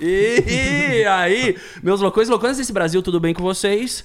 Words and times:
E 0.00 1.04
aí, 1.08 1.58
meus 1.82 2.00
loucões 2.00 2.28
e 2.28 2.30
loucões 2.30 2.56
desse 2.56 2.72
Brasil, 2.72 3.02
tudo 3.02 3.18
bem 3.18 3.34
com 3.34 3.42
vocês? 3.42 4.04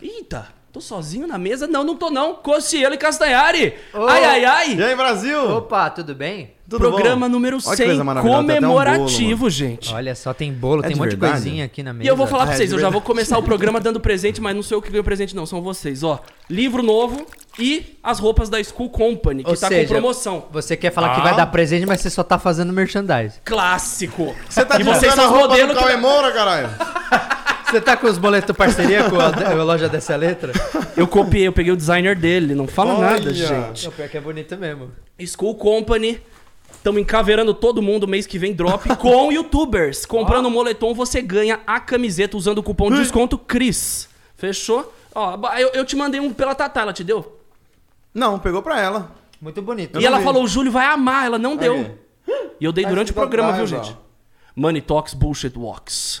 Eita, 0.00 0.48
tô 0.72 0.80
sozinho 0.80 1.26
na 1.26 1.38
mesa? 1.38 1.66
Não, 1.66 1.84
não 1.84 1.96
tô 1.96 2.10
não. 2.10 2.34
Cossielo 2.34 2.94
e 2.94 2.98
Castanhari. 2.98 3.74
Ô. 3.92 4.06
Ai, 4.06 4.24
ai, 4.24 4.44
ai. 4.44 4.74
E 4.74 4.82
aí, 4.82 4.96
Brasil? 4.96 5.38
Opa, 5.56 5.90
tudo 5.90 6.14
bem? 6.14 6.54
Tudo 6.78 6.88
Programa 6.90 7.26
bom? 7.26 7.32
número 7.32 7.56
Olha 7.56 7.70
que 7.70 7.76
100, 7.76 7.86
coisa 7.86 8.04
maravilhosa, 8.04 8.38
tem 8.44 8.56
até 8.56 8.66
um 8.66 8.68
bolo, 8.70 8.78
comemorativo, 8.84 9.50
gente. 9.50 9.94
Olha 9.94 10.14
só, 10.14 10.32
tem 10.34 10.52
bolo, 10.52 10.82
É 10.84 10.88
tem 10.88 10.96
um 10.96 10.98
monte 10.98 11.10
verdade? 11.10 11.34
de 11.34 11.40
coisinha 11.42 11.64
aqui 11.64 11.82
na 11.82 11.92
mesa. 11.92 12.04
E 12.04 12.08
eu 12.08 12.16
vou 12.16 12.26
falar 12.26 12.44
pra 12.46 12.54
É, 12.54 12.56
vocês, 12.56 12.72
eu 12.72 12.78
já 12.78 12.88
vou 12.90 13.00
começar 13.00 13.38
o 13.38 13.42
programa 13.42 13.80
dando 13.80 14.00
presente, 14.00 14.40
mas 14.40 14.54
não 14.54 14.62
sou 14.62 14.78
eu 14.78 14.82
que 14.82 14.90
ganho 14.90 15.04
presente, 15.04 15.34
não, 15.36 15.46
são 15.46 15.60
vocês, 15.62 16.02
ó. 16.02 16.20
Livro 16.50 16.82
novo 16.82 17.26
e 17.58 17.98
as 18.02 18.18
roupas 18.18 18.48
da 18.48 18.62
School 18.62 18.90
Company, 18.90 19.44
que 19.44 19.50
Ou 19.50 19.56
tá 19.56 19.68
seja, 19.68 19.86
com 19.88 19.92
promoção. 20.00 20.46
Você 20.52 20.76
quer 20.76 20.90
falar 20.92 21.14
que 21.14 21.20
Ah. 21.20 21.24
vai 21.24 21.36
dar 21.36 21.46
presente, 21.46 21.86
mas 21.86 22.00
você 22.00 22.10
só 22.10 22.22
tá 22.22 22.38
fazendo 22.38 22.72
merchandise. 22.72 23.40
Clássico. 23.44 24.34
Você 24.48 24.64
tá 24.64 24.78
e 24.80 24.82
vocês 24.82 25.14
são 25.14 25.26
os 25.32 25.38
modelos 25.38 25.76
que... 25.78 25.96
Moura, 25.96 26.32
caralho? 26.32 26.68
Você 27.72 27.80
tá 27.80 27.96
com 27.96 28.06
os 28.06 28.18
boletos 28.18 28.54
parceria 28.54 29.08
com 29.08 29.18
a, 29.18 29.28
a 29.50 29.54
loja 29.64 29.88
dessa 29.88 30.14
letra? 30.14 30.52
Eu 30.94 31.06
copiei, 31.08 31.46
eu 31.46 31.54
peguei 31.54 31.72
o 31.72 31.76
designer 31.76 32.14
dele, 32.14 32.54
não 32.54 32.66
fala 32.66 32.92
Olha. 32.92 33.12
nada, 33.12 33.32
gente. 33.32 33.86
Não, 33.86 33.92
pior 33.92 34.08
que 34.10 34.16
é 34.18 34.20
bonito 34.20 34.54
mesmo. 34.58 34.90
School 35.26 35.54
Company. 35.54 36.20
Estamos 36.82 37.00
encaveirando 37.00 37.54
todo 37.54 37.80
mundo 37.80 38.08
mês 38.08 38.26
que 38.26 38.36
vem 38.40 38.52
drop 38.52 38.88
com 38.98 39.30
youtubers. 39.30 40.04
Comprando 40.04 40.46
o 40.46 40.50
moletom, 40.50 40.92
você 40.92 41.22
ganha 41.22 41.60
a 41.64 41.78
camiseta 41.78 42.36
usando 42.36 42.58
o 42.58 42.62
cupom 42.62 42.90
de 42.90 42.96
desconto 42.96 43.38
CRIS. 43.38 44.08
Fechou? 44.34 44.92
Ó, 45.14 45.38
eu, 45.56 45.68
eu 45.74 45.84
te 45.84 45.94
mandei 45.94 46.18
um 46.18 46.32
pela 46.32 46.56
Tatá, 46.56 46.80
ela 46.80 46.92
te 46.92 47.04
deu? 47.04 47.38
Não, 48.12 48.36
pegou 48.36 48.62
pra 48.62 48.80
ela. 48.80 49.12
Muito 49.40 49.62
bonito. 49.62 50.00
E 50.00 50.04
ela 50.04 50.18
vi. 50.18 50.24
falou, 50.24 50.42
o 50.42 50.48
Júlio 50.48 50.72
vai 50.72 50.86
amar, 50.86 51.24
ela 51.24 51.38
não 51.38 51.54
deu. 51.56 51.74
Aí. 51.74 51.94
E 52.60 52.64
eu 52.64 52.72
dei 52.72 52.82
Mas 52.82 52.92
durante 52.92 53.12
o 53.12 53.14
programa, 53.14 53.52
viu, 53.52 53.64
gente? 53.64 53.92
ó. 53.92 53.94
Money 54.56 54.82
Talks 54.82 55.14
Bullshit 55.14 55.56
Walks. 55.56 56.20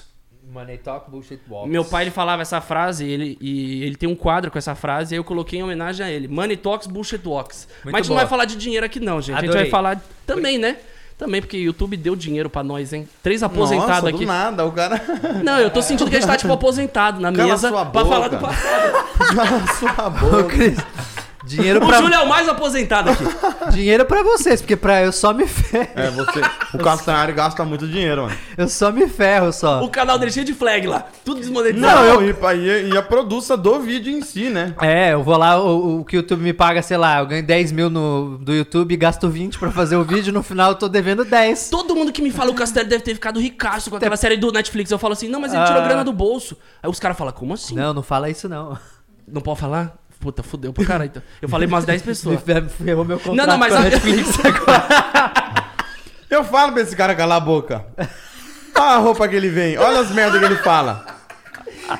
Money 0.52 0.76
talk, 0.76 1.10
bullshit 1.10 1.40
walks. 1.48 1.70
Meu 1.70 1.84
pai 1.84 2.04
ele 2.04 2.10
falava 2.10 2.42
essa 2.42 2.60
frase 2.60 3.06
ele, 3.06 3.38
e 3.40 3.82
ele 3.84 3.96
tem 3.96 4.08
um 4.08 4.14
quadro 4.14 4.50
com 4.50 4.58
essa 4.58 4.74
frase 4.74 5.14
e 5.14 5.16
aí 5.16 5.18
eu 5.18 5.24
coloquei 5.24 5.60
em 5.60 5.62
homenagem 5.62 6.04
a 6.04 6.10
ele. 6.10 6.28
Money 6.28 6.56
Talks 6.58 6.86
Bullshit 6.86 7.26
Walks. 7.26 7.66
Muito 7.84 7.92
Mas 7.92 7.94
a 7.94 7.98
gente 7.98 8.08
não 8.10 8.16
vai 8.16 8.26
falar 8.26 8.44
de 8.44 8.56
dinheiro 8.56 8.84
aqui 8.84 9.00
não, 9.00 9.20
gente. 9.20 9.36
A 9.36 9.40
gente 9.40 9.48
Adorei. 9.48 9.62
vai 9.62 9.70
falar 9.70 10.02
também, 10.26 10.58
né? 10.58 10.76
Também 11.16 11.40
porque 11.40 11.56
o 11.56 11.60
YouTube 11.60 11.96
deu 11.96 12.14
dinheiro 12.16 12.50
pra 12.50 12.62
nós, 12.62 12.92
hein? 12.92 13.08
Três 13.22 13.42
aposentados 13.42 13.94
Nossa, 13.94 14.08
aqui. 14.08 14.18
do 14.18 14.26
nada, 14.26 14.66
o 14.66 14.72
cara... 14.72 15.00
Não, 15.42 15.58
eu 15.58 15.70
tô 15.70 15.80
sentindo 15.80 16.10
que 16.10 16.16
a 16.16 16.20
gente 16.20 16.28
tá 16.28 16.36
tipo 16.36 16.52
aposentado 16.52 17.20
na 17.20 17.32
Cala 17.32 17.48
mesa 17.48 17.70
pra 17.70 17.84
boca. 17.84 18.04
falar 18.06 18.28
do 18.28 18.38
passado. 18.38 18.92
Cala 19.34 19.66
sua 19.68 20.06
Ô, 20.06 20.10
boca. 20.10 20.44
Cris, 20.48 20.78
dinheiro 21.44 21.82
O 21.82 21.86
pra, 21.88 21.98
Júlio 21.98 22.14
é 22.14 22.20
o 22.20 22.28
mais 22.28 22.48
aposentado 22.48 23.10
aqui. 23.10 23.24
dinheiro 23.72 24.04
pra 24.04 24.22
vocês, 24.22 24.60
porque 24.60 24.76
pra 24.76 25.02
eu 25.02 25.12
só 25.12 25.32
me 25.32 25.46
ferro. 25.46 25.88
É, 25.94 26.10
você... 26.10 26.40
O 26.74 26.78
Castanhari 26.78 27.32
gasta 27.32 27.64
muito 27.64 27.86
dinheiro, 27.86 28.22
mano. 28.22 28.36
Eu 28.56 28.68
só 28.68 28.90
me 28.90 29.08
ferro 29.08 29.52
só. 29.52 29.82
O 29.82 29.88
canal 29.88 30.18
dele 30.18 30.30
é 30.30 30.34
cheio 30.34 30.46
de 30.46 30.54
flag 30.54 30.86
lá. 30.86 31.06
Tudo 31.24 31.40
desmonetizado. 31.40 31.94
Não, 31.96 32.04
eu... 32.04 32.22
E, 32.22 32.34
e, 32.56 32.92
e 32.92 32.96
a 32.96 33.02
produção 33.02 33.56
do 33.58 33.80
vídeo 33.80 34.12
em 34.12 34.22
si, 34.22 34.48
né? 34.48 34.74
É, 34.80 35.12
eu 35.12 35.22
vou 35.22 35.36
lá, 35.36 35.58
o, 35.62 36.00
o 36.00 36.04
que 36.04 36.16
o 36.16 36.18
YouTube 36.18 36.42
me 36.42 36.52
paga, 36.52 36.82
sei 36.82 36.96
lá, 36.96 37.18
eu 37.20 37.26
ganho 37.26 37.44
10 37.44 37.72
mil 37.72 37.90
no, 37.90 38.38
do 38.38 38.52
YouTube 38.54 38.92
e 38.92 38.96
gasto 38.96 39.28
20 39.28 39.58
pra 39.58 39.70
fazer 39.70 39.96
o 39.96 40.04
vídeo, 40.04 40.32
no 40.32 40.42
final 40.42 40.70
eu 40.70 40.76
tô 40.76 40.88
devendo 40.88 41.24
10. 41.24 41.70
Todo 41.70 41.94
mundo 41.94 42.12
que 42.12 42.22
me 42.22 42.30
fala 42.30 42.50
o 42.50 42.54
Castelo 42.54 42.88
deve 42.88 43.02
ter 43.02 43.14
ficado 43.14 43.40
ricaço 43.40 43.90
com 43.90 43.96
aquela 43.96 44.16
série 44.16 44.36
do 44.36 44.50
Netflix. 44.52 44.90
Eu 44.90 44.98
falo 44.98 45.12
assim, 45.12 45.28
não, 45.28 45.40
mas 45.40 45.52
ele 45.52 45.64
tirou 45.64 45.80
Ah. 45.82 45.84
grana 45.84 46.04
do 46.04 46.12
bolso. 46.12 46.56
Aí 46.82 46.88
os 46.90 46.98
caras 47.00 47.16
falam, 47.16 47.32
como 47.32 47.54
assim? 47.54 47.74
Não, 47.74 47.92
não 47.92 48.02
fala 48.02 48.28
isso 48.30 48.48
não. 48.48 48.78
Não 49.26 49.40
pode 49.40 49.60
falar? 49.60 49.94
Puta, 50.22 50.42
fudeu 50.42 50.72
pro 50.72 50.86
caralho. 50.86 51.10
Então. 51.10 51.22
Eu 51.42 51.48
falei 51.48 51.66
umas 51.68 51.84
10 51.84 52.00
Me 52.02 52.06
pessoas. 52.06 52.40
fer- 52.40 52.68
ferrou 52.68 53.04
meu 53.04 53.18
contrato 53.18 53.46
não, 53.48 53.58
mas 53.58 53.70
com 53.72 53.78
a 53.78 53.80
a- 53.80 53.84
Netflix 53.84 54.38
agora. 54.46 55.64
Eu 56.30 56.44
falo 56.44 56.72
pra 56.72 56.82
esse 56.82 56.94
cara 56.96 57.14
calar 57.14 57.36
a 57.38 57.40
boca. 57.40 57.84
Olha 58.74 58.84
a 58.94 58.96
roupa 58.98 59.28
que 59.28 59.34
ele 59.36 59.48
vem, 59.50 59.76
olha 59.76 60.00
as 60.00 60.10
merdas 60.12 60.38
que 60.38 60.44
ele 60.46 60.56
fala. 60.56 61.04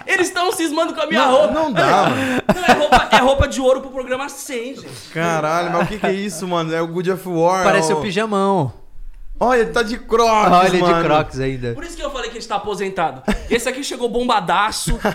Eles 0.07 0.29
estão 0.29 0.51
cismando 0.53 0.95
com 0.95 1.01
a 1.03 1.07
minha 1.07 1.21
Não, 1.21 1.31
roupa. 1.33 1.53
não 1.53 1.73
dá, 1.73 2.09
mano. 2.09 2.17
Não, 2.55 2.65
é 2.65 2.73
roupa, 2.79 3.09
é 3.11 3.17
roupa 3.19 3.49
de 3.49 3.61
ouro 3.61 3.81
pro 3.83 3.91
programa 3.91 4.29
100, 4.29 4.77
gente. 4.77 4.89
Caralho, 5.13 5.71
mas 5.73 5.83
o 5.83 5.87
que 5.87 5.99
que 5.99 6.07
é 6.07 6.13
isso, 6.13 6.47
mano? 6.49 6.73
É 6.73 6.81
o 6.81 6.87
Good 6.87 7.11
of 7.11 7.29
War. 7.29 7.65
Parece 7.65 7.93
é 7.93 7.95
o 7.95 8.01
pijamão. 8.01 8.73
Olha, 9.45 9.61
ele 9.61 9.71
tá 9.71 9.83
de 9.83 9.99
crocs, 9.99 10.51
Olha 10.53 10.67
ele 10.69 10.77
de 10.77 10.83
mano. 10.83 11.05
crocs 11.05 11.41
ainda. 11.41 11.73
Por 11.75 11.85
isso 11.85 11.97
que 11.97 12.03
eu 12.03 12.11
falei 12.11 12.29
que 12.31 12.35
gente 12.37 12.49
tá 12.49 12.57
aposentado. 12.57 13.23
Esse 13.51 13.69
aqui 13.69 13.83
chegou 13.85 14.09
bombadaço. 14.09 14.99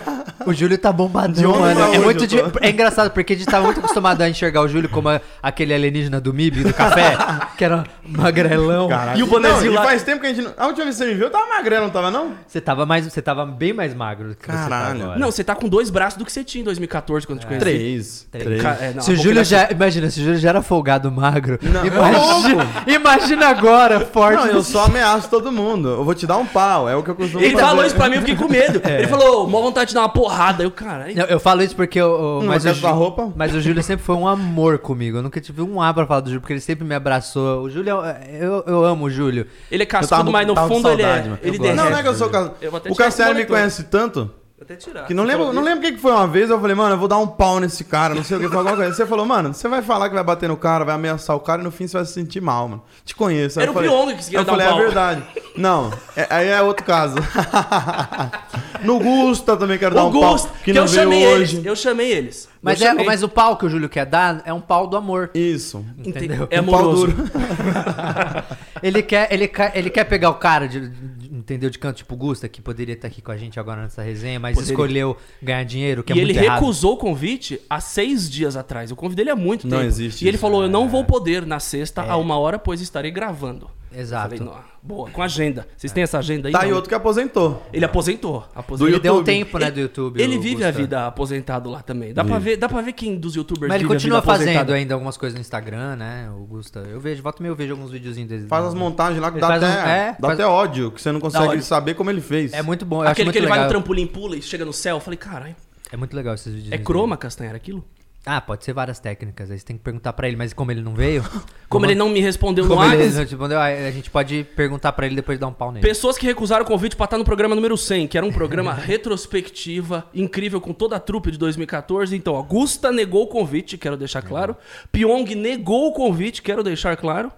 O 0.46 0.52
Júlio 0.54 0.78
tá 0.78 0.90
De 0.90 0.96
bombadão, 0.96 1.58
mano. 1.60 1.94
É, 1.94 1.98
muito 1.98 2.26
tô. 2.26 2.58
é 2.62 2.70
engraçado, 2.70 3.10
porque 3.10 3.34
a 3.34 3.36
gente 3.36 3.44
tava 3.46 3.66
muito 3.66 3.80
acostumado 3.80 4.22
a 4.22 4.28
enxergar 4.30 4.62
o 4.62 4.68
Júlio 4.68 4.88
como 4.88 5.10
a- 5.10 5.20
aquele 5.42 5.74
alienígena 5.74 6.18
do 6.22 6.32
MIB, 6.32 6.62
do 6.64 6.72
café, 6.72 7.18
que 7.58 7.62
era 7.64 7.84
magrelão. 8.02 8.88
Caralho. 8.88 9.18
E 9.18 9.22
o 9.22 9.26
bonezinho 9.26 9.72
não, 9.72 9.80
lá- 9.82 9.86
faz 9.86 10.02
tempo 10.02 10.20
que 10.22 10.26
a 10.26 10.32
gente 10.32 10.42
não... 10.44 10.54
A 10.56 10.66
última 10.68 10.84
vez 10.84 10.96
que 10.96 11.02
você 11.04 11.08
me 11.10 11.14
viu, 11.16 11.24
eu 11.26 11.30
tava 11.30 11.46
magrelo, 11.48 11.84
não 11.84 11.90
tava 11.92 12.10
não? 12.10 12.32
Você 12.46 12.60
tava 12.62 12.86
mais, 12.86 13.04
você 13.04 13.20
tava 13.20 13.44
bem 13.44 13.74
mais 13.74 13.92
magro 13.92 14.28
do 14.30 14.34
que 14.36 14.46
você 14.46 14.52
tá 14.52 14.68
Caralho. 14.68 15.02
agora. 15.02 15.18
Não, 15.18 15.30
você 15.30 15.44
tá 15.44 15.54
com 15.54 15.68
dois 15.68 15.90
braços 15.90 16.18
do 16.18 16.24
que 16.24 16.32
você 16.32 16.42
tinha 16.42 16.62
em 16.62 16.64
2014, 16.64 17.26
quando 17.26 17.38
eu 17.38 17.40
te 17.42 17.46
conheci. 17.46 17.64
Três. 17.64 18.26
Três. 18.30 18.62
Ca- 18.62 18.76
é, 18.80 18.92
não, 18.94 19.02
se 19.02 19.12
o 19.12 19.16
Júlio 19.16 19.44
já. 19.44 19.68
Imagina, 19.70 20.08
se 20.08 20.20
o 20.20 20.24
Júlio 20.24 20.38
já 20.38 20.48
era 20.48 20.62
folgado 20.62 21.10
magro. 21.12 21.58
Não, 21.62 21.84
imagina, 21.84 22.66
imagina 22.86 23.48
agora, 23.48 24.00
forte. 24.20 24.36
Não, 24.36 24.46
eu 24.46 24.62
só 24.62 24.84
ameaço 24.84 25.28
todo 25.30 25.50
mundo. 25.52 25.88
Eu 25.88 26.04
vou 26.04 26.14
te 26.14 26.26
dar 26.26 26.36
um 26.36 26.46
pau, 26.46 26.88
é 26.88 26.94
o 26.96 27.02
que 27.02 27.10
eu 27.10 27.14
costumo 27.14 27.42
Ele 27.42 27.52
fazer. 27.54 27.64
falou 27.66 27.84
isso 27.84 27.94
pra 27.96 28.08
mim, 28.08 28.16
eu 28.16 28.20
fiquei 28.22 28.36
com 28.36 28.48
medo. 28.48 28.80
Ele 28.88 29.06
falou, 29.06 29.46
mó 29.48 29.60
vontade 29.60 29.88
de 29.88 29.94
dar 29.94 30.00
uma 30.02 30.08
porrada. 30.08 30.62
Eu, 30.62 30.70
caralho. 30.70 31.14
Não, 31.16 31.24
eu 31.26 31.38
falo 31.40 31.62
isso 31.62 31.74
porque 31.76 32.00
o, 32.00 32.08
o- 32.08 32.40
Hum, 32.40 32.46
mas, 32.46 32.62
quer 32.64 32.72
o 32.72 32.74
sua 32.74 32.90
Jú- 32.90 32.96
roupa? 32.96 33.32
mas 33.36 33.54
o 33.54 33.60
Júlio 33.60 33.82
sempre 33.82 34.04
foi 34.04 34.16
um 34.16 34.26
amor 34.26 34.78
comigo. 34.78 35.18
Eu 35.18 35.22
nunca 35.22 35.40
tive 35.40 35.62
um 35.62 35.80
A 35.80 35.92
pra 35.94 36.06
falar 36.06 36.20
do 36.20 36.26
Júlio, 36.28 36.40
porque 36.40 36.52
ele 36.52 36.60
sempre 36.60 36.84
me 36.86 36.94
abraçou. 36.94 37.62
O 37.62 37.70
Júlio, 37.70 38.04
é- 38.04 38.20
eu, 38.40 38.64
eu 38.66 38.84
amo 38.84 39.06
o 39.06 39.10
Júlio. 39.10 39.46
Ele 39.70 39.82
é 39.82 39.86
Eu 39.86 39.88
tava- 39.90 40.06
cascudo, 40.08 40.30
mas 40.32 40.46
no 40.46 40.54
fundo 40.56 40.88
ele 40.90 41.02
saudade, 41.02 41.28
é. 41.28 41.32
Ele 41.32 41.56
Eu 41.56 41.58
gosto. 41.58 41.60
derrete. 41.62 41.76
Não, 41.76 41.90
não 41.90 41.98
é 41.98 42.02
que 42.02 42.08
eu 42.08 42.14
sou. 42.14 42.30
Eu 42.60 42.76
até 42.76 42.90
O 42.90 42.94
Cassiano 42.94 43.34
me 43.34 43.44
conhece 43.46 43.84
tanto 43.84 44.30
até 44.60 44.76
tirar. 44.76 45.06
que 45.06 45.14
não 45.14 45.24
Você 45.24 45.32
lembro, 45.36 45.52
não 45.52 45.62
lembro 45.62 45.88
o 45.88 45.92
que 45.92 45.98
foi 45.98 46.12
uma 46.12 46.26
vez. 46.26 46.50
Eu 46.50 46.60
falei, 46.60 46.74
mano, 46.74 46.94
eu 46.94 46.98
vou 46.98 47.08
dar 47.08 47.18
um 47.18 47.26
pau 47.26 47.60
nesse 47.60 47.84
cara, 47.84 48.14
não 48.14 48.22
sei 48.24 48.36
o 48.36 48.40
que, 48.40 48.48
foi 48.48 48.56
alguma 48.58 48.76
coisa. 48.76 48.92
Você 48.94 49.06
falou, 49.06 49.24
mano, 49.24 49.54
você 49.54 49.68
vai 49.68 49.82
falar 49.82 50.08
que 50.08 50.14
vai 50.14 50.24
bater 50.24 50.48
no 50.48 50.56
cara, 50.56 50.84
vai 50.84 50.94
ameaçar 50.94 51.34
o 51.36 51.40
cara 51.40 51.60
e 51.62 51.64
no 51.64 51.70
fim 51.70 51.86
você 51.86 51.96
vai 51.96 52.04
se 52.06 52.12
sentir 52.12 52.40
mal, 52.40 52.68
mano. 52.68 52.82
Te 53.04 53.14
conheço. 53.14 53.58
Aí 53.58 53.62
Era 53.64 53.70
eu 53.70 53.72
o 53.72 53.74
falei- 53.74 53.88
Pyong 53.90 54.16
que 54.16 54.24
queria 54.24 54.38
Eu 54.40 54.44
dar 54.44 54.52
um 54.52 54.56
falei, 54.56 54.66
é 54.66 54.70
pau. 54.70 54.78
verdade. 54.80 55.22
Não, 55.56 55.92
é- 56.16 56.26
aí 56.30 56.48
é 56.48 56.60
outro 56.62 56.84
caso. 56.84 57.16
no 58.82 58.98
Gusta 58.98 59.56
também 59.56 59.78
quero 59.78 59.94
dar 59.94 60.04
O 60.04 60.08
um 60.08 60.12
pau, 60.20 60.32
Gusto, 60.32 60.48
que 60.58 60.64
que 60.64 60.72
não 60.72 60.82
eu 60.82 60.88
veio 60.88 61.02
chamei 61.02 61.26
hoje. 61.26 61.56
eles. 61.56 61.66
Eu 61.66 61.76
chamei 61.76 62.10
eles. 62.12 62.48
Mas, 62.60 62.80
eu 62.80 62.86
é, 62.86 62.90
chamei. 62.90 63.06
mas 63.06 63.22
o 63.22 63.28
pau 63.28 63.56
que 63.56 63.64
o 63.66 63.68
Júlio 63.70 63.88
quer 63.88 64.04
dar 64.06 64.42
é 64.44 64.52
um 64.52 64.60
pau 64.60 64.86
do 64.86 64.96
amor. 64.96 65.30
Isso. 65.34 65.84
Entendeu? 66.04 66.48
É 66.50 66.60
Um 66.60 66.66
pau 66.66 66.74
amoroso. 66.80 67.06
duro. 67.06 67.30
Ele 68.82 69.02
quer, 69.02 69.32
ele, 69.32 69.48
quer, 69.48 69.72
ele 69.76 69.90
quer 69.90 70.04
pegar 70.04 70.30
o 70.30 70.34
cara, 70.34 70.68
de, 70.68 70.88
de- 70.88 71.27
entendeu? 71.52 71.70
De 71.70 71.78
canto, 71.78 71.96
tipo 71.96 72.16
Gusta, 72.16 72.48
que 72.48 72.60
poderia 72.60 72.94
estar 72.94 73.08
aqui 73.08 73.20
com 73.22 73.30
a 73.32 73.36
gente 73.36 73.58
agora 73.58 73.82
nessa 73.82 74.02
resenha, 74.02 74.38
mas 74.38 74.54
Poderia. 74.54 74.72
escolheu 74.72 75.16
ganhar 75.42 75.64
dinheiro, 75.64 76.02
que 76.04 76.12
E 76.12 76.18
é 76.18 76.22
ele 76.22 76.32
muito 76.32 76.44
errado. 76.44 76.60
recusou 76.60 76.94
o 76.94 76.96
convite 76.96 77.60
há 77.68 77.80
seis 77.80 78.30
dias 78.30 78.56
atrás. 78.56 78.90
Eu 78.90 78.96
convidei 78.96 79.22
ele 79.24 79.30
há 79.30 79.36
muito 79.36 79.66
Não 79.66 79.78
tempo. 79.78 79.88
existe 79.88 80.24
E 80.24 80.28
ele 80.28 80.36
isso. 80.36 80.40
falou: 80.42 80.62
Eu 80.62 80.68
não 80.68 80.88
vou 80.88 81.04
poder 81.04 81.44
na 81.46 81.58
sexta, 81.60 82.02
É. 82.02 82.10
a 82.10 82.16
uma 82.16 82.38
hora, 82.38 82.58
pois 82.58 82.80
estarei 82.80 83.10
gravando. 83.10 83.70
Exato. 83.94 84.36
Falei, 84.36 84.54
boa, 84.82 85.10
com 85.10 85.22
agenda. 85.22 85.66
Vocês 85.76 85.92
têm 85.92 86.02
essa 86.02 86.18
agenda 86.18 86.48
aí? 86.48 86.52
Tá 86.52 86.64
Não. 86.66 86.74
outro 86.74 86.88
que 86.88 86.94
aposentou. 86.94 87.62
Ele 87.72 87.84
aposentou. 87.84 88.46
aposentou. 88.54 88.86
Do 88.86 88.94
Ele 88.94 89.00
deu 89.00 89.16
um 89.16 89.24
tempo, 89.24 89.58
né, 89.58 89.70
do 89.70 89.80
YouTube. 89.80 90.20
Ele 90.22 90.38
vive 90.38 90.62
a 90.62 90.68
Gusta. 90.68 90.80
vida 90.82 91.06
aposentado 91.06 91.70
lá 91.70 91.82
também. 91.82 92.12
Dá 92.12 92.22
pra, 92.24 92.38
ver, 92.38 92.56
dá 92.56 92.68
pra 92.68 92.80
ver 92.82 92.92
quem 92.92 93.16
dos 93.18 93.34
youtubers 93.34 93.68
Mas 93.68 93.76
ele 93.76 93.84
vive 93.84 93.92
a 93.92 93.96
continua 93.96 94.20
vida 94.20 94.32
aposentado. 94.32 94.58
fazendo 94.66 94.72
ainda 94.76 94.94
algumas 94.94 95.16
coisas 95.16 95.34
no 95.34 95.40
Instagram, 95.40 95.96
né? 95.96 96.30
O 96.30 96.44
Gusta. 96.44 96.80
Eu 96.80 97.00
vejo, 97.00 97.22
volta 97.22 97.40
e 97.40 97.42
meia 97.42 97.50
eu 97.52 97.56
vejo 97.56 97.72
alguns 97.72 97.90
videozinhos 97.90 98.28
dele. 98.28 98.46
Faz 98.46 98.64
as 98.66 98.74
montagens 98.74 99.20
lá 99.20 99.30
que 99.30 99.36
Ele 99.36 99.40
dá, 99.40 99.46
faz 99.48 99.62
até, 99.62 99.72
um- 99.74 99.86
é, 99.88 100.06
dá 100.18 100.28
faz- 100.28 100.40
até 100.40 100.46
ódio, 100.46 100.90
que 100.92 101.00
você 101.00 101.10
não 101.12 101.20
consegue 101.20 101.62
saber 101.62 101.94
como 101.94 102.10
ele 102.10 102.20
fez. 102.20 102.52
É 102.52 102.62
muito 102.62 102.84
bom. 102.84 102.96
Eu 102.98 103.02
acho 103.02 103.12
Aquele 103.12 103.26
muito 103.26 103.32
que 103.34 103.38
ele 103.38 103.46
vai 103.46 103.58
legal. 103.58 103.68
no 103.72 103.74
trampolim, 103.78 104.06
pula 104.06 104.36
e 104.36 104.42
chega 104.42 104.64
no 104.64 104.72
céu. 104.72 104.96
Eu 104.96 105.00
falei, 105.00 105.16
caralho, 105.16 105.56
É 105.90 105.96
muito 105.96 106.14
legal 106.14 106.34
esses 106.34 106.52
vídeos. 106.52 106.72
é 106.72 106.78
croma, 106.78 107.16
Castanhar, 107.16 107.54
aquilo? 107.54 107.82
Ah, 108.26 108.40
pode 108.40 108.64
ser 108.64 108.72
várias 108.72 108.98
técnicas. 108.98 109.50
Aí 109.50 109.58
você 109.58 109.64
tem 109.64 109.76
que 109.76 109.82
perguntar 109.82 110.12
pra 110.12 110.28
ele, 110.28 110.36
mas 110.36 110.52
como 110.52 110.70
ele 110.70 110.82
não 110.82 110.94
veio. 110.94 111.24
Como 111.68 111.84
ele 111.84 111.94
não 111.94 112.08
me 112.08 112.18
respondeu 112.20 112.64
no 112.64 112.70
Como 112.74 112.82
ele 112.82 113.10
não 113.10 113.18
respondeu, 113.18 113.60
a 113.60 113.90
gente 113.90 114.10
pode 114.10 114.42
perguntar 114.56 114.92
pra 114.92 115.04
ele 115.04 115.14
depois 115.14 115.36
de 115.36 115.40
dar 115.40 115.48
um 115.48 115.52
pau 115.52 115.70
nele. 115.70 115.86
Pessoas 115.86 116.16
que 116.16 116.24
recusaram 116.24 116.64
o 116.64 116.66
convite 116.66 116.96
pra 116.96 117.04
estar 117.04 117.18
no 117.18 117.24
programa 117.24 117.54
número 117.54 117.76
100, 117.76 118.08
que 118.08 118.16
era 118.16 118.26
um 118.26 118.32
programa 118.32 118.72
retrospectiva, 118.74 120.06
incrível, 120.14 120.62
com 120.62 120.72
toda 120.72 120.96
a 120.96 121.00
trupe 121.00 121.30
de 121.30 121.36
2014. 121.36 122.16
Então, 122.16 122.34
Augusta 122.34 122.90
negou 122.90 123.24
o 123.24 123.26
convite, 123.26 123.76
quero 123.76 123.98
deixar 123.98 124.22
claro. 124.22 124.56
Pyong 124.90 125.34
negou 125.34 125.88
o 125.88 125.92
convite, 125.92 126.40
quero 126.40 126.62
deixar 126.62 126.96
claro. 126.96 127.30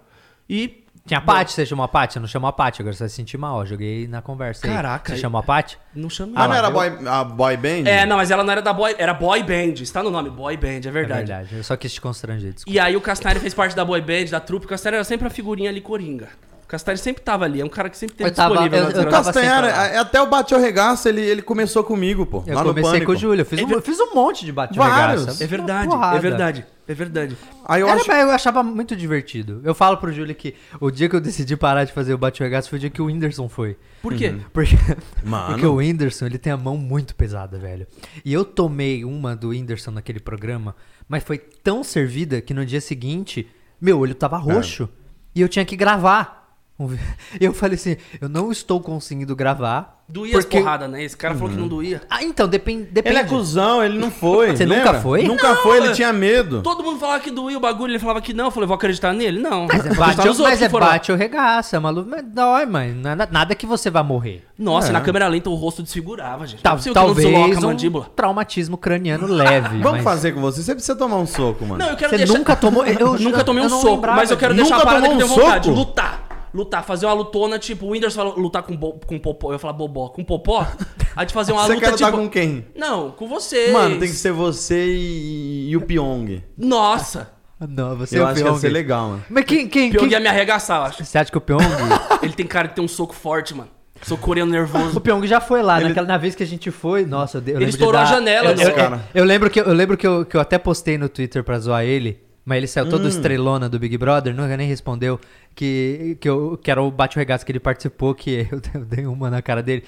E. 0.49 0.85
Tinha 1.11 1.19
a 1.19 1.21
Paty, 1.21 1.51
você 1.53 1.67
chamou 1.67 1.83
a 1.85 1.89
Paty? 1.89 2.17
Eu 2.19 2.21
não 2.21 2.29
chamou 2.29 2.47
a 2.49 2.53
Paty, 2.53 2.83
agora 2.83 2.95
você 2.95 3.03
vai 3.03 3.09
se 3.09 3.17
sentir 3.17 3.37
mal. 3.37 3.59
Eu 3.63 3.67
joguei 3.67 4.07
na 4.07 4.23
conversa 4.23 4.65
aí. 4.65 4.73
Caraca, 4.73 5.13
Você 5.13 5.21
chamou 5.21 5.41
a 5.41 5.43
Paty? 5.43 5.77
Não 5.93 6.09
chamei. 6.09 6.35
Ah, 6.37 6.47
não 6.47 6.55
era 6.55 6.71
boy, 6.71 6.89
a 7.05 7.25
boy 7.25 7.57
band? 7.57 7.83
É, 7.91 8.07
não, 8.07 8.17
mas 8.17 8.31
ela 8.31 8.45
não 8.45 8.53
era 8.53 8.63
da 8.63 8.73
boy. 8.73 8.95
Era 8.97 9.13
boy 9.13 9.43
band. 9.43 9.83
Está 9.83 10.05
no 10.05 10.11
nome, 10.11 10.31
boy 10.31 10.57
band, 10.57 10.69
é 10.69 10.77
É 10.87 10.91
verdade. 10.93 11.19
verdade. 11.27 11.57
Eu 11.57 11.65
só 11.65 11.77
quis 11.77 11.93
te 11.93 12.01
constranger, 12.01 12.53
desculpa. 12.53 12.73
E 12.73 12.79
aí 12.79 12.95
o 12.97 13.01
Castanheira 13.01 13.41
fez 13.41 13.53
parte 13.53 13.75
da 13.75 13.85
boy 13.85 14.01
band, 14.01 14.27
da 14.31 14.39
trupe. 14.39 14.67
O 14.67 14.69
Castanheira 14.69 14.99
era 14.99 15.05
sempre 15.05 15.27
a 15.27 15.31
figurinha 15.31 15.69
ali 15.69 15.81
coringa. 15.81 16.29
Castanheira 16.71 17.03
sempre 17.03 17.23
tava 17.23 17.45
ali, 17.45 17.61
é 17.61 17.65
um 17.65 17.69
cara 17.69 17.91
que 17.91 17.99
sempre 17.99 18.17
teve 18.17 18.31
Eu 18.31 18.35
tava- 18.35 18.51
disponível 18.55 18.79
eu- 18.79 18.85
eu 18.85 19.09
O 19.21 19.25
sempre 19.25 19.43
lá. 19.49 19.87
é- 19.89 19.99
até 19.99 20.21
o 20.23 20.27
Bate 20.27 20.55
ou 20.55 20.61
Regaço, 20.61 21.09
ele, 21.09 21.21
ele 21.21 21.43
começou 21.43 21.83
comigo, 21.83 22.25
pô. 22.25 22.45
Eu 22.47 22.55
lá 22.55 22.63
no 22.63 22.69
comecei 22.71 22.93
Pânico. 22.93 23.07
com 23.13 23.17
o 23.17 23.21
Júlio. 23.21 23.41
Eu 23.43 23.47
fiz, 23.47 23.61
um, 23.63 23.71
eu 23.71 23.83
fiz 23.83 23.99
um 23.99 24.15
monte 24.15 24.45
de 24.45 24.53
bate 24.53 24.77
Vários. 24.79 25.23
regaça. 25.23 25.43
É 25.43 25.47
verdade, 25.47 25.89
é 25.93 26.19
verdade, 26.21 26.67
é 26.89 26.95
verdade. 26.95 27.37
Aí 27.67 27.81
eu 27.81 27.89
Era, 27.89 27.97
acho... 28.01 28.09
mas 28.09 28.21
eu 28.23 28.31
achava 28.31 28.63
muito 28.63 28.95
divertido. 28.95 29.61
Eu 29.65 29.75
falo 29.75 29.97
pro 29.97 30.13
Júlio 30.13 30.35
que 30.35 30.55
o 30.81 30.91
dia 30.91 31.09
que 31.09 31.17
eu 31.17 31.21
decidi 31.21 31.57
parar 31.57 31.85
de 31.85 31.93
fazer 31.93 32.15
o 32.15 32.19
bate 32.19 32.43
regaço 32.43 32.69
foi 32.71 32.77
o 32.77 32.81
dia 32.81 32.91
que 32.91 33.03
o 33.03 33.07
Whindersson 33.07 33.49
foi. 33.49 33.77
Por 34.01 34.15
quê? 34.15 34.29
Uhum. 34.29 34.41
Porque, 34.53 34.77
Mano. 35.25 35.47
porque 35.49 35.67
o 35.67 35.75
Whindersson, 35.77 36.27
ele 36.27 36.39
tem 36.39 36.53
a 36.53 36.57
mão 36.57 36.77
muito 36.77 37.15
pesada, 37.15 37.59
velho. 37.59 37.87
E 38.25 38.33
eu 38.33 38.45
tomei 38.45 39.05
uma 39.05 39.35
do 39.35 39.49
Whindersson 39.49 39.91
naquele 39.91 40.21
programa, 40.21 40.75
mas 41.09 41.25
foi 41.25 41.39
tão 41.39 41.83
servida 41.83 42.41
que 42.41 42.55
no 42.55 42.65
dia 42.65 42.81
seguinte, 42.81 43.49
meu 43.81 43.99
olho 43.99 44.15
tava 44.15 44.37
roxo. 44.39 44.89
E 45.35 45.41
eu 45.41 45.49
tinha 45.49 45.65
que 45.65 45.77
gravar. 45.77 46.40
eu 47.41 47.53
falei 47.53 47.75
assim, 47.75 47.97
eu 48.21 48.29
não 48.29 48.51
estou 48.53 48.81
conseguindo 48.81 49.35
gravar. 49.37 49.99
Doía 50.09 50.33
porque... 50.33 50.57
as 50.57 50.63
porradas, 50.65 50.91
né? 50.91 51.05
Esse 51.05 51.17
cara 51.17 51.37
falou 51.37 51.51
que 51.51 51.57
não 51.57 51.69
doía. 51.69 52.03
Ah, 52.11 52.25
então, 52.25 52.49
depende. 52.49 52.83
depende. 52.91 53.15
Ele 53.17 53.25
é 53.25 53.29
cuzão, 53.29 53.81
ele 53.85 53.97
não 53.97 54.11
foi. 54.11 54.51
Você 54.57 54.67
nunca 54.67 54.83
lembra? 54.83 55.01
foi? 55.01 55.23
Nunca 55.23 55.49
Não, 55.51 55.63
foi, 55.63 55.77
ele 55.77 55.87
é- 55.89 55.93
tinha 55.93 56.13
medo. 56.13 56.63
Todo 56.63 56.83
mundo 56.83 56.99
falava 56.99 57.21
que 57.21 57.31
doía 57.31 57.57
o 57.57 57.61
bagulho, 57.61 57.93
ele 57.93 57.99
falava 58.01 58.21
que 58.21 58.35
não. 58.35 58.47
Eu 58.47 58.51
falei, 58.51 58.67
vou 58.67 58.75
acreditar 58.75 59.13
nele? 59.13 59.39
Não. 59.39 59.69
Mas 59.69 59.87
é 59.87 59.95
bate, 59.95 60.17
mas 60.41 60.63
é 60.63 60.69
foram 60.69 60.87
bate 60.89 61.13
ou 61.13 61.17
regaça, 61.19 61.79
maluco. 61.79 62.11
Mas 62.11 62.25
dói, 62.25 62.67
mãe. 62.67 62.93
Nada, 62.93 63.29
nada 63.31 63.55
que 63.55 63.67
você 63.67 63.89
vai 63.89 64.03
morrer. 64.03 64.45
Nossa, 64.59 64.89
É. 64.89 64.93
na 64.93 65.01
câmera 65.01 65.29
lenta 65.29 65.49
o 65.49 65.55
rosto 65.55 65.81
desfigurava, 65.81 66.45
gente. 66.45 66.61
É 66.67 66.69
não 66.69 66.93
talvez 66.93 67.29
um 67.29 67.61
mandíbula. 67.61 68.07
traumatismo 68.17 68.77
craniano 68.77 69.29
leve. 69.29 69.79
Vamos 69.81 69.93
mas 69.99 70.03
fazer 70.03 70.33
com 70.33 70.41
você. 70.41 70.61
Você 70.61 70.75
precisa 70.75 70.97
tomar 70.97 71.19
um 71.19 71.27
soco, 71.27 71.65
mano. 71.65 71.79
Não, 71.85 71.91
eu 71.91 71.97
quero 71.97 72.11
Você 72.11 72.17
deixar... 72.19 72.35
nunca 72.37 72.57
tomou. 72.57 72.85
Eu, 72.85 73.17
Nunca 73.17 73.45
tomei 73.45 73.65
um 73.65 73.69
soco, 73.69 74.05
mas 74.09 74.31
eu 74.33 74.37
quero 74.37 74.55
deixar 74.55 74.75
a 74.75 74.79
Nunca 74.79 74.87
parada 74.91 75.07
que 75.09 75.15
eu 75.15 75.19
tomou 75.21 75.35
tenho 75.37 75.41
um 75.41 75.47
vontade. 75.47 75.67
soco? 75.69 75.79
Lutar. 75.79 76.30
Lutar, 76.53 76.85
fazer 76.85 77.07
uma 77.07 77.13
lutona, 77.15 77.59
tipo, 77.59 77.87
o 77.87 77.91
Whindersson 77.91 78.17
fala 78.23 78.35
lutar 78.35 78.63
com, 78.63 78.77
bo, 78.77 78.99
com 79.07 79.19
popó. 79.19 79.49
Eu 79.49 79.53
ia 79.53 79.59
falar 79.59 79.73
bobó. 79.73 80.09
Com 80.09 80.25
popó? 80.25 80.67
A 81.15 81.21
gente 81.23 81.33
fazer 81.33 81.53
uma 81.53 81.63
Você 81.67 81.75
luta, 81.75 81.85
quer 81.87 81.93
lutar 81.93 82.11
tipo... 82.11 82.19
com 82.23 82.29
quem? 82.29 82.67
Não, 82.75 83.11
com 83.13 83.29
vocês. 83.29 83.73
Mano, 83.73 83.99
tem 83.99 84.09
que 84.09 84.15
ser 84.17 84.33
você 84.33 84.87
e, 84.89 85.71
e 85.71 85.77
o 85.77 85.81
Pyong. 85.83 86.43
Nossa. 86.59 87.31
Não, 87.69 87.95
você 87.97 88.17
Eu 88.19 88.23
é 88.23 88.25
o 88.25 88.27
acho 88.29 88.35
que 88.37 88.41
ia 88.41 88.47
Pyong. 88.47 88.59
ser 88.61 88.69
legal, 88.71 89.09
mano. 89.11 89.25
Mas 89.29 89.45
quem. 89.45 89.69
quem, 89.69 89.91
Pyong 89.91 90.01
quem... 90.05 90.13
ia 90.13 90.21
me 90.21 90.27
arregaçar, 90.29 90.81
eu 90.81 90.85
acho. 90.87 91.05
Você 91.05 91.19
acha 91.19 91.31
que 91.31 91.39
o 91.39 91.41
Pyong. 91.41 91.61
Ele 92.23 92.33
tem 92.33 92.47
cara 92.47 92.69
de 92.69 92.75
ter 92.75 92.81
um 92.81 92.89
soco 92.89 93.15
forte, 93.15 93.55
mano. 93.55 93.69
Soco 94.03 94.23
coreano 94.23 94.51
nervoso. 94.51 94.97
o 94.97 95.01
Pyong 95.01 95.27
já 95.27 95.41
foi 95.43 95.63
lá, 95.63 95.79
Ele- 95.79 95.89
naquela, 95.91 96.07
na 96.07 96.17
vez 96.17 96.35
que 96.35 96.43
a 96.43 96.47
gente 96.47 96.71
foi. 96.71 97.05
Nossa, 97.05 97.37
eu, 97.37 97.41
de- 97.43 97.51
eu 97.53 97.57
Ele 97.59 97.67
de 97.67 97.71
estourou 97.73 98.01
a 98.01 98.05
dar- 98.05 98.11
janela 98.15 98.51
eu, 98.51 98.55
do 98.55 98.63
eu, 98.63 98.73
cara. 98.75 99.05
eu 99.15 99.25
lembro, 99.25 99.51
que, 99.51 99.61
eu, 99.61 99.73
lembro 99.75 99.97
que, 99.97 100.07
eu, 100.07 100.25
que 100.25 100.37
eu 100.37 100.41
até 100.41 100.57
postei 100.59 100.97
no 100.97 101.09
Twitter 101.09 101.45
pra 101.45 101.59
zoar 101.59 101.85
ele. 101.85 102.19
Mas 102.43 102.57
ele 102.57 102.67
saiu 102.67 102.87
Hum. 102.87 102.91
todo 102.91 103.07
estrelona 103.07 103.69
do 103.69 103.79
Big 103.79 103.99
Brother, 103.99 104.35
nunca 104.35 104.57
nem 104.57 104.67
respondeu. 104.67 105.21
Que, 105.55 106.17
que, 106.21 106.29
eu, 106.29 106.59
que 106.63 106.71
era 106.71 106.81
o 106.83 106.91
bate-regaço 106.91 107.45
que 107.45 107.53
ele 107.53 107.61
participou, 107.61 108.15
que 108.15 108.47
eu, 108.51 108.61
eu 108.75 108.85
dei 108.85 109.07
uma 109.07 109.29
na 109.29 109.43
cara 109.43 109.63
dele. 109.63 109.85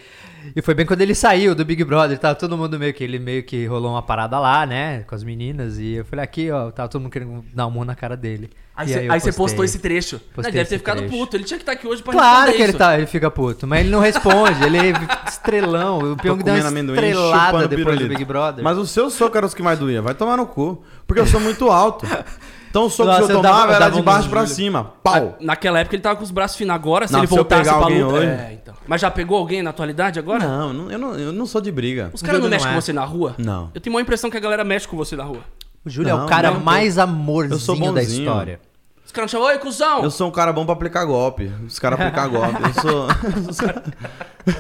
E 0.55 0.61
foi 0.61 0.75
bem 0.75 0.85
quando 0.85 1.01
ele 1.01 1.15
saiu 1.15 1.55
do 1.55 1.65
Big 1.65 1.83
Brother, 1.85 2.19
tava 2.19 2.35
todo 2.35 2.59
mundo 2.59 2.79
meio 2.79 2.93
que. 2.93 3.03
Ele 3.05 3.19
meio 3.19 3.43
que 3.43 3.65
rolou 3.67 3.93
uma 3.93 4.03
parada 4.03 4.39
lá, 4.39 4.67
né? 4.67 5.03
Com 5.07 5.15
as 5.15 5.23
meninas. 5.23 5.79
E 5.79 5.95
eu 5.95 6.05
falei, 6.05 6.25
aqui, 6.25 6.51
ó, 6.51 6.71
tava 6.71 6.89
todo 6.89 7.01
mundo 7.01 7.13
querendo 7.13 7.45
dar 7.55 7.67
um 7.67 7.71
murro 7.71 7.85
na 7.85 7.95
cara 7.95 8.17
dele. 8.17 8.51
Aí 8.75 8.89
você 8.89 9.29
aí 9.29 9.33
postou 9.33 9.65
esse 9.65 9.79
trecho. 9.79 10.17
Não, 10.17 10.35
Postei 10.35 10.51
ele 10.51 10.59
deve 10.59 10.71
ter 10.71 10.79
ficado 10.79 10.99
trecho. 10.99 11.15
puto. 11.15 11.37
Ele 11.37 11.45
tinha 11.45 11.59
que 11.59 11.63
estar 11.63 11.73
aqui 11.73 11.87
hoje 11.87 12.03
pra 12.03 12.13
Claro 12.13 12.29
responder 12.31 12.57
que 12.57 12.63
ele, 12.63 12.71
isso. 12.71 12.79
tá, 12.79 12.97
ele 12.97 13.07
fica 13.07 13.31
puto, 13.31 13.67
mas 13.67 13.81
ele 13.81 13.91
não 13.91 14.01
responde, 14.01 14.65
ele 14.65 14.79
é 14.79 14.93
estrelão. 15.29 16.13
O 16.13 16.17
Pyong 16.17 16.43
deu 16.43 16.55
uma 16.55 16.81
estrelada 16.81 17.69
depois 17.69 17.69
do 17.69 17.77
pirulito. 17.85 18.09
Big 18.09 18.25
Brother. 18.25 18.65
Mas 18.65 18.79
os 18.79 18.91
seus 18.91 19.13
socos 19.13 19.37
eram 19.37 19.49
os 19.49 19.55
que 19.55 19.63
mais 19.63 19.79
doía. 19.79 20.01
Vai 20.01 20.15
tomar 20.15 20.37
no 20.37 20.47
cu. 20.47 20.83
Porque 21.07 21.21
eu 21.21 21.27
sou 21.27 21.41
muito 21.41 21.71
alto. 21.71 22.07
Então 22.73 22.87
o 22.87 22.91
soco 22.91 23.07
Nossa, 23.11 23.27
que 23.27 23.33
eu 23.33 23.43
dava- 23.43 23.49
tomava 23.55 23.67
eu 23.73 23.75
era 23.75 23.79
dava 23.85 23.95
de 23.97 24.01
um 24.01 24.03
baixo 24.03 24.21
nos 24.23 24.29
pra 24.29 24.47
cima. 24.47 24.93
Pau. 25.03 25.37
Naquela 25.43 25.81
época 25.81 25.95
ele 25.95 26.03
tava 26.03 26.17
com 26.17 26.25
os 26.25 26.31
braços 26.31 26.57
finos. 26.57 26.75
Agora, 26.75 27.07
se 27.07 27.13
Não, 27.13 27.21
ele 27.21 27.27
se 27.27 27.35
voltasse 27.35 27.63
pegar 27.65 27.75
pra 27.77 27.85
alguém 27.85 28.03
luta. 28.03 28.17
hoje- 28.17 28.27
É, 28.29 28.59
então. 28.63 28.75
Mas 28.87 29.01
já 29.03 29.11
pegou 29.11 29.37
alguém 29.37 29.63
na 29.63 29.69
atualidade 29.71 30.19
agora? 30.19 30.39
Não, 30.47 30.69
eu 30.69 30.73
não, 30.75 30.91
eu 30.91 30.99
não, 30.99 31.15
eu 31.19 31.33
não 31.35 31.45
sou 31.45 31.61
de 31.61 31.71
briga. 31.71 32.11
Os 32.15 32.23
caras 32.23 32.41
não 32.41 32.49
mexem 32.49 32.65
não 32.67 32.73
com 32.73 32.79
é. 32.79 32.81
você 32.81 32.93
na 32.95 33.05
rua? 33.05 33.35
Não. 33.37 33.71
Eu 33.75 33.81
tenho 33.81 33.95
uma 33.95 34.01
impressão 34.01 34.31
que 34.31 34.39
a 34.39 34.41
galera 34.41 34.65
mexe 34.65 34.89
com 34.89 34.97
você 34.97 35.15
na 35.15 35.25
rua. 35.25 35.41
o 35.85 35.91
Júlio 35.91 36.09
é 36.11 36.15
o 36.15 36.25
cara 36.27 36.51
não, 36.51 36.61
mais 36.61 36.97
Eu 36.97 37.07
sou 37.59 37.75
amorzinho 37.75 37.93
da 37.93 38.03
história. 38.03 38.61
Os 39.05 39.13
caras 39.13 39.31
não 39.31 39.39
chamam, 39.41 39.53
oi, 39.55 39.59
cuzão! 39.59 40.03
Eu 40.05 40.11
sou 40.11 40.29
um 40.29 40.31
cara 40.31 40.51
bom 40.55 40.65
pra 40.65 40.73
aplicar 40.73 41.05
golpe. 41.05 41.53
Os 41.67 41.79
caras 41.79 42.01
aplicam 42.01 42.31
golpe. 42.31 42.63
Eu 42.63 42.81
sou. 42.81 43.09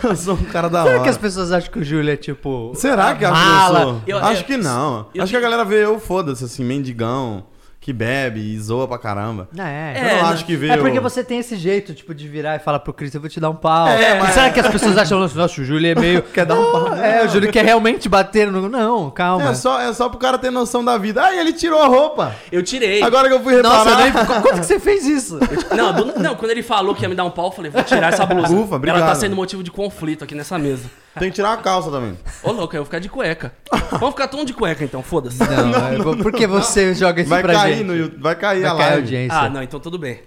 eu 0.11 0.17
sou 0.17 0.35
um 0.35 0.44
cara 0.44 0.69
da 0.69 0.82
Será 0.82 0.94
hora. 0.97 1.03
que 1.05 1.09
as 1.09 1.17
pessoas 1.17 1.50
acham 1.53 1.70
que 1.73 1.79
o 1.79 1.85
Júlio 1.85 2.12
é 2.12 2.17
tipo. 2.17 2.73
Será 2.75 3.14
que 3.14 3.26
mala? 3.26 3.79
eu 3.81 3.85
sou? 3.87 4.03
Eu- 4.06 4.19
Acho 4.19 4.43
eu- 4.43 4.44
que 4.44 4.56
não. 4.59 5.06
eu- 5.14 5.23
Acho 5.23 5.31
que 5.32 5.37
a 5.37 5.41
galera 5.41 5.64
vê 5.64 5.85
eu, 5.85 5.99
foda-se, 5.99 6.44
assim, 6.44 6.62
mendigão, 6.64 7.44
que 7.82 7.93
bebe 7.93 8.38
e 8.40 8.58
zoa 8.61 8.87
pra 8.87 8.96
caramba. 8.96 9.49
Não, 9.52 9.64
é. 9.67 9.93
Eu 9.96 10.00
É, 10.02 10.14
não 10.14 10.23
não- 10.23 10.29
acho 10.31 10.44
que 10.46 10.55
vê 10.55 10.69
É 10.70 10.76
porque 10.76 10.96
eu- 10.99 11.02
você 11.02 11.25
tem 11.25 11.40
esse 11.40 11.56
jeito, 11.56 11.93
tipo, 11.93 12.14
de 12.14 12.29
virar 12.29 12.55
e 12.55 12.61
falar 12.61 12.79
pro 12.79 12.93
Cris, 12.93 13.12
eu 13.12 13.20
vou 13.20 13.29
te 13.29 13.40
dar 13.40 13.50
um 13.50 13.56
pau. 13.56 13.88
É, 13.88 14.19
mas- 14.20 14.34
Será 14.34 14.50
que 14.50 14.61
as 14.61 14.69
pessoas 14.69 14.96
acham, 14.96 15.19
nossa, 15.19 15.61
o 15.61 15.64
Júlio 15.64 15.90
é 15.90 15.94
meio... 15.96 16.23
Quer 16.32 16.46
dar 16.46 16.55
um 16.55 16.70
pau? 16.70 16.94
É, 16.94 17.25
o 17.25 17.29
Júlio 17.29 17.50
quer 17.50 17.64
realmente 17.64 18.08
bater 18.08 18.50
no... 18.52 18.69
Não, 18.69 19.11
calma. 19.11 19.50
É 19.50 19.55
só, 19.55 19.81
é 19.81 19.93
só 19.93 20.08
pro 20.08 20.17
cara 20.17 20.38
ter 20.38 20.50
noção 20.52 20.84
da 20.84 20.96
vida. 20.96 21.25
Ah, 21.25 21.34
ele 21.37 21.52
tirou 21.52 21.82
a 21.82 21.88
roupa. 21.88 22.37
Eu 22.52 22.62
tirei. 22.62 23.02
Agora 23.02 23.26
que 23.29 23.34
eu 23.34 23.43
fui 23.43 23.56
reparar. 23.56 23.85
Nossa, 23.85 23.90
eu 23.90 23.96
nem... 23.96 24.12
Quanto 24.12 24.61
que 24.61 24.67
você 24.67 24.78
fez 24.78 25.05
isso? 25.05 25.40
Não, 25.76 25.93
do- 25.93 26.20
não, 26.20 26.37
quando 26.37 26.52
ele 26.52 26.62
falou 26.62 26.94
que 26.94 27.02
ia 27.02 27.08
me 27.08 27.14
dar 27.17 27.25
um 27.25 27.31
pau, 27.31 27.46
eu 27.46 27.50
falei, 27.52 27.70
vou 27.70 27.82
tirar 27.82 28.12
essa 28.12 28.25
blusa. 28.25 28.55
Ufa, 28.55 28.76
obrigado. 28.76 28.99
Ela 29.00 29.08
tá 29.08 29.14
sendo 29.17 29.35
motivo 29.35 29.62
de 29.62 29.70
conflito 29.73 30.23
aqui 30.23 30.35
nessa 30.37 30.56
mesa. 30.58 30.88
Tem 31.19 31.29
que 31.29 31.35
tirar 31.35 31.53
a 31.53 31.56
calça 31.59 31.91
também. 31.91 32.17
Ô, 32.43 32.53
louco, 32.53 32.75
eu 32.75 32.81
vou 32.81 32.85
ficar 32.87 32.99
de 32.99 33.09
cueca. 33.09 33.53
Vamos 33.93 34.11
ficar 34.11 34.29
todo 34.29 34.38
mundo 34.38 34.47
de 34.47 34.55
cueca, 34.55 34.82
então, 34.82 35.03
foda-se. 35.03 35.38
Não, 35.38 36.11
é, 36.12 36.23
por 36.23 36.32
que 36.32 36.47
você 36.47 36.94
joga 36.94 37.20
isso 37.20 37.29
Vai 37.29 37.43
pra 37.43 37.53
cair 37.53 37.76
gente? 37.76 37.87
no 37.87 37.94
YouTube. 37.97 38.23
Vai 38.23 38.35
cair 38.35 38.62
Vai 38.62 38.70
a 38.70 38.75
cair 38.75 38.82
a 38.82 38.87
live. 38.88 39.03
audiência. 39.03 39.38
Ah, 39.38 39.50
não, 39.50 39.62
então 39.62 39.79
tudo 39.79 39.99
bem. 39.99 40.20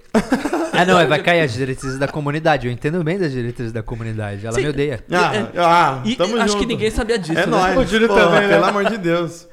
Ah, 0.73 0.85
não, 0.85 0.99
é, 0.99 1.07
vai 1.07 1.19
cair 1.23 1.41
as 1.41 1.53
diretrizes 1.53 1.97
da 1.97 2.07
comunidade. 2.07 2.67
Eu 2.67 2.73
entendo 2.73 3.03
bem 3.03 3.17
das 3.17 3.31
diretrizes 3.31 3.71
da 3.73 3.81
comunidade. 3.81 4.45
Ela 4.45 4.53
Sim. 4.55 4.61
me 4.61 4.69
odeia. 4.69 5.03
Ah, 5.11 5.31
ah, 5.57 6.01
E 6.05 6.15
tamo 6.15 6.35
acho 6.37 6.49
junto. 6.49 6.59
que 6.59 6.65
ninguém 6.67 6.91
sabia 6.91 7.17
disso, 7.17 7.39
É 7.39 7.45
né? 7.45 7.47
nóis. 7.47 7.77
O 7.77 7.85
Júlio 7.85 8.07
Porra, 8.07 8.21
também, 8.25 8.41
né? 8.41 8.47
Pelo 8.49 8.65
amor 8.65 8.85
de 8.85 8.97
Deus. 8.97 9.47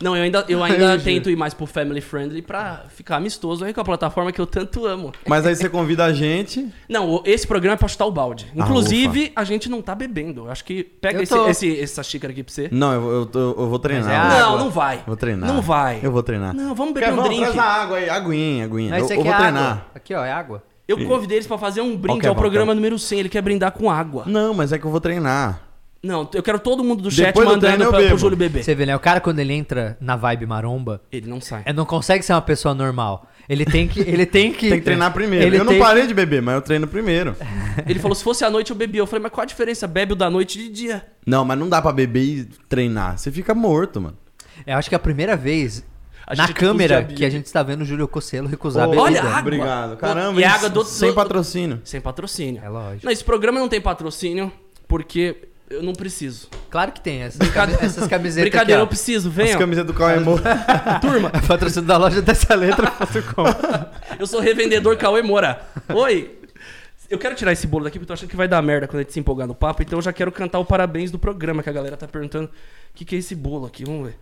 Não, 0.00 0.16
eu 0.16 0.22
ainda, 0.22 0.44
eu 0.48 0.62
ainda 0.62 0.98
tento 1.02 1.30
ir 1.30 1.36
mais 1.36 1.54
pro 1.54 1.66
family 1.66 2.00
friendly 2.00 2.42
pra 2.42 2.84
ficar 2.88 3.16
amistoso 3.16 3.64
aí 3.64 3.72
com 3.72 3.80
a 3.80 3.84
plataforma 3.84 4.32
que 4.32 4.40
eu 4.40 4.46
tanto 4.46 4.86
amo. 4.86 5.12
Mas 5.26 5.46
aí 5.46 5.54
você 5.54 5.68
convida 5.68 6.04
a 6.04 6.12
gente. 6.12 6.68
Não, 6.88 7.22
esse 7.24 7.46
programa 7.46 7.74
é 7.74 7.76
pra 7.78 7.88
chutar 7.88 8.06
o 8.06 8.10
balde. 8.12 8.46
Ah, 8.58 8.62
Inclusive, 8.62 9.32
a 9.34 9.44
gente 9.44 9.68
não 9.68 9.80
tá 9.82 9.94
bebendo. 9.94 10.46
Eu 10.46 10.50
acho 10.50 10.64
que 10.64 10.84
pega 10.84 11.22
esse, 11.22 11.36
esse- 11.48 11.80
essa 11.80 12.02
xícara 12.02 12.32
aqui 12.32 12.42
pra 12.42 12.52
você. 12.52 12.68
Não, 12.70 12.92
eu, 12.92 13.10
eu, 13.20 13.26
tô- 13.26 13.38
eu 13.58 13.68
vou 13.68 13.78
treinar. 13.78 14.36
É 14.36 14.40
não, 14.40 14.58
não 14.58 14.70
vai. 14.70 15.02
Vou 15.06 15.16
treinar. 15.16 15.52
Não 15.52 15.62
vai. 15.62 16.00
Eu 16.02 16.10
vou 16.12 16.22
treinar. 16.22 16.54
Não, 16.54 16.74
vamos 16.74 16.94
beber 16.94 17.06
Quer, 17.06 17.12
um 17.12 17.16
vamos, 17.16 17.30
drink. 17.30 17.52
traz 17.52 17.58
a 17.58 17.82
água 17.82 17.96
aí. 17.98 18.08
Aguinha, 18.10 18.64
aguinha. 18.64 18.90
Mas 18.90 19.02
eu 19.10 19.16
eu 19.16 19.20
aqui 19.20 19.24
vou 19.28 19.32
é 19.32 19.36
treinar. 19.42 19.62
água. 19.72 19.86
Aqui, 19.94 20.14
ó, 20.14 20.24
é 20.24 20.32
água. 20.32 20.62
Eu 20.86 20.98
convidei 21.06 21.38
eles 21.38 21.46
pra 21.46 21.56
fazer 21.56 21.80
um 21.80 21.96
brinde 21.96 22.18
Qualquer, 22.18 22.28
ao 22.28 22.34
programa 22.34 22.74
número 22.74 22.98
100. 22.98 23.20
Ele 23.20 23.28
quer 23.30 23.40
brindar 23.40 23.72
com 23.72 23.90
água. 23.90 24.24
Não, 24.26 24.52
mas 24.52 24.70
é 24.70 24.78
que 24.78 24.84
eu 24.84 24.90
vou 24.90 25.00
treinar. 25.00 25.60
Não, 26.04 26.28
eu 26.34 26.42
quero 26.42 26.58
todo 26.58 26.84
mundo 26.84 27.02
do 27.02 27.10
chat 27.10 27.26
Depois 27.26 27.48
mandando 27.48 27.88
pra, 27.88 28.02
pro. 28.08 28.18
Júlio 28.18 28.36
beber. 28.36 28.62
Você 28.62 28.74
vê, 28.74 28.84
né? 28.84 28.94
O 28.94 29.00
cara, 29.00 29.20
quando 29.20 29.38
ele 29.38 29.52
entra 29.54 29.96
na 30.00 30.16
vibe 30.16 30.44
maromba, 30.46 31.00
Ele 31.10 31.26
não 31.28 31.40
sai. 31.40 31.62
ele 31.64 31.74
não 31.76 31.86
consegue 31.86 32.22
ser 32.22 32.34
uma 32.34 32.42
pessoa 32.42 32.74
normal. 32.74 33.26
Ele 33.48 33.64
tem 33.64 33.88
que... 33.88 34.00
Ele 34.00 34.26
tem 34.26 34.52
que, 34.52 34.68
Tem 34.70 34.78
que 34.78 34.84
treinar 34.84 35.12
primeiro. 35.12 35.44
Ele 35.46 35.56
eu 35.58 35.64
não 35.64 35.72
tem 35.72 35.80
parei 35.80 36.06
de 36.06 36.12
beber, 36.14 36.42
mas 36.42 36.54
eu 36.56 36.60
treino 36.62 36.86
primeiro. 36.86 37.34
Ele 37.88 37.98
falou, 37.98 38.14
se 38.14 38.22
fosse 38.24 38.44
à 38.44 38.50
noite 38.50 38.70
eu 38.70 38.76
bebia. 38.76 39.00
Eu 39.00 39.06
falei, 39.06 39.22
mas 39.22 39.32
qual 39.32 39.42
a 39.42 39.46
diferença? 39.46 39.86
Bebe 39.86 40.12
o 40.12 40.16
da 40.16 40.28
noite 40.30 40.58
e 40.58 40.62
de 40.64 40.68
dia. 40.70 41.06
Não, 41.26 41.44
mas 41.44 41.58
não 41.58 41.68
dá 41.68 41.80
pra 41.82 41.90
beber 41.92 42.22
e 42.22 42.44
treinar. 42.68 43.18
Você 43.18 43.30
fica 43.32 43.54
morto, 43.54 44.00
mano. 44.00 44.16
Eu 44.66 44.76
acho 44.76 44.88
que 44.88 44.94
é 44.94 44.96
a 44.96 45.00
primeira 45.00 45.36
vez 45.36 45.84
A 46.26 46.34
na 46.36 46.48
câmera 46.52 47.00
a 47.00 47.04
que 47.04 47.24
a 47.24 47.28
gente 47.30 47.46
está 47.46 47.62
vendo 47.62 47.82
o 47.82 47.84
Júlio 47.84 48.06
Cocelo 48.08 48.46
recusar 48.48 48.84
a 48.84 48.86
Ô, 48.86 48.90
bebida. 48.90 49.04
olha, 49.04 49.22
água. 49.22 49.40
Obrigado. 49.40 49.96
Caramba, 49.96 50.40
E 50.40 50.44
isso 50.44 50.54
água 50.54 50.68
do- 50.70 50.84
sem 50.84 51.08
do- 51.10 51.14
patrocínio. 51.14 51.80
Sem 51.84 52.00
patrocínio. 52.00 52.62
É 52.64 52.68
lógico. 52.68 53.04
Não, 53.06 53.12
esse 53.12 53.24
programa 53.24 53.58
não 53.58 53.68
tem 53.68 53.80
patrocínio 53.80 54.50
porque 54.88 55.48
eu 55.74 55.82
não 55.82 55.92
preciso. 55.92 56.48
Claro 56.70 56.92
que 56.92 57.00
tem. 57.00 57.22
Essas, 57.22 57.48
cami- 57.50 57.74
essas 57.80 58.06
camisetas 58.08 58.50
Brincadeira, 58.50 58.80
eu 58.80 58.84
aqui, 58.84 58.94
preciso, 58.94 59.28
As 59.28 59.34
venham. 59.34 59.58
camisetas 59.58 59.92
do 59.92 59.96
Cauê 59.98 60.18
Moura. 60.20 60.42
Turma, 61.00 61.30
ó. 61.34 61.46
Patrocínio 61.46 61.86
da 61.86 61.96
loja 61.96 62.20
dessa 62.22 62.54
letra. 62.54 62.92
eu 64.18 64.26
sou 64.26 64.40
revendedor 64.40 64.96
Cauê 64.96 65.22
Moura. 65.22 65.60
Oi. 65.88 66.38
Eu 67.10 67.18
quero 67.18 67.34
tirar 67.34 67.52
esse 67.52 67.66
bolo 67.66 67.84
daqui 67.84 67.98
porque 67.98 68.04
eu 68.04 68.08
tô 68.08 68.12
achando 68.14 68.30
que 68.30 68.36
vai 68.36 68.48
dar 68.48 68.60
merda 68.62 68.88
quando 68.88 69.00
a 69.00 69.02
gente 69.02 69.12
se 69.12 69.20
empolgar 69.20 69.46
no 69.46 69.54
papo. 69.54 69.82
Então 69.82 69.98
eu 69.98 70.02
já 70.02 70.12
quero 70.12 70.32
cantar 70.32 70.58
o 70.58 70.64
parabéns 70.64 71.10
do 71.10 71.18
programa, 71.18 71.62
que 71.62 71.68
a 71.68 71.72
galera 71.72 71.96
tá 71.96 72.08
perguntando 72.08 72.46
o 72.48 72.50
que, 72.94 73.04
que 73.04 73.14
é 73.14 73.18
esse 73.18 73.34
bolo 73.34 73.66
aqui. 73.66 73.84
Vamos 73.84 74.06
ver. 74.06 74.18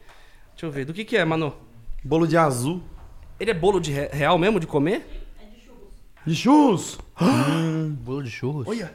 Deixa 0.53 0.67
eu 0.67 0.71
ver. 0.71 0.85
Do 0.85 0.93
que, 0.93 1.05
que 1.05 1.17
é, 1.17 1.25
mano? 1.25 1.55
Bolo 2.05 2.27
de 2.27 2.37
azul. 2.37 2.83
Ele 3.39 3.51
é 3.51 3.55
bolo 3.55 3.81
de 3.81 3.93
re- 3.93 4.09
real 4.13 4.37
mesmo 4.37 4.59
de 4.59 4.67
comer? 4.67 5.07
De 6.27 6.35
churros. 6.35 6.99
bolo 8.05 8.23
de 8.23 8.31
churros? 8.31 8.67
Olha. 8.67 8.93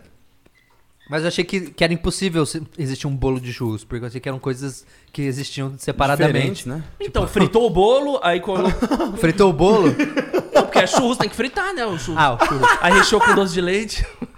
Mas 1.09 1.21
eu 1.21 1.29
achei 1.29 1.43
que, 1.45 1.61
que 1.71 1.83
era 1.83 1.93
impossível 1.93 2.43
existir 2.77 3.07
um 3.07 3.15
bolo 3.15 3.39
de 3.39 3.53
churros, 3.53 3.83
porque 3.85 4.03
eu 4.03 4.07
achei 4.07 4.19
que 4.19 4.27
eram 4.27 4.39
coisas 4.39 4.85
que 5.13 5.21
existiam 5.21 5.67
Diferentes, 5.69 5.85
separadamente. 5.85 6.67
né? 6.69 6.83
Então, 6.99 7.25
fritou 7.27 7.65
o 7.65 7.69
bolo, 7.69 8.19
aí 8.21 8.39
colocou. 8.41 8.71
Fritou 9.17 9.49
o 9.49 9.53
bolo? 9.53 9.87
Não, 10.53 10.63
porque 10.63 10.79
é 10.79 10.87
churros, 10.87 11.17
tem 11.17 11.29
que 11.29 11.35
fritar, 11.35 11.73
né? 11.73 11.85
O 11.85 11.97
churros. 11.97 12.21
Ah, 12.21 12.33
o 12.33 12.45
churros. 12.45 12.67
Aí 12.81 12.93
recheou 12.93 13.21
com 13.21 13.33
doce 13.35 13.53
de 13.53 13.61
leite. 13.61 14.05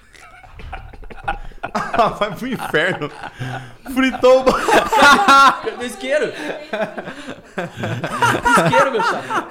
Ah, 1.72 2.08
vai 2.10 2.34
pro 2.34 2.48
inferno. 2.48 3.12
Fritou 3.94 4.40
o 4.40 4.44
bolo. 4.44 4.58
Do 5.78 5.86
isqueiro. 5.86 6.28
Do 6.32 8.64
isqueiro, 8.64 8.92
meu 8.92 9.04
chapa. 9.04 9.48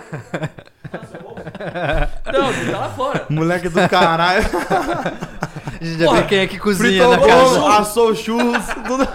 Não, 2.32 2.52
Não, 2.52 2.72
tá 2.72 2.78
lá 2.78 2.88
fora. 2.90 3.26
Moleque 3.28 3.68
do 3.68 3.88
caralho. 3.88 4.44
A 5.80 5.84
gente 5.84 5.98
já 5.98 6.12
vê 6.12 6.22
quem 6.24 6.38
é 6.38 6.46
que 6.46 6.58
cozinha 6.58 6.88
Fritou 6.90 7.10
na 7.10 7.18
casa. 7.26 7.60
bolo, 7.60 7.66
assou 7.68 8.14
churros, 8.14 8.64
tudo. 8.86 9.08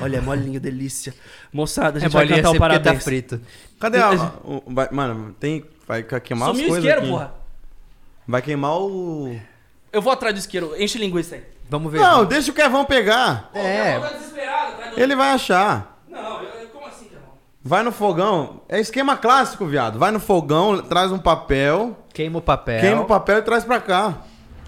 Olha, 0.00 0.18
é 0.18 0.20
molinho, 0.20 0.60
delícia. 0.60 1.14
Moçada, 1.52 1.98
a 1.98 2.00
É 2.00 2.02
gente 2.02 2.12
vai 2.12 2.24
molinho 2.24 2.36
cantar 2.42 2.48
assim 2.48 2.56
o 2.56 2.60
tá 2.60 2.68
parabéns. 2.68 3.04
frito. 3.04 3.40
Cadê 3.80 3.98
a. 3.98 4.10
o- 4.44 4.62
vai- 4.66 4.88
mano, 4.90 5.32
tem. 5.38 5.64
Vai 5.86 6.02
queimar 6.02 6.50
as 6.50 6.56
Sumiu 6.56 6.66
o 6.66 6.72
coisas. 6.72 6.84
isqueiro, 6.84 7.00
aqui. 7.00 7.10
porra. 7.10 7.34
Vai 8.26 8.42
queimar 8.42 8.78
o. 8.78 9.36
Eu 9.92 10.00
vou 10.02 10.12
atrás 10.12 10.34
do 10.34 10.38
isqueiro. 10.38 10.74
Enche 10.80 10.98
linguiça 10.98 11.34
aí. 11.36 11.44
Vamos 11.68 11.92
ver. 11.92 12.00
Não, 12.00 12.24
deixa 12.24 12.50
o 12.50 12.54
Kevão 12.54 12.84
pegar. 12.84 13.50
É. 13.54 13.96
Atrás 13.96 14.16
do... 14.30 15.00
Ele 15.00 15.16
vai 15.16 15.30
achar. 15.32 15.98
Não, 16.08 16.42
eu, 16.42 16.48
eu- 16.60 16.68
como 16.68 16.86
assim, 16.86 17.06
irmão? 17.06 17.22
Vai 17.64 17.82
no 17.82 17.92
fogão. 17.92 18.62
É 18.68 18.80
esquema 18.80 19.16
clássico, 19.16 19.64
viado. 19.66 19.98
Vai 19.98 20.10
no 20.10 20.18
fogão, 20.20 20.82
traz 20.82 21.12
um 21.12 21.18
papel, 21.18 21.96
Queima 22.12 22.38
o 22.38 22.42
papel. 22.42 22.80
queima 22.80 23.02
o 23.02 23.04
papel 23.04 23.38
e 23.38 23.42
traz 23.42 23.64
pra 23.64 23.80
cá. 23.80 24.18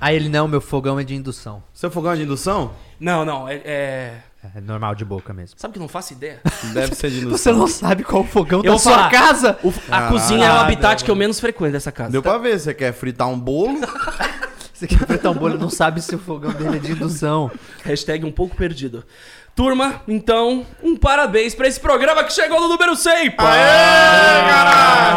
Aí 0.01 0.15
ele, 0.17 0.29
não, 0.29 0.47
meu 0.47 0.61
fogão 0.61 0.99
é 1.01 1.05
de 1.05 1.15
indução. 1.15 1.63
Seu 1.73 1.91
fogão 1.91 2.13
é 2.13 2.17
de 2.17 2.23
indução? 2.23 2.73
Não, 3.01 3.25
não, 3.25 3.49
é, 3.49 3.55
é... 3.65 4.19
É 4.55 4.61
normal 4.61 4.95
de 4.95 5.07
boca 5.07 5.33
mesmo. 5.33 5.59
Sabe 5.59 5.73
que 5.73 5.79
eu 5.79 5.81
não 5.81 5.89
faço 5.89 6.13
ideia? 6.13 6.39
Deve 6.75 6.95
ser 6.95 7.09
de 7.11 7.21
indução. 7.25 7.39
Você 7.39 7.53
não 7.53 7.67
sabe 7.67 8.05
qual 8.05 8.23
o 8.23 8.27
fogão 8.27 8.61
Eu 8.63 8.73
da 8.75 8.79
sua 8.79 8.93
falar. 8.93 9.11
casa? 9.11 9.59
O- 9.65 9.73
a 9.91 10.07
Ah, 10.07 10.09
cozinha 10.09 10.47
é 10.47 10.51
o 10.51 10.53
ah, 10.57 10.61
habitat 10.61 11.01
não, 11.01 11.05
que 11.07 11.11
eu 11.11 11.17
menos 11.17 11.41
frequento 11.41 11.73
dessa 11.73 11.91
casa. 11.91 12.11
Deu 12.13 12.23
pra 12.23 12.37
ver, 12.37 12.61
você 12.61 12.75
quer 12.75 12.93
fritar 12.93 13.27
um 13.29 13.39
bolo? 13.39 13.79
Você 14.75 14.89
quer 14.89 14.99
fritar 15.07 15.31
um 15.31 15.35
bolo 15.37 15.55
e 15.55 15.59
não 15.59 15.71
sabe 15.71 16.03
se 16.03 16.17
o 16.17 16.19
fogão 16.19 16.51
dele 16.53 16.77
é 16.77 16.81
de 16.81 16.91
indução. 16.93 17.49
Hashtag 17.85 18.25
um 18.27 18.33
pouco 18.33 18.57
perdido. 18.57 19.05
Turma, 19.55 20.03
então, 20.09 20.67
um 20.83 20.97
parabéns 20.97 21.55
pra 21.55 21.69
esse 21.69 21.79
programa 21.79 22.25
que 22.25 22.33
chegou 22.33 22.61
no 22.61 22.67
número 22.67 22.97
100. 22.97 23.37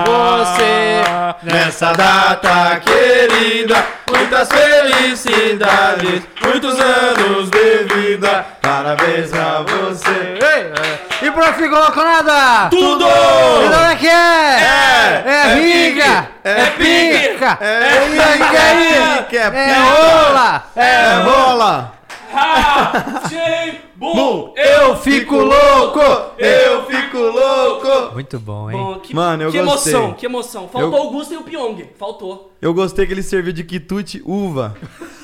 Você, 0.06 1.02
Nessa 1.42 1.92
data 1.94 2.80
querida, 2.82 3.84
muitas 4.08 4.48
felicidades, 4.48 6.22
muitos 6.40 6.80
anos 6.80 7.50
de 7.50 7.84
vida. 7.96 8.46
Parabéns 8.62 9.32
pra 9.32 9.64
você. 9.64 10.38
E 11.20 11.32
pro 11.32 11.54
Figou 11.54 11.96
nada! 11.96 12.70
Tudo! 12.70 13.06
E 13.08 13.70
não 13.70 13.86
é 13.90 13.96
que 13.96 14.08
é? 14.08 14.12
É, 14.12 15.24
É 15.26 15.32
é 15.32 15.54
riga! 15.56 16.28
É 16.44 16.62
é 16.62 16.66
pica! 16.68 17.58
É 17.60 17.88
É 17.88 18.02
pique, 18.08 18.56
é 18.56 19.18
pique, 19.18 19.38
é 19.38 19.42
É 19.42 19.50
pica. 19.50 19.80
rola! 19.82 20.64
É 20.76 21.20
bola. 21.24 21.94
Bum, 23.98 24.54
Eu 24.56 24.96
Fico 24.98 25.36
louco, 25.36 26.00
eu 26.38 26.86
fico 26.86 27.18
louco. 27.18 28.14
Muito 28.14 28.40
bom, 28.40 28.70
hein? 28.70 28.78
Bom, 28.78 29.00
que, 29.00 29.16
Mano, 29.16 29.44
eu 29.44 29.52
que 29.52 29.60
gostei. 29.64 29.94
emoção, 29.94 30.14
que 30.14 30.26
emoção. 30.26 30.68
Faltou 30.68 30.92
Eu- 30.92 31.04
o 31.04 31.08
Augusto 31.08 31.34
e 31.34 31.38
o 31.38 31.44
Pyong. 31.44 31.84
Faltou. 31.98 32.54
Eu 32.62 32.74
gostei 32.76 33.08
que 33.08 33.14
ele 33.14 33.24
serviu 33.24 33.52
de 33.52 33.64
quitute 33.64 34.22
uva. 34.24 34.76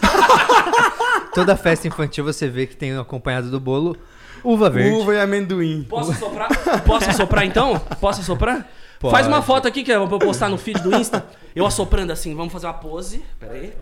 Toda 1.35 1.55
festa 1.55 1.87
infantil 1.87 2.23
você 2.23 2.47
vê 2.47 2.65
que 2.65 2.75
tem 2.75 2.97
acompanhado 2.97 3.49
do 3.51 3.59
bolo 3.59 3.95
uva 4.43 4.69
verde. 4.69 4.97
Uva 4.97 5.13
e 5.15 5.19
amendoim. 5.19 5.83
Posso 5.87 6.13
soprar? 6.13 6.49
Posso 6.83 7.09
assoprar 7.09 7.45
então? 7.45 7.79
Posso 7.99 8.21
assoprar? 8.21 8.67
Pode. 8.99 9.11
Faz 9.11 9.27
uma 9.27 9.41
foto 9.41 9.67
aqui 9.67 9.83
que 9.83 9.91
eu 9.91 10.07
vou 10.07 10.17
postar 10.19 10.49
no 10.49 10.57
feed 10.57 10.81
do 10.81 10.95
Insta. 10.95 11.25
Eu 11.55 11.65
assoprando 11.65 12.11
assim. 12.11 12.33
Vamos 12.35 12.51
fazer 12.53 12.67
uma 12.67 12.73
pose. 12.73 13.23
Pera 13.39 13.53
aí. 13.53 13.73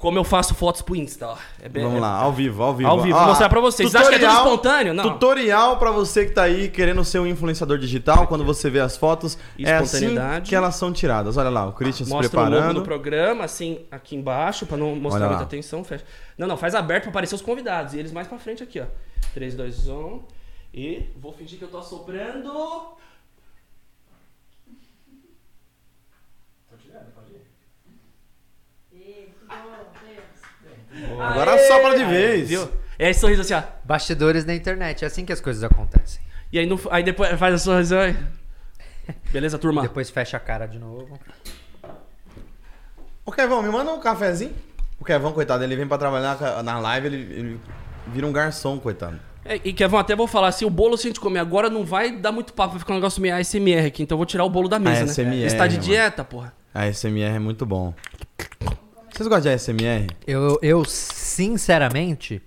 Como 0.00 0.18
eu 0.18 0.24
faço 0.24 0.54
fotos 0.54 0.80
pro 0.82 0.96
Insta, 0.96 1.28
ó. 1.28 1.36
É 1.62 1.68
bem- 1.68 1.84
Vamos 1.84 2.00
lá, 2.00 2.08
ao 2.16 2.32
vivo, 2.32 2.62
ao 2.62 2.74
vivo. 2.74 2.88
Ao 2.90 3.00
vivo, 3.02 3.14
Ó, 3.14 3.18
vou 3.20 3.28
mostrar 3.28 3.48
pra 3.50 3.60
vocês. 3.60 3.88
Vocês 3.90 4.02
acham 4.02 4.18
que 4.18 4.24
é 4.24 4.28
tudo 4.28 4.38
espontâneo? 4.38 4.94
Não. 4.94 5.04
Tutorial 5.12 5.76
pra 5.76 5.90
você 5.90 6.24
que 6.24 6.32
tá 6.32 6.44
aí 6.44 6.68
querendo 6.70 7.04
ser 7.04 7.18
um 7.18 7.26
influenciador 7.26 7.76
digital, 7.78 8.26
quando 8.26 8.42
você 8.42 8.68
vê 8.70 8.80
as 8.80 8.96
fotos, 8.96 9.36
é 9.58 9.74
assim 9.74 9.84
Espontaneidade. 10.06 10.48
que 10.48 10.56
elas 10.56 10.74
são 10.74 10.90
tiradas. 10.90 11.36
Olha 11.36 11.50
lá, 11.50 11.66
o 11.68 11.72
Christian 11.72 12.06
se 12.06 12.10
Mostra 12.12 12.34
o 12.34 12.40
logo 12.42 12.50
preparando. 12.50 12.80
do 12.80 12.82
programa, 12.82 13.44
assim, 13.44 13.80
aqui 13.90 14.16
embaixo, 14.16 14.64
pra 14.64 14.76
não 14.78 14.96
mostrar 14.96 15.28
muita 15.28 15.42
atenção. 15.44 15.84
Fecha. 15.84 16.04
Não, 16.38 16.48
não, 16.48 16.56
faz 16.56 16.74
aberto 16.74 17.02
pra 17.02 17.10
aparecer 17.10 17.34
os 17.34 17.42
convidados. 17.42 17.92
E 17.92 17.98
eles 17.98 18.10
mais 18.10 18.26
pra 18.26 18.38
frente 18.38 18.62
aqui, 18.62 18.80
ó. 18.80 18.86
3, 19.34 19.54
2, 19.54 19.86
1. 19.86 20.22
E 20.72 21.10
vou 21.20 21.32
fingir 21.32 21.58
que 21.58 21.64
eu 21.64 21.68
tô 21.68 21.78
Agora 31.20 31.52
Aê! 31.52 31.66
sopra 31.68 31.96
de 31.96 32.04
vez. 32.04 32.48
Viu? 32.48 32.68
É 32.98 33.10
esse 33.10 33.20
sorriso 33.20 33.40
assim, 33.42 33.54
ó. 33.54 33.62
Bastidores 33.84 34.44
da 34.44 34.54
internet, 34.54 35.04
é 35.04 35.06
assim 35.06 35.24
que 35.24 35.32
as 35.32 35.40
coisas 35.40 35.62
acontecem. 35.64 36.20
E 36.52 36.58
aí, 36.58 36.66
no, 36.66 36.78
aí 36.90 37.02
depois 37.02 37.38
faz 37.38 37.54
a 37.54 37.58
sorriso 37.58 37.96
aí. 37.96 38.16
Beleza, 39.30 39.58
turma? 39.58 39.82
Depois 39.82 40.10
fecha 40.10 40.36
a 40.36 40.40
cara 40.40 40.66
de 40.66 40.78
novo. 40.78 41.18
Ô 43.24 43.32
Kevão, 43.32 43.62
me 43.62 43.68
manda 43.70 43.92
um 43.92 44.00
cafezinho. 44.00 44.52
O 44.98 45.04
Kevão, 45.04 45.32
coitado, 45.32 45.64
ele 45.64 45.76
vem 45.76 45.86
pra 45.86 45.96
trabalhar 45.96 46.62
na 46.62 46.78
live, 46.78 47.06
ele, 47.06 47.16
ele 47.16 47.60
vira 48.08 48.26
um 48.26 48.32
garçom, 48.32 48.78
coitado. 48.78 49.18
É, 49.44 49.58
e 49.64 49.72
Kevin, 49.72 49.96
até 49.96 50.14
vou 50.14 50.26
falar 50.26 50.48
assim, 50.48 50.66
o 50.66 50.70
bolo 50.70 50.98
se 50.98 51.06
a 51.06 51.10
gente 51.10 51.20
comer 51.20 51.38
agora 51.38 51.70
não 51.70 51.84
vai 51.84 52.14
dar 52.14 52.30
muito 52.32 52.52
papo, 52.52 52.72
vai 52.72 52.78
ficar 52.80 52.92
um 52.92 52.96
negócio 52.96 53.22
meio 53.22 53.34
ASMR 53.34 53.86
aqui, 53.86 54.02
então 54.02 54.16
eu 54.16 54.18
vou 54.18 54.26
tirar 54.26 54.44
o 54.44 54.50
bolo 54.50 54.68
da 54.68 54.78
mesa, 54.78 55.04
né? 55.06 55.10
ASMR, 55.10 55.46
Está 55.46 55.66
de 55.66 55.76
mano. 55.76 55.86
dieta, 55.86 56.22
porra. 56.22 56.52
A 56.74 56.82
ASMR 56.84 57.36
é 57.36 57.38
muito 57.38 57.64
bom. 57.64 57.94
Vocês 59.12 59.28
gostam 59.28 59.40
de 59.40 59.48
ASMR? 59.56 60.06
Eu, 60.26 60.58
eu 60.62 60.84
sinceramente, 60.84 62.40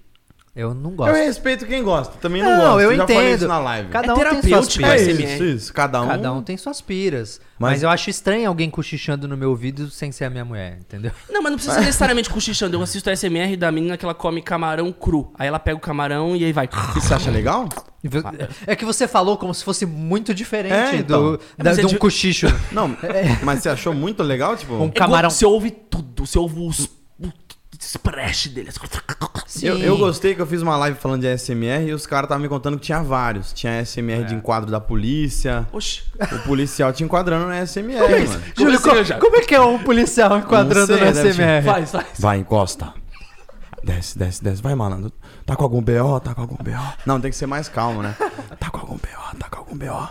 eu 0.55 0.73
não 0.73 0.91
gosto. 0.91 1.09
Eu 1.15 1.25
respeito 1.25 1.65
quem 1.65 1.81
gosta, 1.83 2.15
também 2.19 2.41
não, 2.43 2.51
Não, 2.51 2.57
gosto. 2.73 2.79
eu 2.81 2.95
já 2.95 3.07
falei 3.07 3.21
entendo. 3.23 3.37
isso 3.37 3.47
na 3.47 3.57
live. 3.59 3.89
Cada 3.89 4.07
É 4.07 4.13
um 4.13 4.41
tem 4.41 4.51
suas 4.51 4.67
É 4.67 4.77
piras. 4.77 5.01
ASMR. 5.01 5.33
isso, 5.33 5.43
isso. 5.43 5.73
Cada 5.73 6.01
um. 6.01 6.07
Cada 6.07 6.33
um 6.33 6.41
tem 6.43 6.57
suas 6.57 6.81
piras. 6.81 7.41
Mas- 7.57 7.71
Mas... 7.73 7.83
eu 7.83 7.89
acho 7.89 8.09
estranho 8.09 8.47
alguém 8.49 8.69
cochichando 8.69 9.27
no 9.27 9.35
meu 9.37 9.49
ouvido 9.51 9.89
sem 9.89 10.11
ser 10.11 10.25
a 10.25 10.29
minha 10.29 10.43
mulher, 10.45 10.77
entendeu? 10.79 11.11
Não, 11.29 11.41
mas 11.41 11.51
não 11.51 11.57
precisa 11.57 11.75
ser 11.79 11.85
necessariamente 11.85 12.29
cochichando. 12.29 12.75
Eu 12.77 12.81
assisto 12.81 13.09
a 13.09 13.13
SMR 13.15 13.55
da 13.55 13.71
menina 13.71 13.95
que 13.97 14.03
ela 14.05 14.13
come 14.13 14.41
camarão 14.41 14.91
cru. 14.91 15.31
Aí 15.39 15.47
ela 15.47 15.59
pega 15.59 15.77
o 15.77 15.79
camarão 15.79 16.35
e 16.35 16.43
aí 16.43 16.51
vai. 16.53 16.67
Você 16.95 17.13
acha 17.13 17.31
legal? 17.31 17.67
E 18.03 18.07
vo- 18.09 18.21
É 18.67 18.75
que 18.75 18.83
você 18.83 19.07
falou 19.07 19.37
como 19.37 19.53
se 19.53 19.63
fosse 19.63 19.85
muito 19.85 20.33
diferente 20.33 20.73
É, 20.73 20.95
então. 20.97 21.23
do, 21.31 21.37
da, 21.37 21.43
Mas 21.69 21.77
é 21.77 21.81
de 21.81 21.87
um 21.87 21.89
de- 21.91 21.97
cochicho. 21.97 22.47
Não, 22.71 22.95
mas 23.43 23.61
você 23.63 23.69
achou 23.69 23.93
muito 23.93 24.21
legal, 24.21 24.57
tipo? 24.57 24.73
Um 24.73 24.87
É 24.87 24.91
camarão. 24.91 25.29
Você 25.29 25.45
ouve 25.45 25.71
tudo. 25.71 26.25
Você 26.25 26.37
ouve 26.37 26.59
os. 26.59 26.89
Splash 27.85 28.49
dele. 28.49 28.69
Eu, 29.61 29.77
eu 29.77 29.97
gostei 29.97 30.33
que 30.35 30.41
eu 30.41 30.47
fiz 30.47 30.61
uma 30.61 30.75
live 30.77 30.97
falando 30.99 31.21
de 31.21 31.27
ASMR 31.27 31.85
e 31.87 31.93
os 31.93 32.05
caras 32.07 32.25
estavam 32.25 32.41
me 32.41 32.49
contando 32.49 32.77
que 32.77 32.85
tinha 32.85 33.01
vários. 33.03 33.53
Tinha 33.53 33.79
ASMR 33.79 34.21
É. 34.21 34.23
de 34.23 34.35
enquadro 34.35 34.71
da 34.71 34.79
polícia. 34.79 35.67
Oxi. 35.71 36.01
O 36.31 36.39
policial 36.39 36.91
te 36.91 37.03
enquadrando 37.03 37.45
no 37.45 37.51
ASMR, 37.53 37.99
mano. 38.27 38.43
Júlio, 38.57 38.81
Como 38.81 39.05
co- 39.05 39.19
como, 39.19 39.35
é 39.37 39.41
que 39.41 39.55
é 39.55 39.61
um 39.61 39.79
policial 39.79 40.37
enquadrando 40.37 40.87
sei, 40.87 40.99
no 41.05 41.11
deve 41.13 41.29
SMR? 41.33 41.63
Faz, 41.65 41.91
faz. 41.91 42.07
Vai, 42.19 42.37
encosta. 42.39 42.93
Desce, 43.83 44.17
desce, 44.17 44.43
desce. 44.43 44.61
Vai, 44.61 44.75
malandro. 44.75 45.11
Tá 45.45 45.55
com 45.55 45.63
algum 45.63 45.81
BO? 45.81 46.19
Tá 46.21 46.33
com 46.33 46.41
algum 46.41 46.55
BO? 46.55 46.93
Não, 47.05 47.19
tem 47.19 47.29
que 47.29 47.37
ser 47.37 47.45
mais 47.47 47.67
calmo, 47.69 48.01
né? 48.01 48.15
Tá 48.59 48.69
com 48.69 48.77
algum 48.79 48.95
BO? 48.95 49.37
Tá 49.37 49.49
com 49.49 49.59
algum 49.59 49.77
BO? 49.77 50.09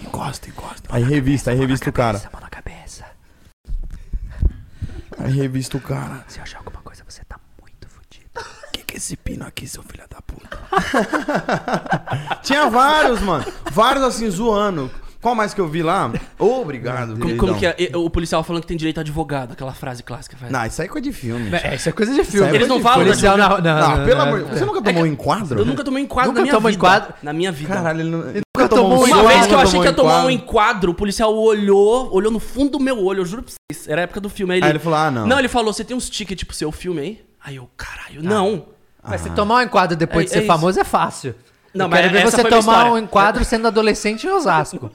Encosta, 0.00 0.48
encosta. 0.48 0.88
Aí 0.90 1.02
revista, 1.02 1.50
aí 1.50 1.56
revista 1.56 1.90
o 1.90 1.92
cara. 1.92 2.20
Mão 2.32 2.40
na 2.40 2.48
cabeça. 2.48 3.04
Aí 5.18 5.32
revista 5.32 5.76
o 5.76 5.80
cara. 5.80 6.24
Se 6.28 6.38
eu 6.38 6.42
achar 6.42 6.58
alguma 6.58 6.80
coisa, 6.82 7.02
você 7.08 7.22
tá 7.24 7.38
muito 7.60 7.88
fudido. 7.88 8.28
O 8.36 8.72
que, 8.72 8.82
é 9.44 9.48
aqui, 9.48 9.66
seu 9.66 9.82
filho 9.82 10.04
da 10.10 10.20
puta? 10.22 10.58
Tinha 12.42 12.68
vários, 12.68 13.20
mano. 13.20 13.44
Vários 13.70 14.02
assim, 14.04 14.28
zoando. 14.30 14.90
Qual 15.20 15.34
mais 15.34 15.54
que 15.54 15.60
eu 15.60 15.66
vi 15.66 15.82
lá? 15.82 16.12
Obrigado. 16.38 17.18
Como, 17.18 17.36
como 17.38 17.58
que 17.58 17.64
é? 17.64 17.74
O 17.94 18.10
policial 18.10 18.44
falando 18.44 18.60
que 18.60 18.68
tem 18.68 18.76
direito 18.76 18.98
a 18.98 19.00
advogado, 19.00 19.52
aquela 19.52 19.72
frase 19.72 20.02
clássica. 20.02 20.36
Faz. 20.36 20.52
Não, 20.52 20.66
isso 20.66 20.82
aí 20.82 20.86
é 20.86 20.90
coisa 20.90 21.08
de 21.08 21.14
filme. 21.14 21.50
É, 21.50 21.74
isso 21.74 21.88
é 21.88 21.92
coisa 21.92 22.12
de 22.12 22.24
filme. 22.24 22.46
É 22.50 22.54
Eles 22.54 22.68
não 22.68 22.76
de 22.76 22.82
falam. 22.82 23.06
Policial 23.06 23.34
na, 23.38 23.58
na, 23.58 23.84
Ah, 23.86 23.96
na- 23.96 24.04
pelo 24.04 24.20
amor 24.20 24.40
Você 24.42 24.64
nunca 24.66 24.82
tomou 24.82 25.02
um 25.02 25.06
enquadro? 25.06 25.58
Eu 25.58 25.64
nunca 25.64 25.82
tomei 25.82 26.02
um 26.02 26.04
enquadro 26.04 26.30
Nunca 26.30 26.40
na 26.40 26.42
minha 26.44 26.54
tomou 26.54 26.70
vida. 26.70 26.78
enquadro? 26.78 27.14
Na 27.22 27.32
minha 27.32 27.50
vida. 27.50 27.74
Caralho, 27.74 28.00
ele, 28.00 28.10
não, 28.10 28.20
ele 28.28 28.42
Nunca 28.54 28.68
tomou 28.68 29.02
um 29.02 29.06
Uma 29.06 29.28
vez 29.28 29.46
que 29.46 29.54
eu 29.54 29.58
achei 29.58 29.80
que 29.80 29.86
ia 29.86 29.92
tomar 29.94 30.26
um 30.26 30.30
enquadro, 30.30 30.92
o 30.92 30.94
policial 30.94 31.34
olhou, 31.34 32.12
olhou 32.12 32.30
no 32.30 32.38
fundo 32.38 32.72
do 32.72 32.80
meu 32.80 33.02
olho, 33.02 33.22
eu 33.22 33.24
juro 33.24 33.42
pra 33.42 33.52
vocês. 33.72 33.88
Era 33.88 34.02
a 34.02 34.04
época 34.04 34.20
do 34.20 34.28
filme. 34.28 34.52
Aí 34.52 34.58
ele, 34.58 34.66
Aí 34.66 34.72
ele 34.72 34.78
falou, 34.78 34.98
ah, 34.98 35.10
não. 35.10 35.26
Não, 35.26 35.38
ele 35.38 35.48
falou, 35.48 35.72
você 35.72 35.82
tem 35.82 35.96
uns 35.96 36.10
tickets 36.10 36.44
pro 36.44 36.54
seu 36.54 36.70
filme 36.70 37.00
aí? 37.00 37.24
Aí 37.42 37.56
eu, 37.56 37.66
caralho, 37.78 38.22
não. 38.22 38.66
Mas 39.06 39.20
se 39.20 39.30
tomar 39.30 39.56
um 39.56 39.60
enquadro 39.62 39.96
depois 39.96 40.26
É- 40.26 40.28
de 40.28 40.30
é 40.30 40.34
ser 40.34 40.38
isso. 40.40 40.46
famoso 40.46 40.80
é 40.80 40.84
fácil. 40.84 41.34
Não, 41.74 41.86
eu 41.86 41.90
mas 41.90 42.00
quero 42.00 42.12
ver 42.12 42.18
essa 42.20 42.30
você 42.30 42.42
foi 42.42 42.50
minha 42.50 42.60
tomar 42.62 42.72
história. 42.72 42.92
um 42.92 42.98
enquadro 42.98 43.44
sendo 43.44 43.66
adolescente 43.66 44.26
em 44.26 44.30
Osasco. 44.30 44.90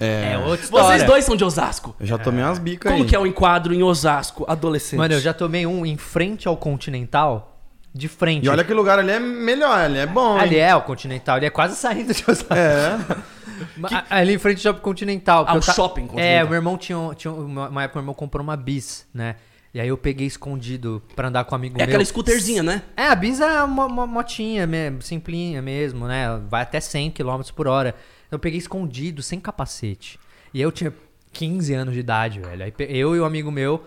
É. 0.00 0.32
É 0.34 0.38
outra 0.38 0.64
história. 0.64 0.86
Vocês 0.86 1.02
dois 1.04 1.24
são 1.24 1.34
de 1.36 1.44
Osasco. 1.44 1.94
Eu 1.98 2.06
já 2.06 2.18
tomei 2.18 2.44
umas 2.44 2.58
bicas 2.58 2.90
Como 2.92 3.02
aí. 3.04 3.08
que 3.08 3.16
é 3.16 3.18
o 3.18 3.26
enquadro 3.26 3.74
em 3.74 3.82
Osasco, 3.82 4.44
adolescente? 4.48 4.98
Mano, 4.98 5.14
eu 5.14 5.20
já 5.20 5.32
tomei 5.34 5.66
um 5.66 5.84
em 5.84 5.96
frente 5.96 6.46
ao 6.46 6.56
Continental. 6.56 7.54
De 7.94 8.06
frente. 8.06 8.44
E 8.44 8.48
olha 8.48 8.62
que 8.62 8.72
lugar 8.72 8.98
ali 8.98 9.10
é 9.10 9.18
melhor, 9.18 9.76
ali 9.76 9.98
é 9.98 10.06
bom, 10.06 10.34
hein? 10.36 10.42
Ali 10.42 10.56
é 10.58 10.74
o 10.76 10.82
Continental, 10.82 11.38
ele 11.38 11.46
é 11.46 11.50
quase 11.50 11.74
saindo 11.74 12.12
de 12.12 12.22
Osasco. 12.28 12.52
É. 12.54 12.96
Ma- 13.76 14.04
Ali 14.10 14.34
em 14.34 14.38
frente 14.38 14.58
ao 14.68 14.74
Shopping 14.74 14.82
Continental. 14.84 15.44
Ah, 15.48 15.56
eu 15.56 15.60
ta- 15.60 15.72
Shopping 15.72 16.04
É, 16.04 16.06
Continental. 16.06 16.46
o 16.46 16.48
meu 16.50 16.56
irmão 16.56 16.78
tinha, 16.78 16.98
um- 16.98 17.14
tinha 17.14 17.32
uma 17.32 17.68
uma 17.68 17.82
época, 17.82 17.98
meu 17.98 18.02
irmão 18.04 18.14
comprou 18.14 18.42
uma 18.44 18.56
bis, 18.56 19.04
né? 19.12 19.34
E 19.74 19.80
aí 19.80 19.88
eu 19.88 19.98
peguei 19.98 20.26
escondido 20.26 21.02
pra 21.14 21.28
andar 21.28 21.44
com 21.44 21.54
um 21.54 21.56
amigo 21.56 21.74
É 21.76 21.78
meu. 21.78 21.86
aquela 21.86 22.04
scooterzinha, 22.04 22.62
né? 22.62 22.82
É, 22.96 23.04
a 23.08 23.14
bis 23.14 23.40
é 23.40 23.62
uma, 23.62 23.84
uma 23.86 24.06
motinha 24.06 24.66
mesmo, 24.66 25.02
simplinha 25.02 25.60
mesmo, 25.60 26.06
né? 26.06 26.40
Vai 26.48 26.62
até 26.62 26.80
100 26.80 27.10
km 27.10 27.40
por 27.54 27.68
hora. 27.68 27.94
Eu 28.30 28.38
peguei 28.38 28.58
escondido, 28.58 29.22
sem 29.22 29.38
capacete. 29.38 30.18
E 30.54 30.60
eu 30.60 30.72
tinha 30.72 30.92
15 31.32 31.74
anos 31.74 31.94
de 31.94 32.00
idade, 32.00 32.40
velho. 32.40 32.64
Aí 32.64 32.72
eu 32.88 33.14
e 33.14 33.20
um 33.20 33.24
amigo 33.24 33.50
meu. 33.50 33.84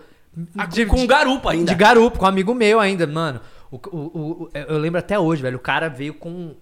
Ah, 0.56 0.66
de- 0.66 0.86
com 0.86 1.06
garupa 1.06 1.50
ainda. 1.50 1.70
de 1.70 1.74
garupa, 1.74 2.16
com 2.18 2.24
um 2.24 2.28
amigo 2.28 2.54
meu 2.54 2.78
ainda, 2.80 3.06
mano. 3.06 3.40
O- 3.70 3.76
o- 3.90 4.42
o- 4.44 4.50
eu 4.54 4.78
lembro 4.78 4.98
até 4.98 5.18
hoje, 5.18 5.42
velho. 5.42 5.56
O 5.56 5.60
cara 5.60 5.88
veio 5.88 6.14
com 6.14 6.54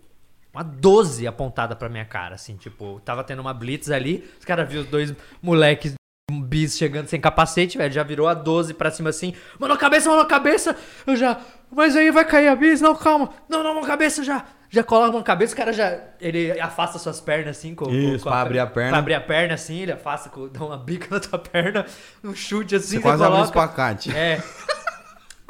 uma 0.53 0.63
12 0.65 1.27
apontada 1.27 1.77
pra 1.77 1.89
minha 1.89 2.05
cara, 2.05 2.35
assim. 2.35 2.57
Tipo, 2.57 3.01
tava 3.05 3.23
tendo 3.23 3.41
uma 3.41 3.53
blitz 3.55 3.91
ali. 3.91 4.29
Os 4.39 4.45
caras 4.45 4.69
viram 4.69 4.83
os 4.83 4.89
dois 4.89 5.15
moleques 5.43 5.95
um 6.31 6.43
bis 6.43 6.79
chegando 6.79 7.09
sem 7.09 7.21
capacete, 7.21 7.77
velho. 7.77 7.93
Já 7.93 8.03
virou 8.03 8.29
a 8.29 8.35
12 8.35 8.75
pra 8.75 8.91
cima 8.91 9.11
assim. 9.11 9.35
Mano, 9.59 9.75
a 9.75 9.77
cabeça, 9.77 10.09
mano, 10.09 10.23
a 10.23 10.27
cabeça. 10.27 10.77
Eu 11.07 11.17
já. 11.17 11.39
Mas 11.71 11.97
aí 11.97 12.11
vai 12.11 12.25
cair 12.25 12.49
a 12.49 12.57
bis? 12.57 12.81
Não, 12.81 12.95
calma. 12.95 13.31
Não, 13.49 13.63
não, 13.63 13.75
mão 13.75 13.85
cabeça 13.85 14.25
já. 14.25 14.45
Já 14.73 14.85
coloca 14.85 15.09
a 15.09 15.13
mão 15.13 15.23
cabeça, 15.23 15.53
o 15.53 15.57
cara 15.57 15.73
já. 15.73 15.99
Ele 16.21 16.59
afasta 16.61 16.99
suas 16.99 17.21
pernas 17.21 17.59
assim. 17.59 17.75
Com, 17.75 17.91
Isso, 17.91 18.25
com 18.25 18.31
pra 18.31 18.41
abrir 18.41 18.61
a 18.61 18.67
perna. 18.67 18.91
Pra 18.91 18.99
abrir 18.99 19.15
a 19.15 19.21
perna 19.21 19.55
assim, 19.55 19.81
ele 19.81 19.93
afasta, 19.93 20.29
com, 20.29 20.49
dá 20.49 20.65
uma 20.65 20.77
bica 20.77 21.09
na 21.11 21.21
tua 21.21 21.39
perna, 21.43 21.85
um 22.23 22.35
chute 22.35 22.77
assim. 22.77 22.97
Você 22.97 23.01
quase 23.01 23.23
abriu 23.23 23.43
um 23.43 23.51
coloca. 23.51 23.59
espacate. 23.65 24.17
É. 24.17 24.41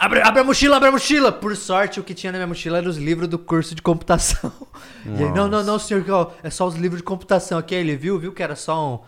Abre, 0.01 0.23
abre 0.23 0.41
a 0.41 0.45
mochila, 0.45 0.77
abre 0.77 0.89
a 0.89 0.93
mochila! 0.93 1.31
Por 1.31 1.55
sorte, 1.55 2.01
o 2.01 2.03
que 2.03 2.15
tinha 2.15 2.33
na 2.33 2.39
minha 2.39 2.47
mochila 2.47 2.79
eram 2.79 2.89
os 2.89 2.97
livros 2.97 3.29
do 3.29 3.39
curso 3.39 3.75
de 3.75 3.83
computação. 3.83 4.51
E 5.05 5.23
ele, 5.23 5.33
não, 5.33 5.49
não, 5.49 5.63
não, 5.63 5.79
senhor, 5.79 6.05
é 6.43 6.51
só 6.51 6.67
os 6.67 6.75
livros 6.75 7.01
de 7.01 7.05
computação 7.05 7.59
aqui. 7.59 7.75
Aí 7.75 7.81
ele 7.81 7.97
viu, 7.97 8.19
viu 8.19 8.33
que 8.33 8.43
era 8.43 8.55
só 8.57 8.95
um, 8.95 9.01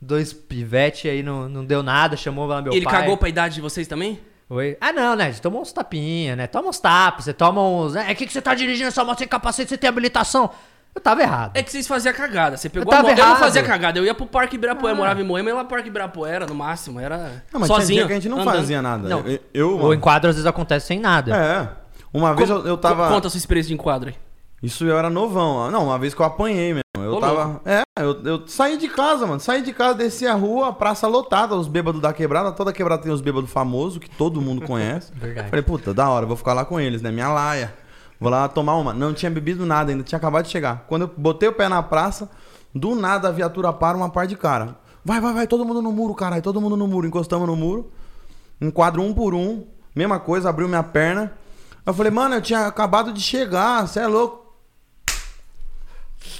dois 0.00 0.32
pivete, 0.32 1.08
aí 1.08 1.22
não, 1.22 1.48
não 1.48 1.64
deu 1.64 1.82
nada, 1.82 2.16
chamou 2.16 2.46
lá 2.46 2.60
meu 2.62 2.72
E 2.72 2.76
ele 2.76 2.84
pai. 2.84 3.00
cagou 3.00 3.16
pra 3.16 3.28
idade 3.28 3.54
de 3.56 3.60
vocês 3.60 3.86
também? 3.86 4.18
Oi? 4.48 4.76
Ah, 4.80 4.92
não, 4.92 5.14
né? 5.14 5.32
Você 5.32 5.40
tomou 5.40 5.62
uns 5.62 5.72
tapinhas, 5.72 6.36
né? 6.36 6.46
Toma 6.46 6.68
uns 6.70 6.80
tapas, 6.80 7.24
você 7.24 7.32
toma 7.32 7.62
uns. 7.62 7.94
É 7.94 8.12
que, 8.14 8.26
que 8.26 8.32
você 8.32 8.42
tá 8.42 8.54
dirigindo 8.54 8.88
essa 8.88 9.04
moto 9.04 9.18
sem 9.18 9.28
capacete, 9.28 9.68
você 9.70 9.78
tem 9.78 9.88
habilitação? 9.88 10.50
Eu 10.92 11.00
tava 11.00 11.22
errado. 11.22 11.52
É 11.54 11.62
que 11.62 11.70
vocês 11.70 11.86
faziam 11.86 12.12
cagada. 12.12 12.56
Você 12.56 12.68
pegou 12.68 12.92
Eu 12.92 12.98
a 12.98 13.02
moto. 13.02 13.10
Eu 13.12 13.16
não 13.16 13.24
errado. 13.24 13.38
fazia 13.38 13.62
cagada. 13.62 13.96
Eu 14.00 14.04
ia 14.04 14.12
pro 14.12 14.26
Parque 14.26 14.56
Ibirapuera. 14.56 14.92
Eu 14.92 14.96
morava 14.96 15.20
em 15.20 15.24
Moema, 15.24 15.48
eu 15.48 15.52
ia 15.52 15.56
lá 15.58 15.64
pro 15.64 15.76
Parque 15.76 15.88
Ibirapuera, 15.88 16.46
no 16.46 16.54
máximo. 16.56 16.98
Era 16.98 17.44
Não, 17.52 17.60
mas 17.60 17.68
tinha 17.68 17.80
sozinho. 17.80 18.04
a 18.04 18.08
gente 18.08 18.28
não 18.28 18.40
andando. 18.40 18.54
fazia 18.56 18.82
nada. 18.82 19.08
Não. 19.08 19.20
Eu, 19.20 19.38
eu 19.54 19.76
O 19.78 19.94
enquadro 19.94 20.28
às 20.30 20.34
vezes 20.34 20.48
acontece 20.48 20.88
sem 20.88 20.98
nada. 20.98 21.36
É. 21.36 21.68
Uma 22.12 22.34
vez 22.34 22.50
eu, 22.50 22.66
eu 22.66 22.76
tava. 22.76 23.06
Co- 23.06 23.14
Conta 23.14 23.28
a 23.28 23.30
sua 23.30 23.38
experiência 23.38 23.68
de 23.68 23.74
enquadro 23.74 24.08
aí. 24.08 24.16
Isso 24.60 24.84
eu 24.84 24.98
era 24.98 25.08
novão. 25.08 25.70
Não, 25.70 25.84
uma 25.84 25.98
vez 25.98 26.12
que 26.12 26.20
eu 26.20 26.26
apanhei 26.26 26.70
mesmo. 26.74 26.80
Eu 27.02 27.14
Ô, 27.14 27.20
tava. 27.20 27.60
É, 27.64 27.82
eu, 27.98 28.22
eu 28.24 28.46
saí 28.46 28.76
de 28.76 28.88
casa, 28.88 29.26
mano. 29.26 29.40
Saí 29.40 29.62
de 29.62 29.72
casa, 29.72 29.94
desci 29.94 30.26
a 30.26 30.34
rua, 30.34 30.68
a 30.68 30.72
praça 30.72 31.06
lotada, 31.06 31.54
os 31.54 31.68
bêbados 31.68 32.00
da 32.00 32.12
quebrada. 32.12 32.52
Toda 32.52 32.72
quebrada 32.72 33.02
tem 33.02 33.12
os 33.12 33.20
bêbados 33.20 33.50
famosos, 33.50 33.98
que 33.98 34.08
todo 34.08 34.40
mundo 34.40 34.66
conhece. 34.66 35.12
Verdade. 35.16 35.50
Falei, 35.50 35.62
puta, 35.62 35.94
da 35.94 36.08
hora, 36.08 36.26
vou 36.26 36.36
ficar 36.36 36.52
lá 36.52 36.64
com 36.64 36.80
eles, 36.80 37.02
né? 37.02 37.10
Minha 37.10 37.28
laia. 37.28 37.74
Vou 38.20 38.30
lá 38.30 38.48
tomar 38.48 38.76
uma. 38.76 38.92
Não 38.92 39.14
tinha 39.14 39.30
bebido 39.30 39.64
nada 39.64 39.90
ainda, 39.90 40.04
tinha 40.04 40.18
acabado 40.18 40.44
de 40.44 40.50
chegar. 40.50 40.84
Quando 40.86 41.02
eu 41.02 41.10
botei 41.16 41.48
o 41.48 41.52
pé 41.52 41.68
na 41.68 41.82
praça, 41.82 42.30
do 42.74 42.94
nada 42.94 43.28
a 43.28 43.32
viatura 43.32 43.72
para 43.72 43.96
uma 43.96 44.10
par 44.10 44.26
de 44.26 44.36
cara. 44.36 44.76
Vai, 45.04 45.20
vai, 45.20 45.32
vai, 45.32 45.46
todo 45.46 45.64
mundo 45.64 45.80
no 45.80 45.90
muro, 45.90 46.14
caralho, 46.14 46.42
todo 46.42 46.60
mundo 46.60 46.76
no 46.76 46.86
muro. 46.86 47.06
Encostamos 47.06 47.46
no 47.46 47.56
muro. 47.56 47.90
Um 48.60 48.70
quadro 48.70 49.02
um 49.02 49.14
por 49.14 49.34
um. 49.34 49.66
Mesma 49.94 50.20
coisa, 50.20 50.50
abriu 50.50 50.68
minha 50.68 50.82
perna. 50.82 51.32
Eu 51.84 51.94
falei, 51.94 52.12
mano, 52.12 52.34
eu 52.34 52.42
tinha 52.42 52.66
acabado 52.66 53.12
de 53.12 53.20
chegar, 53.20 53.86
você 53.86 54.00
é 54.00 54.06
louco. 54.06 54.39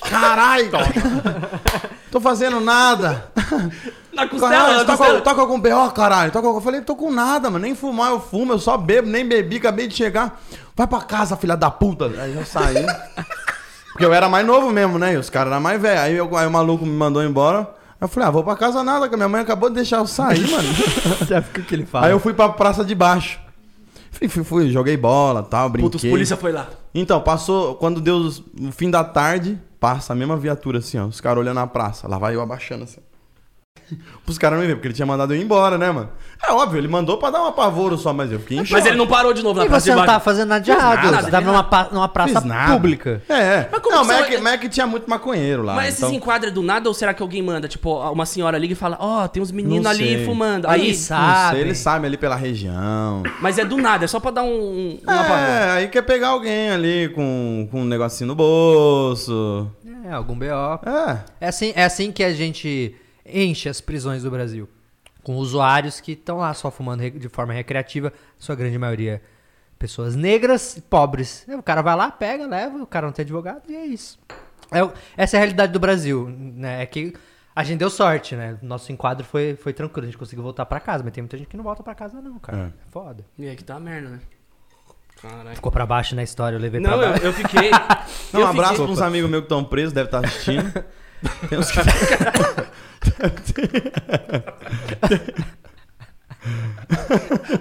Caralho! 0.01 0.71
Tô 2.11 2.21
fazendo 2.21 2.61
nada. 2.61 3.31
Na 4.13 4.27
costela, 4.29 4.53
Caralho, 4.53 4.79
na 4.79 4.85
tá, 4.85 4.97
costela. 4.97 5.19
com, 5.19 5.25
tá 5.25 5.35
com 5.35 5.41
algum 5.41 5.61
B.O., 5.61 5.91
caralho? 5.93 6.33
Tá 6.33 6.41
com... 6.43 6.49
Eu 6.55 6.61
falei, 6.61 6.81
tô 6.81 6.97
com 6.97 7.13
nada, 7.13 7.49
mano. 7.51 7.63
Nem 7.65 7.75
fumar 7.75 8.11
eu 8.11 8.21
fumo, 8.21 8.53
eu 8.53 8.59
só 8.59 8.77
bebo, 8.77 9.09
nem 9.09 9.27
bebi, 9.27 9.57
acabei 9.59 9.87
de 9.87 9.95
chegar. 9.95 10.41
Vai 10.75 10.87
pra 10.87 11.01
casa, 11.01 11.37
filha 11.37 11.57
da 11.57 11.71
puta. 11.71 12.07
Aí 12.21 12.35
eu 12.37 12.45
saí. 12.45 12.85
Porque 13.93 14.05
eu 14.05 14.13
era 14.13 14.29
mais 14.29 14.45
novo 14.47 14.71
mesmo, 14.71 14.99
né? 14.99 15.15
E 15.15 15.17
os 15.17 15.31
caras 15.31 15.53
eram 15.53 15.63
mais 15.63 15.81
velhos. 15.81 16.01
Aí, 16.03 16.17
eu- 16.17 16.37
aí 16.37 16.47
o 16.47 16.51
maluco 16.51 16.85
me 16.85 16.93
mandou 16.93 17.23
embora. 17.23 17.61
Aí 17.61 17.67
eu 18.01 18.09
falei, 18.09 18.29
ah, 18.29 18.33
vou 18.33 18.43
pra 18.43 18.57
casa 18.57 18.83
nada, 18.83 19.09
que 19.09 19.15
a 19.15 19.17
minha 19.17 19.29
mãe 19.29 19.43
acabou 19.43 19.69
de 19.69 19.77
deixar 19.77 19.99
eu 19.99 20.07
sair, 20.07 20.49
mano. 20.51 20.69
Já 21.29 21.41
fica 21.43 21.61
o 21.61 21.65
que 21.65 21.75
ele 21.75 21.87
fala. 21.87 22.07
Aí 22.07 22.13
eu 22.13 22.19
fui 22.19 22.33
pra 22.33 22.49
praça 22.49 22.85
de 22.85 22.95
baixo. 22.95 23.39
Fui, 24.11 24.27
fui, 24.29 24.43
fui, 24.45 24.71
joguei 24.71 24.97
bola 24.97 25.43
tal, 25.43 25.69
brinquei. 25.69 25.91
Puta, 25.91 26.05
os 26.05 26.11
polícia 26.11 26.37
foi 26.37 26.51
lá. 26.53 26.67
Então, 26.95 27.21
passou, 27.21 27.77
quando 27.77 28.01
deu 28.01 28.17
o 28.19 28.73
fim 28.73 28.91
da 28.91 29.05
tarde, 29.05 29.59
passa 29.81 30.13
a 30.13 30.17
mesma 30.17 30.37
viatura 30.37 30.79
assim, 30.79 30.99
ó. 30.99 31.07
Os 31.07 31.21
caras 31.21 31.41
olhando 31.41 31.57
na 31.57 31.67
praça. 31.67 32.07
Lá 32.07 32.19
vai 32.19 32.37
eu 32.37 32.43
abaixando 32.43 32.85
assim. 32.85 33.01
Os 34.27 34.39
caras 34.39 34.57
não 34.59 34.63
me 34.63 34.69
ver, 34.69 34.77
porque 34.77 34.89
ele 34.89 34.95
tinha 34.95 35.07
mandado 35.07 35.35
eu 35.35 35.39
ir 35.39 35.43
embora, 35.43 35.77
né, 35.79 35.91
mano? 35.91 36.11
É 36.43 36.53
óbvio, 36.53 36.79
ele 36.79 36.89
mandou 36.89 37.19
pra 37.19 37.31
dar 37.31 37.43
um 37.43 37.47
apavoro 37.47 37.99
só, 37.99 38.13
mas 38.15 38.33
eu 38.33 38.39
fiquei 38.41 38.57
em 38.57 38.61
Mas 38.61 38.69
choque. 38.71 38.89
ele 38.89 38.97
não 38.97 39.07
parou 39.07 39.33
de 39.35 39.43
novo 39.43 39.59
na 39.59 39.67
E 39.67 39.69
praça 39.69 39.85
você 39.85 39.91
de 39.91 39.97
não 39.97 40.03
baixo. 40.07 40.13
tava 40.13 40.25
fazendo 40.25 40.49
nada 40.49 40.65
de 40.65 40.71
errado. 40.71 41.11
nada, 41.11 41.23
você 41.25 41.31
tava 41.31 41.47
numa, 41.47 41.65
pa- 41.65 41.89
numa 41.93 42.09
praça 42.09 42.41
Fiz 42.41 42.45
nada. 42.45 42.73
pública. 42.73 43.23
É. 43.29 43.69
Mas 43.71 43.81
como 43.83 43.95
não, 43.97 44.03
que 44.03 44.09
mas 44.09 44.21
é, 44.21 44.23
que, 44.29 44.39
mas 44.39 44.53
é 44.55 44.59
que 44.59 44.69
tinha 44.71 44.87
muito 44.87 45.09
maconheiro 45.11 45.63
lá. 45.63 45.75
Mas 45.75 45.89
esses 45.89 46.03
então... 46.05 46.15
enquadros 46.15 46.51
é 46.51 46.55
do 46.55 46.63
nada 46.63 46.89
ou 46.89 46.95
será 46.95 47.13
que 47.13 47.23
alguém 47.23 47.43
manda? 47.43 47.69
Tipo, 47.69 47.99
uma 48.11 48.25
senhora 48.25 48.57
liga 48.57 48.73
e 48.73 48.77
fala, 48.77 48.97
ó, 48.99 49.29
tem 49.29 49.43
uns 49.43 49.53
meninos 49.53 49.85
Não 49.85 49.91
ali 49.91 50.17
sei. 50.17 50.25
fumando. 50.25 50.67
Aí 50.67 50.81
Aí, 50.81 50.95
sabe. 50.95 51.43
Não 51.45 51.51
sei, 51.53 51.61
ele 51.61 51.75
sabe 51.75 52.07
ali 52.07 52.17
pela 52.17 52.37
região. 52.37 53.23
mas 53.43 53.59
é 53.59 53.65
do 53.65 53.77
nada, 53.77 54.07
é 54.07 54.09
só 54.09 54.19
pra 54.19 54.31
dar 54.31 54.43
um, 54.43 54.99
um 55.07 55.11
apavoro. 55.11 55.39
É, 55.41 55.71
aí 55.73 55.89
quer 55.89 56.03
pegar 56.03 56.29
alguém 56.29 56.71
ali 56.71 57.11
com, 57.11 57.69
com 57.71 57.83
um 57.83 57.85
negocinho 57.85 58.29
no 58.29 58.35
bolso. 58.35 59.71
É, 60.07 60.13
algum 60.13 60.35
BO. 60.39 60.45
É. 60.47 61.19
É 61.43 61.49
assim, 61.49 61.73
é 61.77 61.85
assim 61.85 62.11
que 62.11 62.25
a 62.25 62.33
gente 62.33 62.95
enche 63.33 63.69
as 63.69 63.81
prisões 63.81 64.23
do 64.23 64.31
Brasil. 64.31 64.69
Com 65.23 65.37
usuários 65.37 66.01
que 66.01 66.13
estão 66.13 66.39
lá 66.39 66.53
só 66.55 66.71
fumando 66.71 67.09
de 67.11 67.29
forma 67.29 67.53
recreativa, 67.53 68.13
sua 68.39 68.55
grande 68.55 68.79
maioria 68.79 69.23
pessoas 69.79 70.15
negras 70.15 70.77
e 70.77 70.81
pobres. 70.83 71.47
O 71.49 71.63
cara 71.63 71.83
vai 71.83 71.97
lá, 71.97 72.11
pega, 72.11 72.47
leva, 72.47 72.83
o 72.83 72.87
cara 72.87 73.07
não 73.07 73.13
tem 73.13 73.23
advogado 73.23 73.63
e 73.69 73.77
é 73.77 73.85
isso. 73.87 74.19
É 74.71 74.79
essa 75.17 75.37
é 75.37 75.39
a 75.39 75.41
realidade 75.41 75.73
do 75.73 75.81
Brasil, 75.81 76.29
né? 76.29 76.83
É 76.83 76.87
que 76.87 77.15
a 77.57 77.65
gente 77.65 77.79
deu 77.79 77.91
sorte, 77.91 78.37
né? 78.37 78.57
Nosso 78.63 78.93
enquadro 78.93 79.25
foi, 79.25 79.57
foi 79.57 79.73
tranquilo, 79.73 80.05
a 80.05 80.11
gente 80.11 80.19
conseguiu 80.19 80.43
voltar 80.43 80.65
pra 80.67 80.79
casa, 80.81 81.03
mas 81.03 81.13
tem 81.13 81.23
muita 81.23 81.37
gente 81.37 81.49
que 81.49 81.57
não 81.57 81.65
volta 81.65 81.83
pra 81.83 81.95
casa 81.95 82.21
não, 82.21 82.39
cara. 82.39 82.59
É. 82.59 82.63
É 82.67 82.91
foda. 82.91 83.25
E 83.39 83.49
aí 83.49 83.57
que 83.57 83.65
tá 83.65 83.77
a 83.77 83.81
merda, 83.81 84.09
né? 84.11 84.21
Caralho. 85.21 85.55
Ficou 85.57 85.71
pra 85.73 85.85
baixo 85.85 86.15
na 86.15 86.23
história, 86.23 86.57
eu 86.57 86.61
levei 86.61 86.81
Não, 86.81 86.91
pra 86.97 87.07
eu, 87.07 87.11
baixo. 87.11 87.25
eu 87.27 87.33
fiquei. 87.33 87.71
Não, 88.33 88.41
eu 88.41 88.47
um 88.47 88.49
abraço 88.51 88.71
fiquei- 88.73 88.85
pra 88.87 88.93
uns 88.95 89.01
amigos 89.03 89.29
meus 89.31 89.43
que 89.43 89.47
estão 89.47 89.65
presos, 89.65 89.93
deve 89.93 90.07
estar 90.09 90.25
assistindo. 90.25 90.73
Tem 91.49 91.59
uns 91.59 91.71
que... 91.71 91.81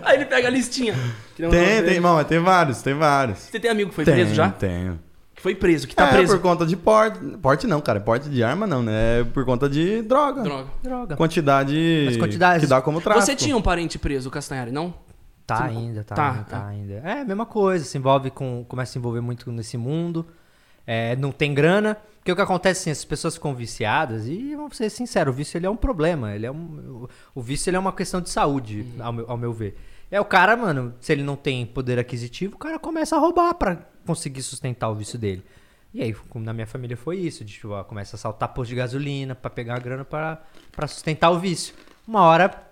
Aí 0.04 0.16
ele 0.18 0.26
pega 0.26 0.48
a 0.48 0.52
listinha. 0.52 0.94
Tem, 1.36 1.50
tem, 1.50 1.94
irmão, 1.96 2.16
mas 2.16 2.28
tem 2.28 2.40
vários, 2.40 2.82
tem 2.82 2.94
vários. 2.94 3.40
Você 3.40 3.60
tem 3.60 3.70
amigo 3.70 3.90
que 3.90 3.96
foi 3.96 4.06
Tenho, 4.06 4.18
preso 4.18 4.34
já? 4.34 4.50
Tenho. 4.50 5.00
Que 5.36 5.42
foi 5.42 5.56
preso, 5.56 5.88
que 5.88 5.96
tá 5.96 6.08
é, 6.08 6.12
preso. 6.12 6.34
por 6.34 6.42
conta 6.42 6.66
de 6.66 6.76
porte. 6.76 7.20
Porte 7.42 7.68
não, 7.68 7.80
cara. 7.80 8.00
Porte 8.00 8.30
de 8.30 8.44
arma 8.44 8.68
não, 8.68 8.84
né? 8.84 9.22
É 9.22 9.24
por 9.24 9.46
conta 9.46 9.70
de 9.70 10.02
droga. 10.02 10.42
Droga. 10.42 10.70
Droga. 10.84 11.16
Quantidade 11.16 12.18
quantidades- 12.20 12.64
que 12.64 12.68
dá 12.70 12.82
como 12.82 13.00
tráfico. 13.00 13.26
Você 13.26 13.36
tinha 13.36 13.56
um 13.56 13.62
parente 13.62 13.98
preso, 13.98 14.30
Castanhari, 14.30 14.72
não? 14.72 14.94
Tá 15.48 15.58
Você- 15.58 15.64
ainda, 15.64 16.04
tá, 16.04 16.16
tá, 16.16 16.32
ainda, 16.32 16.44
tá 16.44 16.58
é. 16.58 16.70
ainda. 16.70 16.94
É 17.06 17.22
a 17.22 17.26
mesma 17.26 17.46
coisa, 17.46 17.84
se 17.86 17.98
envolve 17.98 18.30
com. 18.30 18.66
Começa 18.68 18.92
a 18.92 18.94
se 18.94 19.00
envolver 19.00 19.22
muito 19.22 19.52
nesse 19.52 19.78
mundo. 19.78 20.26
é, 20.86 21.16
não 21.16 21.32
tem 21.32 21.54
grana. 21.54 21.98
Porque 22.20 22.32
o 22.32 22.36
que 22.36 22.42
acontece 22.42 22.82
assim, 22.82 22.92
as 22.92 23.06
pessoas 23.06 23.36
ficam 23.36 23.56
viciadas, 23.56 24.28
e 24.28 24.54
vamos 24.56 24.78
ser 24.78 24.90
sinceros, 24.90 25.34
o 25.34 25.38
vício 25.38 25.58
ele 25.58 25.66
é 25.66 25.70
um 25.70 25.76
problema. 25.76 26.36
Ele 26.36 26.46
é 26.46 26.52
um, 26.52 27.08
o, 27.34 27.42
vício 27.42 27.70
ele 27.70 27.78
é 27.78 27.80
uma 27.80 27.94
questão 27.94 28.22
de 28.22 28.30
saúde, 28.30 28.82
Uhum. 28.98 29.06
ao, 29.06 29.14
meu, 29.14 29.32
ao 29.32 29.38
meu 29.38 29.54
ver. 29.54 29.78
É 30.12 30.20
o 30.20 30.26
cara, 30.26 30.58
mano, 30.58 30.94
se 31.00 31.12
ele 31.12 31.24
não 31.24 31.36
tem 31.36 31.66
poder 31.66 31.98
aquisitivo, 32.00 32.56
o 32.56 32.60
cara 32.60 32.78
começa 32.80 33.16
a 33.16 33.20
roubar 33.20 33.54
pra 33.54 33.78
conseguir 34.06 34.42
sustentar 34.42 34.90
o 34.90 34.96
vício 34.96 35.18
dele. 35.18 35.44
E 35.94 36.02
aí, 36.04 36.14
como 36.14 36.44
na 36.46 36.54
minha 36.54 36.68
família 36.68 36.96
foi 36.98 37.18
isso, 37.18 37.44
de, 37.44 37.54
tipo, 37.54 37.70
ó, 37.70 37.84
começa 37.84 38.16
a 38.16 38.20
saltar 38.20 38.50
posto 38.54 38.70
de 38.70 38.76
gasolina 38.76 39.34
pra 39.34 39.50
pegar 39.50 39.76
a 39.76 39.80
grana 39.80 40.06
pra, 40.06 40.42
pra 40.72 40.88
sustentar 40.88 41.32
o 41.32 41.40
vício. 41.40 41.74
Uma 42.08 42.22
hora 42.22 42.64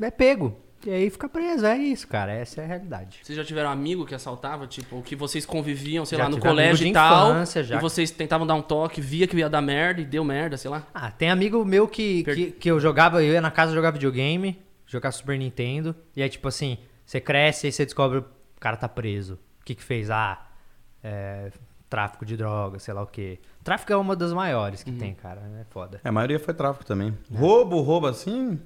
é 0.00 0.10
pego. 0.10 0.56
E 0.86 0.90
aí 0.90 1.10
fica 1.10 1.28
preso, 1.28 1.66
é 1.66 1.76
isso, 1.76 2.06
cara. 2.06 2.32
Essa 2.32 2.60
é 2.60 2.64
a 2.64 2.66
realidade. 2.68 3.18
Vocês 3.22 3.36
já 3.36 3.44
tiveram 3.44 3.68
um 3.70 3.72
amigo 3.72 4.06
que 4.06 4.14
assaltava? 4.14 4.66
Tipo, 4.66 5.02
que 5.02 5.16
vocês 5.16 5.44
conviviam, 5.44 6.04
sei 6.04 6.16
Já 6.16 6.24
lá, 6.24 6.30
no 6.30 6.38
colégio 6.38 6.84
de 6.84 6.90
e 6.90 6.92
tal. 6.92 7.30
infância, 7.32 7.64
já. 7.64 7.76
E 7.76 7.80
vocês 7.80 8.10
tentavam 8.12 8.46
dar 8.46 8.54
um 8.54 8.62
toque, 8.62 9.00
via 9.00 9.26
que 9.26 9.36
ia 9.36 9.48
dar 9.48 9.60
merda 9.60 10.00
e 10.00 10.04
deu 10.04 10.22
merda, 10.24 10.56
sei 10.56 10.70
lá. 10.70 10.86
Ah, 10.94 11.10
tem 11.10 11.28
amigo 11.30 11.64
meu 11.64 11.88
que, 11.88 12.22
Per- 12.22 12.34
que, 12.36 12.50
que 12.52 12.70
eu 12.70 12.78
jogava, 12.78 13.22
eu 13.22 13.32
ia 13.32 13.40
na 13.40 13.50
casa 13.50 13.74
jogar 13.74 13.90
videogame, 13.90 14.58
jogar 14.86 15.10
Super 15.10 15.36
Nintendo, 15.36 15.94
e 16.14 16.22
aí, 16.22 16.28
tipo 16.28 16.46
assim, 16.46 16.78
você 17.04 17.20
cresce 17.20 17.66
e 17.66 17.72
você 17.72 17.84
descobre 17.84 18.18
o 18.18 18.24
cara 18.60 18.76
tá 18.76 18.88
preso. 18.88 19.34
O 19.60 19.64
que 19.64 19.74
que 19.74 19.82
fez? 19.82 20.08
Ah, 20.08 20.40
é, 21.02 21.50
tráfico 21.90 22.24
de 22.24 22.36
drogas, 22.36 22.84
sei 22.84 22.94
lá 22.94 23.02
o 23.02 23.06
quê. 23.08 23.40
Tráfico 23.64 23.92
é 23.92 23.96
uma 23.96 24.14
das 24.14 24.32
maiores 24.32 24.84
que 24.84 24.92
tem, 24.92 25.14
cara. 25.14 25.42
É 25.60 25.64
foda. 25.70 26.00
É, 26.04 26.08
a 26.08 26.12
maioria 26.12 26.38
foi 26.38 26.54
tráfico 26.54 26.84
também. 26.84 27.12
Roubo, 27.34 27.80
roubo 27.80 28.06
assim, 28.06 28.60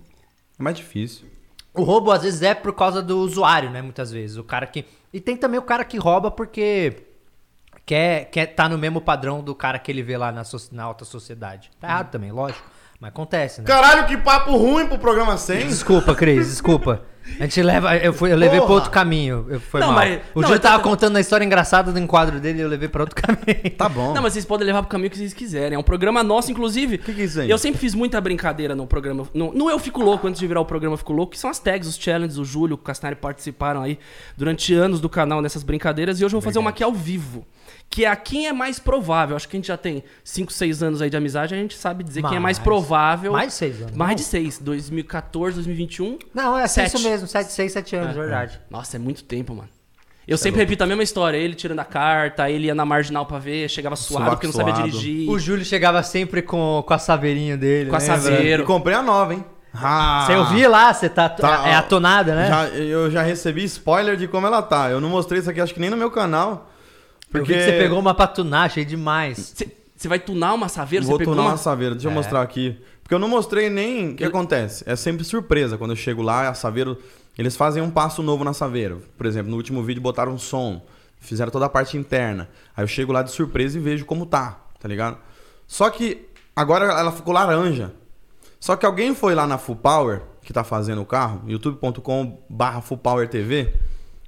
é 0.59 0.63
mais 0.63 0.77
difícil. 0.77 1.27
O 1.75 1.83
roubo, 1.83 2.11
às 2.11 2.23
vezes, 2.23 2.43
é 2.43 2.55
por 2.55 2.73
causa 2.75 3.01
do 3.03 3.19
usuário, 3.19 3.71
né? 3.71 3.81
Muitas 3.81 4.11
vezes. 4.11 4.37
O 4.37 4.45
cara 4.45 4.67
que. 4.67 4.85
E 5.13 5.21
tem 5.21 5.37
também 5.37 5.59
o 5.59 5.63
cara 5.63 5.85
que 5.85 5.97
rouba 5.99 6.31
porque 6.31 7.05
quer, 7.87 8.27
quer 8.27 8.47
tá 8.47 8.69
no 8.69 8.77
mesmo 8.79 9.01
padrão 9.01 9.41
do 9.43 9.55
cara 9.55 9.79
que 9.79 9.91
ele 9.91 10.03
vê 10.03 10.17
lá 10.17 10.31
na, 10.33 10.45
so- 10.45 10.69
na 10.73 10.85
alta 10.85 11.05
sociedade. 11.05 11.71
Tá 11.81 11.89
errado 11.89 12.11
também, 12.11 12.33
lógico. 12.33 12.69
Mas 13.01 13.09
acontece, 13.09 13.61
né? 13.61 13.67
Caralho, 13.67 14.07
que 14.07 14.17
papo 14.17 14.57
ruim 14.57 14.87
pro 14.87 14.99
programa 14.99 15.37
100. 15.37 15.69
Desculpa, 15.69 16.15
Cris, 16.15 16.49
desculpa. 16.49 17.03
A 17.39 17.45
gente 17.45 17.63
leva. 17.63 17.97
Eu, 17.97 18.13
fui, 18.13 18.33
eu 18.33 18.37
levei 18.37 18.59
pra 18.59 18.67
Porra! 18.67 18.75
outro 18.75 18.91
caminho. 18.91 19.47
Eu, 19.49 19.61
foi 19.61 19.81
Não, 19.81 19.89
mal. 19.89 19.97
mas- 19.97 20.21
o 20.35 20.43
Júlio 20.43 20.55
eu 20.57 20.61
tô- 20.61 20.69
tava 20.69 20.83
contando 20.83 21.17
a 21.17 21.21
história 21.21 21.45
engraçada 21.45 21.93
do 21.93 21.99
enquadro 21.99 22.39
dele 22.41 22.59
e 22.59 22.63
eu 22.63 22.69
levei 22.69 22.89
pra 22.89 23.03
outro 23.03 23.15
caminho. 23.21 23.71
Tá 23.77 23.89
bom. 23.89 24.13
Não, 24.15 24.23
mas 24.23 24.33
vocês 24.33 24.45
podem 24.45 24.67
levar 24.67 24.83
pro 24.83 24.91
caminho 24.91 25.11
que 25.11 25.17
vocês 25.17 25.33
quiserem. 25.33 25.77
É 25.77 25.79
um 25.79 25.83
programa 25.83 26.23
nosso, 26.23 26.51
inclusive. 26.51 26.97
O 26.97 26.99
que 26.99 27.15
que 27.15 27.23
é 27.23 27.25
isso 27.25 27.41
aí? 27.41 27.51
Eu 27.51 27.59
sempre 27.59 27.79
fiz 27.81 27.95
muita 27.95 28.21
brincadeira 28.21 28.75
no 28.75 28.87
programa. 28.87 29.27
No, 29.33 29.53
no 29.53 29.71
Eu 29.71 29.79
Fico 29.79 30.03
Louco, 30.03 30.27
antes 30.27 30.41
de 30.41 30.47
virar 30.47 30.61
o 30.61 30.65
programa 30.65 30.95
Eu 30.95 30.99
Fico 30.99 31.13
Louco, 31.13 31.33
que 31.33 31.39
são 31.39 31.49
as 31.51 31.59
tags, 31.59 31.89
os 31.89 31.97
challenges, 31.97 32.37
o 32.39 32.45
Júlio, 32.45 32.75
o 32.75 32.79
Castanari 32.79 33.17
participaram 33.17 33.83
aí 33.83 33.99
durante 34.37 34.75
anos 34.75 35.01
do 35.01 35.09
canal 35.09 35.41
nessas 35.41 35.63
brincadeiras. 35.63 36.21
E 36.21 36.25
hoje 36.25 36.35
eu 36.35 36.41
vou 36.41 36.45
fazer 36.45 36.59
uma 36.59 36.71
aqui 36.71 36.83
ao 36.85 36.93
vivo. 36.93 37.47
Que 37.89 38.05
é 38.05 38.09
a 38.09 38.15
quem 38.17 38.47
é 38.47 38.53
mais 38.53 38.79
provável. 38.79 39.35
Acho 39.37 39.49
que 39.49 39.57
a 39.57 39.59
gente 39.59 39.67
já 39.69 39.77
tem 39.77 40.05
5, 40.23 40.53
6 40.53 40.83
anos 40.83 41.03
aí 41.03 41.11
de 41.11 41.17
amizade, 41.17 41.55
a 41.55 41.59
gente 41.59 41.77
sabe 41.77 42.05
dizer 42.05 42.23
quem 42.23 42.37
é 42.37 42.41
mais 42.41 42.59
Mais. 42.59 42.65
provável. 42.65 43.33
Mais 43.33 43.49
de 43.49 43.55
seis 43.55 43.81
anos, 43.83 43.97
Mais 43.97 44.11
não? 44.11 44.17
de 44.17 44.23
6. 44.25 44.59
2014, 44.61 45.55
2021. 45.57 46.19
Não, 46.35 46.57
é 46.59 46.67
Sete. 46.69 46.97
isso 46.97 47.09
mesmo. 47.09 47.27
7, 47.27 47.51
6, 47.53 47.73
7 47.73 47.97
anos, 47.97 48.15
verdade. 48.17 48.61
Nossa, 48.71 48.97
é 48.97 48.99
muito 49.01 49.25
tempo, 49.25 49.55
mano. 49.55 49.69
Eu 50.29 50.39
sempre 50.39 50.61
repito 50.61 50.85
a 50.85 50.87
mesma 50.87 51.03
história. 51.03 51.37
Ele 51.37 51.55
tirando 51.55 51.81
a 51.81 51.85
carta, 51.85 52.49
ele 52.49 52.67
ia 52.67 52.75
na 52.75 52.85
marginal 52.85 53.27
pra 53.27 53.39
ver, 53.41 53.69
chegava 53.69 53.97
suado 53.97 54.31
porque 54.31 54.47
não 54.47 54.55
sabia 54.55 54.75
suado. 54.77 54.89
dirigir. 54.91 55.29
O 55.29 55.37
Júlio 55.41 55.65
chegava 55.65 56.01
sempre 56.05 56.41
com, 56.43 56.85
com 56.87 56.95
a 56.95 56.99
saveirinha 56.99 57.57
dele. 57.57 57.91
Com 57.91 57.97
a 57.97 58.01
saveira. 58.01 58.63
E 58.63 58.67
comprei 58.67 58.95
a 58.95 59.03
nova, 59.03 59.35
hein? 59.35 59.45
Ah, 59.75 60.25
Você 60.27 60.37
ouvia 60.37 60.69
lá, 60.69 60.93
você 60.93 61.09
tá. 61.09 61.29
Tá, 61.29 61.65
é 61.69 61.75
ó, 61.75 61.79
a 61.79 61.83
tonada, 61.83 62.35
né? 62.35 62.49
Já, 62.49 62.69
eu 62.69 63.11
já 63.11 63.23
recebi 63.23 63.65
spoiler 63.65 64.17
de 64.17 64.27
como 64.29 64.47
ela 64.47 64.63
tá. 64.63 64.91
Eu 64.91 65.01
não 65.01 65.09
mostrei 65.09 65.41
isso 65.41 65.51
aqui, 65.51 65.61
acho 65.61 65.75
que 65.75 65.81
nem 65.81 65.91
no 65.91 65.97
meu 65.97 66.11
canal. 66.11 66.70
Eu 67.33 67.41
Porque 67.41 67.53
vi 67.53 67.59
que 67.59 67.65
você 67.65 67.79
pegou 67.79 67.99
uma 67.99 68.13
pra 68.15 68.27
tunar, 68.27 68.63
achei 68.65 68.85
demais. 68.85 69.55
Você 69.97 70.09
vai 70.09 70.19
tunar 70.19 70.53
uma 70.55 70.69
saveira? 70.69 71.05
Vou 71.05 71.15
Você 71.15 71.19
pegou 71.21 71.35
tunar 71.35 71.45
uma... 71.47 71.53
uma 71.53 71.57
saveira, 71.59 71.95
deixa 71.95 72.09
eu 72.09 72.13
É. 72.13 72.15
mostrar 72.15 72.43
aqui. 72.43 72.77
Porque 73.03 73.15
eu 73.15 73.19
não 73.19 73.29
mostrei 73.29 73.69
nem. 73.71 74.11
O 74.11 74.17
que 74.17 74.25
Eu- 74.25 74.29
acontece? 74.29 74.83
É 74.87 74.97
sempre 74.97 75.25
surpresa 75.25 75.77
quando 75.79 75.91
eu 75.93 75.97
chego 75.97 76.23
lá, 76.23 76.49
a 76.49 76.55
saveira. 76.55 76.97
Eles 77.39 77.57
fazem 77.57 77.83
um 77.83 77.91
passo 77.91 78.23
novo 78.23 78.43
na 78.45 78.53
saveira. 78.53 78.99
Por 79.17 79.27
exemplo, 79.27 79.51
no 79.51 79.57
último 79.57 79.83
vídeo 79.83 80.03
botaram 80.03 80.33
um 80.33 80.39
som, 80.39 80.83
fizeram 81.21 81.51
toda 81.53 81.67
a 81.67 81.69
parte 81.69 81.97
interna. 81.97 82.49
Aí 82.77 82.83
eu 82.83 82.89
chego 82.89 83.13
lá 83.13 83.23
de 83.23 83.31
surpresa 83.31 83.79
e 83.79 83.81
vejo 83.81 84.05
como 84.05 84.27
tá, 84.27 84.59
tá 84.81 84.89
ligado? 84.89 85.17
Só 85.67 85.89
que 85.91 86.27
agora 86.57 86.87
ela 86.87 87.13
ficou 87.13 87.33
laranja. 87.33 87.93
Só 88.59 88.75
que 88.77 88.85
alguém 88.85 89.15
foi 89.15 89.35
lá 89.35 89.47
na 89.47 89.57
Full 89.57 89.77
Power, 89.77 90.23
que 90.43 90.53
tá 90.53 90.65
fazendo 90.65 91.01
o 91.01 91.07
carro, 91.07 91.43
youtube.com/barra 91.47 92.81
Full 92.81 92.99
Power 92.99 93.29
TV. 93.29 93.73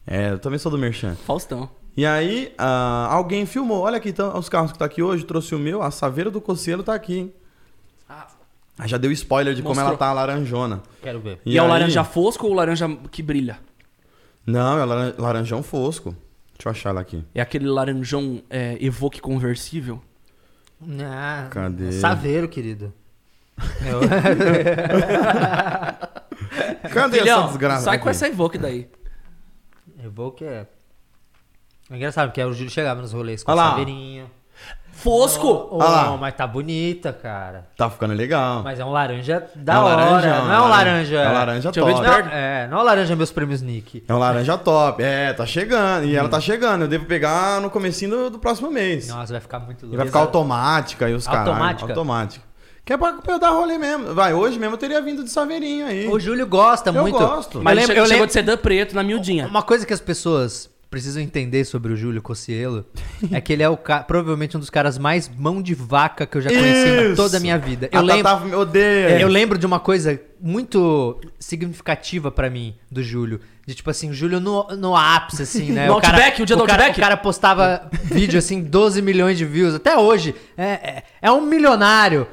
É, 0.07 0.31
eu 0.31 0.39
também 0.39 0.59
sou 0.59 0.71
do 0.71 0.79
Merchan. 0.79 1.17
Faustão. 1.27 1.69
E 1.97 2.07
aí, 2.07 2.53
ah, 2.57 3.09
alguém 3.11 3.45
filmou. 3.47 3.81
Olha 3.83 3.97
aqui, 3.99 4.09
então, 4.11 4.37
os 4.39 4.49
carros 4.49 4.73
que 4.73 4.79
tá 4.79 4.85
aqui 4.87 5.03
hoje, 5.03 5.25
trouxe 5.25 5.55
o 5.55 5.59
meu, 5.59 5.83
a 5.83 5.91
saveira 5.91 6.31
do 6.31 6.41
Cocielo 6.41 6.83
tá 6.83 6.95
aqui. 6.95 7.19
hein? 7.19 7.33
Ah, 8.09 8.27
Aí 8.79 8.89
já 8.89 8.97
deu 8.97 9.13
spoiler 9.13 9.55
de 9.55 9.61
como 9.63 9.75
Mostrou. 9.75 9.89
ela 9.91 9.99
tá 9.99 10.11
laranjona. 10.13 10.83
Quero 11.03 11.21
ver. 11.21 11.39
E, 11.45 11.59
é 11.59 11.61
o 11.61 11.65
aí- 11.67 11.71
laranja 11.71 12.03
fosco 12.05 12.47
ou 12.47 12.53
o 12.53 12.55
laranja 12.55 12.89
que 13.11 13.23
brilha? 13.23 13.59
Não, 14.47 14.79
é 14.79 14.85
laran- 14.85 15.15
laranjão 15.19 15.63
fosco. 15.63 16.17
Deixa 16.57 16.69
eu 16.69 16.71
achar 16.71 16.89
ela 16.91 17.01
aqui. 17.03 17.23
É 17.35 17.41
aquele 17.43 17.67
laranjão 17.67 18.41
é, 18.49 18.79
Evoque 18.81 19.21
conversível? 19.21 20.01
Ah, 21.01 21.49
Cadê? 21.51 21.93
Saveiro, 21.93 22.49
querido. 22.49 22.93
Eu- 23.87 24.01
Cadê 26.93 27.19
Filhão, 27.19 27.39
essa 27.41 27.49
desgraça? 27.49 27.85
sai 27.85 27.95
aqui? 27.97 28.05
com 28.05 28.11
essa 28.11 28.29
Evoque 28.29 28.59
daí. 28.59 28.89
Eu 30.03 30.11
vou 30.11 30.33
que 30.33 30.45
é. 30.45 30.67
É 31.93 31.97
engraçado, 31.97 32.29
porque 32.29 32.43
o 32.43 32.53
Júlio 32.53 32.71
chegava 32.71 33.01
nos 33.03 33.13
rolês 33.13 33.43
com 33.45 33.53
Olha 33.53 33.63
lá. 33.63 33.71
saveirinha. 33.71 34.25
Fosco! 34.95 35.69
Oh, 35.71 35.79
lá. 35.79 36.17
mas 36.21 36.35
tá 36.35 36.47
bonita, 36.47 37.13
cara. 37.13 37.67
Tá 37.77 37.91
ficando 37.91 38.15
legal. 38.15 38.63
Mas 38.63 38.79
é 38.79 38.85
um 38.85 38.91
laranja 38.91 39.45
da 39.55 39.75
É 39.75 39.79
um 39.79 39.83
hora. 39.83 39.97
não 39.97 40.53
é 40.55 40.61
um 40.61 40.69
laranja. 40.69 41.17
É 41.17 41.29
um 41.29 41.33
laranja 41.33 41.71
Deixa 41.73 41.81
eu 41.81 41.87
ver 41.87 41.93
top. 41.95 42.23
de 42.23 42.29
Não, 42.29 42.35
é, 42.37 42.69
não 42.71 42.79
é 42.79 42.81
um 42.81 42.85
laranja 42.85 43.17
meus 43.17 43.33
prêmios 43.33 43.63
Nick. 43.63 44.05
É 44.07 44.15
um 44.15 44.19
laranja 44.19 44.57
top. 44.59 45.03
É, 45.03 45.33
tá 45.33 45.45
chegando. 45.47 46.05
E 46.05 46.15
ela 46.15 46.29
Hum. 46.29 46.31
tá 46.31 46.41
chegando. 46.41 46.83
Eu 46.83 46.89
devo 46.89 47.07
pegar 47.07 47.61
no 47.61 47.69
comecinho 47.71 48.11
do, 48.13 48.31
do 48.31 48.39
próximo 48.39 48.71
mês. 48.71 49.09
Nossa, 49.09 49.33
vai 49.33 49.41
ficar 49.41 49.59
muito 49.61 49.81
E 49.81 49.83
louco. 49.87 49.97
vai 49.97 50.07
ficar 50.07 50.21
automática 50.21 51.09
e 51.09 51.15
os 51.15 51.27
caras. 51.27 51.49
Automática? 51.49 51.91
Automática. 51.93 52.45
Que 52.85 52.93
é 52.93 52.97
pra, 52.97 53.13
pra 53.15 53.35
eu 53.35 53.39
dar 53.41 53.51
rolê 53.51 53.79
mesmo. 53.79 54.15
Vai, 54.15 54.35
hoje 54.35 54.59
mesmo 54.59 54.75
eu 54.75 54.79
teria 54.79 55.01
vindo 55.01 55.25
de 55.25 55.31
saveirinho 55.31 55.87
aí. 55.87 56.07
O 56.09 56.19
Júlio 56.21 56.47
gosta 56.47 56.91
Eu 56.91 57.01
muito. 57.03 57.19
gosto. 57.19 57.61
Mas 57.63 57.77
eu 57.77 57.79
ele 57.79 57.81
lembro, 57.81 57.95
che- 57.95 58.01
eu 58.01 58.05
chegou 58.07 58.11
lembro- 58.23 58.27
de 58.27 58.33
sedã 58.33 58.57
preto 58.57 58.95
na 58.95 59.03
miudinha. 59.03 59.47
Uma 59.47 59.63
coisa 59.63 59.87
que 59.87 59.93
as 59.93 60.01
pessoas 60.01 60.69
precisam 60.93 61.23
entender 61.23 61.65
sobre 61.65 61.91
o 61.91 61.97
Júlio 61.97 62.21
Cossielo 62.21 62.85
é 63.33 63.41
que 63.41 63.51
ele 63.51 63.63
é 63.63 63.69
o 63.69 63.79
provavelmente 64.07 64.59
um 64.59 64.61
dos 64.61 64.69
caras 64.69 64.99
mais 64.99 65.27
mão 65.27 65.63
de 65.63 65.75
vaca 65.75 66.27
que 66.27 66.37
eu 66.37 66.43
já 66.43 66.51
conheci 66.51 66.87
em 66.87 67.07
Isso. 67.07 67.17
toda 67.17 67.39
a 67.39 67.41
minha 67.41 67.59
vida. 67.59 67.89
Eu 67.91 68.01
a 68.01 68.03
lembro, 68.03 68.23
Tatá 68.25 68.45
me 68.45 68.55
odeia. 68.55 69.09
É, 69.09 69.23
eu 69.23 69.29
lembro 69.29 69.57
de 69.57 69.65
uma 69.65 69.81
coisa 69.81 70.21
muito 70.39 71.19
significativa 71.39 72.31
pra 72.31 72.51
mim 72.51 72.75
do 72.91 73.03
Júlio. 73.03 73.41
De 73.67 73.75
tipo 73.75 73.89
assim, 73.89 74.11
o 74.11 74.13
Júlio 74.13 74.39
no, 74.39 74.65
no 74.77 74.95
ápice, 74.95 75.43
assim, 75.43 75.73
né? 75.73 75.87
No 75.89 75.97
o 75.97 76.01
cara, 76.01 76.19
Outback, 76.19 76.43
o 76.43 76.47
dia 76.47 76.57
do 76.57 76.65
cara, 76.65 76.83
Outback? 76.83 76.99
O 76.99 77.03
cara 77.03 77.17
postava 77.17 77.89
vídeo 78.05 78.39
assim, 78.39 78.61
12 78.61 79.01
milhões 79.01 79.39
de 79.39 79.47
views. 79.47 79.75
Até 79.75 79.97
hoje. 79.97 80.35
É, 80.59 80.65
é, 80.67 81.03
é 81.23 81.33
um 81.33 81.41
milionário. 81.41 82.27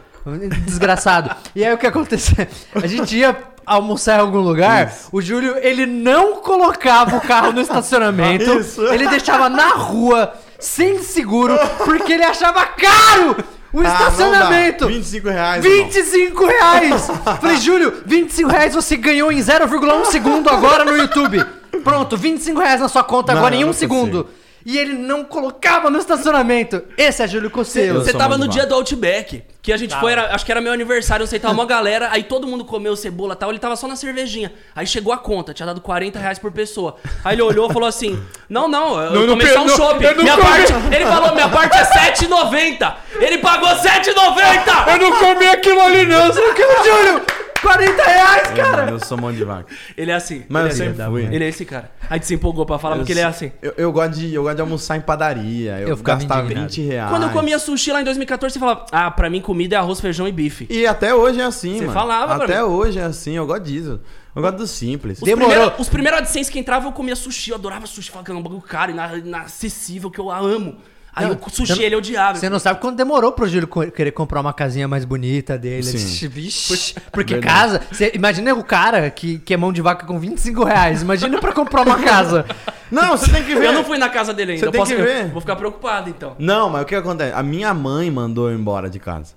Desgraçado. 0.66 1.34
e 1.56 1.64
aí 1.64 1.74
o 1.74 1.78
que 1.78 1.88
aconteceu? 1.88 2.46
A 2.76 2.86
gente 2.86 3.16
ia 3.16 3.34
almoçar 3.70 4.18
em 4.18 4.22
algum 4.22 4.40
lugar, 4.40 4.94
o 5.12 5.22
Júlio, 5.22 5.56
ele 5.62 5.86
não 5.86 6.38
colocava 6.38 7.16
o 7.18 7.22
carro 7.22 7.52
no 7.52 7.62
estacionamento. 7.62 8.52
Isso. 8.60 8.84
Ele 8.88 9.08
deixava 9.08 9.48
na 9.50 9.70
rua, 9.70 10.34
sem 10.60 11.02
seguro, 11.04 11.58
porque 11.86 12.14
ele 12.14 12.24
achava 12.24 12.66
caro 12.66 13.38
o 13.72 13.82
Ah, 13.82 13.84
estacionamento. 13.84 14.88
25 14.88 15.30
reais. 15.30 15.64
irmão. 15.64 15.86
25 15.86 16.46
reais! 16.46 17.08
Falei, 17.40 17.58
Júlio, 17.58 18.02
25 18.06 18.50
reais 18.50 18.74
você 18.74 18.96
ganhou 18.98 19.32
em 19.32 19.40
0,1 19.40 20.06
segundo 20.06 20.50
agora 20.50 20.84
no 20.84 20.98
YouTube. 20.98 21.46
Pronto, 21.84 22.18
25 22.18 22.60
reais 22.60 22.82
na 22.82 22.88
sua 22.88 23.04
conta 23.04 23.32
Não, 23.32 23.40
agora 23.40 23.56
em 23.56 23.64
um 23.64 23.68
não 23.68 23.74
segundo. 23.74 24.28
E 24.66 24.78
ele 24.78 24.94
não 24.94 25.24
colocava 25.24 25.90
no 25.90 25.98
estacionamento. 25.98 26.82
Esse 26.98 27.24
é 27.24 27.28
Júlio 27.28 27.50
Cosselo. 27.50 28.04
Você 28.04 28.12
tava 28.12 28.38
no 28.38 28.48
dia 28.48 28.66
do 28.66 28.76
Outback, 28.76 29.44
que 29.62 29.74
a 29.74 29.78
gente 29.78 29.90
Tava. 29.90 30.02
foi, 30.02 30.12
era- 30.14 30.34
acho 30.34 30.46
que 30.46 30.52
era 30.52 30.62
meu 30.62 30.72
aniversário, 30.72 31.24
eu 31.24 31.28
sei, 31.28 31.38
tava 31.40 31.54
uma 31.54 31.66
galera, 31.68 32.08
aí 32.12 32.24
todo 32.24 32.48
mundo 32.48 32.64
comeu 32.64 32.96
cebola 32.96 33.34
e 33.34 33.38
tal, 33.38 33.50
ele 33.50 33.60
tava 33.60 33.76
só 33.76 33.88
na 33.88 33.96
cervejinha. 33.96 34.54
Aí 34.76 34.88
chegou 34.88 35.12
a 35.12 35.18
conta, 35.18 35.54
tinha 35.54 35.66
dado 35.66 35.82
40 35.82 36.18
reais 36.18 36.40
por 36.40 36.52
pessoa. 36.52 36.96
Aí 37.26 37.36
ele 37.36 37.42
olhou 37.42 37.70
e 37.70 37.74
falou 37.74 37.88
assim: 37.90 38.22
Não, 38.48 38.68
não, 38.68 39.00
eu 39.02 39.12
Não, 39.28 39.36
não 39.36 39.40
só 39.46 39.62
um 39.64 39.66
não, 39.66 40.14
não 40.16 40.24
Minha 40.24 40.38
comi." 40.38 40.48
parte. 40.50 40.74
Ele 40.96 41.06
falou: 41.06 41.34
Minha 41.36 41.50
parte 41.50 41.78
é 41.78 41.84
7,90. 42.14 42.94
Ele 43.20 43.38
pagou 43.40 43.70
7,90! 43.70 44.92
Eu 44.92 44.98
não 44.98 45.20
comi 45.20 45.48
aquilo 45.48 45.82
ali 45.82 46.06
não, 46.06 46.28
você 46.28 46.40
não 46.40 46.54
quer, 46.54 46.84
Júlio? 46.84 47.22
40 47.62 48.04
reais, 48.04 48.50
É, 48.52 48.54
cara! 48.56 48.78
mano, 48.86 48.98
eu 48.98 49.00
sou 49.06 49.18
mão 49.18 49.32
de 49.32 49.44
vaca. 49.44 49.66
Ele 49.98 50.12
é 50.12 50.16
assim. 50.16 50.44
Mas 50.50 50.64
ele, 50.64 50.70
eu 50.70 50.72
é 50.72 50.88
sempre 50.90 51.02
assim. 51.04 51.12
fui. 51.12 51.36
ele 51.36 51.44
é 51.44 51.48
esse 51.48 51.66
cara. 51.66 51.92
Aí 52.10 52.20
tu 52.20 52.26
se 52.26 52.34
empolgou 52.34 52.66
pra 52.66 52.80
falar, 52.80 52.96
porque 52.98 53.12
ele 53.12 53.20
é 53.20 53.24
assim. 53.26 53.52
Eu, 53.62 53.74
eu 53.78 53.92
gosto 53.92 54.16
de, 54.16 54.34
eu 54.34 54.44
gosto 54.44 54.56
de 54.56 54.62
almoçar 54.62 54.98
em 54.98 55.02
padaria. 55.02 55.80
Eu, 55.80 55.90
Eu 55.90 55.98
gastava 55.98 56.42
indignado. 56.46 56.68
20 56.70 56.82
reais. 56.82 57.10
Quando 57.10 57.24
eu 57.24 57.30
comia 57.30 57.60
sushi 57.60 57.92
lá 57.92 58.02
em 58.02 58.04
2014, 58.04 58.54
você 58.54 58.60
falava: 58.60 58.86
Ah, 58.92 59.12
pra 59.12 59.30
mim 59.30 59.42
comida 59.42 59.76
é 59.76 59.80
arroz, 59.80 60.00
feijão 60.00 60.28
e 60.28 60.32
bife. 60.32 60.68
E 60.70 60.86
até 60.88 61.14
hoje 61.14 61.40
é 61.42 61.44
assim, 61.46 61.74
Você 61.76 61.82
mano. 61.82 61.94
falava 61.94 62.36
pra 62.36 62.46
Até 62.46 62.58
mim. 62.58 62.64
hoje 62.70 63.00
é 63.00 63.04
assim, 63.04 63.34
eu 63.36 63.46
gosto 63.46 63.64
disso. 63.64 64.00
Eu 64.36 64.42
gosto 64.42 64.58
do 64.58 64.68
simples. 64.68 65.18
Os 65.18 65.24
Demorou. 65.24 65.50
primeiros, 65.50 65.80
os 65.80 65.90
primeiros 65.90 66.20
AdSense 66.20 66.52
que 66.52 66.60
entravam, 66.60 66.90
eu 66.90 66.94
comia 66.94 67.16
sushi. 67.16 67.50
Eu 67.50 67.56
adorava 67.58 67.86
sushi. 67.88 68.10
Falava 68.10 68.26
que 68.26 68.32
era 68.32 68.40
um 68.40 68.44
bagulho 68.44 68.62
caro, 68.62 68.92
ina- 68.92 69.18
inacessível, 69.18 70.10
que 70.12 70.20
eu 70.20 70.32
amo. 70.32 70.78
Aí 71.16 71.26
Não, 71.28 71.34
o 71.36 71.50
sushi, 71.50 71.74
você- 71.74 71.84
ele 71.84 71.96
odiava. 71.96 72.38
Você 72.38 72.50
não 72.50 72.60
sabe 72.60 72.80
quanto 72.80 72.96
demorou 72.96 73.32
pro 73.32 73.48
Júlio 73.48 73.68
querer 73.92 74.12
comprar 74.12 74.40
uma 74.42 74.54
casinha 74.54 74.88
mais 74.88 75.04
bonita 75.06 75.58
dele. 75.58 75.84
Sim. 75.84 76.28
Vixe, 76.28 76.96
porque 77.12 77.34
Verdade. 77.34 77.54
casa. 77.54 77.82
Você, 77.92 78.12
imagina 78.14 78.54
o 78.54 78.64
cara 78.64 79.10
que, 79.10 79.40
que 79.40 79.54
é 79.54 79.58
mão 79.58 79.74
de 79.74 79.82
vaca 79.82 80.06
com 80.06 80.20
25 80.20 80.64
reais. 80.64 81.02
Imagina 81.02 81.40
pra 81.40 81.52
comprar 81.52 81.82
uma 81.82 82.00
casa. 82.00 82.46
Não, 82.92 83.18
você 83.18 83.32
tem 83.32 83.44
que 83.44 83.54
ver. 83.54 83.66
Eu 83.66 83.74
não 83.74 83.84
fui 83.84 84.00
na 84.00 84.10
casa 84.10 84.34
dele 84.34 84.54
ainda. 84.54 84.66
Você 84.66 84.72
tem 84.72 84.80
posso, 84.80 84.96
que 84.96 85.00
eu 85.00 85.06
ver. 85.06 85.28
vou 85.30 85.40
ficar 85.42 85.56
preocupado, 85.56 86.10
então. 86.10 86.36
Não, 86.40 86.70
mas 86.72 86.82
o 86.82 86.86
que 86.86 86.96
acontece? 86.96 87.34
A 87.36 87.44
minha 87.44 87.72
mãe 87.72 88.10
mandou 88.10 88.50
eu 88.50 88.58
embora 88.58 88.90
de 88.90 88.98
casa. 89.00 89.36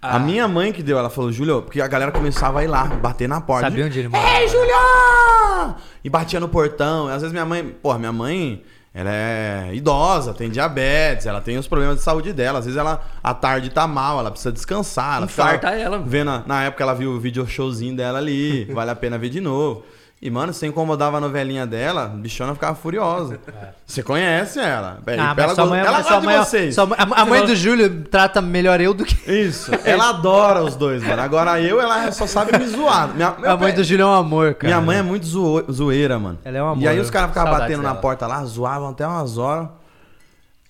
Ah. 0.00 0.16
A 0.16 0.18
minha 0.18 0.48
mãe 0.48 0.72
que 0.72 0.82
deu, 0.82 0.98
ela 0.98 1.10
falou, 1.10 1.30
Júlio, 1.30 1.60
porque 1.62 1.82
a 1.82 1.86
galera 1.86 2.10
começava 2.10 2.60
a 2.60 2.64
ir 2.64 2.68
lá, 2.68 2.84
bater 2.86 3.28
na 3.28 3.40
porta. 3.42 3.66
Sabia 3.68 3.84
onde 3.84 3.98
ele 3.98 4.08
morava. 4.08 4.40
Ei, 4.40 4.48
Júlio! 4.48 5.74
E 6.02 6.08
batia 6.10 6.40
no 6.40 6.48
portão. 6.48 7.08
E 7.08 7.12
às 7.12 7.20
vezes 7.20 7.32
minha 7.32 7.44
mãe, 7.44 7.62
porra, 7.82 7.98
minha 7.98 8.12
mãe, 8.12 8.62
ela 8.94 9.10
é 9.10 9.70
idosa, 9.72 10.34
tem 10.34 10.50
diabetes, 10.50 11.24
ela 11.24 11.40
tem 11.40 11.56
os 11.56 11.66
problemas 11.66 11.96
de 11.96 12.02
saúde 12.02 12.32
dela. 12.32 12.58
Às 12.58 12.66
vezes 12.66 12.78
ela, 12.78 13.02
à 13.22 13.32
tarde 13.32 13.70
tá 13.70 13.86
mal, 13.86 14.18
ela 14.18 14.30
precisa 14.30 14.52
descansar. 14.52 15.16
Ela 15.16 15.24
Infarta 15.24 15.70
ela. 15.70 15.98
Vendo, 15.98 16.44
na 16.46 16.64
época 16.64 16.84
ela 16.84 16.94
viu 16.94 17.12
o 17.12 17.20
vídeo 17.20 17.46
showzinho 17.46 17.96
dela 17.96 18.18
ali, 18.18 18.64
vale 18.72 18.90
a 18.90 18.94
pena 18.94 19.16
ver 19.16 19.30
de 19.30 19.40
novo. 19.40 19.82
E, 20.24 20.30
mano, 20.30 20.52
você 20.52 20.68
incomodava 20.68 21.16
a 21.16 21.20
novelinha 21.20 21.66
dela, 21.66 22.04
a 22.04 22.06
bichona 22.06 22.54
ficava 22.54 22.76
furiosa. 22.76 23.40
Você 23.84 24.04
conhece 24.04 24.60
ela. 24.60 25.00
Ah, 25.18 25.34
ela 25.36 25.52
sua 25.52 25.66
mãe, 25.66 25.80
ela 25.80 25.90
sua 25.90 26.02
gosta 26.02 26.20
de 26.20 26.26
mãe- 26.26 26.38
vocês. 26.38 26.74
sua 26.76 26.84
a, 26.96 27.22
a 27.22 27.24
mãe 27.26 27.44
do 27.44 27.56
Júlio 27.56 28.04
trata 28.04 28.40
melhor 28.40 28.80
eu 28.80 28.94
do 28.94 29.04
que. 29.04 29.16
Isso, 29.28 29.72
ela 29.84 30.10
adora 30.10 30.62
os 30.62 30.76
dois, 30.76 31.02
mano. 31.02 31.20
Agora 31.20 31.60
eu, 31.60 31.80
ela 31.80 32.12
só 32.12 32.24
sabe 32.28 32.56
me 32.56 32.64
zoar. 32.68 33.08
Minha, 33.08 33.34
A 33.44 33.56
mãe 33.56 33.74
do 33.74 33.82
Júlio 33.82 34.04
é 34.04 34.06
um 34.06 34.14
amor, 34.14 34.54
cara. 34.54 34.72
minha 34.72 34.80
mãe 34.86 34.98
é 34.98 35.02
muito 35.02 35.26
zoe- 35.26 35.64
zoeira, 35.68 36.20
mano. 36.20 36.38
Ela 36.44 36.56
é 36.58 36.62
um 36.62 36.68
amor, 36.68 36.82
E 36.84 36.86
aí 36.86 37.00
os 37.00 37.10
caras 37.10 37.30
ficavam 37.30 37.52
batendo 37.58 37.82
na 37.82 37.88
dela. 37.88 38.00
porta 38.00 38.24
lá, 38.28 38.44
zoavam 38.44 38.90
até 38.90 39.04
umas 39.04 39.36
horas. 39.38 39.68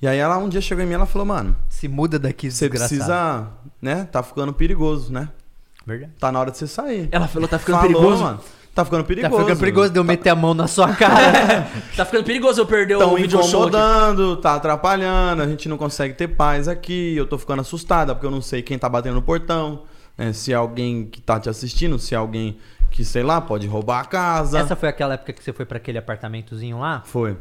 E 0.01 0.09
aí 0.09 0.17
ela 0.19 0.38
um 0.38 0.49
dia 0.49 0.62
chegou 0.62 0.83
em 0.83 0.87
mim 0.87 0.93
e 0.93 0.95
ela 0.95 1.05
falou, 1.07 1.27
mano, 1.27 1.55
Se 1.69 1.87
muda 1.88 2.19
daqui, 2.19 2.51
você 2.51 2.71
precisa, 2.71 3.49
né? 3.83 4.09
Tá 4.11 4.23
ficando 4.23 4.53
perigoso, 4.55 5.12
né? 5.12 5.29
Verdade. 5.87 6.12
Tá 6.19 6.33
na 6.33 6.41
hora 6.41 6.51
de 6.51 6.57
você 6.57 6.67
sair. 6.67 7.09
Ela 7.12 7.29
falou, 7.29 7.47
tá 7.47 7.59
ficando 7.59 7.77
Falou, 7.81 7.93
perigoso. 7.93 8.23
mano. 8.23 8.41
Tá 8.75 8.85
ficando 8.85 9.03
Tá 9.03 9.09
perigoso. 9.09 9.43
ficando 9.43 9.59
perigoso 9.59 9.93
de 9.93 9.99
eu 9.99 10.05
meter 10.05 10.31
a 10.31 10.35
mão 10.35 10.55
na 10.55 10.67
sua 10.67 10.89
cara. 10.97 11.67
Tá 11.97 12.05
ficando 12.07 12.25
perigoso 12.25 12.61
eu 12.61 12.67
perder 12.67 12.97
o 12.97 13.15
video 13.17 13.31
show 13.43 13.65
aqui. 13.65 13.77
incomodando, 13.77 14.37
tá 14.39 14.55
atrapalhando, 14.55 15.43
a 15.43 15.47
gente 15.47 15.69
não 15.69 15.77
consegue 15.77 16.15
ter 16.15 16.29
paz 16.29 16.69
aqui, 16.69 17.15
eu 17.17 17.27
tô 17.27 17.37
ficando 17.37 17.61
assustada 17.61 18.15
porque 18.15 18.27
eu 18.27 18.31
não 18.31 18.41
sei 18.41 18.63
quem 18.63 18.79
tá 18.79 18.89
batendo 18.89 19.15
no 19.17 19.23
portão, 19.23 19.83
né, 20.17 20.33
se 20.33 20.53
é 20.53 20.57
alguém 20.57 21.05
que 21.05 21.21
tá 21.21 21.39
te 21.39 21.51
assistindo, 21.51 21.99
se 21.99 22.15
é 22.15 22.19
alguém 22.19 22.57
que, 22.91 23.05
sei 23.05 23.23
lá, 23.23 23.41
pode 23.41 23.67
roubar 23.67 24.01
a 24.01 24.05
casa. 24.05 24.59
Essa 24.59 24.77
foi 24.77 24.89
aquela 24.89 25.15
época 25.15 25.33
que 25.33 25.43
você 25.43 25.51
foi 25.53 25.65
pra 25.65 25.79
aquele 25.79 25.97
apartamentozinho 25.99 26.79
lá? 26.79 27.03
Foi. 27.07 27.37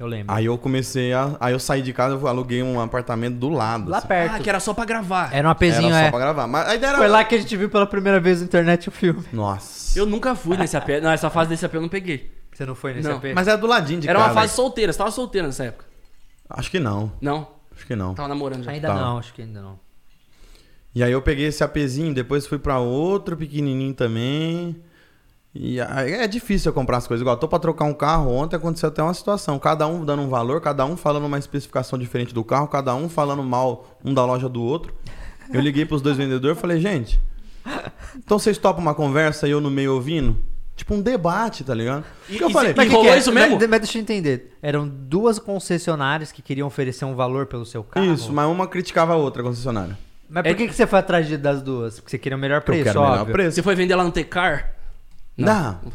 Eu 0.00 0.06
lembro. 0.06 0.34
Aí 0.34 0.46
eu 0.46 0.56
comecei 0.56 1.12
a. 1.12 1.36
Aí 1.38 1.52
eu 1.52 1.58
saí 1.60 1.82
de 1.82 1.92
casa, 1.92 2.14
eu 2.14 2.26
aluguei 2.26 2.62
um 2.62 2.80
apartamento 2.80 3.36
do 3.36 3.50
lado. 3.50 3.90
lá 3.90 3.98
assim. 3.98 4.08
perto. 4.08 4.34
Ah, 4.34 4.38
que 4.40 4.48
era 4.48 4.58
só 4.58 4.72
pra 4.72 4.86
gravar. 4.86 5.28
Era 5.30 5.46
um 5.46 5.50
apezinho, 5.50 5.88
Era 5.88 6.00
só 6.00 6.04
é. 6.06 6.10
pra 6.10 6.18
gravar. 6.18 6.46
Mas 6.46 6.68
a 6.68 6.74
ideia 6.74 6.88
era. 6.88 6.98
Foi 6.98 7.08
lá 7.08 7.22
que 7.22 7.34
a 7.34 7.38
gente 7.38 7.54
viu 7.54 7.68
pela 7.68 7.86
primeira 7.86 8.18
vez 8.18 8.38
na 8.40 8.46
internet 8.46 8.88
o 8.88 8.92
filme. 8.92 9.22
Nossa. 9.30 9.98
Eu 9.98 10.06
nunca 10.06 10.34
fui 10.34 10.56
nesse 10.56 10.74
AP. 10.74 10.88
Não, 11.02 11.10
essa 11.10 11.28
fase 11.28 11.50
desse 11.50 11.66
AP 11.66 11.74
eu 11.74 11.82
não 11.82 11.88
peguei. 11.90 12.32
Você 12.50 12.64
não 12.64 12.74
foi 12.74 12.94
nesse 12.94 13.08
Não, 13.08 13.18
AP? 13.18 13.26
Mas 13.34 13.46
era 13.46 13.58
do 13.58 13.66
ladinho 13.66 14.00
de 14.00 14.08
Era 14.08 14.18
casa. 14.18 14.30
uma 14.32 14.40
fase 14.40 14.54
solteira. 14.54 14.90
Você 14.90 14.98
tava 14.98 15.10
solteira 15.10 15.46
nessa 15.46 15.64
época? 15.64 15.84
Acho 16.48 16.70
que 16.70 16.80
não. 16.80 17.12
Não? 17.20 17.46
Acho 17.76 17.86
que 17.86 17.94
não. 17.94 18.14
Tava 18.14 18.28
namorando 18.28 18.64
já. 18.64 18.70
Ainda 18.70 18.88
Tá. 18.88 18.94
não, 18.94 19.18
acho 19.18 19.34
que 19.34 19.42
ainda 19.42 19.60
não. 19.60 19.78
E 20.94 21.04
aí 21.04 21.12
eu 21.12 21.20
peguei 21.22 21.46
esse 21.46 21.62
apezinho, 21.62 22.12
depois 22.14 22.46
fui 22.46 22.58
pra 22.58 22.78
outro 22.78 23.36
pequenininho 23.36 23.92
também. 23.94 24.76
E 25.54 25.80
aí 25.80 26.12
é 26.12 26.28
difícil 26.28 26.70
eu 26.70 26.72
comprar 26.74 26.98
as 26.98 27.06
coisas. 27.08 27.22
Igual, 27.22 27.36
tô 27.36 27.48
pra 27.48 27.58
trocar 27.58 27.84
um 27.84 27.92
carro, 27.94 28.30
ontem 28.32 28.54
aconteceu 28.56 28.88
até 28.88 29.02
uma 29.02 29.12
situação. 29.14 29.58
Cada 29.58 29.86
um 29.86 30.04
dando 30.04 30.22
um 30.22 30.28
valor, 30.28 30.60
cada 30.60 30.84
um 30.84 30.96
falando 30.96 31.26
uma 31.26 31.38
especificação 31.38 31.98
diferente 31.98 32.32
do 32.32 32.44
carro, 32.44 32.68
cada 32.68 32.94
um 32.94 33.08
falando 33.08 33.42
mal 33.42 33.98
um 34.04 34.14
da 34.14 34.24
loja 34.24 34.48
do 34.48 34.62
outro. 34.62 34.94
Eu 35.52 35.60
liguei 35.60 35.84
pros 35.84 36.00
dois 36.00 36.16
vendedores 36.16 36.56
e 36.56 36.60
falei, 36.60 36.78
gente, 36.80 37.20
então 38.16 38.38
vocês 38.38 38.56
topam 38.58 38.80
uma 38.80 38.94
conversa 38.94 39.48
e 39.48 39.50
eu 39.50 39.60
no 39.60 39.70
meio 39.70 39.94
ouvindo? 39.94 40.36
Tipo 40.76 40.94
um 40.94 41.02
debate, 41.02 41.64
tá 41.64 41.74
ligado? 41.74 42.04
E- 42.28 42.38
eu 42.40 42.48
e 42.48 42.52
falei, 42.52 42.72
Mas 42.74 42.84
que 42.84 42.90
que 42.90 42.96
rolou 42.96 43.12
é? 43.12 43.18
isso 43.18 43.32
mesmo? 43.32 43.58
Mas, 43.58 43.68
mas 43.68 43.80
deixa 43.80 43.98
eu 43.98 44.02
entender. 44.02 44.56
Eram 44.62 44.88
duas 44.88 45.40
concessionárias 45.40 46.30
que 46.30 46.40
queriam 46.40 46.68
oferecer 46.68 47.04
um 47.04 47.14
valor 47.16 47.46
pelo 47.46 47.66
seu 47.66 47.82
carro? 47.82 48.06
isso, 48.14 48.32
mas 48.32 48.46
uma 48.46 48.68
criticava 48.68 49.14
a 49.14 49.16
outra, 49.16 49.42
concessionária. 49.42 49.98
Mas 50.28 50.44
por 50.44 50.48
É- 50.50 50.54
que, 50.54 50.68
que 50.68 50.74
você 50.74 50.86
foi 50.86 51.00
atrás 51.00 51.28
das 51.40 51.60
duas? 51.60 51.96
Porque 51.98 52.12
você 52.12 52.18
queria 52.18 52.36
o 52.36 52.40
melhor 52.40 52.60
Porque 52.62 52.78
eu 52.78 52.84
preço, 52.84 52.94
quero 52.94 53.00
o 53.00 53.02
melhor 53.10 53.20
óbvio. 53.22 53.32
preço. 53.34 53.56
Você 53.56 53.62
foi 53.64 53.74
vender 53.74 53.96
lá 53.96 54.04
no 54.04 54.12
Tecar? 54.12 54.76
Não. 55.36 55.78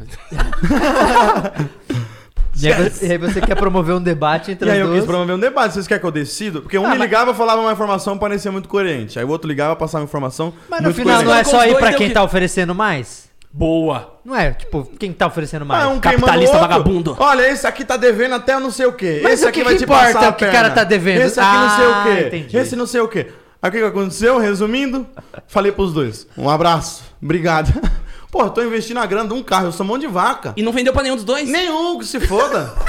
E 2.58 2.72
aí, 2.72 2.90
você, 2.90 3.06
e 3.08 3.12
aí 3.12 3.18
você 3.18 3.42
quer 3.42 3.56
promover 3.56 3.94
um 3.94 4.02
debate 4.02 4.50
entre 4.52 4.66
E 4.70 4.72
aí 4.72 4.78
as 4.78 4.82
eu 4.82 4.88
duas? 4.88 5.00
quis 5.02 5.06
promover 5.10 5.36
um 5.36 5.40
debate. 5.40 5.74
Vocês 5.74 5.86
querem 5.88 6.00
que 6.00 6.08
eu 6.08 6.12
decido? 6.12 6.62
Porque 6.62 6.78
um 6.80 6.86
Ah, 6.86 6.92
me 6.92 6.98
mas- 7.00 7.02
ligava, 7.02 7.34
falava 7.34 7.60
uma 7.60 7.74
informação, 7.74 8.18
parecia 8.18 8.50
muito 8.50 8.70
coerente. 8.70 9.20
Aí 9.20 9.26
o 9.26 9.28
outro 9.28 9.46
ligava, 9.46 9.76
passava 9.76 10.04
uma 10.04 10.08
informação 10.08 10.54
Mas 10.70 10.80
no 10.80 10.86
muito 10.86 10.96
final 10.96 11.18
não 11.18 11.26
coerente. 11.26 11.50
é 11.50 11.52
só 11.52 11.66
ir 11.68 11.76
pra 11.78 11.92
quem 11.94 12.12
tá 12.12 12.24
oferecendo 12.24 12.74
mais? 12.74 13.28
Boa. 13.52 14.20
Não 14.24 14.34
é, 14.34 14.52
tipo, 14.54 14.86
quem 14.98 15.12
tá 15.12 15.28
oferecendo 15.28 15.66
mais? 15.66 15.84
Ah, 15.84 15.90
um 15.90 16.00
Capitalista 16.00 16.30
queimando 16.30 16.46
o 16.46 16.54
outro. 16.54 16.60
vagabundo. 16.62 17.18
Olha, 17.20 17.50
esse 17.52 17.68
aqui 17.68 17.84
tá 17.84 17.98
devendo 17.98 18.36
até 18.36 18.58
não 18.58 18.72
sei 18.72 18.86
o 18.86 18.94
quê. 18.94 19.20
Mas 19.22 19.34
esse 19.34 19.46
o 19.46 19.50
aqui 19.50 19.60
que 19.60 19.66
vai 19.66 19.74
que 19.74 19.80
te 19.80 19.84
importa 19.84 20.14
passar 20.14 20.26
a 20.26 20.30
o 20.30 20.34
que 20.34 20.46
o 20.46 20.48
perna. 20.48 20.54
cara 20.54 20.70
tá 20.74 20.84
devendo? 20.86 21.22
Esse 21.24 21.38
aqui 21.38 21.58
não 21.58 21.70
sei 21.76 21.86
Ah, 21.86 22.00
o 22.00 22.04
quê. 22.16 22.28
entendi. 22.28 22.58
Esse 22.58 22.76
não 22.78 22.88
sei 22.88 23.02
o 23.02 23.08
quê. 23.10 23.28
Aí 23.62 23.70
o 23.70 23.72
que 23.74 23.80
que 23.80 23.84
aconteceu? 23.86 24.38
Resumindo, 24.38 25.06
falei 25.46 25.74
pros 25.74 25.92
dois. 25.94 26.26
Um 26.38 26.50
abraço. 26.50 27.04
Obrigado. 27.22 27.74
Pô, 28.36 28.42
eu 28.44 28.50
tô 28.50 28.62
investindo 28.62 28.98
a 28.98 29.06
grana 29.06 29.30
de 29.30 29.34
um 29.34 29.42
carro. 29.42 29.68
Eu 29.68 29.72
sou 29.72 29.86
mão 29.86 29.98
de 29.98 30.08
vaca. 30.08 30.54
E 30.58 30.62
não 30.62 30.74
vendeu 30.74 30.92
pra 30.92 31.02
nenhum 31.02 31.16
dos 31.16 31.24
dois? 31.24 31.48
Nenhum 31.48 31.98
que 31.98 32.06
se 32.06 32.20
foda. 32.20 32.74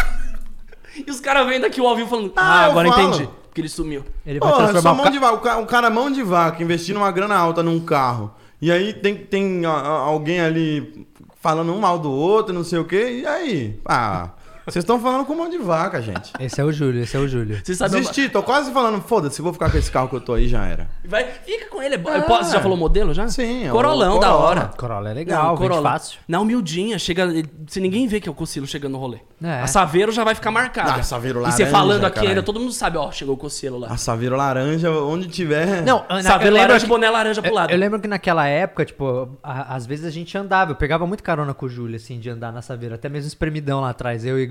E 1.07 1.11
os 1.11 1.21
caras 1.21 1.47
vendo 1.47 1.67
aqui 1.67 1.79
o 1.79 1.87
ao 1.87 1.95
vivo 1.95 2.09
falando, 2.09 2.33
Ah, 2.35 2.63
ah, 2.63 2.65
agora 2.67 2.89
falo. 2.89 3.09
entendi. 3.11 3.29
Porque 3.45 3.61
ele 3.61 3.69
sumiu. 3.69 4.03
Ele 4.27 4.41
vai 4.41 4.49
Porra, 4.51 4.63
eu 4.63 4.65
sou 4.65 4.73
transformar 4.73 5.03
o 5.03 5.05
mão 5.05 5.13
de 5.13 5.19
vaca. 5.19 5.57
Um 5.59 5.67
cara 5.67 5.91
mão 5.91 6.11
de 6.11 6.23
vaca, 6.23 6.63
investindo 6.63 6.97
uma 6.97 7.11
grana 7.13 7.37
alta 7.37 7.63
num 7.63 7.79
carro. 7.79 8.33
E 8.63 8.73
aí 8.73 8.95
tem, 8.95 9.15
tem 9.15 9.67
a- 9.67 9.71
a- 9.73 9.89
alguém 10.01 10.41
ali 10.41 11.07
falando 11.43 11.71
um 11.75 11.79
mal 11.81 11.99
do 11.99 12.11
outro, 12.11 12.55
não 12.55 12.65
sei 12.65 12.79
o 12.79 12.85
quê. 12.87 13.21
E 13.23 13.27
aí? 13.27 13.79
Ah, 13.85 14.31
vocês 14.67 14.83
estão 14.83 15.01
falando 15.01 15.25
com 15.25 15.35
mão 15.35 15.49
de 15.49 15.59
vaca, 15.59 16.03
gente. 16.03 16.33
Esse 16.41 16.61
é 16.61 16.65
o 16.65 16.73
Júlio, 16.73 17.03
esse 17.03 17.17
é 17.17 17.21
o 17.21 17.29
Júlio. 17.29 17.61
Você 17.65 17.75
sabe... 17.75 17.97
Desisti, 17.97 18.29
tô 18.29 18.43
quase 18.43 18.71
falando, 18.73 19.01
foda-se, 19.03 19.41
vou 19.41 19.53
ficar 19.53 19.71
com 19.71 19.79
esse 19.79 19.91
carro 19.91 20.09
que 20.09 20.17
eu 20.17 20.21
tô 20.21 20.35
aí, 20.35 20.49
já 20.49 20.65
era. 20.67 20.89
Vai, 21.05 21.25
fica 21.45 21.67
com 21.71 21.83
ele. 21.83 21.95
é 21.95 21.99
bom. 21.99 22.11
Ah. 22.11 22.21
Posso- 22.23 22.45
Você 22.51 22.53
já 22.57 22.61
falou 22.61 22.77
modelo 22.77 23.15
já? 23.15 23.29
Sim, 23.29 23.65
é 23.67 23.71
o 23.71 23.73
Corolão, 23.73 24.19
da 24.19 24.27
Corolla. 24.27 24.45
hora. 24.49 24.71
Corolla 24.77 25.11
é 25.11 25.15
legal, 25.15 25.47
Não, 25.49 25.57
vende 25.57 25.81
fácil. 25.83 26.19
Na 26.27 26.41
humildinha, 26.41 26.99
chega. 26.99 27.27
Se 27.67 27.81
ninguém 27.81 28.07
vê 28.07 28.21
que 28.21 28.29
é 28.29 28.33
o 28.33 28.35
Cocilo 28.35 28.67
chegando 28.67 28.93
no 28.93 28.99
rolê. 28.99 29.19
É. 29.43 29.61
A 29.63 29.67
Saveiro 29.67 30.11
já 30.13 30.25
vai 30.25 30.35
ficar 30.35 30.51
marcada. 30.51 30.95
Ah, 30.95 31.03
Saveiro 31.03 31.39
E 31.41 31.43
laranja, 31.43 31.57
você 31.65 31.71
falando 31.71 32.05
aqui 32.05 32.15
caralho. 32.15 32.29
ainda, 32.31 32.43
todo 32.43 32.59
mundo 32.59 32.73
sabe, 32.73 32.97
ó, 32.99 33.11
chegou 33.13 33.35
o 33.35 33.39
Cocilo 33.39 33.79
lá. 33.79 33.89
A 33.89 33.97
Saveiro 33.97 34.37
laranja, 34.37 34.91
onde 34.91 35.29
tiver. 35.29 35.83
Não, 35.83 36.05
na, 36.09 36.23
Saveiro 36.23 36.57
eu 36.57 36.61
laranja, 36.63 36.81
que- 36.85 36.89
boné 36.89 37.11
laranja 37.11 37.41
pro 37.43 37.51
eu- 37.51 37.55
lado. 37.55 37.71
Eu, 37.71 37.79
lembro 37.79 38.01
que 38.01 38.09
naquela 38.09 38.47
época, 38.47 38.85
tipo, 38.85 39.37
a- 39.43 39.75
às 39.75 39.87
vezes 39.87 40.05
a 40.07 40.11
gente 40.11 40.37
andava, 40.37 40.73
eu 40.73 40.77
pegava 40.77 41.07
muito 41.07 41.23
carona 41.23 41.53
com 41.55 41.67
o 41.67 41.69
Júlio, 41.69 41.97
assim, 41.97 42.19
de 42.19 42.31
andar 42.31 42.53
na 42.53 42.63
Saveiro, 42.63 42.95
até 42.95 43.09
mesmo 43.09 43.29
espremidão 43.29 43.81
lá 43.81 43.91
atrás, 43.91 44.25
eu 44.25 44.39
e 44.39 44.47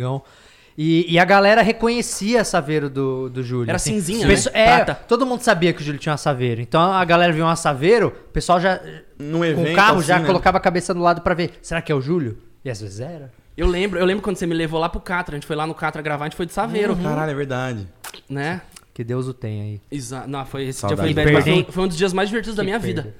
E, 0.77 1.05
e 1.13 1.17
a 1.17 1.23
galera 1.23 1.61
reconhecia 1.61 2.41
a 2.41 2.43
Saveiro 2.43 2.89
do, 2.89 3.29
do 3.29 3.41
Júlio. 3.41 3.69
Era 3.69 3.77
assim. 3.77 3.93
cinzinha, 3.93 4.25
O 4.25 4.29
pesso- 4.29 4.51
né? 4.51 4.59
É, 4.59 4.75
Prata. 4.83 4.95
todo 5.07 5.25
mundo 5.25 5.41
sabia 5.41 5.71
que 5.71 5.81
o 5.81 5.85
Júlio 5.85 5.99
tinha 5.99 6.11
uma 6.11 6.17
Saveiro. 6.17 6.59
Então 6.59 6.81
a 6.91 7.05
galera 7.05 7.31
viu 7.31 7.45
uma 7.45 7.55
Saveiro, 7.55 8.07
o 8.07 8.31
pessoal 8.33 8.59
já, 8.59 8.81
Num 9.17 9.37
com 9.39 9.45
evento. 9.45 9.71
o 9.71 9.75
carro, 9.75 10.01
já 10.01 10.15
assim, 10.15 10.23
né? 10.23 10.27
colocava 10.27 10.57
a 10.57 10.59
cabeça 10.61 10.93
do 10.93 10.99
lado 10.99 11.21
pra 11.21 11.33
ver, 11.33 11.51
será 11.61 11.81
que 11.81 11.91
é 11.91 11.95
o 11.95 12.01
Júlio? 12.01 12.37
E 12.63 12.69
às 12.69 12.81
vezes 12.81 12.99
era. 12.99 13.31
Eu 13.55 13.67
lembro, 13.67 13.97
eu 13.99 14.05
lembro 14.05 14.21
quando 14.21 14.35
você 14.35 14.45
me 14.45 14.53
levou 14.53 14.77
lá 14.79 14.89
pro 14.89 14.99
Catra. 14.99 15.35
A 15.35 15.37
gente 15.37 15.47
foi 15.47 15.55
lá 15.55 15.65
no 15.65 15.73
Catra 15.73 16.01
gravar, 16.01 16.25
a 16.25 16.27
gente 16.27 16.35
foi 16.35 16.45
de 16.45 16.51
Saveiro, 16.51 16.93
Caralho, 16.97 17.31
é 17.31 17.35
verdade. 17.35 17.87
né? 18.29 18.59
Que 18.93 19.01
Deus 19.03 19.27
o 19.27 19.33
tenha 19.33 19.63
aí. 19.63 19.81
Exato. 19.89 20.29
Não, 20.29 20.45
foi 20.45 20.63
esse 20.67 20.79
Saudade. 20.81 21.13
dia 21.13 21.41
foi, 21.41 21.65
foi, 21.69 21.83
um 21.83 21.87
dos 21.87 21.95
dias 21.97 22.11
mais 22.11 22.27
divertidos 22.27 22.55
da 22.57 22.63
Que 22.63 22.67
minha 22.67 22.79
perda. 22.81 23.01
vida. 23.03 23.15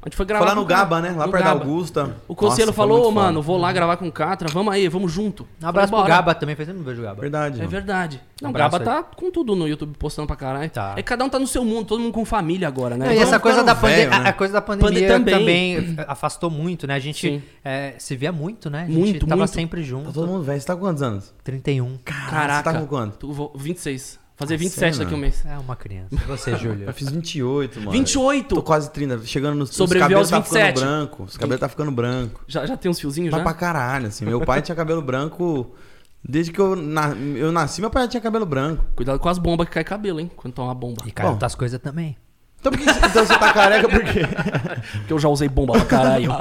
A 0.00 0.08
gente 0.08 0.16
foi 0.16 0.24
gravar. 0.26 0.46
Foi 0.46 0.54
lá 0.54 0.60
no. 0.60 0.64
Gaba, 0.64 1.00
né? 1.00 1.10
Lá 1.10 1.26
No 1.26 1.32
perto 1.32 1.44
da. 1.44 1.50
Augusta. 1.50 2.16
O 2.28 2.34
foi 2.36 2.72
falou, 2.72 2.98
muito 2.98 3.08
"Ô, 3.08 3.12
mano, 3.12 3.42
vou 3.42 3.58
lá 3.58 3.72
gravar 3.72 3.96
com 3.96 4.06
o 4.06 4.12
Catra, 4.12 4.48
vamos 4.48 4.72
aí, 4.72 4.86
vamos 4.88 5.10
junto. 5.10 5.46
Um 5.62 5.66
abraço 5.66 5.90
Falei, 5.90 6.04
pro. 6.04 6.14
Gaba 6.14 6.34
também, 6.36 6.54
faz 6.54 6.68
tempo 6.68 6.78
não 6.78 6.86
vejo 6.86 7.00
o 7.00 7.04
Gaba. 7.04 7.20
Verdade. 7.20 7.56
É 7.56 7.58
mano. 7.58 7.68
verdade. 7.70 8.20
Não, 8.40 8.50
o 8.50 8.52
Gaba 8.52 8.78
tá 8.78 9.02
com 9.02 9.30
tudo 9.32 9.56
no 9.56 9.66
YouTube 9.66 9.96
postando 9.98 10.28
pra 10.28 10.36
caralho. 10.36 10.70
Tá. 10.70 10.92
É 10.92 10.96
que 10.96 11.02
cada 11.02 11.24
um 11.24 11.28
tá 11.28 11.38
no 11.40 11.46
seu 11.48 11.64
mundo, 11.64 11.84
todo 11.86 12.00
mundo 12.00 12.12
com 12.12 12.24
família 12.24 12.68
agora, 12.68 12.96
né? 12.96 13.06
Não, 13.06 13.12
e 13.12 13.18
essa 13.18 13.40
coisa 13.40 13.58
ficando 13.58 13.66
da 13.66 13.74
pandemia, 13.74 14.08
velho, 14.10 14.22
né? 14.22 14.28
a 14.28 14.32
coisa 14.32 14.52
da 14.54 14.62
pandemia 14.62 15.08
Pande- 15.08 15.30
também. 15.32 15.76
também. 15.82 15.96
afastou 16.06 16.48
muito, 16.48 16.86
né? 16.86 16.94
A 16.94 17.00
gente 17.00 17.42
é, 17.64 17.94
se 17.98 18.14
via 18.16 18.30
muito, 18.30 18.70
né? 18.70 18.82
A 18.82 18.86
gente 18.86 18.96
Muito, 18.98 19.26
tava 19.26 19.38
muito. 19.40 19.50
sempre 19.52 19.80
Tá 19.80 19.86
junto. 19.88 20.12
todo 20.12 20.28
mundo 20.28 20.44
velho. 20.44 20.60
Você 20.60 20.66
tá 20.66 20.74
com 20.76 20.80
quantos 20.80 21.02
anos? 21.02 21.34
31. 21.42 21.98
Caraca. 22.04 22.56
Você 22.56 22.62
tá 22.62 22.80
com 22.80 22.86
quanto? 22.86 23.16
Tu, 23.16 23.32
vou- 23.32 23.52
26. 23.56 24.18
Fazer 24.38 24.54
Ah, 24.54 24.58
27 24.58 24.92
cena. 24.94 25.04
daqui 25.04 25.14
a 25.14 25.16
um 25.16 25.20
mês. 25.20 25.44
É 25.44 25.58
uma 25.58 25.74
criança. 25.74 26.08
Você, 26.28 26.54
Júlio? 26.56 26.86
Eu 26.86 26.92
fiz 26.94 27.10
28, 27.10 27.80
mano. 27.80 27.90
28? 27.90 28.54
Tô 28.54 28.62
quase 28.62 28.88
30. 28.90 29.26
Chegando 29.26 29.56
nos 29.56 29.70
os 29.70 29.76
Sobreviveu 29.76 30.08
cabelos 30.18 30.32
aos 30.32 30.42
tá 30.44 30.48
ficando 30.48 30.64
27. 30.66 30.80
branco. 30.86 31.22
Os 31.24 31.36
cabelos 31.36 31.60
tá 31.60 31.68
ficando 31.68 31.90
branco. 31.90 32.40
Já, 32.46 32.64
já 32.64 32.76
tem 32.76 32.88
uns 32.90 33.00
fiozinhos 33.00 33.30
Mas 33.32 33.38
já? 33.40 33.44
pra 33.44 33.52
caralho, 33.52 34.06
assim. 34.06 34.24
Meu 34.24 34.40
pai 34.40 34.62
tinha 34.62 34.76
cabelo 34.76 35.02
branco. 35.02 35.74
Desde 36.22 36.52
que 36.52 36.60
eu, 36.60 36.74
na- 36.76 37.10
eu 37.36 37.50
nasci, 37.52 37.80
meu 37.80 37.90
pai 37.90 38.02
já 38.04 38.08
tinha 38.10 38.20
cabelo 38.20 38.46
branco. 38.46 38.84
Cuidado 38.94 39.18
com 39.18 39.28
as 39.28 39.38
bombas 39.38 39.66
que 39.68 39.74
cai 39.74 39.84
cabelo, 39.84 40.20
hein? 40.20 40.30
Quando 40.36 40.54
toma 40.54 40.72
bomba. 40.74 41.02
E 41.06 41.10
caiu 41.10 41.28
Bom. 41.28 41.32
outras 41.34 41.54
coisas 41.54 41.80
também. 41.80 42.16
Então, 42.60 42.72
por 42.72 42.80
que, 42.80 42.90
então 42.90 43.24
você 43.24 43.38
tá 43.38 43.52
careca 43.52 43.88
por 43.88 44.02
quê? 44.04 44.20
Porque 44.98 45.12
eu 45.12 45.18
já 45.20 45.28
usei 45.28 45.48
bomba 45.48 45.74
pra 45.74 45.84
caralho. 45.84 46.32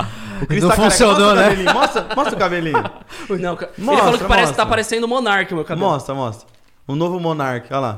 O 0.42 0.48
Cris 0.48 0.64
Não 0.64 0.70
tá 0.70 0.76
careca. 0.76 0.92
funcionou, 0.92 1.36
mostra 1.36 1.56
né? 1.56 1.72
O. 1.72 1.74
Mostra, 1.76 2.08
mostra 2.16 2.36
o 2.36 2.40
cabelinho. 2.40 2.84
Não, 3.40 3.56
ca- 3.56 3.70
ele 3.78 3.86
Mostra, 3.86 4.04
falou 4.06 4.18
que 4.20 4.26
parece, 4.26 4.48
mostra. 4.48 4.66
tá 4.66 4.70
parecendo 4.70 5.06
o 5.06 5.10
Monark, 5.10 5.54
meu 5.54 5.64
cabelo. 5.64 5.88
Mostra, 5.92 6.16
mostra. 6.16 6.48
O 6.88 6.96
novo 6.96 7.20
Monark, 7.20 7.68
olha 7.72 7.80
lá. 7.80 7.98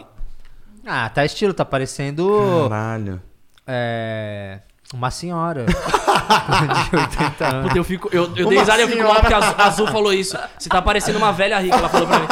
Ah, 0.86 1.10
tá 1.10 1.24
estilo, 1.24 1.54
tá 1.54 1.64
parecendo. 1.64 2.68
Caralho. 2.70 3.22
É. 3.68 4.60
Uma 4.94 5.12
senhora. 5.12 5.66
de 6.90 6.96
80 6.96 7.48
anos. 7.48 7.68
Puta, 7.68 7.78
eu 7.78 7.84
fico. 7.84 8.10
Eu, 8.12 8.24
eu 8.36 8.46
Uma 8.46 8.50
dei 8.50 8.60
risada 8.60 8.80
e 8.80 8.82
eu 8.86 8.88
fico 8.88 9.04
mal 9.04 9.18
senhora. 9.18 9.22
porque 9.22 9.34
a 9.34 9.38
Azul, 9.38 9.56
a 9.58 9.66
Azul 9.66 9.88
falou 9.88 10.14
isso. 10.14 10.36
Você 10.58 10.68
tá 10.70 10.82
parecendo 10.82 11.20
uma 11.20 11.32
velha 11.32 11.60
rica, 11.60 11.76
ela 11.78 11.90
falou 11.90 12.08
pra 12.08 12.20
mim. 12.20 12.26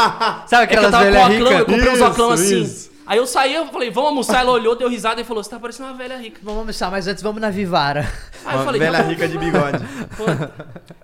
Sabe 0.47 0.63
É 0.63 0.67
que 0.67 0.75
eu 0.75 0.79
aquelas 0.87 0.91
tava 0.91 1.05
com 1.05 1.11
velhas 1.11 1.27
o 1.29 1.33
oclão, 1.35 1.51
eu 1.51 1.57
ricas? 1.59 1.75
comprei 1.75 1.89
uns 1.91 1.95
Isso, 1.99 2.05
oclão 2.07 2.31
assim. 2.31 2.61
isso. 2.63 2.91
Aí 3.07 3.17
eu 3.17 3.25
saí, 3.25 3.53
eu 3.55 3.65
falei, 3.67 3.89
vamos 3.89 4.09
almoçar, 4.09 4.41
ela 4.41 4.51
olhou, 4.51 4.75
deu 4.75 4.89
risada 4.89 5.21
e 5.21 5.23
falou, 5.23 5.41
você 5.41 5.49
tá 5.49 5.57
parecendo 5.59 5.87
uma 5.89 5.97
velha 5.97 6.17
rica. 6.17 6.39
Vamos 6.43 6.59
almoçar, 6.59 6.91
mas 6.91 7.07
antes 7.07 7.23
vamos 7.23 7.41
na 7.41 7.49
Vivara. 7.49 8.01
Aí 8.45 8.53
eu 8.53 8.59
Uma 8.59 8.65
falei, 8.65 8.79
velha 8.81 9.01
rica 9.01 9.27
de 9.29 9.37
bigode. 9.37 9.83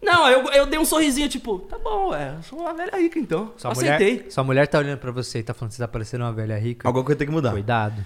Não, 0.01 0.27
eu, 0.29 0.43
eu 0.51 0.65
dei 0.65 0.77
um 0.77 0.85
sorrisinho, 0.85 1.29
tipo, 1.29 1.59
tá 1.59 1.77
bom, 1.77 2.13
é, 2.13 2.35
eu 2.37 2.43
sou 2.43 2.59
uma 2.59 2.73
velha 2.73 2.97
rica 2.97 3.17
então. 3.17 3.53
Sua 3.57 3.71
Aceitei. 3.71 4.13
mulher, 4.15 4.31
sua 4.31 4.43
mulher 4.43 4.67
tá 4.67 4.79
olhando 4.79 4.97
pra 4.97 5.11
você 5.11 5.39
e 5.39 5.43
tá 5.43 5.53
falando 5.53 5.69
que 5.69 5.75
você 5.77 5.81
tá 5.81 5.87
parecendo 5.87 6.23
uma 6.25 6.33
velha 6.33 6.57
rica. 6.57 6.87
Alguma 6.87 7.05
coisa 7.05 7.17
tem 7.17 7.27
que 7.27 7.33
mudar. 7.33 7.51
Cuidado. 7.51 8.03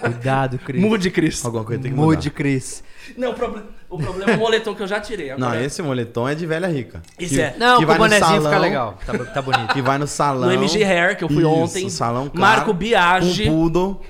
Cuidado, 0.00 0.58
Cris. 0.58 0.80
Mude, 0.80 1.10
Cris. 1.10 1.44
Alguma 1.44 1.64
coisa 1.64 1.82
tem 1.82 1.90
que 1.90 1.96
mudar. 1.96 2.06
Mude, 2.16 2.30
Cris. 2.30 2.84
Não, 3.16 3.32
o, 3.32 3.34
proble- 3.34 3.64
o 3.94 3.98
problema 3.98 4.32
é 4.32 4.34
o 4.36 4.38
moletom 4.38 4.74
que 4.74 4.82
eu 4.82 4.86
já 4.86 5.00
tirei. 5.00 5.28
Não, 5.36 5.48
Agora, 5.48 5.64
esse 5.64 5.82
moletom 5.82 6.28
é 6.28 6.34
de 6.34 6.46
velha 6.46 6.66
rica. 6.68 7.02
Esse 7.18 7.34
Que- 7.36 7.40
é. 7.40 7.54
Não, 7.58 7.78
que 7.78 7.84
o 7.84 7.86
vai 7.86 7.96
no 7.96 8.04
bonezinho 8.04 8.26
salão, 8.28 8.42
fica 8.50 8.58
legal. 8.58 8.98
Tá, 9.06 9.18
tá 9.18 9.42
bonito. 9.42 9.72
Que 9.74 9.82
vai 9.82 9.98
no 9.98 10.06
salão. 10.06 10.48
No 10.48 10.52
MG 10.54 10.84
Hair, 10.84 11.16
que 11.16 11.24
eu 11.24 11.28
fui 11.28 11.38
Isso, 11.38 11.48
ontem. 11.48 11.88
salão 11.88 12.28
caro, 12.28 12.40
Marco 12.40 12.72
Biagi. 12.72 13.44
Com 13.44 13.50
poodle. 13.70 14.00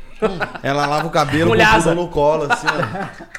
Ela 0.62 0.86
lava 0.86 1.06
o 1.06 1.10
cabelo 1.10 1.54
com 1.54 1.90
o 1.90 1.94
no 1.94 2.08
colo, 2.08 2.48
assim, 2.50 2.66
ó. 2.66 3.34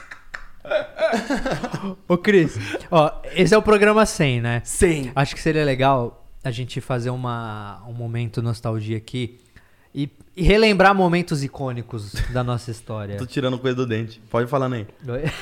Ô, 2.08 2.18
Cris, 2.18 2.58
ó, 2.90 3.12
esse 3.36 3.54
é 3.54 3.58
o 3.58 3.62
programa 3.62 4.06
100, 4.06 4.42
né? 4.42 4.62
Sim. 4.64 5.12
Acho 5.16 5.36
que 5.36 5.42
seria 5.42 5.64
legal 5.64 6.26
a 6.44 6.52
gente 6.52 6.82
fazer 6.82 7.10
uma, 7.10 7.84
um 7.88 7.94
momento 7.94 8.42
nostalgia 8.42 8.98
aqui 8.98 9.40
E, 9.98 10.10
e 10.36 10.44
relembrar 10.44 10.94
momentos 10.94 11.42
icônicos 11.42 12.12
da 12.34 12.44
nossa 12.44 12.70
história. 12.70 13.16
Tô 13.18 13.26
tirando 13.26 13.58
coisa 13.58 13.78
do 13.78 13.88
dente. 13.88 14.22
Pode 14.30 14.50
falar 14.50 14.68
aí. 14.74 14.86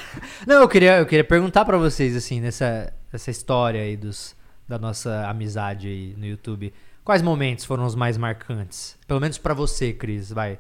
Não, 0.46 0.62
eu 0.62 0.70
queria, 0.70 1.00
eu 1.00 1.08
queria 1.08 1.24
perguntar 1.24 1.66
pra 1.66 1.76
vocês, 1.76 2.16
assim, 2.16 2.40
nessa, 2.40 2.94
nessa 3.12 3.32
história 3.32 3.82
aí 3.82 3.98
dos, 3.98 4.36
da 4.68 4.78
nossa 4.78 5.28
amizade 5.28 5.88
aí 5.88 6.14
no 6.16 6.28
YouTube. 6.28 6.72
Quais 7.04 7.24
momentos 7.24 7.66
foram 7.66 7.84
os 7.84 7.96
mais 7.96 8.16
marcantes? 8.16 8.96
Pelo 9.08 9.20
menos 9.20 9.40
pra 9.40 9.56
você, 9.56 9.92
Cris, 9.92 10.32
vai. 10.32 10.60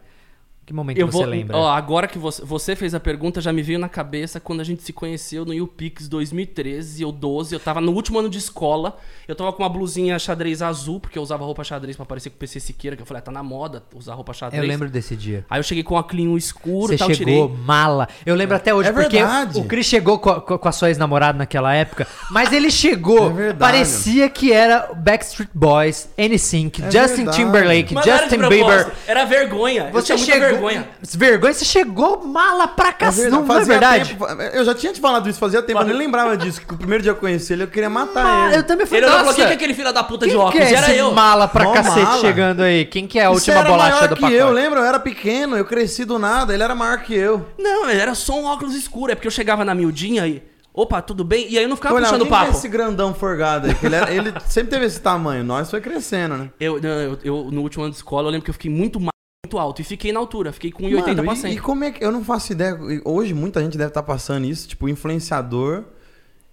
Que 0.65 0.73
momento 0.73 0.97
Eu 0.97 1.07
você 1.07 1.17
vou, 1.17 1.25
lembra? 1.25 1.57
ó, 1.57 1.67
agora 1.69 2.07
que 2.07 2.17
você, 2.17 2.41
você 2.45 2.73
fez 2.73 2.95
a 2.95 2.99
pergunta, 2.99 3.41
já 3.41 3.51
me 3.51 3.61
veio 3.61 3.77
na 3.77 3.89
cabeça 3.89 4.39
quando 4.39 4.61
a 4.61 4.63
gente 4.63 4.81
se 4.81 4.93
conheceu 4.93 5.43
no 5.43 5.51
UPix 5.61 6.07
2013 6.07 7.03
ou 7.03 7.11
12. 7.11 7.53
Eu 7.53 7.59
tava 7.59 7.81
no 7.81 7.91
último 7.91 8.19
ano 8.19 8.29
de 8.29 8.37
escola. 8.37 8.97
Eu 9.27 9.35
tava 9.35 9.51
com 9.51 9.61
uma 9.61 9.67
blusinha 9.67 10.17
xadrez 10.17 10.61
azul, 10.61 11.01
porque 11.01 11.17
eu 11.17 11.21
usava 11.21 11.43
roupa 11.43 11.63
xadrez 11.65 11.97
pra 11.97 12.05
parecer 12.05 12.29
com 12.29 12.37
o 12.37 12.39
PC 12.39 12.61
Siqueira, 12.61 12.95
que 12.95 13.01
eu 13.01 13.05
falei, 13.05 13.19
ah, 13.19 13.23
tá 13.23 13.31
na 13.31 13.43
moda 13.43 13.83
usar 13.93 14.13
roupa 14.13 14.31
xadrez. 14.33 14.61
eu 14.63 14.67
lembro 14.67 14.89
desse 14.89 15.17
dia. 15.17 15.45
Aí 15.49 15.59
eu 15.59 15.63
cheguei 15.63 15.83
com 15.83 15.97
a 15.97 16.03
clean 16.03 16.33
escuro, 16.37 16.87
Você 16.93 16.97
tal, 16.97 17.09
eu 17.09 17.15
chegou 17.15 17.47
tirei. 17.49 17.65
mala. 17.65 18.07
Eu 18.25 18.33
lembro 18.35 18.55
até 18.55 18.73
hoje, 18.73 18.87
É 18.87 18.93
porque 18.93 19.17
verdade. 19.17 19.59
o 19.59 19.65
Chris 19.65 19.85
chegou 19.85 20.17
com 20.19 20.29
a, 20.29 20.41
com 20.41 20.69
a 20.69 20.71
sua 20.71 20.87
ex-namorada 20.89 21.37
naquela 21.37 21.73
época, 21.75 22.07
mas 22.31 22.53
ele 22.53 22.71
chegou, 22.71 23.27
É 23.31 23.33
verdade. 23.33 23.59
parecia 23.59 24.29
que 24.29 24.53
era 24.53 24.93
Backstreet 24.95 25.49
Boys, 25.53 26.07
NSYNC, 26.17 26.83
É 26.83 26.91
Justin 26.91 27.15
verdade. 27.25 27.37
Timberlake, 27.37 27.93
Mas 27.95 28.05
Justin 28.05 28.37
Bieber. 28.47 28.91
Era 29.05 29.25
vergonha. 29.25 29.89
Você 29.91 30.17
chegou, 30.17 30.52
vergonha. 30.53 30.89
vergonha, 31.13 31.53
você 31.53 31.65
chegou 31.65 32.25
mala 32.25 32.67
pra 32.67 32.89
É 32.89 32.93
cacete, 32.93 33.29
não, 33.29 33.43
não 33.45 33.57
é 33.59 33.63
verdade? 33.65 34.09
tempo- 34.09 34.25
eu 34.53 34.63
já 34.65 34.73
tinha 34.73 34.93
te 34.93 34.99
falado 35.01 35.29
isso, 35.29 35.39
fazia 35.39 35.61
tempo, 35.61 35.81
eu 35.81 35.85
nem 35.85 35.95
lembrava 35.95 36.35
disso. 36.37 36.61
Que 36.65 36.73
o 36.73 36.77
primeiro 36.77 37.03
dia 37.03 37.11
que 37.13 37.17
eu 37.17 37.21
conheci 37.21 37.53
ele, 37.53 37.63
eu 37.63 37.67
queria 37.67 37.89
matar 37.89 38.23
Ma- 38.23 38.47
ele. 38.47 38.57
eu 38.57 38.63
também 38.63 38.85
falei, 38.85 39.01
Ele 39.03 39.07
nossa, 39.11 39.19
falou: 39.21 39.33
quem 39.35 39.45
que 39.45 39.51
é 39.51 39.55
aquele 39.55 39.73
filho 39.73 39.93
da 39.93 40.03
puta 40.03 40.27
de 40.27 40.35
óculos? 40.35 40.51
que 40.53 40.59
é 40.59 40.73
Era 40.77 40.89
esse 40.89 40.97
eu. 40.99 41.11
mala 41.11 41.47
pra 41.47 41.63
Mó 41.65 41.73
cacete 41.73 41.99
mala. 42.05 42.21
chegando 42.21 42.61
aí? 42.61 42.85
Quem 42.85 43.05
que 43.07 43.19
é 43.19 43.25
a 43.25 43.29
Você 43.29 43.51
última 43.51 43.59
era 43.59 43.69
bolacha 43.69 43.91
maior 43.95 44.07
do 44.09 44.15
que 44.15 44.21
pacote? 44.21 44.39
eu, 44.39 44.51
lembra? 44.51 44.79
Eu 44.79 44.85
era 44.85 44.99
pequeno, 44.99 45.57
eu 45.57 45.65
cresci 45.65 46.05
do 46.05 46.17
nada, 46.19 46.53
ele 46.53 46.63
era 46.63 46.75
maior 46.75 46.99
que 46.99 47.13
eu. 47.13 47.45
Não, 47.57 47.89
era 47.89 48.15
só 48.15 48.39
um 48.39 48.45
óculos 48.45 48.73
escuro. 48.75 49.11
É 49.11 49.15
porque 49.15 49.27
eu 49.27 49.31
chegava 49.31 49.63
na 49.65 49.73
miudinha 49.75 50.25
e. 50.27 50.41
Opa, 50.75 51.03
tudo 51.03 51.23
bem? 51.23 51.45
E 51.51 51.55
aí 51.57 51.63
eu 51.65 51.69
não 51.69 51.75
ficava 51.75 51.93
Eu 51.93 51.97
olhava, 51.99 52.13
puxando 52.17 52.27
é 52.27 52.31
papo. 52.31 52.51
esse 52.57 52.67
grandão 52.67 53.13
forgado 53.13 53.67
aí? 53.67 53.77
Ele, 53.83 53.95
era- 53.95 54.11
ele 54.11 54.33
sempre 54.49 54.71
teve 54.71 54.85
esse 54.87 54.99
tamanho, 54.99 55.43
nós 55.43 55.69
foi 55.69 55.79
crescendo, 55.79 56.35
né? 56.35 56.49
Eu, 56.59 56.79
eu, 56.79 57.19
eu, 57.23 57.49
no 57.51 57.61
último 57.61 57.83
ano 57.83 57.91
de 57.91 57.97
escola, 57.97 58.27
eu 58.27 58.31
lembro 58.31 58.43
que 58.45 58.49
eu 58.49 58.53
fiquei 58.55 58.71
muito 58.71 58.99
ma- 58.99 59.11
muito 59.53 59.57
alto 59.57 59.81
e 59.81 59.83
fiquei 59.83 60.11
na 60.11 60.19
altura. 60.19 60.51
Fiquei 60.51 60.71
com 60.71 60.83
1,80 60.83 61.07
Mano, 61.07 61.23
pra 61.23 61.33
e, 61.33 61.37
100. 61.37 61.53
e 61.53 61.59
como 61.59 61.83
é 61.83 61.91
que. 61.91 62.03
Eu 62.03 62.11
não 62.11 62.23
faço 62.23 62.51
ideia. 62.51 62.77
Hoje 63.05 63.33
muita 63.33 63.61
gente 63.61 63.77
deve 63.77 63.89
estar 63.89 64.03
passando 64.03 64.45
isso, 64.45 64.67
tipo, 64.67 64.89
influenciador 64.89 65.83
e 65.83 65.83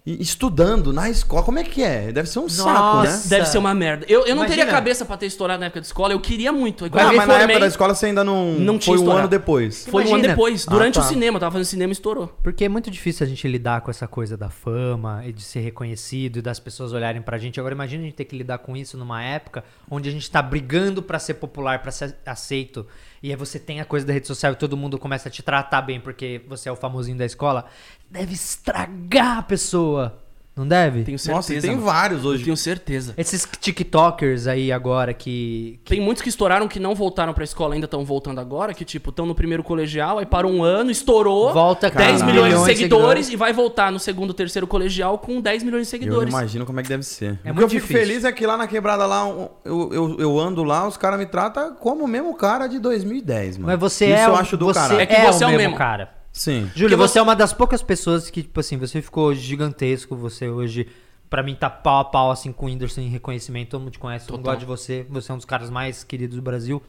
estudando 0.05 0.91
na 0.91 1.09
escola. 1.09 1.43
Como 1.43 1.59
é 1.59 1.63
que 1.63 1.83
é? 1.83 2.11
Deve 2.11 2.27
ser 2.27 2.39
um 2.39 2.49
saco, 2.49 3.03
né? 3.03 3.09
Nossa. 3.09 3.29
Deve 3.29 3.45
ser 3.45 3.57
uma 3.57 3.73
merda. 3.73 4.05
Eu, 4.09 4.25
eu 4.25 4.35
não 4.35 4.45
teria 4.45 4.65
cabeça 4.65 5.05
pra 5.05 5.15
ter 5.17 5.27
estourado 5.27 5.59
na 5.59 5.67
época 5.67 5.79
de 5.81 5.87
escola. 5.87 6.13
Eu 6.13 6.19
queria 6.19 6.51
muito. 6.51 6.89
Quando 6.89 6.99
Ah, 6.99 7.03
mas 7.05 7.11
me 7.11 7.17
na 7.17 7.25
formei, 7.25 7.43
época 7.43 7.59
da 7.59 7.67
escola 7.67 7.93
você 7.95 8.05
ainda 8.07 8.23
não. 8.23 8.53
Não 8.53 8.79
tinha 8.79 8.97
foi 8.97 9.05
um 9.05 9.11
ano 9.11 9.27
depois. 9.27 9.85
foi 9.87 10.05
um 10.05 10.15
ano 10.15 10.23
depois. 10.23 10.65
Ah, 10.67 10.71
Durante 10.71 10.95
tá. 10.95 11.01
o 11.01 11.03
cinema. 11.03 11.35
Eu 11.35 11.39
tava 11.39 11.51
fazendo 11.53 11.65
cinema 11.67 11.91
e 11.91 11.93
estourou. 11.93 12.27
Porque 12.41 12.65
é 12.65 12.69
muito 12.69 12.89
difícil 12.89 13.25
a 13.25 13.29
gente 13.29 13.47
lidar 13.47 13.81
com 13.81 13.91
essa 13.91 14.07
coisa 14.07 14.35
da 14.35 14.49
fama 14.49 15.23
e 15.25 15.31
de 15.31 15.41
ser 15.43 15.59
reconhecido 15.59 16.37
e 16.37 16.41
das 16.41 16.59
pessoas 16.59 16.93
olharem 16.93 17.21
pra 17.21 17.37
gente. 17.37 17.59
Agora 17.59 17.75
imagina 17.75 18.01
a 18.01 18.05
gente 18.05 18.15
ter 18.15 18.25
que 18.25 18.35
lidar 18.35 18.57
com 18.57 18.75
isso 18.75 18.97
numa 18.97 19.21
época 19.23 19.63
onde 19.89 20.09
a 20.09 20.11
gente 20.11 20.29
tá 20.29 20.41
brigando 20.41 21.03
pra 21.03 21.19
ser 21.19 21.35
popular, 21.35 21.81
pra 21.81 21.91
ser 21.91 22.15
aceito. 22.25 22.87
E 23.23 23.29
aí 23.29 23.35
você 23.35 23.59
tem 23.59 23.79
a 23.79 23.85
coisa 23.85 24.05
da 24.05 24.13
rede 24.13 24.27
social 24.27 24.53
e 24.53 24.55
todo 24.55 24.75
mundo 24.75 24.97
começa 24.97 25.29
a 25.29 25.31
te 25.31 25.43
tratar 25.43 25.81
bem 25.81 25.99
porque 25.99 26.41
você 26.47 26.69
é 26.69 26.71
o 26.71 26.75
famosinho 26.75 27.17
da 27.17 27.25
escola. 27.25 27.65
Deve 28.09 28.33
estragar 28.33 29.37
a 29.37 29.43
pessoa. 29.43 30.23
Não 30.53 30.67
deve? 30.67 31.03
Tenho 31.03 31.17
certeza. 31.17 31.35
Nossa, 31.53 31.61
tem 31.61 31.71
mano. 31.71 31.83
vários 31.83 32.23
Eu 32.25 32.31
hoje. 32.31 32.43
tenho 32.43 32.57
certeza. 32.57 33.13
Esses 33.17 33.47
TikTokers 33.59 34.47
aí 34.47 34.69
agora 34.71 35.13
que. 35.13 35.79
que- 35.85 35.91
Tem 35.95 36.01
muitos 36.01 36.21
que 36.21 36.27
estouraram 36.29 36.67
que 36.67 36.79
não 36.79 36.93
voltaram 36.93 37.33
pra 37.33 37.43
escola, 37.43 37.73
ainda 37.73 37.85
estão 37.85 38.03
voltando 38.03 38.39
agora, 38.39 38.73
que 38.73 38.83
tipo, 38.83 39.11
estão 39.11 39.25
no 39.25 39.33
primeiro 39.33 39.63
colegial, 39.63 40.19
aí 40.19 40.25
parou 40.25 40.51
um 40.51 40.61
ano, 40.61 40.91
estourou, 40.91 41.53
Volta 41.53 41.89
com 41.89 41.97
10 41.97 42.19
Caralho. 42.19 42.25
milhões 42.25 42.49
de 42.53 42.59
milhões 42.59 42.69
de 42.75 42.75
seguidores 42.83 43.29
e 43.29 43.35
vai 43.37 43.53
voltar 43.53 43.91
no 43.93 43.97
segundo, 43.99 44.33
terceiro 44.33 44.67
colegial 44.67 45.17
com 45.17 45.39
10 45.39 45.63
milhões 45.63 45.87
de 45.87 45.95
Eu 45.95 45.99
seguidores. 45.99 46.29
imagino 46.33 46.65
como 46.65 46.79
é 46.79 46.83
que 46.83 46.89
deve 46.89 47.03
ser. 47.03 47.25
É 47.27 47.31
o 47.31 47.35
que 47.37 47.45
muito 47.53 47.61
eu 47.61 47.69
fico 47.69 47.81
difícil. 47.87 48.05
feliz 48.07 48.25
é 48.25 48.31
que 48.33 48.45
lá 48.45 48.57
na 48.57 48.67
quebrada 48.67 49.05
lá, 49.05 49.25
eu, 49.63 49.93
eu, 49.93 50.17
eu 50.19 50.39
ando 50.39 50.63
lá, 50.63 50.85
os 50.85 50.97
caras 50.97 51.17
me 51.17 51.25
tratam 51.25 51.75
como 51.75 52.03
o 52.03 52.07
mesmo 52.07 52.35
cara 52.35 52.67
de 52.67 52.77
2010, 52.77 53.57
mano. 53.57 53.67
Mas 53.71 53.79
você 53.79 54.05
Isso 54.07 54.15
é, 54.15 54.25
eu 54.25 54.31
o- 54.31 54.35
acho 54.35 54.57
do 54.57 54.65
você 54.65 54.79
caralho. 54.79 54.99
É 54.99 55.05
que 55.05 55.15
é 55.15 55.31
você 55.31 55.43
o 55.43 55.45
é 55.45 55.47
o 55.47 55.49
mesmo, 55.51 55.63
mesmo. 55.63 55.77
cara. 55.77 56.20
Sim. 56.31 56.69
Júlio, 56.75 56.89
Porque 56.89 56.95
você 56.95 57.13
você- 57.13 57.19
é 57.19 57.21
uma 57.21 57.35
das 57.35 57.51
poucas 57.53 57.81
pessoas 57.81 58.29
que, 58.29 58.41
tipo 58.43 58.59
assim, 58.59 58.77
você 58.77 59.01
ficou 59.01 59.33
gigantesco, 59.33 60.15
você 60.15 60.47
hoje, 60.49 60.87
pra 61.29 61.43
mim, 61.43 61.55
tá 61.55 61.69
pau 61.69 61.99
a 61.99 62.05
pau, 62.05 62.31
assim, 62.31 62.51
com 62.51 62.65
o 62.65 62.69
Whindersson 62.69 63.01
em 63.01 63.09
reconhecimento, 63.09 63.69
todo 63.71 63.81
mundo 63.81 63.91
te 63.91 63.99
conhece, 63.99 64.27
todo 64.27 64.37
mundo 64.37 64.45
gosta 64.45 64.59
de 64.59 64.65
você, 64.65 65.05
você 65.09 65.31
é 65.31 65.35
um 65.35 65.37
dos 65.37 65.45
caras 65.45 65.69
mais 65.69 66.03
queridos 66.03 66.35
do 66.37 66.41
Brasil. 66.41 66.81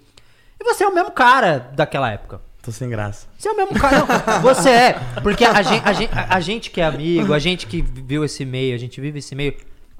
E 0.61 0.64
você 0.64 0.85
é 0.85 0.88
o 0.88 0.94
mesmo 0.94 1.11
cara 1.11 1.59
daquela 1.59 2.11
época. 2.11 2.40
Tô 2.62 2.70
sem 2.70 2.88
graça. 2.88 3.26
Você 3.37 3.48
é 3.48 3.52
o 3.52 3.57
mesmo 3.57 3.76
cara. 3.76 3.98
Não, 4.07 4.40
você 4.40 4.70
é. 4.70 4.92
Porque 5.20 5.44
a 5.44 5.61
gente, 5.62 5.83
a, 5.85 5.92
gente, 5.92 6.12
a- 6.16 6.37
a 6.37 6.40
gente 6.40 6.70
que 6.70 6.81
é 6.81 6.85
amigo, 6.85 7.33
a 7.35 7.38
gente 7.40 7.66
que 7.66 7.83
viu 7.83 8.24
esse 8.24 8.44
meio, 8.44 8.72
a 8.72 8.78
gente 8.78 9.00
vive 9.00 9.18
esse 9.18 9.35
meio, 9.35 9.57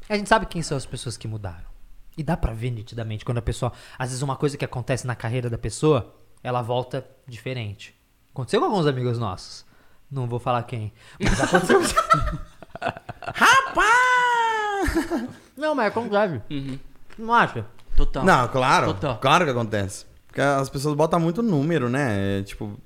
a 0.09 0.17
gente 0.17 0.29
sabe 0.29 0.47
quem 0.47 0.63
são 0.63 0.77
as 0.77 0.87
pessoas 0.87 1.17
que 1.17 1.27
mudaram. 1.27 1.73
E 2.17 2.23
dá 2.23 2.37
pra 2.37 2.53
ver 2.53 2.71
nitidamente 2.71 3.25
quando 3.25 3.39
a 3.39 3.43
pessoa. 3.43 3.73
Às 3.99 4.11
vezes 4.11 4.23
uma 4.23 4.37
coisa 4.37 4.57
que 4.57 4.65
acontece 4.65 5.05
na 5.05 5.17
carreira 5.17 5.51
da 5.51 5.59
pessoa, 5.59 6.15
ela 6.45 6.63
volta 6.63 7.05
diferente. 7.27 7.93
Aconteceu 8.33 8.61
com 8.61 8.67
alguns 8.67 8.87
amigos 8.87 9.19
nossos. 9.19 9.65
Não 10.11 10.27
vou 10.27 10.39
falar 10.39 10.63
quem. 10.65 10.93
Mas 11.21 11.41
aconteceu. 11.41 11.81
Rapaz! 13.35 15.29
Não, 15.57 15.75
mas 15.75 15.87
acontece. 15.89 16.41
Não 17.19 17.33
acha? 17.33 17.65
Total. 17.97 18.25
Não, 18.25 18.49
claro. 18.49 18.87
Total. 18.95 19.19
Claro 19.19 19.45
que 19.45 19.51
acontece. 19.51 20.07
Porque 20.27 20.41
as 20.41 20.71
pessoas 20.71 20.95
botam 20.95 21.21
muito 21.21 21.43
número, 21.43 21.91
né? 21.91 22.39
É, 22.39 22.43
tipo, 22.43 22.79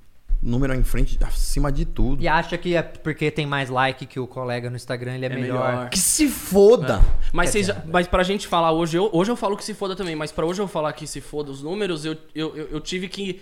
número 0.42 0.74
em 0.74 0.82
frente, 0.82 1.16
acima 1.22 1.70
de 1.70 1.84
tudo. 1.84 2.22
E 2.22 2.26
acha 2.28 2.58
que 2.58 2.74
é 2.74 2.82
porque 2.82 3.30
tem 3.30 3.46
mais 3.46 3.70
like 3.70 4.04
que 4.04 4.18
o 4.18 4.26
colega 4.26 4.68
no 4.68 4.74
Instagram, 4.76 5.14
ele 5.14 5.26
é, 5.26 5.28
É 5.28 5.34
melhor. 5.34 5.68
melhor. 5.68 5.90
Que 5.90 5.98
se 5.98 6.28
foda! 6.28 7.00
Mas, 7.32 7.50
vocês, 7.50 7.68
mas 7.86 8.08
pra 8.08 8.22
gente 8.24 8.48
falar 8.48 8.72
hoje, 8.72 8.96
eu, 8.98 9.08
hoje 9.12 9.30
eu 9.30 9.36
falo 9.36 9.56
que 9.56 9.64
se 9.64 9.74
foda 9.74 9.94
também, 9.94 10.16
mas 10.16 10.32
pra 10.32 10.44
hoje 10.44 10.60
eu 10.60 10.66
falar 10.66 10.92
que 10.92 11.06
se 11.06 11.20
foda 11.20 11.50
os 11.52 11.62
números, 11.62 12.04
eu, 12.04 12.16
eu, 12.34 12.56
eu, 12.56 12.66
eu 12.68 12.80
tive 12.80 13.08
que 13.08 13.40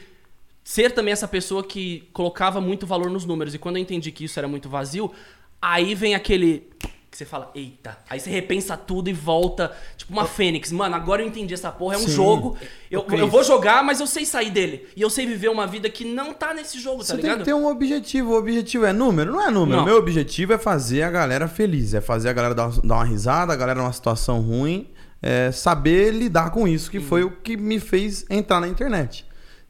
ser 0.64 0.90
também 0.92 1.12
essa 1.12 1.28
pessoa 1.28 1.62
que 1.62 2.08
colocava 2.12 2.60
muito 2.60 2.86
valor 2.86 3.10
nos 3.10 3.26
números. 3.26 3.54
E 3.54 3.58
quando 3.58 3.76
eu 3.76 3.82
entendi 3.82 4.10
que 4.10 4.24
isso 4.24 4.38
era 4.38 4.48
muito 4.48 4.68
vazio, 4.68 5.12
aí 5.60 5.94
vem 5.94 6.14
aquele. 6.14 6.70
Que 7.10 7.18
você 7.18 7.24
fala, 7.24 7.48
eita. 7.54 7.96
Aí 8.10 8.18
você 8.18 8.28
repensa 8.28 8.76
tudo 8.76 9.08
e 9.08 9.12
volta, 9.12 9.70
tipo 9.96 10.12
uma 10.12 10.24
fênix. 10.24 10.72
Mano, 10.72 10.96
agora 10.96 11.22
eu 11.22 11.28
entendi 11.28 11.54
essa 11.54 11.70
porra, 11.70 11.94
é 11.94 11.98
um 11.98 12.00
Sim. 12.00 12.10
jogo. 12.10 12.56
Eu, 12.90 13.06
eu 13.08 13.28
vou 13.28 13.44
jogar, 13.44 13.84
mas 13.84 14.00
eu 14.00 14.06
sei 14.08 14.26
sair 14.26 14.50
dele. 14.50 14.88
E 14.96 15.02
eu 15.02 15.08
sei 15.08 15.24
viver 15.24 15.48
uma 15.48 15.64
vida 15.64 15.88
que 15.88 16.04
não 16.04 16.34
tá 16.34 16.52
nesse 16.52 16.80
jogo, 16.80 16.98
tá 16.98 17.04
Você 17.04 17.12
tem 17.12 17.22
ligado? 17.22 17.38
que 17.38 17.44
ter 17.44 17.54
um 17.54 17.68
objetivo. 17.68 18.32
O 18.32 18.36
objetivo 18.36 18.84
é 18.84 18.92
número? 18.92 19.30
Não 19.30 19.40
é 19.40 19.48
número. 19.48 19.78
Não. 19.78 19.84
Meu 19.84 19.96
objetivo 19.96 20.54
é 20.54 20.58
fazer 20.58 21.02
a 21.02 21.10
galera 21.10 21.46
feliz. 21.46 21.94
É 21.94 22.00
fazer 22.00 22.30
a 22.30 22.32
galera 22.32 22.52
dar, 22.52 22.70
dar 22.70 22.94
uma 22.96 23.04
risada, 23.04 23.52
a 23.52 23.56
galera 23.56 23.78
numa 23.80 23.92
situação 23.92 24.40
ruim. 24.40 24.88
É 25.22 25.52
saber 25.52 26.10
lidar 26.10 26.50
com 26.50 26.66
isso, 26.66 26.90
que 26.90 26.98
foi 26.98 27.22
o 27.22 27.30
que 27.30 27.56
me 27.56 27.78
fez 27.78 28.26
entrar 28.28 28.60
na 28.60 28.66
internet. 28.66 29.24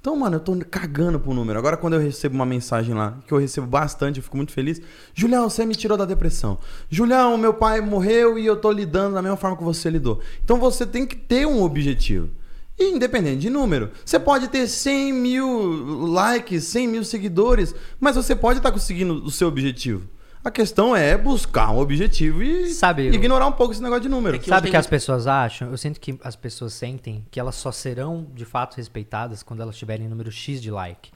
Então, 0.04 0.14
mano, 0.14 0.36
eu 0.36 0.40
tô 0.40 0.54
cagando 0.70 1.18
pro 1.18 1.32
número. 1.32 1.58
Agora, 1.58 1.78
quando 1.78 1.94
eu 1.94 1.98
recebo 1.98 2.34
uma 2.34 2.44
mensagem 2.44 2.94
lá, 2.94 3.16
que 3.26 3.32
eu 3.32 3.38
recebo 3.38 3.66
bastante, 3.66 4.18
eu 4.18 4.22
fico 4.22 4.36
muito 4.36 4.52
feliz. 4.52 4.78
Julião, 5.14 5.48
você 5.48 5.64
me 5.64 5.74
tirou 5.74 5.96
da 5.96 6.04
depressão. 6.04 6.58
Julião, 6.90 7.38
meu 7.38 7.54
pai 7.54 7.80
morreu 7.80 8.38
e 8.38 8.44
eu 8.44 8.54
tô 8.54 8.70
lidando 8.70 9.14
da 9.14 9.22
mesma 9.22 9.38
forma 9.38 9.56
que 9.56 9.64
você 9.64 9.88
lidou. 9.88 10.20
Então, 10.44 10.58
você 10.58 10.84
tem 10.84 11.06
que 11.06 11.16
ter 11.16 11.46
um 11.46 11.62
objetivo. 11.62 12.28
E 12.78 12.90
independente 12.90 13.38
de 13.38 13.48
número, 13.48 13.92
você 14.04 14.20
pode 14.20 14.48
ter 14.48 14.68
100 14.68 15.10
mil 15.10 16.08
likes, 16.12 16.64
100 16.64 16.86
mil 16.86 17.02
seguidores, 17.02 17.74
mas 17.98 18.14
você 18.14 18.36
pode 18.36 18.58
estar 18.58 18.72
conseguindo 18.72 19.24
o 19.24 19.30
seu 19.30 19.48
objetivo. 19.48 20.06
A 20.44 20.50
questão 20.50 20.94
é 20.94 21.16
buscar 21.16 21.70
um 21.70 21.78
objetivo 21.78 22.42
e 22.42 22.68
Sabe, 22.68 23.08
ignorar 23.08 23.46
um 23.46 23.52
pouco 23.52 23.72
esse 23.72 23.82
negócio 23.82 24.02
de 24.02 24.08
número. 24.10 24.36
É 24.36 24.38
que 24.38 24.46
Sabe 24.48 24.68
o 24.68 24.70
que 24.70 24.76
as 24.76 24.86
pessoas 24.86 25.26
acham? 25.26 25.70
Eu 25.70 25.76
sinto 25.78 25.98
que 25.98 26.18
as 26.22 26.36
pessoas 26.36 26.74
sentem 26.74 27.24
que 27.30 27.40
elas 27.40 27.54
só 27.54 27.72
serão 27.72 28.26
de 28.34 28.44
fato 28.44 28.76
respeitadas 28.76 29.42
quando 29.42 29.62
elas 29.62 29.76
tiverem 29.76 30.06
número 30.06 30.30
X 30.30 30.60
de 30.60 30.70
like. 30.70 31.10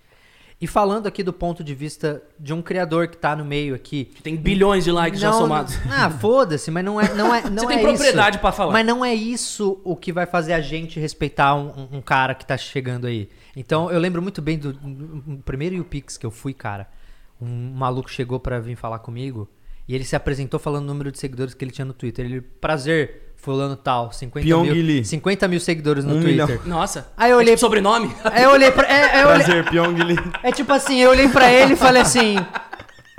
E 0.61 0.67
falando 0.67 1.07
aqui 1.07 1.23
do 1.23 1.33
ponto 1.33 1.63
de 1.63 1.73
vista 1.73 2.21
de 2.41 2.53
um 2.53 2.61
criador 2.61 3.07
que 3.07 3.17
tá 3.17 3.37
no 3.37 3.45
meio 3.45 3.75
aqui. 3.77 4.11
Tem 4.25 4.35
bilhões 4.35 4.83
de 4.83 4.91
likes 4.91 5.21
já 5.21 5.31
Não, 5.31 5.39
somados. 5.39 5.75
Ah, 5.89 6.11
foda-se, 6.11 6.69
mas 6.71 6.85
não 6.85 7.01
é, 7.01 7.15
não 7.15 7.33
é, 7.33 7.43
não 7.49 7.65
Você 7.65 7.75
é 7.75 7.77
tem 7.77 7.87
propriedade 7.87 8.37
isso. 8.37 8.41
pra 8.41 8.51
falar. 8.51 8.73
Mas 8.73 8.85
não 8.87 9.05
é 9.05 9.15
isso 9.15 9.79
o 9.85 9.95
que 9.95 10.11
vai 10.13 10.27
fazer 10.27 10.55
a 10.55 10.61
gente 10.61 10.99
respeitar 10.99 11.55
um, 11.55 11.69
um- 11.93 11.99
um 11.99 12.01
cara 12.01 12.35
que 12.35 12.45
tá 12.45 12.57
chegando 12.57 13.07
aí. 13.07 13.29
Então, 13.55 13.89
eu 13.91 14.01
lembro 14.01 14.21
muito 14.21 14.43
bem 14.43 14.59
do, 14.59 14.73
do 14.73 15.39
primeiro 15.45 15.79
UPix 15.81 16.17
que 16.17 16.27
eu 16.27 16.31
fui, 16.33 16.53
cara. 16.53 16.89
Um 17.41 17.73
maluco 17.75 18.11
chegou 18.11 18.41
pra 18.41 18.59
vir 18.59 18.77
falar 18.77 18.99
comigo 18.99 19.49
e 19.89 19.95
ele 19.95 20.05
se 20.05 20.17
apresentou 20.17 20.59
falando 20.61 20.85
o 20.85 20.87
número 20.87 21.11
de 21.13 21.19
seguidores 21.19 21.55
que 21.55 21.65
ele 21.65 21.71
tinha 21.73 21.85
no 21.85 21.93
Twitter. 21.93 22.25
Ele, 22.27 22.41
prazer, 22.41 23.33
fulano 23.37 23.77
tal, 23.77 24.13
50 24.13 24.45
Pyong 24.47 24.63
mil, 24.65 24.75
Lee. 24.85 25.05
50 25.05 25.49
mil 25.49 25.61
seguidores 25.61 26.05
no 26.05 26.17
Um 26.17 26.21
Twitter. 26.21 26.47
milhão. 26.47 26.61
Nossa. 26.67 27.11
Aí 27.17 27.31
eu 27.31 27.37
É 27.37 27.39
olhei- 27.39 27.55
tipo 27.55 27.61
sobrenome? 27.61 28.11
Aí 28.25 28.43
eu 28.43 28.51
olhei 28.51 28.71
pra... 28.71 28.87
É, 28.89 29.19
é, 29.21 29.23
eu 29.23 29.29
olhei- 29.29 29.45
Prazer, 29.45 29.65
Pyong 29.71 29.95
Lee. 30.05 30.17
é 30.43 30.53
tipo 30.53 30.73
assim, 30.73 30.99
eu 31.01 31.11
olhei 31.11 31.29
pra 31.29 31.51
ele 31.53 31.75
e 31.75 31.77
falei 31.77 32.03
assim... 32.03 32.37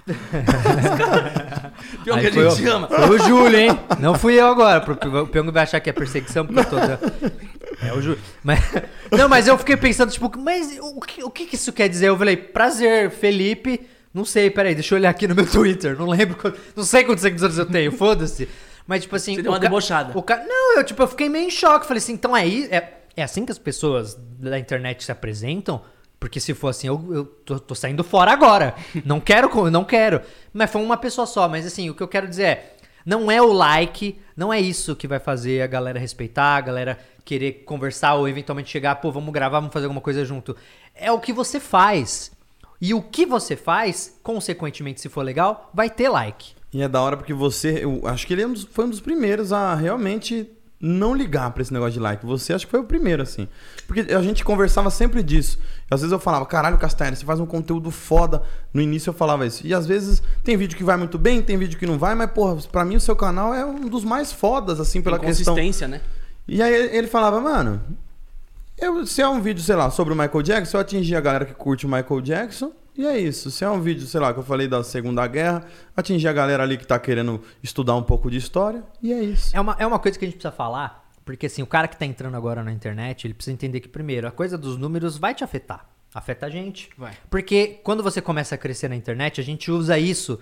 Que 2.03 2.09
a 2.11 2.13
foi 2.13 2.32
gente 2.49 2.65
o- 2.67 2.72
ama. 2.76 2.88
Foi 2.88 3.15
o 3.15 3.20
Júlio, 3.20 3.57
hein? 3.59 3.80
Não 3.99 4.15
fui 4.15 4.39
eu 4.39 4.47
agora, 4.47 4.82
porque 4.82 5.07
o 5.07 5.28
Pyong 5.28 5.51
vai 5.51 5.63
achar 5.63 5.80
que 5.80 5.89
é 5.89 5.93
perseguição, 5.93 6.45
porque 6.45 6.59
eu 6.59 6.65
tô... 6.65 6.76
dando- 6.80 6.99
É 7.82 7.93
o 7.93 8.01
Júlio. 8.01 8.20
Mas, 8.43 8.59
não, 9.11 9.30
mas 9.30 9.47
eu 9.47 9.57
fiquei 9.57 9.78
pensando, 9.78 10.11
tipo, 10.11 10.30
mas 10.38 10.78
o 10.82 10.99
que, 10.99 11.24
o 11.24 11.30
que 11.30 11.55
isso 11.55 11.72
quer 11.72 11.88
dizer? 11.88 12.07
Eu 12.09 12.17
falei, 12.17 12.36
prazer, 12.36 13.09
Felipe. 13.11 13.88
Não 14.14 14.26
sei, 14.26 14.49
peraí, 14.49 14.74
deixa 14.74 14.95
eu 14.95 14.99
olhar 14.99 15.10
aqui 15.10 15.28
no 15.28 15.36
meu 15.36 15.45
Twitter. 15.49 15.97
Não 15.97 16.07
lembro, 16.07 16.36
quant- 16.38 16.55
não 16.76 16.84
sei 16.84 17.03
quantos 17.03 17.22
seguidores 17.22 17.57
eu 17.57 17.66
tenho, 17.66 17.91
foda-se. 17.91 18.47
Mas, 18.88 19.03
tipo 19.03 19.16
assim. 19.16 19.36
Você 19.36 19.41
deu 19.43 19.51
o 19.51 19.53
uma 19.53 19.60
ca- 19.60 19.68
debochada. 19.68 20.18
O 20.18 20.24
ca... 20.24 20.38
Não, 20.38 20.78
eu, 20.78 20.84
tipo, 20.84 21.01
eu 21.03 21.07
fiquei 21.07 21.30
meio 21.30 21.45
em 21.47 21.51
choque. 21.51 21.86
Falei 21.86 21.99
assim, 22.01 22.14
então 22.14 22.34
aí. 22.34 22.68
É, 22.72 22.93
é 23.16 23.24
assim 23.24 23.45
que 23.45 23.51
as 23.51 23.60
pessoas 23.60 24.16
da 24.39 24.57
internet 24.57 25.03
se 25.03 25.12
apresentam? 25.12 25.82
Porque 26.20 26.39
se 26.39 26.53
for 26.53 26.70
assim, 26.70 26.88
eu, 26.88 27.07
eu 27.14 27.26
tô, 27.26 27.60
tô 27.60 27.76
saindo 27.76 28.03
fora 28.03 28.32
agora. 28.32 28.74
Não 29.05 29.20
quero, 29.20 29.70
não 29.70 29.86
quero. 29.86 30.22
Mas 30.51 30.70
foi 30.72 30.82
uma 30.82 30.97
pessoa 30.97 31.28
só. 31.28 31.47
Mas 31.47 31.66
assim, 31.66 31.89
o 31.89 31.93
que 31.95 32.01
eu 32.03 32.07
quero 32.07 32.28
dizer 32.28 32.43
é. 32.43 32.76
Não 33.05 33.32
é 33.32 33.41
o 33.41 33.53
like, 33.53 34.20
não 34.36 34.51
é 34.51 34.60
isso 34.60 34.95
que 34.95 35.07
vai 35.07 35.20
fazer 35.20 35.62
a 35.62 35.68
galera 35.68 35.97
respeitar, 35.97 36.57
a 36.57 36.62
galera 36.62 36.99
querer 37.24 37.64
conversar 37.66 38.16
ou 38.16 38.28
eventualmente 38.28 38.70
chegar, 38.70 38.95
pô, 38.95 39.10
vamos 39.12 39.34
gravar, 39.34 39.60
vamos 39.60 39.74
fazer 39.74 39.86
alguma 39.86 40.01
coisa 40.01 40.26
junto. 40.26 40.55
É 40.93 41.10
o 41.12 41.18
que 41.20 41.32
você 41.32 41.60
faz. 41.60 42.30
E 42.82 42.93
o 42.93 43.01
que 43.01 43.25
você 43.25 43.55
faz, 43.55 44.17
consequentemente, 44.23 45.01
se 45.01 45.09
for 45.09 45.21
legal, 45.21 45.69
vai 45.73 45.89
ter 45.89 46.07
like. 46.09 46.53
E 46.73 46.82
é 46.82 46.88
da 46.88 47.01
hora 47.01 47.17
porque 47.17 47.34
você, 47.34 47.84
eu 47.84 48.01
acho 48.05 48.25
que 48.27 48.34
ele 48.34 48.43
é 48.43 48.47
um 48.47 48.53
dos- 48.53 48.67
foi 48.71 48.86
um 48.86 48.89
dos 48.89 48.99
primeiros 49.01 49.51
a 49.51 49.73
realmente 49.75 50.47
não 50.82 51.13
ligar 51.13 51.51
pra 51.51 51.61
esse 51.61 51.73
negócio 51.73 51.93
de 51.93 51.99
like. 51.99 52.25
Você 52.25 52.53
acho 52.53 52.65
que 52.65 52.71
foi 52.71 52.80
o 52.80 52.86
primeiro, 52.86 53.21
assim. 53.21 53.49
Porque 53.86 54.13
a 54.13 54.21
gente 54.21 54.45
conversava 54.45 54.89
sempre 54.89 55.21
disso. 55.21 55.59
E 55.91 55.93
às 55.93 55.99
vezes 55.99 56.13
eu 56.13 56.19
falava, 56.19 56.45
caralho, 56.45 56.77
Castanha, 56.77 57.13
você 57.13 57.25
faz 57.25 57.39
um 57.41 57.45
conteúdo 57.45 57.91
foda. 57.91 58.43
No 58.73 58.82
início 58.82 59.09
eu 59.09 59.13
falava 59.13 59.45
isso. 59.45 59.67
E 59.67 59.73
às 59.73 59.86
vezes 59.86 60.23
tem 60.41 60.55
vídeo 60.55 60.77
que 60.77 60.84
vai 60.84 60.95
muito 60.95 61.17
bem, 61.17 61.41
tem 61.41 61.57
vídeo 61.57 61.77
que 61.77 61.86
não 61.86 61.97
vai, 61.97 62.15
mas, 62.15 62.32
porra, 62.32 62.55
pra 62.71 62.86
mim 62.86 62.95
o 62.95 62.99
seu 63.01 63.15
canal 63.15 63.53
é 63.53 63.65
um 63.65 63.89
dos 63.89 64.05
mais 64.05 64.32
fodas, 64.32 64.80
assim, 64.80 65.01
pela 65.01 65.19
Tem 65.19 65.27
questão. 65.27 65.53
consistência, 65.53 65.86
né? 65.86 65.99
E 66.47 66.61
aí 66.63 66.73
ele 66.95 67.07
falava, 67.07 67.41
mano, 67.41 67.82
eu, 68.82 69.05
se 69.05 69.21
é 69.21 69.27
um 69.27 69.41
vídeo, 69.41 69.63
sei 69.63 69.75
lá, 69.75 69.89
sobre 69.89 70.13
o 70.13 70.17
Michael 70.17 70.41
Jackson, 70.41 70.77
eu 70.77 70.82
atingi 70.82 71.15
a 71.15 71.21
galera 71.21 71.45
que 71.45 71.53
curte 71.53 71.86
o 71.86 71.89
Michael 71.89 72.21
Jackson. 72.21 72.71
E 72.95 73.05
é 73.05 73.17
isso. 73.17 73.49
Se 73.49 73.63
é 73.63 73.69
um 73.69 73.80
vídeo, 73.80 74.05
sei 74.05 74.19
lá, 74.19 74.34
que 74.34 74.39
eu 74.39 74.43
falei 74.43 74.67
da 74.67 74.84
Segunda 74.84 75.25
Guerra, 75.25 75.65
atingir 75.95 76.27
a 76.27 76.34
galera 76.34 76.63
ali 76.63 76.77
que 76.77 76.86
tá 76.86 76.99
querendo 76.99 77.41
estudar 77.63 77.95
um 77.95 78.03
pouco 78.03 78.30
de 78.30 78.38
história. 78.38 78.84
E 79.01 79.13
é 79.13 79.23
isso. 79.23 79.55
É 79.55 79.61
uma, 79.61 79.75
é 79.80 79.88
uma 79.88 79.99
coisa 79.99 80.19
que 80.19 80.25
a 80.25 80.27
gente 80.27 80.36
precisa 80.36 80.51
falar, 80.51 81.09
porque 81.23 81.45
assim, 81.45 81.61
o 81.61 81.67
cara 81.67 81.88
que 81.88 81.95
tá 81.95 82.05
entrando 82.05 82.36
agora 82.36 82.61
na 82.61 82.73
internet, 82.73 83.25
ele 83.25 83.34
precisa 83.34 83.53
entender 83.53 83.80
que, 83.80 83.88
primeiro, 83.88 84.27
a 84.27 84.32
coisa 84.32 84.57
dos 84.57 84.75
números 84.75 85.17
vai 85.17 85.34
te 85.34 85.45
afetar. 85.45 85.88
Afeta 86.13 86.47
a 86.47 86.49
gente. 86.49 86.89
Vai. 86.97 87.13
Porque 87.30 87.80
quando 87.84 88.03
você 88.03 88.21
começa 88.21 88.55
a 88.55 88.57
crescer 88.57 88.89
na 88.89 88.95
internet, 88.95 89.39
a 89.39 89.43
gente 89.43 89.71
usa 89.71 89.97
isso 89.97 90.38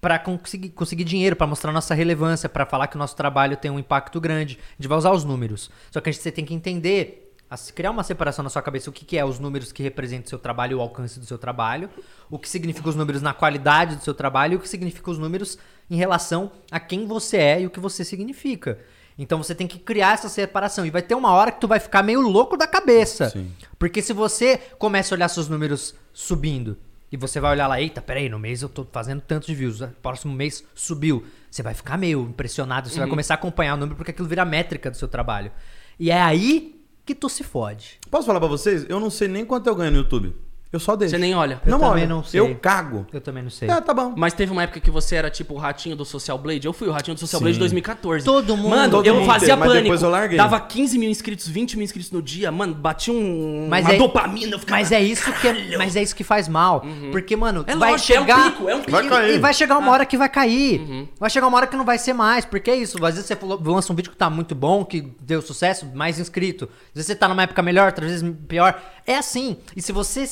pra 0.00 0.18
conseguir, 0.18 0.70
conseguir 0.70 1.04
dinheiro, 1.04 1.36
pra 1.36 1.46
mostrar 1.46 1.70
nossa 1.70 1.94
relevância, 1.94 2.48
pra 2.48 2.66
falar 2.66 2.88
que 2.88 2.96
o 2.96 2.98
nosso 2.98 3.14
trabalho 3.14 3.56
tem 3.56 3.70
um 3.70 3.78
impacto 3.78 4.20
grande. 4.20 4.58
A 4.72 4.82
gente 4.82 4.88
vai 4.88 4.98
usar 4.98 5.12
os 5.12 5.22
números. 5.22 5.70
Só 5.92 6.00
que 6.00 6.10
a 6.10 6.12
gente, 6.12 6.20
você 6.20 6.32
tem 6.32 6.44
que 6.44 6.52
entender, 6.52 7.21
a 7.52 7.56
se 7.58 7.70
criar 7.70 7.90
uma 7.90 8.02
separação 8.02 8.42
na 8.42 8.48
sua 8.48 8.62
cabeça, 8.62 8.88
o 8.88 8.92
que, 8.94 9.04
que 9.04 9.18
é 9.18 9.22
os 9.22 9.38
números 9.38 9.72
que 9.72 9.82
representam 9.82 10.24
o 10.24 10.28
seu 10.30 10.38
trabalho 10.38 10.72
e 10.72 10.74
o 10.74 10.80
alcance 10.80 11.20
do 11.20 11.26
seu 11.26 11.36
trabalho, 11.36 11.90
o 12.30 12.38
que 12.38 12.48
significa 12.48 12.88
os 12.88 12.96
números 12.96 13.20
na 13.20 13.34
qualidade 13.34 13.96
do 13.96 14.02
seu 14.02 14.14
trabalho 14.14 14.54
e 14.54 14.56
o 14.56 14.58
que 14.58 14.66
significa 14.66 15.10
os 15.10 15.18
números 15.18 15.58
em 15.90 15.96
relação 15.96 16.50
a 16.70 16.80
quem 16.80 17.06
você 17.06 17.36
é 17.36 17.60
e 17.60 17.66
o 17.66 17.70
que 17.70 17.78
você 17.78 18.06
significa. 18.06 18.78
Então 19.18 19.36
você 19.36 19.54
tem 19.54 19.66
que 19.66 19.78
criar 19.78 20.14
essa 20.14 20.30
separação. 20.30 20.86
E 20.86 20.90
vai 20.90 21.02
ter 21.02 21.14
uma 21.14 21.30
hora 21.30 21.52
que 21.52 21.60
tu 21.60 21.68
vai 21.68 21.78
ficar 21.78 22.02
meio 22.02 22.22
louco 22.22 22.56
da 22.56 22.66
cabeça. 22.66 23.28
Sim. 23.28 23.52
Porque 23.78 24.00
se 24.00 24.14
você 24.14 24.56
começa 24.78 25.14
a 25.14 25.16
olhar 25.16 25.28
seus 25.28 25.46
números 25.46 25.94
subindo 26.10 26.78
e 27.12 27.18
você 27.18 27.38
vai 27.38 27.52
olhar 27.52 27.66
lá, 27.66 27.78
eita, 27.78 28.00
peraí, 28.00 28.30
no 28.30 28.38
mês 28.38 28.62
eu 28.62 28.68
tô 28.70 28.86
fazendo 28.90 29.20
tantos 29.20 29.48
de 29.48 29.54
views, 29.54 29.82
próximo 30.00 30.32
mês 30.32 30.64
subiu. 30.74 31.22
Você 31.50 31.62
vai 31.62 31.74
ficar 31.74 31.98
meio 31.98 32.22
impressionado, 32.22 32.88
você 32.88 32.98
vai 32.98 33.10
começar 33.10 33.34
a 33.34 33.36
acompanhar 33.36 33.74
o 33.74 33.76
número 33.76 33.94
porque 33.94 34.10
aquilo 34.10 34.26
vira 34.26 34.42
métrica 34.42 34.90
do 34.90 34.96
seu 34.96 35.06
trabalho. 35.06 35.52
E 36.00 36.10
é 36.10 36.18
aí 36.18 36.81
que 37.04 37.14
tu 37.14 37.28
se 37.28 37.42
fode. 37.42 37.98
Posso 38.10 38.26
falar 38.26 38.40
pra 38.40 38.48
vocês? 38.48 38.86
Eu 38.88 39.00
não 39.00 39.10
sei 39.10 39.28
nem 39.28 39.44
quanto 39.44 39.66
eu 39.66 39.74
ganho 39.74 39.90
no 39.90 39.98
YouTube. 39.98 40.34
Eu 40.72 40.80
só 40.80 40.96
deixo. 40.96 41.10
Você 41.10 41.18
nem 41.18 41.34
olha. 41.34 41.60
Eu 41.66 41.72
também 41.78 41.88
olha. 41.90 42.06
não 42.06 42.24
sei. 42.24 42.40
Eu 42.40 42.54
cago. 42.54 43.06
Eu 43.12 43.20
também 43.20 43.42
não 43.42 43.50
sei. 43.50 43.68
É, 43.68 43.78
tá 43.80 43.92
bom. 43.92 44.14
Mas 44.16 44.32
teve 44.32 44.50
uma 44.50 44.62
época 44.62 44.80
que 44.80 44.90
você 44.90 45.16
era 45.16 45.28
tipo 45.30 45.52
o 45.52 45.58
ratinho 45.58 45.94
do 45.94 46.04
Social 46.04 46.38
Blade. 46.38 46.66
Eu 46.66 46.72
fui 46.72 46.88
o 46.88 46.92
ratinho 46.92 47.14
do 47.14 47.20
Social 47.20 47.38
Sim. 47.40 47.44
Blade 47.44 47.56
em 47.56 47.60
2014. 47.60 48.24
Todo 48.24 48.56
mundo- 48.56 48.70
Mano, 48.70 48.90
todo 48.90 49.06
eu 49.06 49.14
mundo 49.16 49.26
fazia 49.26 49.48
teve, 49.48 49.58
mas 49.60 49.68
pânico. 49.68 49.82
depois 49.84 50.02
eu 50.02 50.08
larguei. 50.08 50.38
Dava 50.38 50.58
15 50.58 50.98
mil 50.98 51.10
inscritos, 51.10 51.46
20 51.46 51.76
mil 51.76 51.84
inscritos 51.84 52.10
no 52.10 52.22
dia. 52.22 52.50
Mano, 52.50 52.74
batia 52.74 53.12
um, 53.12 53.66
Mas 53.68 53.84
uma 53.84 53.92
é- 53.94 53.98
dopamina. 53.98 54.52
Eu 54.54 54.58
ficava... 54.58 54.80
Mas 54.80 54.90
é 54.92 55.02
isso 55.02 55.30
que 55.30 55.46
é, 55.48 55.76
mas 55.76 55.94
é 55.94 56.02
isso 56.02 56.16
que 56.16 56.24
faz 56.24 56.48
mal, 56.48 56.82
porque 57.10 57.36
mano, 57.36 57.64
É 57.66 57.76
vai 57.76 57.90
lógico, 57.92 58.12
é 58.14 58.20
um 58.20 58.22
chegar 58.22 58.50
pico, 58.52 58.68
é 58.70 58.74
um 58.74 58.78
pico. 58.80 58.90
Vai 58.92 59.06
e- 59.06 59.08
cair. 59.10 59.34
E 59.34 59.38
vai 59.38 59.52
chegar 59.54 59.76
uma 59.78 59.90
hora 59.92 60.06
que 60.06 60.16
vai 60.16 60.28
cair. 60.30 61.08
Vai 61.20 61.28
chegar 61.28 61.46
uma 61.48 61.58
hora 61.58 61.66
que 61.66 61.76
não 61.76 61.84
vai 61.84 61.98
ser 61.98 62.14
mais, 62.14 62.46
porque 62.46 62.70
é 62.70 62.76
isso, 62.76 62.96
às 63.04 63.14
vezes 63.14 63.26
você 63.26 63.36
falou- 63.36 63.60
lança 63.62 63.92
um 63.92 63.96
vídeo 63.96 64.10
que 64.10 64.16
tá 64.16 64.30
muito 64.30 64.54
bom, 64.54 64.84
que 64.86 65.12
deu 65.20 65.42
sucesso, 65.42 65.84
mais 65.94 66.18
inscrito. 66.18 66.64
Às 66.64 66.94
vezes 66.94 67.06
você 67.08 67.14
tá 67.14 67.28
numa 67.28 67.42
época 67.42 67.60
melhor, 67.60 67.86
outras 67.88 68.10
vezes 68.10 68.34
pior. 68.48 68.80
É 69.06 69.16
assim. 69.16 69.56
E 69.76 69.82
se 69.82 69.90
você 69.92 70.24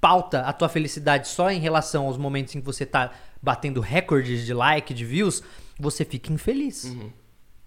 pauta 0.00 0.40
a 0.42 0.52
tua 0.52 0.68
felicidade 0.68 1.28
só 1.28 1.50
em 1.50 1.58
relação 1.60 2.06
aos 2.06 2.16
momentos 2.16 2.54
em 2.54 2.60
que 2.60 2.66
você 2.66 2.84
tá 2.86 3.10
batendo 3.42 3.80
recordes 3.80 4.44
de 4.46 4.54
like, 4.54 4.92
de 4.94 5.04
views, 5.04 5.42
você 5.78 6.04
fica 6.04 6.32
infeliz. 6.32 6.94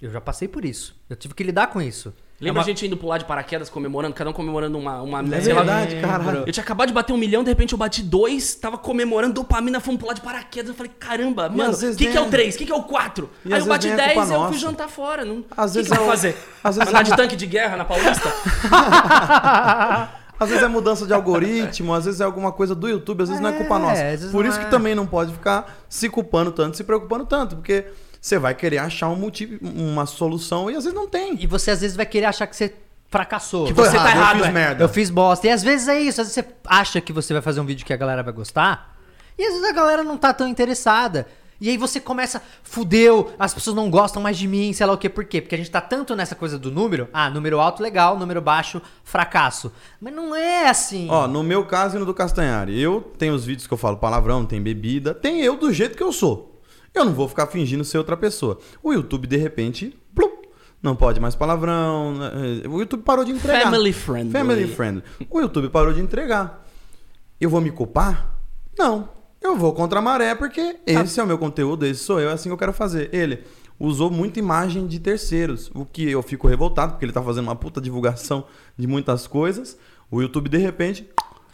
Eu 0.01 0.11
já 0.11 0.21
passei 0.21 0.47
por 0.47 0.63
isso. 0.65 0.95
Eu 1.09 1.15
tive 1.15 1.33
que 1.33 1.43
lidar 1.43 1.67
com 1.67 1.81
isso. 1.81 2.13
Lembra 2.39 2.49
É 2.49 2.51
uma- 2.59 2.61
a 2.63 2.65
gente 2.65 2.85
indo 2.85 2.97
pular 2.97 3.17
de 3.17 3.23
paraquedas, 3.23 3.69
comemorando, 3.69 4.13
cada 4.13 4.29
um 4.29 4.33
comemorando 4.33 4.77
uma... 4.77 5.01
uma 5.01 5.19
É 5.19 5.39
verdade, 5.39 5.95
caralho. 6.01 6.43
Eu 6.45 6.51
tinha 6.51 6.63
acabado 6.63 6.89
de 6.89 6.93
bater 6.93 7.13
um 7.13 7.17
milhão, 7.17 7.45
de 7.45 7.49
repente 7.49 7.71
eu 7.71 7.77
bati 7.77 8.03
dois, 8.03 8.55
tava 8.55 8.77
comemorando, 8.77 9.33
dopamina, 9.35 9.79
fomos 9.79 10.01
pular 10.01 10.11
de 10.13 10.19
paraquedas. 10.19 10.67
Eu 10.69 10.75
falei, 10.75 10.91
caramba, 10.99 11.47
mano, 11.47 11.71
o 11.73 11.95
que, 11.95 12.11
que 12.11 12.17
é 12.17 12.21
o 12.21 12.29
três? 12.29 12.55
O 12.55 12.57
que, 12.57 12.65
que 12.65 12.71
é 12.73 12.75
o 12.75 12.83
quatro? 12.83 13.29
E 13.45 13.53
Aí 13.53 13.59
eu 13.61 13.65
bati 13.65 13.87
é 13.87 13.95
dez 13.95 14.29
e 14.29 14.33
eu 14.33 14.47
fui 14.49 14.57
jantar 14.57 14.89
fora. 14.89 15.23
Não... 15.23 15.45
Às 15.55 15.71
o 15.71 15.73
vezes 15.75 15.89
que, 15.89 15.95
que 15.95 16.01
eu 16.01 16.03
é 16.03 16.05
vou 16.05 16.07
o- 16.07 16.11
fazer? 16.11 16.35
às 16.61 16.75
vezes 16.75 16.89
Andar 16.89 16.99
é 16.99 17.03
de 17.03 17.15
tanque 17.15 17.35
de 17.37 17.47
guerra 17.47 17.77
na 17.77 17.85
Paulista? 17.85 18.29
Às 20.39 20.49
vezes 20.49 20.63
é 20.63 20.67
mudança 20.67 21.05
de 21.05 21.13
algoritmo, 21.13 21.93
às 21.93 22.05
vezes 22.05 22.21
é 22.21 22.23
alguma 22.23 22.51
coisa 22.51 22.75
do 22.75 22.87
YouTube, 22.87 23.23
às 23.23 23.29
vezes 23.29 23.41
não 23.41 23.49
é 23.49 23.53
culpa 23.53 23.75
É, 23.75 23.79
nossa. 23.79 24.31
Por 24.31 24.45
isso 24.45 24.59
é. 24.59 24.63
que 24.63 24.69
também 24.69 24.93
não 24.93 25.07
pode 25.07 25.31
ficar 25.31 25.77
se 25.87 26.09
culpando 26.09 26.51
tanto, 26.51 26.75
se 26.75 26.83
preocupando 26.83 27.25
tanto, 27.25 27.55
porque 27.55 27.85
você 28.19 28.37
vai 28.37 28.53
querer 28.53 28.79
achar 28.79 29.07
um 29.09 29.15
motivo, 29.15 29.57
uma 29.61 30.05
solução 30.05 30.69
e 30.69 30.75
às 30.75 30.83
vezes 30.83 30.93
não 30.97 31.07
tem. 31.07 31.41
E 31.41 31.47
você 31.47 31.71
às 31.71 31.81
vezes 31.81 31.95
vai 31.95 32.05
querer 32.05 32.25
achar 32.25 32.47
que 32.47 32.55
você 32.55 32.73
fracassou. 33.07 33.67
Que 33.67 33.73
você 33.73 33.95
tá 33.95 34.09
errado, 34.09 34.37
eu 34.37 34.43
fiz 34.43 34.49
é. 34.49 34.51
merda. 34.51 34.83
Eu 34.83 34.89
fiz 34.89 35.09
bosta. 35.09 35.47
E 35.47 35.49
às 35.49 35.63
vezes 35.63 35.87
é 35.87 35.99
isso. 35.99 36.19
Às 36.19 36.27
vezes 36.27 36.43
você 36.43 36.45
acha 36.65 36.99
que 36.99 37.13
você 37.13 37.33
vai 37.33 37.41
fazer 37.41 37.61
um 37.61 37.65
vídeo 37.65 37.85
que 37.85 37.93
a 37.93 37.97
galera 37.97 38.23
vai 38.23 38.33
gostar. 38.33 38.97
E 39.37 39.43
às 39.43 39.53
vezes 39.53 39.69
a 39.69 39.73
galera 39.73 40.03
não 40.03 40.17
tá 40.17 40.33
tão 40.33 40.47
interessada. 40.47 41.27
E 41.59 41.69
aí 41.69 41.77
você 41.77 41.99
começa, 41.99 42.41
fudeu, 42.63 43.31
as 43.39 43.53
pessoas 43.53 43.75
não 43.75 43.89
gostam 43.89 44.21
mais 44.21 44.37
de 44.37 44.47
mim, 44.47 44.73
sei 44.73 44.85
lá 44.85 44.93
o 44.93 44.97
quê. 44.97 45.07
Por 45.07 45.23
quê? 45.25 45.41
Porque 45.41 45.55
a 45.55 45.57
gente 45.57 45.71
tá 45.71 45.79
tanto 45.79 46.15
nessa 46.15 46.35
coisa 46.35 46.59
do 46.59 46.69
número. 46.69 47.07
Ah, 47.13 47.29
número 47.29 47.59
alto, 47.59 47.81
legal. 47.81 48.19
Número 48.19 48.41
baixo, 48.41 48.81
fracasso. 49.03 49.71
Mas 50.01 50.13
não 50.13 50.35
é 50.35 50.67
assim. 50.67 51.07
Ó, 51.09 51.27
no 51.27 51.43
meu 51.43 51.65
caso 51.65 51.95
e 51.95 51.99
no 51.99 52.05
do 52.05 52.13
Castanhari, 52.13 52.79
eu 52.79 52.99
tenho 53.17 53.33
os 53.33 53.45
vídeos 53.45 53.67
que 53.67 53.73
eu 53.73 53.77
falo 53.77 53.97
palavrão, 53.97 54.45
tem 54.45 54.61
bebida, 54.61 55.13
tem 55.13 55.41
eu 55.41 55.55
do 55.57 55.71
jeito 55.71 55.95
que 55.95 56.03
eu 56.03 56.11
sou. 56.11 56.61
Eu 56.93 57.05
não 57.05 57.13
vou 57.13 57.27
ficar 57.27 57.47
fingindo 57.47 57.83
ser 57.83 57.97
outra 57.97 58.15
pessoa. 58.17 58.57
O 58.83 58.93
YouTube, 58.93 59.27
de 59.27 59.37
repente, 59.37 59.97
plup, 60.13 60.47
não 60.81 60.95
pode 60.95 61.19
mais 61.19 61.35
palavrão. 61.35 62.13
né? 62.15 62.31
O 62.69 62.79
YouTube 62.79 63.03
parou 63.03 63.25
de 63.25 63.31
entregar. 63.31 63.63
Family 63.63 63.91
friendly. 63.93 64.31
Family 64.31 64.67
friendly. 64.67 65.03
O 65.29 65.39
YouTube 65.41 65.69
parou 65.69 65.93
de 65.93 65.99
entregar. 66.01 66.65
Eu 67.39 67.49
vou 67.49 67.59
me 67.59 67.71
culpar? 67.71 68.33
Não. 68.77 69.14
Eu 69.45 69.55
vou 69.55 69.73
contra 69.73 69.99
a 69.99 70.01
maré 70.01 70.33
porque 70.35 70.77
esse 70.85 71.19
é 71.19 71.23
o 71.23 71.27
meu 71.27 71.37
conteúdo, 71.37 71.85
esse 71.85 72.03
sou 72.03 72.19
eu, 72.19 72.29
é 72.29 72.33
assim 72.33 72.49
que 72.49 72.53
eu 72.53 72.57
quero 72.57 72.73
fazer. 72.73 73.09
Ele 73.13 73.39
usou 73.79 74.09
muita 74.09 74.39
imagem 74.39 74.87
de 74.87 74.99
terceiros, 74.99 75.69
o 75.75 75.85
que 75.85 76.09
eu 76.09 76.21
fico 76.23 76.47
revoltado, 76.47 76.93
porque 76.93 77.05
ele 77.05 77.11
tá 77.11 77.21
fazendo 77.21 77.43
uma 77.45 77.55
puta 77.55 77.79
divulgação 77.79 78.45
de 78.77 78.87
muitas 78.87 79.27
coisas. 79.27 79.77
O 80.09 80.21
YouTube, 80.21 80.49
de 80.49 80.57
repente, 80.57 81.07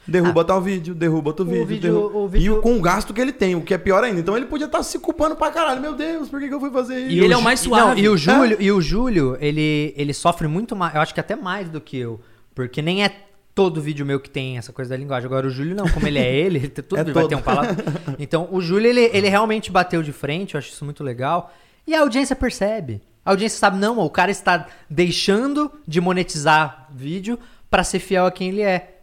derruba 0.07 0.43
tal 0.45 0.61
vídeo, 0.61 0.93
derruba 0.95 1.29
outro 1.31 1.45
vídeo. 1.45 1.65
vídeo- 1.65 1.93
derruba- 1.93 2.17
o 2.17 2.27
vídeo- 2.27 2.57
E 2.59 2.61
com 2.61 2.77
o 2.77 2.81
gasto 2.81 3.13
que 3.13 3.19
ele 3.19 3.31
tem, 3.33 3.55
o 3.55 3.61
que 3.61 3.73
é 3.73 3.77
pior 3.77 4.03
ainda. 4.03 4.19
Então 4.19 4.37
ele 4.37 4.45
podia 4.45 4.65
estar 4.65 4.81
se 4.83 4.97
culpando 4.99 5.35
pra 5.35 5.51
caralho. 5.51 5.81
Meu 5.81 5.93
Deus, 5.93 6.29
por 6.29 6.39
que, 6.39 6.47
que 6.47 6.53
eu 6.53 6.59
fui 6.59 6.71
fazer 6.71 6.97
isso? 6.99 7.11
E 7.11 7.19
ele 7.19 7.33
é 7.33 7.37
o 7.37 7.41
mais 7.41 7.65
Não, 7.65 7.69
suave. 7.77 8.01
e 8.01 8.07
o 8.07 8.15
Júlio, 8.17 8.57
e 8.59 8.71
o 8.71 8.79
Júlio 8.81 9.37
ele, 9.41 9.93
ele 9.97 10.13
sofre 10.13 10.47
muito 10.47 10.75
mais, 10.75 10.95
eu 10.95 11.01
acho 11.01 11.13
que 11.13 11.19
até 11.19 11.35
mais 11.35 11.69
do 11.69 11.81
que 11.81 11.97
eu. 11.97 12.19
Porque 12.55 12.81
nem 12.81 13.03
é 13.03 13.09
todo 13.53 13.81
vídeo 13.81 14.05
meu 14.05 14.19
que 14.19 14.29
tem 14.29 14.57
essa 14.57 14.71
coisa 14.71 14.89
da 14.89 14.97
linguagem. 14.97 15.25
Agora 15.25 15.47
o 15.47 15.49
Júlio 15.49 15.75
não, 15.75 15.87
como 15.89 16.07
ele 16.07 16.19
é 16.19 16.33
ele, 16.35 16.57
ele 16.59 16.67
tem- 16.69 16.83
todo 16.83 16.99
É 16.99 17.03
vai 17.03 17.27
ter 17.27 17.35
um 17.35 17.41
palavra. 17.41 17.75
Então 18.19 18.47
o 18.51 18.61
Júlio, 18.61 18.87
ele, 18.87 19.09
ele 19.13 19.29
realmente 19.29 19.71
bateu 19.71 20.01
de 20.01 20.11
frente, 20.11 20.55
eu 20.55 20.59
acho 20.59 20.69
isso 20.69 20.85
muito 20.85 21.03
legal. 21.03 21.53
E 21.85 21.93
a 21.95 22.01
audiência 22.01 22.35
percebe. 22.35 23.01
A 23.25 23.31
audiência 23.31 23.59
sabe, 23.59 23.77
não, 23.77 23.99
o 23.99 24.09
cara 24.09 24.31
está 24.31 24.67
deixando 24.89 25.71
de 25.87 26.01
monetizar 26.01 26.87
vídeo 26.91 27.37
pra 27.69 27.83
ser 27.83 27.99
fiel 27.99 28.25
a 28.25 28.31
quem 28.31 28.49
ele 28.49 28.61
é. 28.61 28.99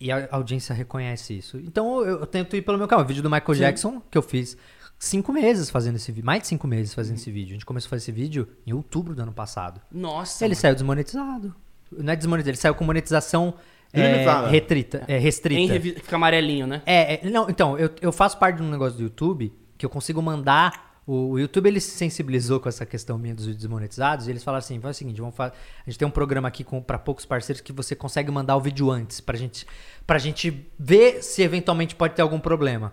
E 0.00 0.10
a 0.10 0.28
audiência 0.32 0.74
reconhece 0.74 1.36
isso. 1.38 1.58
Então 1.58 2.00
eu, 2.04 2.20
eu 2.20 2.26
tento 2.26 2.56
ir 2.56 2.62
pelo 2.62 2.76
meu 2.76 2.88
caminho. 2.88 3.04
O 3.04 3.08
vídeo 3.08 3.22
do 3.22 3.30
Michael 3.30 3.54
Jackson, 3.54 4.02
que 4.10 4.18
eu 4.18 4.22
fiz 4.22 4.56
cinco 4.98 5.32
meses 5.32 5.70
fazendo 5.70 5.96
esse 5.96 6.10
vídeo. 6.10 6.26
Mais 6.26 6.42
de 6.42 6.48
cinco 6.48 6.66
meses 6.66 6.92
fazendo 6.92 7.16
esse 7.16 7.30
vídeo. 7.30 7.50
A 7.50 7.54
gente 7.54 7.66
começou 7.66 7.88
a 7.88 7.90
fazer 7.90 8.02
esse 8.02 8.12
vídeo 8.12 8.48
em 8.66 8.72
outubro 8.72 9.14
do 9.14 9.22
ano 9.22 9.32
passado. 9.32 9.80
Nossa. 9.90 10.44
Ele 10.44 10.52
mano. 10.54 10.60
saiu 10.60 10.74
desmonetizado. 10.74 11.54
Não 11.92 12.12
é 12.12 12.16
desmonetizado, 12.16 12.50
ele 12.50 12.56
saiu 12.56 12.74
com 12.74 12.84
monetização 12.84 13.54
é, 14.00 14.48
retrita, 14.50 15.04
é, 15.08 15.18
restrita. 15.18 15.60
Em 15.60 15.66
revi- 15.66 15.94
Fica 15.94 16.16
amarelinho, 16.16 16.66
né? 16.66 16.82
É, 16.86 17.14
é, 17.26 17.30
não, 17.30 17.48
então, 17.48 17.78
eu, 17.78 17.90
eu 18.00 18.12
faço 18.12 18.38
parte 18.38 18.56
de 18.56 18.62
um 18.62 18.70
negócio 18.70 18.96
do 18.96 19.02
YouTube 19.04 19.52
que 19.78 19.84
eu 19.86 19.90
consigo 19.90 20.20
mandar 20.22 20.92
O, 21.06 21.32
o 21.32 21.38
YouTube 21.38 21.66
ele 21.66 21.80
se 21.80 21.90
sensibilizou 21.90 22.58
com 22.58 22.66
essa 22.66 22.86
questão 22.86 23.18
minha 23.18 23.34
dos 23.34 23.44
vídeos 23.44 23.60
desmonetizados 23.62 24.26
e 24.26 24.30
eles 24.30 24.42
falaram 24.42 24.60
assim: 24.64 24.80
faz 24.80 24.96
o 24.96 24.98
seguinte, 24.98 25.20
vamos 25.20 25.36
fa- 25.36 25.52
a 25.86 25.90
gente 25.90 25.98
tem 25.98 26.08
um 26.08 26.10
programa 26.10 26.48
aqui 26.48 26.64
com 26.64 26.80
para 26.80 26.98
poucos 26.98 27.26
parceiros 27.26 27.60
que 27.60 27.74
você 27.74 27.94
consegue 27.94 28.30
mandar 28.30 28.56
o 28.56 28.60
vídeo 28.60 28.90
antes 28.90 29.20
pra 29.20 29.36
gente 29.36 29.66
pra 30.06 30.16
gente 30.18 30.66
ver 30.78 31.22
se 31.22 31.42
eventualmente 31.42 31.94
pode 31.94 32.14
ter 32.14 32.22
algum 32.22 32.38
problema. 32.40 32.90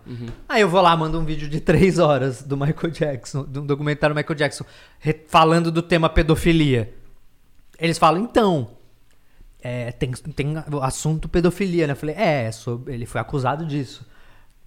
Aí 0.49 0.59
eu 0.61 0.67
vou 0.67 0.81
lá, 0.81 0.93
mando 0.97 1.17
um 1.21 1.23
vídeo 1.23 1.47
de 1.47 1.61
três 1.61 1.99
horas 1.99 2.43
do 2.43 2.57
Michael 2.57 2.91
Jackson, 2.91 3.45
de 3.45 3.59
um 3.59 3.65
documentário 3.65 4.13
do 4.13 4.17
Michael 4.17 4.35
Jackson, 4.37 4.65
falando 5.27 5.71
do 5.71 5.81
tema 5.81 6.09
pedofilia. 6.09 6.93
Eles 7.79 7.97
falam, 7.97 8.21
então, 8.23 8.71
é, 9.61 9.91
tem, 9.91 10.11
tem 10.11 10.53
assunto 10.81 11.29
pedofilia, 11.29 11.87
né? 11.87 11.93
Eu 11.93 11.97
falei, 11.97 12.15
é, 12.15 12.45
é 12.45 12.51
sobre- 12.51 12.93
ele 12.93 13.05
foi 13.05 13.21
acusado 13.21 13.65
disso. 13.65 14.05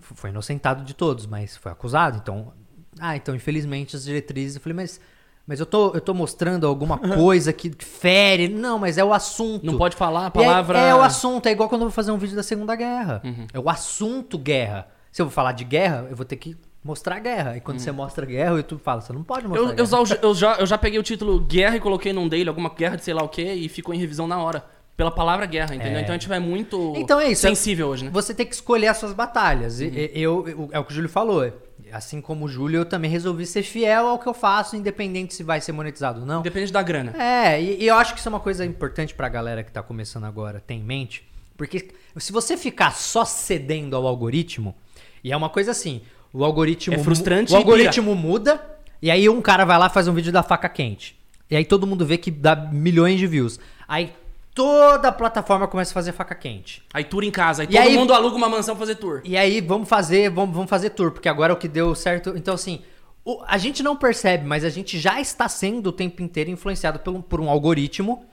Foi 0.01 0.30
inocentado 0.30 0.84
de 0.84 0.95
todos, 0.95 1.26
mas 1.26 1.57
foi 1.57 1.72
acusado, 1.72 2.18
então. 2.22 2.53
Ah, 3.01 3.16
então, 3.16 3.34
infelizmente, 3.34 3.97
as 3.97 4.05
diretrizes. 4.05 4.57
Eu 4.57 4.62
falei, 4.62 4.76
mas. 4.76 5.01
Mas 5.47 5.61
eu 5.61 5.66
tô, 5.66 5.92
eu 5.92 6.01
tô 6.01 6.14
mostrando 6.14 6.66
alguma 6.66 6.97
coisa 7.20 7.53
que 7.53 7.70
fere. 7.78 8.49
Não, 8.49 8.78
mas 8.78 8.97
é 8.97 9.05
o 9.05 9.12
assunto. 9.12 9.66
Não 9.66 9.76
pode 9.76 9.95
falar 9.95 10.20
a 10.20 10.24
E 10.24 10.26
é- 10.26 10.30
palavra. 10.30 10.78
É, 10.78 10.95
o 10.95 11.03
assunto, 11.03 11.47
é 11.47 11.53
igual 11.53 11.68
quando 11.68 11.82
eu 11.82 11.88
vou 11.88 11.92
fazer 11.95 12.12
um 12.12 12.16
vídeo 12.18 12.34
da 12.36 12.42
Segunda 12.42 12.74
Guerra. 12.74 13.22
É 13.53 13.59
o 13.59 13.68
assunto 13.68 14.38
guerra. 14.38 14.88
Se 15.12 15.20
eu 15.20 15.26
vou 15.26 15.32
falar 15.32 15.53
de 15.53 15.62
guerra, 15.64 16.07
eu 16.09 16.16
vou 16.16 16.24
ter 16.24 16.36
que 16.36 16.57
mostrar 16.82 17.18
guerra. 17.18 17.57
E 17.59 17.61
quando 17.61 17.78
você 17.78 17.92
mostra 17.92 18.24
guerra, 18.24 18.55
o 18.55 18.57
YouTube 18.57 18.80
fala, 18.80 19.01
você 19.03 19.12
não 19.12 19.22
pode 19.22 19.47
mostrar 19.47 19.62
Eu, 19.64 19.68
eu, 19.70 19.86
guerra. 19.86 20.05
já- 20.07 20.18
eu 20.22 20.34
já, 20.34 20.55
eu 20.57 20.66
já 20.66 20.78
peguei 20.78 20.99
o 20.99 21.03
título 21.03 21.38
guerra 21.40 21.76
e 21.76 21.80
coloquei 21.80 22.12
num 22.14 22.26
dele, 22.28 22.49
alguma 22.49 22.70
guerra 22.70 22.97
de 22.97 23.05
sei 23.05 23.12
lá 23.12 23.22
o 23.22 23.28
que, 23.28 23.42
e 23.42 23.68
ficou 23.68 23.95
em 23.95 23.99
revisão 23.99 24.26
na 24.26 24.38
hora. 24.38 24.64
Pela 24.97 25.11
palavra 25.11 25.45
guerra, 25.47 25.74
entendeu? 25.74 25.99
É. 25.99 26.03
Então 26.03 26.14
a 26.14 26.18
gente 26.18 26.28
vai 26.28 26.38
muito 26.38 26.92
Então 26.97 27.18
é 27.18 27.28
isso. 27.32 27.42
sensível 27.42 27.88
hoje, 27.88 28.05
né? 28.05 28.11
Você 28.12 28.32
tem 28.32 28.47
que 28.47 28.55
escolher 28.55 28.86
as 28.86 28.97
suas 28.97 29.12
batalhas. 29.12 29.80
E- 29.80 30.11
Eu, 30.14 30.47
eu- 30.47 30.68
é 30.72 30.78
o 30.78 30.84
que 30.84 30.92
o 30.92 30.95
Júlio 30.95 31.09
falou. 31.09 31.53
Assim 31.92 32.20
como 32.20 32.45
o 32.45 32.49
Júlio, 32.49 32.78
eu 32.78 32.84
também 32.84 33.11
resolvi 33.11 33.45
ser 33.45 33.62
fiel 33.64 34.07
ao 34.07 34.18
que 34.18 34.26
eu 34.28 34.34
faço, 34.34 34.76
independente 34.76 35.34
se 35.34 35.42
vai 35.42 35.61
ser 35.61 35.72
monetizado 35.72 36.20
ou 36.20 36.26
não. 36.26 36.40
Independente 36.40 36.72
da 36.72 36.82
grana. 36.82 37.12
É, 37.20 37.61
e, 37.61 37.82
e 37.82 37.86
eu 37.88 37.97
acho 37.97 38.14
que 38.14 38.20
isso 38.20 38.28
é 38.28 38.30
uma 38.30 38.40
coisa 38.40 38.64
importante 38.64 39.14
pra 39.14 39.28
galera 39.28 39.62
que 39.64 39.72
tá 39.72 39.82
começando 39.82 40.24
agora 40.24 40.62
ter 40.64 40.74
em 40.74 40.82
mente. 40.82 41.24
Porque 41.57 41.88
se 42.16 42.32
você 42.32 42.57
ficar 42.57 42.92
só 42.92 43.24
cedendo 43.24 43.97
ao 43.97 44.07
algoritmo, 44.07 44.74
e 45.22 45.32
é 45.32 45.36
uma 45.36 45.49
coisa 45.49 45.72
assim, 45.72 46.03
o 46.32 46.45
algoritmo. 46.45 46.95
É 46.95 46.99
frustrante 46.99 47.53
O 47.53 47.57
algoritmo 47.57 48.14
muda, 48.14 48.61
e 49.03 49.11
aí 49.11 49.28
um 49.28 49.40
cara 49.42 49.64
vai 49.64 49.78
lá 49.78 49.86
e 49.86 49.90
faz 49.90 50.07
um 50.09 50.14
vídeo 50.14 50.32
da 50.32 50.42
faca 50.42 50.68
quente. 50.68 51.16
E 51.51 51.57
aí 51.57 51.64
todo 51.64 51.86
mundo 51.86 52.05
vê 52.07 52.16
que 52.16 52.30
dá 52.30 52.55
milhões 52.57 53.18
de 53.18 53.26
views. 53.26 53.59
Aí 53.86 54.12
toda 54.55 55.09
a 55.09 55.12
plataforma 55.12 55.66
começa 55.66 55.90
a 55.90 55.94
fazer 55.94 56.12
faca 56.12 56.34
quente. 56.34 56.82
Aí 56.92 57.02
tour 57.05 57.24
em 57.24 57.30
casa, 57.30 57.62
aí 57.62 57.68
E 57.68 57.72
todo 57.72 57.80
aí- 57.82 57.96
mundo 57.96 58.14
aluga 58.14 58.36
uma 58.36 58.48
mansão 58.48 58.76
pra 58.76 58.86
fazer 58.86 58.94
tour. 58.96 59.20
E 59.24 59.36
aí, 59.36 59.61
vamos 59.61 59.88
fazer, 59.88 60.30
vamos, 60.30 60.55
vamos 60.55 60.70
fazer 60.70 60.90
tour, 60.90 61.11
porque 61.11 61.28
agora 61.28 61.52
é 61.52 61.55
o 61.55 61.59
que 61.59 61.66
deu 61.68 61.94
certo. 61.94 62.34
Então, 62.36 62.55
assim, 62.55 62.80
o- 63.24 63.42
a 63.46 63.59
gente 63.59 63.82
não 63.82 63.96
percebe, 63.96 64.44
mas 64.46 64.64
a 64.64 64.70
gente 64.70 64.98
já 64.98 65.20
está 65.20 65.48
sendo 65.48 65.88
o 65.88 65.92
tempo 65.92 66.22
inteiro 66.22 66.50
influenciado 66.50 66.98
por 67.00 67.14
um, 67.14 67.20
por 67.20 67.40
um 67.40 67.50
algoritmo 67.50 68.24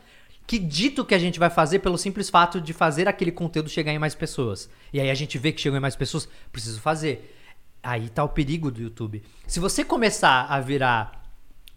que 0.46 0.60
dita 0.60 1.02
o 1.02 1.06
que 1.06 1.16
a 1.16 1.20
gente 1.20 1.40
vai 1.40 1.50
fazer 1.50 1.80
pelo 1.80 1.98
simples 1.98 2.30
fato 2.30 2.60
de 2.60 2.74
fazer 2.74 3.08
aquele 3.08 3.32
conteúdo 3.32 3.70
chegar 3.70 3.92
em 3.94 4.00
mais 4.00 4.14
pessoas. 4.14 4.70
E 4.92 5.00
aí 5.00 5.10
a 5.10 5.14
gente 5.16 5.38
vê 5.38 5.52
que 5.52 5.62
chegou 5.62 5.78
em 5.78 5.82
mais 5.82 5.96
pessoas, 5.96 6.28
preciso 6.52 6.80
fazer. 6.82 7.36
Aí 7.82 8.10
tá 8.10 8.24
o 8.24 8.30
perigo 8.30 8.70
do 8.70 8.80
YouTube. 8.82 9.24
Se 9.48 9.60
você 9.60 9.84
começar 9.84 10.46
a 10.50 10.60
virar 10.60 11.24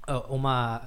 ah, 0.07 0.19
uma. 0.29 0.83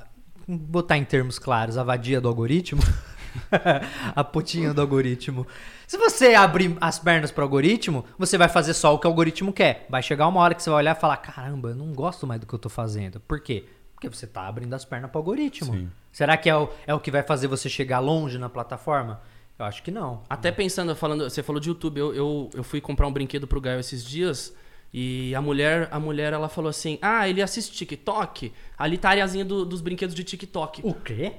botar 0.47 0.97
em 0.97 1.03
termos 1.05 1.39
claros, 1.39 1.77
a 1.77 1.83
vadia 1.83 2.21
do 2.21 2.27
algoritmo. 2.27 2.81
a 4.15 4.23
putinha 4.23 4.73
do 4.73 4.81
algoritmo. 4.81 5.45
Se 5.85 5.97
você 5.97 6.35
abrir 6.35 6.75
as 6.81 6.99
pernas 6.99 7.31
pro 7.31 7.43
algoritmo, 7.43 8.05
você 8.17 8.37
vai 8.37 8.49
fazer 8.49 8.73
só 8.73 8.93
o 8.93 8.99
que 8.99 9.07
o 9.07 9.09
algoritmo 9.09 9.53
quer. 9.53 9.85
Vai 9.89 10.03
chegar 10.03 10.27
uma 10.27 10.39
hora 10.41 10.53
que 10.53 10.61
você 10.63 10.69
vai 10.69 10.79
olhar 10.79 10.95
e 10.95 10.99
falar: 10.99 11.17
caramba, 11.17 11.69
eu 11.69 11.75
não 11.75 11.93
gosto 11.93 12.25
mais 12.27 12.39
do 12.39 12.45
que 12.47 12.53
eu 12.53 12.59
tô 12.59 12.69
fazendo. 12.69 13.19
Por 13.21 13.39
quê? 13.39 13.65
Porque 13.93 14.09
você 14.09 14.27
tá 14.27 14.47
abrindo 14.47 14.73
as 14.73 14.85
pernas 14.85 15.09
pro 15.09 15.19
algoritmo. 15.19 15.73
Sim. 15.73 15.89
Será 16.11 16.35
que 16.37 16.49
é 16.49 16.55
o, 16.55 16.69
é 16.85 16.93
o 16.93 16.99
que 16.99 17.09
vai 17.11 17.23
fazer 17.23 17.47
você 17.47 17.67
chegar 17.69 17.99
longe 17.99 18.37
na 18.37 18.49
plataforma? 18.49 19.21
Eu 19.57 19.65
acho 19.65 19.81
que 19.81 19.89
não. 19.89 20.21
Até 20.29 20.51
pensando, 20.51 20.95
falando, 20.95 21.23
você 21.27 21.41
falou 21.41 21.59
de 21.59 21.69
YouTube, 21.69 21.99
eu, 21.99 22.13
eu, 22.13 22.49
eu 22.53 22.63
fui 22.63 22.79
comprar 22.79 23.07
um 23.07 23.11
brinquedo 23.11 23.47
pro 23.47 23.59
Gael 23.59 23.79
esses 23.79 24.05
dias 24.05 24.53
e 24.93 25.33
a 25.33 25.41
mulher, 25.41 25.87
a 25.91 25.99
mulher 25.99 26.31
ela 26.31 26.47
falou 26.47 26.69
assim: 26.69 26.99
"Ah, 27.01 27.27
ele 27.27 27.41
assiste 27.41 27.73
TikTok? 27.75 28.53
Ali 28.77 28.97
tá 28.99 29.09
a 29.09 29.11
areazinha 29.11 29.43
do- 29.43 29.65
dos 29.65 29.81
brinquedos 29.81 30.13
de 30.13 30.23
TikTok". 30.23 30.81
O 30.83 30.93
quê? 30.93 31.33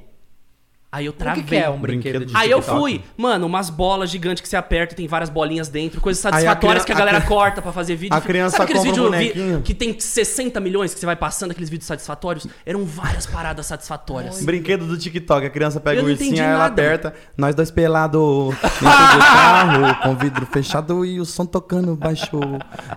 Aí 0.91 1.05
eu 1.05 1.11
O 1.11 1.15
travei. 1.15 1.43
que, 1.43 1.51
que 1.51 1.55
é 1.57 1.69
um 1.69 1.79
Brinquedo 1.79 2.21
brinquedo 2.21 2.27
de 2.33 2.37
Aí 2.37 2.51
eu 2.51 2.63
fui, 2.63 3.03
mano, 3.15 3.45
umas 3.47 3.69
bolas 3.69 4.09
gigantes 4.09 4.41
que 4.41 4.49
você 4.49 4.57
aperta 4.57 4.95
e 4.95 4.97
tem 4.97 5.07
várias 5.07 5.29
bolinhas 5.29 5.69
dentro, 5.69 6.01
coisas 6.01 6.25
a 6.25 6.31
satisfatórias 6.31 6.83
criança- 6.83 6.87
que 6.87 6.93
a 6.93 6.97
galera 6.97 7.19
a 7.19 7.21
cri- 7.21 7.29
corta 7.29 7.61
pra 7.61 7.73
fazer 7.73 7.95
vídeo. 7.95 8.17
a 8.17 8.21
criança 8.23 8.57
Sabe 8.57 8.73
aqueles 8.73 8.87
compra 8.89 9.03
um 9.03 9.11
vídeos 9.21 9.35
bonequinho? 9.35 9.63
que 9.63 9.75
tem 9.75 10.01
60 10.01 10.59
milhões 10.61 10.95
que 10.95 10.99
você 11.01 11.05
vai 11.05 11.15
passando, 11.15 11.51
aqueles 11.51 11.69
vídeos 11.69 11.87
satisfatórios? 11.87 12.47
Eram 12.65 12.87
várias 12.87 13.27
paradas 13.27 13.67
satisfatórias. 13.67 14.43
Brinquedo 14.43 14.87
do 14.87 14.97
TikTok, 14.97 15.45
a 15.47 15.51
criança 15.51 15.79
pega 15.79 16.01
Eu 16.01 16.07
o 16.07 16.09
ursinho, 16.09 16.43
ela 16.43 16.65
aperta, 16.65 17.13
nós 17.37 17.55
dois 17.55 17.71
pelados 17.71 18.55
dentro 18.55 18.79
do 18.81 19.19
carro, 19.19 19.95
com 20.03 20.17
vidro 20.17 20.47
fechado 20.47 21.05
e 21.05 21.21
o 21.21 21.25
som 21.27 21.45
tocando 21.45 21.95
baixo, 21.97 22.31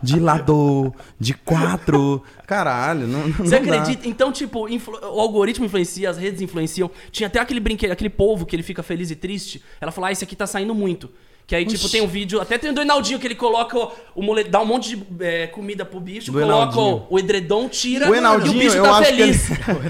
de 0.01 0.17
lado, 0.17 0.93
de 1.19 1.33
quatro. 1.33 2.23
Caralho, 2.51 3.07
não, 3.07 3.27
não 3.27 3.33
Você 3.45 3.51
dá. 3.51 3.57
acredita? 3.57 4.05
Então, 4.09 4.29
tipo, 4.29 4.67
influ- 4.67 4.99
o 5.01 5.19
algoritmo 5.21 5.65
influencia, 5.65 6.09
as 6.09 6.17
redes 6.17 6.41
influenciam. 6.41 6.91
Tinha 7.09 7.27
até 7.27 7.39
aquele 7.39 7.61
brinquedo, 7.61 7.91
aquele 7.91 8.09
polvo 8.09 8.45
que 8.45 8.53
ele 8.53 8.61
fica 8.61 8.83
feliz 8.83 9.09
e 9.09 9.15
triste. 9.15 9.63
Ela 9.79 9.89
falou, 9.89 10.09
ah, 10.09 10.11
esse 10.11 10.23
aqui 10.25 10.35
tá 10.35 10.45
saindo 10.45 10.75
muito. 10.75 11.09
Que 11.47 11.55
aí, 11.55 11.65
tipo, 11.65 11.87
tem 11.89 12.01
um 12.01 12.07
vídeo, 12.07 12.41
até 12.41 12.57
tem 12.57 12.69
o 12.71 12.73
do 12.73 12.81
Enaldinho, 12.81 13.19
que 13.19 13.25
ele 13.27 13.35
coloca 13.35 13.77
o, 13.77 13.91
o 14.15 14.21
mole- 14.21 14.43
dá 14.43 14.59
um 14.61 14.65
monte 14.65 14.95
de 14.97 15.03
é, 15.23 15.47
comida 15.47 15.85
pro 15.85 15.99
bicho, 16.01 16.29
Do 16.31 16.39
coloca 16.39 16.77
o, 16.77 16.81
Enaldinho. 16.81 17.07
o 17.09 17.19
edredom, 17.19 17.69
tira 17.69 18.05
O 18.05 18.09
e 18.09 18.11
o 18.11 18.15
Enaldinho, 18.15 18.59
bicho 18.59 18.75
eu 18.77 18.83
tá 18.83 18.97
acho 18.97 19.09
que 19.11 19.15
feliz. 19.15 19.49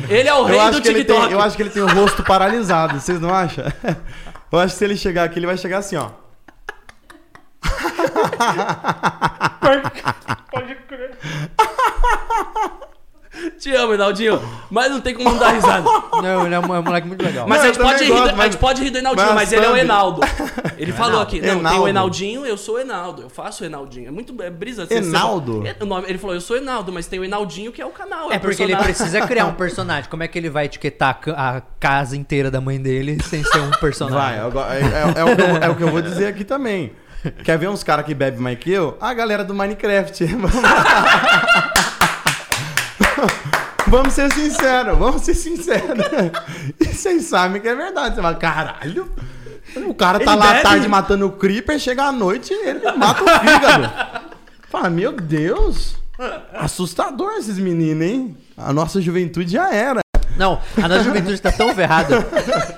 Ele... 0.10 0.30
é 0.30 0.34
o 0.36 0.44
rei 0.44 0.56
Eu 0.56 0.62
acho, 0.62 0.72
do 0.74 0.82
que 0.84 0.88
ele 0.88 1.00
TikTok. 1.00 1.24
tem, 1.24 1.32
eu 1.34 1.42
acho 1.42 1.56
que 1.56 1.64
ele 1.64 1.70
tem 1.72 1.82
o 1.82 1.88
rosto 1.88 2.24
paralisado, 2.24 3.00
vocês 3.00 3.20
não 3.20 3.34
acham? 3.34 3.66
Eu 4.52 4.60
acho 4.60 4.74
que 4.74 4.80
se 4.80 4.84
ele 4.86 4.98
chegar 4.98 5.24
aqui, 5.24 5.40
ele 5.40 5.46
vai 5.46 5.58
chegar 5.58 5.78
assim, 5.78 5.96
ó. 5.96 6.10
Te 13.58 13.74
amo, 13.74 13.94
Enaldinho. 13.94 14.42
Mas 14.70 14.92
não 14.92 15.00
tem 15.00 15.16
como 15.16 15.30
não 15.30 15.38
dar 15.38 15.52
risada. 15.52 15.84
Não, 16.22 16.46
ele 16.46 16.54
é 16.54 16.60
um, 16.60 16.76
é 16.76 16.80
um 16.80 16.84
moleque 16.84 17.08
muito 17.08 17.24
legal. 17.24 17.48
Mas 17.48 17.60
Não, 17.60 17.64
a, 17.66 17.68
eu 17.70 17.74
gente 17.74 17.82
pode 17.82 17.94
também 18.00 18.08
rir, 18.08 18.14
gosto, 18.14 18.24
do- 18.24 18.30
a 18.34 18.36
mas- 18.36 18.46
gente 18.52 18.60
pode 18.60 18.84
rir 18.84 18.90
do 18.90 18.98
Enaldinho, 18.98 19.28
mas 19.28 19.36
mas, 19.36 19.54
ele 19.54 19.66
é 19.66 19.70
o. 19.70 19.78
Enaldo. 19.78 20.22
Ele 20.78 20.92
falou 20.92 21.22
aqui, 21.22 21.36
não, 21.40 21.48
tem 21.48 21.56
o 21.56 21.60
Enaldo. 21.62 21.88
Enaldinho, 21.88 22.46
eu 22.46 22.58
sou 22.58 22.76
o 22.76 22.80
Enaldo. 22.80 23.22
Eu 23.22 23.30
faço 23.30 23.64
o 23.64 23.66
Enaldinho. 23.66 24.10
É 24.10 24.12
muito 24.12 24.36
é 24.44 24.50
brisa. 24.50 24.86
você- 24.86 24.96
Enaldo? 24.96 25.62
você- 25.62 25.76
o 25.80 25.86
nome- 25.86 26.08
Ele 26.10 26.18
falou, 26.18 26.36
eu 26.36 26.42
sou 26.42 26.58
o 26.58 26.60
Enaldo, 26.60 26.92
mas 26.92 27.08
tem 27.08 27.20
o 27.20 27.24
Enaldinho 27.24 27.72
que 27.72 27.82
é 27.82 27.86
o 27.86 27.90
canal. 27.92 28.32
É 28.32 28.36
o 28.36 28.40
porque 28.40 28.62
ele 28.64 28.74
personagem. 28.74 28.84
precisa 28.84 29.26
criar 29.28 29.46
um 29.46 29.54
personagem. 29.54 30.10
Como 30.10 30.24
é 30.24 30.28
que 30.28 30.38
ele 30.38 30.50
vai 30.50 30.66
etiquetar 30.66 31.10
a 31.10 31.14
ca- 31.14 31.32
a 31.58 31.62
casa 31.80 32.18
inteira 32.18 32.52
da 32.52 32.60
mãe 32.60 32.80
dele 32.82 33.18
sem 33.24 33.44
ser 33.44 33.60
um 33.60 33.72
personagem? 33.80 34.50
Vai, 34.52 34.82
é, 34.82 34.84
é- 34.84 35.20
é 35.22 35.24
o 35.24 35.36
que 35.36 35.42
eu, 35.42 35.58
é 35.58 35.70
o 35.70 35.76
que 35.76 35.84
eu 35.84 35.88
vou 35.90 36.02
dizer 36.02 36.28
aqui 36.28 36.44
também. 36.44 36.92
Quer 37.44 37.58
ver 37.58 37.70
uns 37.70 37.84
caras 37.84 38.06
que 38.06 38.14
bebem 38.14 38.40
mais 38.40 38.58
que 38.58 38.72
eu? 38.72 38.98
A 39.00 39.14
galera 39.14 39.44
do 39.44 39.54
Minecraft. 39.54 40.26
vamos 43.88 44.14
ser 44.14 44.32
sinceros, 44.34 44.98
vamos 44.98 45.22
ser 45.22 45.34
sinceros. 45.36 46.06
E 46.80 46.86
vocês 46.86 47.26
sabem 47.26 47.62
que 47.62 47.68
é 47.68 47.76
verdade. 47.76 48.16
Você 48.16 48.22
fala, 48.22 48.36
caralho. 48.36 49.12
O 49.88 49.94
cara 49.94 50.20
tá 50.20 50.32
Ele 50.34 50.40
lá 50.40 50.60
à 50.60 50.62
tarde 50.62 50.88
matando 50.88 51.28
o 51.28 51.32
Creeper, 51.32 51.80
chega 51.80 52.04
à 52.04 52.12
noite 52.12 52.54
e 52.54 52.68
ele 52.68 52.92
mata 52.94 53.24
o 53.24 53.28
fígado. 53.40 53.92
Fala, 54.70 54.90
meu 54.90 55.14
Deus. 55.14 55.96
Assustador 56.54 57.34
esses 57.38 57.58
meninos, 57.58 58.06
hein? 58.06 58.38
A 58.58 58.74
nossa 58.74 59.02
juventude 59.02 59.52
já 59.54 59.74
era. 59.74 60.02
Não, 60.38 60.60
a 60.82 60.88
nossa 60.88 61.04
juventude 61.04 61.42
tá 61.42 61.52
tão 61.52 61.74
ferrada. 61.74 62.26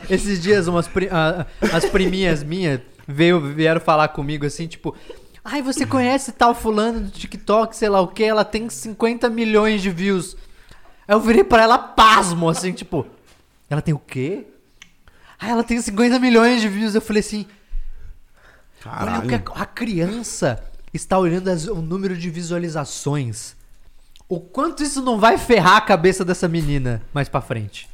Esses 0.09 0.41
dias, 0.41 0.67
umas 0.67 0.87
pri- 0.87 1.09
ah, 1.11 1.45
as 1.71 1.85
priminhas 1.85 2.43
minhas 2.43 2.79
veio, 3.07 3.39
vieram 3.53 3.81
falar 3.81 4.07
comigo 4.09 4.45
assim, 4.45 4.67
tipo. 4.67 4.95
Ai, 5.45 5.61
você 5.61 5.85
conhece 5.85 6.31
tal 6.31 6.55
fulano 6.55 7.01
do 7.01 7.09
TikTok, 7.11 7.75
sei 7.75 7.89
lá 7.89 7.99
o 7.99 8.07
que, 8.07 8.23
ela 8.23 8.45
tem 8.45 8.69
50 8.69 9.29
milhões 9.29 9.81
de 9.81 9.89
views. 9.89 10.37
Aí 11.07 11.13
eu 11.15 11.19
virei 11.19 11.43
pra 11.43 11.63
ela 11.63 11.77
pasmo, 11.77 12.47
assim, 12.49 12.71
tipo. 12.71 13.05
Ela 13.69 13.81
tem 13.81 13.93
o 13.93 13.99
quê? 13.99 14.45
Ah, 15.39 15.49
ela 15.49 15.63
tem 15.63 15.81
50 15.81 16.17
milhões 16.19 16.61
de 16.61 16.69
views. 16.69 16.95
Eu 16.95 17.01
falei 17.01 17.19
assim. 17.19 17.45
Olha 18.85 19.19
o 19.19 19.27
que 19.27 19.35
a, 19.35 19.41
a 19.61 19.65
criança 19.65 20.63
está 20.93 21.17
olhando 21.17 21.49
as- 21.49 21.67
o 21.67 21.81
número 21.81 22.15
de 22.17 22.29
visualizações. 22.29 23.55
O 24.29 24.39
quanto 24.39 24.83
isso 24.83 25.01
não 25.01 25.19
vai 25.19 25.37
ferrar 25.37 25.77
a 25.77 25.81
cabeça 25.81 26.23
dessa 26.25 26.47
menina 26.47 27.01
mais 27.13 27.27
pra 27.29 27.41
frente. 27.41 27.89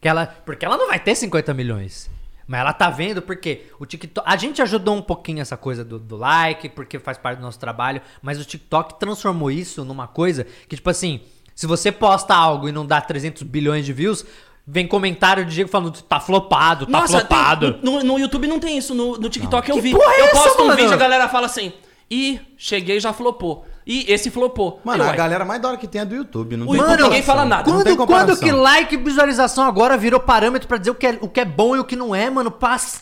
Que 0.00 0.08
ela, 0.08 0.26
porque 0.26 0.64
ela 0.64 0.76
não 0.76 0.88
vai 0.88 0.98
ter 0.98 1.14
50 1.14 1.52
milhões. 1.54 2.10
Mas 2.46 2.60
ela 2.60 2.72
tá 2.72 2.88
vendo 2.90 3.20
porque 3.20 3.66
o 3.78 3.84
TikTok. 3.86 4.26
A 4.28 4.36
gente 4.36 4.62
ajudou 4.62 4.94
um 4.94 5.02
pouquinho 5.02 5.40
essa 5.40 5.56
coisa 5.56 5.84
do, 5.84 5.98
do 5.98 6.16
like, 6.16 6.68
porque 6.68 6.98
faz 6.98 7.18
parte 7.18 7.38
do 7.38 7.42
nosso 7.42 7.58
trabalho. 7.58 8.00
Mas 8.22 8.38
o 8.40 8.44
TikTok 8.44 8.98
transformou 9.00 9.50
isso 9.50 9.84
numa 9.84 10.06
coisa 10.06 10.46
que, 10.68 10.76
tipo 10.76 10.88
assim, 10.88 11.20
se 11.54 11.66
você 11.66 11.90
posta 11.90 12.34
algo 12.34 12.68
e 12.68 12.72
não 12.72 12.86
dá 12.86 13.00
300 13.00 13.42
bilhões 13.42 13.84
de 13.84 13.92
views, 13.92 14.24
vem 14.66 14.86
comentário 14.86 15.44
de 15.44 15.54
Diego 15.54 15.70
falando, 15.70 16.00
tá 16.02 16.20
flopado, 16.20 16.86
tá 16.86 16.92
Nossa, 16.92 17.18
flopado. 17.20 17.74
tem- 17.74 17.82
no, 17.82 18.02
no 18.04 18.18
YouTube 18.18 18.46
não 18.46 18.60
tem 18.60 18.78
isso, 18.78 18.94
no, 18.94 19.16
no 19.16 19.28
TikTok 19.28 19.68
eu 19.70 19.76
Que 19.76 19.80
vi. 19.82 19.90
porra 19.92 20.12
é 20.14 20.20
eu 20.20 20.24
essa, 20.26 20.42
posto 20.42 20.62
um 20.62 20.66
mano? 20.66 20.76
vídeo, 20.76 20.92
a 20.94 20.96
galera 20.96 21.28
fala 21.28 21.46
assim, 21.46 21.72
ih, 22.10 22.40
cheguei 22.56 22.96
e 22.98 23.00
já 23.00 23.12
flopou. 23.12 23.64
E 23.86 24.04
esse 24.12 24.30
flopou. 24.32 24.80
Mano, 24.82 25.04
Aí, 25.04 25.10
a 25.10 25.14
galera 25.14 25.44
mais 25.44 25.62
da 25.62 25.68
hora 25.68 25.76
que 25.76 25.86
tem 25.86 26.00
é 26.00 26.04
do 26.04 26.14
YouTube. 26.16 26.56
Não 26.56 26.66
O 26.66 26.70
tem 26.70 26.80
comparação. 26.80 27.06
ninguém 27.06 27.22
fala 27.22 27.44
nada. 27.44 27.70
Não 27.70 27.84
tem 27.84 27.94
Quando, 27.94 28.08
quando 28.08 28.08
comparação. 28.08 28.48
que 28.48 28.50
like 28.52 28.94
e 28.94 28.98
visualização 28.98 29.62
agora 29.64 29.96
virou 29.96 30.18
parâmetro 30.18 30.66
pra 30.66 30.76
dizer 30.76 30.90
o 30.90 30.94
que, 30.96 31.06
é, 31.06 31.18
o 31.20 31.28
que 31.28 31.38
é 31.38 31.44
bom 31.44 31.76
e 31.76 31.78
o 31.78 31.84
que 31.84 31.94
não 31.94 32.12
é, 32.12 32.28
mano? 32.28 32.52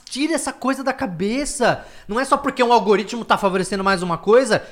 Tira 0.04 0.34
essa 0.34 0.52
coisa 0.52 0.84
da 0.84 0.92
cabeça. 0.92 1.82
Não 2.06 2.20
é 2.20 2.24
só 2.26 2.36
porque 2.36 2.62
um 2.62 2.70
algoritmo 2.70 3.24
tá 3.24 3.38
favorecendo 3.38 3.82
mais 3.82 4.02
uma 4.02 4.18
coisa 4.18 4.62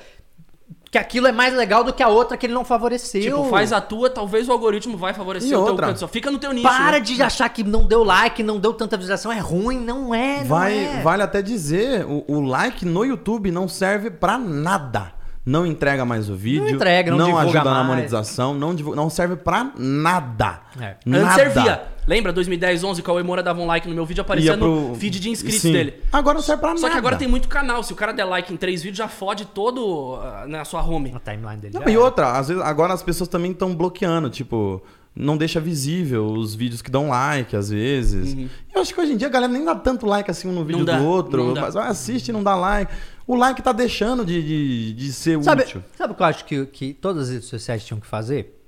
que 0.91 0.99
aquilo 0.99 1.27
é 1.27 1.33
mais 1.33 1.55
legal 1.55 1.83
do 1.83 1.91
que 1.95 2.03
a 2.03 2.09
outra 2.09 2.37
que 2.37 2.45
ele 2.45 2.53
não 2.53 2.67
favoreceu. 2.67 3.23
Tipo, 3.23 3.45
faz 3.49 3.73
a 3.73 3.81
tua, 3.81 4.11
talvez 4.11 4.47
o 4.47 4.53
algoritmo 4.53 4.99
vai 4.99 5.15
favorecer 5.15 5.51
E 5.51 5.55
o 5.55 5.63
teu 5.65 5.71
outra? 5.73 5.87
canto. 5.87 6.01
Só 6.01 6.07
fica 6.07 6.31
no 6.31 6.37
teu 6.37 6.53
nicho. 6.53 6.69
Para 6.69 6.99
né? 6.99 7.01
de 7.01 7.23
achar 7.23 7.49
que 7.49 7.65
não 7.65 7.85
deu 7.87 8.05
like, 8.05 8.43
não 8.43 8.61
deu 8.61 8.75
tanta 8.75 8.99
visualização, 8.99 9.33
é 9.33 9.39
ruim. 9.39 9.79
Não 9.81 10.15
é, 10.15 10.41
não 10.41 10.45
Vai, 10.49 10.77
é. 10.79 11.01
Vale 11.03 11.23
até 11.23 11.41
dizer, 11.41 12.05
o, 12.05 12.23
o 12.29 12.41
like 12.43 12.85
no 12.85 13.07
YouTube 13.07 13.51
não 13.51 13.67
serve 13.67 14.11
pra 14.11 14.37
nada. 14.37 15.22
Não 15.45 15.66
entrega 15.66 16.05
mais 16.05 16.30
o 16.30 16.36
vídeo. 16.36 16.68
entrega, 16.68 17.11
não 17.11 17.24
divulga 17.26 17.43
ajuda 17.43 17.64
na 17.64 17.74
mais. 17.74 17.86
monetização, 17.88 18.55
não, 18.55 18.72
divulga, 18.74 18.97
não 18.97 19.11
serve 19.11 19.34
pra 19.36 19.72
nada. 19.76 20.61
É. 20.80 20.97
Nada. 21.05 21.24
Antes 21.24 21.34
servia. 21.34 21.82
Lembra, 22.07 22.32
2010, 22.32 22.82
11, 22.82 23.03
Cauê 23.03 23.22
Moura 23.22 23.43
dava 23.43 23.61
um 23.61 23.66
like 23.66 23.88
no 23.88 23.95
meu 23.95 24.05
vídeo, 24.05 24.22
aparecia 24.22 24.53
Ia 24.53 24.57
no 24.57 24.86
pro- 24.88 24.95
feed 24.97 25.20
de 25.20 25.30
inscritos 25.30 25.61
Sim. 25.62 25.72
dele. 25.72 25.95
Agora 26.12 26.34
não 26.34 26.43
serve 26.43 26.61
pra 26.61 26.70
nada. 26.70 26.80
Só 26.80 26.90
que 26.90 26.97
agora 26.97 27.16
tem 27.16 27.28
muito 27.28 27.49
canal. 27.49 27.82
Se 27.82 27.93
o 27.93 27.97
cara 27.97 28.12
der 28.12 28.24
like 28.24 28.53
em 28.53 28.57
três 28.57 28.82
vídeos, 28.82 28.99
já 28.99 29.09
fode 29.09 29.45
todo 29.47 30.16
ah, 30.20 30.45
na 30.49 30.64
sua 30.64 30.82
home. 30.82 31.12
A 31.14 31.20
timeline 31.20 31.61
dele. 31.61 31.78
Não, 31.78 31.88
e 31.88 31.97
outra, 31.97 32.32
às 32.38 32.49
vezes 32.49 32.62
agora 32.62 32.93
as 32.93 33.03
pessoas 33.03 33.28
também 33.28 33.51
estão 33.53 33.74
bloqueando, 33.74 34.30
tipo, 34.30 34.82
não 35.15 35.37
deixa 35.37 35.61
visível 35.61 36.27
os 36.27 36.55
vídeos 36.55 36.81
que 36.81 36.91
dão 36.91 37.09
like, 37.11 37.55
às 37.55 37.69
vezes. 37.71 38.35
Eu 38.75 38.81
acho 38.81 38.95
que 38.95 39.01
hoje 39.01 39.13
em 39.13 39.17
dia 39.17 39.29
a 39.29 39.31
galera 39.31 39.53
nem 39.53 39.65
dá 39.65 39.75
tanto 39.75 40.07
like 40.07 40.31
assim 40.31 40.49
um 40.49 40.53
no 40.53 40.65
vídeo 40.65 40.81
Uhum. 40.81 40.85
dá, 40.87 40.99
do 40.99 41.05
outro, 41.05 41.45
não 41.47 41.55
dá. 41.55 41.61
mas 41.63 41.75
vai, 41.75 41.89
assiste 41.89 42.29
e 42.29 42.33
não 42.33 42.43
dá 42.43 42.55
like. 42.57 42.93
O 43.27 43.37
like 43.37 43.61
tá 43.63 43.73
deixando 43.73 44.25
de, 44.25 44.43
de, 44.43 44.93
de 44.95 45.13
ser 45.13 45.43
Sabe, 45.43 45.63
útil. 45.63 45.83
sabe 45.97 46.13
o 46.13 46.17
que 46.17 46.23
eu 46.23 46.27
acho 46.27 46.45
que, 46.45 46.67
que 46.67 46.95
todas 46.95 47.25
as 47.29 47.31
redes 47.35 47.49
sociais 47.49 47.85
tinham 47.85 48.01
que 48.01 48.07
fazer 48.07 48.59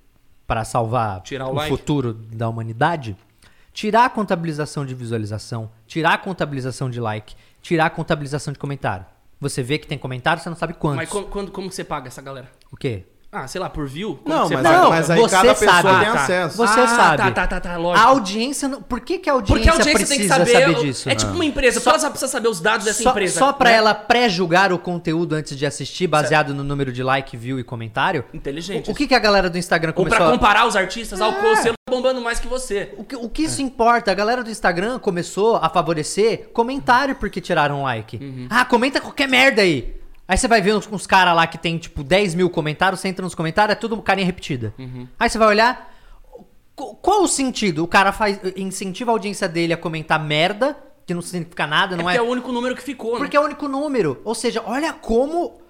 para 0.46 0.64
salvar 0.64 1.22
Tirar 1.22 1.46
o 1.48 1.52
o 1.52 1.54
like? 1.54 1.70
futuro 1.70 2.12
da 2.12 2.48
humanidade? 2.48 3.16
Tirar 3.72 4.04
a 4.04 4.10
contabilização 4.10 4.86
de 4.86 4.94
visualização, 4.94 5.70
tirar 5.86 6.12
a 6.14 6.18
contabilização 6.18 6.88
de 6.88 7.00
like, 7.00 7.34
tirar 7.60 7.86
a 7.86 7.90
contabilização 7.90 8.52
de 8.52 8.58
comentário. 8.58 9.04
Você 9.40 9.62
vê 9.62 9.78
que 9.78 9.86
tem 9.86 9.98
comentário, 9.98 10.40
você 10.42 10.48
não 10.48 10.56
sabe 10.56 10.74
quantos. 10.74 10.96
Mas 10.98 11.08
quando, 11.08 11.26
quando- 11.26 11.50
como 11.50 11.68
que 11.68 11.74
você 11.74 11.82
paga 11.82 12.06
essa 12.08 12.22
galera? 12.22 12.48
O 12.70 12.76
quê? 12.76 13.04
Ah, 13.36 13.48
sei 13.48 13.60
lá, 13.60 13.68
por 13.68 13.88
view? 13.88 14.16
Como 14.22 14.32
Não, 14.32 14.48
mas? 14.48 14.62
Não, 14.62 14.90
mas 14.90 15.10
aí 15.10 15.18
você 15.18 15.34
cada 15.34 15.54
pessoa 15.56 15.72
sabe. 15.72 15.88
tem 15.88 16.08
Ah, 16.08 16.12
tá. 16.12 16.22
acesso. 16.22 16.56
Você 16.56 16.80
ah, 16.80 16.86
sabe. 16.86 17.16
Tá, 17.16 17.30
tá, 17.32 17.46
tá, 17.48 17.60
tá, 17.60 17.74
A 17.74 17.76
lógico. 17.76 18.06
audiência. 18.08 18.68
não- 18.68 18.80
Por 18.80 19.00
que, 19.00 19.18
que 19.18 19.28
a 19.28 19.32
audiência, 19.32 19.54
Porque 19.56 19.68
a 19.68 19.72
audiência 19.72 20.06
tem 20.06 20.18
que 20.18 20.28
precisa 20.28 20.52
saber. 20.52 20.72
saber, 20.72 20.86
disso? 20.86 21.10
É 21.10 21.16
tipo 21.16 21.32
uma 21.32 21.44
empresa, 21.44 21.80
só 21.80 21.90
ela 21.90 22.10
precisa 22.10 22.30
saber 22.30 22.46
os 22.46 22.60
dados 22.60 22.86
dessa 22.86 23.02
só, 23.02 23.10
empresa. 23.10 23.36
Só 23.40 23.52
pra 23.52 23.70
né? 23.70 23.76
ela 23.76 23.92
pré-julgar 23.92 24.72
o 24.72 24.78
conteúdo 24.78 25.34
antes 25.34 25.58
de 25.58 25.66
assistir, 25.66 26.06
baseado 26.06 26.54
no 26.54 26.62
número 26.62 26.92
de 26.92 27.02
like, 27.02 27.36
view 27.36 27.58
e 27.58 27.64
comentário. 27.64 28.24
Inteligente. 28.32 28.88
O, 28.88 28.92
o 28.92 28.94
que, 28.94 29.08
que 29.08 29.14
a 29.16 29.18
galera 29.18 29.50
do 29.50 29.58
Instagram 29.58 29.90
Ou 29.90 29.94
começou 29.94 30.16
pra 30.16 30.28
a... 30.28 30.30
comparar 30.32 30.66
os 30.68 30.76
artistas, 30.76 31.20
ah, 31.20 31.28
É. 31.28 31.32
Conselho 31.32 31.74
tá 31.84 31.90
bombando 31.90 32.20
mais 32.20 32.38
que 32.38 32.46
você. 32.46 32.94
O 32.96 33.02
que, 33.02 33.16
o 33.16 33.28
que 33.28 33.42
isso 33.42 33.60
importa? 33.60 34.12
A 34.12 34.14
galera 34.14 34.44
do 34.44 34.50
Instagram 34.50 35.00
começou 35.00 35.56
a 35.56 35.68
favorecer 35.68 36.50
comentário 36.52 37.16
porque 37.16 37.40
tiraram 37.40 37.82
like. 37.82 38.16
Uhum. 38.16 38.46
Ah, 38.48 38.64
comenta 38.64 39.00
qualquer 39.00 39.28
merda 39.28 39.62
aí. 39.62 40.03
Aí 40.26 40.36
você 40.38 40.48
vai 40.48 40.60
ver 40.62 40.74
uns, 40.74 40.86
uns 40.90 41.06
caras 41.06 41.34
lá 41.36 41.46
que 41.46 41.58
tem, 41.58 41.76
tipo, 41.78 42.02
10 42.02 42.34
mil 42.34 42.48
comentários, 42.48 43.00
você 43.00 43.08
entra 43.08 43.22
nos 43.22 43.34
comentários, 43.34 43.76
é 43.76 43.78
tudo 43.78 44.00
carinha 44.02 44.24
repetida. 44.26 44.74
Uhum. 44.78 45.06
Aí 45.18 45.28
você 45.28 45.36
vai 45.38 45.48
olhar. 45.48 45.92
qu- 46.74 46.94
Qual 46.96 47.22
o 47.22 47.28
sentido? 47.28 47.84
O 47.84 47.88
cara 47.88 48.10
faz, 48.12 48.40
incentiva 48.56 49.10
a 49.10 49.12
audiência 49.12 49.48
dele 49.48 49.72
a 49.72 49.76
comentar 49.76 50.18
merda, 50.18 50.76
que 51.06 51.12
não 51.12 51.20
significa 51.22 51.66
nada, 51.66 51.94
É 51.94 51.96
não 51.96 52.04
porque 52.04 52.16
é? 52.16 52.20
é 52.20 52.22
o 52.22 52.26
único 52.28 52.50
número 52.50 52.74
que 52.74 52.82
ficou, 52.82 53.16
Porque 53.18 53.36
né? 53.36 53.42
é 53.42 53.44
o 53.44 53.46
único 53.46 53.68
número. 53.68 54.20
Ou 54.24 54.34
seja, 54.34 54.62
olha 54.64 54.92
como 54.94 55.60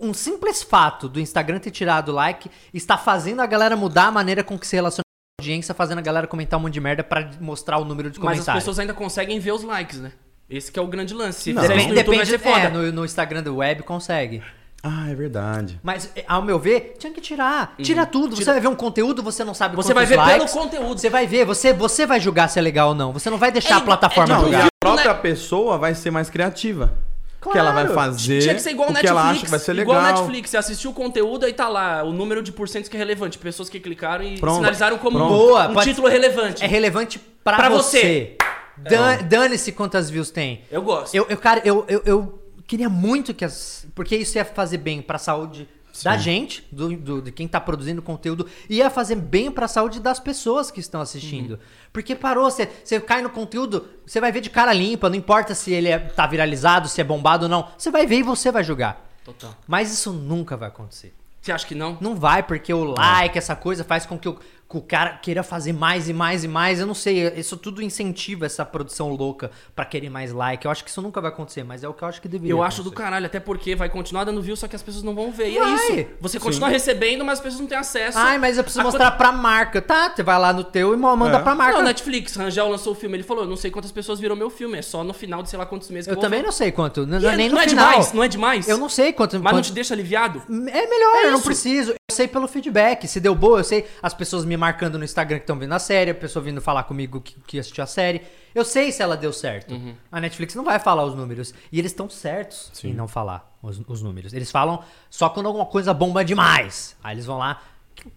um 0.00 0.14
simples 0.14 0.62
fato 0.62 1.08
do 1.08 1.20
Instagram 1.20 1.58
ter 1.58 1.70
tirado 1.70 2.08
o 2.10 2.14
like 2.14 2.48
está 2.72 2.96
fazendo 2.96 3.40
a 3.40 3.46
galera 3.46 3.76
mudar 3.76 4.06
a 4.06 4.10
maneira 4.12 4.42
com 4.44 4.58
que 4.58 4.66
se 4.66 4.76
relaciona 4.76 5.02
com 5.02 5.42
a 5.42 5.42
audiência, 5.42 5.74
fazendo 5.74 5.98
a 5.98 6.02
galera 6.02 6.26
comentar 6.26 6.58
um 6.58 6.62
monte 6.62 6.74
de 6.74 6.80
merda 6.80 7.04
pra 7.04 7.28
mostrar 7.40 7.78
o 7.78 7.84
número 7.84 8.08
de 8.10 8.18
Mas 8.18 8.24
as 8.30 8.34
comentários. 8.36 8.62
pessoas 8.62 8.78
ainda 8.78 8.94
conseguem 8.94 9.38
ver 9.40 9.52
os 9.52 9.62
likes, 9.64 9.98
né? 10.00 10.12
Esse 10.50 10.72
que 10.72 10.78
é 10.78 10.82
o 10.82 10.86
grande 10.86 11.12
lance. 11.14 11.42
Se 11.42 11.52
Não. 11.52 11.62
fizer 11.62 11.76
isso 11.76 11.88
Depende, 11.88 11.94
no 11.94 11.98
YouTube 12.00 12.16
vai 12.16 12.26
depende 12.26 12.42
ser 12.42 12.50
foda. 12.70 12.78
é, 12.86 12.86
no, 12.90 12.92
no 12.92 13.04
Instagram 13.04 13.42
do 13.42 13.56
web 13.56 13.82
consegue. 13.82 14.42
Ah, 14.82 15.10
é 15.10 15.14
verdade. 15.14 15.78
Mas, 15.82 16.10
eh, 16.14 16.24
ao 16.28 16.40
meu 16.40 16.58
ver, 16.58 16.94
tinha 16.98 17.12
que 17.12 17.20
tirar. 17.20 17.74
Tira 17.82 18.06
tudo. 18.06 18.36
Você 18.36 18.44
vai 18.44 18.60
ver 18.60 18.68
um 18.68 18.76
conteúdo, 18.76 19.22
você 19.22 19.42
não 19.44 19.52
sabe 19.52 19.74
Uhum. 19.76 19.82
Você 19.82 19.92
vai 19.92 20.06
ver 20.06 20.14
pelo 20.16 20.28
likes. 20.28 20.52
conteúdo. 20.52 20.98
Você 21.00 21.10
vai 21.10 21.26
ver, 21.26 21.44
você, 21.44 21.72
você 21.72 22.06
vai 22.06 22.20
julgar 22.20 22.48
se 22.48 22.58
é 22.58 22.62
legal 22.62 22.90
ou 22.90 22.94
não. 22.94 23.12
Você 23.12 23.28
não 23.28 23.36
vai 23.38 23.50
deixar 23.50 23.74
É 23.74 23.78
a 23.78 23.80
plataforma 23.80 24.34
é 24.34 24.36
Não, 24.36 24.42
e 24.42 24.44
julgar. 24.52 24.66
a 24.66 24.68
própria 24.80 25.12
né? 25.14 25.20
pessoa 25.20 25.76
vai 25.76 25.94
ser 25.94 26.10
mais 26.12 26.30
criativa. 26.30 26.94
Claro. 27.40 27.52
Que 27.54 27.58
ela 27.58 27.72
vai 27.72 27.88
fazer 27.88 28.40
Tinha 28.40 28.54
que 28.54 28.60
ser 28.62 28.70
igual 28.70 28.88
o 28.88 28.92
Netflix. 28.92 29.10
ela 29.10 29.30
acha 29.30 29.44
que 29.44 29.50
vai 29.50 29.58
ser 29.60 29.72
legal. 29.72 29.96
Igual 29.96 30.12
Netflix. 30.14 30.50
Você 30.50 30.56
assistiu 30.56 30.90
o 30.92 30.94
conteúdo 30.94 31.44
aí 31.44 31.52
tá 31.52 31.68
lá 31.68 32.02
o 32.04 32.12
número 32.12 32.40
de 32.42 32.52
porcentos 32.52 32.88
que 32.88 32.96
é 32.96 32.98
relevante. 32.98 33.36
Pessoas 33.38 33.68
que 33.68 33.78
clicaram 33.80 34.24
e 34.24 34.38
Pronto. 34.38 34.56
sinalizaram 34.56 34.96
como 34.98 35.18
Pronto. 35.18 35.32
Boa, 35.34 35.68
um 35.68 35.76
título 35.80 36.08
relevante. 36.08 36.64
É 36.64 36.66
relevante 36.68 37.18
pra, 37.44 37.56
Pra 37.56 37.68
você. 37.68 38.00
você. 38.00 38.36
Dan- 38.82 39.22
Dane-se 39.28 39.72
quantas 39.72 40.08
views 40.10 40.30
tem. 40.30 40.62
Eu 40.70 40.82
gosto. 40.82 41.14
Eu, 41.14 41.26
eu, 41.28 41.36
cara, 41.36 41.60
eu, 41.64 41.84
eu, 41.88 42.02
eu 42.04 42.42
queria 42.66 42.88
muito 42.88 43.32
que 43.34 43.44
as. 43.44 43.86
Porque 43.94 44.16
isso 44.16 44.36
ia 44.38 44.44
fazer 44.44 44.78
bem 44.78 45.00
pra 45.02 45.18
saúde 45.18 45.68
da 46.04 46.16
gente, 46.16 46.64
do, 46.70 46.96
do- 46.96 47.22
de 47.22 47.32
quem 47.32 47.48
tá 47.48 47.60
produzindo 47.60 48.00
conteúdo, 48.00 48.46
e 48.70 48.76
ia 48.76 48.88
fazer 48.88 49.16
bem 49.16 49.50
pra 49.50 49.66
saúde 49.66 49.98
das 49.98 50.20
pessoas 50.20 50.70
que 50.70 50.78
estão 50.78 51.00
assistindo. 51.00 51.52
Uhum. 51.54 51.58
Porque 51.92 52.14
parou, 52.14 52.48
você 52.48 52.68
você 52.84 53.00
cai 53.00 53.20
no 53.20 53.30
conteúdo, 53.30 53.84
você 54.06 54.20
vai 54.20 54.30
ver 54.30 54.40
de 54.40 54.48
cara 54.48 54.72
limpa, 54.72 55.08
não 55.08 55.16
importa 55.16 55.54
se 55.56 55.72
ele 55.72 55.88
é, 55.88 55.98
tá 55.98 56.24
viralizado, 56.26 56.86
se 56.88 57.00
é 57.00 57.04
bombado 57.04 57.46
ou 57.46 57.48
não. 57.48 57.68
Você 57.76 57.90
vai 57.90 58.06
ver 58.06 58.18
e 58.18 58.22
você 58.22 58.52
vai 58.52 58.62
julgar. 58.62 59.04
Total. 59.24 59.52
Mas 59.66 59.92
isso 59.92 60.12
nunca 60.12 60.56
vai 60.56 60.68
acontecer. 60.68 61.12
Você 61.42 61.50
acha 61.50 61.66
que 61.66 61.74
não? 61.74 61.96
Não 62.00 62.14
vai, 62.14 62.42
porque 62.42 62.72
o 62.72 62.84
like, 62.84 63.36
essa 63.36 63.56
coisa, 63.56 63.82
faz 63.82 64.04
com 64.06 64.18
que 64.18 64.28
o, 64.28 64.38
que 64.70 64.76
o 64.76 64.82
cara 64.82 65.12
queira 65.16 65.42
fazer 65.42 65.72
mais 65.72 66.08
e 66.10 66.12
mais 66.12 66.44
e 66.44 66.48
mais. 66.48 66.78
Eu 66.78 66.86
não 66.86 66.92
sei, 66.94 67.26
isso 67.36 67.56
tudo 67.56 67.80
incentiva 67.82 68.44
essa 68.44 68.64
produção 68.66 69.08
louca 69.14 69.50
pra 69.74 69.84
querer 69.84 70.10
mais 70.10 70.30
like. 70.30 70.64
Eu 70.66 70.70
acho 70.70 70.84
que 70.84 70.90
isso 70.90 71.00
nunca 71.00 71.20
vai 71.22 71.30
acontecer, 71.30 71.64
mas 71.64 71.82
é 71.82 71.88
o 71.88 71.94
que 71.94 72.04
eu 72.04 72.08
acho 72.08 72.20
que 72.20 72.28
deveria 72.28 72.52
Eu 72.52 72.62
acho 72.62 72.82
do 72.82 72.88
acontecer. 72.90 73.02
caralho, 73.02 73.24
até 73.26 73.40
porque 73.40 73.74
vai 73.74 73.88
continuar 73.88 74.24
dando 74.24 74.42
view, 74.42 74.54
só 74.56 74.68
que 74.68 74.76
as 74.76 74.82
pessoas 74.82 75.02
não 75.02 75.14
vão 75.14 75.32
ver. 75.32 75.52
E 75.52 75.58
Vai. 75.58 75.70
é 75.72 75.74
isso. 76.00 76.10
Você 76.20 76.38
continua 76.38 76.68
recebendo, 76.68 77.24
mas 77.24 77.38
as 77.38 77.42
pessoas 77.42 77.60
não 77.62 77.66
têm 77.68 77.78
acesso. 77.78 78.18
Ai, 78.18 78.36
mas 78.36 78.58
eu 78.58 78.62
preciso 78.62 78.82
a 78.82 78.84
mostrar 78.84 79.10
pra 79.12 79.32
marca. 79.32 79.80
Tá, 79.80 80.12
você 80.14 80.22
vai 80.22 80.38
lá 80.38 80.52
no 80.52 80.62
teu 80.64 80.92
e 80.92 80.96
manda 80.98 81.38
É. 81.38 81.40
pra 81.42 81.54
marca. 81.54 81.78
Não, 81.78 81.84
Netflix, 81.84 82.36
Rangel 82.36 82.68
lançou 82.68 82.92
o 82.92 82.96
filme. 82.96 83.16
Ele 83.16 83.22
falou: 83.22 83.44
eu 83.44 83.48
não 83.48 83.56
sei 83.56 83.70
quantas 83.70 83.90
pessoas 83.90 84.20
viram 84.20 84.36
meu 84.36 84.50
filme, 84.50 84.76
é 84.76 84.82
só 84.82 85.02
no 85.02 85.14
final 85.14 85.42
de 85.42 85.48
sei 85.48 85.58
lá 85.58 85.64
quantos 85.64 85.88
meses 85.88 86.06
que 86.06 86.10
eu 86.10 86.14
vou 86.16 86.22
também 86.22 86.40
ver. 86.40 86.44
não 86.46 86.52
sei 86.52 86.70
quanto. 86.72 87.06
Não, 87.06 87.18
E 87.18 87.24
é- 87.26 87.36
nem 87.36 87.48
não 87.48 87.56
no 87.56 87.62
é 87.62 87.68
final. 87.68 87.88
demais? 87.88 88.12
Não 88.12 88.22
é 88.22 88.28
demais? 88.28 88.68
Eu 88.68 88.76
não 88.76 88.90
sei 88.90 89.14
quanto. 89.14 89.32
Mas 89.40 89.44
não 89.44 89.60
quanto... 89.60 89.64
te 89.64 89.72
deixa 89.72 89.94
aliviado? 89.94 90.42
É 90.46 90.86
melhor, 90.86 91.16
É 91.22 91.26
eu 91.28 91.32
não 91.32 91.40
preciso. 91.40 91.92
Eu 91.92 92.14
sei 92.14 92.28
pelo 92.28 92.46
feedback. 92.48 93.06
Se 93.08 93.18
deu 93.18 93.34
boa, 93.34 93.60
eu 93.60 93.64
sei 93.64 93.86
as 94.02 94.12
pessoas 94.12 94.44
me 94.44 94.57
marcando 94.58 94.98
no 94.98 95.04
Instagram 95.04 95.38
que 95.38 95.44
estão 95.44 95.58
vendo 95.58 95.72
a 95.72 95.78
série, 95.78 96.10
a 96.10 96.14
pessoa 96.14 96.42
vindo 96.42 96.60
falar 96.60 96.82
comigo 96.82 97.20
que, 97.20 97.36
que 97.46 97.58
assistiu 97.58 97.84
a 97.84 97.86
série. 97.86 98.22
Eu 98.54 98.64
sei 98.64 98.92
se 98.92 99.02
ela 99.02 99.16
deu 99.16 99.32
certo. 99.32 99.72
Uhum. 99.74 99.94
A 100.10 100.20
Netflix 100.20 100.54
não 100.54 100.64
vai 100.64 100.78
falar 100.78 101.04
os 101.04 101.14
números. 101.14 101.54
E 101.70 101.78
eles 101.78 101.92
estão 101.92 102.10
certos 102.10 102.72
em 102.84 102.92
não 102.92 103.06
falar 103.06 103.56
os, 103.62 103.80
os 103.86 104.02
números. 104.02 104.32
Eles 104.32 104.50
falam 104.50 104.82
só 105.08 105.28
quando 105.28 105.46
alguma 105.46 105.66
coisa 105.66 105.94
bomba 105.94 106.24
demais. 106.24 106.96
Aí 107.02 107.14
eles 107.14 107.24
vão 107.24 107.38
lá. 107.38 107.62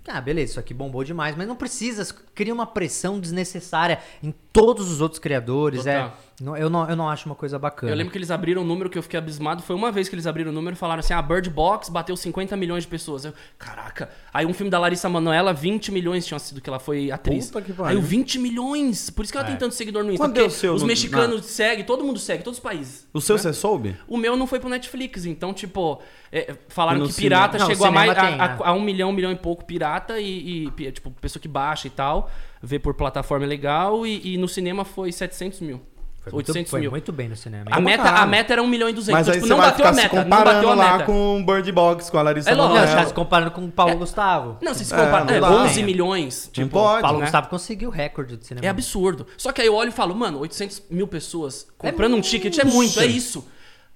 Ah, 0.07 0.21
beleza, 0.21 0.51
isso 0.51 0.59
aqui 0.59 0.73
bombou 0.73 1.03
demais, 1.03 1.35
mas 1.35 1.47
não 1.47 1.55
precisa, 1.55 2.05
cria 2.35 2.53
uma 2.53 2.67
pressão 2.67 3.19
desnecessária 3.19 3.99
em 4.21 4.31
todos 4.53 4.91
os 4.91 5.01
outros 5.01 5.19
criadores. 5.19 5.87
É, 5.87 6.03
Total. 6.03 6.17
Não- 6.41 6.57
eu, 6.57 6.69
não, 6.69 6.89
eu 6.89 6.95
não 6.95 7.09
acho 7.09 7.25
uma 7.27 7.35
coisa 7.35 7.57
bacana. 7.59 7.91
Eu 7.91 7.95
lembro 7.95 8.11
que 8.11 8.17
eles 8.17 8.31
abriram 8.31 8.61
um 8.61 8.65
número 8.65 8.89
que 8.89 8.97
eu 8.97 9.03
fiquei 9.03 9.17
abismado. 9.17 9.61
Foi 9.61 9.75
uma 9.75 9.91
vez 9.91 10.09
que 10.09 10.15
eles 10.15 10.25
abriram 10.27 10.51
o 10.51 10.53
número 10.53 10.75
e 10.75 10.77
falaram 10.77 10.99
assim: 10.99 11.13
ah, 11.13 11.21
Bird 11.21 11.49
Box 11.49 11.89
bateu 11.89 12.15
50 12.17 12.55
milhões 12.57 12.83
de 12.83 12.89
pessoas. 12.89 13.25
Eu, 13.25 13.33
caraca. 13.57 14.09
Aí 14.33 14.45
um 14.45 14.53
filme 14.53 14.69
da 14.69 14.79
Larissa 14.79 15.07
Manoela, 15.07 15.53
20 15.53 15.91
milhões 15.91 16.25
tinha 16.25 16.39
sido 16.39 16.59
que 16.61 16.69
ela 16.69 16.79
foi 16.79 17.11
atriz. 17.11 17.47
Puta 17.47 17.61
que 17.61 17.71
Aí 17.71 17.77
pariu. 17.77 17.99
o 17.99 18.01
20 18.01 18.39
milhões. 18.39 19.09
Por 19.09 19.23
isso 19.23 19.31
que 19.31 19.37
ela 19.37 19.47
tem 19.47 19.55
tanto 19.55 19.75
seguidor 19.75 20.03
no 20.03 20.11
Insta. 20.11 20.25
Quanto 20.25 20.37
é 20.37 20.41
o 20.41 20.45
porque 20.45 20.57
seu 20.59 20.73
os 20.73 20.81
no- 20.81 20.87
mexicanos 20.87 21.45
seguem, 21.45 21.85
todo 21.85 22.03
mundo 22.03 22.19
segue, 22.19 22.43
todos 22.43 22.57
os 22.59 22.63
países. 22.63 23.07
O 23.13 23.21
seu 23.21 23.37
você 23.37 23.53
soube? 23.53 23.95
O 24.07 24.17
meu 24.17 24.35
não 24.35 24.47
foi 24.47 24.59
pro 24.59 24.69
Netflix, 24.69 25.25
então, 25.25 25.53
tipo, 25.53 26.01
é, 26.31 26.55
falaram 26.69 26.99
Foi 26.99 27.07
no 27.07 27.13
que 27.13 27.21
pirata 27.21 27.53
cinema. 27.59 27.67
Não, 27.69 27.75
chegou 27.75 27.87
a 27.87 27.91
mais 27.91 28.11
cinema 28.11 28.27
a, 28.27 28.31
tem, 28.31 28.41
a- 28.41 28.47
né? 28.57 28.57
a 28.63 28.73
um 28.73 28.81
milhão, 28.81 29.09
um 29.09 29.13
milhão 29.13 29.31
e 29.31 29.35
pouco 29.35 29.63
pirata 29.65 30.19
e, 30.19 30.65
e, 30.67 30.71
pi- 30.71 30.91
tipo, 30.91 31.11
pessoa 31.11 31.41
que 31.41 31.47
baixa 31.47 31.87
e 31.87 31.91
tal, 31.91 32.29
vê 32.61 32.79
por 32.79 32.93
plataforma 32.93 33.45
legal 33.45 34.05
e, 34.07 34.33
e 34.33 34.37
no 34.37 34.47
cinema 34.47 34.83
foi 34.85 35.11
700 35.11 35.59
mil. 35.61 35.81
Foi 36.23 36.31
muito, 36.33 36.49
800 36.49 36.69
foi 36.69 36.79
mil. 36.81 36.91
muito 36.91 37.11
bem 37.11 37.27
no 37.29 37.35
cinema. 37.35 37.65
A 37.71 37.79
meta, 37.81 38.03
a 38.09 38.25
meta 38.27 38.53
era 38.53 38.61
1 38.61 38.67
milhão 38.67 38.87
e 38.87 38.93
200. 38.93 39.11
Mas 39.11 39.27
Então, 39.27 39.33
aí 39.33 39.37
tipo, 39.41 39.47
você 39.47 39.49
não 39.49 39.57
vai 39.57 39.71
bateu 39.71 39.85
a 39.87 39.91
meta, 39.91 40.23
não 40.23 40.29
bateu 40.43 40.69
a 40.69 40.75
lá 40.75 40.91
meta. 40.93 41.05
com 41.05 41.39
o 41.41 41.43
Bird 41.45 41.71
Box, 41.71 42.09
com 42.11 42.17
a 42.19 42.21
Larissa 42.21 42.51
É. 42.51 42.55
Não, 42.55 42.69
você 42.69 42.95
tá 42.95 43.05
se 43.07 43.13
comparando 43.13 43.49
com 43.51 43.65
o 43.65 43.71
Paulo 43.71 43.97
Gustavo. 43.97 44.57
Não, 44.61 44.73
se 44.75 44.85
se 44.85 44.93
É, 44.93 44.97
compara, 44.97 45.25
não 45.25 45.33
é, 45.33 45.39
dá. 45.39 45.49
11 45.51 45.81
milhões, 45.81 46.43
tipo, 46.53 46.61
Não 46.61 46.67
pode. 46.69 47.01
Paulo 47.01 47.17
né? 47.19 47.25
Gustavo 47.25 47.47
conseguiu 47.49 47.89
o 47.89 47.91
recorde 47.91 48.37
de 48.37 48.45
cinema. 48.45 48.63
É 48.65 48.69
absurdo. 48.69 49.25
Só 49.35 49.51
que 49.51 49.61
aí 49.61 49.67
eu 49.67 49.73
olho 49.73 49.89
e 49.89 49.91
falo, 49.91 50.13
mano, 50.13 50.37
800 50.39 50.83
mil 50.91 51.07
pessoas 51.07 51.67
comprando 51.77 52.15
um 52.15 52.21
ticket 52.21 52.55
é 52.59 52.63
muito, 52.65 52.99
é 52.99 53.05
isso. 53.07 53.43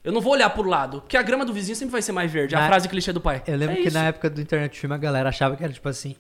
Eu 0.04 0.12
não 0.12 0.20
vou 0.22 0.34
olhar 0.34 0.50
pro 0.50 0.68
lado, 0.68 1.02
porque 1.02 1.18
a 1.18 1.22
grama 1.22 1.46
do 1.46 1.54
vizinho 1.54 1.76
sempre 1.76 1.92
vai 1.92 2.02
ser 2.02 2.12
mais 2.12 2.32
verde. 2.32 2.56
É 2.56 2.58
a 2.58 2.62
Na- 2.62 2.68
frase 2.68 2.90
clichê 2.90 3.14
do 3.14 3.22
pai. 3.22 3.44
Eu 3.46 3.56
lembro 3.56 3.76
É 3.76 3.82
que 3.82 3.88
isso. 3.88 3.98
na 3.98 4.06
época 4.06 4.30
do 4.32 4.42
Internet 4.42 4.80
Film 4.80 4.94
a 4.94 4.98
galera 4.98 5.30
achava 5.30 5.56
que 5.56 5.64
era 5.64 5.72
tipo 5.74 5.88
assim: 5.90 6.16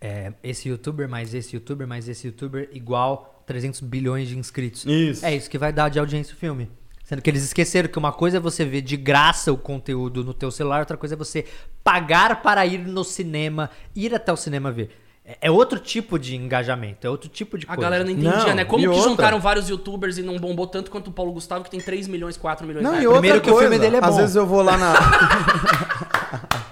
é, 0.00 0.32
esse 0.42 0.68
youtuber 0.68 1.08
mais 1.08 1.32
esse 1.34 1.54
youtuber 1.56 1.86
mais 1.86 2.08
esse 2.08 2.26
youtuber 2.26 2.68
igual 2.72 3.41
300 3.52 3.80
bilhões 3.80 4.28
de 4.28 4.38
inscritos. 4.38 4.84
Isso. 4.86 5.24
É 5.26 5.34
isso 5.34 5.50
que 5.50 5.58
vai 5.58 5.72
dar 5.72 5.88
de 5.90 5.98
audiência 5.98 6.34
o 6.34 6.36
filme. 6.38 6.70
Sendo 7.04 7.20
que 7.20 7.28
eles 7.28 7.42
esqueceram 7.42 7.88
que 7.88 7.98
uma 7.98 8.12
coisa 8.12 8.38
é 8.38 8.40
você 8.40 8.64
ver 8.64 8.80
de 8.80 8.96
graça 8.96 9.52
o 9.52 9.56
conteúdo 9.58 10.24
no 10.24 10.32
teu 10.32 10.50
celular, 10.50 10.80
outra 10.80 10.96
coisa 10.96 11.14
é 11.14 11.18
você 11.18 11.44
pagar 11.84 12.40
para 12.42 12.64
ir 12.64 12.78
no 12.78 13.04
cinema, 13.04 13.68
ir 13.94 14.14
até 14.14 14.32
o 14.32 14.36
cinema 14.36 14.70
ver. 14.72 14.90
É- 15.24 15.36
É 15.42 15.50
outro 15.50 15.78
tipo 15.78 16.18
de 16.18 16.34
engajamento, 16.34 17.06
é 17.06 17.10
outro 17.10 17.28
tipo 17.28 17.58
de 17.58 17.64
A 17.66 17.68
coisa. 17.68 17.82
galera 17.82 18.02
não 18.04 18.10
entendia, 18.10 18.30
Não, 18.46 18.54
né? 18.54 18.64
Como 18.64 18.82
que 18.82 18.88
outra? 18.88 19.02
juntaram 19.10 19.38
vários 19.40 19.68
youtubers 19.68 20.16
e 20.16 20.22
não 20.22 20.38
bombou 20.38 20.66
tanto 20.66 20.90
quanto 20.90 21.08
o 21.08 21.12
Paulo 21.12 21.32
Gustavo, 21.32 21.62
que 21.64 21.70
tem 21.70 21.80
3 21.80 22.08
milhões, 22.08 22.36
4 22.38 22.66
milhões 22.66 22.82
Não, 22.82 22.92
de 22.96 23.02
e 23.02 23.06
outra 23.06 23.20
Primeiro 23.20 23.40
que 23.42 23.50
o 23.50 23.52
coisa, 23.52 23.68
filme 23.68 23.84
dele 23.84 23.96
é 23.96 24.04
Às 24.04 24.10
bom. 24.10 24.16
vezes 24.16 24.34
eu 24.36 24.46
vou 24.46 24.62
lá 24.62 24.76
na. 24.78 24.94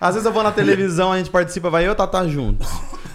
Às 0.00 0.14
vezes 0.14 0.26
eu 0.26 0.32
vou 0.32 0.42
na 0.42 0.50
televisão, 0.52 1.12
a 1.12 1.18
gente 1.18 1.30
participa, 1.30 1.70
vai 1.70 1.84
eu 1.84 1.90
e 1.90 1.92
o 1.92 1.94
Tata 1.94 2.26
juntos. 2.28 2.68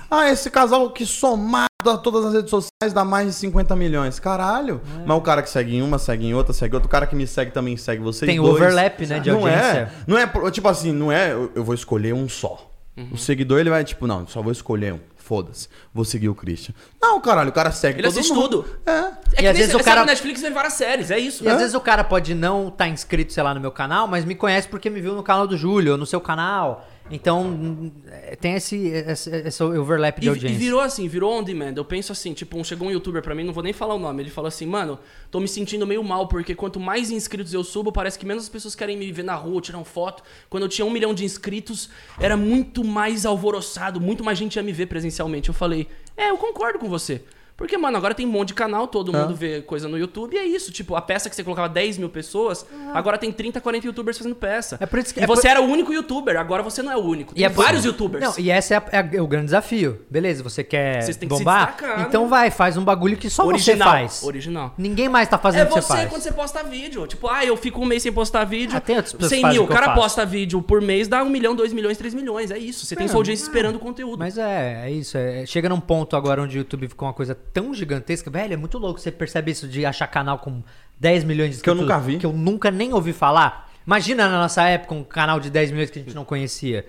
Ah, 0.09 0.29
esse 0.29 0.49
casal 0.49 0.89
que 0.91 1.05
somado 1.05 1.67
a 1.85 1.97
todas 1.97 2.25
as 2.25 2.33
redes 2.33 2.49
sociais 2.49 2.93
dá 2.93 3.03
mais 3.05 3.27
de 3.27 3.33
50 3.33 3.75
milhões. 3.75 4.19
Caralho. 4.19 4.81
É. 4.99 5.03
Mas 5.05 5.17
o 5.17 5.21
cara 5.21 5.41
que 5.41 5.49
segue 5.49 5.75
em 5.75 5.81
uma, 5.81 5.97
segue 5.99 6.25
em 6.25 6.33
outra, 6.33 6.53
segue 6.53 6.75
outro. 6.75 6.87
O 6.87 6.91
cara 6.91 7.05
que 7.07 7.15
me 7.15 7.27
segue 7.27 7.51
também 7.51 7.75
segue 7.77 8.01
vocês 8.01 8.27
Tem 8.29 8.39
o 8.39 8.43
dois. 8.43 8.55
overlap, 8.55 8.99
né, 9.05 9.19
de 9.19 9.29
não 9.31 9.39
audiência. 9.39 9.65
É, 9.77 9.89
não 10.07 10.17
é, 10.17 10.51
tipo 10.51 10.67
assim, 10.67 10.91
não 10.91 11.11
é 11.11 11.31
eu, 11.33 11.63
vou 11.63 11.75
escolher 11.75 12.13
um 12.13 12.27
só. 12.29 12.69
Uhum. 12.95 13.09
O 13.13 13.17
seguidor, 13.17 13.59
ele 13.59 13.69
vai 13.69 13.83
tipo, 13.83 14.07
não, 14.07 14.25
só 14.27 14.41
vou 14.41 14.51
escolher 14.51 14.93
um. 14.93 14.99
Foda-se. 15.17 15.67
Vou 15.93 16.05
seguir 16.05 16.29
o 16.29 16.33
Christian. 16.35 16.73
Não, 17.01 17.19
caralho, 17.19 17.49
o 17.49 17.53
cara 17.53 17.69
segue 17.69 17.99
Ele 17.99 18.07
todo 18.07 18.17
assiste 18.17 18.33
mundo. 18.33 18.63
tudo. 18.63 18.79
É. 18.85 18.91
É 18.91 19.11
E 19.33 19.35
que 19.39 19.47
às 19.47 19.57
vezes 19.57 19.73
você 19.73 19.81
o 19.81 19.83
cara- 19.83 20.03
o 20.03 20.05
Netflix 20.05 20.41
vem 20.41 20.53
várias 20.53 20.71
séries, 20.73 21.11
é 21.11 21.19
isso. 21.19 21.43
E 21.43 21.49
às 21.49 21.57
vezes 21.59 21.75
o 21.75 21.81
cara 21.81 22.01
pode 22.01 22.33
não 22.33 22.69
estar 22.69 22.87
inscrito, 22.87 23.33
sei 23.33 23.43
lá, 23.43 23.53
no 23.53 23.59
meu 23.59 23.71
canal, 23.73 24.07
mas 24.07 24.23
me 24.23 24.35
conhece 24.35 24.69
porque 24.69 24.89
me 24.89 25.01
viu 25.01 25.13
no 25.13 25.21
canal 25.21 25.45
do 25.45 25.57
Júlio, 25.57 25.91
ou 25.91 25.97
no 25.97 26.05
seu 26.05 26.21
canal. 26.21 26.87
Então, 27.09 27.91
é, 28.07 28.35
tem 28.35 28.53
esse, 28.55 28.87
esse, 28.87 29.29
esse 29.29 29.63
overlap 29.63 30.19
de 30.19 30.25
E, 30.25 30.27
e 30.27 30.29
audiência. 30.29 30.57
virou 30.57 30.79
assim, 30.79 31.07
virou 31.07 31.31
on 31.31 31.43
demand. 31.43 31.73
Eu 31.75 31.85
penso 31.85 32.11
assim, 32.11 32.33
tipo, 32.33 32.61
chegou 32.63 32.87
um 32.87 32.91
youtuber 32.91 33.21
pra 33.21 33.33
mim, 33.33 33.43
não 33.43 33.53
vou 33.53 33.63
nem 33.63 33.73
falar 33.73 33.95
o 33.95 33.99
nome. 33.99 34.23
Ele 34.23 34.29
falou 34.29 34.47
assim, 34.47 34.65
mano, 34.65 34.99
tô 35.31 35.39
me 35.39 35.47
sentindo 35.47 35.87
meio 35.87 36.03
mal, 36.03 36.27
porque 36.27 36.53
quanto 36.53 36.79
mais 36.79 37.09
inscritos 37.09 37.53
eu 37.53 37.63
subo, 37.63 37.91
parece 37.91 38.19
que 38.19 38.25
menos 38.25 38.43
as 38.43 38.49
pessoas 38.49 38.75
querem 38.75 38.97
me 38.97 39.11
ver 39.11 39.23
na 39.23 39.35
rua, 39.35 39.61
tirar 39.61 39.77
uma 39.77 39.85
foto. 39.85 40.23
Quando 40.49 40.63
eu 40.63 40.69
tinha 40.69 40.85
um 40.85 40.91
milhão 40.91 41.13
de 41.13 41.23
inscritos, 41.23 41.89
era 42.19 42.35
muito 42.35 42.83
mais 42.83 43.25
alvoroçado, 43.25 44.01
muito 44.01 44.23
mais 44.23 44.37
gente 44.37 44.55
ia 44.55 44.63
me 44.63 44.71
ver 44.71 44.87
presencialmente. 44.87 45.49
Eu 45.49 45.55
falei, 45.55 45.87
é, 46.15 46.29
eu 46.29 46.37
concordo 46.37 46.79
com 46.79 46.89
você. 46.89 47.21
Porque, 47.57 47.75
mano, 47.75 47.97
agora 47.97 48.13
tem 48.13 48.23
um 48.25 48.29
monte 48.29 48.49
de 48.49 48.53
canal, 48.53 48.87
todo 48.87 49.11
mundo 49.11 49.33
vê 49.33 49.61
coisa 49.63 49.87
no 49.87 49.97
YouTube 49.97 50.35
e 50.35 50.37
é 50.37 50.45
isso. 50.45 50.71
Tipo, 50.71 50.95
a 50.95 51.01
peça 51.01 51.27
que 51.27 51.35
você 51.35 51.43
colocava 51.43 51.67
10 51.67 51.97
mil 51.97 52.07
pessoas, 52.07 52.63
agora 52.93 53.17
tem 53.17 53.31
30, 53.31 53.59
40 53.59 53.87
youtubers 53.87 54.15
fazendo 54.15 54.35
peça. 54.35 54.77
É 54.79 54.85
por 54.85 54.99
isso 54.99 55.11
que- 55.11 55.19
e 55.19 55.23
é 55.23 55.27
você 55.27 55.41
por- 55.41 55.47
era 55.49 55.61
o 55.61 55.65
único 55.65 55.91
youtuber, 55.91 56.39
agora 56.39 56.61
você 56.61 56.83
não 56.83 56.91
é 56.91 56.95
o 56.95 56.99
único. 56.99 57.33
Tem 57.33 57.43
é 57.43 57.49
por- 57.49 57.63
vários 57.65 57.83
youtubers. 57.83 58.23
Não, 58.23 58.33
e 58.37 58.51
esse 58.51 58.75
é, 58.75 58.77
a- 58.77 59.09
é 59.11 59.19
o 59.21 59.25
grande 59.27 59.45
desafio. 59.45 60.01
Beleza, 60.09 60.43
você 60.43 60.63
quer 60.63 61.01
Vocês 61.01 61.17
têm 61.17 61.27
que 61.27 61.33
se 61.35 61.39
bombar? 61.43 61.71
destacar, 61.75 62.01
então 62.07 62.23
né? 62.25 62.29
vai, 62.29 62.51
faz 62.51 62.77
um 62.77 62.83
bagulho 62.83 63.17
que 63.17 63.27
só 63.27 63.43
original. 63.43 63.87
você 63.89 63.91
faz. 63.93 64.23
Original. 64.23 64.73
Ninguém 64.77 65.09
mais 65.09 65.27
tá 65.27 65.39
fazendo 65.39 65.61
É 65.61 65.63
o 65.63 65.67
que 65.69 65.73
você 65.73 65.81
você 65.81 65.87
faz. 65.93 66.09
quando 66.09 66.21
você 66.21 66.31
posta 66.31 66.61
vídeo. 66.63 67.07
Tipo, 67.07 67.27
ah, 67.27 67.43
eu 67.43 67.57
fico 67.57 67.81
um 67.81 67.85
mês 67.85 68.03
sem 68.03 68.11
postar 68.11 68.43
vídeo. 68.43 68.77
Ah, 68.77 68.79
tem 68.79 68.95
outras 68.97 69.13
pessoas 69.13 69.29
100 69.29 69.37
que 69.39 69.41
fazem 69.41 69.55
mil. 69.55 69.61
o 69.63 69.65
O 69.65 69.67
que 69.67 69.73
eu 69.73 69.75
cara 69.77 69.87
faço. 69.87 70.01
posta 70.01 70.25
vídeo 70.25 70.61
por 70.61 70.79
mês, 70.79 71.07
dá 71.07 71.23
1 71.23 71.29
milhão, 71.29 71.55
2 71.55 71.73
milhões, 71.73 71.97
3 71.97 72.13
milhões. 72.13 72.51
É 72.51 72.57
isso. 72.59 72.85
Você 72.85 72.95
tem 72.95 73.07
sua 73.07 73.17
audiência 73.17 73.43
esperando 73.43 73.77
o 73.77 73.79
conteúdo. 73.79 74.19
Mas 74.19 74.37
é, 74.37 74.83
é 74.85 74.91
isso. 74.91 75.17
é- 75.17 75.43
chega 75.47 75.67
num 75.67 75.79
ponto 75.79 76.15
agora 76.15 76.39
onde 76.43 76.55
o 76.55 76.59
YouTube 76.59 76.87
ficou 76.87 77.07
uma 77.07 77.13
coisa 77.13 77.35
tão 77.53 77.73
gigantesca. 77.73 78.29
Velho, 78.29 78.53
é 78.53 78.57
muito 78.57 78.77
louco 78.77 78.99
você 78.99 79.11
percebe 79.11 79.51
isso 79.51 79.67
de 79.67 79.85
achar 79.85 80.07
canal 80.07 80.39
com 80.39 80.61
10 80.99 81.23
milhões 81.23 81.57
de 81.57 81.61
Que 81.63 81.69
eu 81.69 81.73
inscritos. 81.73 81.95
nunca 81.95 82.05
vi. 82.05 82.17
Que 82.17 82.25
eu 82.25 82.33
nunca 82.33 82.71
nem 82.71 82.93
ouvi 82.93 83.13
falar. 83.13 83.69
Imagina 83.85 84.27
na 84.27 84.39
nossa 84.39 84.63
época 84.63 84.93
um 84.93 85.03
canal 85.03 85.39
de 85.39 85.49
10 85.49 85.71
milhões 85.71 85.89
que 85.89 85.99
a 85.99 86.01
gente 86.01 86.13
não 86.15 86.25
conhecia. 86.25 86.85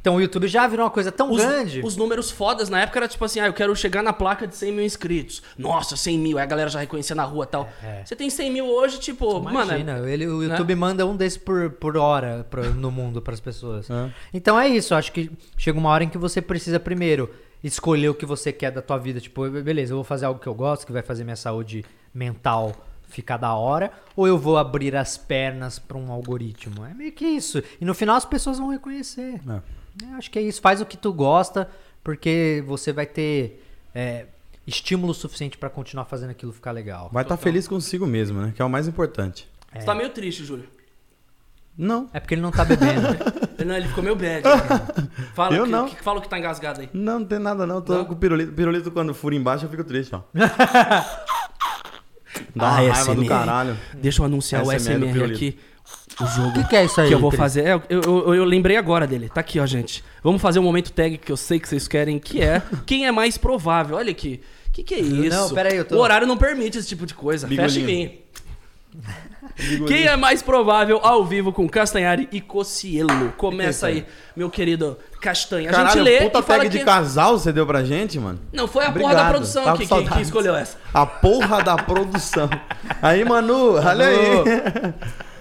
Então 0.00 0.16
o 0.16 0.20
YouTube 0.20 0.48
já 0.48 0.66
virou 0.66 0.86
uma 0.86 0.90
coisa 0.90 1.12
tão 1.12 1.30
Os, 1.30 1.36
grande. 1.44 1.82
os 1.84 1.94
números 1.94 2.30
fodas 2.30 2.70
na 2.70 2.80
época 2.80 2.98
era 3.00 3.06
tipo 3.06 3.22
assim, 3.22 3.38
ah, 3.38 3.46
eu 3.48 3.52
quero 3.52 3.76
chegar 3.76 4.02
na 4.02 4.14
placa 4.14 4.46
de 4.46 4.56
100 4.56 4.72
mil 4.72 4.82
inscritos. 4.82 5.42
Nossa, 5.58 5.94
100 5.94 6.18
mil. 6.18 6.38
Aí 6.38 6.42
a 6.42 6.46
galera 6.46 6.70
já 6.70 6.80
reconhecia 6.80 7.14
na 7.14 7.22
rua 7.24 7.44
e 7.44 7.48
tal. 7.48 7.68
É. 7.82 8.02
Você 8.02 8.16
tem 8.16 8.30
100 8.30 8.50
mil 8.50 8.66
hoje, 8.66 8.98
tipo, 8.98 9.38
mano. 9.42 9.50
Imagina, 9.50 9.98
ele, 10.08 10.26
o 10.26 10.38
né? 10.40 10.46
YouTube 10.46 10.74
manda 10.74 11.04
um 11.06 11.14
desse 11.14 11.38
por, 11.38 11.68
por 11.72 11.98
hora 11.98 12.46
pro- 12.48 12.72
no 12.72 12.90
mundo 12.90 13.20
para 13.20 13.34
as 13.34 13.40
pessoas. 13.40 13.90
É. 13.90 14.10
Então 14.32 14.58
é 14.58 14.68
isso, 14.70 14.94
acho 14.94 15.12
que 15.12 15.30
chega 15.58 15.78
uma 15.78 15.90
hora 15.90 16.02
em 16.02 16.08
que 16.08 16.16
você 16.16 16.40
precisa 16.40 16.80
primeiro 16.80 17.28
escolher 17.62 18.08
o 18.08 18.14
que 18.14 18.26
você 18.26 18.52
quer 18.52 18.70
da 18.70 18.82
tua 18.82 18.98
vida. 18.98 19.20
Tipo, 19.20 19.48
beleza, 19.48 19.92
eu 19.92 19.96
vou 19.96 20.04
fazer 20.04 20.26
algo 20.26 20.40
que 20.40 20.46
eu 20.46 20.54
gosto, 20.54 20.86
que 20.86 20.92
vai 20.92 21.02
fazer 21.02 21.24
minha 21.24 21.36
saúde 21.36 21.84
mental 22.12 22.74
ficar 23.08 23.36
da 23.36 23.54
hora, 23.54 23.92
ou 24.14 24.26
eu 24.26 24.38
vou 24.38 24.56
abrir 24.56 24.94
as 24.94 25.18
pernas 25.18 25.78
para 25.78 25.98
um 25.98 26.12
algoritmo. 26.12 26.84
É 26.84 26.94
meio 26.94 27.12
que 27.12 27.26
isso. 27.26 27.62
E 27.80 27.84
no 27.84 27.92
final 27.92 28.16
as 28.16 28.24
pessoas 28.24 28.58
vão 28.58 28.68
reconhecer. 28.68 29.40
É. 29.48 29.80
É, 30.04 30.14
acho 30.14 30.30
que 30.30 30.38
é 30.38 30.42
isso. 30.42 30.60
Faz 30.60 30.80
o 30.80 30.86
que 30.86 30.96
tu 30.96 31.12
gosta, 31.12 31.68
porque 32.02 32.62
você 32.66 32.92
vai 32.92 33.06
ter 33.06 33.62
é, 33.94 34.26
estímulo 34.66 35.12
suficiente 35.12 35.58
para 35.58 35.68
continuar 35.68 36.04
fazendo 36.04 36.30
aquilo 36.30 36.52
ficar 36.52 36.70
legal. 36.70 37.10
Vai 37.12 37.24
estar 37.24 37.36
feliz 37.36 37.66
consigo 37.66 38.06
mesmo, 38.06 38.40
né? 38.40 38.52
Que 38.54 38.62
é 38.62 38.64
o 38.64 38.70
mais 38.70 38.86
importante. 38.86 39.48
Você 39.72 39.84
tá 39.84 39.94
meio 39.94 40.10
triste, 40.10 40.44
Júlio. 40.44 40.68
Não. 41.82 42.08
É 42.12 42.20
porque 42.20 42.34
ele 42.34 42.42
não 42.42 42.50
tá 42.50 42.64
bebendo. 42.64 43.06
Ele, 43.58 43.64
não, 43.64 43.74
ele 43.76 43.88
ficou 43.88 44.04
meio 44.04 44.14
bad. 44.16 44.42
fala, 45.34 45.56
Eu 45.56 45.64
que, 45.64 45.70
não. 45.70 45.88
Que, 45.88 46.02
fala 46.02 46.18
o 46.18 46.22
que 46.22 46.28
tá 46.28 46.38
engasgado 46.38 46.82
aí. 46.82 46.90
Não, 46.92 47.20
não 47.20 47.26
tem 47.26 47.38
nada 47.38 47.66
não. 47.66 47.80
Tô 47.80 47.94
Não? 47.94 48.04
com 48.04 48.12
o 48.12 48.16
pirulito. 48.16 48.52
Pirulito 48.52 48.90
quando 48.90 49.14
fura 49.14 49.34
embaixo 49.34 49.64
eu 49.64 49.70
fico 49.70 49.82
triste, 49.84 50.14
ó. 50.14 50.20
Dá 52.54 52.64
uma 52.64 52.66
Ah, 52.66 52.70
raiva 52.92 53.14
do 53.14 53.26
caralho. 53.26 53.76
Deixa 53.94 54.20
eu 54.20 54.26
anunciar 54.26 54.62
o 54.62 54.66
SMR 54.70 54.98
do 54.98 55.06
SMR 55.08 55.32
aqui. 55.32 55.58
O 56.20 56.26
jogo. 56.26 56.48
O 56.48 56.52
que, 56.52 56.64
que 56.68 56.76
é 56.76 56.84
isso 56.84 57.00
aí? 57.00 57.08
que 57.08 57.14
eu 57.14 57.18
vou 57.18 57.30
fazer. 57.30 57.64
É, 57.66 57.72
eu, 57.88 58.00
eu, 58.02 58.34
eu 58.34 58.44
lembrei 58.44 58.76
agora 58.76 59.06
dele. 59.06 59.28
Tá 59.28 59.40
aqui, 59.40 59.58
ó, 59.58 59.66
gente. 59.66 60.04
Vamos 60.22 60.40
fazer 60.42 60.58
um 60.58 60.62
momento 60.62 60.92
tag 60.92 61.16
que 61.18 61.32
eu 61.32 61.36
sei 61.36 61.58
que 61.58 61.68
vocês 61.68 61.88
querem, 61.88 62.18
que 62.18 62.40
é 62.42 62.62
quem 62.86 63.06
é 63.06 63.10
mais 63.12 63.38
provável. 63.38 63.96
Olha 63.96 64.10
aqui. 64.10 64.40
O 64.68 64.72
que, 64.72 64.82
que 64.84 64.94
é 64.94 65.00
isso? 65.00 65.36
Não, 65.36 65.50
pera 65.50 65.70
aí, 65.70 65.76
eu 65.78 65.84
tô- 65.84 65.96
O 65.96 65.98
horário 65.98 66.26
não 66.26 66.36
permite 66.36 66.78
esse 66.78 66.86
tipo 66.88 67.06
de 67.06 67.14
coisa. 67.14 67.48
Fecha 67.48 67.80
em 67.80 67.84
Bigolinho. 67.84 68.10
mim. 68.10 68.18
Quem 69.86 70.06
é 70.06 70.16
mais 70.16 70.42
provável 70.42 71.00
ao 71.02 71.24
vivo 71.24 71.52
com 71.52 71.68
Castanhari 71.68 72.28
e 72.30 72.40
Cocielo? 72.40 73.32
Começa 73.36 73.86
aí, 73.86 74.06
meu 74.36 74.50
querido 74.50 74.98
Castanha. 75.20 75.70
A 75.70 75.84
gente 75.84 76.00
lê 76.00 76.18
puta 76.22 76.38
e 76.38 76.42
fala 76.42 76.58
tag 76.60 76.68
de 76.70 76.78
que... 76.78 76.84
casal 76.84 77.38
você 77.38 77.52
deu 77.52 77.66
pra 77.66 77.82
gente, 77.84 78.18
mano. 78.18 78.38
Não, 78.52 78.66
foi 78.68 78.84
a 78.84 78.92
porra 78.92 79.04
Obrigado. 79.04 79.24
da 79.24 79.30
produção 79.30 79.76
que, 79.76 79.86
que- 79.86 80.08
que 80.10 80.20
escolheu 80.22 80.54
essa. 80.54 80.76
A 80.92 81.06
porra 81.06 81.62
da 81.62 81.76
produção. 81.76 82.48
Aí, 83.00 83.24
Manu, 83.24 83.74
olha 83.76 84.06
aí. 84.06 84.94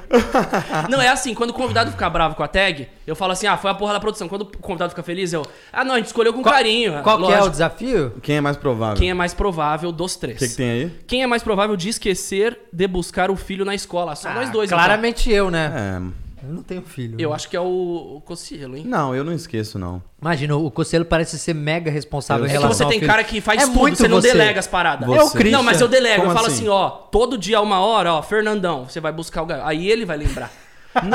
Não, 0.89 1.01
é 1.01 1.07
assim, 1.07 1.33
quando 1.33 1.51
o 1.51 1.53
convidado 1.53 1.91
fica 1.91 2.09
bravo 2.09 2.35
com 2.35 2.43
a 2.43 2.47
tag, 2.47 2.87
eu 3.05 3.15
falo 3.15 3.33
assim, 3.33 3.47
ah, 3.47 3.57
foi 3.57 3.69
a 3.69 3.73
porra 3.73 3.93
da 3.93 3.99
produção. 3.99 4.27
Quando 4.27 4.41
o 4.43 4.57
convidado 4.57 4.89
fica 4.91 5.03
feliz, 5.03 5.31
eu... 5.33 5.45
Ah, 5.71 5.83
não, 5.83 5.93
a 5.93 5.97
gente 5.97 6.07
escolheu 6.07 6.33
com 6.33 6.41
carinho. 6.41 7.01
Qual 7.03 7.17
que 7.17 7.31
é 7.31 7.41
o 7.43 7.49
desafio? 7.49 8.13
Quem 8.21 8.37
é 8.37 8.41
mais 8.41 8.57
provável? 8.57 8.97
Quem 8.97 9.09
é 9.09 9.13
mais 9.13 9.33
provável 9.33 9.91
dos 9.91 10.15
três? 10.15 10.37
O 10.37 10.39
que, 10.39 10.49
que 10.49 10.55
tem 10.55 10.69
aí? 10.71 10.91
Quem 11.07 11.23
é 11.23 11.27
mais 11.27 11.43
provável 11.43 11.75
de 11.75 11.89
esquecer 11.89 12.59
de 12.71 12.87
buscar 12.87 13.29
o 13.29 13.35
filho 13.35 13.65
na 13.65 13.75
escola? 13.75 14.15
Só 14.15 14.33
nós 14.33 14.49
Ah, 14.49 14.51
dois, 14.51 14.69
então. 14.69 14.77
Claramente 14.77 15.31
eu, 15.31 15.49
né? 15.51 15.71
É. 15.75 16.28
Eu 16.43 16.53
não 16.53 16.63
tenho 16.63 16.81
filho. 16.81 17.15
Eu 17.19 17.33
acho 17.33 17.49
que 17.49 17.55
é 17.55 17.59
o, 17.59 18.15
o 18.17 18.21
Cocielo, 18.21 18.77
hein? 18.77 18.83
Não, 18.85 19.13
eu 19.13 19.23
não 19.23 19.33
esqueço, 19.33 19.77
não. 19.77 20.01
Imagina, 20.21 20.55
o 20.55 20.69
Conselho 20.71 21.05
parece 21.05 21.37
ser 21.39 21.53
mega 21.53 21.89
responsável 21.91 22.45
Eu 22.45 22.47
em. 22.47 22.49
É 22.49 22.53
relação 22.53 22.73
você 22.77 22.85
tem 22.85 22.99
filho. 22.99 23.11
cara 23.11 23.23
que 23.23 23.41
faz 23.41 23.61
É 23.61 23.65
tudo, 23.65 23.79
muito 23.79 23.97
você 23.97 24.07
não 24.07 24.21
você. 24.21 24.31
delega 24.31 24.59
as 24.59 24.67
paradas. 24.67 25.07
Você. 25.07 25.19
É 25.19 25.23
o 25.23 25.31
Christian. 25.31 25.57
Não, 25.57 25.63
mas 25.63 25.81
eu 25.81 25.87
delego, 25.87 26.21
Como 26.21 26.31
eu 26.31 26.35
falo 26.35 26.47
assim? 26.47 26.57
assim, 26.57 26.67
ó, 26.69 26.89
todo 26.89 27.37
dia 27.37 27.59
uma 27.61 27.79
hora, 27.79 28.13
ó, 28.13 28.21
Fernandão, 28.21 28.85
você 28.85 28.99
vai 28.99 29.11
buscar 29.11 29.41
o 29.43 29.45
garoto. 29.45 29.67
Aí 29.67 29.89
ele 29.89 30.05
vai 30.05 30.17
lembrar. 30.17 30.51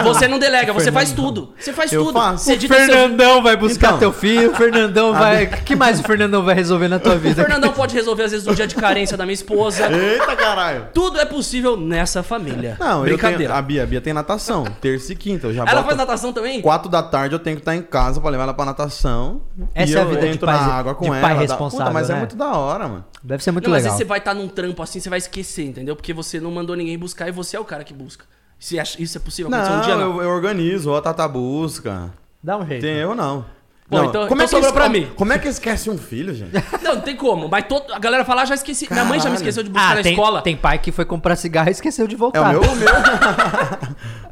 Você 0.05 0.28
não 0.28 0.39
delega, 0.39 0.72
você 0.72 0.91
faz 0.93 1.12
tudo. 1.12 1.53
Você 1.59 1.72
faz 1.72 1.93
Eu 1.93 2.05
tudo. 2.05 2.18
faço. 2.18 2.45
Você 2.45 2.53
O 2.53 2.55
edita 2.55 2.74
seu... 2.74 2.87
Fernandão 2.87 3.43
vai 3.43 3.57
buscar 3.57 3.89
Então. 3.89 3.99
teu 3.99 4.12
filho, 4.12 4.51
o 4.51 4.55
Fernandão 4.55 5.12
vai. 5.14 5.45
O 5.45 5.49
que 5.64 5.74
mais 5.76 6.01
o 6.01 6.03
Fernandão 6.03 6.43
vai 6.43 6.55
resolver 6.55 6.89
na 6.89 6.99
tua 6.99 7.14
O 7.14 7.18
vida? 7.18 7.43
Fernandão 7.43 7.72
pode 7.72 7.95
resolver, 7.95 8.24
às 8.24 8.32
vezes, 8.32 8.47
um 8.47 8.55
dia 8.55 8.66
de 8.66 8.74
carência 8.74 9.16
da 9.16 9.24
minha 9.24 9.35
esposa. 9.35 9.89
Eita, 9.91 10.37
caralho. 10.37 10.89
Tudo 10.95 11.20
é 11.20 11.24
possível 11.24 11.76
nessa 11.76 12.22
família. 12.22 12.76
Não, 12.78 12.99
eu 12.99 13.05
Brincadeira. 13.16 13.45
tenho, 13.53 13.53
a 13.59 13.62
Bia, 13.62 13.82
a 13.82 13.87
Bia 13.87 14.01
tem 14.01 14.12
natação, 14.12 14.64
terça 14.80 15.12
e 15.12 15.16
quinta. 15.16 15.49
Eu 15.49 15.53
já 15.55 15.64
Ela 15.66 15.82
faz 15.85 15.97
natação 15.97 16.32
também? 16.32 16.61
quatro 16.61 16.89
da 16.89 17.03
tarde, 17.03 17.35
eu 17.35 17.39
tenho 17.39 17.57
que 17.57 17.62
estar 17.62 17.74
em 17.74 17.82
casa 17.82 18.20
pra 18.20 18.30
levar 18.30 18.45
ela 18.45 18.55
pra 18.55 18.64
natação. 18.64 19.43
Essa 19.74 19.93
e 19.93 19.97
é 19.97 19.99
a 19.99 20.03
eu 20.03 20.09
vida 20.09 20.20
de 20.22 20.26
entro 20.28 20.47
pai- 20.47 20.55
na 20.57 20.72
água 20.74 20.95
com 20.95 21.05
de 21.05 21.11
ela. 21.11 21.20
pai 21.20 21.37
responsável, 21.39 21.87
Puta, 21.87 21.93
mas 21.93 22.09
né? 22.09 22.14
é 22.14 22.18
muito 22.18 22.37
da 22.37 22.53
hora, 22.57 22.89
mano. 22.89 23.05
Deve 23.22 23.43
ser 23.43 23.51
muito 23.53 23.64
não, 23.64 23.70
mas 23.72 23.78
às 23.80 23.85
legal. 23.85 23.97
vezes 23.97 24.07
você 24.07 24.09
vai 24.09 24.18
estar 24.18 24.35
num 24.35 24.49
trampo 24.49 24.82
assim, 24.82 25.01
você 25.01 25.09
vai 25.09 25.18
esquecer, 25.18 25.64
entendeu? 25.66 25.97
Porque 25.97 26.12
você 26.12 26.39
não 26.41 26.51
mandou 26.51 26.76
ninguém 26.76 26.99
buscar 26.99 27.28
e 27.28 27.32
você 27.32 27.57
é 27.57 27.61
o 27.61 27.64
cara 27.64 27.82
que 27.85 27.95
busca. 27.95 28.24
Acha- 28.81 29.01
isso 29.03 29.19
é 29.19 29.21
possível 29.21 29.53
acontecer 29.53 29.71
Não, 29.73 29.79
um 29.79 29.83
dia, 29.83 29.97
não? 29.97 30.17
eu, 30.17 30.23
eu 30.23 30.31
organizo, 30.31 30.91
ou 30.91 30.97
a 30.97 31.03
Tata 31.03 31.27
busca. 31.29 32.11
Dá 32.43 32.57
um 32.57 32.67
jeito. 32.67 32.81
Tem 32.83 32.97
eu 32.97 33.15
não. 33.15 33.45
Bom, 33.87 33.99
não. 33.99 34.05
então- 34.07 34.27
como 34.29 34.41
então 34.41 34.43
é 34.43 34.45
que 34.47 34.51
sobrou 34.51 34.73
pra 34.73 34.89
mim. 34.89 35.11
Como 35.15 35.31
é 35.33 35.39
que 35.39 35.47
esquece 35.47 35.91
um 35.91 35.99
filho, 35.99 36.35
gente? 36.35 36.53
Não, 36.83 36.95
não 36.95 37.01
tem 37.03 37.15
como. 37.15 37.49
Mas 37.51 37.67
todo, 37.69 37.93
a 37.93 37.99
galera 37.99 38.25
fala, 38.25 38.41
ah, 38.43 38.45
já 38.47 38.55
esqueci. 38.55 38.89
Minha 38.91 39.05
mãe 39.05 39.19
já 39.21 39.25
me 39.29 39.33
Caralho. 39.37 39.37
esqueceu 39.37 39.62
de 39.62 39.69
buscar 39.71 39.93
Ah, 39.93 39.95
na 39.97 40.03
tem, 40.03 40.12
escola. 40.15 40.41
tem 40.43 40.57
pai 40.57 40.79
que 40.79 40.91
foi 40.91 41.05
comprar 41.05 41.37
cigarro 41.37 41.69
e 41.69 41.73
esqueceu 41.73 42.07
de 42.07 42.15
É 42.15 42.19
voltar. 42.19 42.57
o 42.57 42.61
meu, 42.61 42.62
o 42.73 42.75
meu. 42.77 42.89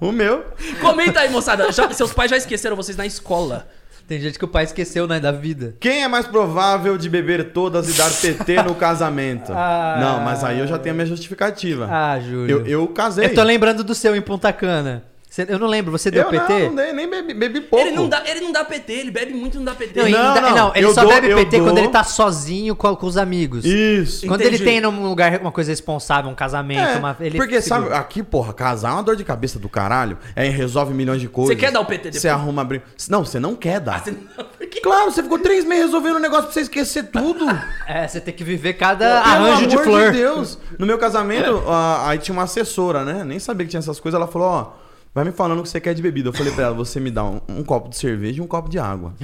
o 0.09 0.13
meu. 0.13 0.45
Comenta 0.81 1.21
aí, 1.21 1.31
moçada. 1.31 1.71
Já- 1.71 1.91
seus 1.93 2.13
pais 2.15 2.31
já 2.31 2.37
esqueceram 2.39 2.75
vocês 2.77 2.97
na 2.97 3.05
escola. 3.07 3.69
Tem 4.13 4.21
gente 4.21 4.39
que 4.39 4.45
o 4.45 4.49
pai 4.49 4.65
esqueceu, 4.65 5.07
né, 5.07 5.19
da 5.19 5.33
vida. 5.33 5.75
Quem 5.81 6.03
é 6.03 6.07
mais 6.07 6.27
provável 6.27 6.99
de 6.99 7.09
beber 7.09 7.45
todas 7.53 7.89
e 7.89 7.97
dar 7.97 8.11
PT 8.11 8.61
no 8.69 8.75
casamento? 8.75 9.51
Ah. 9.55 9.97
Não, 9.99 10.21
mas 10.21 10.45
aí 10.45 10.59
eu 10.59 10.67
já 10.67 10.79
tenho 10.79 10.93
a 10.93 10.97
minha 10.97 11.07
justificativa. 11.07 11.89
Ah, 11.91 12.21
Júlio. 12.21 12.59
eu, 12.59 12.67
eu 12.67 12.87
casei. 12.89 13.25
Eu 13.25 13.35
tô 13.35 13.43
lembrando 13.43 13.83
do 13.83 13.95
seu 13.95 14.15
em 14.15 14.21
Punta 14.21 14.53
Cana. 14.53 15.03
Você- 15.33 15.47
eu 15.49 15.59
não 15.59 15.67
lembro, 15.67 15.91
você 15.91 16.11
deu 16.11 16.25
Eu 16.25 16.29
PT? 16.29 16.53
não, 16.53 16.67
não 16.69 16.75
dei, 16.77 16.93
nem 16.93 17.09
bebi, 17.09 17.33
bebi 17.33 17.61
pouco. 17.63 17.83
Ele 17.87 17.97
não, 17.97 18.07
dá, 18.07 18.23
ele 18.27 18.41
não 18.43 18.53
dá 18.53 18.63
PT, 18.67 18.93
ele 18.93 19.11
bebe 19.11 19.33
muito 19.33 19.55
e 19.55 19.57
não 19.57 19.65
dá 19.65 19.75
PT. 19.75 19.99
Não, 19.99 20.07
ele, 20.07 20.15
Não, 20.19 20.35
dá- 20.35 20.41
não, 20.43 20.55
não, 20.57 20.73
ele 20.75 20.93
só 20.93 21.01
dou- 21.01 21.11
bebe 21.11 21.35
PT 21.35 21.57
quando 21.61 21.69
dou- 21.71 21.79
ele 21.79 21.89
tá 21.89 22.05
sozinho 22.05 22.77
com, 22.77 22.95
com 22.95 23.07
os 23.07 23.17
amigos. 23.17 23.65
Isso. 23.65 24.27
Quando 24.27 24.43
Entendi. 24.43 24.57
ele 24.57 24.65
tem 24.65 24.79
num 24.83 25.03
lugar 25.09 25.41
uma 25.41 25.51
coisa 25.51 25.71
responsável, 25.73 26.31
um 26.31 26.35
casamento, 26.35 26.87
É, 26.87 26.97
uma, 26.99 27.17
ele 27.19 27.39
porque, 27.39 27.63
segura. 27.63 27.83
sabe, 27.93 27.95
aqui, 27.99 28.23
porra, 28.23 28.53
casar 28.53 28.91
é 28.91 28.93
uma 28.93 29.03
dor 29.03 29.17
de 29.17 29.25
cabeça 29.25 29.59
do 29.59 29.71
caralho. 29.71 30.19
É, 30.37 30.47
resolve 30.51 30.93
milhões 30.93 31.23
de 31.23 31.29
coisas. 31.31 31.55
Você 31.57 31.59
quer 31.59 31.73
dar 31.73 31.81
o 31.81 31.87
PT 31.87 32.03
depois? 32.11 32.21
Você 32.21 32.29
arruma 32.29 32.61
abrir. 32.61 32.83
Não, 33.09 33.25
você 33.25 33.41
não 33.41 33.57
quer 33.57 33.81
dar. 33.81 34.05
Você 34.05 34.11
não- 34.11 34.19
por 34.45 34.67
quê? 34.67 34.81
Claro, 34.83 35.11
você 35.11 35.23
ficou 35.23 35.39
três 35.39 35.65
meses 35.65 35.87
resolvendo 35.87 36.17
um 36.17 36.21
negócio 36.21 36.45
pra 36.45 36.53
você 36.53 36.61
esquecer 36.61 37.05
tudo. 37.05 37.47
É, 37.89 38.07
você 38.07 38.21
tem 38.21 38.35
que 38.35 38.45
viver 38.45 38.75
cada 38.75 39.23
Pelo 39.23 39.35
arranjo 39.35 39.67
de 39.67 39.75
amor 39.77 39.85
flor. 39.85 40.13
Deus. 40.13 40.59
No 40.79 40.85
meu 40.87 40.99
casamento, 40.99 41.63
a- 41.69 42.11
aí 42.11 42.19
tinha 42.19 42.35
uma 42.35 42.43
assessora, 42.43 43.03
né? 43.03 43.25
Nem 43.25 43.39
sabia 43.39 43.65
que 43.65 43.71
tinha 43.71 43.81
essas 43.81 43.99
coisas. 43.99 44.21
Ela 44.21 44.29
falou, 44.31 44.49
ó, 44.49 44.83
vai 45.15 45.25
me 45.25 45.33
falando 45.33 45.61
o 45.61 45.63
que 45.63 45.69
você 45.69 45.81
quer 45.81 45.95
de 45.95 46.03
bebida. 46.03 46.29
Eu 46.29 46.33
falei 46.33 46.53
pra 46.53 46.65
ela, 46.65 46.75
você 46.75 47.01
me 47.01 47.11
dá 47.11 47.25
um, 47.25 47.41
um 47.49 47.65
copo 47.65 47.89
de 47.89 47.97
cerveja 47.97 48.39
e 48.39 48.41
um 48.41 48.47
copo 48.47 48.69
de 48.69 48.79
água. 48.79 49.15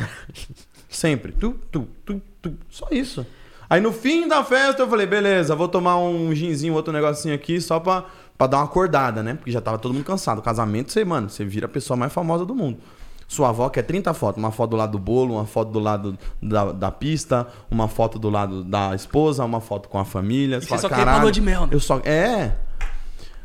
Sempre. 0.89 1.33
Tu, 1.33 1.55
tu, 1.71 1.89
tu, 2.05 2.23
tu. 2.41 2.55
Só 2.71 2.87
isso. 2.91 3.27
Aí 3.71 3.81
no 3.81 3.93
fim 3.93 4.27
da 4.27 4.43
festa 4.43 4.83
eu 4.83 4.89
falei, 4.89 5.07
beleza, 5.07 5.55
vou 5.55 5.69
tomar 5.69 5.99
um 5.99 6.35
ginzinho, 6.35 6.73
outro 6.73 6.93
negocinho 6.93 7.35
aqui, 7.35 7.61
só 7.61 7.79
pra, 7.79 8.07
pra 8.37 8.47
dar 8.47 8.59
uma 8.59 8.65
acordada, 8.65 9.23
né? 9.23 9.35
Porque 9.35 9.51
já 9.51 9.61
tava 9.61 9.79
todo 9.79 9.93
mundo 9.93 10.05
cansado. 10.05 10.41
Casamento, 10.41 10.91
você, 10.91 11.05
mano, 11.05 11.29
você 11.29 11.45
vira 11.45 11.67
a 11.67 11.69
pessoa 11.69 11.97
mais 11.97 12.13
famosa 12.13 12.47
do 12.47 12.55
mundo. 12.55 12.79
Sua 13.27 13.51
avó 13.51 13.69
quer 13.69 13.83
30 13.83 14.15
fotos. 14.15 14.43
Uma 14.43 14.51
foto 14.51 14.71
do 14.71 14.77
lado 14.77 14.93
do 14.93 14.99
bolo, 14.99 15.35
uma 15.35 15.45
foto 15.45 15.71
do 15.71 15.79
lado 15.79 16.19
da, 16.43 16.73
da 16.73 16.91
pista, 16.91 17.47
uma 17.71 17.87
foto 17.87 18.19
do 18.19 18.31
lado 18.31 18.65
da 18.65 18.95
esposa, 18.95 19.45
uma 19.45 19.61
foto 19.61 19.87
com 19.91 19.99
a 19.99 20.05
família. 20.05 20.63
você 20.63 20.67
fala, 20.67 20.81
só 20.81 20.89
quer 20.89 20.97
"Caralho, 20.97 21.19
pavô 21.19 21.31
de 21.31 21.43
mel, 21.43 21.67
né?" 21.67 21.69
Eu 21.73 21.81
só... 21.81 22.01
É. 22.05 22.57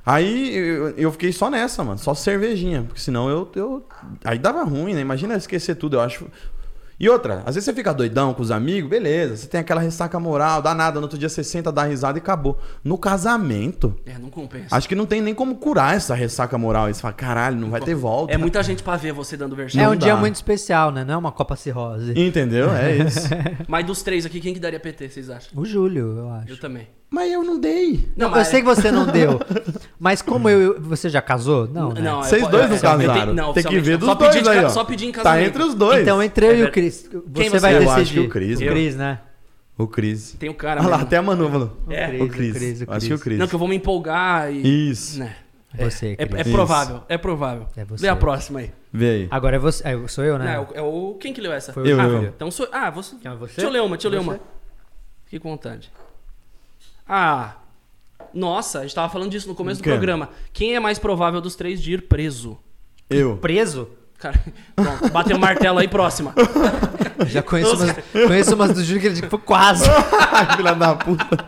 Aí 0.06 0.56
eu, 0.56 0.89
eu 0.91 1.12
fiquei 1.12 1.32
só 1.32 1.49
nessa, 1.49 1.84
mano. 1.84 1.97
Só 1.97 2.14
cervejinha. 2.14 2.84
Porque 2.84 2.99
senão 2.99 3.30
eu, 3.30 3.49
eu... 3.56 3.86
Aí 4.24 4.38
dava 4.38 4.64
ruim, 4.64 4.93
né? 4.93 5.01
Imagina 5.01 5.34
eu 5.34 5.38
esquecer 5.38 5.76
tudo. 5.76 5.95
Eu 5.95 6.01
acho... 6.01 6.26
E 6.99 7.10
outra, 7.10 7.39
às 7.45 7.56
vezes 7.56 7.66
você 7.66 7.74
fica 7.74 7.93
doidão 7.93 8.34
com 8.34 8.41
os 8.41 8.51
amigos, 8.51 8.89
beleza. 8.89 9.36
Você 9.36 9.47
tem 9.47 9.60
aquela 9.60 9.82
ressaca 9.82 10.20
moral, 10.20 10.62
dá 10.62 10.76
nada. 10.76 10.99
No 10.99 11.06
outro 11.06 11.18
dia 11.18 11.28
você 11.28 11.43
senta, 11.43 11.72
dá 11.72 11.84
risada 11.84 12.18
e 12.18 12.22
acabou. 12.22 12.58
No 12.84 12.97
casamento... 12.97 13.95
É, 14.06 14.18
não 14.18 14.30
compensa. 14.30 14.76
Acho 14.76 14.88
que 14.88 14.95
não 14.95 15.06
tem 15.06 15.20
nem 15.20 15.34
como 15.34 15.56
curar 15.56 15.95
essa 15.95 16.14
ressaca 16.14 16.58
moral. 16.58 16.86
Aí 16.86 16.93
você 16.93 17.01
fala, 17.01 17.14
caralho, 17.14 17.58
não 17.58 17.70
vai 17.70 17.82
ter 17.82 17.95
volta. 17.95 18.32
É 18.32 18.38
muita 18.38 18.62
gente 18.62 18.84
pra 18.84 18.95
ver 18.95 19.12
você 19.12 19.36
dando 19.36 19.56
versão. 19.56 19.82
É 19.82 19.89
um 19.89 19.95
dia 19.95 20.16
muito 20.16 20.36
especial, 20.36 20.91
né? 20.91 21.04
Não 21.04 21.16
é 21.16 21.18
uma 21.18 21.32
Copa 21.32 21.56
Cirrose. 21.56 22.14
Entendeu? 22.16 22.70
É 22.72 22.95
isso. 22.95 23.28
Mas 23.68 23.86
dos 23.86 24.04
três 24.04 24.26
aqui, 24.26 24.39
quem 24.39 24.54
que 24.54 24.60
daria 24.60 24.80
PT, 24.80 25.10
vocês 25.10 25.30
acham? 25.30 25.49
O 25.56 25.66
Júlio, 25.66 26.18
eu 26.18 26.30
acho. 26.30 26.51
Eu 26.51 26.60
também. 26.60 26.88
Mas 27.14 27.32
eu 27.32 27.43
não 27.43 27.59
dei. 27.59 28.09
Não, 28.18 28.32
mas- 28.32 28.47
eu 28.47 28.51
sei 28.51 28.61
que 28.61 28.66
você 28.66 28.89
não 28.91 29.05
deu. 29.05 29.39
Mas 29.99 30.22
como 30.24 30.49
eu. 30.49 30.82
Você 30.82 31.09
já 31.09 31.22
casou? 31.22 31.68
Não. 31.68 31.93
né? 31.93 32.01
Não, 32.01 32.24
Vocês 32.24 32.41
dois 32.47 32.68
não 32.72 32.80
casaram. 32.80 33.14
tem- 33.14 33.34
não, 33.36 33.53
tem 33.53 33.64
que 33.64 33.80
ver 33.80 33.91
não. 33.91 33.99
dos 33.99 34.07
só 34.09 34.16
dois 34.16 34.36
pedir 34.36 34.49
aí, 34.49 34.66
ó. 34.66 34.70
Só 34.70 34.84
pedir 34.84 35.05
em 35.05 35.11
Tá 35.11 35.22
casamento. 35.22 35.47
entre 35.49 35.64
os 35.64 35.76
dois. 35.76 36.01
Então, 36.01 36.24
entre 36.24 36.45
eu 36.47 36.51
É 36.51 36.57
e 36.57 36.64
o 36.64 36.72
Cris. 36.72 37.07
Quem 37.07 37.22
Você 37.45 37.49
você 37.51 37.59
vai 37.59 37.74
é? 37.74 37.78
Eu 37.78 37.80
decidir. 37.82 38.01
acho 38.01 38.14
que 38.14 38.20
o 38.20 38.30
Cris, 38.30 38.59
O. 38.59 38.66
Cris, 38.66 38.95
né? 38.95 39.20
O 39.78 39.88
Cris. 39.88 40.36
Tem 40.39 40.49
o 40.49 40.55
cara 40.55 40.82
Olha 40.82 40.89
lá, 40.89 41.01
até 41.01 41.18
a 41.18 41.22
Manu 41.22 41.49
falou. 41.51 41.78
É. 41.88 42.07
O 42.22 42.28
Cris. 42.28 42.49
O 42.49 42.53
Cris, 42.59 42.82
o 42.82 42.91
Acho 42.91 43.07
que 43.07 43.14
o 43.14 43.20
Cris. 43.20 43.38
Não, 43.39 43.47
que 43.47 43.53
eu 43.53 43.59
vou 43.59 43.68
me 43.68 43.76
empolgar 43.76 44.51
e... 44.51 44.89
Isso. 44.89 45.20
Né. 45.20 45.36
Você, 45.78 46.16
É, 46.18 46.26
Cris. 46.26 46.39
é 46.39 46.41
Isso. 46.41 46.51
provável, 46.51 47.01
é 47.07 47.18
provável. 47.18 47.68
É 47.78 47.86
você. 47.86 48.03
Lê 48.03 48.09
a 48.09 48.16
próxima 48.16 48.59
aí. 48.59 48.72
Vê 48.91 49.09
aí. 49.09 49.28
Agora 49.30 49.55
é 49.55 49.59
você. 49.59 49.88
é, 49.88 50.07
sou 50.07 50.24
eu, 50.24 50.38
Não, 50.39 50.45
né? 50.45 50.55
é, 50.55 50.59
o, 50.59 50.68
é 50.74 50.82
o- 50.82 51.18
Quem 51.20 51.32
que 51.32 51.39
leu 51.41 51.51
essa? 51.53 51.72
Foi 51.74 51.84
Eu, 51.91 51.99
ah, 52.01 52.05
eu. 52.05 52.24
Então 52.24 52.49
sou... 52.51 52.68
Ah, 52.72 52.89
você... 52.89 53.16
É 53.24 53.30
você? 53.36 53.53
Deixa 53.55 53.61
eu 53.61 53.70
ler 53.72 53.82
uma, 53.82 53.95
deixa 53.97 54.07
eu 54.07 54.11
ler 54.11 54.18
Você? 54.20 54.30
uma. 54.30 54.39
Fique 55.26 55.39
com 55.39 55.49
vontade. 55.51 55.91
Ah... 57.08 57.56
Nossa, 58.34 58.80
a 58.80 58.82
gente 58.82 58.95
tava 58.95 59.10
falando 59.10 59.30
disso 59.30 59.47
no 59.47 59.54
começo 59.54 59.80
do 59.80 59.84
Quem? 59.84 59.93
programa. 59.93 60.30
Quem 60.51 60.76
é 60.76 60.80
mais 60.80 60.97
provável 60.97 61.39
dos 61.39 61.56
três 61.56 61.80
de 61.80 61.93
ir 61.93 62.01
preso? 62.04 62.58
Eu. 63.08 63.38
Preso? 63.38 63.88
Cara, 64.18 64.39
pronto, 64.76 65.10
bateu 65.12 65.38
o 65.38 65.39
martelo 65.39 65.80
aí, 65.80 65.88
próxima. 65.88 66.34
Já 67.28 67.43
conheço 67.43 67.76
umas, 67.76 67.95
conheço 68.12 68.56
umas 68.56 68.74
do 68.74 68.84
Júlio 68.84 69.01
que 69.01 69.08
ele 69.08 69.16
tipo, 69.22 69.38
quase. 69.38 69.86
Ai, 70.32 70.47
filha 70.58 70.74
da 70.74 70.95
puta. 70.95 71.45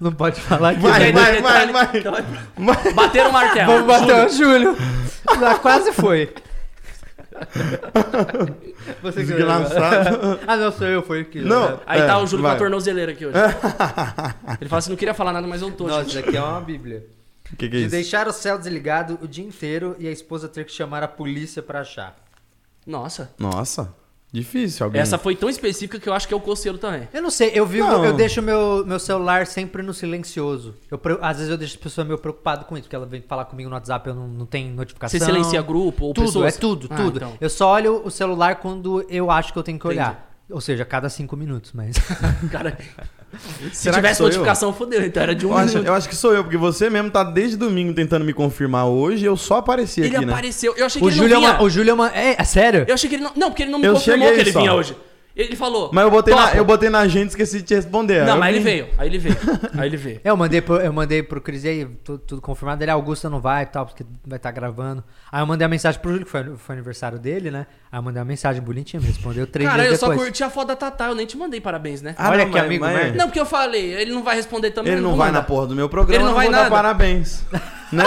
Não 0.00 0.12
pode 0.12 0.40
falar 0.40 0.70
aqui. 0.70 0.80
Vai, 0.80 1.12
vai, 1.12 1.42
vai, 1.42 1.72
vai. 1.72 2.94
Bateram 2.94 3.30
o 3.30 3.32
martelo. 3.32 3.72
Vamos 3.72 3.86
bater 3.86 4.26
o 4.26 4.28
Júlio. 4.30 4.76
Já 5.38 5.58
quase 5.58 5.92
foi. 5.92 6.32
Você 9.02 9.20
que. 9.24 9.32
Desgraçado. 9.32 10.40
Ah, 10.46 10.56
não, 10.56 10.72
sou 10.72 10.86
eu, 10.86 11.02
foi 11.02 11.22
o 11.22 11.24
que. 11.24 11.40
Não. 11.40 11.80
Aí 11.86 12.00
É, 12.00 12.06
tá 12.06 12.18
o 12.18 12.26
Júlio 12.26 12.42
com 12.44 12.48
vai. 12.48 12.56
a 12.56 12.58
tornozeleira 12.58 13.12
aqui 13.12 13.26
hoje. 13.26 13.36
Ele 14.60 14.68
fala 14.68 14.78
assim, 14.78 14.90
não 14.90 14.96
queria 14.96 15.14
falar 15.14 15.32
nada, 15.32 15.46
mas 15.46 15.62
eu 15.62 15.70
tô. 15.70 15.86
Nossa, 15.86 16.04
gente. 16.04 16.18
isso 16.18 16.18
aqui 16.28 16.36
é 16.36 16.42
uma 16.42 16.60
bíblia. 16.60 17.06
O 17.52 17.56
que, 17.56 17.66
que 17.68 17.76
é 17.76 17.78
De 17.80 17.80
isso? 17.86 17.90
deixar 17.90 18.28
o 18.28 18.32
céu 18.32 18.56
desligado 18.58 19.18
o 19.22 19.26
dia 19.28 19.44
inteiro 19.44 19.96
e 19.98 20.06
a 20.06 20.10
esposa 20.10 20.48
ter 20.48 20.64
que 20.64 20.72
chamar 20.72 21.02
a 21.02 21.08
polícia 21.08 21.62
pra 21.62 21.80
achar. 21.80 22.16
Nossa. 22.86 23.30
Nossa. 23.38 23.92
Difícil 24.32 24.84
alguém. 24.86 25.00
Essa 25.00 25.18
foi 25.18 25.34
tão 25.34 25.48
específica 25.48 25.98
que 25.98 26.08
eu 26.08 26.12
acho 26.12 26.28
que 26.28 26.32
é 26.32 26.36
o 26.36 26.40
coceiro 26.40 26.78
também. 26.78 27.08
Eu 27.12 27.20
não 27.20 27.30
sei, 27.30 27.50
eu 27.52 27.66
vivo, 27.66 27.88
Não. 27.88 28.04
eu 28.04 28.12
deixo 28.12 28.40
meu, 28.40 28.84
meu 28.86 28.98
celular 29.00 29.44
sempre 29.46 29.82
no 29.82 29.92
silencioso. 29.92 30.74
Eu, 30.90 31.00
às 31.20 31.38
vezes 31.38 31.50
eu 31.50 31.58
deixo 31.58 31.76
a 31.76 31.82
pessoa 31.82 32.04
meio 32.04 32.16
preocupada 32.18 32.64
com 32.64 32.76
isso, 32.76 32.84
porque 32.84 32.94
ela 32.94 33.06
vem 33.06 33.20
falar 33.22 33.44
comigo 33.46 33.68
no 33.68 33.74
WhatsApp, 33.74 34.08
eu 34.08 34.14
não, 34.14 34.28
não 34.28 34.46
tenho 34.46 34.72
notificação. 34.72 35.18
Você 35.18 35.24
silencia 35.24 35.60
grupo 35.62 36.06
ou 36.06 36.14
tudo, 36.14 36.26
pessoas? 36.26 36.56
é 36.56 36.60
tudo, 36.60 36.86
Ah, 36.90 36.96
tudo. 36.96 37.16
então. 37.16 37.32
Eu 37.40 37.50
só 37.50 37.72
olho 37.72 38.02
o 38.04 38.10
celular 38.10 38.56
quando 38.56 39.04
eu 39.08 39.30
acho 39.32 39.52
que 39.52 39.58
eu 39.58 39.62
tenho 39.64 39.78
que 39.78 39.86
Entendi. 39.88 40.00
Ou 40.50 40.60
seja, 40.60 40.82
a 40.82 40.86
cada 40.86 41.08
cinco 41.08 41.36
minutos, 41.36 41.72
mas. 41.74 41.96
Cara, 42.50 42.76
se 43.72 43.76
Será 43.82 43.96
tivesse 43.96 44.18
sou 44.18 44.26
eu? 44.26 44.30
notificação, 44.32 44.72
fodeu. 44.72 45.04
Então 45.04 45.22
era 45.22 45.34
de 45.34 45.46
um 45.46 45.50
Eu 45.50 45.56
acho, 45.58 45.68
minuto. 45.74 45.86
eu 45.86 45.94
acho 45.94 46.08
que 46.08 46.16
sou 46.16 46.32
eu, 46.34 46.42
porque 46.42 46.56
você 46.56 46.90
mesmo 46.90 47.10
tá 47.10 47.22
desde 47.22 47.56
domingo 47.56 47.94
tentando 47.94 48.24
me 48.24 48.32
confirmar 48.32 48.86
hoje 48.86 49.24
eu 49.24 49.36
só 49.36 49.56
apareci 49.58 50.00
Ele 50.00 50.16
aqui, 50.16 50.26
né? 50.26 50.32
apareceu. 50.32 50.74
Eu 50.76 50.86
achei 50.86 51.00
que 51.00 51.06
o 51.06 51.08
ele 51.10 51.16
Júlio 51.16 51.30
é 51.30 51.34
não 51.34 51.40
vinha. 51.40 51.52
uma. 51.54 51.62
O 51.62 51.70
Júlio 51.70 51.90
é 51.90 51.94
uma. 51.94 52.08
É, 52.16 52.36
é 52.40 52.44
sério? 52.44 52.84
Eu 52.88 52.94
achei 52.94 53.08
que 53.08 53.16
ele 53.16 53.22
não... 53.24 53.32
Não, 53.36 53.48
porque 53.50 53.62
ele 53.62 53.70
não 53.70 53.78
me 53.78 53.86
Eu 53.86 53.94
confirmou 53.94 54.32
que 54.32 54.40
ele 54.40 54.52
só. 54.52 54.58
vinha 54.60 54.74
hoje. 54.74 54.96
Ele 55.40 55.56
falou... 55.56 55.90
Mas 55.92 56.04
eu 56.04 56.10
botei, 56.10 56.34
na, 56.34 56.54
eu 56.54 56.64
botei 56.64 56.90
na 56.90 56.98
agenda 57.00 57.24
e 57.24 57.28
esqueci 57.28 57.58
de 57.58 57.62
te 57.64 57.74
responder. 57.74 58.24
Não, 58.24 58.34
Aí 58.34 58.38
mas 58.40 58.50
eu 58.50 58.56
ele 58.56 58.64
veio. 58.64 58.88
Aí 58.98 59.08
ele 59.08 59.18
veio. 59.18 59.36
Aí 59.78 59.88
ele 59.88 59.96
veio. 59.96 60.20
Eu 60.24 60.36
mandei 60.36 60.60
pro, 60.60 60.76
eu 60.76 60.92
mandei 60.92 61.22
pro 61.22 61.40
Cris 61.40 61.64
aí, 61.64 61.86
tudo, 62.04 62.18
tudo 62.18 62.42
confirmado. 62.42 62.82
Ele, 62.84 62.90
Augusta 62.90 63.30
não 63.30 63.40
vai 63.40 63.62
e 63.62 63.66
tal, 63.66 63.86
porque 63.86 64.04
vai 64.26 64.36
estar 64.36 64.50
gravando. 64.50 65.02
Aí 65.32 65.40
eu 65.40 65.46
mandei 65.46 65.64
a 65.64 65.68
mensagem 65.68 66.00
pro 66.00 66.10
Júlio, 66.10 66.24
que 66.26 66.30
foi, 66.30 66.56
foi 66.56 66.74
aniversário 66.74 67.18
dele, 67.18 67.50
né? 67.50 67.66
Aí 67.90 67.98
eu 67.98 68.02
mandei 68.02 68.20
uma 68.20 68.26
mensagem 68.26 68.60
bonitinha, 68.62 69.00
me 69.00 69.06
respondeu 69.06 69.46
três 69.46 69.68
Cara, 69.68 69.82
eu 69.84 69.88
dias 69.88 70.00
só 70.00 70.08
depois. 70.08 70.26
curti 70.28 70.44
a 70.44 70.50
foto 70.50 70.68
da 70.68 70.76
Tatá. 70.76 71.06
Eu 71.08 71.14
nem 71.14 71.24
te 71.26 71.36
mandei 71.38 71.60
parabéns, 71.60 72.02
né? 72.02 72.14
Ah, 72.18 72.28
Olha 72.30 72.38
não, 72.44 72.46
que 72.46 72.52
mas- 72.58 72.64
amigo 72.64 72.84
mas- 72.84 72.94
merda. 72.94 73.16
Não, 73.18 73.26
porque 73.26 73.40
eu 73.40 73.46
falei. 73.46 73.94
Ele 73.94 74.12
não 74.12 74.22
vai 74.22 74.36
responder 74.36 74.70
também. 74.72 74.92
Ele 74.92 75.00
eu 75.00 75.02
não 75.04 75.10
vou 75.10 75.18
vai 75.18 75.28
na 75.28 75.34
mandar. 75.38 75.46
porra 75.46 75.66
do 75.68 75.74
meu 75.74 75.88
programa, 75.88 76.14
Ele 76.16 76.24
não 76.24 76.30
eu 76.32 76.36
vai 76.36 76.44
vou 76.46 76.52
dar 76.54 76.58
nada. 76.64 76.70
parabéns. 76.70 77.44
né? 77.92 78.04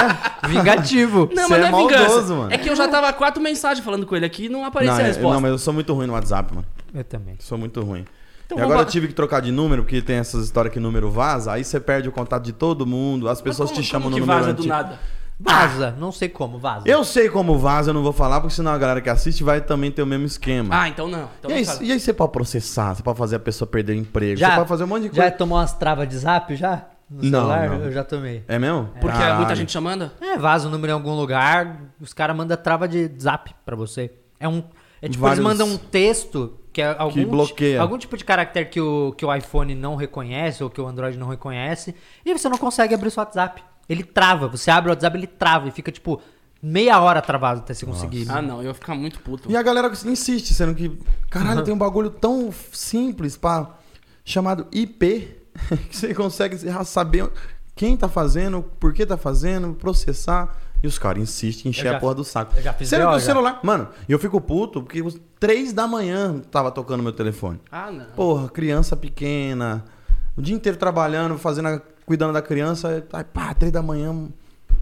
Vingativo. 0.48 1.30
Não, 1.34 1.44
Você 1.48 1.50
mas 1.58 1.66
é 1.66 1.72
não 1.72 1.80
é 1.80 1.82
vingança. 1.84 2.08
maldoso, 2.10 2.36
mano. 2.36 2.54
É 2.54 2.58
que 2.58 2.70
eu 2.70 2.76
já 2.76 2.88
tava 2.88 3.12
quatro 3.14 3.42
mensagens 3.42 3.84
falando 3.84 4.06
com 4.06 4.16
ele 4.16 4.26
aqui 4.26 4.46
e 4.46 4.50
não 4.50 4.64
aparecia 4.66 4.94
Não, 4.94 5.00
a 5.02 5.04
é- 5.04 5.08
resposta. 5.08 5.34
não, 5.34 5.42
mas 5.42 5.52
eu 5.52 5.58
sou 5.58 5.74
muito 5.74 5.94
ruim 5.94 6.08
no 6.08 6.14
WhatsApp, 6.14 6.54
mano. 6.54 6.66
Eu 6.94 7.04
também. 7.04 7.36
Sou 7.40 7.58
muito 7.58 7.82
ruim. 7.82 8.06
Então 8.46 8.58
e 8.58 8.62
agora 8.62 8.82
eu 8.82 8.86
tive 8.86 9.08
que 9.08 9.14
trocar 9.14 9.42
de 9.42 9.52
número, 9.52 9.84
porque 9.84 10.02
tem 10.02 10.18
essas 10.18 10.46
histórias 10.46 10.74
que 10.74 10.80
número 10.80 11.10
vaza, 11.10 11.52
aí 11.54 11.64
você 11.64 11.80
perde 11.80 12.10
o 12.10 12.12
contato 12.12 12.44
de 12.44 12.52
todo 12.54 12.86
mundo, 12.86 13.28
as 13.30 13.42
pessoas 13.42 13.70
como- 13.72 13.82
te 13.82 13.88
chamam 13.88 14.04
como 14.04 14.10
no 14.12 14.16
que 14.16 14.22
número 14.22 14.40
vaza 14.40 14.54
do 14.54 14.60
antigo. 14.60 14.74
nada? 14.74 15.00
Vaza, 15.40 15.96
não 16.00 16.12
sei 16.12 16.30
como, 16.30 16.60
vaza. 16.60 16.88
Eu 16.88 17.04
sei 17.04 17.28
como 17.30 17.58
vaza, 17.58 17.90
eu 17.90 17.94
não 17.94 18.04
vou 18.04 18.14
falar, 18.14 18.40
porque 18.40 18.54
senão 18.56 18.72
a 18.72 18.78
galera 18.78 19.02
que 19.02 19.10
assiste 19.10 19.44
vai 19.44 19.60
também 19.60 19.92
ter 19.92 20.02
o 20.04 20.06
mesmo 20.06 20.26
esquema. 20.26 20.70
Ah, 20.84 20.88
então 20.88 21.08
não. 21.08 21.28
Então 21.40 21.50
e, 21.52 21.64
não 21.66 21.72
aí, 21.74 21.78
e 21.88 21.92
aí 21.92 22.00
você 22.00 22.14
pode 22.14 22.32
processar, 22.32 22.94
você 22.94 23.02
pode 23.04 23.18
fazer 23.18 23.38
a 23.38 23.40
pessoa 23.40 23.68
perder 23.68 23.96
emprego, 23.96 24.38
Já- 24.38 24.52
você 24.52 24.56
pode 24.58 24.70
fazer 24.70 24.84
um 24.84 24.88
monte 24.88 25.10
de 25.10 25.16
Já 25.16 25.24
coisa. 25.24 25.38
tomou 25.38 25.58
umas 25.58 25.74
travas 25.74 26.08
de 26.08 26.18
zap 26.18 26.56
já? 26.56 26.86
No 27.10 27.24
Não, 27.24 27.40
celular? 27.40 27.70
não. 27.70 27.76
Eu 27.86 27.92
já 27.92 28.04
tomei. 28.04 28.44
É 28.48 28.58
mesmo? 28.60 28.90
Porque 29.02 29.08
é 29.18 29.20
Caralho. 29.20 29.38
muita 29.40 29.56
gente 29.56 29.72
chamando? 29.72 30.10
É, 30.22 30.38
vaza 30.38 30.68
o 30.68 30.72
número 30.72 30.92
em 30.92 30.94
algum 30.94 31.14
lugar, 31.16 31.82
os 32.00 32.14
caras 32.14 32.36
mandam 32.36 32.56
trava 32.56 32.88
de 32.88 33.10
zap 33.20 33.54
pra 33.66 33.76
você. 33.76 34.12
É 34.40 34.48
um. 34.48 34.64
É 35.04 35.10
tipo, 35.10 35.22
Vários- 35.22 35.40
eles 35.40 35.52
mandam 35.60 35.68
um 35.68 35.78
texto 35.78 36.58
que 36.72 36.82
é 36.82 36.96
algum, 36.98 37.14
ti- 37.14 37.26
bloqueia. 37.26 37.82
algum 37.82 37.98
tipo 37.98 38.16
de 38.16 38.24
caractere 38.24 38.68
que 38.70 38.80
o, 38.80 39.14
que 39.18 39.26
o 39.26 39.36
iPhone 39.36 39.76
não 39.76 39.96
reconhece 39.96 40.64
ou 40.64 40.70
que 40.70 40.80
o 40.80 40.88
Android 40.88 41.18
não 41.18 41.28
reconhece. 41.28 41.94
E 42.26 42.32
você 42.34 42.48
não 42.48 42.58
consegue 42.58 42.94
abrir 42.96 43.10
o 43.10 43.12
seu 43.12 43.22
WhatsApp. 43.22 43.62
Ele 43.90 44.04
trava. 44.04 44.48
Você 44.48 44.72
abre 44.72 44.90
o 44.90 44.94
WhatsApp, 44.94 45.18
ele 45.18 45.28
trava 45.28 45.68
e 45.68 45.72
fica 45.72 45.92
tipo 45.92 46.22
meia 46.62 47.00
hora 47.02 47.22
travado 47.22 47.60
até 47.60 47.74
você 47.74 47.86
conseguir. 47.86 48.26
Ah, 48.30 48.42
não. 48.42 48.60
Eu 48.62 48.68
ia 48.70 48.74
ficar 48.74 48.96
muito 48.96 49.20
puto. 49.20 49.52
E 49.52 49.58
a 49.58 49.62
galera 49.62 49.92
insiste, 50.06 50.54
sendo 50.54 50.74
que, 50.74 50.98
caralho, 51.30 51.64
tem 51.64 51.74
um 51.74 51.78
bagulho 51.78 52.10
tão 52.10 52.50
simples 52.72 53.36
pra, 53.36 53.72
chamado 54.24 54.66
IP, 54.72 55.36
que 55.90 55.98
você 55.98 56.14
consegue 56.14 56.58
saber 56.86 57.30
quem 57.76 57.98
tá 57.98 58.08
fazendo, 58.08 58.64
por 58.80 58.94
que 58.94 59.06
tá 59.06 59.18
fazendo, 59.18 59.74
processar. 59.74 60.58
E 60.84 60.88
os 60.88 61.00
caras 61.00 61.24
insistem 61.24 61.68
em 61.68 61.70
encher 61.70 61.84
já- 61.92 61.96
a 61.96 62.00
porra 62.00 62.16
do 62.16 62.24
saco. 62.26 62.54
eu 62.58 62.62
já 62.62 62.74
fiz 62.74 62.90
que 62.90 62.96
o 62.98 63.20
celular. 63.22 63.62
Mano, 63.64 63.88
e 64.08 64.12
eu 64.12 64.20
fico 64.20 64.42
puto 64.42 64.82
porque 64.84 65.02
os 65.02 65.18
três 65.40 65.72
da 65.72 65.88
manhã 65.88 66.42
tava 66.52 66.70
tocando 66.72 67.02
meu 67.02 67.14
telefone. 67.14 67.58
Ah, 67.72 67.90
não. 67.90 68.06
Porra, 68.16 68.50
criança 68.50 68.96
pequena, 68.98 69.86
o 70.36 70.42
dia 70.42 70.54
inteiro 70.54 70.78
trabalhando, 70.78 71.38
fazendo 71.38 71.70
a- 71.70 71.82
cuidando 72.06 72.34
da 72.34 72.42
criança, 72.42 73.02
aí 73.14 73.24
pá, 73.24 73.54
três 73.54 73.72
da 73.72 73.82
manhã, 73.82 74.28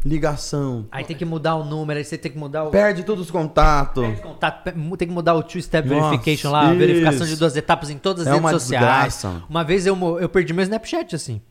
ligação. 0.04 0.88
Aí 0.92 1.04
tem 1.06 1.16
que 1.16 1.24
mudar 1.26 1.56
o 1.56 1.64
número, 1.64 1.98
aí 2.00 2.04
você 2.04 2.18
tem 2.18 2.32
que 2.32 2.38
mudar 2.38 2.64
o. 2.64 2.72
Perde 2.72 3.04
todos 3.04 3.26
os 3.26 3.32
contatos. 3.32 4.04
Perde 4.04 4.22
contato, 4.22 4.64
tem 4.98 5.08
que 5.08 5.14
mudar 5.14 5.36
o 5.36 5.44
two-step 5.44 5.88
verification 5.88 6.52
lá, 6.52 6.70
a 6.70 6.74
verificação 6.74 7.22
isso. 7.26 7.34
de 7.36 7.36
duas 7.40 7.56
etapas 7.56 7.90
em 7.90 7.98
todas 7.98 8.26
as 8.26 8.34
É 8.34 8.38
redes 8.38 8.50
sociais. 8.52 9.14
desgraça. 9.14 9.44
Uma 9.48 9.64
vez 9.64 9.86
eu, 9.86 9.96
eu 10.20 10.28
perdi 10.30 10.54
meu 10.54 10.64
Snapchat 10.64 11.16
assim. 11.16 11.42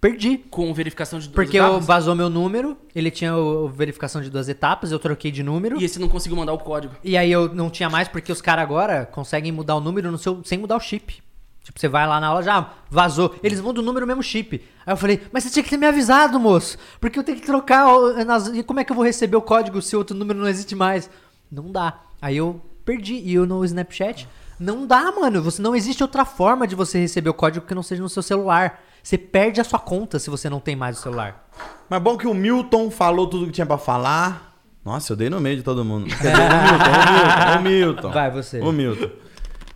Perdi. 0.00 0.38
Com 0.38 0.72
verificação 0.72 1.18
de 1.18 1.26
duas 1.28 1.34
Porque 1.34 1.58
eu 1.58 1.64
etapas? 1.64 1.86
vazou 1.86 2.14
meu 2.14 2.30
número, 2.30 2.76
ele 2.94 3.10
tinha 3.10 3.36
o, 3.36 3.68
verificação 3.68 4.22
de 4.22 4.30
duas 4.30 4.48
etapas, 4.48 4.90
eu 4.90 4.98
troquei 4.98 5.30
de 5.30 5.42
número. 5.42 5.80
E 5.80 5.84
esse 5.84 5.98
não 5.98 6.08
conseguiu 6.08 6.36
mandar 6.38 6.52
o 6.54 6.58
código. 6.58 6.94
E 7.04 7.16
aí 7.18 7.30
eu 7.30 7.52
não 7.54 7.68
tinha 7.68 7.90
mais, 7.90 8.08
porque 8.08 8.32
os 8.32 8.40
caras 8.40 8.62
agora 8.64 9.04
conseguem 9.06 9.52
mudar 9.52 9.74
o 9.76 9.80
número 9.80 10.10
no 10.10 10.16
seu, 10.16 10.40
sem 10.44 10.58
mudar 10.58 10.76
o 10.76 10.80
chip. 10.80 11.22
Tipo, 11.62 11.78
você 11.78 11.86
vai 11.88 12.06
lá 12.06 12.18
na 12.18 12.28
aula, 12.28 12.42
já 12.42 12.70
vazou. 12.90 13.34
Eles 13.42 13.60
mudam 13.60 13.82
o 13.82 13.86
número 13.86 14.06
mesmo 14.06 14.22
chip. 14.22 14.64
Aí 14.86 14.92
eu 14.94 14.96
falei, 14.96 15.20
mas 15.30 15.44
você 15.44 15.50
tinha 15.50 15.62
que 15.62 15.68
ter 15.68 15.76
me 15.76 15.86
avisado, 15.86 16.40
moço. 16.40 16.78
Porque 16.98 17.18
eu 17.18 17.22
tenho 17.22 17.38
que 17.38 17.44
trocar. 17.44 17.86
o- 17.94 18.24
nas- 18.24 18.48
E 18.48 18.62
como 18.62 18.80
é 18.80 18.84
que 18.84 18.90
eu 18.90 18.96
vou 18.96 19.04
receber 19.04 19.36
o 19.36 19.42
código 19.42 19.82
se 19.82 19.94
outro 19.94 20.16
número 20.16 20.38
não 20.40 20.48
existe 20.48 20.74
mais? 20.74 21.10
Não 21.52 21.70
dá. 21.70 22.00
Aí 22.22 22.38
eu 22.38 22.58
perdi. 22.86 23.16
E 23.16 23.34
eu 23.34 23.44
no 23.44 23.62
Snapchat, 23.64 24.26
não 24.58 24.86
dá, 24.86 25.12
mano. 25.12 25.42
Você 25.42 25.60
não 25.60 25.76
existe 25.76 26.02
outra 26.02 26.24
forma 26.24 26.66
de 26.66 26.74
você 26.74 26.98
receber 26.98 27.28
o 27.28 27.34
código 27.34 27.66
que 27.66 27.74
não 27.74 27.82
seja 27.82 28.02
no 28.02 28.08
seu 28.08 28.22
celular. 28.22 28.82
Você 29.02 29.16
perde 29.18 29.60
a 29.60 29.64
sua 29.64 29.78
conta 29.78 30.18
se 30.18 30.28
você 30.30 30.48
não 30.50 30.60
tem 30.60 30.76
mais 30.76 30.98
o 30.98 31.02
celular. 31.02 31.48
Mas 31.88 32.00
bom 32.02 32.16
que 32.16 32.26
o 32.26 32.34
Milton 32.34 32.90
falou 32.90 33.26
tudo 33.26 33.46
que 33.46 33.52
tinha 33.52 33.66
pra 33.66 33.78
falar. 33.78 34.56
Nossa, 34.84 35.12
eu 35.12 35.16
dei 35.16 35.28
no 35.28 35.40
meio 35.40 35.56
de 35.56 35.62
todo 35.62 35.84
mundo. 35.84 36.06
Dizer, 36.06 36.32
o 36.34 36.38
Milton, 36.40 36.90
o 36.90 37.12
Milton, 37.12 37.58
o 37.58 37.62
Milton. 37.62 38.10
Vai, 38.12 38.30
você. 38.30 38.60
O 38.60 38.72
Milton. 38.72 39.10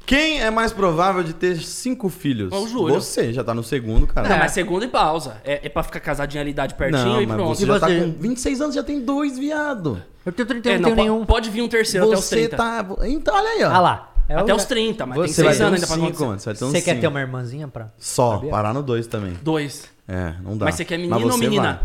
Quem 0.06 0.42
é 0.42 0.50
mais 0.50 0.70
provável 0.70 1.22
de 1.22 1.32
ter 1.32 1.56
cinco 1.56 2.10
filhos? 2.10 2.52
É 2.52 2.56
o 2.56 2.68
Júlio. 2.68 2.94
Você, 2.94 3.32
já 3.32 3.42
tá 3.42 3.54
no 3.54 3.62
segundo, 3.62 4.06
cara. 4.06 4.28
Não, 4.28 4.38
mas 4.38 4.52
segundo 4.52 4.84
e 4.84 4.88
pausa. 4.88 5.38
É, 5.42 5.66
é 5.66 5.68
pra 5.70 5.82
ficar 5.82 5.98
casadinho 6.00 6.42
ali, 6.42 6.50
idade 6.50 6.74
pertinho 6.74 7.04
Não, 7.04 7.22
e 7.22 7.26
mas 7.26 7.36
pronto. 7.36 7.56
você 7.56 7.64
E 7.64 7.66
já 7.66 7.80
tá 7.80 7.86
você? 7.88 8.00
com 8.00 8.12
26 8.20 8.60
anos, 8.60 8.74
já 8.74 8.82
tem 8.82 9.00
dois, 9.00 9.38
viado. 9.38 10.02
Eu 10.26 10.32
tenho 10.32 10.46
31, 10.46 10.72
É, 10.74 10.78
não 10.78 10.88
não, 10.90 10.96
tenho 10.96 11.12
nenhum. 11.12 11.24
pode 11.24 11.48
vir 11.48 11.62
um 11.62 11.68
terceiro 11.68 12.06
até 12.06 12.16
os 12.18 12.24
Você 12.24 12.48
30. 12.48 12.56
tá... 12.56 12.86
Então, 13.04 13.34
olha 13.34 13.48
aí, 13.48 13.64
ó. 13.64 13.70
Ah 13.70 13.80
lá. 13.80 14.13
É 14.28 14.34
Até 14.36 14.52
o- 14.52 14.56
os 14.56 14.64
30, 14.64 15.04
mas 15.06 15.16
Você 15.18 15.24
tem 15.26 15.34
Você 15.34 15.42
vai 15.42 15.52
6 15.52 15.58
ter 15.58 15.64
anos 15.64 15.74
ainda 15.74 15.86
pra 15.86 15.94
cinco, 15.96 16.06
acontecer. 16.06 16.24
mano. 16.26 16.38
Você 16.40 16.44
vai 16.46 16.54
ter 16.54 16.64
uns 16.64 16.70
Você 16.72 16.82
quer 16.82 17.00
ter 17.00 17.06
uma 17.08 17.20
irmãzinha 17.20 17.68
pra. 17.68 17.92
Só, 17.98 18.34
Sabia? 18.36 18.50
parar 18.50 18.72
no 18.72 18.82
dois 18.82 19.06
também. 19.06 19.34
Dois. 19.42 19.88
É, 20.08 20.34
não 20.42 20.56
dá. 20.56 20.64
Mas 20.66 20.74
você 20.76 20.84
quer 20.84 20.96
menino 20.98 21.14
ou 21.16 21.30
você 21.32 21.38
menina? 21.38 21.74
vai. 21.74 21.80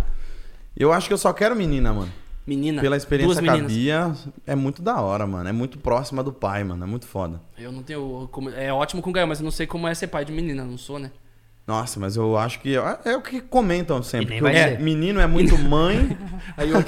Eu 0.78 0.94
acho 0.94 1.08
que 1.08 1.14
eu 1.14 1.18
só 1.18 1.34
quero 1.34 1.56
menina, 1.56 1.92
mano. 1.94 2.12
Menina. 2.48 2.82
Pela 2.82 2.98
experiência 2.98 3.42
duas 3.42 3.58
com 3.60 3.66
a. 3.66 3.68
Bia, 3.68 4.12
é 4.48 4.56
muito 4.56 4.82
da 4.82 5.00
hora, 5.02 5.28
mano. 5.28 5.48
É 5.48 5.52
muito 5.52 5.78
próxima 5.78 6.24
do 6.24 6.32
pai, 6.34 6.64
mano. 6.64 6.84
É 6.84 6.88
muito 6.88 7.06
foda. 7.06 7.42
Eu 7.58 7.72
não 7.72 7.84
tenho. 7.84 8.28
como- 8.32 8.50
é 8.50 8.72
ótimo 8.74 9.02
com 9.02 9.10
o 9.10 9.14
Gael, 9.14 9.28
mas 9.28 9.40
eu 9.40 9.44
não 9.44 9.52
sei 9.52 9.68
como 9.68 9.88
é 9.88 9.94
ser 9.94 10.08
pai 10.08 10.26
de 10.26 10.32
menina, 10.32 10.64
não 10.64 10.78
sou, 10.78 10.98
né? 10.98 11.12
Nossa, 11.68 12.00
mas 12.00 12.16
eu 12.16 12.36
acho 12.38 12.60
que. 12.62 12.76
É 12.76 13.00
é 13.06 13.16
o 13.18 13.22
que 13.22 13.40
comentam 13.42 14.02
sempre. 14.02 14.40
Que 14.40 14.52
ser. 14.54 14.80
menino 14.80 15.20
é 15.20 15.28
muito 15.28 15.56
mãe. 15.58 16.18
Aí 16.58 16.72
eu. 16.72 16.80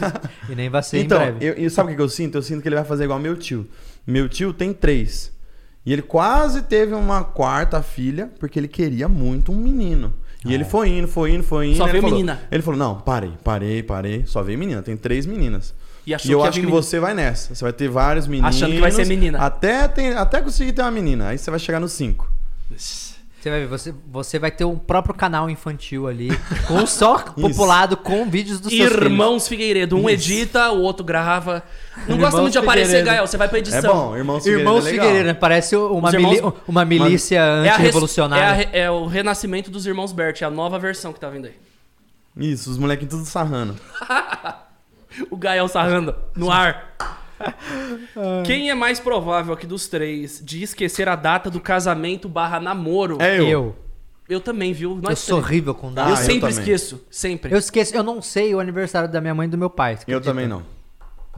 E 0.50 0.56
nem 0.56 0.70
vai 0.70 0.82
ser 0.82 1.00
então, 1.00 1.18
em 1.22 1.32
breve. 1.34 1.46
eu, 1.46 1.54
eu- 1.54 1.70
sabe 1.70 1.90
o 1.90 1.92
que 1.92 1.98
que 1.98 2.02
eu 2.02 2.10
sinto? 2.10 2.36
Eu 2.38 2.42
sinto 2.42 2.62
que 2.62 2.68
ele 2.68 2.76
vai 2.76 2.86
fazer 2.86 3.04
igual 3.04 3.20
meu 3.20 3.36
tio. 3.38 3.68
Meu 4.08 4.28
tio 4.28 4.52
tem 4.54 4.74
três. 4.74 5.32
E 5.86 5.92
ele 5.92 6.02
quase 6.02 6.62
teve 6.62 6.94
uma 6.94 7.24
quarta 7.24 7.82
filha, 7.82 8.30
porque 8.40 8.60
ele 8.60 8.68
queria 8.68 9.08
muito 9.08 9.52
um 9.52 9.56
menino. 9.58 10.14
E 10.46 10.54
ele 10.54 10.64
foi 10.64 10.90
indo, 10.90 11.08
foi 11.08 11.34
indo, 11.34 11.44
foi 11.44 11.68
indo. 11.68 11.78
Só 11.78 11.84
ele 11.84 11.92
veio 11.94 12.02
falou- 12.04 12.16
menina. 12.18 12.40
Ele 12.52 12.64
falou: 12.64 12.78
não, 12.80 12.96
parei, 13.00 13.34
parei, 13.44 13.84
parei. 13.84 14.24
Só 14.26 14.42
veio 14.42 14.58
menina. 14.58 14.82
Tem 14.82 14.98
três 14.98 15.26
meninas. 15.26 15.74
E 16.06 16.12
E 16.12 16.32
eu 16.32 16.40
ia 16.40 16.46
acho 16.46 16.54
que 16.60 16.66
menino. 16.66 16.82
você 16.82 17.00
vai 17.00 17.14
nessa. 17.14 17.54
Você 17.54 17.64
vai 17.64 17.72
ter 17.74 17.88
vários 17.88 18.26
meninos. 18.28 18.56
Achando 18.56 18.74
que 18.74 18.80
vai 18.82 18.92
ser 18.92 19.06
menina. 19.06 19.38
Até, 19.40 19.88
tem, 19.88 20.14
até 20.14 20.42
conseguir 20.42 20.74
ter 20.74 20.82
uma 20.82 20.90
menina. 20.92 21.28
Aí 21.30 21.38
você 21.38 21.52
vai 21.52 21.60
chegar 21.60 21.80
nos 21.80 21.92
cinco. 21.92 22.28
Você 23.42 23.50
vai 23.50 23.60
ver, 23.62 23.68
você, 23.68 23.96
você 24.12 24.38
vai 24.38 24.52
ter 24.52 24.66
um 24.66 24.78
próprio 24.78 25.16
canal 25.16 25.50
infantil 25.50 26.08
ali, 26.08 26.30
com 26.68 26.86
só 26.86 27.18
populado 27.18 27.98
com 27.98 28.30
vídeos 28.30 28.60
dos 28.60 28.72
seus 28.72 28.90
filhos. 28.90 29.04
Irmãos 29.04 29.48
Figueiredo. 29.48 29.98
Um 29.98 30.08
edita, 30.08 30.70
o 30.72 30.82
outro 30.82 31.04
grava. 31.04 31.64
Não 32.08 32.18
gosta 32.18 32.38
Irmãos 32.38 32.42
muito 32.42 32.52
de 32.54 32.58
aparecer, 32.60 32.86
Figueiredo. 33.00 33.10
Gael. 33.16 33.28
Você 33.28 33.38
vai 33.38 33.48
pra 33.48 33.58
É 33.58 33.62
edição. 33.62 33.94
bom, 33.96 34.16
irmãos 34.16 34.44
Figueiredo 34.44 34.70
Irmãos 34.70 34.86
é 34.86 34.92
legal. 34.92 35.06
Figueiredo, 35.08 35.28
né? 35.30 35.34
Parece 35.34 35.76
uma, 35.76 36.08
Os 36.10 36.14
irmãos- 36.14 36.40
mili- 36.42 36.54
uma 36.68 36.86
milícia 36.86 37.38
É, 37.40 37.42
a 37.42 37.62
res- 37.64 37.72
antirrevolucionária. 37.74 38.44
é, 38.44 38.48
a 38.48 38.54
re- 38.54 38.70
é 38.74 38.92
o 38.92 39.08
renascimento 39.08 39.72
dos 39.72 39.88
irmãos 39.88 40.12
Bert, 40.14 40.40
é 40.42 40.46
a 40.46 40.50
nova 40.52 40.78
versão 40.78 41.12
que 41.12 41.20
tá 41.20 41.28
vindo 41.30 41.48
aí. 41.48 41.56
Isso, 42.38 42.70
os 42.70 42.78
molequinhos 42.78 43.12
tudo 43.16 43.26
sarrando. 43.26 43.76
O 45.30 45.36
Gael 45.36 45.68
sarrando 45.68 46.16
no 46.36 46.50
ar. 46.50 46.94
Quem 48.46 48.70
é 48.70 48.74
mais 48.76 49.00
provável 49.00 49.54
aqui 49.54 49.66
dos 49.68 49.88
três 49.88 50.42
de 50.44 50.64
esquecer 50.64 51.08
a 51.08 51.16
data 51.16 51.50
do 51.50 51.60
casamento 51.60 52.28
barra 52.30 52.60
namoro? 52.60 53.18
É 53.22 53.40
eu. 53.40 53.48
eu. 53.48 53.76
Eu 54.30 54.40
também, 54.40 54.72
viu? 54.72 54.92
Eu 54.96 55.02
Nós 55.02 55.20
sou 55.20 55.38
três. 55.38 55.46
horrível 55.50 55.76
com 55.76 55.88
Ah, 55.90 55.92
dados. 55.92 56.12
Eu 56.14 56.18
eu 56.20 56.24
sempre 56.26 56.40
também. 56.50 56.60
esqueço. 56.60 57.02
Sempre. 57.12 57.54
Eu 57.54 57.58
esqueço, 57.58 57.94
eu 57.96 58.04
não 58.04 58.22
sei 58.22 58.56
o 58.56 58.60
aniversário 58.60 59.10
da 59.12 59.20
minha 59.20 59.36
mãe 59.36 59.46
e 59.48 59.52
do 59.52 59.58
meu 59.58 59.70
pai. 59.70 59.98
você 59.98 60.04
Eu 60.08 60.18
acredita? 60.20 60.30
também 60.32 60.48
não. 60.48 60.64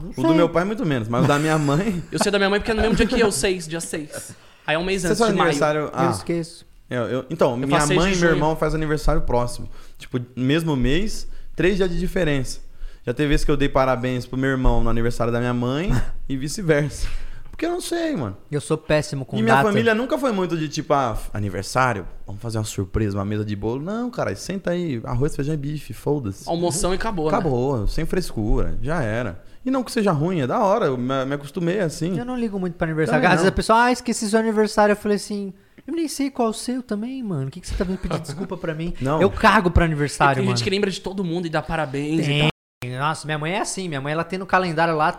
Não 0.00 0.10
O 0.16 0.22
do 0.28 0.34
meu 0.34 0.48
pai, 0.48 0.64
muito 0.64 0.84
menos. 0.86 1.08
Mas 1.08 1.24
o 1.24 1.28
da 1.28 1.38
minha 1.38 1.58
mãe. 1.58 2.02
Eu 2.12 2.18
sei 2.20 2.30
da 2.30 2.38
minha 2.38 2.50
mãe 2.50 2.60
porque 2.60 2.70
é 2.70 2.74
no 2.74 2.82
mesmo 2.82 2.96
dia 2.96 3.06
que 3.06 3.18
eu, 3.20 3.30
6, 3.32 3.66
dia 3.68 3.80
6. 3.80 4.34
Aí 4.66 4.74
é 4.76 4.78
um 4.78 4.84
mês 4.84 5.02
Você 5.02 5.08
antes 5.08 5.18
faz 5.18 5.30
de 5.32 5.36
maio. 5.38 5.50
aniversário. 5.50 5.80
Eu 5.82 5.90
Ah, 5.92 6.10
esqueço. 6.10 6.66
eu- 6.90 7.02
eu- 7.04 7.24
então, 7.30 7.56
minha 7.56 7.68
faço 7.68 7.88
seis 7.88 7.98
mãe 8.00 8.12
de 8.12 8.18
e 8.18 8.20
meu 8.20 8.28
junho. 8.30 8.36
irmão 8.38 8.56
fazem 8.56 8.76
aniversário 8.76 9.22
próximo. 9.22 9.68
Tipo, 9.98 10.20
mesmo 10.36 10.74
mês, 10.76 11.28
três 11.56 11.76
dias 11.76 11.88
de 11.90 11.98
diferença. 11.98 12.60
Já 13.06 13.12
teve 13.12 13.28
vezes 13.28 13.44
que 13.44 13.50
eu 13.50 13.56
dei 13.56 13.68
parabéns 13.68 14.24
pro 14.24 14.38
meu 14.38 14.50
irmão 14.50 14.82
no 14.82 14.88
aniversário 14.88 15.32
da 15.32 15.38
minha 15.38 15.52
mãe 15.52 15.90
e 16.28 16.36
vice-versa. 16.36 17.06
Porque 17.50 17.66
eu 17.66 17.70
não 17.70 17.80
sei, 17.80 18.16
mano. 18.16 18.36
Eu 18.50 18.60
sou 18.60 18.76
péssimo 18.76 19.24
com 19.24 19.36
e 19.38 19.42
minha 19.42 19.54
data. 19.56 19.68
família 19.68 19.94
nunca 19.94 20.18
foi 20.18 20.32
muito 20.32 20.56
de 20.56 20.68
tipo, 20.68 20.92
ah, 20.92 21.16
aniversário, 21.32 22.04
vamos 22.26 22.42
fazer 22.42 22.58
uma 22.58 22.64
surpresa, 22.64 23.16
uma 23.16 23.24
mesa 23.24 23.44
de 23.44 23.54
bolo. 23.54 23.80
Não, 23.80 24.10
cara, 24.10 24.34
senta 24.34 24.70
aí, 24.72 25.00
arroz, 25.04 25.36
feijão 25.36 25.54
e 25.54 25.56
bife, 25.56 25.92
foda-se. 25.92 26.48
Almoção 26.48 26.92
e 26.92 26.96
acabou, 26.96 27.30
né? 27.30 27.36
Acabou, 27.36 27.86
sem 27.86 28.04
frescura, 28.04 28.76
já 28.82 29.02
era. 29.02 29.40
E 29.64 29.70
não 29.70 29.84
que 29.84 29.92
seja 29.92 30.10
ruim, 30.10 30.40
é 30.40 30.46
da 30.48 30.58
hora, 30.64 30.86
eu 30.86 30.96
me, 30.96 31.24
me 31.26 31.34
acostumei 31.34 31.78
assim. 31.78 32.18
Eu 32.18 32.24
não 32.24 32.36
ligo 32.36 32.58
muito 32.58 32.74
pra 32.74 32.86
aniversário. 32.86 33.20
Também 33.20 33.28
Às 33.32 33.40
vezes 33.42 33.44
não. 33.44 33.52
a 33.52 33.56
pessoa, 33.56 33.84
ah, 33.84 33.92
esqueci 33.92 34.28
seu 34.28 34.40
aniversário. 34.40 34.92
Eu 34.92 34.96
falei 34.96 35.16
assim, 35.16 35.54
eu 35.86 35.94
nem 35.94 36.08
sei 36.08 36.30
qual 36.30 36.48
é 36.48 36.50
o 36.50 36.54
seu 36.54 36.82
também, 36.82 37.22
mano. 37.22 37.46
O 37.48 37.50
que, 37.50 37.60
que 37.60 37.68
você 37.68 37.74
tá 37.76 37.84
vindo 37.84 37.98
pedir 37.98 38.18
desculpa 38.20 38.56
pra 38.56 38.74
mim? 38.74 38.94
Não. 39.00 39.22
Eu 39.22 39.30
cago 39.30 39.70
pra 39.70 39.84
Tem 39.84 39.92
aniversário, 39.92 40.42
gente 40.42 40.48
mano. 40.50 40.64
que 40.64 40.70
lembra 40.70 40.90
de 40.90 41.00
todo 41.00 41.22
mundo 41.22 41.46
e 41.46 41.50
dá 41.50 41.62
parabéns 41.62 42.26
e 42.26 42.38
tal. 42.40 42.53
Nossa, 42.90 43.26
minha 43.26 43.38
mãe 43.38 43.52
é 43.52 43.60
assim. 43.60 43.88
Minha 43.88 44.00
mãe, 44.00 44.12
ela 44.12 44.24
tem 44.24 44.38
no 44.38 44.46
calendário 44.46 44.96
lá... 44.96 45.16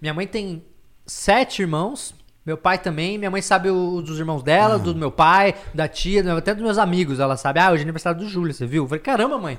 Minha 0.00 0.14
mãe 0.14 0.26
tem 0.26 0.64
sete 1.06 1.62
irmãos. 1.62 2.14
Meu 2.44 2.56
pai 2.56 2.78
também. 2.78 3.18
Minha 3.18 3.30
mãe 3.30 3.42
sabe 3.42 3.70
o 3.70 4.00
dos 4.00 4.18
irmãos 4.18 4.42
dela, 4.42 4.78
do 4.78 4.94
meu 4.94 5.10
pai, 5.10 5.54
da 5.74 5.86
tia, 5.86 6.34
até 6.34 6.54
dos 6.54 6.62
meus 6.62 6.78
amigos. 6.78 7.20
Ela 7.20 7.36
sabe, 7.36 7.60
ah, 7.60 7.70
hoje 7.70 7.82
é 7.82 7.84
aniversário 7.84 8.18
do 8.18 8.28
Júlio, 8.28 8.54
você 8.54 8.66
viu? 8.66 8.84
Eu 8.84 8.88
falei, 8.88 9.02
caramba, 9.02 9.38
mãe. 9.38 9.58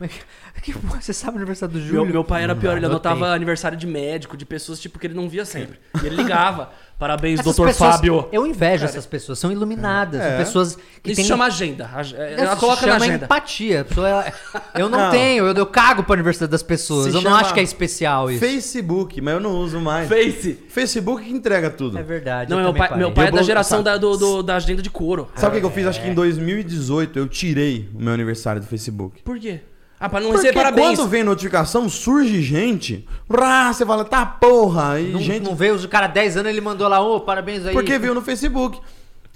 Mas 0.00 0.10
que 0.62 0.72
porra, 0.72 1.00
você 1.00 1.12
sabe 1.12 1.34
o 1.34 1.36
aniversário 1.36 1.74
do 1.74 1.80
Júlio? 1.80 2.04
Meu, 2.04 2.12
meu 2.14 2.24
pai 2.24 2.42
era 2.42 2.56
pior, 2.56 2.76
ele 2.76 2.86
anotava 2.86 3.28
aniversário 3.34 3.76
de 3.76 3.86
médico, 3.86 4.36
de 4.36 4.46
pessoas 4.46 4.80
tipo 4.80 4.98
que 4.98 5.06
ele 5.06 5.14
não 5.14 5.28
via 5.28 5.44
sempre. 5.44 5.78
E 6.02 6.06
ele 6.06 6.16
ligava. 6.16 6.70
Parabéns, 7.00 7.40
Essas 7.40 7.56
doutor 7.56 7.68
pessoas- 7.68 7.94
Fábio. 7.96 8.28
Eu 8.30 8.46
invejo 8.46 8.84
essas 8.84 9.06
pessoas, 9.06 9.38
são 9.38 9.50
iluminadas, 9.50 10.20
É. 10.20 10.28
são 10.28 10.36
pessoas 10.44 10.78
que 11.02 11.12
Isso 11.12 11.20
têm... 11.22 11.24
chama 11.24 11.46
agenda. 11.46 11.86
Ag- 11.94 12.14
é, 12.14 12.34
Ela 12.34 12.44
Isso 12.52 12.56
coloca 12.58 12.86
na 12.86 12.92
chama 12.92 13.04
agenda. 13.06 13.24
empatia. 13.24 13.80
A 13.80 13.84
pessoa, 13.86 14.08
ela- 14.08 14.32
eu 14.74 14.88
não, 14.90 14.98
Não. 14.98 15.10
tenho, 15.10 15.46
eu, 15.46 15.54
eu 15.54 15.64
cago 15.66 16.02
pro 16.02 16.12
aniversário 16.12 16.50
das 16.50 16.62
pessoas. 16.62 17.10
Se 17.10 17.16
eu 17.16 17.22
não 17.22 17.34
acho 17.34 17.54
que 17.54 17.60
é 17.60 17.62
especial 17.62 18.30
isso. 18.30 18.40
Facebook, 18.40 19.18
mas 19.22 19.32
eu 19.32 19.40
não 19.40 19.52
uso 19.52 19.80
mais. 19.80 20.08
Face. 20.10 20.58
Facebook 20.68 21.24
que 21.24 21.32
entrega 21.32 21.70
tudo. 21.70 21.96
É 21.98 22.02
verdade. 22.02 22.50
Não, 22.50 22.58
eu 22.58 22.64
meu 22.64 22.74
pai, 22.74 22.96
meu 22.98 23.12
pai 23.12 23.28
é 23.28 23.30
da 23.30 23.42
geração 23.42 23.82
da, 23.82 23.96
do, 23.96 24.18
do- 24.18 24.42
da 24.42 24.56
agenda 24.56 24.82
de 24.82 24.90
couro. 24.90 25.26
Sabe 25.36 25.52
o 25.52 25.54
que, 25.54 25.60
que 25.60 25.66
eu 25.66 25.70
fiz? 25.70 25.86
Acho 25.86 26.02
que 26.02 26.08
em 26.08 26.14
2018 26.14 27.18
eu 27.18 27.26
tirei 27.28 27.88
o 27.94 28.02
meu 28.02 28.12
aniversário 28.12 28.60
do 28.60 28.66
Facebook. 28.66 29.22
Por 29.22 29.38
quê? 29.38 29.60
Ah, 30.02 30.08
pra 30.08 30.18
não 30.18 30.30
Porque 30.30 30.46
receber 30.46 30.62
parabéns. 30.62 30.96
quando 30.98 31.08
vem 31.08 31.22
notificação, 31.22 31.86
surge 31.90 32.40
gente. 32.40 33.06
Rá, 33.30 33.70
você 33.70 33.84
fala, 33.84 34.02
tá 34.02 34.24
porra. 34.24 34.98
E 34.98 35.12
Não, 35.12 35.20
gente. 35.20 35.42
não 35.44 35.54
veio 35.54 35.76
o 35.76 35.88
cara 35.88 36.06
10 36.06 36.38
anos, 36.38 36.50
ele 36.50 36.60
mandou 36.62 36.88
lá, 36.88 37.00
ô, 37.00 37.20
parabéns 37.20 37.66
aí. 37.66 37.74
Porque 37.74 37.98
viu 37.98 38.14
no 38.14 38.22
Facebook. 38.22 38.80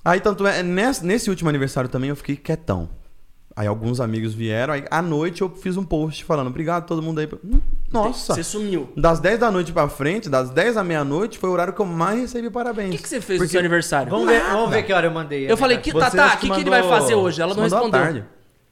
Aí, 0.03 0.21
tanto 0.21 0.47
é, 0.47 0.63
nesse, 0.63 1.05
nesse 1.05 1.29
último 1.29 1.51
aniversário 1.51 1.91
também 1.91 2.09
eu 2.11 2.17
fiquei 2.17 2.35
quietão. 2.37 2.89
Aí 3.57 3.67
alguns 3.69 4.01
amigos 4.01 4.35
vieram, 4.35 4.75
aí 4.75 4.85
à 4.91 5.01
noite 5.01 5.43
eu 5.43 5.49
fiz 5.49 5.77
um 5.77 5.85
post 5.85 6.25
falando, 6.25 6.49
obrigado 6.49 6.83
a 6.83 6.87
todo 6.87 7.01
mundo 7.01 7.21
aí. 7.21 7.29
Hum, 7.45 7.61
Nossa! 7.93 8.35
Você 8.35 8.43
sumiu. 8.43 8.89
Das 8.97 9.21
10 9.21 9.39
da 9.39 9.51
noite 9.51 9.71
pra 9.73 9.89
frente, 9.89 10.29
das 10.29 10.51
10 10.51 10.77
à 10.77 10.83
meia-noite, 10.83 11.39
foi 11.39 11.49
o 11.51 11.53
horário 11.53 11.73
que 11.73 11.81
eu 11.81 11.87
mais 11.87 12.19
recebi 12.21 12.49
O 12.49 12.51
parabéns. 12.51 12.97
que, 12.97 13.03
que 13.03 13.09
você 13.09 13.21
fez 13.21 13.39
no 13.39 13.45
Porque- 13.45 13.53
seu 13.53 13.61
aniversário? 13.61 14.11
Vamos 14.11 14.27
ver, 14.27 14.43
vamos 14.43 14.71
ver 14.71 14.83
que 14.83 14.93
hora 14.93 15.07
eu 15.07 15.13
mandei. 15.13 15.49
Eu 15.49 15.57
falei, 15.57 15.77
que 15.79 15.93
Você 15.93 16.01
Tatá, 16.17 16.25
acho 16.25 16.37
o 16.37 16.39
que 16.41 16.49
que, 16.49 16.55
que 16.55 16.61
ele 16.63 16.71
vai 16.71 16.83
fazer 16.83 17.15
hoje? 17.15 17.41
Ela 17.41 17.55
não 17.55 17.61
à 17.61 17.65
respondeu. 17.67 17.91
tarde. 17.91 18.25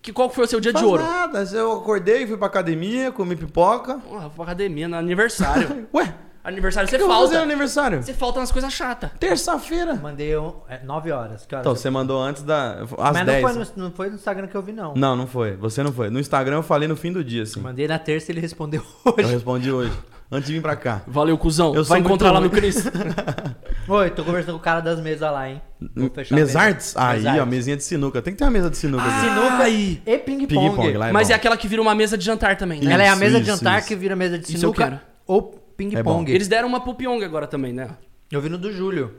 Que, 0.02 0.12
qual 0.12 0.28
que 0.28 0.34
foi 0.34 0.44
o 0.44 0.48
seu 0.48 0.60
dia 0.60 0.72
de 0.72 0.80
Faz 0.80 0.90
ouro? 0.90 1.02
nada, 1.02 1.44
eu 1.52 1.72
acordei, 1.74 2.26
fui 2.26 2.36
pra 2.36 2.48
academia, 2.48 3.12
comi 3.12 3.36
pipoca. 3.36 3.94
Porra, 3.98 4.28
pra 4.30 4.42
academia, 4.44 4.88
no 4.88 4.96
aniversário. 4.96 5.86
Ué, 5.94 6.12
aniversário 6.42 6.88
o 6.88 6.90
você 6.90 6.96
que 6.96 7.02
eu 7.04 7.06
vou 7.06 7.16
fazer 7.16 7.26
no 7.34 7.38
falta. 7.38 7.48
aniversário? 7.52 8.02
Você 8.02 8.12
falta 8.12 8.40
nas 8.40 8.50
coisas 8.50 8.72
chatas. 8.72 9.10
Terça-feira. 9.20 9.94
Mandei 9.94 10.36
um, 10.36 10.54
é, 10.68 10.80
9 10.82 11.12
horas. 11.12 11.46
Que 11.46 11.54
horas? 11.54 11.64
Então, 11.64 11.76
você 11.76 11.88
mandou 11.88 12.20
antes 12.20 12.42
da. 12.42 12.82
Às 12.82 12.90
Mas 12.90 13.14
não 13.14 13.24
10. 13.26 13.42
foi, 13.42 13.52
no, 13.52 13.66
não 13.76 13.90
foi 13.92 14.08
no 14.08 14.16
Instagram 14.16 14.48
que 14.48 14.56
eu 14.56 14.62
vi, 14.62 14.72
não. 14.72 14.92
Não, 14.96 15.14
não 15.14 15.26
foi. 15.28 15.54
Você 15.56 15.84
não 15.84 15.92
foi. 15.92 16.10
No 16.10 16.18
Instagram 16.18 16.56
eu 16.56 16.62
falei 16.64 16.88
no 16.88 16.96
fim 16.96 17.12
do 17.12 17.22
dia, 17.22 17.44
assim. 17.44 17.60
Mandei 17.60 17.86
na 17.86 17.98
terça 18.00 18.30
e 18.30 18.34
ele 18.34 18.40
respondeu 18.40 18.82
Eu 19.06 19.12
hoje. 19.16 19.32
respondi 19.32 19.70
hoje. 19.70 19.92
Antes 20.32 20.48
de 20.48 20.54
vir 20.54 20.62
pra 20.62 20.74
cá. 20.74 21.02
Valeu, 21.06 21.36
cuzão. 21.38 21.74
Eu 21.74 21.84
Vai 21.84 22.00
encontrar 22.00 22.32
lá 22.32 22.40
no 22.40 22.48
Cris. 22.50 22.82
Oi, 23.88 24.10
tô 24.10 24.24
conversando 24.24 24.52
com 24.54 24.58
o 24.58 24.62
cara 24.62 24.80
das 24.80 25.00
mesas 25.00 25.30
lá, 25.30 25.48
hein? 25.50 25.60
Vou 25.96 26.08
fechar 26.10 26.34
a 26.34 26.38
mesa. 26.38 26.60
Aí, 26.96 27.40
ó, 27.40 27.44
mesinha 27.46 27.76
de 27.76 27.82
sinuca. 27.82 28.22
Tem 28.22 28.32
que 28.32 28.38
ter 28.38 28.44
uma 28.44 28.50
mesa 28.50 28.70
de 28.70 28.76
sinuca. 28.76 29.04
aqui. 29.04 29.20
Sinuca 29.20 29.62
Ai. 29.64 30.00
e 30.06 30.18
ping-pong. 30.18 30.92
Lá 30.96 31.08
é 31.08 31.12
Mas 31.12 31.28
bom. 31.28 31.32
é 31.32 31.36
aquela 31.36 31.56
que 31.56 31.66
vira 31.66 31.82
uma 31.82 31.94
mesa 31.94 32.16
de 32.16 32.24
jantar 32.24 32.56
também, 32.56 32.80
né? 32.80 32.92
Ela 32.92 33.02
é 33.02 33.08
a 33.08 33.12
Isso, 33.12 33.20
mesa 33.20 33.36
de 33.40 33.42
isso, 33.48 33.56
jantar 33.58 33.78
isso. 33.80 33.88
que 33.88 33.96
vira 33.96 34.14
mesa 34.14 34.38
de 34.38 34.44
Isso 34.44 34.54
eu 34.54 34.60
sinuca 34.60 34.84
quero. 34.84 35.00
ou 35.26 35.54
É 35.54 35.74
ping-pong. 35.76 36.30
Eles 36.32 36.46
deram 36.46 36.68
uma 36.68 36.80
pro 36.80 36.94
Pyong 36.94 37.22
agora 37.24 37.46
também, 37.48 37.72
né? 37.72 37.88
Eu 38.30 38.40
vi 38.40 38.48
no 38.48 38.56
do 38.56 38.72
Júlio. 38.72 39.14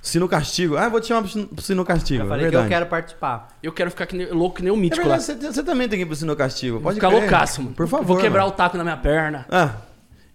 Sino 0.00 0.28
Castigo. 0.28 0.76
Ah, 0.76 0.88
vou 0.88 1.00
te 1.00 1.08
chamar 1.08 1.22
pro 1.28 1.60
Sino- 1.62 1.84
Castigo. 1.84 2.22
Eu 2.22 2.26
é 2.26 2.28
falei 2.28 2.44
que 2.44 2.50
verdade. 2.52 2.66
eu 2.66 2.68
quero 2.78 2.86
participar. 2.86 3.48
Eu 3.60 3.72
quero 3.72 3.90
ficar 3.90 4.06
que 4.06 4.16
nem- 4.16 4.30
louco 4.30 4.54
que 4.56 4.62
nem 4.62 4.70
o 4.72 4.76
É 4.76 4.78
mítico 4.78 5.08
lá. 5.08 5.16
verdade, 5.16 5.40
você, 5.42 5.52
você 5.52 5.62
também 5.64 5.88
tem 5.88 5.98
que 5.98 6.04
ir 6.04 6.06
pro 6.06 6.14
Sino 6.14 6.36
Castigo. 6.36 6.80
Pode 6.80 6.94
Ficar 6.94 7.08
crer. 7.08 7.20
loucaço, 7.22 7.60
mano. 7.60 7.74
Por 7.74 7.88
favor. 7.88 8.06
Vou 8.06 8.16
quebrar 8.18 8.42
mano. 8.42 8.52
o 8.52 8.56
taco 8.56 8.76
na 8.78 8.84
minha 8.84 8.96
perna. 8.96 9.44
Ah, 9.50 9.72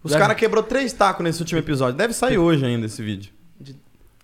os 0.04 0.14
caras 0.16 0.36
quebrou 0.38 0.64
três 0.64 0.92
tacos 0.94 1.24
nesse 1.24 1.40
último 1.42 1.60
episódio. 1.60 1.96
Deve 1.98 2.14
sair 2.14 2.38
hoje 2.38 2.66
ainda 2.66 2.86
esse 2.86 3.02
vídeo. 3.04 3.32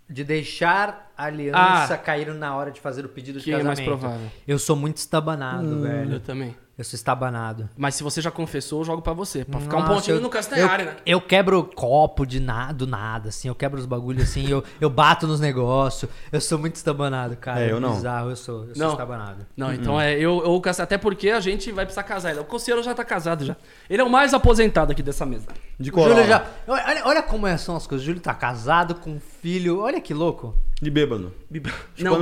De 0.09 0.23
deixar 0.23 1.11
a 1.17 1.25
aliança 1.25 1.93
Ah. 1.93 1.97
cair 1.97 2.34
na 2.34 2.55
hora 2.55 2.71
de 2.71 2.80
fazer 2.80 3.03
o 3.05 3.09
pedido 3.09 3.39
de 3.39 3.43
Que 3.45 3.51
é 3.51 3.61
mais 3.61 3.78
casamento. 3.80 3.99
provável. 3.99 4.28
Eu 4.47 4.57
sou 4.57 4.75
muito 4.75 4.97
estabanado, 4.97 5.67
Hum. 5.67 5.82
velho. 5.82 6.13
Eu 6.13 6.19
também. 6.21 6.55
Eu 6.78 6.84
sou 6.84 6.95
estabanado. 6.95 7.67
Mas 7.75 7.95
se 7.95 8.03
você 8.03 8.21
já 8.21 8.30
confessou, 8.30 8.82
eu 8.82 8.86
jogo 8.86 9.01
pra 9.01 9.11
você. 9.11 9.43
Pra 9.43 9.59
ficar 9.59 9.78
um 9.78 9.86
pontinho 9.86 10.17
eu- 10.17 10.21
no 10.21 10.30
Castanhari, 10.30 10.84
eu, 10.84 10.89
né? 10.89 10.95
Eu 11.07 11.19
quebro 11.19 11.63
copo 11.63 12.23
de 12.23 12.39
nada, 12.39 12.71
do 12.73 12.86
nada, 12.86 13.30
assim. 13.30 13.47
Eu 13.47 13.55
quebro 13.55 13.80
os 13.80 13.88
bagulhos 13.88 14.21
assim, 14.23 14.47
eu, 14.47 14.63
eu 14.80 14.88
bato 14.88 15.25
nos 15.25 15.39
negócios. 15.39 16.09
Eu 16.32 16.39
sou 16.39 16.59
muito 16.59 16.75
estabanado, 16.75 17.36
cara. 17.36 17.61
É, 17.61 17.71
eu 17.71 17.80
não. 17.80 17.95
Bizarro, 17.95 18.30
eu 18.30 18.36
sou, 18.36 18.65
eu 18.65 18.75
sou 18.75 18.84
Não. 18.86 18.91
estabanado. 18.91 19.43
Não, 19.57 19.73
então 19.73 19.99
é. 19.99 20.13
Eu, 20.13 20.43
eu 20.43 20.61
Até 20.80 20.99
porque 20.99 21.32
a 21.32 21.39
gente 21.39 21.71
vai 21.71 21.84
precisar 21.84 22.03
casar. 22.03 22.30
ainda. 22.30 22.41
O 22.41 22.45
Coceiro 22.45 22.84
já 22.84 22.93
tá 22.93 23.03
casado 23.03 23.43
já. 23.43 23.55
Ele 23.89 24.01
é 24.01 24.05
o 24.05 24.09
mais 24.09 24.36
aposentado 24.36 24.91
aqui 24.91 25.01
dessa 25.01 25.25
mesa. 25.25 25.47
De 25.80 25.89
coral. 25.91 26.09
Júlio 26.11 26.28
já. 26.28 26.45
Olha, 26.67 27.01
olha 27.05 27.23
como 27.23 27.47
é- 27.47 27.57
são 27.57 27.75
as 27.75 27.88
coisas. 27.88 28.03
O 28.03 28.05
Júlio 28.05 28.21
tá 28.21 28.36
casado 28.36 28.93
com 28.93 29.11
um 29.13 29.19
filho. 29.41 29.80
Olha 29.80 29.99
que 29.99 30.13
louco. 30.13 30.55
De 30.80 30.91
bêbado. 30.91 31.34
Bib- 31.49 31.71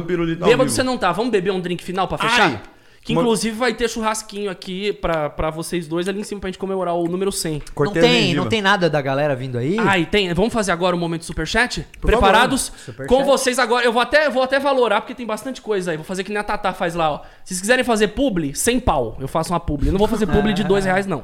pirulito 0.08 0.44
ao 0.46 0.50
bêbado 0.50 0.70
você 0.70 0.82
não 0.82 0.98
tá. 0.98 1.12
Vamos 1.12 1.30
beber 1.32 1.52
um 1.52 1.60
drink 1.60 1.84
final 1.84 2.08
pra 2.08 2.18
fechar? 2.18 2.42
Ai! 2.52 2.62
Que 3.06 3.14
Uma- 3.14 3.22
inclusive 3.22 3.56
vai 3.56 3.72
ter 3.72 3.88
churrasquinho 3.88 4.50
aqui 4.50 4.92
pra, 4.92 5.30
pra 5.30 5.52
vocês 5.52 5.88
dois 5.88 6.08
ali 6.08 6.22
em 6.22 6.24
cima 6.24 6.42
pra 6.42 6.50
gente 6.50 6.58
comemorar 6.58 6.96
o 6.96 7.04
número 7.08 7.32
100. 7.32 7.62
Cortei 7.76 8.02
não 8.02 8.10
tem, 8.10 8.22
gengiva. 8.24 8.42
não 8.42 8.50
tem 8.50 8.62
nada 8.64 8.90
da 8.90 9.00
galera 9.00 9.36
vindo 9.36 9.60
aí? 9.60 9.78
Ah, 9.80 10.00
e 10.00 10.08
tem. 10.08 10.34
Vamos 10.34 10.52
fazer 10.52 10.72
agora 10.72 10.96
o 10.96 11.00
momento 11.00 11.24
superchat? 11.24 11.86
Por 12.02 12.08
Preparados? 12.08 12.70
favor. 12.70 12.80
Superchat. 12.84 13.08
Com 13.16 13.24
vocês 13.24 13.60
agora. 13.60 13.86
Eu 13.86 13.94
vou 13.94 14.02
até, 14.02 14.28
vou 14.28 14.42
até 14.42 14.60
valorar, 14.60 15.02
porque 15.02 15.14
tem 15.14 15.24
bastante 15.26 15.62
coisa 15.62 15.92
aí. 15.92 15.98
Vou 15.98 16.04
fazer 16.04 16.24
que 16.24 16.32
nem 16.32 16.40
a 16.40 16.44
Tatá 16.44 16.74
faz 16.74 16.96
lá, 16.96 17.12
ó. 17.12 17.18
Se 17.44 17.50
vocês 17.54 17.62
quiserem 17.62 17.84
fazer 17.86 18.08
publi, 18.08 18.56
100 18.56 18.80
pau. 18.80 19.16
Eu 19.20 19.28
faço 19.28 19.54
uma 19.54 19.60
publi. 19.60 19.86
Eu 19.90 19.92
não 19.94 20.00
vou 20.00 20.08
fazer 20.08 20.26
publi 20.26 20.52
de 20.56 20.64
2 20.64 20.84
reais, 20.86 21.06
não. 21.06 21.24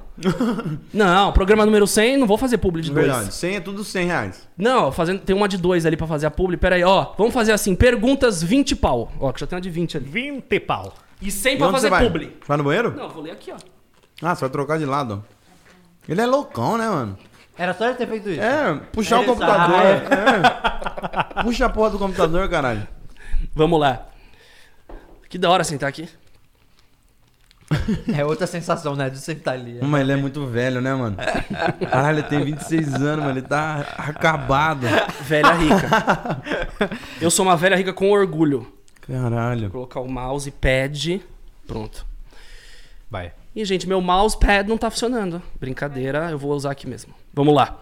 Não, 0.94 1.32
programa 1.32 1.66
número 1.66 1.88
100, 1.88 2.18
não 2.18 2.28
vou 2.28 2.38
fazer 2.38 2.58
publi 2.60 2.82
de 2.84 2.92
2. 2.92 3.06
Verdade. 3.08 3.34
100 3.34 3.56
é 3.56 3.60
tudo 3.60 3.84
100 3.84 4.06
reais. 4.06 4.48
Não, 4.58 4.92
fazendo, 4.92 5.20
tem 5.22 5.36
uma 5.36 5.48
de 5.48 5.58
2 5.58 5.86
ali 5.88 5.98
pra 5.98 6.06
fazer 6.06 6.28
a 6.28 6.32
publi. 6.32 6.58
Pera 6.58 6.76
aí, 6.76 6.84
ó. 6.84 7.14
Vamos 7.18 7.34
fazer 7.34 7.52
assim, 7.54 7.74
perguntas 7.76 8.44
20 8.44 8.76
pau. 8.76 9.12
Ó, 9.20 9.32
que 9.32 9.40
já 9.40 9.48
tem 9.48 9.56
uma 9.56 9.62
de 9.62 9.70
20 9.72 9.98
ali. 9.98 10.06
20 10.06 10.60
pau. 10.60 10.94
E 11.22 11.30
100 11.32 11.54
E 11.56 11.58
pra 11.58 11.72
fazer 11.72 11.90
vai? 11.90 12.04
publi. 12.06 12.38
Vai 12.48 12.58
no 12.58 12.64
banheiro? 12.64 12.92
Não, 12.96 13.04
eu 13.04 13.10
vou 13.10 13.24
ler 13.24 13.32
aqui, 13.32 13.52
ó. 13.52 13.58
Ah, 14.22 14.36
você 14.36 14.42
vai 14.42 14.50
trocar 14.50 14.80
de 14.80 14.86
lado. 14.86 15.24
Ele 16.08 16.20
é 16.22 16.26
loucão, 16.26 16.78
né, 16.78 16.90
mano? 16.90 17.18
Era 17.58 17.74
só 17.74 17.86
ele 17.86 17.96
ter 17.96 18.08
feito 18.08 18.30
isso. 18.30 18.42
É, 18.42 18.74
puxar 18.92 19.20
o 19.20 19.26
computador. 19.26 19.76
sabe. 19.78 20.06
É. 21.40 21.44
Puxa 21.44 21.66
a 21.66 21.70
porra 21.70 21.92
do 21.92 22.00
computador, 22.00 22.50
caralho. 22.50 22.88
Vamos 23.54 23.80
lá. 23.80 24.08
Que 25.30 25.38
da 25.38 25.50
hora 25.50 25.64
sentar 25.64 25.88
aqui. 25.90 26.10
É 28.14 28.26
outra 28.26 28.46
sensação, 28.46 28.96
né? 28.96 29.10
De 29.10 29.18
sentar 29.18 29.54
ali. 29.54 29.80
Mas 29.82 30.02
ele 30.02 30.12
é 30.12 30.16
muito 30.18 30.46
velho, 30.46 30.82
né, 30.82 30.94
mano? 30.94 31.16
Caralho, 31.90 32.20
ele 32.20 32.28
tem 32.28 32.44
26 32.44 32.96
anos, 32.96 33.24
mano. 33.26 33.30
Ele 33.32 33.42
tá 33.42 33.86
acabado. 33.98 34.86
Velha 35.22 35.54
rica. 35.54 36.42
Eu 37.22 37.32
sou 37.32 37.46
uma 37.46 37.56
velha 37.56 37.76
rica 37.78 37.94
com 37.94 38.10
orgulho. 38.12 38.68
Caralho. 39.02 39.62
Vou 39.64 39.72
colocar 39.72 40.00
o 40.00 40.08
mousepad. 40.08 41.22
Pronto. 41.68 42.06
Vai. 43.10 43.34
E, 43.56 43.66
gente, 43.66 43.88
meu 43.88 44.00
mousepad 44.00 44.68
não 44.70 44.78
tá 44.78 44.90
funcionando. 44.90 45.42
Brincadeira, 45.60 46.30
eu 46.32 46.38
vou 46.38 46.52
usar 46.52 46.72
aqui 46.72 46.88
mesmo. 46.88 47.14
Vamos 47.34 47.54
lá. 47.54 47.80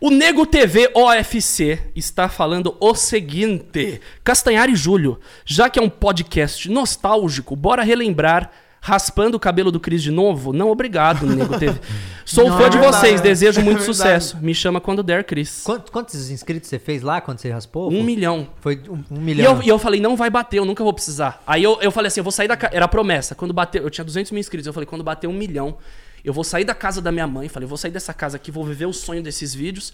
O 0.00 0.10
Nego 0.10 0.44
TV 0.44 0.90
OFC 0.94 1.78
está 1.94 2.28
falando 2.28 2.76
o 2.80 2.94
seguinte: 2.94 4.00
Castanhari 4.24 4.74
Júlio, 4.74 5.20
já 5.44 5.70
que 5.70 5.78
é 5.78 5.82
um 5.82 5.88
podcast 5.88 6.68
nostálgico, 6.68 7.54
bora 7.54 7.84
relembrar 7.84 8.50
raspando 8.84 9.36
o 9.36 9.40
cabelo 9.40 9.70
do 9.70 9.78
Cris 9.78 10.02
de 10.02 10.10
novo? 10.10 10.52
Não, 10.52 10.68
obrigado, 10.68 11.24
Nego 11.24 11.56
TV. 11.56 11.78
Sou 12.26 12.48
Não, 12.48 12.58
fã 12.58 12.68
de 12.68 12.76
é 12.76 12.80
verdade, 12.80 13.00
vocês, 13.06 13.20
desejo 13.20 13.60
é 13.62 13.62
muito 13.62 13.78
verdade. 13.78 13.96
sucesso. 13.96 14.36
Me 14.38 14.52
chama 14.54 14.80
quando 14.80 15.02
der, 15.04 15.22
Cris. 15.24 15.62
Quantos, 15.62 15.90
quantos 15.90 16.30
inscritos 16.30 16.68
você 16.68 16.78
fez 16.80 17.00
lá 17.00 17.20
quando 17.20 17.38
você 17.38 17.50
raspou? 17.50 17.92
Um 17.92 18.02
milhão. 18.02 18.48
Foi 18.60 18.82
um, 18.88 18.94
um 19.10 19.16
E 19.16 19.20
milhão. 19.20 19.56
eu, 19.56 19.62
e 19.62 19.68
eu 19.68 19.78
falei, 19.78 20.00
não 20.00 20.16
vai 20.16 20.28
bater, 20.30 20.58
eu 20.58 20.64
nunca 20.64 20.82
vou 20.82 20.92
precisar. 20.92 21.40
Aí 21.46 21.62
eu, 21.62 21.78
eu 21.80 21.92
falei 21.92 22.08
assim, 22.08 22.18
eu 22.20 22.24
vou 22.24 22.32
sair 22.32 22.48
da 22.48 22.56
casa. 22.56 22.74
Era 22.74 22.84
a 22.86 22.88
promessa. 22.88 23.34
Quando 23.36 23.54
bater, 23.54 23.80
eu 23.82 23.88
tinha 23.90 24.04
200 24.04 24.32
mil 24.32 24.40
inscritos. 24.40 24.66
Eu 24.66 24.72
falei, 24.72 24.86
quando 24.86 25.04
bater 25.04 25.28
um 25.28 25.32
milhão, 25.32 25.76
eu 26.24 26.32
vou 26.32 26.42
sair 26.42 26.64
da 26.64 26.74
casa 26.74 27.00
da 27.00 27.12
minha 27.12 27.26
mãe. 27.26 27.48
Falei, 27.48 27.68
vou 27.68 27.78
sair 27.78 27.92
dessa 27.92 28.12
casa 28.12 28.36
aqui, 28.36 28.50
vou 28.50 28.64
viver 28.64 28.86
o 28.86 28.92
sonho 28.92 29.22
desses 29.22 29.54
vídeos. 29.54 29.92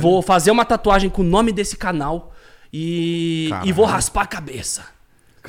Vou 0.00 0.22
fazer 0.22 0.52
uma 0.52 0.64
tatuagem 0.64 1.10
com 1.10 1.22
o 1.22 1.24
nome 1.24 1.50
desse 1.50 1.76
canal. 1.76 2.32
E, 2.72 3.46
Caralho. 3.50 3.68
e 3.68 3.72
vou 3.72 3.84
raspar 3.84 4.22
a 4.22 4.26
cabeça. 4.26 4.84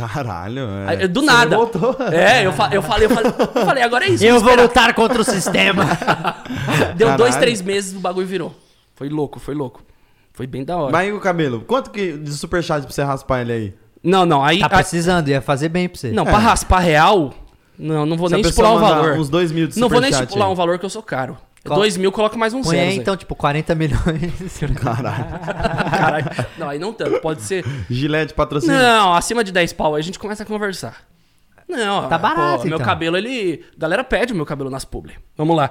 Caralho, 0.07 0.61
é. 0.87 1.07
do 1.07 1.19
Você 1.19 1.25
nada. 1.25 1.55
voltou. 1.57 1.95
É, 2.11 2.45
eu, 2.45 2.53
fa- 2.53 2.69
eu 2.71 2.81
falei, 2.81 3.05
eu 3.07 3.09
falei, 3.09 3.31
eu 3.55 3.65
falei, 3.65 3.83
agora 3.83 4.05
é 4.05 4.09
isso. 4.09 4.23
Eu 4.23 4.39
vou 4.39 4.55
lutar 4.55 4.93
contra 4.93 5.19
o 5.19 5.23
sistema. 5.25 5.83
Deu 6.95 7.07
dois, 7.09 7.17
Caralho. 7.31 7.39
três 7.41 7.61
meses, 7.61 7.95
o 7.95 7.99
bagulho 7.99 8.25
virou. 8.27 8.55
Foi 8.95 9.09
louco, 9.09 9.39
foi 9.39 9.53
louco. 9.55 9.81
Foi 10.33 10.47
bem 10.47 10.63
da 10.63 10.77
hora. 10.77 10.91
Mas 10.91 11.09
e 11.09 11.11
o 11.11 11.19
cabelo? 11.19 11.61
Quanto 11.67 11.89
que 11.91 12.13
de 12.13 12.31
superchat 12.31 12.81
pra 12.83 12.91
você 12.91 13.03
raspar 13.03 13.41
ele 13.41 13.51
aí? 13.51 13.73
Não, 14.01 14.25
não, 14.25 14.43
aí. 14.43 14.59
tá 14.59 14.67
a- 14.67 14.69
precisando, 14.69 15.27
ia 15.27 15.41
fazer 15.41 15.67
bem 15.69 15.89
pra 15.89 15.99
você. 15.99 16.11
não, 16.11 16.23
pra 16.23 16.37
raspar 16.37 16.79
real, 16.79 17.33
não, 17.77 18.05
não 18.05 18.15
vou 18.15 18.27
Se 18.29 18.33
nem 18.35 18.41
estipular 18.41 18.71
o 18.71 18.75
mandar 18.79 18.95
valor. 19.01 19.17
Uns 19.17 19.27
dois 19.29 19.51
mil 19.51 19.67
de 19.67 19.77
Não 19.79 19.89
vou 19.89 19.99
nem 19.99 20.09
estipular 20.11 20.47
aí. 20.47 20.53
um 20.53 20.55
valor 20.55 20.79
que 20.79 20.85
eu 20.85 20.89
sou 20.89 21.03
caro. 21.03 21.37
Qual- 21.65 21.79
2 21.79 21.97
mil, 21.97 22.11
coloca 22.11 22.37
mais 22.37 22.53
um 22.53 22.61
Põe 22.61 22.77
zero. 22.77 22.89
aí 22.91 22.97
então, 22.97 23.17
tipo, 23.17 23.35
40 23.35 23.75
milhões. 23.75 24.59
Caralho. 24.81 25.39
Caralho. 25.91 26.25
Não, 26.57 26.69
aí 26.69 26.79
não 26.79 26.93
tanto. 26.93 27.19
Pode 27.19 27.41
ser. 27.41 27.65
Gilete 27.89 28.33
patrocínio. 28.33 28.77
Não, 28.77 29.13
acima 29.13 29.43
de 29.43 29.51
10 29.51 29.73
pau 29.73 29.95
aí 29.95 29.99
a 30.01 30.03
gente 30.03 30.17
começa 30.19 30.43
a 30.43 30.45
conversar. 30.45 31.07
Não, 31.67 32.09
Tá 32.09 32.17
barato, 32.17 32.65
Meu 32.65 32.77
então. 32.77 32.85
cabelo, 32.85 33.15
ele. 33.15 33.63
A 33.77 33.79
galera 33.79 34.03
pede 34.03 34.33
o 34.33 34.35
meu 34.35 34.43
cabelo 34.43 34.71
nas 34.71 34.83
publi. 34.83 35.13
Vamos 35.37 35.55
lá. 35.55 35.69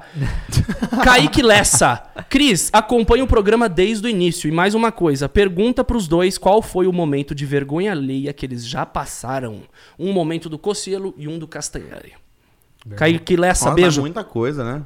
Kaique 1.03 1.43
Lessa. 1.43 2.01
Cris, 2.29 2.71
acompanha 2.73 3.25
o 3.25 3.27
programa 3.27 3.69
desde 3.69 4.07
o 4.07 4.09
início. 4.11 4.47
E 4.49 4.53
mais 4.53 4.75
uma 4.75 4.93
coisa: 4.93 5.29
pergunta 5.29 5.83
pros 5.83 6.07
dois 6.07 6.39
qual 6.39 6.63
foi 6.63 6.87
o 6.87 6.93
momento 6.93 7.35
de 7.35 7.45
vergonha 7.45 7.91
alheia 7.91 8.33
que 8.33 8.47
eles 8.47 8.65
já 8.65 8.87
passaram. 8.87 9.63
Um 9.99 10.13
momento 10.13 10.49
do 10.49 10.57
Cocielo 10.57 11.13
e 11.17 11.27
um 11.27 11.37
do 11.37 11.49
Castanhari. 11.49 12.13
Kaique 12.95 13.37
Lessa, 13.37 13.65
Nossa, 13.65 13.75
beijo. 13.75 14.01
muita 14.01 14.23
coisa, 14.23 14.63
né? 14.63 14.83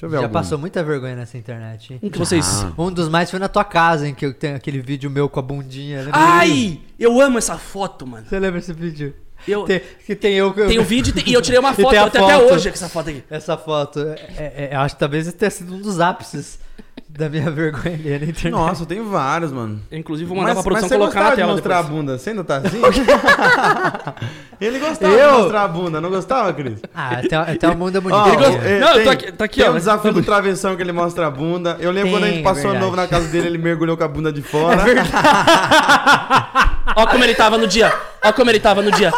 Deixa 0.00 0.06
eu 0.06 0.10
ver 0.10 0.16
Já 0.16 0.22
algum. 0.22 0.32
passou 0.32 0.56
muita 0.56 0.82
vergonha 0.82 1.14
nessa 1.14 1.36
internet, 1.36 1.92
hein? 1.92 2.00
Um 2.02 2.08
que 2.08 2.18
vocês. 2.18 2.64
Um 2.78 2.90
dos 2.90 3.10
mais 3.10 3.30
foi 3.30 3.38
na 3.38 3.48
tua 3.48 3.64
casa, 3.64 4.08
em 4.08 4.14
que 4.14 4.24
eu 4.24 4.32
tenho 4.32 4.56
aquele 4.56 4.80
vídeo 4.80 5.10
meu 5.10 5.28
com 5.28 5.38
a 5.38 5.42
bundinha. 5.42 5.98
Lembra? 5.98 6.12
Ai! 6.14 6.80
Eu 6.98 7.20
amo 7.20 7.36
essa 7.36 7.58
foto, 7.58 8.06
mano. 8.06 8.24
Você 8.26 8.38
lembra 8.38 8.60
esse 8.60 8.72
vídeo? 8.72 9.14
Eu- 9.46 9.64
Tem, 9.64 9.80
que 10.06 10.14
tem 10.14 10.34
eu... 10.34 10.52
Tem 10.54 10.78
o 10.78 10.84
vídeo 10.84 11.12
e 11.26 11.34
eu 11.34 11.42
tirei 11.42 11.58
uma 11.60 11.72
foto, 11.74 11.94
eu 11.94 12.10
tenho 12.10 12.24
até 12.24 12.38
foto. 12.38 12.54
hoje 12.54 12.68
com 12.70 12.74
essa 12.74 12.88
foto 12.88 13.10
aqui. 13.10 13.24
Essa 13.28 13.56
foto, 13.58 14.00
é, 14.00 14.14
é, 14.36 14.68
é, 14.70 14.74
eu 14.74 14.80
acho 14.80 14.94
que 14.94 15.00
talvez 15.00 15.30
tenha 15.34 15.50
sido 15.50 15.74
um 15.74 15.80
dos 15.82 16.00
ápices 16.00 16.58
da 17.18 17.28
minha 17.28 17.48
vergonha 17.50 17.94
ali 17.94 18.10
na 18.10 18.16
internet. 18.26 18.50
Nossa, 18.50 18.86
tem 18.86 19.02
vários, 19.02 19.52
mano. 19.52 19.80
Inclusive, 19.92 20.28
vou 20.28 20.36
mandar 20.38 20.54
Mas, 20.54 20.62
pra 20.64 20.72
produção 20.74 20.88
mas 20.88 20.90
você 20.90 20.98
colocar 20.98 21.20
na 21.20 21.26
gostava 21.30 21.36
de 21.36 21.42
tela 21.42 21.52
mostrar 21.52 21.76
depois. 21.82 21.86
a 21.86 21.96
bunda? 21.96 22.18
Você 22.18 22.30
ainda 22.30 22.44
tá 22.44 22.56
assim? 22.58 22.80
Ele 24.60 24.78
gostava 24.78 25.12
Eu? 25.14 25.30
de 25.36 25.38
mostrar 25.42 25.62
a 25.62 25.68
bunda, 25.68 26.00
não 26.00 26.10
gostava, 26.10 26.52
Cris? 26.52 26.78
Ah, 26.94 27.18
até, 27.18 27.34
até 27.36 27.68
o 27.68 27.76
mundo 27.76 27.96
é 27.96 28.00
bonito. 28.00 28.18
Ó, 28.18 28.26
Ele 28.28 28.36
gosta- 28.36 28.58
é, 28.68 28.78
Não, 28.78 28.88
eu 28.88 28.94
tem, 28.94 29.04
tô 29.04 29.10
aqui- 29.10 29.32
tá 29.32 29.44
aqui, 29.46 29.60
tem 29.60 29.68
ó. 29.68 29.72
um 29.72 29.76
desafio 29.76 30.12
do 30.12 30.22
travessão 30.22 30.76
que 30.76 30.82
ele 30.82 30.92
mostra 30.92 31.26
a 31.26 31.30
bunda. 31.30 31.76
Eu 31.80 31.90
lembro 31.90 32.10
quando 32.12 32.24
a 32.24 32.26
gente 32.26 32.34
Tem, 32.36 32.44
passou 32.44 32.62
verdade. 32.64 32.84
novo 32.84 32.96
na 32.96 33.06
casa 33.06 33.26
dele, 33.28 33.46
ele 33.48 33.58
mergulhou 33.58 33.96
com 33.96 34.04
a 34.04 34.08
bunda 34.08 34.30
de 34.32 34.42
fora. 34.42 34.82
Ó 36.96 37.06
como 37.06 37.24
ele 37.24 37.34
tava 37.34 37.56
no 37.56 37.66
dia. 37.66 37.92
Ó 38.24 38.32
como 38.32 38.50
ele 38.50 38.60
tava 38.60 38.82
no 38.82 38.90
dia. 38.90 39.10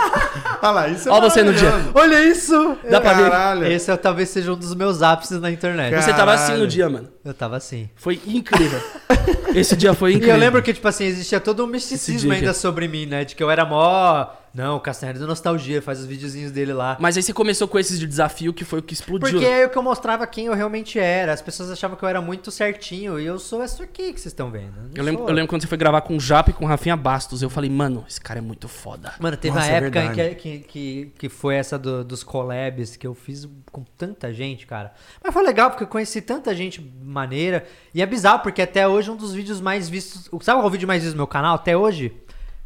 Olha 0.62 0.70
lá, 0.70 0.88
isso 0.88 1.08
é 1.08 1.12
Ó 1.12 1.20
você 1.20 1.42
no 1.42 1.52
dia. 1.52 1.70
Olha 1.92 2.22
isso! 2.24 2.78
Dá 2.88 3.00
pra 3.00 3.14
ver? 3.14 3.30
Caralho. 3.30 3.66
Esse 3.66 3.90
é, 3.90 3.96
talvez 3.96 4.28
seja 4.28 4.52
um 4.52 4.56
dos 4.56 4.74
meus 4.74 5.02
ápices 5.02 5.40
na 5.40 5.50
internet. 5.50 5.90
Cara. 5.90 6.02
Você 6.02 6.12
tava 6.12 6.32
assim 6.32 6.44
no 6.44 6.48
Caralho. 6.52 6.66
dia, 6.68 6.88
mano. 6.88 7.08
Eu 7.24 7.34
tava 7.34 7.56
assim. 7.56 7.90
Foi 7.96 8.20
incrível. 8.26 8.80
Esse 9.54 9.74
dia 9.76 9.92
foi 9.92 10.12
E 10.12 10.14
incrível. 10.16 10.34
eu 10.36 10.40
lembro 10.40 10.62
que, 10.62 10.72
tipo 10.72 10.86
assim, 10.86 11.04
existia 11.04 11.40
todo 11.40 11.60
um 11.64 11.66
Esse 11.66 11.72
misticismo 11.72 12.32
ainda 12.32 12.52
que- 12.52 12.58
sobre 12.58 12.86
mim, 12.88 13.06
né? 13.06 13.24
De 13.24 13.34
que 13.34 13.42
eu 13.42 13.50
era 13.50 13.64
mó. 13.64 14.26
Não, 14.54 14.76
o 14.76 14.80
Castanheira 14.80 15.18
do 15.18 15.26
Nostalgia 15.26 15.80
faz 15.80 16.00
os 16.00 16.06
videozinhos 16.06 16.50
dele 16.52 16.72
lá. 16.72 16.96
Mas 17.00 17.16
aí 17.16 17.22
você 17.22 17.32
começou 17.32 17.66
com 17.66 17.78
esses 17.78 17.98
de 17.98 18.06
desafio 18.06 18.52
que 18.52 18.64
foi 18.64 18.80
o 18.80 18.82
que 18.82 18.92
explodiu. 18.92 19.30
Porque 19.30 19.44
é 19.46 19.64
o 19.66 19.70
que 19.70 19.78
eu 19.78 19.82
mostrava 19.82 20.26
quem 20.26 20.46
eu 20.46 20.54
realmente 20.54 20.98
era. 20.98 21.32
As 21.32 21.40
pessoas 21.40 21.70
achavam 21.70 21.96
que 21.96 22.04
eu 22.04 22.08
era 22.08 22.20
muito 22.20 22.50
certinho. 22.50 23.18
E 23.18 23.24
eu 23.24 23.38
sou 23.38 23.64
isso 23.64 23.82
aqui 23.82 24.12
que 24.12 24.20
vocês 24.20 24.26
estão 24.26 24.50
vendo. 24.50 24.74
não 24.76 24.90
Eu 24.94 25.02
lembro, 25.04 25.22
eu 25.26 25.32
lembro 25.32 25.48
quando 25.48 25.62
você 25.62 25.68
foi 25.68 25.78
gravar 25.78 26.02
com 26.02 26.16
o 26.16 26.20
Jap 26.20 26.50
e 26.50 26.52
com 26.52 26.64
o 26.64 26.68
Rafinha 26.68 26.96
Bastos. 26.96 27.40
Eu 27.42 27.48
falei, 27.48 27.70
mano, 27.70 28.04
esse 28.08 28.20
cara 28.20 28.40
é 28.40 28.42
muito 28.42 28.68
foda. 28.68 29.14
Mano, 29.18 29.36
teve 29.36 29.54
Nossa, 29.54 29.68
uma 29.68 29.74
é 29.74 29.78
época 29.78 30.12
que, 30.14 30.34
que, 30.34 30.58
que, 30.60 31.12
que 31.18 31.28
foi 31.30 31.54
essa 31.54 31.78
do- 31.78 32.04
dos 32.04 32.22
collabs 32.22 32.94
que 32.96 33.06
eu 33.06 33.14
fiz 33.14 33.48
com 33.70 33.84
tanta 33.96 34.32
gente, 34.34 34.66
cara. 34.66 34.92
Mas 35.24 35.32
foi 35.32 35.42
legal 35.42 35.70
porque 35.70 35.84
eu 35.84 35.88
conheci 35.88 36.20
tanta 36.20 36.54
gente 36.54 36.80
maneira. 37.02 37.64
E 37.94 38.02
é 38.02 38.06
bizarro 38.06 38.40
porque 38.40 38.60
até 38.60 38.86
hoje 38.86 39.10
um 39.10 39.16
dos 39.16 39.32
vídeos 39.32 39.60
mais 39.62 39.88
vistos. 39.88 40.24
Sabe 40.42 40.58
qual 40.58 40.64
é 40.64 40.66
o 40.66 40.70
vídeo 40.70 40.86
mais 40.86 41.02
visto 41.02 41.14
do 41.14 41.18
meu 41.18 41.26
canal 41.26 41.54
até 41.54 41.74
hoje? 41.76 42.12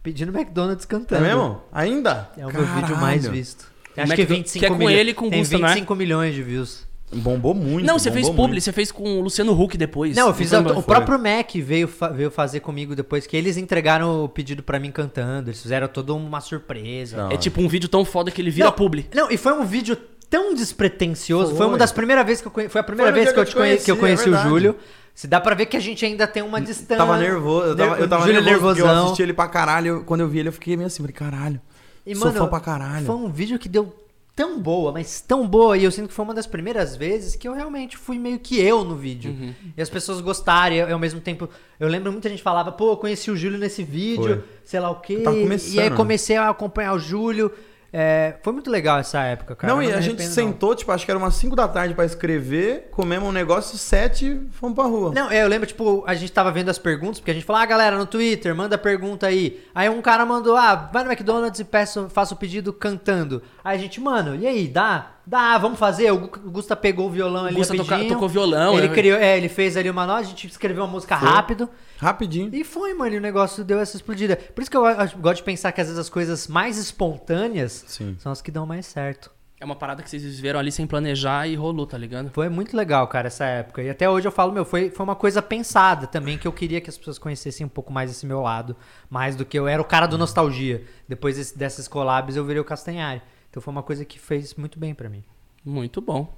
Pedindo 0.07 0.31
McDonald's 0.39 0.85
É 0.85 0.89
cantando. 0.89 1.23
mesmo? 1.23 1.61
Ainda? 1.73 2.31
É 2.39 2.47
o 2.47 2.53
meu 2.53 2.65
vídeo 2.65 2.97
mais 2.97 3.27
visto. 3.27 3.67
Acho 3.97 4.15
que 4.15 4.21
McDo- 4.23 4.35
25 4.37 4.61
que 4.61 4.65
é 4.67 4.69
com 4.69 4.77
milhões. 4.77 4.97
ele 4.99 5.15
com 5.15 5.27
o 5.27 5.31
Tem 5.31 5.41
Gusta, 5.41 5.57
é? 5.57 5.59
25 5.59 5.95
milhões 5.97 6.33
de 6.33 6.43
views. 6.45 6.87
Bombou 7.13 7.53
muito. 7.55 7.85
Não, 7.85 7.99
você 7.99 8.11
fez 8.13 8.29
publi, 8.29 8.43
muito. 8.53 8.61
você 8.61 8.71
fez 8.73 8.93
com 8.93 9.19
o 9.19 9.21
Luciano 9.21 9.53
Huck 9.61 9.77
depois. 9.77 10.15
Não, 10.17 10.29
eu 10.29 10.35
fiz. 10.35 10.53
Não 10.53 10.61
a- 10.69 10.79
o 10.79 10.83
próprio 10.83 11.19
Mac 11.19 11.51
veio, 11.57 11.89
fa- 11.89 12.09
veio 12.11 12.31
fazer 12.31 12.61
comigo 12.61 12.95
depois 12.95 13.27
que 13.27 13.37
eles 13.37 13.57
entregaram 13.57 14.25
o 14.25 14.29
pedido 14.29 14.63
pra 14.63 14.79
mim 14.79 14.93
cantando. 14.93 15.51
Eles 15.51 15.61
fizeram 15.61 15.89
toda 15.89 16.15
uma 16.15 16.41
surpresa. 16.41 17.17
Não. 17.17 17.31
É 17.33 17.37
tipo 17.37 17.61
um 17.61 17.67
vídeo 17.67 17.89
tão 17.89 18.05
foda 18.05 18.31
que 18.31 18.41
ele 18.41 18.51
vira 18.51 18.67
não, 18.67 18.73
publi. 18.73 19.09
Não, 19.15 19.29
e 19.31 19.37
foi 19.37 19.53
um 19.55 19.65
vídeo 19.65 19.97
tão 20.31 20.55
despretensioso. 20.55 21.49
Foi, 21.51 21.59
Foi. 21.59 21.67
uma 21.67 21.79
das 21.79 21.91
primeiras 21.91 22.25
vezes 22.27 22.41
que 22.43 22.47
eu 22.49 22.53
conheci. 22.53 22.71
Foi 22.73 22.81
a 22.81 22.85
primeira 22.85 23.11
Foi 23.13 23.21
vez 23.21 23.33
que 23.33 23.41
eu, 23.41 23.45
te 23.45 23.55
conheci, 23.57 23.85
que 23.85 23.91
eu 23.91 23.97
conheci, 23.97 24.29
é 24.29 24.33
o. 24.33 24.37
Júlio. 24.49 24.77
Se 25.17 25.27
dá 25.27 25.41
pra 25.41 25.55
ver 25.55 25.65
que 25.65 25.79
a 25.79 25.81
gente 25.81 26.05
ainda 26.05 26.27
tem 26.27 26.43
uma 26.43 26.61
distância. 26.61 26.99
Tava 26.99 27.17
nervoso, 27.17 27.69
eu 27.69 27.77
tava, 27.77 27.99
eu 27.99 28.07
tava 28.07 28.27
Júlio 28.27 28.43
nervoso 28.43 28.81
eu 28.81 28.87
assisti 28.87 29.23
ele 29.23 29.33
pra 29.33 29.49
caralho. 29.49 30.05
Quando 30.05 30.21
eu 30.21 30.29
vi 30.29 30.41
ele, 30.41 30.51
eu 30.51 30.53
fiquei 30.53 30.77
meio 30.77 30.89
assim, 30.89 30.99
falei, 30.99 31.15
caralho. 31.15 31.59
E, 32.05 32.15
sou 32.15 32.27
mano, 32.27 32.39
fã 32.39 32.47
pra 32.47 32.61
caralho. 32.61 33.07
Foi 33.07 33.17
um 33.17 33.33
vídeo 33.33 33.59
que 33.59 33.67
deu 33.67 33.97
tão 34.37 34.61
boa, 34.61 34.93
mas 34.93 35.23
tão 35.23 35.49
boa. 35.49 35.79
E 35.79 35.85
eu 35.85 35.91
sinto 35.91 36.09
que 36.09 36.13
foi 36.13 36.23
uma 36.23 36.35
das 36.35 36.47
primeiras 36.47 36.95
vezes 36.95 37.35
que 37.35 37.49
eu 37.49 37.55
realmente 37.55 37.97
fui 37.97 38.19
meio 38.19 38.39
que 38.39 38.61
eu 38.61 38.85
no 38.85 38.95
vídeo. 38.95 39.31
Uhum. 39.31 39.55
E 39.75 39.81
as 39.81 39.89
pessoas 39.89 40.21
gostaram. 40.21 40.77
E 40.77 40.93
ao 40.93 40.99
mesmo 40.99 41.19
tempo, 41.19 41.49
eu 41.81 41.89
lembro 41.89 42.13
muita 42.13 42.29
gente 42.29 42.43
falava, 42.43 42.71
pô, 42.71 42.93
eu 42.93 42.97
conheci 42.99 43.31
o 43.31 43.37
Júlio 43.37 43.59
nesse 43.59 43.83
vídeo, 43.83 44.43
Foi. 44.43 44.45
sei 44.67 44.81
lá 44.81 44.91
o 44.91 45.01
quê. 45.01 45.25
E 45.73 45.81
aí 45.81 45.91
comecei 45.91 46.37
a 46.37 46.51
acompanhar 46.51 46.93
o 46.93 46.99
Júlio. 46.99 47.51
É, 47.99 48.35
foi 48.43 48.53
muito 48.53 48.71
legal 48.71 48.99
essa 48.99 49.23
época, 49.23 49.57
cara. 49.57 49.73
não, 49.73 49.83
Eu 49.83 49.89
e 49.89 49.95
a 49.95 50.03
gente 50.03 50.23
sentou, 50.23 50.75
tipo, 50.75 50.93
acho 50.93 51.07
que 51.07 51.11
era 51.11 51.17
umas 51.17 51.35
5 51.37 51.57
da 51.57 51.67
tarde 51.67 51.95
pra 51.95 52.05
escrever, 52.05 52.89
comemos 52.91 53.27
um 53.27 53.33
negócio, 53.33 53.79
7 53.79 54.49
fomos 54.51 54.75
pra 54.75 54.85
rua. 54.85 55.13
Não, 55.15 55.31
é, 55.31 55.43
eu 55.43 55.49
lembro, 55.49 55.67
tipo, 55.67 56.05
a 56.07 56.15
gente 56.15 56.31
tava 56.31 56.53
vendo 56.53 56.69
as 56.69 56.79
perguntas, 56.79 57.21
porque 57.21 57.31
a 57.31 57.35
gente 57.35 57.47
falou, 57.47 57.63
ah, 57.63 57.65
galera, 57.65 57.97
no 57.97 58.05
Twitter, 58.05 58.55
manda 58.55 58.77
pergunta 58.77 59.27
aí. 59.27 59.65
Aí 59.75 59.89
um 59.89 60.03
cara 60.03 60.27
mandou, 60.27 60.59
ah, 60.59 60.75
vai 60.93 61.05
no 61.05 61.11
McDonald's 61.11 61.59
e 61.59 61.65
peço, 61.65 62.11
faça 62.11 62.35
o 62.35 62.37
pedido 62.37 62.71
cantando. 62.71 63.43
Aí 63.65 63.79
a 63.79 63.81
gente, 63.81 63.99
mano, 63.99 64.37
e 64.37 64.47
aí, 64.47 64.69
dá? 64.69 65.16
Dá, 65.27 65.59
vamos 65.59 65.79
fazer. 65.79 66.11
O 66.13 66.19
Gu- 66.19 66.41
o 66.47 66.51
Gusta 66.51 66.77
pegou 66.77 67.09
o 67.09 67.11
violão 67.11 67.47
ali 67.47 67.57
Gusta 67.57 67.77
toca- 67.77 68.05
tocou 68.05 68.29
violão, 68.29 68.79
Ele 68.79 68.89
né? 68.89 68.95
criou, 68.95 69.19
é, 69.19 69.37
ele 69.37 69.49
fez 69.49 69.77
ali 69.77 69.91
uma 69.91 70.07
nota, 70.07 70.21
a 70.21 70.25
gente 70.25 70.47
escreveu 70.47 70.85
uma 70.85 70.91
música 70.93 71.17
rápido. 71.17 71.69
Rapidinho. 71.99 72.51
E 72.55 72.63
foi, 72.63 72.95
mano, 72.95 73.15
e 73.15 73.19
o 73.19 73.21
negócio 73.21 73.65
deu 73.65 73.81
essa 73.81 73.97
explodida. 73.97 74.37
Por 74.37 74.63
isso 74.63 74.71
que 74.71 74.77
eu 74.77 74.83
gosto 75.19 75.37
de 75.39 75.43
pensar 75.43 75.73
que 75.73 75.81
às 75.81 75.89
vezes 75.89 75.99
as 75.99 76.09
coisas 76.09 76.47
mais 76.47 76.79
espontâneas 76.79 77.85
Sim. 77.89 78.17
são 78.19 78.31
as 78.31 78.41
que 78.41 78.51
dão 78.51 78.67
mais 78.67 78.87
certo. 78.87 79.31
É 79.59 79.65
uma 79.65 79.75
parada 79.75 80.03
que 80.03 80.11
vocês 80.11 80.23
viveram 80.23 80.61
ali 80.61 80.71
sem 80.71 80.87
planejar 80.87 81.47
e 81.49 81.55
rolou, 81.55 81.87
tá 81.87 81.97
ligado? 81.97 82.31
Foi 82.31 82.47
muito 82.51 82.77
legal, 82.77 83.09
cara, 83.09 83.29
essa 83.29 83.47
época. 83.47 83.83
E 83.83 83.89
até 83.89 84.09
hoje 84.09 84.29
eu 84.29 84.33
falo, 84.33 84.53
meu, 84.53 84.67
foi, 84.67 84.91
foi 84.91 85.03
uma 85.03 85.17
coisa 85.17 85.41
pensada 85.41 86.07
também, 86.07 86.37
que 86.37 86.47
eu 86.47 86.53
queria 86.53 86.79
que 86.79 86.91
as 86.91 86.99
pessoas 86.99 87.19
conhecessem 87.19 87.65
um 87.65 87.69
pouco 87.69 87.91
mais 87.91 88.11
esse 88.11 88.27
meu 88.27 88.43
lado. 88.43 88.77
Mais 89.09 89.35
do 89.35 89.47
que 89.47 89.59
eu 89.59 89.67
era 89.67 89.81
o 89.81 89.85
cara 89.85 90.07
do 90.07 90.19
nostalgia. 90.19 90.85
Depois 91.09 91.37
desse- 91.37 91.57
dessas 91.57 91.89
collabs 91.89 92.37
eu 92.37 92.45
virei 92.45 92.61
o 92.61 92.65
Castanhari. 92.65 93.23
Então 93.57 93.63
foi 93.63 93.73
uma 93.73 93.83
coisa 93.83 94.05
que 94.05 94.19
fez 94.19 94.55
muito 94.55 94.79
bem 94.79 94.95
pra 94.95 95.09
mim. 95.09 95.25
Muito 95.65 96.03
bom. 96.03 96.31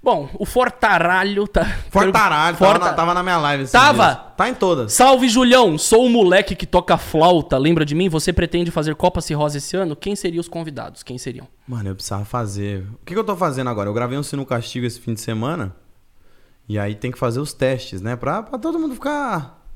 Bom, 0.00 0.30
o 0.38 0.46
Fortaralho 0.46 1.48
tá. 1.48 1.64
Fortaralho, 1.90 2.56
Forta- 2.56 2.78
tava, 2.78 2.90
na, 2.92 2.96
tava 2.96 3.14
na 3.14 3.22
minha 3.24 3.36
live. 3.38 3.66
Tava? 3.68 4.04
dias. 4.14 4.18
Tá 4.36 4.48
em 4.48 4.54
todas. 4.54 4.92
Salve, 4.92 5.28
Julião! 5.28 5.76
Sou 5.76 6.06
o 6.06 6.08
moleque 6.08 6.54
que 6.54 6.64
toca 6.64 6.96
flauta. 6.96 7.58
Lembra 7.58 7.84
de 7.84 7.96
mim? 7.96 8.08
Você 8.08 8.32
pretende 8.32 8.70
fazer 8.70 8.94
Copa 8.94 9.20
Cirrose 9.20 9.58
esse 9.58 9.76
ano? 9.76 9.96
Quem 9.96 10.14
seriam 10.14 10.40
os 10.40 10.46
convidados? 10.46 11.02
Quem 11.02 11.18
seriam? 11.18 11.48
Mano, 11.66 11.88
eu 11.88 11.96
precisava 11.96 12.24
fazer. 12.24 12.82
O 12.94 13.04
que, 13.04 13.12
que 13.12 13.18
eu 13.18 13.24
tô 13.24 13.34
fazendo 13.34 13.68
agora? 13.68 13.88
Eu 13.88 13.94
gravei 13.94 14.16
um 14.16 14.22
Sino 14.22 14.46
Castigo 14.46 14.86
esse 14.86 15.00
fim 15.00 15.14
de 15.14 15.20
semana. 15.20 15.74
E 16.68 16.78
aí 16.78 16.94
tem 16.94 17.10
que 17.10 17.18
fazer 17.18 17.40
os 17.40 17.52
testes, 17.52 18.00
né? 18.00 18.14
Pra, 18.14 18.40
pra 18.40 18.56
todo 18.56 18.78
mundo 18.78 18.94
ficar. 18.94 19.66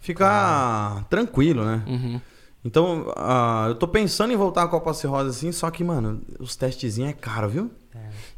Ficar 0.00 1.04
tranquilo, 1.08 1.64
né? 1.64 1.84
Uhum. 1.86 2.20
Então, 2.68 3.10
ah, 3.16 3.64
eu 3.68 3.74
tô 3.76 3.88
pensando 3.88 4.30
em 4.30 4.36
voltar 4.36 4.62
à 4.64 4.68
Copa 4.68 4.92
Cirrose 4.92 5.30
assim, 5.30 5.50
só 5.52 5.70
que, 5.70 5.82
mano, 5.82 6.20
os 6.38 6.54
testezinhos 6.54 7.10
é 7.10 7.14
caro, 7.14 7.48
viu? 7.48 7.70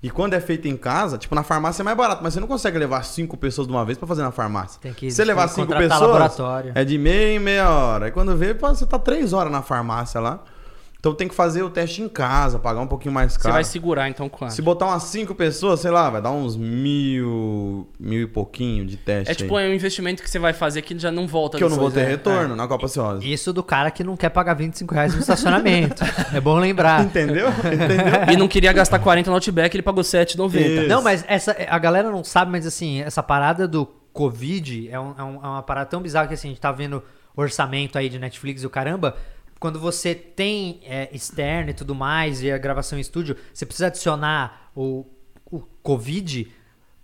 E 0.03 0.09
quando 0.09 0.35
é 0.35 0.41
feito 0.41 0.69
em 0.69 0.77
casa, 0.77 1.19
tipo, 1.19 1.35
na 1.35 1.43
farmácia 1.43 1.83
é 1.83 1.85
mais 1.85 1.97
barato, 1.97 2.23
mas 2.23 2.33
você 2.33 2.41
não 2.41 2.47
consegue 2.47 2.79
levar 2.79 3.05
cinco 3.05 3.37
pessoas 3.37 3.67
de 3.67 3.73
uma 3.73 3.85
vez 3.85 3.99
pra 3.99 4.07
fazer 4.07 4.23
na 4.23 4.31
farmácia. 4.31 4.81
Tem 4.81 4.95
que- 4.95 5.11
você 5.11 5.25
levar 5.25 5.49
cinco 5.49 5.73
pessoas, 5.77 6.01
laboratório. 6.01 6.73
é 6.77 6.85
de 6.85 6.97
meia 6.97 7.35
em 7.35 7.39
meia 7.41 7.69
hora. 7.69 8.07
Aí 8.07 8.11
quando 8.13 8.35
vê, 8.37 8.55
pô, 8.55 8.69
você 8.69 8.87
tá 8.87 8.99
três 9.01 9.33
horas 9.33 9.51
na 9.53 9.63
farmácia 9.63 10.21
lá. 10.21 10.43
Então 11.01 11.15
tem 11.15 11.27
que 11.27 11.35
fazer 11.35 11.63
o 11.63 11.71
teste 11.71 12.03
em 12.03 12.09
casa, 12.11 12.59
pagar 12.59 12.81
um 12.83 12.87
pouquinho 12.87 13.15
mais 13.15 13.33
Você 13.33 13.39
caro. 13.39 13.55
vai 13.55 13.65
segurar 13.65 14.11
então 14.11 14.29
quanto? 14.29 14.53
Se 14.53 14.61
botar 14.61 14.85
umas 14.87 15.05
cinco 15.05 15.35
pessoas, 15.35 15.81
sei 15.81 15.91
lá, 15.91 16.11
vai 16.11 16.21
dar 16.21 16.31
uns 16.31 16.59
mil, 16.59 17.89
mil 17.99 18.21
e 18.23 18.27
pouquinho 18.27 18.85
de 18.85 18.97
teste 18.99 19.33
É 19.33 19.35
tipo 19.35 19.57
aí. 19.57 19.67
é 19.67 19.71
um 19.71 19.75
investimento 19.75 20.23
que 20.23 20.29
você 20.31 20.39
vai 20.39 20.53
fazer 20.53 20.83
que 20.83 20.99
já 20.99 21.11
não 21.11 21.27
volta 21.27 21.57
Que 21.57 21.65
eu 21.65 21.71
não 21.71 21.77
vou 21.79 21.91
ter 21.91 22.01
né? 22.03 22.11
retorno 22.11 22.55
na 22.55 22.69
Copa 22.69 22.87
Cirrose. 22.87 23.33
Isso 23.33 23.51
do 23.53 23.63
cara 23.63 23.91
que 23.91 24.05
não 24.05 24.15
quer 24.17 24.29
pagar 24.29 24.53
25 24.55 24.95
reais 24.95 25.15
no 25.15 25.21
estacionamento. 25.21 26.03
é 26.35 26.41
bom 26.41 26.57
lembrar. 26.59 27.03
Entendeu? 27.03 27.49
Entendeu? 27.49 28.07
É. 28.29 28.33
E 28.33 28.37
não 28.37 28.47
queria 28.47 28.73
gastar 28.73 28.99
40 28.99 29.31
no 29.31 29.37
Outback, 29.37 29.75
ele 29.75 29.83
pagou 29.83 30.03
7,90. 30.05 30.61
Isso. 30.61 30.89
Não, 30.89 31.01
mas 31.03 31.25
essa, 31.27 31.57
a 31.69 31.79
galera 31.79 32.11
não 32.11 32.23
sabe, 32.23 32.51
mas 32.53 32.67
assim, 32.67 33.01
essa 33.01 33.23
parada 33.23 33.67
do 33.67 33.87
Covid 34.13 34.89
é, 34.91 35.01
um- 35.01 35.15
é 35.17 35.23
um- 35.25 35.37
é 35.37 35.47
uma 35.49 35.63
parada 35.63 35.87
tão 35.87 36.03
bizarra 36.03 36.27
que 36.29 36.35
assim, 36.35 36.49
a 36.49 36.51
gente 36.51 36.61
tá 36.61 36.71
vendo 36.73 37.03
orçamento 37.37 37.97
aí 37.97 38.09
de 38.09 38.19
Netflix 38.19 38.63
e 38.63 38.67
o 38.67 38.71
caramba. 38.71 39.17
Quando 39.61 39.79
você 39.79 40.15
tem 40.15 40.81
é, 40.85 41.15
externo 41.15 41.71
e 41.71 41.75
tudo 41.75 41.95
mais, 41.95 42.43
e 42.43 42.51
a 42.51 42.57
gravação 42.57 42.97
em 42.97 43.03
estúdio, 43.03 43.37
você 43.53 43.67
precisa 43.67 43.89
adicionar 43.89 44.71
o, 44.75 45.05
o 45.45 45.61
Covid, 45.83 46.51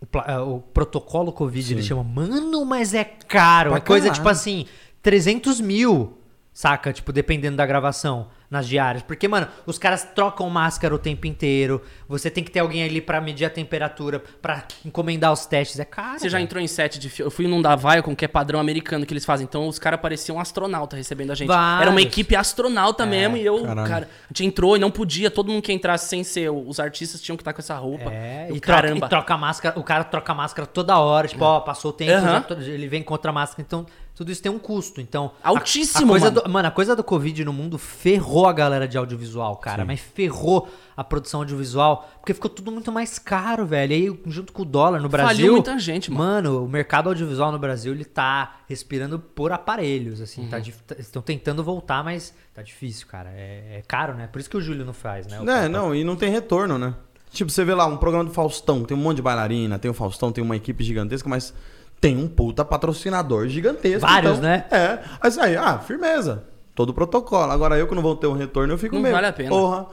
o, 0.00 0.18
é, 0.26 0.38
o 0.40 0.60
protocolo 0.60 1.32
Covid, 1.32 1.74
ele 1.74 1.82
chama. 1.82 2.02
Mano, 2.02 2.64
mas 2.64 2.94
é 2.94 3.04
caro. 3.04 3.70
Pra 3.70 3.78
é 3.78 3.82
coisa 3.82 4.06
caralho. 4.06 4.20
tipo 4.20 4.28
assim, 4.30 4.66
300 5.02 5.60
mil, 5.60 6.16
saca? 6.50 6.94
Tipo, 6.94 7.12
dependendo 7.12 7.58
da 7.58 7.66
gravação 7.66 8.28
nas 8.50 8.66
diárias. 8.68 9.02
Porque, 9.02 9.26
mano, 9.28 9.48
os 9.64 9.78
caras 9.78 10.04
trocam 10.14 10.48
máscara 10.48 10.94
o 10.94 10.98
tempo 10.98 11.26
inteiro. 11.26 11.82
Você 12.08 12.30
tem 12.30 12.44
que 12.44 12.50
ter 12.50 12.60
alguém 12.60 12.82
ali 12.84 13.00
pra 13.00 13.20
medir 13.20 13.44
a 13.44 13.50
temperatura, 13.50 14.22
pra 14.40 14.64
encomendar 14.84 15.32
os 15.32 15.46
testes. 15.46 15.78
É 15.80 15.84
caro. 15.84 16.18
Você 16.18 16.28
já 16.28 16.40
entrou 16.40 16.62
em 16.62 16.66
set 16.66 16.98
de? 16.98 17.12
Eu 17.20 17.30
fui 17.30 17.46
num 17.46 17.60
da 17.60 17.74
Viacom, 17.74 18.14
que 18.14 18.24
é 18.24 18.28
padrão 18.28 18.60
americano 18.60 19.04
que 19.04 19.12
eles 19.12 19.24
fazem. 19.24 19.44
Então 19.44 19.66
os 19.68 19.78
caras 19.78 20.00
pareciam 20.00 20.36
um 20.36 20.40
astronauta 20.40 20.96
recebendo 20.96 21.30
a 21.32 21.34
gente. 21.34 21.48
Vários. 21.48 21.82
Era 21.82 21.90
uma 21.90 22.00
equipe 22.02 22.36
astronauta 22.36 23.04
mesmo. 23.04 23.36
E 23.36 23.44
eu, 23.44 23.62
Caralho. 23.62 23.88
cara, 23.88 24.08
a 24.24 24.28
gente 24.28 24.44
entrou 24.46 24.76
e 24.76 24.80
não 24.80 24.90
podia. 24.90 25.30
Todo 25.30 25.50
mundo 25.50 25.62
que 25.62 25.72
entrasse 25.72 26.08
sem 26.08 26.22
ser. 26.22 26.50
Os 26.50 26.78
artistas 26.80 27.20
tinham 27.20 27.36
que 27.36 27.42
estar 27.42 27.52
com 27.52 27.60
essa 27.60 27.74
roupa. 27.76 28.10
É, 28.12 28.46
Eu, 28.50 28.56
e, 28.56 28.60
troca, 28.60 28.82
caramba. 28.82 29.06
e 29.06 29.08
troca 29.08 29.34
a 29.34 29.38
máscara, 29.38 29.78
o 29.78 29.82
cara 29.82 30.04
troca 30.04 30.32
a 30.32 30.34
máscara 30.34 30.66
toda 30.66 30.98
hora, 30.98 31.26
tipo, 31.28 31.44
ó, 31.44 31.60
passou 31.60 31.90
o 31.90 31.94
tempo, 31.94 32.12
Aham. 32.12 32.44
já 32.60 32.70
ele 32.72 32.88
vem 32.88 33.02
com 33.02 33.12
outra 33.14 33.32
máscara, 33.32 33.62
então 33.66 33.86
tudo 34.16 34.32
isso 34.32 34.42
tem 34.42 34.50
um 34.50 34.58
custo. 34.58 35.00
Então, 35.00 35.30
a- 35.44 35.50
Altíssimo, 35.50 36.06
a, 36.06 36.18
coisa 36.18 36.30
mano. 36.30 36.40
Do, 36.42 36.50
mano, 36.50 36.66
a 36.68 36.70
coisa 36.72 36.96
do 36.96 37.04
Covid 37.04 37.44
no 37.44 37.52
mundo 37.52 37.78
ferrou 37.78 38.46
a 38.46 38.52
galera 38.52 38.88
de 38.88 38.98
audiovisual, 38.98 39.56
cara, 39.58 39.84
mas 39.84 40.00
ferrou 40.00 40.68
a 40.96 41.04
produção 41.04 41.40
audiovisual, 41.40 42.08
porque 42.18 42.32
ficou 42.34 42.50
tudo 42.50 42.72
muito 42.72 42.90
mais 42.90 43.18
caro, 43.18 43.66
velho. 43.66 43.92
E 43.92 43.94
aí, 44.08 44.20
junto 44.26 44.52
com 44.52 44.62
o 44.62 44.64
dólar 44.64 45.00
no 45.00 45.08
Faliu 45.10 45.26
Brasil, 45.26 45.52
muita 45.52 45.78
gente, 45.78 46.10
mano. 46.10 46.26
Mano, 46.52 46.64
o 46.64 46.68
mercado 46.68 47.10
audiovisual 47.10 47.52
no 47.52 47.58
Brasil, 47.58 47.92
ele 47.92 48.04
tá 48.04 48.56
respirando 48.66 49.18
por 49.18 49.52
aparelhos, 49.52 50.20
assim, 50.22 50.42
Uhum. 50.42 50.48
tá 50.48 50.58
dif- 50.58 50.82
tá- 50.86 50.96
estão 50.98 51.20
tentando 51.20 51.62
voltar, 51.62 52.02
mas 52.02 52.34
tá 52.54 52.62
difícil, 52.62 53.06
cara. 53.06 53.28
É, 53.30 53.78
é 53.78 53.82
caro, 53.86 54.14
né? 54.14 54.26
Por 54.26 54.40
isso 54.40 54.48
que 54.48 54.56
o 54.56 54.60
Júlio 54.62 54.84
não 54.86 54.94
faz, 54.94 55.26
né? 55.26 55.38
O 55.40 55.48
É, 55.50 55.68
não, 55.68 55.94
e 55.94 56.02
não 56.02 56.16
tem 56.16 56.30
retorno, 56.30 56.78
né? 56.78 56.94
Tipo, 57.30 57.50
você 57.50 57.62
vê 57.64 57.74
lá 57.74 57.84
um 57.84 57.98
programa 57.98 58.24
do 58.24 58.30
Faustão, 58.30 58.82
tem 58.84 58.96
um 58.96 59.00
monte 59.00 59.16
de 59.16 59.22
bailarina, 59.22 59.78
tem 59.78 59.90
o 59.90 59.94
Faustão, 59.94 60.32
tem 60.32 60.42
uma 60.42 60.56
equipe 60.56 60.82
gigantesca, 60.82 61.28
mas 61.28 61.52
tem 62.00 62.16
um 62.16 62.28
puta 62.28 62.64
patrocinador 62.64 63.48
gigantesco. 63.48 64.00
Vários, 64.00 64.38
então, 64.38 64.42
né? 64.48 64.64
É. 64.70 64.98
Aí, 65.20 65.32
aí, 65.40 65.56
ah, 65.56 65.78
firmeza. 65.78 66.44
Todo 66.74 66.90
o 66.90 66.94
protocolo. 66.94 67.50
Agora 67.50 67.76
eu 67.78 67.88
que 67.88 67.94
não 67.94 68.02
vou 68.02 68.14
ter 68.14 68.26
um 68.26 68.34
retorno, 68.34 68.74
eu 68.74 68.78
fico 68.78 68.94
Não 68.94 69.02
meio. 69.02 69.14
vale 69.14 69.26
a 69.26 69.32
pena. 69.32 69.48
Porra. 69.48 69.86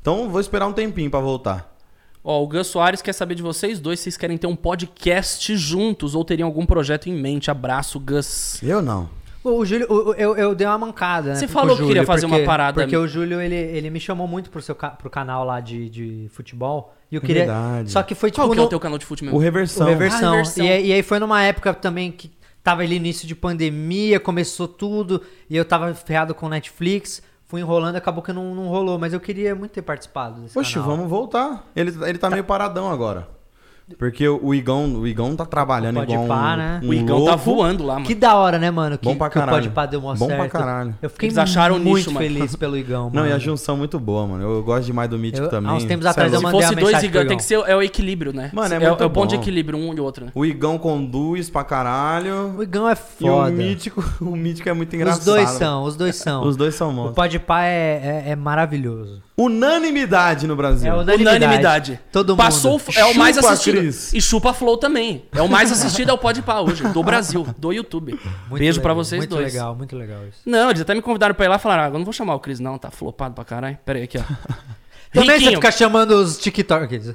Então 0.00 0.28
vou 0.28 0.40
esperar 0.40 0.66
um 0.66 0.72
tempinho 0.72 1.10
pra 1.10 1.20
voltar. 1.20 1.74
Ó, 2.22 2.42
o 2.42 2.46
Gus 2.48 2.68
Soares 2.68 3.02
quer 3.02 3.12
saber 3.12 3.34
de 3.34 3.42
vocês 3.42 3.78
dois 3.78 4.00
se 4.00 4.04
vocês 4.04 4.16
querem 4.16 4.38
ter 4.38 4.46
um 4.46 4.56
podcast 4.56 5.54
juntos 5.56 6.14
ou 6.14 6.24
teriam 6.24 6.46
algum 6.46 6.64
projeto 6.64 7.08
em 7.08 7.12
mente. 7.12 7.50
Abraço, 7.50 8.00
Gus. 8.00 8.58
Eu 8.62 8.80
não. 8.80 9.10
O, 9.44 9.58
o 9.58 9.64
Júlio, 9.66 9.86
o- 9.90 10.10
o- 10.10 10.14
eu, 10.14 10.34
eu 10.36 10.54
dei 10.54 10.66
uma 10.66 10.78
mancada, 10.78 11.28
né? 11.30 11.34
Você 11.36 11.46
falou 11.46 11.76
que 11.76 11.86
queria 11.86 12.04
fazer 12.04 12.24
uma 12.24 12.36
porque- 12.36 12.46
parada- 12.46 12.80
Porque 12.80 12.96
o 12.96 13.06
Júlio, 13.06 13.40
ele, 13.40 13.54
ele 13.54 13.90
me 13.90 14.00
chamou 14.00 14.26
muito 14.26 14.48
pro, 14.50 14.62
seu, 14.62 14.74
pro 14.74 15.10
canal 15.10 15.44
lá 15.44 15.60
de, 15.60 15.90
de 15.90 16.28
futebol. 16.32 16.94
E 17.12 17.16
eu 17.16 17.20
queria. 17.20 17.44
verdade. 17.44 17.90
Só 17.90 18.02
que 18.02 18.14
foi 18.14 18.30
tipo. 18.30 18.40
Qual 18.42 18.50
que 18.50 18.56
é 18.56 18.60
no- 18.60 18.66
o 18.66 18.70
teu 18.70 18.80
canal 18.80 18.96
de 18.98 19.04
futebol? 19.04 19.34
O 19.34 19.36
o 19.36 19.40
Reversão. 19.40 19.86
reversão. 19.86 20.28
Ah, 20.32 20.36
Reversão. 20.36 20.64
E, 20.64 20.70
aí- 20.70 20.86
e 20.86 20.92
aí 20.94 21.02
foi 21.02 21.18
numa 21.18 21.42
época 21.42 21.74
também 21.74 22.10
que 22.10 22.30
tava 22.62 22.80
ali 22.82 22.96
início 22.96 23.28
de 23.28 23.34
pandemia, 23.36 24.18
começou 24.18 24.66
tudo. 24.66 25.20
E 25.50 25.56
eu 25.56 25.64
tava 25.64 25.92
ferrado 25.94 26.34
com 26.34 26.48
Netflix. 26.48 27.22
Fui 27.46 27.60
enrolando, 27.60 27.96
acabou 27.96 28.22
que 28.24 28.32
não, 28.32 28.54
não 28.54 28.68
rolou. 28.68 28.98
Mas 28.98 29.12
eu 29.12 29.20
queria 29.20 29.54
muito 29.54 29.72
ter 29.72 29.82
participado 29.82 30.40
desse 30.40 30.54
Poxa, 30.54 30.80
canal. 30.80 30.96
vamos 30.96 31.10
voltar. 31.10 31.70
Ele, 31.76 31.92
ele 32.08 32.16
tá, 32.18 32.30
meio 32.30 32.42
paradão 32.44 32.90
agora. 32.90 33.28
Porque 33.98 34.26
o 34.26 34.54
Igão, 34.54 34.86
o 34.94 35.06
Igão 35.06 35.36
tá 35.36 35.44
trabalhando 35.44 35.96
Pode 35.96 36.10
igual 36.12 36.26
pá, 36.26 36.54
um, 36.54 36.56
né? 36.56 36.80
um 36.82 36.88
O 36.88 36.94
Igão 36.94 37.18
tá 37.24 37.30
louco. 37.32 37.44
voando 37.44 37.84
lá, 37.84 37.94
mano. 37.94 38.06
Que 38.06 38.14
da 38.14 38.34
hora, 38.34 38.58
né, 38.58 38.70
mano? 38.70 38.96
Que, 38.96 39.04
Bom 39.04 39.14
pra 39.14 39.28
que 39.28 39.36
o 39.36 39.40
caralho. 39.40 39.58
Podpah 39.62 39.84
deu 39.86 40.00
uma 40.00 40.14
Bom 40.14 40.26
pra 40.26 40.48
caralho. 40.48 40.94
Eu 41.02 41.10
fiquei 41.10 41.26
Eles 41.28 41.36
acharam 41.36 41.78
muito 41.78 41.96
nicho, 41.98 42.10
mano. 42.10 42.26
feliz 42.26 42.56
pelo 42.56 42.78
Igão, 42.78 43.10
Não, 43.12 43.20
mano. 43.22 43.28
e 43.28 43.32
a 43.32 43.38
junção 43.38 43.76
muito 43.76 44.00
boa, 44.00 44.26
mano. 44.26 44.42
Eu 44.42 44.62
gosto 44.62 44.86
demais 44.86 45.10
do 45.10 45.18
Mítico 45.18 45.46
Eu- 45.46 45.50
também. 45.50 45.70
há 45.70 45.74
uns 45.74 45.84
tempos 45.84 46.04
Cê 46.04 46.08
é 46.08 46.10
atrás 46.12 46.32
eu 46.32 46.40
louco. 46.40 46.48
Se 46.48 46.52
mandei 46.54 46.66
fosse 46.66 46.74
uma 46.74 46.80
dois 46.80 46.92
mensagem 46.94 47.10
pro 47.10 47.18
Igão, 47.20 47.28
tem 47.28 47.36
que 47.36 47.44
ser 47.44 47.54
é 47.66 47.76
o 47.76 47.82
equilíbrio, 47.82 48.32
né? 48.32 48.50
Mano, 48.54 48.72
é 48.72 48.76
é, 48.76 48.80
muito 48.88 49.02
é 49.02 49.06
o 49.06 49.10
ponto 49.10 49.28
de 49.28 49.36
bom. 49.36 49.42
equilíbrio, 49.42 49.78
um 49.78 49.92
e 49.94 50.00
outro, 50.00 50.24
né? 50.24 50.32
O 50.34 50.46
Igão 50.46 50.78
conduz 50.78 51.50
pra 51.50 51.62
caralho. 51.62 52.54
O 52.56 52.62
Igão 52.62 52.88
é 52.88 52.92
E 52.92 52.94
o 52.94 52.96
foda. 53.28 53.50
Mítico, 53.50 54.02
o 54.22 54.34
Mítico 54.34 54.66
é 54.66 54.72
muito 54.72 54.96
engraçado. 54.96 55.18
Os 55.20 55.24
dois 55.26 55.50
são, 55.50 55.82
os 55.84 55.94
dois 55.96 56.16
são. 56.16 56.42
Os 56.46 56.56
dois 56.56 56.74
são 56.74 56.88
O 56.88 56.92
monstros. 56.92 57.16
Podpah 57.16 57.64
é, 57.66 58.22
é, 58.26 58.30
é 58.30 58.36
maravilhoso. 58.36 59.20
Unanimidade 59.36 60.46
no 60.46 60.54
Brasil. 60.54 60.88
É 60.90 60.94
unanimidade. 60.94 61.36
Unanimidade. 61.44 62.00
Todo 62.12 62.36
Passou, 62.36 62.72
mundo. 62.72 62.82
o- 62.88 62.98
é 62.98 63.04
o 63.06 63.14
mais 63.16 63.34
Chupa, 63.36 63.50
assistido. 63.50 63.78
Cris. 63.78 64.12
E 64.14 64.20
chupa 64.20 64.52
Flow 64.52 64.76
também. 64.76 65.24
É 65.32 65.42
o 65.42 65.48
mais 65.48 65.72
assistido 65.72 66.10
é 66.10 66.12
o 66.12 66.18
Pode 66.18 66.40
Pá 66.42 66.60
hoje, 66.60 66.82
do 66.84 67.02
Brasil, 67.02 67.46
do 67.58 67.72
YouTube. 67.72 68.12
Muito 68.48 68.60
Beijo 68.60 68.80
pra 68.80 68.92
legal, 68.92 69.04
vocês 69.04 69.18
muito 69.20 69.30
dois. 69.30 69.52
legal, 69.52 69.74
muito 69.74 69.96
legal 69.96 70.20
isso. 70.28 70.38
Não, 70.46 70.70
eles 70.70 70.82
até 70.82 70.94
me 70.94 71.02
convidaram 71.02 71.34
pra 71.34 71.46
ir 71.46 71.48
lá 71.48 71.56
e 71.56 71.58
falaram: 71.58 71.82
ah, 71.84 71.86
eu 71.88 71.98
não 71.98 72.04
vou 72.04 72.12
chamar 72.12 72.34
o 72.34 72.40
Cris, 72.40 72.60
não, 72.60 72.78
tá 72.78 72.90
flopado 72.90 73.34
pra 73.34 73.44
caralho. 73.44 73.76
Pera 73.84 73.98
aí, 73.98 74.04
aqui, 74.04 74.18
ó. 74.18 74.22
Também 75.12 75.30
você 75.30 75.34
Riquinho, 75.36 75.52
fica 75.56 75.70
chamando 75.72 76.10
os 76.12 76.38
TikTokers. 76.38 77.14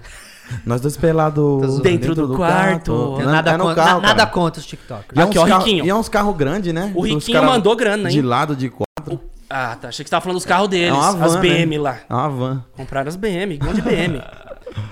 Nós 0.65 0.81
dois 0.81 0.97
pelados 0.97 1.43
zoando. 1.65 1.81
Dentro 1.83 2.15
do 2.15 2.35
quarto. 2.35 3.13
Tenho 3.17 3.25
Não, 3.27 3.33
nada, 3.33 3.51
é 3.51 3.57
contra, 3.57 3.75
carro, 3.75 4.01
na- 4.01 4.07
nada 4.07 4.25
contra 4.25 4.59
os 4.59 4.65
TikTokers. 4.65 5.11
E 5.15 5.19
é 5.19 5.23
Aqui, 5.23 5.37
uns 5.37 5.41
ó, 5.43 5.47
carro- 5.47 5.63
Riquinho. 5.63 5.85
E 5.85 5.89
é 5.89 5.95
uns 5.95 6.09
carros 6.09 6.35
grandes, 6.35 6.73
né? 6.73 6.91
O 6.95 7.01
Riquinho 7.01 7.43
mandou 7.43 7.75
grana, 7.75 8.09
hein? 8.09 8.15
De 8.15 8.21
lado, 8.21 8.55
de. 8.55 8.71
Ah, 9.49 9.75
tá. 9.75 9.87
Achei 9.87 10.03
que 10.03 10.09
você 10.09 10.11
tava 10.11 10.21
falando 10.23 10.37
dos 10.37 10.45
carros 10.45 10.67
deles. 10.69 10.89
É 10.89 10.93
uma 10.93 11.11
van, 11.13 11.25
as 11.25 11.35
BM 11.37 11.77
né? 11.77 11.79
lá. 11.79 11.99
É 12.07 12.13
uma 12.13 12.29
van. 12.29 12.65
Compraram 12.77 13.07
as 13.09 13.15
BM, 13.15 13.57
grande 13.57 13.81
BM. 13.81 14.21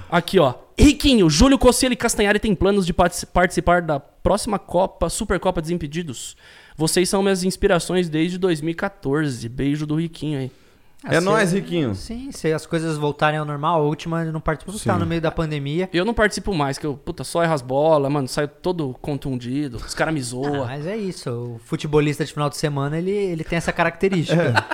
Aqui, 0.09 0.39
ó. 0.39 0.53
Riquinho, 0.79 1.29
Júlio 1.29 1.57
Cossielo 1.57 1.93
e 1.93 1.95
Castanhari 1.97 2.39
têm 2.39 2.53
planos 2.55 2.85
de 2.85 2.93
partici- 2.93 3.25
participar 3.25 3.81
da 3.81 3.99
próxima 3.99 4.57
Copa, 4.59 5.09
Supercopa 5.09 5.61
Desimpedidos. 5.61 6.35
Vocês 6.75 7.09
são 7.09 7.21
minhas 7.23 7.43
inspirações 7.43 8.07
desde 8.09 8.37
2014. 8.37 9.47
Beijo 9.49 9.85
do 9.87 9.95
Riquinho 9.95 10.39
aí. 10.39 10.51
É 11.05 11.19
se- 11.19 11.25
nóis, 11.25 11.51
Riquinho. 11.53 11.93
Sim, 11.93 12.31
se 12.31 12.51
as 12.51 12.65
coisas 12.65 12.97
voltarem 12.97 13.39
ao 13.39 13.45
normal, 13.45 13.81
a 13.81 13.83
última 13.83 14.23
eu 14.25 14.33
não 14.33 14.41
participou 14.41 14.73
porque 14.73 14.91
no 14.91 15.05
meio 15.05 15.21
da 15.21 15.31
pandemia. 15.31 15.87
Eu 15.93 16.03
não 16.03 16.13
participo 16.13 16.53
mais, 16.53 16.77
que 16.77 16.85
eu, 16.85 16.95
puta, 16.95 17.23
só 17.23 17.43
erro 17.43 17.53
as 17.53 17.61
bolas, 17.61 18.11
mano, 18.11 18.27
saio 18.27 18.47
todo 18.47 18.95
contundido, 19.01 19.77
os 19.77 19.93
caras 19.93 20.13
me 20.13 20.19
Ah, 20.19 20.23
zoam. 20.23 20.65
mas 20.65 20.85
é 20.87 20.97
isso, 20.97 21.29
o 21.29 21.59
futebolista 21.63 22.25
de 22.25 22.33
final 22.33 22.49
de 22.49 22.57
semana, 22.57 22.97
ele, 22.97 23.11
ele 23.11 23.43
tem 23.43 23.57
essa 23.57 23.71
característica. 23.71 24.65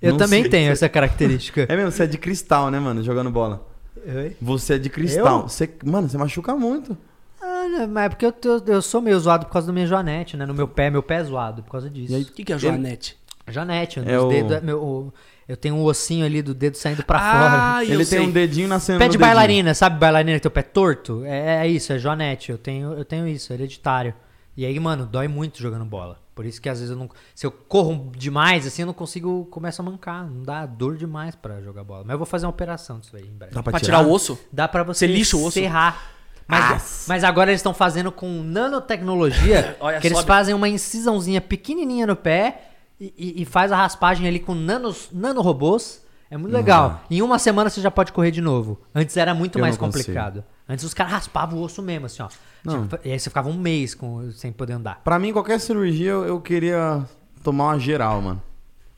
Eu 0.00 0.10
Não 0.12 0.18
também 0.18 0.42
sei. 0.42 0.50
tenho 0.50 0.70
essa 0.72 0.88
característica. 0.88 1.66
É 1.68 1.74
mesmo, 1.76 1.90
você 1.90 2.04
é 2.04 2.06
de 2.06 2.18
cristal, 2.18 2.70
né, 2.70 2.78
mano? 2.78 3.02
Jogando 3.02 3.30
bola. 3.30 3.66
Oi? 4.06 4.36
Você 4.40 4.74
é 4.74 4.78
de 4.78 4.88
cristal. 4.90 5.40
Eu? 5.42 5.48
Você, 5.48 5.68
mano, 5.84 6.08
você 6.08 6.16
machuca 6.18 6.54
muito. 6.54 6.96
Ah, 7.42 7.66
não, 7.68 7.88
mas 7.88 8.04
é 8.04 8.08
porque 8.10 8.26
eu, 8.26 8.30
tô- 8.32 8.62
eu 8.66 8.80
sou 8.82 9.00
meio 9.00 9.18
zoado 9.18 9.46
por 9.46 9.52
causa 9.52 9.66
da 9.66 9.72
minha 9.72 9.86
joanete, 9.86 10.36
né? 10.36 10.44
No 10.46 10.54
meu 10.54 10.68
pé, 10.68 10.90
meu 10.90 11.02
pé 11.02 11.16
é 11.16 11.24
zoado 11.24 11.62
por 11.62 11.72
causa 11.72 11.88
disso. 11.90 12.12
E 12.12 12.16
aí, 12.16 12.22
O 12.22 12.26
que, 12.26 12.44
que 12.44 12.52
é 12.52 12.54
a 12.56 12.58
Joanete? 12.58 13.16
Joanete, 13.48 14.00
É 14.04 14.18
os 14.18 14.24
o- 14.24 14.28
dedos, 14.28 14.62
meu, 14.62 14.82
o- 14.82 15.12
eu 15.48 15.56
tenho 15.56 15.74
um 15.76 15.82
ossinho 15.84 16.24
ali 16.24 16.42
do 16.42 16.52
dedo 16.54 16.76
saindo 16.76 17.02
pra 17.04 17.18
Ah, 17.18 17.72
fora. 17.78 17.84
Ele 17.84 18.04
sei. 18.04 18.18
tem 18.18 18.28
um 18.28 18.30
dedinho 18.30 18.68
nascendo 18.68 18.98
Pé 18.98 19.08
de 19.08 19.16
bailarina, 19.18 19.74
sabe 19.74 19.98
bailarina 19.98 20.34
que 20.38 20.40
tem 20.42 20.48
o 20.48 20.52
pé 20.52 20.62
torto? 20.62 21.22
É, 21.24 21.64
é 21.64 21.68
isso, 21.68 21.92
é 21.92 21.98
joanete. 21.98 22.50
Eu 22.50 22.58
tenho, 22.58 22.92
eu 22.94 23.04
tenho 23.04 23.26
isso, 23.28 23.52
é 23.52 23.56
hereditário. 23.56 24.14
E 24.56 24.64
aí, 24.64 24.78
mano, 24.80 25.06
dói 25.06 25.28
muito 25.28 25.58
jogando 25.60 25.84
bola. 25.84 26.18
Por 26.34 26.44
isso 26.44 26.60
que 26.60 26.68
às 26.68 26.78
vezes 26.80 26.90
eu 26.90 26.98
não. 26.98 27.08
Se 27.34 27.46
eu 27.46 27.50
corro 27.50 28.10
demais, 28.16 28.66
assim, 28.66 28.82
eu 28.82 28.86
não 28.86 28.92
consigo. 28.94 29.46
Começo 29.50 29.80
a 29.80 29.84
mancar. 29.84 30.26
Não 30.28 30.42
dá 30.42 30.66
dor 30.66 30.96
demais 30.96 31.34
pra 31.34 31.60
jogar 31.62 31.82
bola. 31.84 32.02
Mas 32.04 32.12
eu 32.12 32.18
vou 32.18 32.26
fazer 32.26 32.44
uma 32.46 32.50
operação 32.50 32.98
disso 32.98 33.16
aí 33.16 33.22
em 33.24 33.32
breve. 33.36 33.54
Dá 33.54 33.62
Pra 33.62 33.80
tirar 33.80 34.00
o 34.06 34.10
osso? 34.10 34.38
Dá 34.52 34.66
pra 34.68 34.82
você 34.82 35.06
Você 35.06 35.12
lixa 35.12 35.36
o 35.36 35.40
osso? 35.44 35.52
serrar. 35.52 36.10
Mas, 36.48 37.06
mas 37.08 37.24
agora 37.24 37.50
eles 37.50 37.58
estão 37.60 37.74
fazendo 37.74 38.12
com 38.12 38.28
nanotecnologia 38.42 39.76
Olha, 39.80 39.98
que 40.00 40.06
eles 40.06 40.18
sobe. 40.18 40.28
fazem 40.28 40.54
uma 40.54 40.68
incisãozinha 40.68 41.40
pequenininha 41.40 42.06
no 42.06 42.14
pé 42.16 42.70
e, 43.00 43.42
e- 43.42 43.44
faz 43.44 43.70
a 43.72 43.76
raspagem 43.76 44.26
ali 44.26 44.38
com 44.40 44.54
nanos, 44.54 45.08
nanorobôs. 45.12 46.04
É 46.30 46.36
muito 46.36 46.52
legal. 46.52 47.02
Em 47.10 47.22
uma 47.22 47.38
semana 47.38 47.70
você 47.70 47.80
já 47.80 47.90
pode 47.90 48.12
correr 48.12 48.30
de 48.32 48.40
novo. 48.40 48.80
Antes 48.94 49.16
era 49.16 49.32
muito 49.34 49.58
Eu 49.58 49.62
mais 49.62 49.76
não 49.78 49.86
consigo. 49.86 50.04
complicado. 50.04 50.42
Antes 50.68 50.84
os 50.84 50.92
caras 50.92 51.12
raspavam 51.12 51.58
o 51.60 51.62
osso 51.62 51.80
mesmo, 51.80 52.06
assim, 52.06 52.22
ó. 52.22 52.28
Tipo, 52.28 52.98
e 53.04 53.12
aí 53.12 53.18
você 53.18 53.30
ficava 53.30 53.48
um 53.48 53.56
mês 53.56 53.94
com, 53.94 54.28
sem 54.32 54.50
poder 54.50 54.72
andar. 54.72 55.00
Pra 55.04 55.18
mim, 55.20 55.32
qualquer 55.32 55.60
cirurgia, 55.60 56.10
eu, 56.10 56.24
eu 56.24 56.40
queria 56.40 57.04
tomar 57.44 57.66
uma 57.66 57.78
geral, 57.78 58.20
mano. 58.20 58.42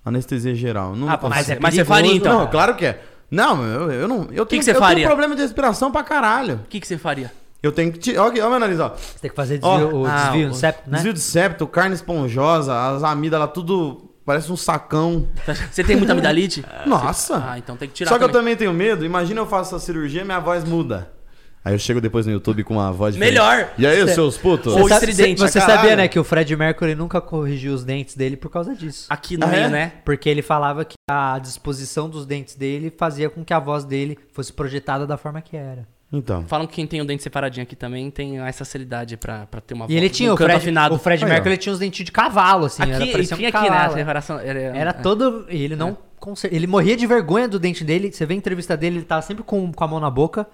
Anestesia 0.03 0.55
geral. 0.55 0.97
Não 0.97 1.07
Ah, 1.11 1.19
mas, 1.29 1.51
é 1.51 1.59
mas 1.61 1.75
você 1.75 1.85
faria 1.85 2.15
então? 2.15 2.39
Não, 2.41 2.47
claro 2.47 2.75
que 2.77 2.87
é. 2.87 3.03
Não, 3.31 3.63
eu, 3.63 3.91
eu 3.91 4.09
não. 4.09 4.29
Eu 4.33 4.47
tenho, 4.47 4.61
que 4.61 4.65
você 4.65 4.71
eu 4.71 4.79
faria? 4.79 4.97
tenho 4.97 5.09
problema 5.09 5.37
de 5.37 5.43
respiração 5.43 5.93
pra 5.93 6.03
caralho. 6.03 6.55
O 6.65 6.69
que, 6.69 6.81
que 6.81 6.87
você 6.87 6.97
faria? 6.97 7.31
Eu 7.63 7.73
tenho 7.73 7.91
que. 7.93 7.99
ti- 7.99 8.17
Ó, 8.17 8.29
aqui, 8.29 8.41
ó 8.41 8.49
meu 8.49 8.59
nariz, 8.61 8.79
ó. 8.79 8.91
Você 8.97 9.19
tem 9.21 9.31
que 9.31 9.37
fazer 9.37 9.59
Ó, 9.63 9.79
desvio, 9.79 9.97
o 9.99 10.07
ah, 10.07 10.25
desvio 10.31 10.49
o- 10.51 10.55
septo, 10.55 10.89
né? 10.91 10.97
Desvio 10.97 11.13
de 11.13 11.21
septo, 11.21 11.67
carne 11.67 11.95
esponjosa, 11.95 12.95
as 12.95 13.03
amígdalas, 13.03 13.51
tudo. 13.53 14.05
Parece 14.25 14.53
um 14.53 14.57
sacão. 14.59 15.27
Você 15.73 15.83
tem 15.83 15.97
muita 15.97 16.13
amidalite? 16.13 16.63
Nossa! 16.87 17.43
Ah, 17.49 17.59
então 17.59 17.77
tem 17.79 17.89
que 17.89 17.95
tirar 17.95 18.11
Só 18.11 18.19
que 18.19 18.25
eu 18.25 18.29
também. 18.29 18.43
também 18.43 18.57
tenho 18.57 18.73
medo. 18.75 19.03
Imagina 19.05 19.41
eu 19.41 19.47
faço 19.47 19.75
essa 19.75 19.85
cirurgia 19.85 20.21
e 20.21 20.25
minha 20.25 20.39
voz 20.39 20.65
muda. 20.65 21.11
Aí 21.65 21.75
eu 21.75 21.79
chego 21.79 21.99
depois 22.01 22.27
no 22.27 22.33
YouTube 22.33 22.63
com 22.63 22.75
uma 22.75 22.93
voz 22.93 23.15
diferente. 23.15 23.33
Melhor. 23.35 23.71
E 23.79 23.87
aí, 23.87 24.07
Cê- 24.07 24.15
seus 24.15 24.37
putos? 24.37 24.75
Ou 24.75 24.81
Você, 24.87 24.95
estridente, 24.95 25.41
você 25.41 25.59
sabia, 25.61 25.97
né, 25.97 26.09
que 26.09 26.19
o 26.19 26.25
Fred 26.25 26.55
Mercury 26.57 26.95
nunca 26.95 27.21
corrigiu 27.23 27.73
os 27.75 27.85
dentes 27.85 28.15
dele 28.15 28.37
por 28.37 28.51
causa 28.51 28.75
disso. 28.77 29.07
Aqui 29.11 29.37
no 29.39 29.45
Ah, 29.47 29.49
meio, 29.49 29.65
é? 29.65 29.69
né? 29.69 29.93
Porque 30.05 30.29
ele 30.29 30.43
falava 30.43 30.85
que 30.85 30.95
a 31.11 31.39
disposição 31.39 32.09
dos 32.09 32.25
dentes 32.27 32.55
dele 32.55 32.93
fazia 32.97 33.29
com 33.31 33.43
que 33.45 33.53
a 33.55 33.59
voz 33.59 33.83
dele 33.85 34.17
fosse 34.33 34.53
projetada 34.53 35.07
da 35.07 35.17
forma 35.17 35.41
que 35.41 35.57
era. 35.57 35.87
Então. 36.11 36.45
Falam 36.47 36.67
que 36.67 36.75
quem 36.75 36.87
tem 36.87 37.01
o 37.03 37.05
dente 37.05 37.23
separadinho 37.23 37.63
aqui 37.65 37.77
também 37.77 38.11
tem 38.11 38.39
essa 38.41 38.65
facilidade 38.65 39.17
pra, 39.19 39.47
pra 39.47 39.61
ter 39.61 39.75
uma 39.75 39.85
E 39.89 39.95
ele 39.97 40.09
tinha, 40.09 40.31
um 40.31 40.35
o 40.35 40.37
canto 40.39 40.47
Fred, 40.49 40.63
afinado. 40.63 40.95
o 40.95 40.99
Fred. 40.99 41.23
Mercury 41.25 41.51
ele 41.51 41.57
tinha 41.59 41.73
os 41.73 41.79
dentinhos 41.79 42.07
de 42.07 42.13
cavalo, 42.13 42.65
assim. 42.67 42.83
era, 42.83 42.97
Aqui, 42.97 43.13
parecia 43.13 43.35
um 43.35 43.39
tinha 43.39 43.49
aqui, 43.51 43.61
né? 43.61 43.69
cavalo. 43.69 43.95
A. 44.39 44.43
Era, 44.43 44.59
Era 44.61 44.91
é. 44.91 44.93
todo. 44.95 45.45
E 45.51 45.63
ele 45.63 45.77
não. 45.77 45.99
conser- 46.19 46.53
Ele 46.53 46.67
morria 46.67 46.97
de 46.97 47.07
vergonha 47.07 47.47
do 47.47 47.59
dente 47.59 47.85
dele. 47.85 48.11
Você 48.11 48.25
vê 48.25 48.33
a 48.33 48.37
entrevista 48.39 48.75
dele, 48.77 48.97
ele 48.99 49.05
tava 49.05 49.21
sempre 49.21 49.45
com, 49.45 49.71
com 49.71 49.85
a 49.85 49.87
mão 49.87 50.01
na 50.01 50.11
boca. 50.11 50.47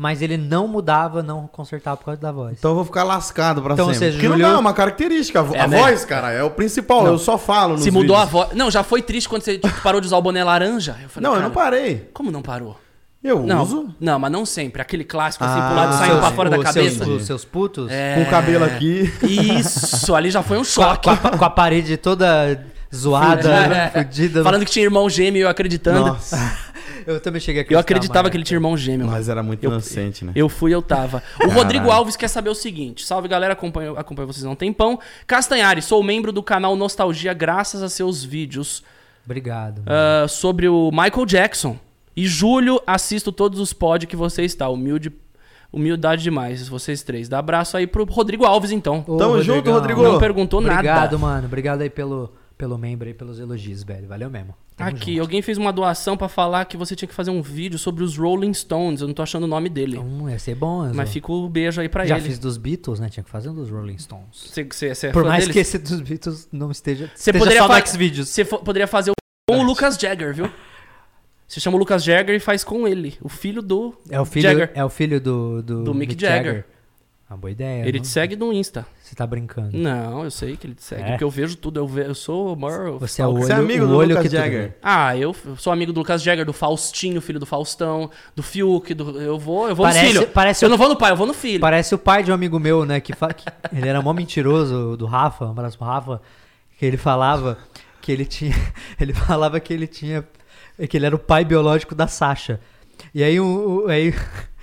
Mas 0.00 0.22
ele 0.22 0.36
não 0.36 0.68
mudava, 0.68 1.24
não 1.24 1.48
consertava 1.48 1.96
por 1.96 2.04
causa 2.04 2.20
da 2.20 2.30
voz. 2.30 2.54
Então 2.56 2.70
eu 2.70 2.74
vou 2.76 2.84
ficar 2.84 3.02
lascado 3.02 3.60
pra 3.60 3.72
Então, 3.74 3.86
sempre. 3.86 3.98
seja, 3.98 4.18
Porque 4.20 4.40
não 4.40 4.48
é 4.50 4.56
uma 4.56 4.72
característica. 4.72 5.40
A, 5.40 5.42
vo- 5.42 5.56
É, 5.56 5.60
a 5.60 5.66
né? 5.66 5.76
voz, 5.76 6.04
cara, 6.04 6.30
é 6.30 6.40
o 6.42 6.50
principal. 6.50 7.04
Eu 7.04 7.18
só 7.18 7.36
falo 7.36 7.72
nos 7.72 7.82
Se 7.82 7.90
mudou 7.90 8.14
a 8.14 8.24
vídeos. 8.26 8.32
voz. 8.44 8.54
Não, 8.56 8.70
já 8.70 8.84
foi 8.84 9.02
triste 9.02 9.28
quando 9.28 9.42
você 9.42 9.58
tipo, 9.58 9.80
parou 9.82 10.00
de 10.00 10.06
usar 10.06 10.18
o 10.18 10.22
boné 10.22 10.44
laranja. 10.44 10.96
Eu 11.02 11.08
falei, 11.08 11.28
Não, 11.28 11.34
eu 11.34 11.42
não 11.42 11.50
parei. 11.50 12.08
Como 12.14 12.30
não 12.30 12.42
parou? 12.42 12.78
Eu 13.22 13.42
Não, 13.44 13.62
uso. 13.62 13.94
não, 13.98 14.18
mas 14.18 14.30
não 14.30 14.46
sempre. 14.46 14.80
Aquele 14.80 15.02
clássico 15.02 15.44
assim, 15.44 15.58
Ah, 15.58 15.66
pro 15.66 15.76
lado 15.76 15.94
saindo 15.98 16.18
pra 16.20 16.30
fora 16.30 16.50
da 16.50 16.58
cabeça. 16.62 17.04
Seus, 17.04 17.20
os 17.20 17.26
seus 17.26 17.44
putos. 17.44 17.90
É. 17.90 18.14
Com 18.14 18.22
o 18.22 18.26
cabelo 18.30 18.64
aqui. 18.64 19.12
Isso, 19.22 20.14
ali 20.14 20.30
já 20.30 20.42
foi 20.42 20.56
um 20.56 20.60
a, 20.60 20.64
choque. 20.64 21.04
com, 21.04 21.10
a, 21.26 21.36
com 21.36 21.44
a 21.44 21.50
parede 21.50 21.96
toda 21.96 22.64
zoada, 22.94 23.50
É, 23.50 23.90
fudida. 24.04 24.42
Falando 24.44 24.64
que 24.64 24.70
tinha 24.70 24.84
irmão 24.84 25.10
gêmeo 25.10 25.40
e 25.40 25.42
eu 25.42 25.48
acreditando. 25.48 26.06
Nossa. 26.06 26.68
Eu 27.06 27.18
também 27.20 27.40
cheguei 27.40 27.62
aqui. 27.62 27.74
Eu 27.74 27.78
acreditava 27.78 28.28
que 28.30 28.36
ele 28.36 28.44
tinha 28.44 28.56
irmão 28.56 28.76
gêmeo. 28.76 29.06
Mas 29.06 29.28
era 29.28 29.42
muito 29.42 29.64
Eu- 29.64 29.70
inocente, 29.70 30.24
né? 30.24 30.32
Eu 30.34 30.48
fui, 30.48 30.72
eu 30.74 30.80
tava. 30.82 31.22
O 31.42 31.48
Rodrigo 31.48 31.84
Caralho. 31.86 31.90
Alves 32.00 32.16
quer 32.16 32.28
saber 32.28 32.50
o 32.50 32.54
seguinte: 32.54 33.04
salve 33.04 33.26
galera, 33.28 33.54
acompanho, 33.54 33.98
acompanho 33.98 34.28
vocês 34.28 34.44
há 34.44 34.50
um 34.50 34.54
tempão. 34.54 34.98
Castanhari, 35.26 35.80
sou 35.82 36.02
membro 36.04 36.30
do 36.32 36.42
canal 36.42 36.76
Nostalgia 36.76 37.32
graças 37.34 37.82
a 37.82 37.88
seus 37.88 38.22
vídeos 38.22 38.84
Obrigado. 39.24 39.82
ah, 39.86 40.26
sobre 40.28 40.68
o 40.68 40.90
Michael 40.92 41.26
Jackson. 41.26 41.76
E 42.18 42.26
Júlio, 42.26 42.80
assisto 42.86 43.30
todos 43.30 43.60
os 43.60 43.72
pod 43.72 44.06
que 44.06 44.16
você 44.16 44.42
está. 44.42 44.68
Humilde, 44.68 45.12
humildade 45.72 46.22
demais, 46.22 46.68
vocês 46.68 47.02
três. 47.02 47.28
Dá 47.28 47.38
abraço 47.38 47.76
aí 47.76 47.86
pro 47.86 48.04
Rodrigo 48.04 48.44
Alves, 48.44 48.72
então. 48.72 49.04
Ô, 49.06 49.16
Tamo 49.16 49.40
junto, 49.42 49.70
Rodrigão. 49.70 49.74
Rodrigo. 49.74 50.02
Não 50.02 50.18
perguntou 50.18 50.60
Obrigado, 50.60 50.84
nada. 50.84 51.18
mano. 51.18 51.46
Obrigado 51.46 51.82
aí 51.82 51.90
pelo, 51.90 52.32
pelo 52.56 52.76
membro 52.76 53.06
aí, 53.06 53.14
pelos 53.14 53.38
elogios, 53.38 53.84
velho. 53.84 54.08
Valeu 54.08 54.28
mesmo. 54.28 54.52
Tamo 54.76 54.90
Aqui, 54.90 55.12
junto. 55.12 55.20
alguém 55.22 55.42
fez 55.42 55.58
uma 55.58 55.72
doação 55.72 56.16
pra 56.16 56.28
falar 56.28 56.64
que 56.64 56.76
você 56.76 56.96
tinha 56.96 57.08
que 57.08 57.14
fazer 57.14 57.30
um 57.30 57.40
vídeo 57.42 57.78
sobre 57.78 58.02
os 58.02 58.16
Rolling 58.16 58.52
Stones. 58.54 59.00
Eu 59.00 59.06
não 59.08 59.14
tô 59.14 59.22
achando 59.22 59.44
o 59.44 59.48
nome 59.48 59.68
dele. 59.68 59.98
Hum, 59.98 60.28
ia 60.28 60.38
ser 60.40 60.54
bom, 60.56 60.84
Enzo. 60.86 60.94
Mas 60.96 61.10
fica 61.12 61.30
o 61.32 61.48
beijo 61.48 61.80
aí 61.80 61.88
pra 61.88 62.04
Já 62.06 62.16
ele. 62.16 62.26
fiz 62.26 62.38
dos 62.38 62.56
Beatles, 62.56 62.98
né? 63.00 63.08
Tinha 63.08 63.22
que 63.24 63.30
fazer 63.30 63.48
um 63.50 63.54
dos 63.54 63.70
Rolling 63.70 63.98
Stones. 63.98 64.24
Você, 64.32 64.64
você, 64.64 64.94
você 64.94 65.06
é 65.08 65.12
Por 65.12 65.24
mais 65.24 65.44
deles? 65.44 65.52
que 65.52 65.58
esse 65.60 65.78
dos 65.78 66.00
Beatles 66.00 66.48
não 66.50 66.70
esteja, 66.70 67.10
Você 67.14 67.30
esteja 67.30 67.38
poderia 67.38 67.62
só 67.62 67.68
fa-. 67.68 68.24
Você 68.24 68.44
poderia 68.44 68.86
fazer 68.88 69.10
o 69.10 69.14
com 69.48 69.58
o 69.60 69.62
Lucas 69.62 69.96
Jagger, 69.96 70.34
viu? 70.34 70.50
Você 71.48 71.60
chama 71.60 71.76
o 71.76 71.80
Lucas 71.80 72.04
Jagger 72.04 72.36
e 72.36 72.40
faz 72.40 72.62
com 72.62 72.86
ele, 72.86 73.16
o 73.22 73.28
filho 73.28 73.62
do. 73.62 73.94
É 74.10 74.20
o 74.20 74.24
filho, 74.26 74.42
Jagger. 74.42 74.70
é 74.74 74.84
o 74.84 74.88
filho 74.90 75.18
do, 75.20 75.62
do, 75.62 75.84
Do 75.84 75.94
Mick 75.94 76.14
Jagger. 76.20 76.64
Uma 77.30 77.36
boa 77.36 77.50
ideia. 77.50 77.82
ele 77.86 77.98
não? 77.98 78.02
te 78.02 78.08
segue 78.08 78.36
no 78.36 78.50
Insta. 78.54 78.86
Você 79.02 79.14
tá 79.14 79.26
brincando. 79.26 79.76
Não, 79.76 80.24
eu 80.24 80.30
sei 80.30 80.56
que 80.56 80.66
ele 80.66 80.74
te 80.74 80.82
segue, 80.82 81.02
É? 81.02 81.06
porque 81.10 81.24
eu 81.24 81.28
vejo 81.30 81.56
tudo. 81.56 81.78
Eu, 81.78 81.86
ve- 81.86 82.06
eu 82.06 82.14
sou 82.14 82.54
o 82.54 82.56
maior. 82.56 82.98
Você 82.98 83.20
é 83.20 83.26
o 83.26 83.30
olho, 83.34 83.42
Você 83.44 83.52
é 83.52 83.56
amigo 83.56 83.84
o 83.84 83.88
do 83.88 83.96
olho 83.96 84.16
Lucas 84.16 84.32
Jagger? 84.32 84.76
Ah, 84.82 85.14
eu 85.14 85.34
sou 85.58 85.70
amigo 85.70 85.92
do 85.92 86.00
Lucas 86.00 86.22
Jagger, 86.22 86.46
do 86.46 86.54
Faustinho, 86.54 87.20
filho 87.20 87.38
do 87.38 87.44
Faustão, 87.44 88.10
do 88.34 88.42
Fiuk, 88.42 88.94
do... 88.94 89.20
eu 89.20 89.38
vou, 89.38 89.68
eu 89.68 89.76
vou 89.76 89.84
Parece- 89.84 90.06
no 90.06 90.20
filho. 90.20 90.26
parece 90.32 90.64
eu 90.64 90.68
o- 90.68 90.70
não 90.70 90.78
vou 90.78 90.88
no 90.88 90.96
pai, 90.96 91.12
eu 91.12 91.16
vou 91.16 91.26
no 91.26 91.34
filho. 91.34 91.60
Parece 91.60 91.94
o 91.94 91.98
pai 91.98 92.22
de 92.22 92.30
um 92.30 92.34
amigo 92.34 92.58
meu, 92.58 92.86
né? 92.86 92.98
Que, 92.98 93.14
fa... 93.14 93.28
ele 93.76 93.86
era 93.88 94.00
mó 94.00 94.14
mentiroso, 94.14 94.96
do 94.96 95.04
Rafa, 95.04 95.44
um 95.46 95.50
abraço 95.50 95.76
pro 95.76 95.86
Rafa, 95.86 96.22
que 96.78 96.86
ele 96.86 96.96
falava 96.96 97.58
que 98.00 98.10
ele 98.10 98.24
tinha. 98.24 98.54
Ele 98.98 99.12
falava 99.12 99.60
que 99.60 99.70
ele 99.74 99.86
tinha. 99.86 100.24
Que 100.86 100.96
ele 100.96 101.06
era 101.06 101.14
o 101.16 101.18
pai 101.18 101.44
biológico 101.44 101.94
da 101.94 102.06
Sasha. 102.06 102.60
E 103.14 103.22
aí, 103.22 103.38
o, 103.40 103.84
o- 103.84 103.88
aí 103.88 104.14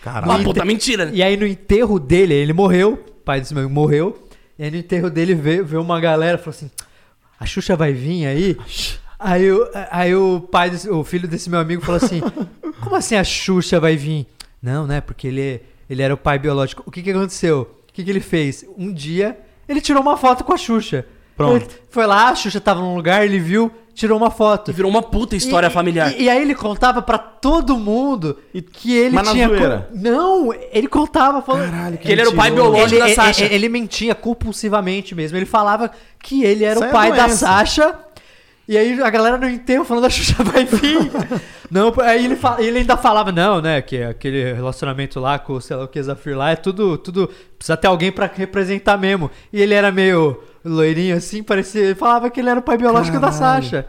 Caralho. 0.03 0.31
Uma 0.33 0.43
puta 0.43 0.63
mentira, 0.63 1.05
né? 1.05 1.11
E 1.13 1.23
aí 1.23 1.35
no 1.35 1.45
enterro 1.47 1.99
dele, 1.99 2.33
ele 2.33 2.53
morreu, 2.53 2.93
o 2.93 3.23
pai 3.25 3.39
desse 3.41 3.53
meu 3.53 3.63
amigo 3.63 3.73
morreu. 3.75 4.27
E 4.57 4.63
aí 4.63 4.71
no 4.71 4.77
enterro 4.77 5.09
dele 5.09 5.33
veio, 5.35 5.65
veio 5.65 5.81
uma 5.81 5.99
galera 5.99 6.37
e 6.37 6.39
falou 6.39 6.51
assim: 6.55 6.69
A 7.39 7.45
Xuxa 7.45 7.75
vai 7.75 7.91
vir 7.93 8.25
aí? 8.27 8.57
Aí, 9.19 9.51
o- 9.51 9.67
aí 9.91 10.15
o 10.15 10.41
pai, 10.41 10.69
desse- 10.69 10.89
o 10.89 11.03
filho 11.03 11.27
desse 11.27 11.49
meu 11.49 11.59
amigo 11.59 11.81
falou 11.81 11.97
assim: 12.03 12.21
Como 12.81 12.95
assim 12.95 13.15
a 13.15 13.23
Xuxa 13.23 13.79
vai 13.79 13.95
vir? 13.97 14.27
Não, 14.61 14.85
né? 14.87 15.01
Porque 15.01 15.27
ele, 15.27 15.61
ele 15.89 16.01
era 16.01 16.13
o 16.13 16.17
pai 16.17 16.37
biológico. 16.39 16.83
O 16.85 16.91
que, 16.91 17.01
que 17.01 17.11
aconteceu? 17.11 17.69
O 17.89 17.93
que, 17.93 18.03
que 18.03 18.09
ele 18.09 18.19
fez? 18.19 18.65
Um 18.77 18.91
dia, 18.93 19.37
ele 19.67 19.79
tirou 19.81 20.01
uma 20.01 20.17
foto 20.17 20.43
com 20.43 20.53
a 20.53 20.57
Xuxa. 20.57 21.05
Pronto. 21.35 21.55
Ele 21.65 21.67
foi 21.89 22.05
lá, 22.05 22.29
a 22.29 22.35
Xuxa 22.35 22.59
tava 22.61 22.79
num 22.81 22.95
lugar, 22.95 23.25
ele 23.25 23.39
viu, 23.39 23.71
tirou 23.95 24.17
uma 24.17 24.29
foto. 24.29 24.69
E 24.69 24.73
virou 24.73 24.91
uma 24.91 25.01
puta 25.01 25.35
história 25.35 25.67
E- 25.67 25.71
familiar. 25.71 26.11
E, 26.11 26.23
e 26.25 26.29
aí 26.29 26.41
ele 26.41 26.53
contava 26.53 27.01
pra 27.01 27.17
todo 27.17 27.77
mundo 27.77 28.37
que 28.73 28.93
ele 28.95 29.15
Mas 29.15 29.29
tinha. 29.31 29.47
zoeira? 29.47 29.89
Não, 29.93 30.53
ele 30.71 30.87
contava 30.87 31.41
falando. 31.41 31.71
Caralho, 31.71 31.97
Que 31.97 32.11
ele 32.11 32.21
era 32.21 32.29
o 32.29 32.35
pai 32.35 32.51
biológico 32.51 33.01
ele, 33.01 33.09
da 33.09 33.15
Sasha. 33.15 33.45
Ele, 33.45 33.55
ele 33.55 33.69
mentia 33.69 34.13
compulsivamente 34.13 35.15
mesmo. 35.15 35.37
Ele 35.37 35.45
falava 35.45 35.89
que 36.21 36.43
ele 36.43 36.63
era 36.63 36.75
Isso 36.75 36.83
o 36.83 36.87
é 36.87 36.91
pai 36.91 37.09
da 37.11 37.25
doença. 37.25 37.37
Sasha. 37.47 37.95
E 38.67 38.75
aí 38.77 38.99
a 38.99 39.09
galera 39.11 39.37
no 39.37 39.47
enterro 39.47 39.85
falando 39.85 40.05
a 40.05 40.09
Xuxa 40.09 40.43
vai 40.43 40.65
vir. 40.65 40.97
não, 41.69 41.93
aí 42.01 42.25
ele, 42.25 42.35
fa- 42.35 42.57
ele 42.59 42.79
ainda 42.79 42.97
falava, 42.97 43.31
não, 43.31 43.61
né? 43.61 43.79
Que 43.81 44.01
aquele 44.01 44.53
relacionamento 44.53 45.19
lá 45.19 45.37
com, 45.37 45.59
sei 45.61 45.75
lá, 45.77 45.83
o 45.83 45.87
que 45.87 46.01
Zafir 46.01 46.35
lá 46.35 46.49
é 46.51 46.55
tudo, 46.55 46.97
tudo. 46.97 47.29
Precisa 47.57 47.77
ter 47.77 47.85
alguém 47.87 48.11
pra 48.11 48.25
representar 48.33 48.97
mesmo. 48.97 49.29
E 49.53 49.61
ele 49.61 49.73
era 49.75 49.91
meio 49.91 50.41
loirinho 50.65 51.15
assim, 51.15 51.43
parecia. 51.43 51.81
Ele 51.81 51.95
falava 51.95 52.29
que 52.29 52.39
ele 52.39 52.49
era 52.49 52.59
o 52.59 52.63
pai 52.63 52.77
biológico 52.77 53.19
da 53.19 53.31
Caralho. 53.31 53.63
Sasha. 53.63 53.85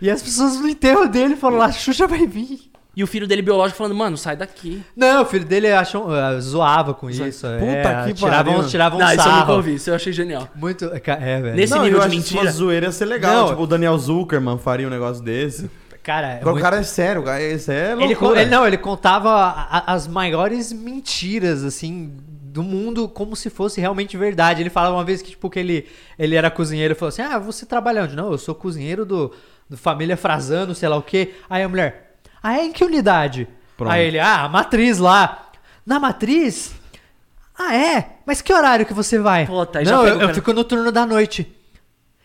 E 0.00 0.10
as 0.10 0.22
pessoas 0.22 0.60
no 0.60 0.68
enterro 0.68 1.06
dele 1.08 1.36
falaram, 1.36 1.62
a 1.64 1.72
Xuxa 1.72 2.06
vai 2.06 2.26
vir. 2.26 2.70
E 2.96 3.02
o 3.04 3.06
filho 3.06 3.28
dele 3.28 3.42
biológico 3.42 3.78
falando, 3.78 3.94
mano, 3.94 4.16
sai 4.16 4.36
daqui. 4.36 4.82
Não, 4.96 5.22
o 5.22 5.24
filho 5.24 5.44
dele 5.44 5.70
achou, 5.70 6.12
ah, 6.12 6.38
zoava 6.40 6.92
com 6.92 7.08
isso. 7.08 7.22
Puta 7.22 7.48
é, 7.64 8.04
que 8.06 8.14
tiravam, 8.14 8.54
pariu. 8.54 8.68
tiravam 8.68 8.98
não, 8.98 9.06
um 9.06 9.10
isso 9.10 9.20
eu 9.20 9.24
nunca 9.24 9.36
sarro. 9.38 9.54
ouvi, 9.54 9.74
isso 9.74 9.90
eu 9.90 9.94
achei 9.94 10.12
genial. 10.12 10.48
Muito. 10.56 10.84
É, 10.92 11.40
velho. 11.40 11.54
Nesse 11.54 11.72
Não, 11.74 11.82
nível 11.84 11.98
eu 11.98 12.00
de 12.00 12.06
acho 12.08 12.16
que 12.16 12.22
se 12.28 12.34
mentira. 12.34 12.50
fosse 12.50 12.58
zoeira 12.58 12.86
ia 12.86 12.92
ser 12.92 13.04
legal. 13.04 13.34
Não. 13.42 13.48
Tipo, 13.50 13.62
o 13.62 13.66
Daniel 13.68 13.96
Zuckerman 13.98 14.58
faria 14.58 14.86
um 14.88 14.90
negócio 14.90 15.22
desse. 15.22 15.70
Cara, 16.02 16.26
é 16.26 16.44
muito- 16.44 16.58
o 16.58 16.60
cara 16.60 16.78
é 16.78 16.82
sério, 16.82 17.20
o 17.20 17.24
cara, 17.24 17.40
esse 17.42 17.70
é 17.70 17.92
ele, 17.92 18.14
co- 18.16 18.24
loucura. 18.24 18.40
ele- 18.42 18.50
não, 18.50 18.66
ele 18.66 18.78
contava 18.78 19.30
a- 19.30 19.78
a- 19.78 19.92
as 19.92 20.08
maiores 20.08 20.72
mentiras, 20.72 21.62
assim, 21.62 22.12
do 22.52 22.62
mundo 22.62 23.08
como 23.08 23.36
se 23.36 23.50
fosse 23.50 23.80
realmente 23.80 24.16
verdade. 24.16 24.62
Ele 24.62 24.70
falava 24.70 24.94
uma 24.94 25.04
vez 25.04 25.20
que, 25.22 25.30
tipo, 25.30 25.48
que 25.50 25.58
ele, 25.58 25.86
ele 26.18 26.34
era 26.34 26.50
cozinheiro 26.50 26.92
e 26.92 26.94
falou 26.94 27.08
assim: 27.10 27.22
Ah, 27.22 27.38
você 27.38 27.66
trabalha 27.66 28.02
onde? 28.04 28.16
Não, 28.16 28.32
eu 28.32 28.38
sou 28.38 28.54
cozinheiro 28.54 29.04
do, 29.04 29.32
do 29.68 29.76
Família 29.76 30.16
Frazano, 30.16 30.74
sei 30.74 30.88
lá 30.88 30.96
o 30.96 31.02
quê. 31.02 31.34
Aí 31.48 31.62
a 31.62 31.68
mulher, 31.68 32.16
ah, 32.42 32.58
é 32.58 32.64
em 32.64 32.72
que 32.72 32.84
unidade? 32.84 33.46
Pronto. 33.76 33.92
Aí 33.92 34.06
ele, 34.06 34.18
ah, 34.18 34.44
a 34.44 34.48
matriz 34.48 34.98
lá. 34.98 35.50
Na 35.86 35.98
matriz? 35.98 36.72
Ah, 37.58 37.74
é? 37.74 38.16
Mas 38.26 38.40
que 38.40 38.52
horário 38.52 38.86
que 38.86 38.94
você 38.94 39.18
vai? 39.18 39.46
Puta, 39.46 39.80
Não, 39.82 40.06
eu, 40.06 40.20
eu 40.20 40.34
fico 40.34 40.52
no 40.52 40.62
turno 40.64 40.92
da 40.92 41.04
noite. 41.06 41.54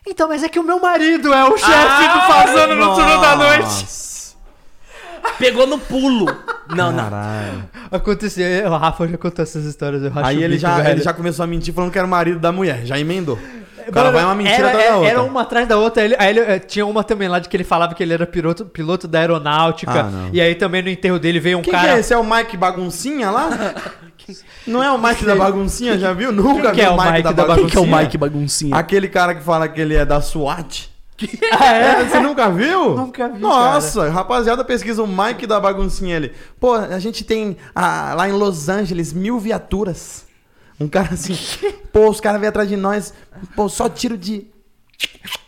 Então, 0.05 0.27
mas 0.27 0.43
é 0.43 0.49
que 0.49 0.59
o 0.59 0.63
meu 0.63 0.79
marido 0.79 1.33
é 1.33 1.45
o 1.45 1.57
chefe 1.57 1.71
Ah, 1.71 2.13
do 2.13 2.33
Fazano 2.33 2.75
no 2.75 2.93
turno 2.93 3.21
da 3.21 3.35
noite. 3.35 3.85
Pegou 5.37 5.65
no 5.67 5.77
pulo. 5.79 6.25
Não, 6.69 6.91
não. 6.91 7.03
Caralho. 7.03 7.63
Aconteceu, 7.91 8.67
o 8.71 8.77
Rafa 8.77 9.07
já 9.07 9.17
contou 9.17 9.43
essas 9.43 9.65
histórias, 9.65 10.03
eu 10.03 10.11
Aí 10.15 10.37
ele 10.43 10.55
bico, 10.55 10.61
já, 10.61 10.77
velho. 10.77 10.89
ele 10.89 11.01
já 11.01 11.13
começou 11.13 11.43
a 11.43 11.47
mentir 11.47 11.73
falando 11.73 11.91
que 11.91 11.97
era 11.97 12.07
o 12.07 12.09
marido 12.09 12.39
da 12.39 12.51
mulher. 12.51 12.85
Já 12.85 12.97
emendou. 12.99 13.37
O 13.85 13.91
cara 13.91 14.05
Mano, 14.05 14.13
vai 14.17 14.23
uma 14.25 14.35
mentira 14.35 14.55
era, 14.55 14.67
atrás 14.69 14.77
da 14.77 14.85
era- 14.87 14.95
outra. 14.97 15.11
Era 15.11 15.23
uma 15.23 15.41
atrás 15.41 15.67
da 15.67 15.77
outra. 15.77 16.01
Aí 16.01 16.07
ele, 16.07 16.15
aí 16.17 16.29
ele, 16.29 16.39
eh, 16.39 16.59
tinha 16.59 16.85
uma 16.85 17.03
também 17.03 17.27
lá 17.27 17.39
de 17.39 17.49
que 17.49 17.57
ele 17.57 17.65
falava 17.65 17.93
que 17.93 18.01
ele 18.01 18.13
era 18.13 18.25
piloto, 18.25 18.65
piloto 18.65 19.09
da 19.09 19.19
aeronáutica. 19.19 19.91
Ah, 19.91 20.03
não. 20.03 20.29
e 20.31 20.39
aí 20.39 20.55
também 20.55 20.81
no 20.81 20.87
enterro 20.89 21.19
dele 21.19 21.37
veio 21.39 21.57
um 21.57 21.61
Quem 21.61 21.73
cara. 21.73 21.89
que 21.89 21.93
é 21.95 21.99
esse? 21.99 22.13
É 22.13 22.17
o 22.17 22.23
Mike 22.23 22.55
Baguncinha 22.55 23.29
lá? 23.29 23.49
Não 24.65 24.81
é 24.81 24.89
o 24.89 24.97
Mike 24.97 25.25
da 25.25 25.35
Baguncinha, 25.35 25.97
já 25.99 26.13
viu? 26.13 26.31
Nunca 26.31 26.71
Quem 26.71 26.75
que 26.75 26.81
viu 26.81 26.85
é 26.85 26.89
o 26.91 26.95
Mike 26.97 27.23
da 27.23 27.33
Quem 27.33 27.33
que 27.33 27.41
é 27.41 27.43
o 27.43 27.47
Baguncinha? 27.83 27.97
Mike 27.99 28.17
Baguncinha? 28.17 28.75
Aquele 28.77 29.07
cara 29.09 29.35
que 29.35 29.43
fala 29.43 29.67
que 29.67 29.81
ele 29.81 29.95
é 29.95 30.05
da 30.05 30.21
SWAT. 30.21 30.89
Ah, 31.59 31.73
é? 31.73 32.03
Você 32.05 32.19
nunca 32.19 32.49
viu? 32.49 32.95
Nunca 32.95 33.29
vi, 33.29 33.39
Nossa, 33.39 34.09
rapaziada, 34.09 34.63
pesquisa 34.63 35.03
o 35.03 35.07
Mike 35.07 35.45
da 35.45 35.59
Baguncinha 35.59 36.17
ali. 36.17 36.33
Pô, 36.59 36.73
a 36.73 36.99
gente 36.99 37.23
tem 37.23 37.57
ah, 37.75 38.13
lá 38.15 38.27
em 38.27 38.31
Los 38.31 38.69
Angeles 38.69 39.13
mil 39.13 39.39
viaturas. 39.39 40.25
Um 40.79 40.87
cara 40.87 41.09
assim, 41.13 41.37
pô, 41.91 42.09
os 42.09 42.19
caras 42.19 42.39
vêm 42.39 42.49
atrás 42.49 42.67
de 42.67 42.75
nós, 42.75 43.13
pô, 43.55 43.69
só 43.69 43.87
tiro 43.87 44.17
de. 44.17 44.47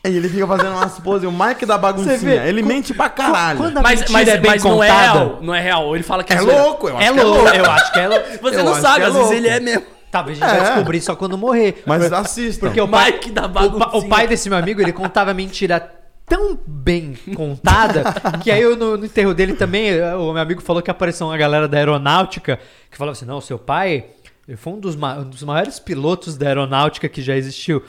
Aí 0.03 0.15
ele 0.15 0.30
fica 0.30 0.45
fazendo 0.45 0.73
umas 0.73 0.99
poses. 0.99 1.27
O 1.27 1.31
Mike 1.31 1.65
da 1.65 1.77
Baguncinha, 1.77 2.18
vê, 2.18 2.47
ele 2.47 2.61
mente 2.61 2.93
pra 2.93 3.10
caralho. 3.10 3.60
Mas, 3.81 4.10
mas, 4.10 4.27
é 4.27 4.38
bem 4.38 4.52
mas 4.52 4.64
não 4.64 4.84
é 4.84 4.91
real. 4.91 5.39
Não 5.41 5.53
é 5.56 5.61
real. 5.61 5.95
Ele 5.95 6.03
fala 6.03 6.23
que 6.23 6.34
É 6.34 6.38
zoeira. 6.38 6.61
louco, 6.64 6.88
eu 6.89 6.97
acho 6.97 7.07
É 7.07 7.14
que 7.14 7.19
é 7.19 7.23
louco, 7.23 7.47
eu 7.49 7.72
acho 7.72 7.91
que 7.93 7.99
é 7.99 8.07
louco. 8.07 8.26
Você 8.41 8.60
Eu 8.60 8.64
não 8.64 8.76
sabe, 8.76 8.95
que 8.95 9.02
é 9.02 9.06
às 9.06 9.14
vezes 9.15 9.31
ele 9.31 9.47
é 9.47 9.60
mesmo. 9.60 9.94
Talvez 10.15 10.41
a 10.41 10.47
gente 10.47 10.57
vai 10.57 10.65
É. 10.65 10.69
descobrir 10.71 11.01
só 11.01 11.13
quando 11.15 11.37
morrer. 11.37 11.83
Mas 11.85 12.11
assistam. 12.13 12.67
Porque 12.67 12.79
o 12.79 12.87
pai, 12.87 13.11
Mike 13.11 13.31
da 13.31 13.47
o, 13.47 13.97
o 13.99 14.07
pai 14.07 14.27
desse 14.27 14.47
meu 14.49 14.57
amigo, 14.57 14.81
ele 14.81 14.93
contava 14.93 15.33
mentira 15.33 15.91
tão 16.25 16.57
bem 16.65 17.17
contada 17.35 18.03
que 18.41 18.49
aí 18.49 18.61
eu, 18.61 18.77
no, 18.77 18.95
no 18.97 19.05
enterro 19.05 19.33
dele 19.33 19.53
também, 19.55 19.91
o 20.15 20.31
meu 20.31 20.41
amigo 20.41 20.61
falou 20.61 20.81
que 20.81 20.89
apareceu 20.89 21.27
uma 21.27 21.37
galera 21.37 21.67
da 21.67 21.77
aeronáutica 21.77 22.57
que 22.89 22.97
falava 22.97 23.11
assim: 23.11 23.25
não, 23.25 23.41
seu 23.41 23.59
pai 23.59 24.05
ele 24.47 24.55
foi 24.55 24.71
um 24.73 24.79
dos, 24.79 24.95
ma- 24.95 25.15
um 25.17 25.29
dos 25.29 25.43
maiores 25.43 25.79
pilotos 25.79 26.37
da 26.37 26.47
aeronáutica 26.47 27.09
que 27.09 27.21
já 27.21 27.35
existiu. 27.35 27.83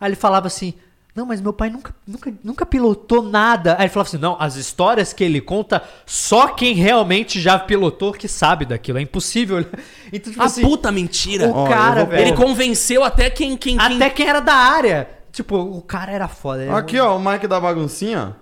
Aí 0.00 0.08
ele 0.10 0.16
falava 0.16 0.46
assim. 0.46 0.74
Não, 1.14 1.26
mas 1.26 1.42
meu 1.42 1.52
pai 1.52 1.68
nunca, 1.68 1.94
nunca, 2.06 2.32
nunca 2.42 2.64
pilotou 2.64 3.22
nada. 3.22 3.74
Aí 3.78 3.82
ele 3.82 3.88
falava 3.90 4.08
assim: 4.08 4.16
não, 4.18 4.34
as 4.40 4.56
histórias 4.56 5.12
que 5.12 5.22
ele 5.22 5.42
conta, 5.42 5.82
só 6.06 6.48
quem 6.48 6.72
realmente 6.74 7.38
já 7.38 7.58
pilotou 7.58 8.12
que 8.14 8.26
sabe 8.26 8.64
daquilo. 8.64 8.98
É 8.98 9.02
impossível. 9.02 9.58
Então, 10.14 10.30
tipo 10.30 10.42
A 10.42 10.46
assim, 10.46 10.60
puta 10.60 10.92
mentira. 10.92 11.46
o 11.48 11.54
Ó, 11.54 11.66
cara, 11.68 12.04
velho. 12.04 12.20
Ele 12.28 12.36
convenceu 12.36 13.02
até 13.02 13.30
quem... 13.30 13.56
quem, 13.56 13.78
quem... 13.78 13.96
Até 13.96 14.10
quem 14.10 14.26
era 14.28 14.40
da 14.40 14.52
área. 14.54 15.08
Tipo, 15.32 15.56
o 15.56 15.80
cara 15.80 16.12
era 16.12 16.28
foda. 16.28 16.62
ele- 16.62 16.70
Aqui, 16.70 16.98
ó, 17.00 17.16
o 17.16 17.18
Mike 17.24 17.46
da 17.46 17.58
Baguncinha. 17.58 18.36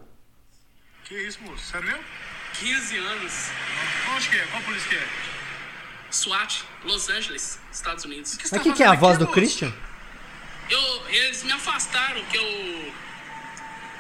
Que 1.05 1.15
isso, 1.29 1.39
moço? 1.47 1.65
Sério 1.65 1.87
mesmo? 1.87 2.01
15 2.55 2.97
anos. 2.99 3.51
Onde 4.17 4.29
que 4.29 4.37
é? 4.37 4.43
Qual 4.51 4.63
polícia 4.65 4.89
que 4.89 4.97
é? 4.97 5.03
SWAT, 6.11 6.65
Los 6.85 7.09
Angeles, 7.09 7.61
Estados 7.73 8.05
Unidos. 8.05 8.33
você 8.33 8.39
Mas 8.43 8.51
tá 8.51 8.57
o 8.57 8.61
que, 8.63 8.73
que 8.73 8.83
é 8.83 8.87
a 8.87 8.95
voz 8.95 9.13
aqui, 9.15 9.19
do 9.21 9.27
moço? 9.27 9.35
Christian? 9.35 9.73
Eu, 10.71 10.81
eles 11.09 11.43
me 11.43 11.53
afastaram 11.53 12.23
que 12.31 12.37
eu 12.37 12.93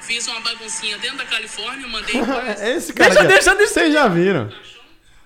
fiz 0.02 0.26
uma 0.28 0.40
baguncinha 0.40 0.97
dentro 0.98 1.18
da 1.18 1.24
Califórnia, 1.24 1.86
mandei 1.88 2.14
esse 2.76 2.92
cara. 2.92 3.10
Deixa, 3.10 3.28
deixa, 3.28 3.55
deixa. 3.56 3.74
Vocês 3.74 3.92
já 3.92 4.06
viram. 4.09 4.52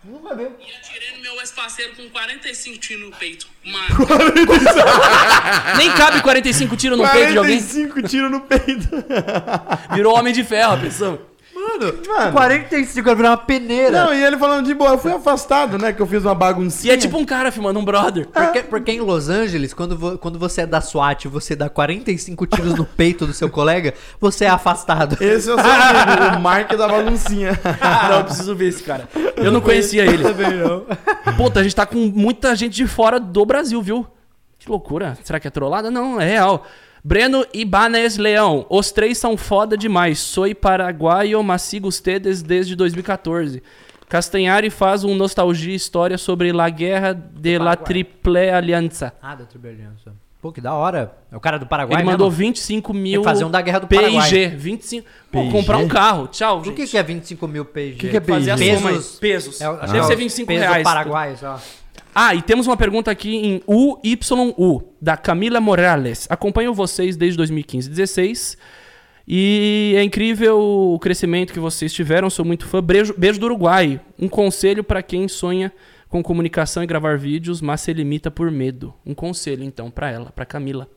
e 0.04 0.76
atirei 0.76 1.16
no 1.16 1.22
meu 1.22 1.40
ex-parceiro 1.40 1.94
com 1.96 2.08
45 2.08 2.78
tiros 2.78 3.04
no 3.04 3.16
peito. 3.16 3.46
Uma... 3.64 3.80
Nem 5.76 5.92
cabe 5.92 6.22
45 6.22 6.76
tiros 6.76 6.98
no 6.98 7.08
peito 7.10 7.32
de 7.32 7.38
alguém. 7.38 7.60
45 7.60 8.02
tiros 8.08 8.30
no 8.30 8.40
peito. 8.40 8.88
Virou 9.94 10.14
homem 10.16 10.32
de 10.32 10.44
ferro, 10.44 10.74
a 10.74 10.78
pessoa. 10.78 11.34
Mano. 11.78 12.32
45 12.32 13.05
vai 13.05 13.14
virar 13.14 13.30
uma 13.30 13.36
peneira. 13.36 14.05
Não, 14.05 14.14
e 14.14 14.22
ele 14.22 14.36
falando 14.38 14.64
de 14.66 14.74
boa, 14.74 14.90
eu 14.92 14.98
fui 14.98 15.12
afastado, 15.12 15.78
né? 15.78 15.92
Que 15.92 16.01
eu 16.01 16.06
fiz 16.06 16.22
uma 16.22 16.32
E 16.32 16.34
baguncinha. 16.34 16.94
é 16.94 16.96
tipo 16.96 17.16
um 17.18 17.24
cara 17.24 17.51
filmando 17.51 17.78
um 17.78 17.84
brother. 17.84 18.26
Porque, 18.28 18.62
porque 18.62 18.92
em 18.92 19.01
Los 19.01 19.28
Angeles, 19.28 19.74
quando, 19.74 19.96
vo- 19.96 20.18
quando 20.18 20.38
você 20.38 20.62
é 20.62 20.66
da 20.66 20.80
SWAT 20.80 21.24
e 21.24 21.28
você 21.28 21.55
dá 21.56 21.68
45 21.68 22.46
tiros 22.46 22.74
no 22.74 22.84
peito 22.84 23.26
do 23.26 23.32
seu 23.32 23.48
colega, 23.51 23.94
você 24.20 24.44
é 24.44 24.48
afastado. 24.48 25.14
Esse 25.20 25.51
é 25.51 25.55
o 25.55 25.59
seu 25.60 25.70
amigo, 25.70 26.36
o 26.36 26.40
Mark 26.40 26.70
da 26.74 26.88
baguncinha. 26.88 27.59
Não, 28.09 28.18
eu 28.18 28.24
preciso 28.24 28.55
ver 28.55 28.68
esse 28.68 28.82
cara. 28.82 29.09
Eu 29.36 29.51
não 29.51 29.60
conhecia 29.60 30.05
ele. 30.05 30.22
Puta, 31.36 31.60
a 31.60 31.62
gente 31.62 31.74
tá 31.74 31.84
com 31.86 31.98
muita 31.98 32.55
gente 32.55 32.74
de 32.74 32.86
fora 32.86 33.18
do 33.18 33.44
Brasil, 33.44 33.80
viu? 33.82 34.06
Que 34.59 34.70
loucura. 34.70 35.16
Será 35.24 35.38
que 35.40 35.48
é 35.48 35.51
trollada? 35.51 35.90
Não, 35.90 36.20
é 36.20 36.26
real. 36.26 36.64
Breno 37.06 37.44
Ibanez 37.52 38.16
Leão. 38.16 38.64
Os 38.70 38.90
três 38.90 39.18
são 39.18 39.36
foda 39.36 39.76
demais. 39.76 40.18
Sou 40.18 40.52
paraguaio, 40.55 41.43
mas 41.43 41.60
sigo 41.60 41.86
ustedes 41.86 42.43
desde 42.43 42.74
2014. 42.74 43.62
Castanhari 44.09 44.70
faz 44.70 45.05
um 45.05 45.14
nostalgia 45.14 45.74
história 45.74 46.16
sobre 46.16 46.51
La 46.52 46.70
Guerra 46.70 47.12
de 47.12 47.59
la. 47.59 47.76
Triple 47.76 48.48
Aliança. 48.51 49.12
Ah, 49.20 49.35
da 49.35 49.44
Triple 49.44 49.68
Aliança. 49.70 50.14
Pô, 50.40 50.52
que 50.52 50.60
da 50.60 50.72
hora. 50.74 51.14
É 51.32 51.36
o 51.36 51.40
cara 51.40 51.59
do 51.59 51.66
Paraguai 51.66 52.01
Ele 52.01 52.10
mandou 52.10 52.28
mesmo? 52.28 52.39
25 52.44 52.93
mil. 52.94 53.12
Tem 53.12 53.20
que 53.20 53.24
fazer 53.24 53.44
um 53.44 53.51
da 53.51 53.60
Guerra 53.60 53.81
do 53.81 53.86
PIG. 53.86 54.01
Paraguai. 54.02 54.48
25. 54.48 55.06
Pô, 55.32 55.40
PIG? 55.40 55.52
comprar 55.52 55.78
um 55.78 55.89
carro. 55.89 56.28
Tchau, 56.28 56.60
O 56.60 56.64
gente. 56.64 56.74
que, 56.74 56.86
que 56.86 56.98
é 56.98 57.02
25 57.02 57.48
mil 57.48 57.64
PG? 57.64 57.97
Que 57.98 58.09
que 58.10 58.16
é 58.16 58.20
Fazer 58.20 58.56
PIG? 58.56 58.76
soma 58.76 58.89
aí. 58.90 58.94
Pesos. 58.97 59.18
Pesos. 59.18 59.60
É, 59.60 59.68
o- 59.68 59.72
acho 59.72 59.93
Deve 59.93 60.05
ser 60.06 60.12
é 60.12 60.16
o 60.16 60.18
25 60.18 60.47
peso 60.48 60.60
reais. 60.60 60.82
Paraguai, 60.85 61.36
só. 61.36 61.60
Ah, 62.14 62.34
e 62.34 62.42
temos 62.42 62.66
uma 62.66 62.76
pergunta 62.76 63.10
aqui 63.10 63.34
em 63.36 63.62
UYU, 63.66 64.84
da 65.00 65.16
Camila 65.16 65.60
Morales. 65.60 66.26
Acompanho 66.30 66.72
vocês 66.72 67.16
desde 67.16 67.36
2015 67.36 67.88
16 67.90 68.56
e 69.26 69.94
é 69.96 70.02
incrível 70.02 70.58
o 70.60 70.98
crescimento 70.98 71.52
que 71.52 71.58
vocês 71.58 71.92
tiveram, 71.92 72.30
sou 72.30 72.44
muito 72.44 72.66
fã. 72.66 72.80
Beijo, 72.82 73.14
beijo 73.16 73.40
do 73.40 73.46
Uruguai. 73.46 74.00
Um 74.18 74.28
conselho 74.28 74.84
para 74.84 75.02
quem 75.02 75.26
sonha 75.26 75.72
com 76.08 76.22
comunicação 76.22 76.82
e 76.82 76.86
gravar 76.86 77.18
vídeos, 77.18 77.60
mas 77.60 77.80
se 77.80 77.92
limita 77.92 78.30
por 78.30 78.48
medo. 78.50 78.94
Um 79.04 79.14
conselho, 79.14 79.64
então, 79.64 79.90
para 79.90 80.10
ela, 80.10 80.30
para 80.30 80.44
Camila. 80.44 80.88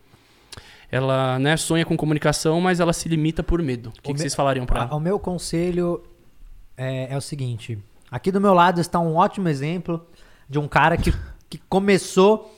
Ela 0.92 1.40
né, 1.40 1.58
sonha 1.58 1.84
com 1.86 1.98
comunicação, 1.98 2.62
mas 2.62 2.80
ela 2.80 2.94
se 2.94 3.10
limita 3.10 3.42
por 3.42 3.62
medo. 3.62 3.90
O 3.90 3.92
que, 3.94 4.00
O 4.00 4.04
que 4.04 4.14
me- 4.14 4.20
vocês 4.20 4.36
falariam 4.36 4.66
para 4.66 4.84
ela? 4.84 4.96
O 4.96 5.00
meu 5.00 5.18
conselho 5.20 6.04
é, 6.78 7.12
é 7.14 7.18
o 7.18 7.22
seguinte: 7.22 7.78
aqui 8.12 8.32
do 8.32 8.40
meu 8.40 8.54
lado 8.54 8.80
está 8.80 9.00
um 9.00 9.16
ótimo 9.16 9.50
exemplo, 9.50 10.06
de 10.50 10.60
um 10.60 10.68
cara 10.68 10.98
que, 10.98 11.14
que 11.50 11.58
começou 11.58 12.54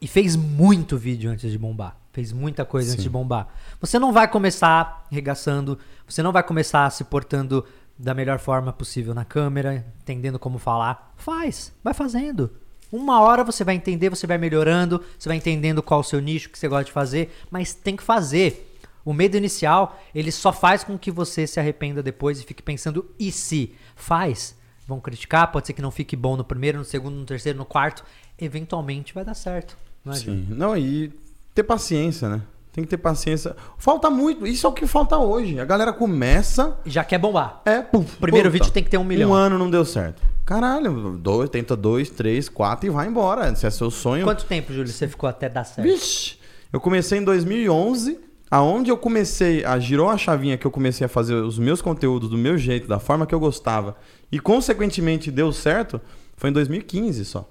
e 0.00 0.06
fez 0.06 0.34
muito 0.34 0.96
vídeo 0.96 1.30
antes 1.30 1.50
de 1.50 1.58
bombar. 1.58 1.96
Fez 2.12 2.32
muita 2.32 2.64
coisa 2.64 2.90
antes 2.90 3.02
Sim. 3.02 3.08
de 3.08 3.10
bombar. 3.10 3.48
Você 3.80 3.98
não 3.98 4.12
vai 4.12 4.28
começar 4.28 5.06
regaçando, 5.10 5.78
você 6.06 6.22
não 6.22 6.32
vai 6.32 6.42
começar 6.42 6.90
se 6.90 7.04
portando 7.04 7.64
da 7.98 8.12
melhor 8.12 8.38
forma 8.38 8.72
possível 8.72 9.14
na 9.14 9.24
câmera, 9.24 9.86
entendendo 10.02 10.38
como 10.38 10.58
falar. 10.58 11.14
Faz, 11.16 11.72
vai 11.82 11.94
fazendo. 11.94 12.50
Uma 12.90 13.20
hora 13.20 13.44
você 13.44 13.64
vai 13.64 13.74
entender, 13.74 14.10
você 14.10 14.26
vai 14.26 14.36
melhorando, 14.36 15.02
você 15.18 15.28
vai 15.28 15.38
entendendo 15.38 15.82
qual 15.82 16.00
o 16.00 16.04
seu 16.04 16.20
nicho 16.20 16.50
que 16.50 16.58
você 16.58 16.68
gosta 16.68 16.84
de 16.84 16.92
fazer, 16.92 17.34
mas 17.50 17.72
tem 17.72 17.96
que 17.96 18.02
fazer. 18.02 18.68
O 19.04 19.12
medo 19.12 19.36
inicial, 19.36 19.98
ele 20.14 20.30
só 20.30 20.52
faz 20.52 20.84
com 20.84 20.98
que 20.98 21.10
você 21.10 21.46
se 21.46 21.58
arrependa 21.58 22.02
depois 22.02 22.38
e 22.40 22.44
fique 22.44 22.62
pensando, 22.62 23.08
e 23.18 23.32
se? 23.32 23.74
Faz. 23.96 24.54
Vão 24.92 25.00
criticar, 25.00 25.50
pode 25.50 25.66
ser 25.66 25.72
que 25.72 25.80
não 25.80 25.90
fique 25.90 26.14
bom 26.14 26.36
no 26.36 26.44
primeiro, 26.44 26.76
no 26.76 26.84
segundo, 26.84 27.16
no 27.16 27.24
terceiro, 27.24 27.56
no 27.56 27.64
quarto. 27.64 28.04
Eventualmente 28.38 29.14
vai 29.14 29.24
dar 29.24 29.32
certo. 29.32 29.74
Não 30.04 30.12
é? 30.12 30.16
Sim. 30.16 30.46
Não, 30.50 30.76
e 30.76 31.10
ter 31.54 31.62
paciência, 31.62 32.28
né? 32.28 32.42
Tem 32.70 32.84
que 32.84 32.90
ter 32.90 32.98
paciência. 32.98 33.56
Falta 33.78 34.10
muito. 34.10 34.46
Isso 34.46 34.66
é 34.66 34.68
o 34.68 34.72
que 34.72 34.86
falta 34.86 35.16
hoje. 35.16 35.58
A 35.58 35.64
galera 35.64 35.94
começa. 35.94 36.76
Já 36.84 37.02
quer 37.04 37.16
bombar. 37.16 37.62
É, 37.64 37.80
puf, 37.80 38.16
Primeiro 38.16 38.50
puta, 38.50 38.64
vídeo 38.64 38.70
tem 38.70 38.84
que 38.84 38.90
ter 38.90 38.98
um 38.98 39.04
milhão. 39.04 39.30
Um 39.30 39.34
ano 39.34 39.56
não 39.58 39.70
deu 39.70 39.84
certo. 39.84 40.22
Caralho, 40.44 41.16
dois, 41.16 41.48
tenta 41.48 41.74
dois, 41.74 42.10
três, 42.10 42.50
quatro 42.50 42.86
e 42.86 42.90
vai 42.90 43.06
embora. 43.06 43.54
Se 43.54 43.66
é 43.66 43.70
seu 43.70 43.90
sonho. 43.90 44.24
Quanto 44.24 44.44
tempo, 44.44 44.74
Júlio, 44.74 44.92
você 44.92 45.08
ficou 45.08 45.26
até 45.26 45.48
dar 45.48 45.64
certo? 45.64 45.88
Vixe, 45.88 46.36
eu 46.70 46.80
comecei 46.80 47.18
em 47.18 47.24
2011. 47.24 48.20
Aonde 48.50 48.90
eu 48.90 48.98
comecei, 48.98 49.64
a 49.64 49.78
girou 49.78 50.10
a 50.10 50.18
chavinha 50.18 50.58
que 50.58 50.66
eu 50.66 50.70
comecei 50.70 51.06
a 51.06 51.08
fazer 51.08 51.32
os 51.36 51.58
meus 51.58 51.80
conteúdos 51.80 52.28
do 52.28 52.36
meu 52.36 52.58
jeito, 52.58 52.86
da 52.86 52.98
forma 52.98 53.26
que 53.26 53.34
eu 53.34 53.40
gostava, 53.40 53.96
e 54.32 54.40
consequentemente 54.40 55.30
deu 55.30 55.52
certo, 55.52 56.00
foi 56.36 56.50
em 56.50 56.52
2015 56.52 57.24
só. 57.24 57.48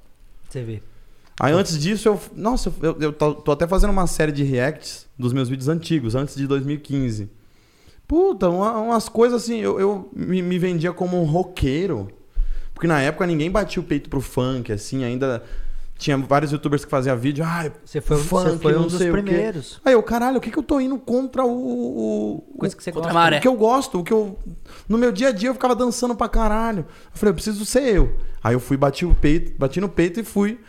Você 0.50 0.64
vê. 0.64 0.82
Aí 1.40 1.54
antes 1.54 1.80
disso, 1.80 2.08
eu. 2.10 2.20
Nossa, 2.36 2.74
eu, 2.82 2.98
eu 3.00 3.14
tô, 3.14 3.34
tô 3.34 3.52
até 3.54 3.66
fazendo 3.68 3.92
uma 3.92 4.06
série 4.08 4.32
de 4.32 4.44
reacts 4.44 5.08
dos 5.18 5.32
meus 5.32 5.48
vídeos 5.48 5.70
antigos, 5.70 6.14
antes 6.16 6.36
de 6.36 6.46
2015. 6.48 7.30
Puta, 8.08 8.50
uma- 8.50 8.78
umas 8.80 9.08
coisas 9.08 9.44
assim, 9.44 9.60
eu, 9.60 9.80
eu 9.80 10.10
me, 10.14 10.42
me 10.42 10.60
vendia 10.60 10.92
como 10.92 11.22
um 11.22 11.24
roqueiro. 11.26 12.10
Porque 12.74 12.88
na 12.88 13.00
época 13.00 13.26
ninguém 13.28 13.50
batia 13.50 13.82
o 13.82 13.86
peito 13.86 14.10
pro 14.10 14.20
funk, 14.22 14.72
assim, 14.72 15.04
ainda 15.04 15.44
tinha 16.02 16.18
vários 16.18 16.52
youtubers 16.52 16.84
que 16.84 16.90
faziam 16.90 17.16
vídeo. 17.16 17.46
Ah, 17.48 17.70
Você 17.86 18.02
foi, 18.02 18.18
você 18.18 18.58
foi 18.58 18.76
um 18.78 18.88
dos 18.88 18.98
primeiros. 18.98 19.80
Aí 19.86 19.94
eu, 19.94 20.02
caralho, 20.02 20.38
o 20.38 20.42
que, 20.42 20.50
que 20.50 20.58
eu 20.58 20.64
tô 20.64 20.80
indo 20.80 20.98
contra 20.98 21.46
o. 21.46 21.50
o 21.52 22.58
Coisa 22.58 22.76
que 22.76 22.84
você 22.84 22.92
Contra 22.92 23.10
gosta. 23.10 23.20
a 23.20 23.24
maré. 23.24 23.38
o 23.38 23.42
que 23.42 23.48
eu 23.48 23.56
gosto, 23.56 24.00
o 24.00 24.04
que 24.04 24.12
eu. 24.12 24.38
No 24.90 24.98
meu 24.98 25.12
dia 25.12 25.28
a 25.30 25.32
dia 25.32 25.50
eu 25.50 25.54
ficava 25.54 25.76
dançando 25.76 26.16
pra 26.16 26.28
caralho. 26.28 26.80
Eu 26.90 27.12
falei, 27.14 27.30
eu 27.32 27.36
preciso 27.36 27.64
ser 27.66 27.84
eu. 27.96 28.16
Aí 28.44 28.56
eu 28.56 28.60
fui, 28.60 28.76
bati 28.76 29.06
o 29.06 29.14
peito, 29.14 29.54
bati 29.60 29.80
no 29.80 29.88
peito 29.88 30.20
e 30.20 30.24
fui 30.24 30.60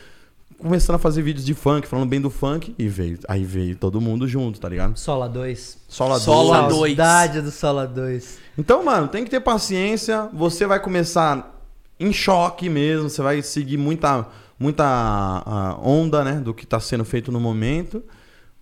começando 0.58 0.94
a 0.94 0.98
fazer 0.98 1.22
vídeos 1.22 1.44
de 1.44 1.54
funk, 1.54 1.88
falando 1.88 2.08
bem 2.08 2.20
do 2.20 2.30
funk, 2.30 2.72
e 2.78 2.86
veio. 2.86 3.18
Aí 3.26 3.42
veio 3.42 3.74
todo 3.74 4.00
mundo 4.00 4.28
junto, 4.28 4.60
tá 4.60 4.68
ligado? 4.68 4.96
Sola 4.96 5.28
2. 5.28 5.78
Sola 5.88 6.20
Sola 6.20 6.60
dois. 6.68 6.74
dois. 6.76 6.96
Saudade 6.96 7.40
do 7.40 7.50
Sola 7.50 7.84
2. 7.86 8.38
Então, 8.56 8.84
mano, 8.84 9.08
tem 9.08 9.24
que 9.24 9.30
ter 9.30 9.40
paciência. 9.40 10.28
Você 10.32 10.64
vai 10.66 10.78
começar 10.78 11.58
em 11.98 12.12
choque 12.12 12.68
mesmo. 12.68 13.08
Você 13.10 13.20
vai 13.22 13.42
seguir 13.42 13.76
muita, 13.76 14.24
muita 14.58 14.84
ah, 14.84 15.78
onda, 15.82 16.24
né? 16.24 16.40
Do 16.40 16.52
que 16.54 16.66
tá 16.66 16.78
sendo 16.80 17.04
feito 17.04 17.30
no 17.32 17.40
momento. 17.40 18.02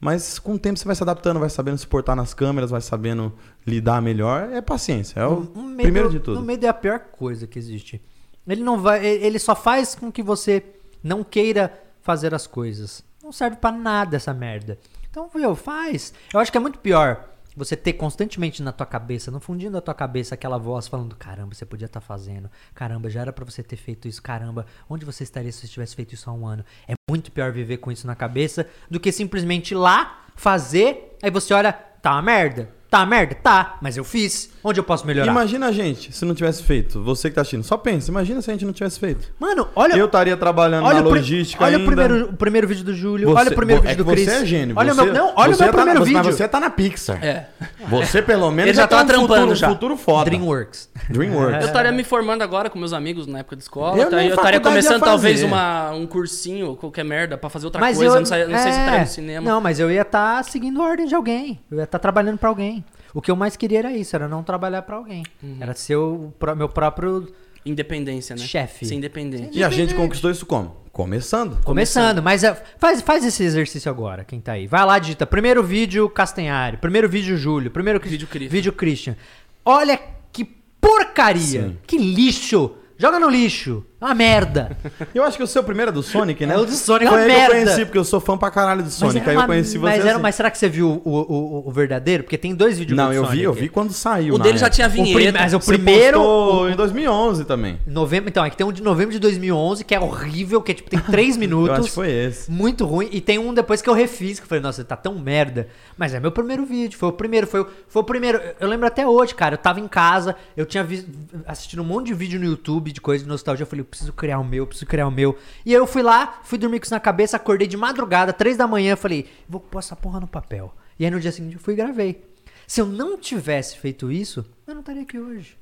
Mas 0.00 0.38
com 0.38 0.54
o 0.54 0.58
tempo 0.58 0.78
você 0.78 0.84
vai 0.86 0.94
se 0.96 1.02
adaptando, 1.02 1.38
vai 1.38 1.50
sabendo 1.50 1.76
se 1.76 1.86
portar 1.86 2.16
nas 2.16 2.32
câmeras, 2.32 2.70
vai 2.70 2.80
sabendo 2.80 3.32
lidar 3.66 4.00
melhor. 4.00 4.50
É 4.50 4.60
paciência. 4.62 5.20
É 5.20 5.26
o 5.26 5.40
medo- 5.40 5.82
primeiro 5.82 6.08
de 6.08 6.18
tudo. 6.20 6.40
O 6.40 6.42
medo 6.42 6.64
é 6.64 6.68
a 6.68 6.74
pior 6.74 7.00
coisa 7.00 7.46
que 7.46 7.58
existe. 7.58 8.00
Ele 8.48 8.62
não 8.62 8.80
vai, 8.80 9.04
ele 9.04 9.38
só 9.38 9.54
faz 9.54 9.94
com 9.94 10.10
que 10.10 10.22
você 10.22 10.64
não 11.04 11.22
queira 11.22 11.78
fazer 12.00 12.34
as 12.34 12.46
coisas. 12.46 13.04
Não 13.22 13.30
serve 13.30 13.58
pra 13.58 13.70
nada 13.70 14.16
essa 14.16 14.32
merda. 14.32 14.78
Então, 15.10 15.28
viu, 15.32 15.54
faz. 15.54 16.14
Eu 16.32 16.40
acho 16.40 16.50
que 16.50 16.56
é 16.56 16.60
muito 16.60 16.78
pior 16.78 17.28
você 17.60 17.76
ter 17.76 17.92
constantemente 17.92 18.62
na 18.62 18.72
tua 18.72 18.86
cabeça, 18.86 19.30
no 19.30 19.38
fundinho 19.38 19.70
da 19.70 19.80
tua 19.80 19.94
cabeça, 19.94 20.34
aquela 20.34 20.58
voz 20.58 20.88
falando: 20.88 21.14
caramba, 21.14 21.54
você 21.54 21.66
podia 21.66 21.86
estar 21.86 22.00
fazendo. 22.00 22.50
Caramba, 22.74 23.10
já 23.10 23.20
era 23.20 23.32
pra 23.32 23.44
você 23.44 23.62
ter 23.62 23.76
feito 23.76 24.08
isso. 24.08 24.22
Caramba, 24.22 24.66
onde 24.88 25.04
você 25.04 25.22
estaria 25.22 25.52
se 25.52 25.60
você 25.60 25.68
tivesse 25.68 25.94
feito 25.94 26.14
isso 26.14 26.28
há 26.30 26.32
um 26.32 26.46
ano? 26.46 26.64
É 26.88 26.94
muito 27.08 27.30
pior 27.30 27.52
viver 27.52 27.76
com 27.76 27.92
isso 27.92 28.06
na 28.06 28.16
cabeça 28.16 28.66
do 28.90 28.98
que 28.98 29.12
simplesmente 29.12 29.72
ir 29.72 29.76
lá, 29.76 30.24
fazer, 30.34 31.16
aí 31.22 31.30
você 31.30 31.52
olha, 31.52 31.72
tá 31.72 32.12
uma 32.12 32.22
merda. 32.22 32.79
Tá 32.90 33.06
merda? 33.06 33.36
Tá, 33.36 33.76
mas 33.80 33.96
eu 33.96 34.02
fiz. 34.02 34.50
Onde 34.64 34.80
eu 34.80 34.84
posso 34.84 35.06
melhorar? 35.06 35.30
Imagina 35.30 35.68
a 35.68 35.72
gente 35.72 36.12
se 36.12 36.24
não 36.24 36.34
tivesse 36.34 36.62
feito. 36.64 37.00
Você 37.04 37.28
que 37.30 37.36
tá 37.36 37.42
assistindo. 37.42 37.62
Só 37.62 37.76
pensa, 37.76 38.10
imagina 38.10 38.42
se 38.42 38.50
a 38.50 38.52
gente 38.52 38.64
não 38.66 38.72
tivesse 38.72 38.98
feito. 38.98 39.28
Mano, 39.38 39.68
olha. 39.76 39.94
Eu 39.94 40.06
estaria 40.06 40.36
trabalhando 40.36 40.84
olha 40.86 41.00
na 41.00 41.08
logística 41.08 41.62
Olha 41.64 41.76
ainda. 41.76 41.84
o 41.84 41.86
primeiro, 41.94 42.24
o 42.30 42.36
primeiro 42.36 42.66
vídeo 42.66 42.84
do 42.84 42.92
Júlio. 42.92 43.28
Você- 43.28 43.38
olha 43.38 43.50
o 43.50 43.54
primeiro 43.54 43.80
é 43.84 43.90
vídeo 43.90 44.04
que 44.04 44.10
do 44.10 44.10
Cris. 44.12 44.24
Você 44.28 44.34
é 44.42 44.44
gênio. 44.44 44.74
Olha 44.76 44.92
você, 44.92 45.04
meu, 45.04 45.14
não, 45.14 45.32
olha 45.36 45.52
o 45.52 45.54
você 45.54 45.62
meu 45.62 45.72
tá- 45.72 45.78
primeiro 45.78 46.00
mas 46.00 46.08
vídeo. 46.08 46.32
você 46.36 46.48
tá 46.48 46.58
na 46.60 46.68
Pixar. 46.68 47.24
É. 47.24 47.46
Você, 47.88 48.20
pelo 48.20 48.50
menos, 48.50 48.70
Ele 48.70 48.76
já 48.76 48.88
tá 48.88 48.96
tá 48.98 49.02
um 49.04 49.06
trampando 49.06 49.28
futuro, 49.40 49.54
já. 49.54 49.68
futuro 49.68 49.96
foda. 49.96 50.24
Dreamworks. 50.28 50.90
Dreamworks. 51.08 51.60
Eu 51.60 51.66
estaria 51.68 51.92
me 51.92 52.02
formando 52.02 52.42
agora 52.42 52.68
com 52.68 52.78
meus 52.78 52.92
amigos 52.92 53.26
na 53.28 53.38
época 53.38 53.54
de 53.56 53.62
escola. 53.62 53.96
Eu 53.96 54.10
tá? 54.10 54.22
estaria 54.24 54.60
começando 54.60 55.00
talvez 55.00 55.42
uma, 55.44 55.92
um 55.92 56.06
cursinho, 56.08 56.74
qualquer 56.74 57.04
merda, 57.04 57.38
pra 57.38 57.48
fazer 57.48 57.66
outra 57.66 57.80
Mas 57.80 57.96
coisa. 57.96 58.14
eu 58.16 58.18
não 58.18 58.26
sei, 58.26 58.46
não 58.46 58.58
sei 58.58 58.72
se 58.72 58.78
é, 58.78 58.80
estaria 58.80 59.00
no 59.00 59.06
cinema. 59.06 59.48
Não, 59.50 59.60
mas 59.60 59.78
eu 59.78 59.88
ia 59.90 60.02
estar 60.02 60.42
seguindo 60.44 60.82
a 60.82 60.84
ordem 60.86 61.06
de 61.06 61.14
alguém. 61.14 61.60
Eu 61.70 61.78
ia 61.78 61.84
estar 61.84 61.98
trabalhando 62.00 62.36
pra 62.36 62.48
alguém. 62.48 62.79
O 63.12 63.20
que 63.20 63.30
eu 63.30 63.36
mais 63.36 63.56
queria 63.56 63.80
era 63.80 63.92
isso, 63.96 64.14
era 64.14 64.28
não 64.28 64.42
trabalhar 64.42 64.82
pra 64.82 64.96
alguém. 64.96 65.24
Uhum. 65.42 65.56
Era 65.60 65.74
ser 65.74 65.96
o 65.96 66.32
meu 66.56 66.68
próprio 66.68 67.28
Independência, 67.64 68.34
né? 68.34 68.42
Chefe. 68.42 68.86
Ser 68.86 68.94
independente. 68.94 69.58
E 69.58 69.62
a 69.62 69.68
gente 69.68 69.94
conquistou 69.94 70.30
isso 70.30 70.46
como? 70.46 70.76
Começando. 70.92 71.62
Começando, 71.62 72.22
mas 72.22 72.42
é, 72.42 72.54
faz, 72.78 73.00
faz 73.02 73.24
esse 73.24 73.42
exercício 73.44 73.90
agora, 73.90 74.24
quem 74.24 74.40
tá 74.40 74.52
aí. 74.52 74.66
Vai 74.66 74.84
lá, 74.84 74.98
digita 74.98 75.26
primeiro 75.26 75.62
vídeo 75.62 76.08
Castanhari, 76.08 76.78
primeiro 76.78 77.08
vídeo 77.08 77.36
Júlio, 77.36 77.70
primeiro 77.70 78.00
Vídeo 78.00 78.26
Christian. 78.26 78.50
vídeo 78.50 78.72
Christian. 78.72 79.16
Olha 79.64 80.00
que 80.32 80.44
porcaria, 80.80 81.68
Sim. 81.68 81.78
que 81.86 81.98
lixo. 81.98 82.76
Joga 82.96 83.20
no 83.20 83.28
lixo, 83.28 83.84
uma 84.00 84.14
merda. 84.14 84.76
Eu 85.14 85.22
acho 85.24 85.36
que 85.36 85.42
o 85.42 85.46
seu 85.46 85.62
primeiro 85.62 85.90
é 85.90 85.92
do 85.92 86.02
Sonic, 86.02 86.46
né? 86.46 86.54
É 86.54 86.58
o 86.58 86.64
do 86.64 86.72
Sonic, 86.72 87.06
é 87.06 87.08
Foi 87.10 87.18
uma 87.18 87.24
aí 87.24 87.28
que 87.28 87.32
eu 87.34 87.38
merda. 87.40 87.54
conheci, 87.64 87.84
porque 87.84 87.98
eu 87.98 88.04
sou 88.04 88.20
fã 88.20 88.38
pra 88.38 88.50
caralho 88.50 88.82
do 88.82 88.90
Sonic. 88.90 89.28
Aí 89.28 89.36
eu 89.36 89.44
conheci 89.46 89.78
você 89.78 89.78
mas, 89.78 90.00
era, 90.00 90.12
assim. 90.12 90.22
mas 90.22 90.34
será 90.34 90.50
que 90.50 90.58
você 90.58 90.68
viu 90.68 91.02
o, 91.04 91.10
o, 91.10 91.68
o- 91.68 91.70
verdadeiro? 91.70 92.22
Porque 92.24 92.38
tem 92.38 92.54
dois 92.54 92.78
vídeos 92.78 92.96
Não, 92.96 93.08
do 93.08 93.12
eu 93.14 93.24
Sonic. 93.24 93.36
vi, 93.38 93.44
eu 93.44 93.52
vi 93.52 93.68
quando 93.68 93.92
saiu. 93.92 94.34
O 94.34 94.38
na 94.38 94.44
dele 94.44 94.58
já 94.58 94.66
época. 94.66 94.74
tinha 94.76 94.88
O 94.88 94.90
prim- 94.92 95.16
vinheta. 95.18 95.38
mas 95.38 95.54
o 95.54 95.60
Você 95.60 95.74
primeiro. 95.74 96.18
postou 96.18 96.70
em 96.70 96.76
2011 96.76 97.44
também. 97.44 97.78
Novembro, 97.86 98.30
então, 98.30 98.42
aqui 98.44 98.56
tem 98.56 98.66
um 98.66 98.72
de 98.72 98.82
novembro 98.82 99.12
de 99.12 99.18
2011, 99.18 99.84
que 99.84 99.94
é 99.94 100.00
horrível, 100.00 100.62
que 100.62 100.72
é, 100.72 100.74
tipo, 100.74 100.88
tem 100.90 100.98
três 101.00 101.36
minutos. 101.38 101.68
Eu 101.68 101.74
acho 101.74 101.84
que 101.88 101.94
foi 101.94 102.10
esse. 102.10 102.50
Muito 102.50 102.84
ruim. 102.86 103.08
E 103.12 103.20
tem 103.20 103.38
um 103.38 103.52
depois 103.52 103.82
que 103.82 103.88
eu 103.90 103.94
refiz, 103.94 104.38
que 104.38 104.44
eu 104.44 104.48
falei, 104.48 104.62
nossa, 104.62 104.82
tá 104.84 104.96
tão 104.96 105.18
merda. 105.18 105.68
Mas 105.98 106.14
é 106.14 106.20
meu 106.20 106.32
primeiro 106.32 106.64
vídeo, 106.64 106.98
foi 106.98 107.10
o 107.10 107.12
primeiro, 107.12 107.46
foi 107.46 107.60
o, 107.60 107.66
foi 107.88 108.00
o 108.02 108.04
primeiro. 108.04 108.40
Eu 108.58 108.68
lembro 108.68 108.86
até 108.86 109.06
hoje, 109.06 109.34
cara, 109.34 109.54
eu 109.54 109.58
tava 109.58 109.78
em 109.80 109.86
casa, 109.88 110.34
eu 110.56 110.64
tinha 110.64 110.82
vis- 110.82 111.04
assistido 111.46 111.82
um 111.82 111.84
monte 111.84 112.06
de 112.06 112.14
vídeo 112.14 112.40
no 112.40 112.46
YouTube 112.46 112.90
de 112.92 113.00
coisa 113.00 113.22
de 113.24 113.28
nostalgia. 113.28 113.64
Eu 113.64 113.66
falei, 113.66 113.84
preciso 113.90 114.12
criar 114.12 114.38
o 114.38 114.44
meu, 114.44 114.62
eu 114.62 114.66
preciso 114.66 114.88
criar 114.88 115.06
o 115.06 115.10
meu. 115.10 115.36
E 115.66 115.74
aí 115.74 115.80
eu 115.80 115.86
fui 115.86 116.02
lá, 116.02 116.40
fui 116.42 116.56
dormir 116.56 116.78
com 116.78 116.84
isso 116.84 116.94
na 116.94 117.00
cabeça, 117.00 117.36
acordei 117.36 117.68
de 117.68 117.76
madrugada, 117.76 118.32
três 118.32 118.56
da 118.56 118.66
manhã, 118.66 118.96
falei, 118.96 119.28
vou 119.48 119.60
pôr 119.60 119.80
essa 119.80 119.94
porra 119.94 120.20
no 120.20 120.26
papel. 120.26 120.74
E 120.98 121.04
aí 121.04 121.10
no 121.10 121.20
dia 121.20 121.32
seguinte 121.32 121.54
eu 121.56 121.60
fui 121.60 121.74
e 121.74 121.76
gravei. 121.76 122.24
Se 122.66 122.80
eu 122.80 122.86
não 122.86 123.18
tivesse 123.18 123.76
feito 123.76 124.10
isso, 124.12 124.46
eu 124.66 124.74
não 124.74 124.80
estaria 124.80 125.02
aqui 125.02 125.18
hoje. 125.18 125.58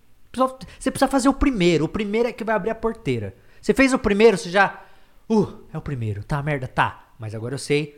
Você 0.78 0.90
precisa 0.90 1.08
fazer 1.08 1.28
o 1.28 1.34
primeiro. 1.34 1.86
O 1.86 1.88
primeiro 1.88 2.28
é 2.28 2.32
que 2.32 2.44
vai 2.44 2.54
abrir 2.54 2.70
a 2.70 2.74
porteira. 2.74 3.34
Você 3.60 3.72
fez 3.72 3.92
o 3.92 3.98
primeiro, 3.98 4.36
você 4.36 4.50
já. 4.50 4.84
Uh, 5.28 5.64
é 5.72 5.78
o 5.78 5.80
primeiro. 5.80 6.22
Tá, 6.22 6.42
merda, 6.42 6.68
tá. 6.68 7.08
Mas 7.18 7.34
agora 7.34 7.54
eu 7.54 7.58
sei 7.58 7.97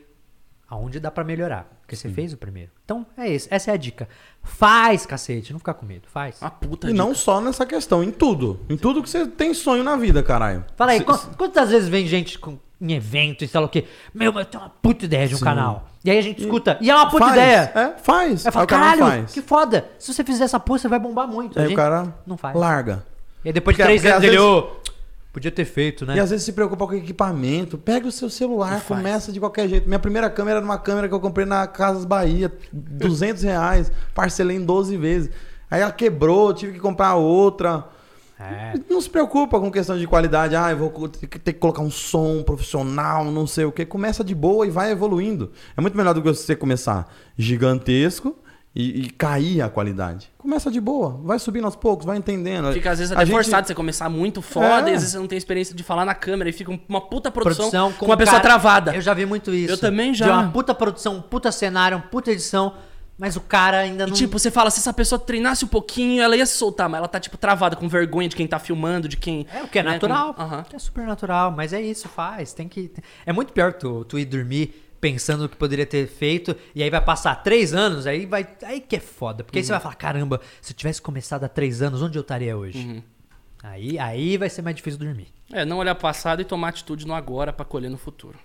aonde 0.71 1.01
dá 1.01 1.11
pra 1.11 1.25
melhorar. 1.25 1.67
Porque 1.83 1.97
você 1.97 2.09
fez 2.09 2.33
o 2.33 2.37
primeiro. 2.37 2.71
Então, 2.85 3.05
é 3.19 3.29
isso. 3.29 3.49
Essa 3.51 3.73
é 3.73 3.75
a 3.75 3.77
dica. 3.77 4.09
Faz, 4.43 5.05
cacete. 5.05 5.53
Não 5.53 5.59
fica 5.59 5.75
com 5.75 5.85
medo. 5.85 6.03
Faz. 6.07 6.41
Uma 6.41 6.51
puta 6.51 6.87
E 6.89 6.93
dica. 6.93 7.03
não 7.05 7.15
só 7.15 7.41
nessa 7.41 7.67
questão, 7.67 8.03
em 8.03 8.11
tudo. 8.11 8.61
Em 8.69 8.77
tudo 8.77 9.03
que 9.03 9.11
você 9.11 9.27
tem 9.27 9.53
sonho 9.53 9.83
na 9.83 9.97
vida, 9.97 10.23
caralho. 10.23 10.65
Fala 10.77 10.93
aí, 10.93 10.99
Se- 10.99 11.05
qu- 11.05 11.37
quantas 11.37 11.71
vezes 11.71 11.89
vem 11.89 12.07
gente 12.07 12.39
com, 12.39 12.57
em 12.81 12.93
evento 12.93 13.45
e 13.45 13.49
sei 13.49 13.59
lá 13.61 13.67
o 13.67 13.69
quê? 13.69 13.85
Meu, 14.15 14.33
mas 14.33 14.45
eu 14.47 14.51
tenho 14.53 14.63
uma 14.63 14.71
puta 14.71 15.05
ideia 15.05 15.27
de 15.27 15.35
um 15.35 15.41
canal. 15.41 15.89
E 16.05 16.11
aí 16.11 16.17
a 16.19 16.23
gente 16.23 16.41
escuta. 16.43 16.79
E 16.81 16.89
é 16.91 16.95
uma 16.95 17.11
puta 17.11 17.25
faz, 17.27 17.37
ideia. 17.37 17.73
É, 17.75 17.99
faz. 18.01 18.47
Aí 18.47 18.53
fala, 18.53 18.67
caralho, 18.67 19.01
faz. 19.07 19.33
que 19.33 19.43
foda. 19.43 19.91
Se 19.99 20.15
você 20.15 20.23
fizer 20.25 20.45
essa 20.45 20.59
porra, 20.61 20.79
você 20.79 20.89
vai 20.89 20.99
bombar 20.99 21.27
muito. 21.29 21.59
A 21.59 21.63
Aí 21.63 21.69
gente 21.69 21.75
o 21.75 21.77
cara 21.77 22.15
não 22.27 22.37
faz. 22.39 22.57
larga. 22.57 23.05
E 23.45 23.49
aí 23.49 23.53
depois 23.53 23.77
de 23.77 23.83
Porque- 23.83 23.99
três 23.99 24.03
porque 24.03 24.13
anos 24.15 24.25
ele, 24.25 24.37
vezes- 24.39 24.80
podia 25.33 25.51
ter 25.51 25.65
feito, 25.65 26.05
né? 26.05 26.17
E 26.17 26.21
às 26.21 26.31
vezes 26.31 26.45
se 26.45 26.53
preocupa 26.53 26.87
com 26.87 26.95
equipamento. 26.95 27.79
Pega 27.79 28.07
o 28.07 28.13
seu 28.13 28.29
celular, 28.29 28.83
começa 28.85 29.33
de 29.33 29.39
qualquer 29.39 29.69
jeito. 29.69 29.87
Minha 29.87 29.99
primeira 29.99 30.29
câmera 30.29 30.59
era 30.59 30.65
uma 30.65 30.79
câmera 30.79 31.09
que 31.09 31.15
eu 31.15 31.21
comprei 31.21 31.47
na 31.47 31.67
Casas 31.67 32.05
Bahia. 32.05 32.53
200 32.73 33.43
reais. 33.43 33.93
Parcelei 34.15 34.57
em 34.57 34.65
12 34.65 34.97
vezes. 34.97 35.31
Aí 35.71 35.81
ela 35.83 35.93
quebrou, 35.93 36.53
tive 36.53 36.73
que 36.73 36.81
comprar 36.81 37.15
outra. 37.15 37.85
É. 38.41 38.73
Não 38.89 39.01
se 39.01 39.11
preocupa 39.11 39.61
com 39.61 39.71
questão 39.71 39.99
de 39.99 40.07
qualidade. 40.07 40.57
Ah, 40.57 40.71
eu 40.71 40.79
vou 40.79 41.09
ter 41.09 41.27
que 41.29 41.53
colocar 41.53 41.83
um 41.83 41.91
som 41.91 42.43
profissional, 42.43 43.25
não 43.27 43.47
sei 43.47 43.67
o 43.67 43.73
que. 43.73 43.85
Começa 43.85 44.25
de 44.25 44.35
boa 44.35 44.67
e 44.67 44.71
vai 44.71 44.91
evoluindo. 44.91 45.53
É 45.77 45.81
muito 45.81 45.97
melhor 45.97 46.15
do 46.15 46.23
que 46.23 46.29
você 46.29 46.57
começar 46.57 47.13
gigantesco 47.37 48.37
e, 48.75 49.03
e 49.03 49.11
cair 49.11 49.61
a 49.63 49.69
qualidade. 49.69 50.31
Começa 50.39 50.71
de 50.71 50.81
boa, 50.81 51.21
vai 51.25 51.39
subindo 51.39 51.65
aos 51.65 51.75
poucos, 51.77 52.07
vai 52.07 52.17
entendendo. 52.17 52.73
Fica 52.73 52.93
às 52.93 52.99
vezes 52.99 53.11
A 53.13 53.17
até 53.17 53.27
gente- 53.27 53.35
forçado 53.35 53.67
você 53.67 53.75
começar 53.75 54.09
muito 54.09 54.41
foda 54.41 54.89
É. 54.89 54.93
e 54.93 54.95
às 54.95 55.01
vezes 55.01 55.11
você 55.11 55.19
não 55.19 55.27
tem 55.27 55.37
experiência 55.37 55.75
de 55.75 55.83
falar 55.83 56.05
na 56.05 56.15
câmera 56.15 56.49
e 56.49 56.53
fica 56.53 56.71
uma 56.89 57.01
puta 57.01 57.31
produção, 57.31 57.69
Produção 57.71 57.93
com 57.99 58.07
uma 58.07 58.17
pessoa 58.17 58.41
cara- 58.41 58.49
travada. 58.49 58.95
Eu 58.95 59.01
já 59.01 59.13
vi 59.13 59.27
muito 59.27 59.53
isso. 59.53 59.73
Eu 59.73 59.79
também 59.79 60.15
já. 60.15 60.27
De 60.27 60.31
uma 60.33 60.51
puta 60.51 60.75
produção, 60.75 61.17
um 61.17 61.21
puta 61.23 61.51
cenário, 61.51 61.99
um 61.99 62.01
puta 62.01 62.31
edição, 62.31 62.75
mas 63.19 63.35
o 63.37 63.41
cara 63.41 63.79
ainda 63.79 64.05
E 64.05 64.07
não. 64.07 64.15
tipo, 64.15 64.39
você 64.39 64.51
fala, 64.53 64.71
se 64.71 64.79
essa 64.79 64.93
pessoa 64.95 65.19
treinasse 65.19 65.65
um 65.65 65.69
pouquinho, 65.69 66.23
ela 66.23 66.37
ia 66.37 66.47
se 66.47 66.57
soltar, 66.57 66.89
mas 66.89 66.99
ela 66.99 67.09
tá, 67.09 67.19
tipo, 67.21 67.37
travada, 67.37 67.75
com 67.77 67.87
vergonha 67.89 68.29
de 68.29 68.37
quem 68.37 68.47
tá 68.47 68.59
filmando, 68.59 69.09
de 69.09 69.17
quem. 69.17 69.47
É 69.53 69.63
o 69.63 69.69
que 69.69 69.79
é 69.79 69.83
né, 69.83 69.91
natural. 69.95 70.35
Aham. 70.39 70.65
É 70.73 70.79
super 70.79 71.05
natural, 71.05 71.51
mas 71.51 71.73
é 71.73 71.83
isso, 71.83 72.09
faz. 72.09 72.53
Tem 72.55 72.67
que. 72.69 72.91
É 73.27 73.33
muito 73.33 73.53
pior 73.53 73.73
tu, 73.75 74.05
tu 74.07 74.19
ir 74.19 74.25
dormir 74.25 74.90
pensando 75.01 75.45
no 75.45 75.49
que 75.49 75.57
poderia 75.57 75.87
ter 75.87 76.07
feito, 76.07 76.55
e 76.75 76.83
aí 76.83 76.91
vai 76.91 77.01
passar 77.01 77.37
três 77.37 77.73
anos, 77.73 78.07
aí 78.07 78.27
vai. 78.27 78.47
Aí 78.65 78.81
que 78.81 78.97
é 78.97 79.01
foda. 79.01 79.43
Porque 79.43 79.59
aí 79.59 79.63
Uhum. 79.63 79.67
você 79.67 79.73
vai 79.73 79.81
falar, 79.81 79.95
caramba, 79.95 80.41
se 80.61 80.73
eu 80.73 80.77
tivesse 80.77 81.01
começado 81.01 81.45
há 81.45 81.49
três 81.49 81.81
anos, 81.83 82.03
onde 82.03 82.19
eu 82.19 82.23
estaria 82.23 82.57
hoje? 82.57 82.79
Uhum. 82.79 83.03
Aí, 83.63 83.99
aí 83.99 84.37
vai 84.39 84.49
ser 84.49 84.63
mais 84.63 84.75
difícil 84.77 84.99
dormir. 84.99 85.29
É, 85.53 85.65
não 85.65 85.79
olhar 85.79 85.95
passado 85.95 86.41
e 86.41 86.45
tomar 86.45 86.69
atitude 86.69 87.07
no 87.07 87.15
agora 87.15 87.53
pra 87.53 87.65
colher 87.65 87.91
no 87.91 87.99
futuro. 87.99 88.39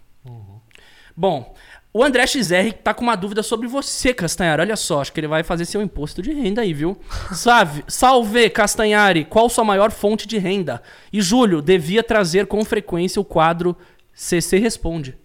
Bom, 1.17 1.55
o 1.93 2.03
André 2.03 2.27
XR 2.27 2.73
tá 2.83 2.93
com 2.93 3.01
uma 3.03 3.15
dúvida 3.15 3.41
sobre 3.41 3.67
você, 3.67 4.13
Castanhari. 4.13 4.61
Olha 4.61 4.75
só, 4.75 4.99
acho 4.99 5.13
que 5.13 5.19
ele 5.21 5.27
vai 5.29 5.43
fazer 5.43 5.63
seu 5.63 5.81
imposto 5.81 6.21
de 6.21 6.33
renda 6.33 6.61
aí, 6.61 6.73
viu? 6.73 6.97
Salve, 7.31 7.85
salve, 7.87 8.49
Castanhari. 8.49 9.23
Qual 9.23 9.47
sua 9.47 9.63
maior 9.63 9.91
fonte 9.91 10.27
de 10.27 10.37
renda? 10.37 10.81
E 11.13 11.21
Júlio, 11.21 11.61
devia 11.61 12.03
trazer 12.03 12.47
com 12.47 12.65
frequência 12.65 13.21
o 13.21 13.23
quadro 13.25 13.77
CC 14.13 14.57
Responde. 14.57 15.17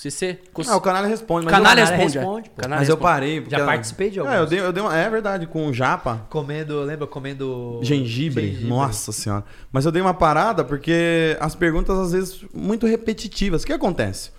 CC? 0.00 0.38
Cos- 0.52 0.68
Ah, 0.68 0.76
o 0.76 0.80
canal 0.80 1.04
responde, 1.04 1.44
mas 1.44 1.52
Canalha 1.54 1.80
eu, 1.80 1.84
Canalha 1.86 1.96
responde. 2.04 2.16
é. 2.18 2.20
responde, 2.20 2.50
pô. 2.50 2.68
Mas 2.68 2.88
eu 2.88 2.96
parei. 2.96 3.40
porque 3.40 3.56
Já 3.56 3.64
participei 3.66 4.10
de 4.10 4.18
É, 4.18 4.22
alguns. 4.22 4.34
eu 4.36 4.46
dei, 4.46 4.60
eu 4.60 4.72
dei 4.72 4.82
uma, 4.82 4.96
é 4.96 5.10
verdade, 5.10 5.46
com 5.46 5.66
o 5.68 5.72
Japa. 5.74 6.26
Comendo, 6.30 6.80
lembra? 6.82 7.06
Comendo. 7.06 7.80
Gengibre. 7.82 8.58
Nossa 8.62 9.12
senhora. 9.12 9.44
Mas 9.70 9.84
eu 9.84 9.92
dei 9.92 10.00
uma 10.00 10.14
parada 10.14 10.64
porque 10.64 11.36
as 11.40 11.54
perguntas, 11.54 11.98
às 11.98 12.12
vezes, 12.12 12.44
muito 12.54 12.86
repetitivas. 12.86 13.62
O 13.62 13.66
que 13.66 13.72
acontece? 13.72 14.30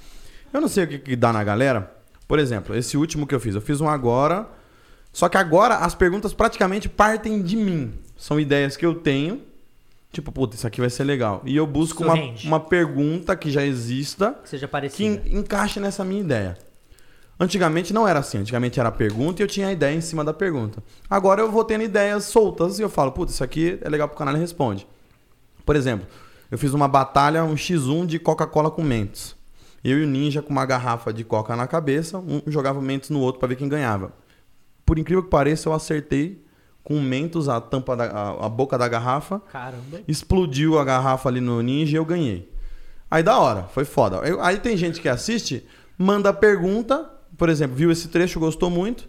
Eu 0.53 0.59
não 0.61 0.67
sei 0.67 0.83
o 0.83 0.87
que, 0.87 0.99
que 0.99 1.15
dá 1.15 1.31
na 1.31 1.43
galera. 1.43 1.91
Por 2.27 2.39
exemplo, 2.39 2.75
esse 2.75 2.97
último 2.97 3.27
que 3.27 3.35
eu 3.35 3.39
fiz. 3.39 3.55
Eu 3.55 3.61
fiz 3.61 3.79
um 3.81 3.87
agora. 3.89 4.47
Só 5.13 5.27
que 5.29 5.37
agora 5.37 5.75
as 5.75 5.93
perguntas 5.93 6.33
praticamente 6.33 6.87
partem 6.89 7.41
de 7.41 7.55
mim. 7.57 7.93
São 8.17 8.39
ideias 8.39 8.77
que 8.77 8.85
eu 8.85 8.95
tenho. 8.95 9.41
Tipo, 10.11 10.31
puta, 10.31 10.55
isso 10.55 10.67
aqui 10.67 10.81
vai 10.81 10.89
ser 10.89 11.03
legal. 11.05 11.41
E 11.45 11.55
eu 11.55 11.65
busco 11.65 12.03
uma, 12.03 12.15
uma 12.43 12.59
pergunta 12.59 13.35
que 13.35 13.49
já 13.49 13.63
exista 13.65 14.33
Que 14.43 14.49
seja 14.49 14.67
que 14.67 14.71
parecido. 14.71 15.03
en- 15.27 15.39
encaixe 15.39 15.79
nessa 15.79 16.03
minha 16.03 16.19
ideia. 16.21 16.57
Antigamente 17.39 17.93
não 17.93 18.07
era 18.07 18.19
assim. 18.19 18.37
Antigamente 18.39 18.79
era 18.79 18.89
a 18.89 18.91
pergunta 18.91 19.41
e 19.41 19.43
eu 19.43 19.47
tinha 19.47 19.67
a 19.67 19.71
ideia 19.71 19.95
em 19.95 20.01
cima 20.01 20.23
da 20.23 20.33
pergunta. 20.33 20.83
Agora 21.09 21.41
eu 21.41 21.49
vou 21.51 21.63
tendo 21.63 21.83
ideias 21.83 22.25
soltas 22.25 22.77
e 22.77 22.81
eu 22.81 22.89
falo, 22.89 23.11
putz, 23.11 23.33
isso 23.33 23.43
aqui 23.43 23.79
é 23.81 23.89
legal 23.89 24.07
pro 24.07 24.17
canal 24.17 24.35
e 24.35 24.39
responde. 24.39 24.85
Por 25.65 25.75
exemplo, 25.75 26.05
eu 26.51 26.57
fiz 26.57 26.73
uma 26.73 26.87
batalha, 26.87 27.43
um 27.43 27.55
X1 27.55 28.05
de 28.05 28.19
Coca-Cola 28.19 28.69
com 28.69 28.83
Mentos. 28.83 29.35
Eu 29.83 29.97
e 29.99 30.03
o 30.03 30.07
Ninja 30.07 30.41
com 30.43 30.51
uma 30.51 30.65
garrafa 30.65 31.11
de 31.11 31.23
Coca 31.23 31.55
na 31.55 31.65
cabeça, 31.65 32.19
um 32.19 32.41
jogava 32.45 32.79
Mentos 32.81 33.09
no 33.09 33.19
outro 33.19 33.39
pra 33.39 33.47
ver 33.47 33.55
quem 33.55 33.67
ganhava. 33.69 34.11
Por 34.85 34.99
incrível 34.99 35.23
que 35.23 35.29
pareça, 35.29 35.69
eu 35.69 35.73
acertei 35.73 36.43
com 36.83 36.99
Mentos 36.99 37.47
a 37.47 37.61
tampa 37.61 37.95
da 37.95 38.05
a, 38.05 38.45
a 38.45 38.49
boca 38.49 38.77
da 38.77 38.87
garrafa 38.87 39.39
Caramba. 39.51 40.01
explodiu 40.07 40.79
a 40.79 40.83
garrafa 40.83 41.29
ali 41.29 41.39
no 41.39 41.61
ninja 41.61 41.93
e 41.93 41.99
eu 41.99 42.05
ganhei. 42.05 42.51
Aí 43.09 43.21
da 43.21 43.37
hora, 43.39 43.63
foi 43.73 43.85
foda. 43.85 44.17
Eu- 44.17 44.41
aí 44.41 44.57
tem 44.57 44.75
gente 44.77 44.99
que 45.01 45.09
assiste, 45.09 45.65
manda 45.97 46.33
pergunta, 46.33 47.09
por 47.37 47.49
exemplo, 47.49 47.75
viu 47.75 47.91
esse 47.91 48.07
trecho, 48.07 48.39
gostou 48.39 48.69
muito. 48.69 49.07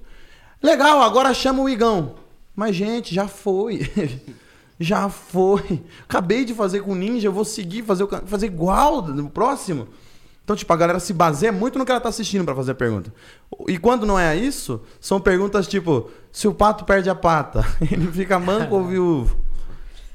Legal, 0.63 1.01
agora 1.03 1.33
chama 1.35 1.63
o 1.63 1.69
Igão. 1.69 2.17
Mas, 2.55 2.77
gente, 2.77 3.15
já 3.15 3.27
foi. 3.29 3.91
já 4.79 5.09
foi. 5.09 5.83
Acabei 6.05 6.45
de 6.45 6.55
fazer 6.55 6.81
com 6.81 6.93
o 6.93 6.97
ninja, 6.97 7.29
eu 7.29 7.33
vou 7.33 7.45
seguir, 7.45 7.83
fazer, 7.83 8.05
o 8.05 8.09
fazer 8.27 8.47
igual 8.47 9.03
no 9.03 9.31
próximo. 9.31 9.89
Então, 10.45 10.57
tipo, 10.57 10.73
a 10.73 10.77
galera 10.77 10.99
se 10.99 11.13
baseia 11.13 11.53
muito 11.53 11.79
no 11.79 11.85
que 11.85 11.93
ela 11.93 12.01
tá 12.01 12.09
assistindo 12.09 12.45
pra 12.45 12.55
fazer 12.55 12.73
a 12.73 12.75
pergunta. 12.75 13.13
E 13.69 13.79
quando 13.79 14.05
não 14.05 14.19
é 14.19 14.37
isso, 14.37 14.83
são 15.01 15.21
perguntas 15.21 15.69
tipo: 15.69 16.11
se 16.33 16.49
o 16.49 16.55
pato 16.55 16.85
perde 16.85 17.09
a 17.09 17.15
pata, 17.15 17.65
ele 17.81 18.11
fica 18.11 18.39
manco 18.39 18.75
ou 18.75 18.85
viúvo? 18.87 19.37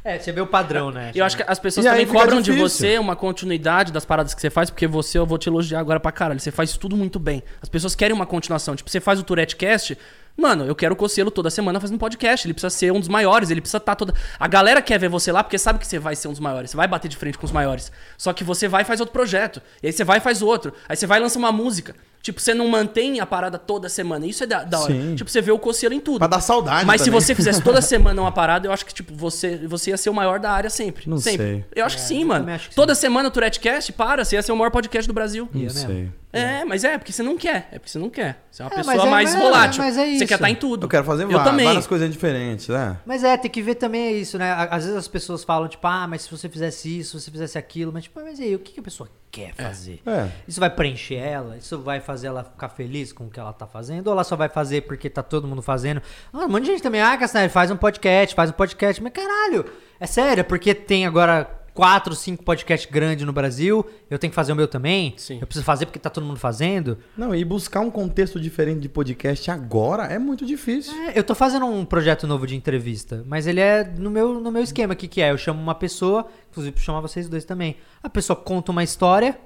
É, 0.04 0.18
você 0.18 0.32
vê 0.32 0.40
o 0.40 0.48
padrão, 0.48 0.90
né? 0.90 1.12
Eu 1.14 1.26
acho 1.26 1.36
que 1.36 1.44
as 1.46 1.60
pessoas 1.60 1.86
E 1.86 1.90
também 1.90 2.08
cobram 2.08 2.40
de 2.40 2.52
difícil. 2.52 2.70
você 2.70 2.98
uma 2.98 3.14
continuidade 3.14 3.92
das 3.92 4.06
paradas 4.06 4.34
que 4.34 4.40
você 4.40 4.50
faz, 4.50 4.70
porque 4.70 4.88
você, 4.88 5.18
eu 5.18 5.26
vou 5.26 5.38
te 5.38 5.50
elogiar 5.50 5.82
agora 5.82 6.00
pra 6.00 6.14
caralho. 6.14 6.40
Você 6.40 6.50
faz 6.50 6.78
tudo 6.78 6.96
muito 6.96 7.20
bem. 7.20 7.44
As 7.62 7.68
pessoas 7.68 7.94
querem 7.94 8.16
uma 8.16 8.26
continuação. 8.26 8.74
Tipo, 8.74 8.90
você 8.90 9.02
faz 9.02 9.20
o 9.20 9.24
Tourette 9.24 9.58
Cast. 9.58 9.98
Mano, 10.38 10.66
eu 10.66 10.76
quero 10.76 10.94
o 10.94 10.96
Cocielo 10.96 11.32
toda 11.32 11.50
semana 11.50 11.80
fazendo 11.80 11.98
podcast. 11.98 12.46
Ele 12.46 12.54
precisa 12.54 12.70
ser 12.70 12.92
um 12.94 13.00
dos 13.00 13.10
maiores. 13.10 13.50
Ele 13.50 13.60
precisa 13.60 13.80
estar 13.80 13.96
toda. 13.96 14.14
A 14.40 14.48
galera 14.48 14.84
quer 14.84 15.00
ver 15.00 15.10
você 15.10 15.32
lá 15.32 15.44
porque 15.44 15.58
sabe 15.58 15.80
que 15.80 15.88
você 15.88 15.98
vai 15.98 16.16
ser 16.16 16.28
um 16.28 16.32
dos 16.32 16.40
maiores. 16.40 16.70
Você 16.70 16.78
vai 16.78 16.88
bater 16.88 17.08
de 17.08 17.18
frente 17.18 17.40
com 17.40 17.46
os 17.46 17.52
maiores. 17.52 17.92
Só 18.20 18.32
que 18.32 18.44
você 18.44 18.68
vai 18.68 18.84
e 18.84 18.86
faz 18.86 19.00
outro 19.00 19.12
projeto. 19.12 19.60
E 19.82 19.88
aí 19.88 19.94
você 19.94 20.04
vai 20.04 20.20
e 20.20 20.22
faz 20.22 20.44
outro. 20.44 20.72
Aí 20.88 20.96
você 20.96 21.08
vai 21.08 21.18
e 21.18 21.22
lança 21.24 21.40
uma 21.40 21.52
música. 21.52 21.96
Tipo, 22.28 22.42
você 22.42 22.54
não 22.54 22.68
mantém 22.68 23.22
a 23.22 23.26
parada 23.26 23.58
toda 23.58 23.88
semana. 23.88 24.26
Isso 24.26 24.44
é 24.44 24.48
da, 24.48 24.64
da 24.66 24.80
hora. 24.82 24.92
Sim. 24.94 25.16
Tipo, 25.16 25.30
você 25.32 25.40
vê 25.42 25.50
o 25.50 25.58
Cocielo 25.58 25.96
em 25.96 26.00
tudo. 26.02 26.20
Pra 26.20 26.28
dar 26.28 26.42
saudade 26.42 26.86
Mas 26.86 27.00
se 27.00 27.06
também. 27.06 27.22
você 27.22 27.34
fizesse 27.34 27.62
toda 27.64 27.82
semana 27.82 28.22
uma 28.22 28.32
parada, 28.34 28.68
eu 28.68 28.72
acho 28.74 28.86
que, 28.86 28.94
tipo, 28.94 29.14
você, 29.16 29.56
você 29.66 29.92
ia 29.92 29.98
ser 29.98 30.10
o 30.10 30.14
maior 30.14 30.38
da 30.38 30.52
área 30.52 30.70
sempre. 30.70 31.10
Não 31.10 31.18
sempre. 31.20 31.46
sei. 31.46 31.66
Eu 31.74 31.86
acho 31.86 31.96
que 31.96 32.02
sim, 32.02 32.26
mano. 32.26 32.46
que 32.60 32.76
Toda 32.76 32.94
semana 32.96 33.30
o 33.30 33.32
Tourettecast, 33.32 33.94
para, 33.94 34.26
você 34.26 34.36
ia 34.36 34.42
ser 34.42 34.52
o 34.52 34.58
maior 34.58 34.72
podcast 34.72 35.08
do 35.08 35.14
Brasil. 35.14 35.48
Não 35.54 35.62
mesmo. 35.62 35.88
sei. 35.88 36.12
É, 36.34 36.66
mas 36.66 36.84
é, 36.84 36.98
porque 36.98 37.14
você 37.14 37.24
não 37.24 37.38
quer. 37.38 37.70
É 37.72 37.80
porque 37.80 37.90
você 37.90 37.98
não 37.98 38.10
quer. 38.10 38.44
Você 38.52 38.62
é 38.62 38.66
uma 38.66 38.72
É, 38.74 38.76
pessoa 38.76 38.96
mas 38.98 39.06
é- 39.06 39.10
mais 39.10 39.34
mas 39.34 39.42
é- 39.42 39.44
volátil. 39.46 39.84
mas 39.84 39.98
é 39.98 40.18
Você 40.18 40.26
quer 40.28 40.36
estar 40.36 40.50
em 40.50 40.56
tudo. 40.56 40.84
Eu 40.86 40.90
quero 40.90 41.06
fazer 41.06 41.24
eu 41.24 41.30
va- 41.32 41.44
também. 41.46 41.66
várias 41.66 41.88
coisas 41.88 42.12
diferentes, 42.12 42.68
né? 42.68 42.98
Mas 43.06 43.24
é, 43.24 43.38
tem 43.38 43.50
que 43.50 43.62
ver 43.62 43.76
também 43.76 44.20
isso, 44.20 44.38
né? 44.38 44.52
Às 44.70 44.84
vezes 44.84 44.98
as 45.00 45.08
pessoas 45.08 45.44
falam, 45.46 45.68
tipo, 45.70 45.88
ah, 45.88 46.06
mas 46.06 46.24
se 46.24 46.30
você 46.32 46.50
fizesse 46.50 47.00
isso, 47.00 47.18
se 47.18 47.26
você 47.26 47.32
fizesse 47.32 47.58
aquilo, 47.58 47.94
mas 47.94 48.04
tipo, 48.04 48.20
mas 48.22 48.38
e 48.40 48.44
aí, 48.44 48.56
o 48.56 48.60
que, 48.60 48.78
a 48.78 48.84
pessoa 48.84 49.10
quer 49.32 49.54
fazer? 49.56 50.02
É. 50.06 50.28
Isso 50.48 50.60
vai 50.60 50.70
preencher 50.70 51.16
ela? 51.16 51.56
Isso 51.58 51.80
vai 51.80 52.02
fazer 52.02 52.17
ela 52.24 52.44
ficar 52.44 52.70
feliz 52.70 53.14
com 53.14 53.26
o 53.26 53.30
que 53.30 53.40
ela 53.40 53.54
tá 53.54 53.68
fazendo? 53.68 54.08
Ou 54.08 54.14
ela 54.14 54.24
só 54.24 54.36
vai 54.36 54.50
fazer 54.50 54.82
porque 54.82 55.10
tá 55.10 55.22
todo 55.22 55.48
mundo 55.48 55.62
fazendo? 55.62 56.02
Ah, 56.34 56.46
um 56.46 56.50
monte 56.50 56.64
de 56.64 56.72
gente 56.72 56.84
também, 56.84 57.02
ah, 57.02 57.16
Castanheira, 57.18 57.52
faz 57.52 57.70
um 57.70 57.78
podcast, 57.78 58.34
faz 58.36 58.50
um 58.50 58.54
podcast. 58.54 59.02
Mas 59.02 59.14
caralho, 59.14 59.66
é 60.00 60.08
sério, 60.08 60.42
é 60.42 60.44
porque 60.44 60.74
tem 60.74 61.06
agora 61.06 61.58
quatro, 61.78 62.16
cinco 62.16 62.44
podcasts 62.44 62.92
grandes 62.92 63.24
no 63.24 63.32
Brasil, 63.32 63.86
eu 64.10 64.18
tenho 64.18 64.32
que 64.32 64.36
fazer 64.36 64.52
o 64.52 64.56
meu 64.56 64.68
também? 64.68 65.14
Sim. 65.16 65.38
Eu 65.40 65.46
preciso 65.46 65.64
fazer 65.64 65.86
porque 65.86 66.00
tá 66.00 66.10
todo 66.10 66.26
mundo 66.26 66.40
fazendo? 66.40 66.98
Não, 67.16 67.36
e 67.36 67.46
buscar 67.46 67.82
um 67.82 67.92
contexto 67.92 68.40
diferente 68.40 68.80
de 68.80 68.90
podcast 68.90 69.52
agora 69.52 70.06
é 70.06 70.18
muito 70.18 70.44
difícil. 70.44 70.92
É, 71.04 71.20
eu 71.20 71.24
tô 71.24 71.36
fazendo 71.36 71.68
um 71.68 71.86
projeto 71.86 72.26
novo 72.26 72.48
de 72.48 72.56
entrevista, 72.56 73.24
mas 73.28 73.46
ele 73.46 73.60
é 73.60 73.84
no 73.84 74.10
meu, 74.10 74.40
no 74.40 74.52
meu 74.52 74.64
esquema. 74.64 74.96
O 74.96 74.98
que, 74.98 75.08
que 75.08 75.22
é? 75.22 75.30
Eu 75.30 75.38
chamo 75.38 75.62
uma 75.62 75.76
pessoa, 75.76 76.26
inclusive 76.50 76.74
pra 76.74 76.84
chamar 76.84 77.02
vocês 77.02 77.30
dois 77.30 77.46
também. 77.46 77.78
A 78.02 78.10
pessoa 78.10 78.36
conta 78.36 78.72
uma 78.72 78.84
história 78.84 79.38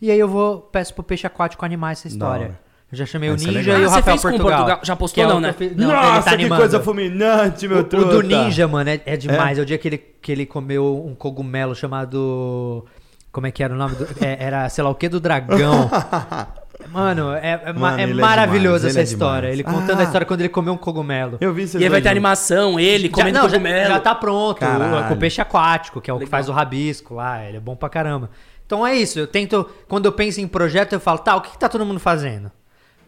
e 0.00 0.10
aí 0.10 0.18
eu 0.18 0.28
vou 0.28 0.58
peço 0.60 0.92
pro 0.94 1.02
peixe 1.02 1.26
aquático 1.26 1.64
animar 1.64 1.92
essa 1.92 2.06
história. 2.08 2.58
Eu 2.92 2.98
já 2.98 3.04
chamei 3.04 3.28
Esse 3.30 3.44
o 3.46 3.50
é 3.50 3.52
Ninja 3.52 3.72
legal. 3.72 3.80
e 3.80 3.84
o 3.84 3.86
Ah, 3.86 3.90
você 3.90 3.96
Rafael 3.96 4.16
com 4.16 4.22
Portugal. 4.22 4.48
Portugal. 4.58 4.80
Já 4.84 4.94
postou 4.96 5.14
que 5.14 5.20
é 5.20 5.26
o 5.26 5.40
não, 5.40 5.52
que 5.52 5.64
né? 5.66 5.72
Não, 5.76 5.86
ele 5.90 5.92
Nossa, 5.96 6.30
tá 6.30 6.36
que 6.36 6.48
coisa 6.48 6.80
fulminante, 6.80 7.66
meu 7.66 7.78
O, 7.78 7.80
o 7.80 7.84
truta. 7.84 8.10
do 8.10 8.22
Ninja, 8.22 8.68
mano, 8.68 8.88
é, 8.90 9.00
é 9.04 9.16
demais. 9.16 9.58
É? 9.58 9.62
o 9.62 9.66
dia 9.66 9.76
que 9.76 9.88
ele, 9.88 9.98
que 9.98 10.30
ele 10.30 10.46
comeu 10.46 11.04
um 11.04 11.12
cogumelo 11.14 11.74
chamado. 11.74 12.86
Como 13.32 13.44
é 13.46 13.50
que 13.50 13.62
era 13.62 13.74
o 13.74 13.76
nome? 13.76 13.96
Do, 13.96 14.06
é, 14.24 14.36
era, 14.40 14.68
sei 14.68 14.84
lá, 14.84 14.90
o 14.90 14.94
que 14.94 15.08
do 15.08 15.18
dragão. 15.20 15.90
Mano, 16.92 17.32
é, 17.32 17.60
é, 17.64 17.72
ma- 17.72 17.90
Mano, 17.92 17.98
é 17.98 18.02
é 18.02 18.14
maravilhoso 18.14 18.86
demais, 18.86 18.96
essa 18.96 18.98
ele 19.00 19.08
é 19.08 19.12
história. 19.12 19.48
Ele 19.48 19.64
contando 19.64 19.98
Ah. 19.98 20.02
a 20.02 20.04
história 20.04 20.26
quando 20.26 20.40
ele 20.40 20.48
comeu 20.50 20.72
um 20.72 20.76
cogumelo. 20.76 21.36
Eu 21.40 21.52
vi 21.52 21.66
vocês 21.66 21.80
E 21.80 21.84
aí 21.84 21.90
vai 21.90 22.00
ter 22.00 22.10
animação, 22.10 22.78
ele 22.78 23.08
Já, 23.08 23.14
comendo 23.14 23.38
não, 23.38 23.48
já, 23.48 23.56
cogumelo. 23.58 23.88
já 23.88 24.00
tá 24.00 24.14
pronto. 24.14 24.58
Caralho. 24.60 25.10
O, 25.10 25.14
o 25.14 25.16
peixe 25.16 25.40
aquático, 25.40 26.00
que 26.00 26.10
é 26.10 26.14
o 26.14 26.16
que 26.18 26.24
Legal. 26.26 26.30
faz 26.30 26.48
o 26.48 26.52
rabisco 26.52 27.14
lá. 27.14 27.42
Ele 27.44 27.56
é 27.56 27.60
bom 27.60 27.74
pra 27.74 27.88
caramba. 27.88 28.30
Então 28.66 28.86
é 28.86 28.94
isso. 28.96 29.18
Eu 29.18 29.26
tento. 29.26 29.64
Quando 29.88 30.06
eu 30.06 30.12
penso 30.12 30.40
em 30.40 30.48
projeto, 30.48 30.92
eu 30.92 31.00
falo, 31.00 31.18
tá, 31.20 31.36
o 31.36 31.40
que, 31.40 31.52
que 31.52 31.58
tá 31.58 31.68
todo 31.68 31.86
mundo 31.86 32.00
fazendo? 32.00 32.50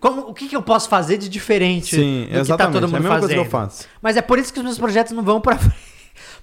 Como, 0.01 0.23
o 0.29 0.33
que, 0.35 0.49
que 0.49 0.55
eu 0.57 0.63
posso 0.63 0.89
fazer 0.89 1.19
de 1.19 1.29
diferente 1.29 1.97
Sim, 1.97 2.21
do 2.23 2.27
que 2.29 2.33
tá 2.35 2.41
exatamente. 2.41 2.73
todo 2.75 2.83
É 2.83 2.85
a 2.85 2.89
mundo 2.89 2.93
mesma 3.03 3.09
fazendo? 3.09 3.21
coisa 3.21 3.35
que 3.35 3.41
eu 3.41 3.51
faço. 3.51 3.87
Mas 4.01 4.17
é 4.17 4.23
por 4.23 4.39
isso 4.39 4.53
que 4.53 4.61
os 4.61 4.65
meus 4.65 4.79
projetos 4.79 5.13
não 5.13 5.25
vão 5.25 5.41
pra 5.41 5.57
frente. 5.59 5.89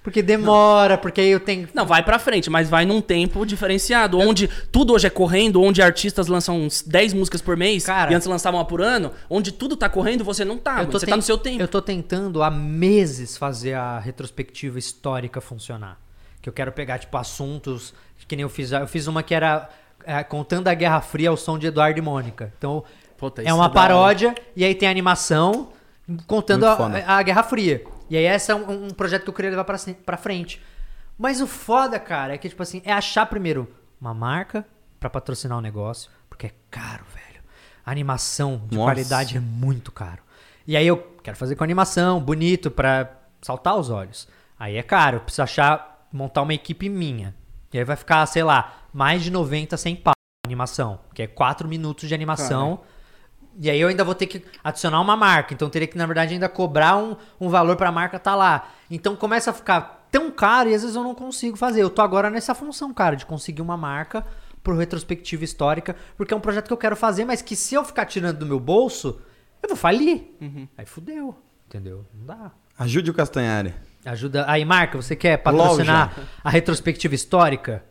Porque 0.02 0.22
demora, 0.22 0.96
porque 0.96 1.20
aí 1.20 1.30
eu 1.30 1.40
tenho. 1.40 1.66
Não, 1.74 1.84
vai 1.86 2.02
pra 2.02 2.18
frente, 2.18 2.48
mas 2.48 2.68
vai 2.68 2.84
num 2.86 3.00
tempo 3.00 3.44
diferenciado. 3.44 4.18
Onde 4.18 4.46
tudo 4.70 4.92
hoje 4.92 5.06
é 5.06 5.10
correndo, 5.10 5.60
onde 5.62 5.82
artistas 5.82 6.28
lançam 6.28 6.60
uns 6.60 6.82
10 6.82 7.12
músicas 7.14 7.40
por 7.42 7.56
mês 7.56 7.84
Cara. 7.86 8.12
e 8.12 8.14
antes 8.14 8.28
lançavam 8.28 8.60
uma 8.60 8.64
por 8.66 8.80
ano, 8.80 9.10
onde 9.28 9.50
tudo 9.50 9.74
tá 9.76 9.88
correndo, 9.88 10.22
você 10.22 10.44
não 10.44 10.58
tá. 10.58 10.82
Você 10.84 11.06
ten- 11.06 11.10
tá 11.12 11.16
no 11.16 11.22
seu 11.22 11.36
tempo. 11.38 11.60
Eu 11.62 11.66
tô 11.68 11.82
tentando 11.82 12.42
há 12.42 12.50
meses 12.50 13.36
fazer 13.36 13.72
a 13.74 13.98
retrospectiva 13.98 14.78
histórica 14.78 15.40
funcionar. 15.40 15.98
Que 16.40 16.48
eu 16.48 16.52
quero 16.52 16.70
pegar, 16.72 16.98
tipo, 16.98 17.16
assuntos 17.16 17.92
que 18.26 18.36
nem 18.36 18.42
eu 18.42 18.48
fiz. 18.48 18.72
Eu 18.72 18.86
fiz 18.86 19.06
uma 19.06 19.22
que 19.22 19.34
era 19.34 19.68
é, 20.04 20.22
contando 20.22 20.68
a 20.68 20.74
Guerra 20.74 21.00
Fria 21.00 21.30
ao 21.30 21.36
som 21.36 21.58
de 21.58 21.66
Eduardo 21.66 21.98
e 21.98 22.02
Mônica. 22.02 22.52
Então, 22.56 22.84
Puta, 23.16 23.42
é 23.42 23.52
uma 23.52 23.66
é 23.66 23.68
da 23.68 23.80
hora. 23.80 23.88
paródia 23.88 24.34
e 24.54 24.64
aí 24.64 24.74
tem 24.74 24.88
animação 24.88 25.70
contando 26.26 26.64
a, 26.64 26.76
a 27.06 27.22
Guerra 27.22 27.42
Fria. 27.42 27.84
E 28.08 28.16
aí 28.16 28.24
esse 28.26 28.52
é 28.52 28.54
um, 28.54 28.86
um 28.86 28.90
projeto 28.90 29.24
que 29.24 29.30
eu 29.30 29.34
queria 29.34 29.50
levar 29.50 29.64
pra, 29.64 29.76
pra 30.04 30.16
frente. 30.16 30.62
Mas 31.18 31.40
o 31.40 31.46
foda, 31.46 31.98
cara, 31.98 32.34
é 32.34 32.38
que, 32.38 32.48
tipo 32.48 32.62
assim, 32.62 32.82
é 32.84 32.92
achar 32.92 33.26
primeiro 33.26 33.66
uma 34.00 34.12
marca 34.12 34.66
pra 35.00 35.08
patrocinar 35.08 35.56
o 35.56 35.60
negócio, 35.60 36.10
porque 36.28 36.46
é 36.46 36.52
caro, 36.70 37.04
velho. 37.12 37.42
A 37.84 37.90
animação 37.90 38.62
de 38.68 38.76
Nossa. 38.76 38.86
qualidade 38.86 39.36
é 39.36 39.40
muito 39.40 39.90
caro. 39.90 40.22
E 40.66 40.76
aí 40.76 40.86
eu 40.86 40.98
quero 41.22 41.36
fazer 41.36 41.56
com 41.56 41.64
animação, 41.64 42.20
bonito, 42.20 42.70
pra 42.70 43.10
saltar 43.40 43.76
os 43.76 43.88
olhos. 43.88 44.28
Aí 44.58 44.76
é 44.76 44.82
caro, 44.82 45.16
eu 45.16 45.20
preciso 45.20 45.42
achar, 45.42 46.06
montar 46.12 46.42
uma 46.42 46.52
equipe 46.54 46.88
minha. 46.88 47.34
E 47.76 47.78
aí 47.78 47.84
vai 47.84 47.96
ficar, 47.96 48.24
sei 48.24 48.42
lá, 48.42 48.74
mais 48.90 49.22
de 49.22 49.30
90, 49.30 49.76
100 49.76 49.96
pau 49.96 50.14
a 50.14 50.48
animação. 50.48 50.98
Que 51.12 51.22
é 51.22 51.26
4 51.26 51.68
minutos 51.68 52.08
de 52.08 52.14
animação. 52.14 52.80
E 53.60 53.68
aí 53.68 53.78
eu 53.78 53.88
ainda 53.88 54.02
vou 54.02 54.14
ter 54.14 54.26
que 54.26 54.42
adicionar 54.64 54.98
uma 54.98 55.14
marca. 55.14 55.52
Então 55.52 55.68
eu 55.68 55.70
teria 55.70 55.86
que, 55.86 55.98
na 55.98 56.06
verdade, 56.06 56.32
ainda 56.32 56.48
cobrar 56.48 56.96
um, 56.96 57.16
um 57.38 57.50
valor 57.50 57.76
pra 57.76 57.92
marca 57.92 58.18
tá 58.18 58.34
lá. 58.34 58.70
Então 58.90 59.14
começa 59.14 59.50
a 59.50 59.52
ficar 59.52 60.08
tão 60.10 60.30
caro 60.30 60.70
e 60.70 60.74
às 60.74 60.80
vezes 60.80 60.96
eu 60.96 61.02
não 61.02 61.14
consigo 61.14 61.54
fazer. 61.54 61.82
Eu 61.82 61.90
tô 61.90 62.00
agora 62.00 62.30
nessa 62.30 62.54
função, 62.54 62.94
cara, 62.94 63.14
de 63.14 63.26
conseguir 63.26 63.60
uma 63.60 63.76
marca 63.76 64.24
pro 64.62 64.74
retrospectiva 64.74 65.44
histórica, 65.44 65.94
porque 66.16 66.32
é 66.32 66.36
um 66.36 66.40
projeto 66.40 66.68
que 66.68 66.72
eu 66.72 66.78
quero 66.78 66.96
fazer, 66.96 67.26
mas 67.26 67.42
que 67.42 67.54
se 67.54 67.74
eu 67.74 67.84
ficar 67.84 68.06
tirando 68.06 68.38
do 68.38 68.46
meu 68.46 68.58
bolso, 68.58 69.20
eu 69.62 69.68
vou 69.68 69.76
falir. 69.76 70.34
Aí 70.78 70.86
fudeu. 70.86 71.36
Entendeu? 71.66 72.06
Não 72.14 72.24
dá. 72.24 72.52
Ajude 72.78 73.10
o 73.10 73.14
Castanhari. 73.14 73.74
Ajuda. 74.06 74.44
Aí, 74.48 74.64
marca, 74.64 74.96
você 75.00 75.14
quer 75.16 75.36
patrocinar 75.38 76.12
a 76.42 76.48
retrospectiva 76.50 77.14
histórica? 77.14 77.82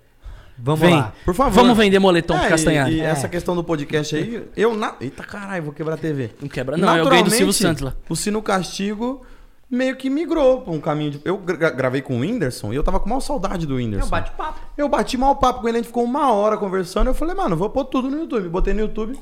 Vamos 0.57 0.79
Vem. 0.79 0.95
lá. 0.95 1.13
Por 1.25 1.33
favor. 1.35 1.51
Vamos 1.53 1.77
vender 1.77 1.99
moletom 1.99 2.33
É, 2.35 2.39
pro 2.39 2.49
Castanhari. 2.49 2.93
E, 2.93 2.97
e 2.97 3.01
É. 3.01 3.05
essa 3.05 3.27
questão 3.27 3.55
do 3.55 3.63
podcast 3.63 4.15
aí, 4.15 4.47
eu 4.55 4.73
na... 4.73 4.95
Eita 5.01 5.21
caralho, 5.23 5.63
vou 5.65 5.73
quebrar 5.73 5.95
a 5.95 5.97
TV. 5.97 6.31
Não 6.41 6.47
quebra, 6.47 6.77
não. 6.77 6.95
Eu 6.95 7.09
ganhei 7.09 7.23
do 7.23 7.29
Silvio 7.29 7.47
Naturalmente, 7.47 7.79
Santos 7.79 7.81
lá. 7.81 7.93
O 8.07 8.15
Sino 8.15 8.41
Castigo 8.41 9.25
meio 9.69 9.97
que 9.97 10.09
migrou 10.09 10.61
pra 10.61 10.71
um 10.71 10.79
caminho 10.79 11.11
de. 11.11 11.21
Eu 11.25 11.37
gra- 11.37 11.71
gravei 11.71 12.01
com 12.01 12.15
o 12.15 12.19
Whindersson 12.21 12.71
e 12.71 12.75
eu 12.77 12.83
tava 12.83 12.99
com 13.01 13.09
maior 13.09 13.19
saudade 13.19 13.65
do 13.67 13.73
É 13.73 13.75
um 13.75 13.79
Whindersson. 13.79 14.09
bate-papo. 14.09 14.59
Eu 14.77 14.87
bati 14.87 15.17
mal 15.17 15.35
papo 15.35 15.59
com 15.61 15.67
ele, 15.67 15.77
a 15.77 15.81
gente 15.81 15.87
ficou 15.87 16.03
uma 16.05 16.31
hora 16.31 16.55
conversando. 16.57 17.07
Eu 17.07 17.13
falei, 17.13 17.35
mano, 17.35 17.57
vou 17.57 17.69
pôr 17.69 17.83
tudo 17.85 18.09
no 18.09 18.17
YouTube. 18.19 18.47
Botei 18.47 18.73
no 18.73 18.79
YouTube. 18.79 19.19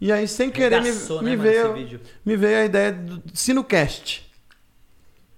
E 0.00 0.12
aí, 0.12 0.28
sem 0.28 0.50
querer, 0.50 0.80
me, 0.80 0.88
Regaçou, 0.90 1.20
me 1.22 1.30
né, 1.30 1.36
mano, 1.36 1.74
veio, 1.74 2.00
me 2.24 2.36
veio 2.36 2.58
a 2.58 2.64
ideia 2.64 2.92
do 2.92 3.20
SinoCast. 3.34 4.29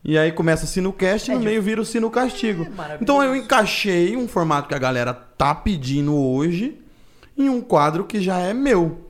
E 0.05 0.19
aí 0.19 0.33
começa 0.33 0.67
SinoCast 0.67 1.31
e 1.31 1.35
no 1.35 1.41
de- 1.41 1.47
meio 1.47 1.63
vira 1.63 1.81
o 1.81 1.85
Sino 1.85 2.11
Castigo. 2.11 2.65
É, 2.65 2.99
então 3.01 3.23
eu 3.23 3.37
encaixei 3.37 4.17
um 4.17 4.27
formato 4.27 4.69
que 4.69 4.75
a 4.75 4.79
galera 4.79 5.15
tá 5.15 5.55
pedindo 5.55 6.15
hoje 6.17 6.79
em 7.39 7.49
um 7.49 7.61
quadro 7.61 8.05
que 8.05 8.21
já 8.21 8.39
é 8.39 8.53
meu. 8.53 9.09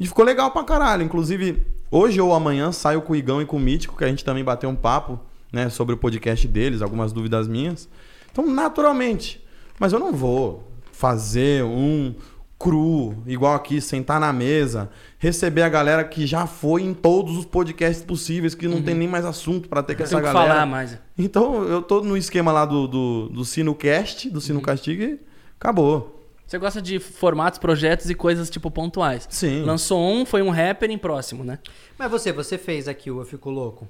E 0.00 0.06
ficou 0.06 0.24
legal 0.24 0.50
pra 0.50 0.64
caralho. 0.64 1.02
Inclusive, 1.04 1.64
hoje 1.90 2.20
ou 2.20 2.34
amanhã 2.34 2.72
saio 2.72 3.00
com 3.02 3.12
o 3.12 3.16
Igão 3.16 3.40
e 3.40 3.46
com 3.46 3.56
o 3.56 3.60
Mítico, 3.60 3.96
que 3.96 4.04
a 4.04 4.08
gente 4.08 4.24
também 4.24 4.42
bateu 4.44 4.68
um 4.68 4.74
papo, 4.76 5.18
né, 5.52 5.68
sobre 5.70 5.94
o 5.94 5.98
podcast 5.98 6.46
deles, 6.48 6.82
algumas 6.82 7.12
dúvidas 7.12 7.46
minhas. 7.48 7.88
Então, 8.32 8.46
naturalmente. 8.46 9.42
Mas 9.78 9.92
eu 9.92 9.98
não 10.00 10.12
vou 10.12 10.68
fazer 10.92 11.62
um 11.62 12.14
cru, 12.58 13.22
igual 13.26 13.54
aqui, 13.54 13.80
sentar 13.80 14.18
na 14.18 14.32
mesa, 14.32 14.88
receber 15.18 15.62
a 15.62 15.68
galera 15.68 16.02
que 16.04 16.26
já 16.26 16.46
foi 16.46 16.82
em 16.82 16.94
todos 16.94 17.36
os 17.36 17.44
podcasts 17.44 18.04
possíveis, 18.04 18.54
que 18.54 18.66
não 18.66 18.80
tem 18.82 18.94
nem 18.94 19.06
mais 19.06 19.24
assunto 19.26 19.68
pra 19.68 19.82
ter 19.82 19.94
com 19.94 20.02
essa 20.02 20.16
Uhum. 20.16 20.22
Tem 20.22 20.28
que 20.30 20.34
galera. 20.34 20.54
falar 20.54 20.66
mais. 20.66 20.98
Então, 21.18 21.62
eu 21.64 21.82
tô 21.82 22.00
no 22.00 22.16
esquema 22.16 22.52
lá 22.52 22.64
do, 22.64 22.86
do, 22.88 23.28
do 23.28 23.44
SinoCast, 23.44 24.30
do 24.30 24.36
Uhum. 24.36 24.40
Sino 24.40 24.60
Castigo 24.62 25.02
e 25.02 25.20
acabou. 25.60 26.14
Você 26.46 26.58
gosta 26.58 26.80
de 26.80 26.98
formatos, 27.00 27.58
projetos 27.58 28.08
e 28.08 28.14
coisas 28.14 28.48
tipo 28.48 28.70
pontuais. 28.70 29.26
Sim. 29.30 29.62
Lançou 29.64 30.00
um, 30.00 30.24
foi 30.24 30.42
um 30.42 30.52
happening 30.52 30.96
próximo, 30.96 31.42
né? 31.44 31.58
Mas 31.98 32.10
você, 32.10 32.32
você 32.32 32.56
fez 32.56 32.86
aqui 32.88 33.10
o 33.10 33.20
Eu 33.20 33.24
Fico 33.26 33.50
Louco. 33.50 33.88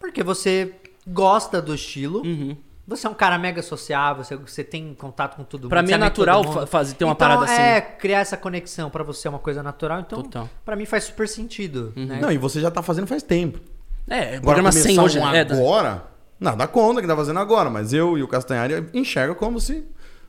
Porque 0.00 0.22
você 0.22 0.72
gosta 1.06 1.60
do 1.60 1.74
estilo. 1.74 2.22
Uhum. 2.24 2.56
Você 2.88 3.06
é 3.06 3.10
um 3.10 3.14
cara 3.14 3.36
mega 3.38 3.60
sociável, 3.62 4.24
você, 4.24 4.34
você 4.34 4.64
tem 4.64 4.94
contato 4.94 5.36
com 5.36 5.44
todo 5.44 5.60
mundo. 5.62 5.68
Pra 5.70 5.82
mim 5.82 5.92
é 5.92 5.98
natural 5.98 6.66
fazer- 6.66 6.94
ter 6.94 7.04
uma 7.04 7.12
Então, 7.12 7.28
parada 7.28 7.44
assim. 7.44 7.60
É, 7.60 7.80
criar 7.82 8.20
essa 8.20 8.34
conexão 8.36 8.88
pra 8.88 9.04
você 9.04 9.28
é 9.28 9.30
uma 9.30 9.38
coisa 9.38 9.62
natural. 9.62 10.00
Então, 10.00 10.22
Total. 10.22 10.48
pra 10.64 10.74
mim 10.74 10.86
faz 10.86 11.04
super 11.04 11.28
sentido. 11.28 11.92
Uhum. 11.94 12.06
Né? 12.06 12.18
Não, 12.20 12.32
e 12.32 12.38
você 12.38 12.60
já 12.62 12.70
tá 12.70 12.82
fazendo 12.82 13.06
faz 13.06 13.22
tempo. 13.22 13.60
É, 14.08 14.36
Agora, 14.36 14.40
programa 14.40 14.72
100 14.72 14.96
começar 14.96 15.02
hoje. 15.02 15.18
um 15.18 15.34
É, 15.34 15.40
agora, 15.42 16.04
nada 16.40 16.66
conta 16.66 17.02
que 17.02 17.06
tá 17.06 17.14
fazendo 17.14 17.38
agora, 17.38 17.68
mas 17.68 17.92
eu 17.92 18.16
e 18.16 18.22
o 18.22 18.28
Castanhari 18.28 18.88
enxerga 18.94 19.34
como 19.34 19.60
se... 19.60 19.84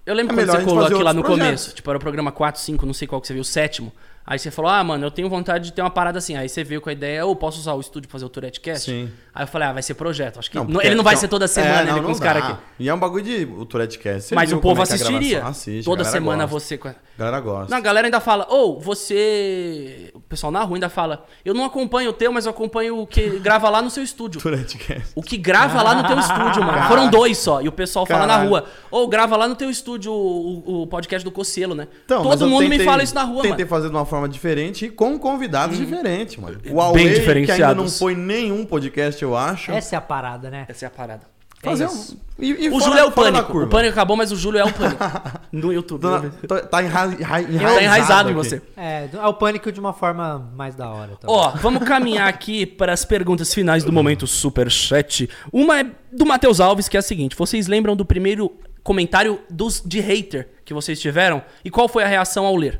Eu 0.06 0.14
lembro 0.16 0.34
É 0.34 0.36
quando 0.46 0.48
você 0.48 0.66
fazer 0.66 0.94
aqui 0.96 1.04
lá 1.04 1.14
no 1.14 1.22
projetos. 1.22 1.46
começo. 1.46 1.76
Tipo, 1.76 1.90
era 1.92 1.98
o 1.98 2.02
programa 2.02 2.32
4, 2.32 2.60
5, 2.60 2.86
não 2.86 2.94
sei 2.94 3.08
qual 3.08 3.22
que 3.22 3.28
você 3.28 3.34
viu, 3.34 3.42
o 3.42 3.46
sétimo. 3.46 3.94
Aí 4.32 4.38
você 4.38 4.52
falou, 4.52 4.70
ah, 4.70 4.84
mano, 4.84 5.04
eu 5.08 5.10
tenho 5.10 5.28
vontade 5.28 5.66
de 5.66 5.74
ter 5.74 5.82
uma 5.82 5.90
parada 5.90 6.20
assim. 6.20 6.36
Aí 6.38 6.48
você 6.48 6.64
veio 6.64 6.80
com 6.80 6.90
a 6.90 6.94
ideia, 6.94 7.26
ou 7.26 7.36
posso 7.36 7.58
usar 7.60 7.74
o 7.74 7.80
estúdio 7.82 8.08
pra 8.08 8.12
fazer 8.14 8.26
o 8.26 8.30
Tourette 8.30 8.60
Cast? 8.62 8.86
Sim. 8.92 9.10
Aí 9.34 9.42
eu 9.44 9.48
falei, 9.48 9.68
ah, 9.68 9.74
vai 9.74 9.82
ser 9.82 9.96
projeto. 9.96 10.38
Acho 10.38 10.52
que 10.52 10.56
não- 10.58 10.68
porque- 10.68 10.86
ele 10.86 10.94
não 10.96 11.04
vai 11.04 11.16
não, 11.16 11.22
ser 11.22 11.28
toda 11.28 11.46
é, 11.46 11.48
semana 11.48 11.84
não, 11.86 11.98
ele 11.98 12.06
com 12.06 12.12
os 12.12 12.20
caras 12.20 12.44
aqui. 12.44 12.58
E 12.80 12.88
é 12.88 12.94
um 12.94 13.00
bagulho 13.00 13.24
de 13.24 13.46
o 13.46 13.66
Tourette 13.66 13.98
Cast. 13.98 14.30
Você 14.30 14.36
Mas 14.36 14.52
o 14.54 14.60
povo 14.60 14.76
é 14.76 14.78
é 14.78 14.82
a 14.82 14.84
assistiria. 14.84 15.30
gravação? 15.40 15.50
Assiste, 15.50 15.86
toda 15.86 16.04
semana 16.04 16.46
gosta. 16.46 16.60
você. 16.60 16.80
a- 16.88 16.96
galera 17.18 17.40
gosta. 17.40 17.70
Não, 17.72 17.78
a 17.78 17.82
galera 17.82 18.06
ainda 18.08 18.20
fala, 18.20 18.46
ou 18.50 18.80
você. 18.80 20.12
O 20.14 20.20
pessoal 20.22 20.52
na 20.52 20.64
rua 20.64 20.78
ainda 20.78 20.90
fala, 20.90 21.26
eu 21.44 21.54
não 21.54 21.66
acompanho 21.66 22.10
o 22.12 22.14
teu, 22.14 22.32
mas 22.32 22.46
eu 22.46 22.52
acompanho 22.52 23.00
o 23.00 23.08
que 23.08 23.40
grava 23.40 23.70
lá 23.70 23.82
no 23.82 23.90
seu 23.90 24.04
estúdio. 24.04 24.40
Tourette 24.42 24.78
Cast. 24.78 25.12
O 25.16 25.22
que 25.22 25.38
grava 25.38 25.82
lá 25.82 25.96
no 25.96 26.08
teu 26.08 26.20
estúdio, 26.20 26.64
mano. 26.64 26.84
Foram 26.88 27.10
dois 27.10 27.38
só. 27.38 27.62
E 27.62 27.68
o 27.68 27.72
pessoal 27.72 28.06
fala 28.06 28.26
na 28.26 28.38
rua. 28.44 28.66
Ou 28.92 29.08
grava 29.08 29.36
lá 29.36 29.48
no 29.48 29.56
teu 29.56 29.70
estúdio 29.70 30.12
o, 30.14 30.84
o 30.84 30.88
podcast 30.88 31.24
do 31.24 31.32
Cocielo, 31.32 31.74
né? 31.76 31.88
Então, 32.06 32.24
Todo 32.24 32.46
eu 32.46 32.50
mundo 32.50 32.64
me 32.64 32.70
tentei- 32.72 32.86
fala 32.86 33.04
isso 33.04 33.16
na 33.16 33.24
rua, 33.24 33.42
Tentei 33.42 33.66
mano. 33.66 33.68
fazer 33.70 33.90
de 33.90 33.96
uma 33.96 34.06
forma 34.06 34.19
diferente 34.28 34.86
e 34.86 34.90
com 34.90 35.18
convidados 35.20 35.78
diferentes, 35.78 36.36
mano. 36.38 36.58
O 36.58 36.62
Bem 36.62 36.74
Huawei, 36.74 37.46
que 37.46 37.52
ainda 37.52 37.74
não 37.76 37.88
foi 37.90 38.16
nenhum 38.16 38.66
podcast, 38.66 39.22
eu 39.22 39.36
acho. 39.38 39.72
Essa 39.72 39.96
é 39.96 39.98
a 39.98 40.02
parada, 40.02 40.50
né? 40.50 40.66
Essa 40.68 40.86
é 40.86 40.88
a 40.88 40.92
parada. 40.92 41.22
fazer 41.62 41.84
é 41.86 41.90
um... 41.90 42.30
E, 42.42 42.52
e 42.66 42.70
O 42.70 42.80
fora- 42.80 42.84
Júlio 42.86 43.00
é 43.00 43.06
o 43.06 43.12
pânico. 43.12 43.52
curva. 43.52 43.68
O 43.68 43.70
pânico 43.70 43.92
acabou, 43.92 44.16
mas 44.16 44.32
o 44.32 44.36
Júlio 44.38 44.60
é 44.62 44.64
o 44.64 44.72
pânico. 44.72 45.04
no 45.52 45.74
YouTube. 45.74 46.02
Tá, 46.02 46.22
tá, 46.48 46.60
tá 46.62 46.84
enra... 46.84 47.06
enra- 47.08 47.74
Tá 47.74 47.84
enraizado 47.84 48.30
em 48.30 48.34
você. 48.34 48.62
É, 48.78 49.10
é 49.14 49.28
o 49.28 49.34
pânico 49.34 49.70
de 49.72 49.78
uma 49.80 49.92
forma 49.92 50.50
mais 50.56 50.74
da 50.74 50.90
hora. 50.90 51.12
Então. 51.18 51.30
Ó, 51.30 51.50
vamos 51.52 51.84
caminhar 51.84 52.30
aqui 52.30 52.66
para 52.66 52.94
as 52.94 53.04
perguntas 53.04 53.54
finais 53.54 53.84
do 53.84 53.92
momento 53.92 54.26
Superchat. 54.26 55.30
Uma 55.52 55.82
é 55.82 55.86
do 56.14 56.26
Matheus 56.26 56.62
Alves, 56.62 56.88
que 56.88 56.96
é 56.96 57.00
a 57.02 57.04
seguinte: 57.04 57.36
vocês 57.36 57.68
lembram 57.68 57.94
do 57.96 58.06
primeiro 58.06 58.52
comentário 58.82 59.40
dos, 59.50 59.84
de 59.86 60.00
hater 60.00 60.48
que 60.64 60.74
vocês 60.74 60.98
tiveram? 61.00 61.44
E 61.66 61.70
qual 61.70 61.90
foi 61.90 62.04
a 62.04 62.08
reação 62.08 62.46
ao 62.46 62.56
ler? 62.56 62.80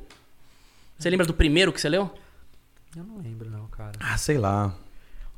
Você 1.00 1.10
lembra 1.10 1.26
do 1.26 1.34
primeiro 1.34 1.72
que 1.72 1.80
você 1.80 1.88
leu? 1.88 2.12
Eu 2.94 3.06
não 3.06 3.20
lembro, 3.20 3.50
não, 3.50 3.68
cara. 3.68 3.94
Ah, 4.02 4.18
sei 4.18 4.38
lá. 4.38 4.76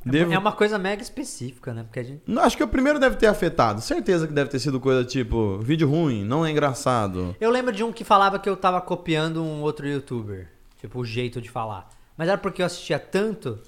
É 0.04 0.10
Devo... 0.10 0.32
É 0.32 0.38
uma 0.38 0.50
coisa 0.50 0.76
mega 0.76 1.00
específica, 1.00 1.72
né? 1.72 1.84
Porque 1.84 2.00
a 2.00 2.02
gente. 2.02 2.22
Não, 2.26 2.42
Acho 2.42 2.56
que 2.56 2.64
o 2.64 2.68
primeiro 2.68 2.98
deve 2.98 3.14
ter 3.14 3.28
afetado. 3.28 3.80
Certeza 3.80 4.26
que 4.26 4.32
deve 4.32 4.50
ter 4.50 4.58
sido 4.58 4.80
coisa 4.80 5.04
tipo, 5.04 5.58
vídeo 5.58 5.88
ruim, 5.88 6.24
não 6.24 6.44
é 6.44 6.50
engraçado. 6.50 7.36
Eu 7.40 7.48
lembro 7.48 7.72
de 7.72 7.84
um 7.84 7.92
que 7.92 8.02
falava 8.02 8.40
que 8.40 8.48
eu 8.48 8.56
tava 8.56 8.80
copiando 8.80 9.40
um 9.40 9.62
outro 9.62 9.86
youtuber. 9.86 10.48
Tipo, 10.80 10.98
o 10.98 11.04
jeito 11.04 11.40
de 11.40 11.48
falar. 11.48 11.88
Mas 12.16 12.28
era 12.28 12.38
porque 12.38 12.60
eu 12.60 12.66
assistia 12.66 12.98
tanto 12.98 13.60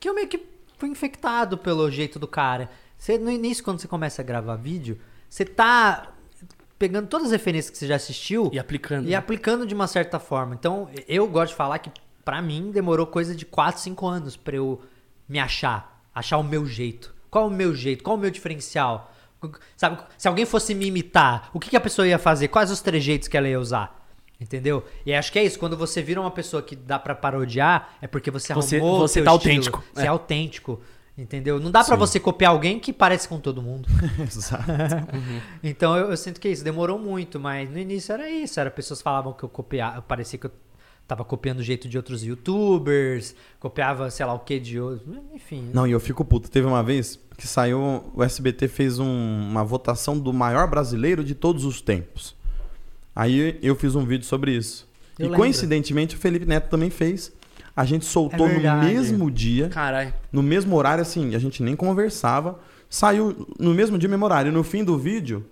que 0.00 0.08
eu 0.08 0.14
meio 0.14 0.28
que 0.28 0.42
fui 0.78 0.88
infectado 0.88 1.58
pelo 1.58 1.90
jeito 1.90 2.18
do 2.18 2.26
cara. 2.26 2.70
Você, 2.96 3.18
no 3.18 3.30
início, 3.30 3.62
quando 3.62 3.80
você 3.80 3.86
começa 3.86 4.22
a 4.22 4.24
gravar 4.24 4.56
vídeo, 4.56 4.98
você 5.28 5.44
tá 5.44 6.11
pegando 6.82 7.06
todas 7.06 7.26
as 7.28 7.32
referências 7.32 7.70
que 7.70 7.78
você 7.78 7.86
já 7.86 7.94
assistiu 7.94 8.50
E 8.52 8.58
aplicando. 8.58 9.08
e 9.08 9.14
aplicando 9.14 9.64
de 9.64 9.72
uma 9.72 9.86
certa 9.86 10.18
forma. 10.18 10.52
Então, 10.56 10.88
eu 11.06 11.28
gosto 11.28 11.50
de 11.50 11.54
falar 11.56 11.78
que, 11.78 11.92
pra 12.24 12.42
mim, 12.42 12.72
demorou 12.72 13.06
coisa 13.06 13.36
de 13.36 13.46
4, 13.46 13.80
5 13.80 14.04
anos 14.04 14.36
pra 14.36 14.56
eu 14.56 14.80
me 15.28 15.38
achar. 15.38 16.02
Achar 16.12 16.38
o 16.38 16.42
meu 16.42 16.66
jeito. 16.66 17.14
Qual 17.30 17.46
o 17.46 17.50
meu 17.50 17.72
jeito? 17.72 18.02
Qual 18.02 18.16
o 18.16 18.18
meu 18.18 18.30
diferencial? 18.32 19.12
Sabe, 19.76 20.02
se 20.18 20.26
alguém 20.26 20.44
fosse 20.44 20.74
me 20.74 20.86
imitar, 20.86 21.50
o 21.52 21.60
que, 21.60 21.70
que 21.70 21.76
a 21.76 21.80
pessoa 21.80 22.06
ia 22.06 22.18
fazer? 22.18 22.48
Quais 22.48 22.68
os 22.72 22.80
trejeitos 22.80 23.28
que 23.28 23.36
ela 23.36 23.48
ia 23.48 23.60
usar? 23.60 24.04
Entendeu? 24.40 24.84
E 25.06 25.14
acho 25.14 25.30
que 25.30 25.38
é 25.38 25.44
isso. 25.44 25.56
Quando 25.60 25.76
você 25.76 26.02
vira 26.02 26.20
uma 26.20 26.32
pessoa 26.32 26.60
que 26.64 26.74
dá 26.74 26.98
pra 26.98 27.14
parodiar, 27.14 27.90
é 28.02 28.08
porque 28.08 28.28
você 28.28 28.52
Você- 28.52 28.76
arrumou 28.76 28.98
você 28.98 29.22
tá 29.22 29.32
estilo. 29.32 29.52
autêntico. 29.54 29.84
Você 29.94 30.02
É. 30.02 30.06
é 30.06 30.08
autêntico. 30.08 30.80
Entendeu? 31.22 31.60
Não 31.60 31.70
dá 31.70 31.84
pra 31.84 31.94
você 31.94 32.18
copiar 32.18 32.50
alguém 32.52 32.80
que 32.80 32.92
parece 32.92 33.28
com 33.28 33.38
todo 33.38 33.62
mundo. 33.62 33.88
Exato. 34.20 34.64
Então 35.62 35.96
eu, 35.96 36.10
eu 36.10 36.16
sinto 36.16 36.40
que 36.40 36.48
é 36.48 36.50
isso 36.50 36.64
demorou 36.64 36.98
muito, 36.98 37.38
mas 37.38 37.70
no 37.70 37.78
início 37.78 38.12
era 38.12 38.28
isso. 38.28 38.58
Era 38.58 38.70
pessoas 38.70 39.00
falavam 39.00 39.32
que 39.32 39.42
eu 39.44 39.48
copiava, 39.48 40.02
parecia 40.02 40.38
que 40.38 40.46
eu 40.46 40.50
tava 41.06 41.24
copiando 41.24 41.58
o 41.58 41.62
jeito 41.62 41.88
de 41.88 41.96
outros 41.96 42.24
youtubers, 42.24 43.34
copiava 43.60 44.10
sei 44.10 44.24
lá 44.26 44.32
o 44.34 44.38
que 44.40 44.58
de 44.58 44.80
outros, 44.80 45.06
enfim. 45.34 45.70
Não, 45.72 45.86
e 45.86 45.92
eu 45.92 46.00
fico 46.00 46.24
puto. 46.24 46.50
Teve 46.50 46.66
uma 46.66 46.82
vez 46.82 47.18
que 47.36 47.46
saiu, 47.46 48.02
o 48.14 48.22
SBT 48.22 48.66
fez 48.68 48.98
um- 48.98 49.48
uma 49.50 49.62
votação 49.64 50.18
do 50.18 50.32
maior 50.32 50.66
brasileiro 50.68 51.22
de 51.22 51.34
todos 51.34 51.64
os 51.64 51.80
tempos. 51.80 52.34
Aí 53.14 53.58
eu 53.62 53.76
fiz 53.76 53.94
um 53.94 54.04
vídeo 54.04 54.24
sobre 54.26 54.56
isso. 54.56 54.88
Eu 55.18 55.24
e 55.26 55.28
lembro. 55.28 55.38
coincidentemente 55.38 56.16
o 56.16 56.18
Felipe 56.18 56.46
Neto 56.46 56.68
também 56.70 56.88
fez. 56.90 57.30
A 57.74 57.84
gente 57.84 58.04
soltou 58.04 58.46
no 58.46 58.54
verdade. 58.54 58.86
mesmo 58.86 59.30
dia, 59.30 59.68
Caralho. 59.70 60.12
no 60.30 60.42
mesmo 60.42 60.76
horário, 60.76 61.00
assim, 61.02 61.34
a 61.34 61.38
gente 61.38 61.62
nem 61.62 61.74
conversava. 61.74 62.58
Saiu 62.90 63.46
no 63.58 63.72
mesmo 63.72 63.96
dia, 63.98 64.08
mesmo 64.08 64.24
horário. 64.24 64.50
E 64.50 64.52
no 64.52 64.62
fim 64.62 64.84
do 64.84 64.98
vídeo, 64.98 65.46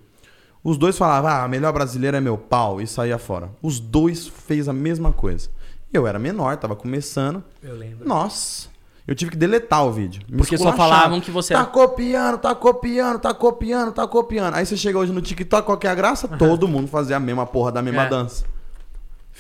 os 0.63 0.77
dois 0.77 0.99
falavam, 0.99 1.31
ah, 1.31 1.43
a 1.45 1.49
melhor 1.49 1.73
brasileira 1.73 2.19
é 2.19 2.21
meu 2.21 2.37
pau, 2.37 2.81
e 2.81 2.87
saía 2.87 3.17
fora. 3.17 3.49
Os 3.63 3.81
dois 3.81 4.27
fez 4.29 4.69
a 4.69 4.73
mesma 4.73 5.13
coisa. 5.13 5.49
Eu 5.93 6.07
era 6.07 6.19
menor, 6.19 6.57
tava 6.59 6.77
começando. 6.77 7.43
Eu 7.63 7.75
lembro. 7.75 8.07
Nossa, 8.07 8.69
eu 9.09 9.15
tive 9.15 9.31
que 9.31 9.37
deletar 9.39 9.85
o 9.87 9.91
vídeo. 9.91 10.23
Me 10.29 10.37
Porque 10.37 10.59
só 10.59 10.73
falavam 10.75 11.21
que 11.21 11.31
você 11.31 11.55
Tá 11.55 11.65
copiando, 11.65 12.37
tá 12.39 12.55
copiando, 12.55 13.19
tá 13.19 13.33
copiando, 13.33 13.93
tá 13.93 14.07
copiando. 14.07 14.55
Aí 14.55 14.67
você 14.67 14.77
chega 14.77 14.99
hoje 14.99 15.11
no 15.11 15.23
TikTok, 15.23 15.65
qual 15.65 15.79
que 15.79 15.87
é 15.87 15.91
a 15.91 15.95
graça? 15.95 16.29
Todo 16.29 16.69
mundo 16.69 16.87
fazia 16.87 17.17
a 17.17 17.21
mesma 17.21 17.47
porra 17.47 17.73
da 17.73 17.81
mesma 17.81 18.05
É. 18.05 18.09
dança. 18.11 18.45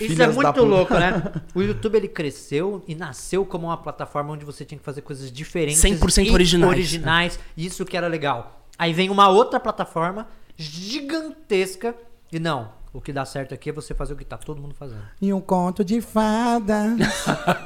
Isso 0.01 0.23
é 0.23 0.27
muito 0.29 0.63
louco, 0.65 0.95
né? 0.95 1.23
O 1.55 1.61
YouTube 1.63 1.97
ele 1.97 2.09
cresceu 2.09 2.83
e 2.89 2.95
nasceu 2.95 3.45
como 3.45 3.67
uma 3.67 3.77
plataforma 3.77 4.33
onde 4.33 4.45
você 4.45 4.65
tinha 4.65 4.79
que 4.79 4.85
fazer 4.85 5.03
coisas 5.03 5.31
diferentes 5.31 5.81
100% 5.83 6.27
e 6.27 6.31
originais. 6.31 6.71
originais. 6.73 7.39
Isso 7.57 7.85
que 7.85 7.97
era 7.97 8.07
legal. 8.09 8.65
Aí 8.79 8.93
vem 8.93 9.11
uma 9.11 9.29
outra 9.29 9.61
plataforma 9.61 10.27
gigantesca 10.57 11.95
e 12.33 12.39
não, 12.39 12.71
o 12.93 13.01
que 13.01 13.13
dá 13.13 13.25
certo 13.25 13.55
aqui 13.55 13.71
é 13.71 13.73
você 13.73 13.95
fazer 13.95 14.15
o 14.15 14.17
que 14.17 14.25
tá 14.25 14.37
todo 14.37 14.61
mundo 14.61 14.75
fazendo. 14.75 15.03
E 15.21 15.33
um 15.33 15.41
conto 15.41 15.85
de 15.85 16.01
fada. 16.01 16.97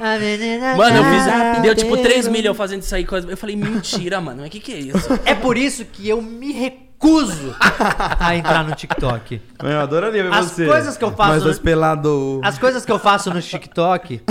Mano, 0.77 0.97
eu 0.97 1.03
fiz. 1.03 1.61
Deu 1.61 1.75
tipo 1.75 1.97
3 1.97 2.27
milhas 2.27 2.45
eu 2.45 2.53
fazendo 2.55 2.81
isso 2.81 2.93
aí. 2.95 3.05
coisa- 3.05 3.29
Eu 3.29 3.37
falei, 3.37 3.55
mentira, 3.55 4.19
mano. 4.21 4.39
Mas 4.39 4.47
o 4.47 4.51
que, 4.51 4.59
que 4.59 4.73
é 4.73 4.79
isso? 4.79 5.07
É 5.25 5.33
por 5.33 5.57
isso 5.57 5.85
que 5.85 6.07
eu 6.07 6.21
me 6.21 6.51
recuso 6.51 6.84
a 8.19 8.35
entrar 8.35 8.63
no 8.63 8.75
TikTok. 8.75 9.41
Eu 9.63 9.79
adoraria 9.79 10.23
ver 10.23 10.33
As 10.33 10.47
você. 10.51 10.65
coisas 10.65 10.97
que 10.97 11.03
eu 11.03 11.11
faço 11.11 11.45
Mas 11.45 11.57
no- 11.57 11.63
pelado. 11.63 12.41
As 12.43 12.57
coisas 12.57 12.85
que 12.85 12.91
eu 12.91 12.99
faço 12.99 13.33
no 13.33 13.41
TikTok 13.41 14.21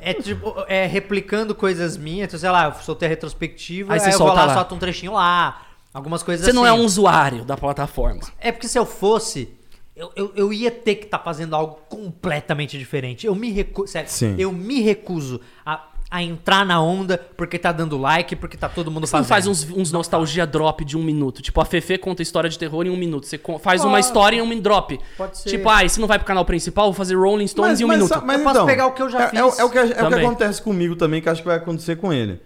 é 0.00 0.14
tipo, 0.14 0.54
é 0.68 0.86
replicando 0.86 1.54
coisas 1.54 1.96
minhas. 1.96 2.28
Então, 2.28 2.38
sei 2.40 2.50
lá, 2.50 2.66
eu 2.66 2.74
soltei 2.82 3.06
a 3.06 3.10
retrospectiva, 3.10 3.92
Aí 3.94 4.00
aí, 4.00 4.04
você 4.10 4.14
eu 4.14 4.18
vou 4.18 4.28
lá, 4.28 4.44
lá. 4.44 4.54
solto 4.54 4.74
um 4.74 4.78
trechinho 4.78 5.12
lá. 5.14 5.62
Algumas 5.92 6.22
coisas 6.22 6.44
Você 6.44 6.50
assim. 6.50 6.58
não 6.58 6.66
é 6.66 6.72
um 6.72 6.84
usuário 6.84 7.44
da 7.44 7.56
plataforma. 7.56 8.20
É 8.38 8.52
porque 8.52 8.68
se 8.68 8.78
eu 8.78 8.86
fosse, 8.86 9.48
eu, 9.96 10.12
eu, 10.14 10.32
eu 10.36 10.52
ia 10.52 10.70
ter 10.70 10.94
que 10.94 11.04
estar 11.06 11.18
fazendo 11.18 11.56
algo 11.56 11.78
completamente 11.88 12.78
diferente. 12.78 13.26
Eu 13.26 13.34
me 13.34 13.50
recuso. 13.50 13.88
Sério, 13.92 14.08
Sim. 14.08 14.36
eu 14.38 14.52
me 14.52 14.80
recuso 14.80 15.40
a, 15.66 15.82
a 16.10 16.22
entrar 16.22 16.66
na 16.66 16.82
onda 16.82 17.16
porque 17.36 17.56
tá 17.58 17.70
dando 17.70 17.96
like, 17.96 18.34
porque 18.34 18.56
tá 18.56 18.68
todo 18.68 18.90
mundo 18.90 19.06
Você 19.06 19.16
não 19.16 19.22
fazendo. 19.24 19.28
faz 19.28 19.46
uns, 19.46 19.70
uns 19.70 19.92
nostalgia 19.92 20.44
drop 20.44 20.84
de 20.84 20.96
um 20.98 21.02
minuto. 21.04 21.40
Tipo, 21.40 21.60
a 21.60 21.64
Fefe 21.64 21.96
conta 21.98 22.20
história 22.20 22.50
de 22.50 22.58
terror 22.58 22.84
em 22.84 22.90
um 22.90 22.96
minuto. 22.96 23.26
Você 23.26 23.40
faz 23.62 23.84
uma 23.84 24.00
história 24.00 24.36
em 24.38 24.42
um 24.42 24.60
drop. 24.60 24.98
Pode 25.16 25.38
ser. 25.38 25.50
Tipo, 25.50 25.68
ah, 25.68 25.84
e 25.84 25.88
se 25.88 26.00
não 26.00 26.08
vai 26.08 26.18
pro 26.18 26.26
canal 26.26 26.44
principal, 26.44 26.86
vou 26.86 26.94
fazer 26.94 27.14
Rolling 27.14 27.46
Stones 27.46 27.80
em 27.80 27.84
um 27.84 27.88
minuto. 27.88 28.08
sa- 28.08 28.20
mas 28.20 28.38
Eu 28.38 28.42
posso 28.42 28.56
então, 28.56 28.66
pegar 28.66 28.86
o 28.86 28.92
que 28.92 29.02
eu 29.02 29.08
já 29.08 29.22
é, 29.22 29.28
fiz 29.28 29.38
É, 29.38 29.44
o- 29.44 29.48
é 29.60 29.64
o 29.64 29.70
que, 29.70 29.78
é 29.78 29.82
o 29.84 30.08
que 30.08 30.14
acontece 30.14 30.60
comigo 30.60 30.96
também, 30.96 31.22
que 31.22 31.28
acho 31.28 31.42
que 31.42 31.46
vai 31.48 31.56
acontecer 31.58 31.94
com 31.96 32.12
ele. 32.12 32.40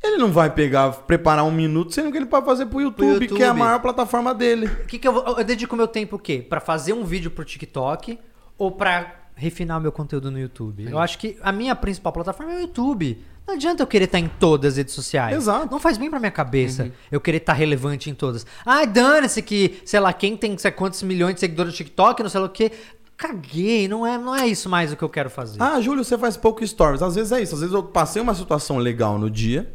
Ele 0.00 0.18
não 0.18 0.30
vai 0.30 0.50
pegar, 0.50 0.90
preparar 0.92 1.44
um 1.44 1.50
minuto, 1.50 1.92
sendo 1.94 2.12
que 2.12 2.18
ele 2.18 2.26
pode 2.26 2.44
fazer 2.46 2.66
pro 2.66 2.80
YouTube, 2.80 3.26
que 3.26 3.42
é 3.42 3.46
a 3.46 3.48
YouTube. 3.48 3.58
maior 3.58 3.80
plataforma 3.80 4.34
dele. 4.34 4.66
O 4.66 4.86
que, 4.86 4.98
que 4.98 5.08
eu 5.08 5.12
vou. 5.14 5.24
Eu 5.38 5.42
dedico 5.44 5.74
meu 5.74 5.88
tempo 5.88 6.16
o 6.16 6.18
quê? 6.18 6.44
Pra 6.46 6.60
fazer 6.60 6.92
um 6.92 7.04
vídeo 7.04 7.30
pro 7.30 7.44
TikTok 7.44 8.18
ou 8.58 8.70
pra 8.70 9.23
refinar 9.34 9.80
meu 9.80 9.92
conteúdo 9.92 10.30
no 10.30 10.38
YouTube? 10.38 10.86
Eu 10.88 10.98
acho 10.98 11.18
que 11.18 11.36
a 11.42 11.52
minha 11.52 11.74
principal 11.74 12.12
plataforma 12.12 12.52
é 12.52 12.56
o 12.56 12.60
YouTube. 12.62 13.22
Não 13.46 13.54
adianta 13.54 13.82
eu 13.82 13.86
querer 13.86 14.04
estar 14.06 14.18
em 14.18 14.28
todas 14.28 14.72
as 14.72 14.76
redes 14.78 14.94
sociais. 14.94 15.36
Exato. 15.36 15.70
Não 15.70 15.78
faz 15.78 15.98
bem 15.98 16.08
pra 16.08 16.18
minha 16.18 16.30
cabeça 16.30 16.90
eu 17.12 17.20
querer 17.20 17.38
estar 17.38 17.52
relevante 17.52 18.08
em 18.08 18.14
todas. 18.14 18.46
Ai, 18.64 18.86
dane-se 18.86 19.42
que, 19.42 19.82
sei 19.84 20.00
lá, 20.00 20.12
quem 20.12 20.36
tem 20.36 20.56
sei 20.56 20.70
quantos 20.70 21.02
milhões 21.02 21.34
de 21.34 21.40
seguidores 21.40 21.72
no 21.72 21.76
TikTok, 21.76 22.22
não 22.22 22.30
sei 22.30 22.40
lá 22.40 22.46
o 22.46 22.50
quê. 22.50 22.72
Caguei, 23.16 23.86
não 23.86 24.06
é, 24.06 24.18
não 24.18 24.34
é 24.34 24.46
isso 24.46 24.68
mais 24.68 24.92
o 24.92 24.96
que 24.96 25.04
eu 25.04 25.08
quero 25.08 25.30
fazer. 25.30 25.62
Ah, 25.62 25.80
Júlio, 25.80 26.02
você 26.02 26.16
faz 26.18 26.36
pouco 26.36 26.66
stories. 26.66 27.02
Às 27.02 27.14
vezes 27.14 27.32
é 27.32 27.42
isso. 27.42 27.54
Às 27.54 27.60
vezes 27.60 27.74
eu 27.74 27.82
passei 27.82 28.20
uma 28.20 28.34
situação 28.34 28.78
legal 28.78 29.18
no 29.18 29.30
dia, 29.30 29.72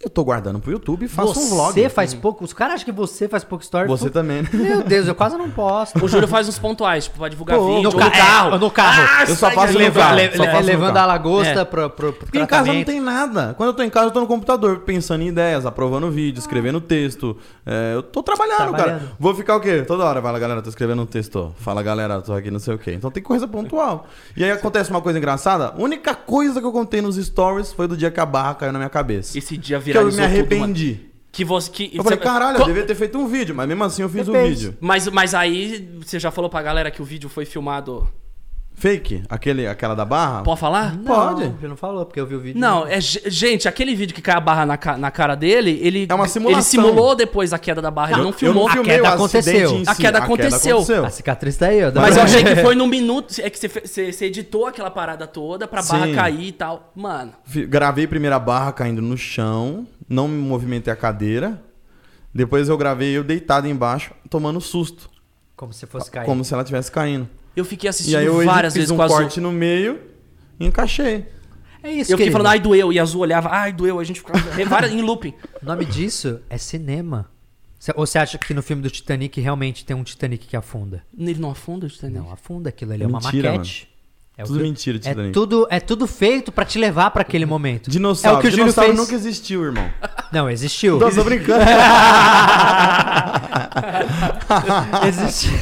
eu 0.00 0.08
tô 0.08 0.22
guardando 0.22 0.60
pro 0.60 0.70
YouTube 0.70 1.04
e 1.06 1.08
faço 1.08 1.34
você 1.34 1.40
um 1.40 1.48
vlog. 1.56 1.88
faz 1.88 2.14
pouco. 2.14 2.44
Os 2.44 2.52
caras 2.52 2.74
acham 2.74 2.84
que 2.84 2.92
você 2.92 3.28
faz 3.28 3.42
pouco 3.42 3.64
story. 3.64 3.88
Você 3.88 4.04
Pô, 4.04 4.10
também, 4.10 4.42
né? 4.42 4.48
Meu 4.52 4.82
Deus, 4.84 5.08
eu 5.08 5.14
quase 5.14 5.36
não 5.36 5.50
posto. 5.50 6.04
O 6.04 6.08
Júlio 6.08 6.28
faz 6.28 6.48
uns 6.48 6.56
pontuais, 6.56 7.04
tipo, 7.04 7.18
vai 7.18 7.28
divulgar 7.28 7.58
Pô, 7.58 7.66
vídeo. 7.76 7.90
no, 7.90 7.96
ca- 7.98 8.04
no 8.04 8.10
carro. 8.12 8.54
é, 8.54 8.58
no 8.58 8.70
carro. 8.70 9.02
Ah, 9.10 9.22
Eu 9.28 9.34
só 9.34 9.50
faço 9.50 9.76
carro. 9.76 10.14
Le- 10.14 10.28
le- 10.28 10.62
levando 10.62 10.94
carro. 10.94 10.98
a 10.98 11.06
lagosta 11.06 11.60
É. 11.60 11.64
pro, 11.64 11.90
pro, 11.90 12.12
pro 12.12 12.26
Porque 12.26 12.38
em 12.38 12.46
casa 12.46 12.60
não 12.66 12.74
tratamento. 12.74 12.86
tem 12.86 13.00
nada. 13.00 13.54
Quando 13.56 13.70
eu 13.70 13.74
tô 13.74 13.82
em 13.82 13.90
casa, 13.90 14.06
eu 14.06 14.10
tô 14.12 14.20
no 14.20 14.26
computador 14.28 14.78
pensando 14.80 15.22
em 15.22 15.28
ideias, 15.28 15.66
aprovando 15.66 16.08
vídeo, 16.12 16.38
escrevendo 16.38 16.80
texto. 16.80 17.36
É, 17.66 17.94
eu 17.94 18.02
tô 18.02 18.22
trabalhando, 18.22 18.56
Trabalhando. 18.56 19.00
cara. 19.00 19.12
Vou 19.18 19.34
ficar 19.34 19.56
o 19.56 19.60
quê? 19.60 19.82
Toda 19.82 20.04
hora, 20.04 20.22
fala, 20.22 20.38
galera, 20.38 20.62
tô 20.62 20.68
escrevendo 20.68 21.02
um 21.02 21.06
texto. 21.06 21.52
Fala, 21.58 21.82
galera, 21.82 22.20
tô 22.22 22.32
aqui, 22.34 22.50
não 22.52 22.60
sei 22.60 22.74
o 22.74 22.78
quê. 22.78 22.92
Então 22.92 23.10
tem 23.10 23.22
coisa 23.22 23.48
pontual. 23.48 24.06
E 24.36 24.44
aí 24.44 24.50
acontece 24.52 24.90
uma 24.90 25.00
coisa 25.02 25.18
engraçada. 25.18 25.74
A 25.76 25.82
única 25.82 26.14
coisa 26.14 26.60
que 26.60 26.66
eu 26.66 26.72
contei 26.72 27.02
nos 27.02 27.16
stories 27.16 27.72
foi 27.72 27.88
do 27.88 27.96
dia 27.96 28.12
que 28.12 28.20
a 28.20 28.26
barra 28.26 28.54
caiu 28.54 28.72
na 28.72 28.78
minha 28.78 28.88
cabeça. 28.88 29.36
Esse 29.36 29.56
dia 29.56 29.80
que 29.92 29.98
eu 29.98 30.10
viralizou 30.10 30.24
me 30.24 30.28
tudo, 30.44 30.54
arrependi. 30.54 31.00
Que 31.30 31.44
você... 31.44 31.70
Que, 31.70 31.90
eu 31.94 32.02
falei, 32.02 32.18
você- 32.18 32.24
caralho, 32.24 32.56
Co- 32.56 32.62
eu 32.62 32.66
devia 32.66 32.84
ter 32.84 32.94
feito 32.94 33.18
um 33.18 33.28
vídeo, 33.28 33.54
mas 33.54 33.68
mesmo 33.68 33.84
assim 33.84 34.02
eu 34.02 34.08
fiz 34.08 34.26
o 34.26 34.32
fez. 34.32 34.48
vídeo. 34.62 34.76
Mas, 34.80 35.06
mas 35.08 35.34
aí, 35.34 35.88
você 36.00 36.18
já 36.18 36.30
falou 36.30 36.48
pra 36.50 36.62
galera 36.62 36.90
que 36.90 37.02
o 37.02 37.04
vídeo 37.04 37.28
foi 37.28 37.44
filmado... 37.44 38.08
Fake? 38.78 39.24
Aquele, 39.28 39.66
aquela 39.66 39.94
da 39.94 40.04
barra? 40.04 40.42
Pode 40.42 40.60
falar? 40.60 40.94
Não, 40.96 41.02
Pode. 41.04 41.48
Você 41.60 41.66
não 41.66 41.76
falou, 41.76 42.06
porque 42.06 42.20
eu 42.20 42.26
vi 42.26 42.36
o 42.36 42.40
vídeo. 42.40 42.60
Não, 42.60 42.86
é, 42.86 43.00
ge- 43.00 43.22
gente, 43.26 43.66
aquele 43.66 43.94
vídeo 43.94 44.14
que 44.14 44.22
cai 44.22 44.36
a 44.36 44.40
barra 44.40 44.64
na, 44.64 44.78
na 44.98 45.10
cara 45.10 45.34
dele, 45.34 45.80
ele, 45.82 46.06
É 46.08 46.14
uma 46.14 46.28
simulação. 46.28 46.58
ele 46.60 46.62
simulou 46.64 47.16
depois 47.16 47.52
a 47.52 47.58
queda 47.58 47.82
da 47.82 47.90
barra, 47.90 48.12
ele 48.12 48.22
não 48.22 48.32
filmou. 48.32 48.68
A 48.68 48.82
queda 48.82 49.02
o 49.02 49.06
aconteceu. 49.14 49.70
em 49.72 49.82
A 49.86 49.94
si. 49.94 50.00
queda 50.00 50.18
aconteceu. 50.18 50.78
A 51.04 51.10
cicatriz 51.10 51.56
tá 51.56 51.66
aí, 51.66 51.84
ó. 51.84 51.90
dá 51.90 52.00
Mas 52.00 52.16
eu 52.16 52.22
achei 52.22 52.44
que 52.44 52.54
foi 52.62 52.74
num 52.76 52.86
minuto. 52.86 53.34
É 53.40 53.50
que 53.50 53.58
você, 53.58 54.24
editou 54.26 54.66
aquela 54.66 54.90
parada 54.90 55.26
toda 55.26 55.66
pra 55.66 55.82
barra 55.82 56.06
Sim. 56.06 56.14
cair 56.14 56.46
e 56.48 56.52
tal. 56.52 56.92
Mano, 56.94 57.32
Gravei 57.68 58.06
primeiro 58.06 58.36
a 58.36 58.38
barra 58.38 58.70
caindo 58.72 59.02
no 59.02 59.16
chão, 59.16 59.86
não 60.08 60.28
me 60.28 60.38
movimentei 60.40 60.92
a 60.92 60.96
cadeira. 60.96 61.60
Depois 62.32 62.68
eu 62.68 62.76
gravei 62.78 63.16
eu 63.16 63.24
deitado 63.24 63.66
embaixo, 63.66 64.12
tomando 64.30 64.60
susto. 64.60 65.10
Como 65.56 65.72
se 65.72 65.84
fosse 65.86 66.08
cair. 66.10 66.24
Como 66.24 66.44
se 66.44 66.52
ela 66.54 66.62
estivesse 66.62 66.92
caindo. 66.92 67.28
Eu 67.60 67.64
fiquei 67.64 67.88
E 67.88 67.90
assistindo 67.90 68.18
eu 68.20 68.44
várias 68.44 68.72
fiz 68.72 68.80
vezes 68.80 68.90
um 68.90 68.96
com 68.96 69.02
a 69.02 69.04
Azul. 69.06 69.16
corte 69.18 69.40
no 69.40 69.52
meio 69.52 70.00
e 70.58 70.66
encaixei. 70.66 71.26
É 71.82 71.90
isso, 71.92 72.12
Eu 72.12 72.16
fiquei 72.16 72.16
querido. 72.16 72.32
falando, 72.32 72.46
ai, 72.48 72.58
doeu. 72.60 72.92
E 72.92 72.98
a 72.98 73.02
Azul 73.02 73.20
olhava, 73.20 73.48
ai, 73.50 73.72
doeu. 73.72 74.00
A 74.00 74.04
gente 74.04 74.20
ficava 74.20 74.38
várias, 74.66 74.92
em 74.92 75.00
looping. 75.00 75.32
O 75.62 75.64
nome 75.66 75.84
disso 75.84 76.40
é 76.50 76.58
cinema. 76.58 77.30
Cê- 77.78 77.92
ou 77.94 78.04
você 78.04 78.18
acha 78.18 78.36
que 78.36 78.52
no 78.52 78.62
filme 78.62 78.82
do 78.82 78.90
Titanic 78.90 79.40
realmente 79.40 79.84
tem 79.84 79.94
um 79.96 80.02
Titanic 80.02 80.46
que 80.48 80.56
afunda? 80.56 81.04
Ele 81.16 81.38
não 81.38 81.50
afunda, 81.52 81.86
entendeu? 81.86 82.24
Não, 82.24 82.32
afunda 82.32 82.70
aquilo 82.70 82.92
ali. 82.92 83.04
É 83.04 83.06
uma 83.06 83.20
Mentira, 83.20 83.52
maquete. 83.52 83.88
É 84.38 84.44
o 84.44 84.46
Tudo 84.46 84.58
que- 84.60 84.64
mentira, 84.64 84.98
É 84.98 85.00
Titanic. 85.00 85.32
tudo, 85.32 85.66
é 85.68 85.80
tudo 85.80 86.06
feito 86.06 86.52
pra 86.52 86.64
te 86.64 86.78
levar 86.78 87.10
pra 87.10 87.22
aquele 87.22 87.44
momento. 87.44 87.90
Dinossauro. 87.90 88.36
É 88.36 88.38
o 88.38 88.40
que 88.40 88.46
o 88.46 88.50
Júlio 88.52 88.66
Dinossauro 88.66 88.90
fez. 88.94 89.00
nunca 89.00 89.14
existiu, 89.16 89.64
irmão. 89.64 89.90
Não, 90.32 90.48
existiu. 90.48 91.00
Não, 91.00 91.10
tô 91.10 91.24
brincando. 91.24 91.64
existiu. 95.06 95.52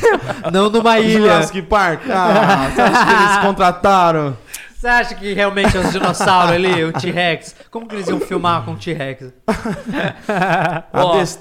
Não 0.53 0.70
numa 0.70 0.98
ilha. 0.98 1.19
Jurassic 1.19 1.62
Park. 1.62 2.03
Ah, 2.11 2.70
você 2.74 2.81
acha 2.82 3.07
que 3.07 3.12
eles 3.23 3.36
contrataram? 3.47 4.36
Você 4.77 4.89
acha 4.89 5.15
que 5.15 5.32
realmente 5.32 5.77
é 5.77 5.81
os 5.81 5.93
dinossauros 5.93 6.53
ali, 6.53 6.85
o 6.85 6.93
T-Rex? 6.93 7.57
Como 7.70 7.89
que 7.89 7.94
eles 7.94 8.09
iam 8.09 8.20
filmar 8.20 8.62
com 8.65 8.73
o 8.73 8.77
T-Rex? 8.77 9.32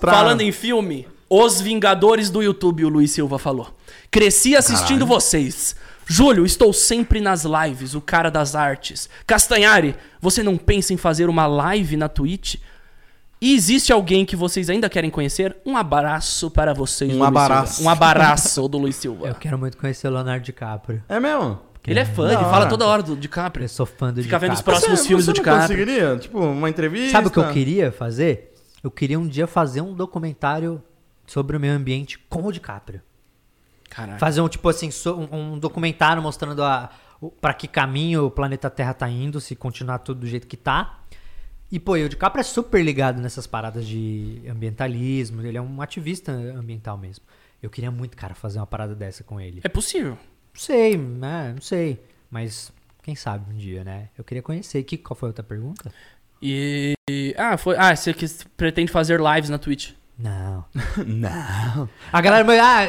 Falando 0.02 0.42
em 0.42 0.52
filme, 0.52 1.08
Os 1.30 1.60
Vingadores 1.60 2.30
do 2.30 2.42
YouTube, 2.42 2.86
o 2.86 2.90
Luiz 2.90 3.12
Silva 3.12 3.38
falou. 3.38 3.76
Cresci 4.10 4.56
assistindo 4.56 5.06
vocês. 5.06 5.76
Júlio, 6.08 6.46
estou 6.46 6.72
sempre 6.72 7.20
nas 7.20 7.44
lives, 7.46 7.96
o 7.96 8.02
cara 8.02 8.30
das 8.30 8.56
artes. 8.56 9.10
Castanhari, 9.26 9.96
você 10.22 10.44
não 10.44 10.58
pensa 10.58 10.94
em 10.94 10.98
fazer 10.98 11.28
uma 11.30 11.48
live 11.48 11.98
na 11.98 12.08
Twitch? 12.08 12.56
E 13.42 13.54
existe 13.54 13.92
alguém 13.92 14.26
que 14.26 14.36
vocês 14.36 14.70
ainda 14.70 14.90
querem 14.90 15.10
conhecer? 15.10 15.56
Um 15.66 15.76
abraço 15.76 16.50
para 16.50 16.74
vocês, 16.74 17.14
Um 17.14 17.24
abraço. 17.24 17.76
Silva. 17.76 17.90
Um 17.90 17.92
abraço 17.92 18.68
do 18.68 18.78
Luiz 18.78 18.96
Silva. 18.96 19.28
Eu 19.30 19.36
quero 19.36 19.58
muito 19.58 19.78
conhecer 19.78 20.08
o 20.08 20.12
Leonardo 20.12 20.44
DiCaprio. 20.46 21.04
É 21.10 21.20
mesmo? 21.20 21.60
Ele 21.88 22.00
é 22.00 22.06
fã, 22.06 22.28
ele 22.28 22.38
fala 22.46 22.66
toda 22.66 22.86
hora 22.88 23.04
do 23.04 23.16
DiCaprio. 23.16 23.66
Eu 23.66 23.70
sou 23.70 23.86
fã 23.86 24.12
do 24.12 24.24
Fica 24.24 24.40
vendo 24.40 24.54
os 24.54 24.58
DiCaprio. 24.60 24.80
próximos 24.82 25.00
Você- 25.02 25.08
filmes 25.08 25.26
você 25.26 25.32
do 25.32 25.36
DiCaprio. 25.36 25.62
conseguiria? 25.68 26.18
Tipo, 26.18 26.40
uma 26.40 26.68
entrevista? 26.70 27.12
Sabe 27.12 27.28
o 27.28 27.32
que 27.32 27.38
eu 27.38 27.48
queria 27.52 27.92
fazer? 27.92 28.54
Eu 28.84 28.90
queria 28.90 29.20
um 29.20 29.28
dia 29.28 29.46
fazer 29.46 29.82
um 29.82 29.94
documentário 29.94 30.82
sobre 31.28 31.56
o 31.56 31.60
meio 31.60 31.74
ambiente 31.74 32.18
com 32.30 32.44
o 32.48 32.52
DiCaprio. 32.52 33.02
Caralho. 33.96 34.20
Fazer 34.20 34.42
um 34.42 34.50
tipo 34.50 34.68
assim, 34.68 34.90
um, 35.08 35.54
um 35.54 35.60
documentário 35.60 36.22
mostrando 36.22 36.62
a, 36.62 36.90
o, 37.22 37.32
pra 37.32 37.54
que 37.54 37.68
caminho 37.68 38.26
o 38.26 38.32
planeta 38.32 38.70
Terra 38.70 38.94
tá 38.94 39.10
indo, 39.10 39.40
se 39.40 39.56
continuar 39.56 40.00
tudo 40.00 40.22
do 40.22 40.28
jeito 40.28 40.48
que 40.48 40.58
tá. 40.58 41.00
E, 41.72 41.80
pô, 41.80 41.94
o 41.94 42.10
DiCaprio 42.10 42.42
é 42.42 42.44
super 42.44 42.84
ligado 42.84 43.22
nessas 43.22 43.48
paradas 43.48 43.88
de 43.88 44.42
ambientalismo, 44.50 45.42
ele 45.42 45.58
é 45.58 45.62
um 45.62 45.82
ativista 45.82 46.32
ambiental 46.32 46.98
mesmo. 46.98 47.26
Eu 47.62 47.70
queria 47.70 47.90
muito, 47.90 48.16
cara, 48.16 48.36
fazer 48.36 48.60
uma 48.60 48.68
parada 48.68 48.94
dessa 48.94 49.24
com 49.24 49.40
ele. 49.40 49.62
É 49.64 49.70
possível. 49.70 50.12
Não 50.12 50.62
sei, 50.62 50.98
né? 50.98 51.54
Não 51.54 51.62
sei. 51.62 52.00
Mas 52.30 52.72
quem 53.02 53.16
sabe 53.16 53.50
um 53.52 53.58
dia, 53.58 53.84
né? 53.84 54.10
Eu 54.18 54.24
queria 54.24 54.44
conhecer. 54.44 54.84
Que, 54.84 54.98
qual 54.98 55.16
foi 55.16 55.28
a 55.28 55.32
outra 55.32 55.44
pergunta? 55.44 55.92
E. 56.42 56.96
Ah, 57.38 57.58
foi. 57.58 57.76
Ah, 57.78 57.96
você 57.96 58.14
que 58.14 58.26
pretende 58.56 58.92
fazer 58.92 59.20
lives 59.20 59.50
na 59.50 59.58
Twitch. 59.58 59.94
Não. 60.18 60.64
Não. 61.06 61.90
A 62.12 62.22
galera. 62.22 62.44
mas, 62.44 62.60
Ah, 62.60 62.84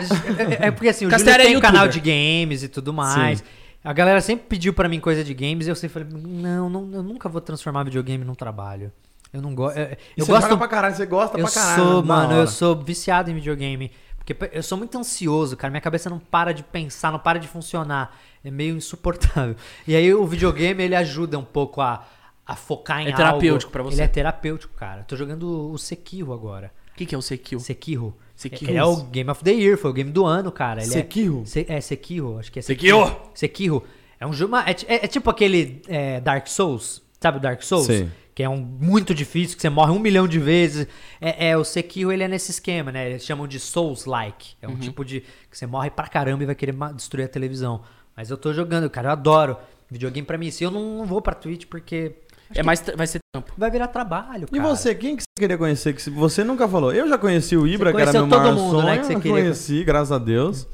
é, 0.60 0.66
é 0.68 0.70
porque 0.70 0.88
assim, 0.88 1.06
o 1.06 1.10
Júlio 1.10 1.28
é 1.30 1.38
tem 1.38 1.56
um 1.56 1.60
canal 1.60 1.88
de 1.88 1.98
games 2.00 2.62
e 2.62 2.68
tudo 2.68 2.92
mais. 2.92 3.42
A 3.82 3.92
galera 3.92 4.20
sempre 4.20 4.46
pediu 4.48 4.72
pra 4.72 4.88
mim 4.88 4.98
coisa 5.00 5.22
de 5.22 5.32
games 5.34 5.66
e 5.66 5.70
eu 5.70 5.76
sempre 5.76 6.04
falei, 6.04 6.22
não, 6.22 6.68
não, 6.68 6.92
eu 6.92 7.02
nunca 7.02 7.28
vou 7.28 7.40
transformar 7.40 7.84
videogame 7.84 8.24
num 8.24 8.34
trabalho. 8.34 8.92
Eu 9.32 9.40
não 9.42 9.54
gosto. 9.54 9.76
Eu, 9.78 9.84
E 9.86 9.96
eu 10.20 10.26
você 10.26 10.32
gosto. 10.32 10.42
joga 10.44 10.56
pra 10.56 10.68
caralho, 10.68 10.94
você 10.96 11.06
gosta 11.06 11.38
eu 11.38 11.44
pra 11.44 11.52
caralho. 11.54 11.82
sou, 11.84 12.02
da 12.02 12.08
mano, 12.08 12.28
hora. 12.32 12.42
eu 12.42 12.46
sou 12.48 12.76
viciado 12.80 13.30
em 13.30 13.34
videogame. 13.34 13.92
Porque 14.16 14.36
eu 14.52 14.62
sou 14.62 14.76
muito 14.76 14.96
ansioso, 14.98 15.56
cara. 15.56 15.70
Minha 15.70 15.80
cabeça 15.80 16.10
não 16.10 16.18
para 16.18 16.52
de 16.52 16.64
pensar, 16.64 17.12
não 17.12 17.18
para 17.18 17.38
de 17.38 17.46
funcionar. 17.46 18.16
É 18.44 18.50
meio 18.50 18.76
insuportável. 18.76 19.54
E 19.86 19.94
aí 19.94 20.12
o 20.14 20.26
videogame, 20.26 20.82
ele 20.82 20.96
ajuda 20.96 21.38
um 21.38 21.44
pouco 21.44 21.80
a, 21.80 22.04
a 22.44 22.56
focar 22.56 23.00
em 23.02 23.04
É 23.04 23.06
algo. 23.10 23.16
terapêutico 23.18 23.70
pra 23.70 23.82
você. 23.84 23.94
Ele 23.96 24.02
é 24.02 24.08
terapêutico, 24.08 24.74
cara. 24.74 25.04
Tô 25.04 25.14
jogando 25.16 25.70
o 25.72 25.78
Sekiro 25.78 26.32
agora. 26.32 26.72
O 26.96 26.98
que, 26.98 27.06
que 27.06 27.14
é 27.14 27.18
o 27.18 27.22
Sekiro? 27.22 27.60
Sekiro. 27.60 28.16
Sekiro. 28.34 28.70
Ele 28.70 28.78
é 28.78 28.84
o 28.84 28.96
Game 29.04 29.30
of 29.30 29.44
the 29.44 29.50
Year, 29.52 29.76
foi 29.78 29.90
o 29.90 29.92
game 29.94 30.10
do 30.10 30.24
ano, 30.24 30.50
cara. 30.50 30.82
Ele 30.82 30.90
Sekiro? 30.90 31.42
É, 31.42 31.46
Se- 31.46 31.66
é 31.68 31.80
Sekiro, 31.80 32.38
acho 32.38 32.50
que 32.50 32.58
é 32.58 32.62
Sekiro! 32.62 33.16
Sekiro. 33.34 33.82
É 34.18 34.26
um 34.26 34.32
jogo. 34.32 34.56
É, 34.56 34.70
é- 34.88 35.04
é 35.04 35.06
tipo 35.06 35.28
aquele 35.30 35.82
é, 35.88 36.20
Dark 36.20 36.46
Souls. 36.46 37.02
Sabe 37.20 37.38
o 37.38 37.40
Dark 37.40 37.62
Souls? 37.62 37.86
Sim. 37.86 38.10
Que 38.34 38.42
é 38.42 38.48
um 38.48 38.56
muito 38.58 39.14
difícil, 39.14 39.56
que 39.56 39.62
você 39.62 39.70
morre 39.70 39.92
um 39.92 39.98
milhão 39.98 40.28
de 40.28 40.38
vezes. 40.38 40.86
É, 41.20 41.48
é, 41.50 41.56
o 41.56 41.64
Sekiro, 41.64 42.12
ele 42.12 42.22
é 42.22 42.28
nesse 42.28 42.50
esquema, 42.50 42.92
né? 42.92 43.08
Eles 43.10 43.24
chamam 43.24 43.46
de 43.46 43.58
Souls-like. 43.58 44.54
É 44.60 44.68
um 44.68 44.72
Uhum. 44.72 44.78
tipo 44.78 45.04
de. 45.04 45.20
que 45.50 45.56
você 45.56 45.66
morre 45.66 45.90
pra 45.90 46.06
caramba 46.08 46.42
e 46.42 46.46
vai 46.46 46.54
querer 46.54 46.74
destruir 46.94 47.24
a 47.24 47.28
televisão. 47.28 47.82
Mas 48.16 48.30
eu 48.30 48.36
tô 48.36 48.52
jogando, 48.52 48.88
cara, 48.90 49.08
eu 49.08 49.12
adoro. 49.12 49.56
Videogame 49.90 50.26
pra 50.26 50.36
mim, 50.36 50.50
se 50.50 50.64
eu 50.64 50.70
não, 50.70 50.98
não 50.98 51.06
vou 51.06 51.22
pra 51.22 51.34
Twitch 51.34 51.66
porque. 51.66 52.12
É 52.54 52.62
mais, 52.62 52.82
vai 52.96 53.06
ser 53.06 53.18
trampo. 53.32 53.52
Vai 53.58 53.70
virar 53.70 53.88
trabalho, 53.88 54.46
E 54.52 54.56
cara. 54.56 54.68
você, 54.68 54.94
quem 54.94 55.16
que 55.16 55.22
você 55.22 55.26
queria 55.40 55.58
conhecer? 55.58 55.92
Que 55.94 56.08
você 56.10 56.44
nunca 56.44 56.68
falou. 56.68 56.92
Eu 56.92 57.08
já 57.08 57.18
conheci 57.18 57.56
o 57.56 57.66
Ibra, 57.66 57.90
Você 57.90 57.96
que 57.96 58.02
era 58.02 58.12
meu 58.12 58.26
maior 58.26 58.54
mundo, 58.54 58.70
sonho. 58.70 58.86
né, 58.86 58.98
que 58.98 59.06
você 59.06 59.14
eu 59.14 59.20
queria- 59.20 59.42
conheci, 59.42 59.84
graças 59.84 60.12
a 60.12 60.18
Deus. 60.18 60.66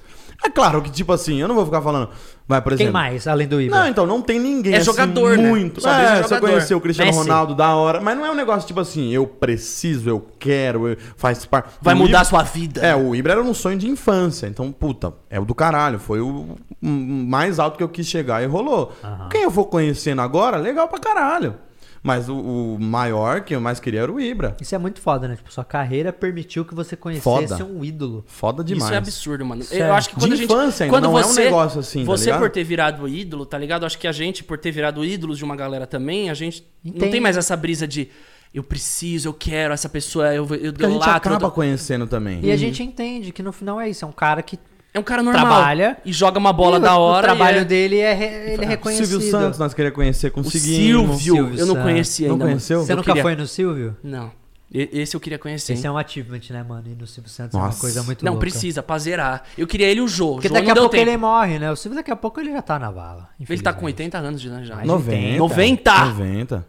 É 0.45 0.51
claro 0.51 0.83
que, 0.83 0.91
tipo 0.91 1.13
assim, 1.13 1.41
eu 1.41 1.47
não 1.47 1.55
vou 1.55 1.65
ficar 1.65 1.81
falando. 1.81 2.09
Vai, 2.49 2.61
por 2.61 2.71
Quem 2.71 2.87
exemplo. 2.87 2.93
mais, 2.95 3.27
além 3.29 3.47
do 3.47 3.61
Ibra? 3.61 3.79
Não, 3.81 3.87
então, 3.87 4.05
não 4.07 4.21
tem 4.21 4.41
ninguém 4.41 4.73
É 4.75 4.77
assim, 4.79 4.87
jogador, 4.87 5.37
né? 5.39 5.49
muito. 5.49 5.81
Só 5.81 5.89
vejo 5.91 6.03
é, 6.03 6.17
você 6.17 6.23
jogador. 6.25 6.41
conheceu 6.49 6.79
o 6.79 6.81
Cristiano 6.81 7.11
Messi. 7.13 7.21
Ronaldo 7.23 7.55
da 7.55 7.75
hora, 7.77 8.01
mas 8.01 8.17
não 8.19 8.27
é 8.27 8.31
um 8.31 8.35
negócio 8.35 8.67
tipo 8.67 8.81
assim, 8.81 9.11
eu 9.13 9.25
preciso, 9.27 10.11
eu 10.11 10.27
quero, 10.41 10.89
eu- 10.89 10.97
faz 11.17 11.47
parte. 11.47 11.69
Vai 11.81 11.95
O 11.95 11.99
mudar 11.99 12.09
Ibra- 12.09 12.21
a 12.21 12.25
sua 12.25 12.43
vida. 12.43 12.81
É, 12.85 12.95
o 12.97 13.15
Ibra 13.15 13.35
era 13.35 13.43
um 13.43 13.55
sonho 13.55 13.79
de 13.79 13.89
infância, 13.89 14.49
então, 14.49 14.73
puta, 14.73 15.13
é 15.31 15.39
o 15.39 15.45
do 15.45 15.55
caralho, 15.55 15.99
foi 16.01 16.21
o 16.21 16.57
o 16.83 16.89
mais 16.89 17.61
alto 17.61 17.77
que 17.79 17.85
eu 17.85 17.89
quis 17.89 18.09
chegar 18.09 18.43
e 18.43 18.47
rolou. 18.47 18.93
Quem 19.31 19.43
eu 19.43 19.51
for 19.53 19.67
conhecendo 19.67 20.21
agora, 20.21 20.57
legal 20.57 20.89
pra 20.89 20.99
caralho. 20.99 21.55
Mas 22.03 22.29
o, 22.29 22.35
o 22.37 22.79
maior 22.81 23.43
que 23.43 23.55
eu 23.55 23.61
mais 23.61 23.79
queria 23.79 24.01
era 24.01 24.11
o 24.13 24.21
Ibra. 24.21 24.57
Isso 24.61 24.75
é 24.75 24.79
muito 24.79 25.01
foda, 25.01 25.29
né? 25.29 25.37
Tipo, 25.37 25.53
sua 25.53 25.65
carreira 25.65 26.13
permitiu 26.13 26.65
que 26.65 26.75
você 26.75 26.97
conhecesse 26.97 27.23
Foda. 27.59 27.65
um 27.65 27.85
ídolo. 27.85 28.25
Foda 28.27 28.65
demais. 28.65 28.87
Isso 28.87 28.95
é 28.95 28.97
absurdo, 28.97 29.47
mano. 29.47 29.63
Isso 29.63 29.73
eu 29.73 29.87
é- 29.87 29.91
acho 29.91 30.09
que 30.09 30.17
quando 30.17 30.27
De 30.27 30.33
a 30.33 30.37
gente. 30.37 30.45
infância 30.53 30.85
ainda, 30.85 30.97
quando 30.97 31.05
não 31.05 31.17
é 31.17 31.21
um 31.21 31.29
você, 31.29 31.45
negócio 31.45 31.79
assim, 31.79 32.01
tá 32.01 32.07
Você 32.11 32.25
ligado? 32.25 32.41
por 32.41 32.51
ter 32.51 32.65
virado 32.65 33.07
ídolo, 33.09 33.47
tá 33.47 33.57
ligado? 33.57 33.87
Acho 33.87 33.97
que 33.99 34.09
a 34.09 34.13
gente, 34.13 34.43
por 34.43 34.59
ter 34.59 34.73
virado 34.73 35.05
ídolos 35.05 35.39
de 35.39 35.45
uma 35.45 35.55
galera 35.55 35.87
também, 35.87 36.29
a 36.29 36.35
gente 36.35 36.67
não 36.85 36.91
Entende. 36.97 37.13
tem 37.13 37.21
mais 37.21 37.37
essa 37.37 37.57
brisa 37.57 37.87
de 37.87 38.09
eu 38.53 38.65
preciso, 38.65 39.29
eu 39.29 39.33
quero, 39.33 39.73
essa 39.73 39.89
pessoa, 39.89 40.27
eu, 40.35 40.43
eu 40.57 40.73
Porque 40.73 40.85
a 40.85 40.91
gente 40.91 41.09
acaba 41.09 41.47
eu- 41.47 41.51
conhecendo 41.53 42.07
também. 42.09 42.41
E 42.43 42.51
a 42.51 42.57
gente 42.57 42.83
entende 42.83 43.31
que 43.31 43.43
no 43.45 43.53
final 43.53 43.81
é 43.81 43.89
isso. 43.89 44.05
É 44.05 44.09
um 44.09 44.13
cara 44.13 44.43
que 44.43 44.59
É 44.95 44.99
um 44.99 45.03
cara 45.03 45.23
normal. 45.23 45.45
Trabalha. 45.47 45.97
E 46.05 46.13
joga 46.13 46.39
uma 46.39 46.53
bola 46.53 46.77
E 46.77 46.81
o- 46.81 46.83
da 46.83 46.97
hora. 46.99 47.19
O 47.19 47.23
trabalho 47.37 47.59
e 47.59 47.61
é... 47.61 47.65
dele 47.65 47.99
é, 47.99 48.13
re- 48.13 48.53
ele 48.53 48.65
é 48.65 48.69
reconhecido. 48.69 49.07
Silvio 49.07 49.31
Santos 49.31 49.59
nós 49.59 49.73
queríamos 49.73 49.95
conhecer, 49.97 50.29
O 50.29 50.33
conseguimos. 50.33 50.77
Silvio, 50.77 51.19
Silvio 51.19 51.59
eu 51.61 51.67
não 51.67 51.75
Santos. 51.75 51.83
conheci 51.91 52.23
Não 52.25 52.33
ainda. 52.33 52.45
mano. 52.45 52.51
conheceu? 52.57 52.81
Você 52.85 52.93
Eu 52.93 52.97
nunca 52.97 53.07
queria- 53.11 53.23
foi 53.23 53.35
no 53.37 53.47
Silvio? 53.47 53.97
Não. 54.03 54.31
Esse 54.75 55.15
eu 55.15 55.21
queria 55.21 55.39
conhecer. 55.39 55.75
Esse 55.75 55.87
é 55.87 55.91
um 55.91 55.99
achievement, 55.99 56.41
né, 56.49 56.63
mano? 56.63 56.85
E 56.87 56.95
no 56.95 57.07
Silvio 57.07 57.31
Santos 57.31 57.55
é 57.55 57.59
uma 57.59 57.67
Nossa. 57.67 57.79
coisa 57.81 58.03
muito 58.03 58.25
Não, 58.25 58.33
louca. 58.33 58.41
precisa, 58.49 58.83
pra 58.83 58.97
zerar. 58.99 59.43
Eu 59.57 59.67
queria 59.67 59.87
ele 59.87 60.01
e 60.01 60.03
o 60.03 60.09
Jô. 60.09 60.33
Porque 60.35 60.49
Jô 60.49 60.55
daqui 60.55 60.65
não 60.67 60.73
a 60.73 60.75
deu 60.75 60.83
pouco 60.85 60.97
tempo. 60.97 61.11
ele 61.11 61.17
morre, 61.19 61.59
né? 61.59 61.71
O 61.71 61.77
Silvio 61.77 61.97
daqui 61.97 62.11
a 62.11 62.17
pouco 62.17 62.41
ele 62.41 62.53
já 62.53 62.63
tá 62.63 62.79
na 62.79 62.91
vala. 62.91 63.29
Ele 63.39 63.61
tá 63.61 63.73
com 63.75 63.81
infelizmente. 63.81 63.85
80 63.85 64.19
anos 64.19 64.41
de 64.41 64.49
já. 64.67 64.75
Mais 64.77 64.89
90. 64.89 65.39
90? 65.39 66.05
90. 66.07 66.67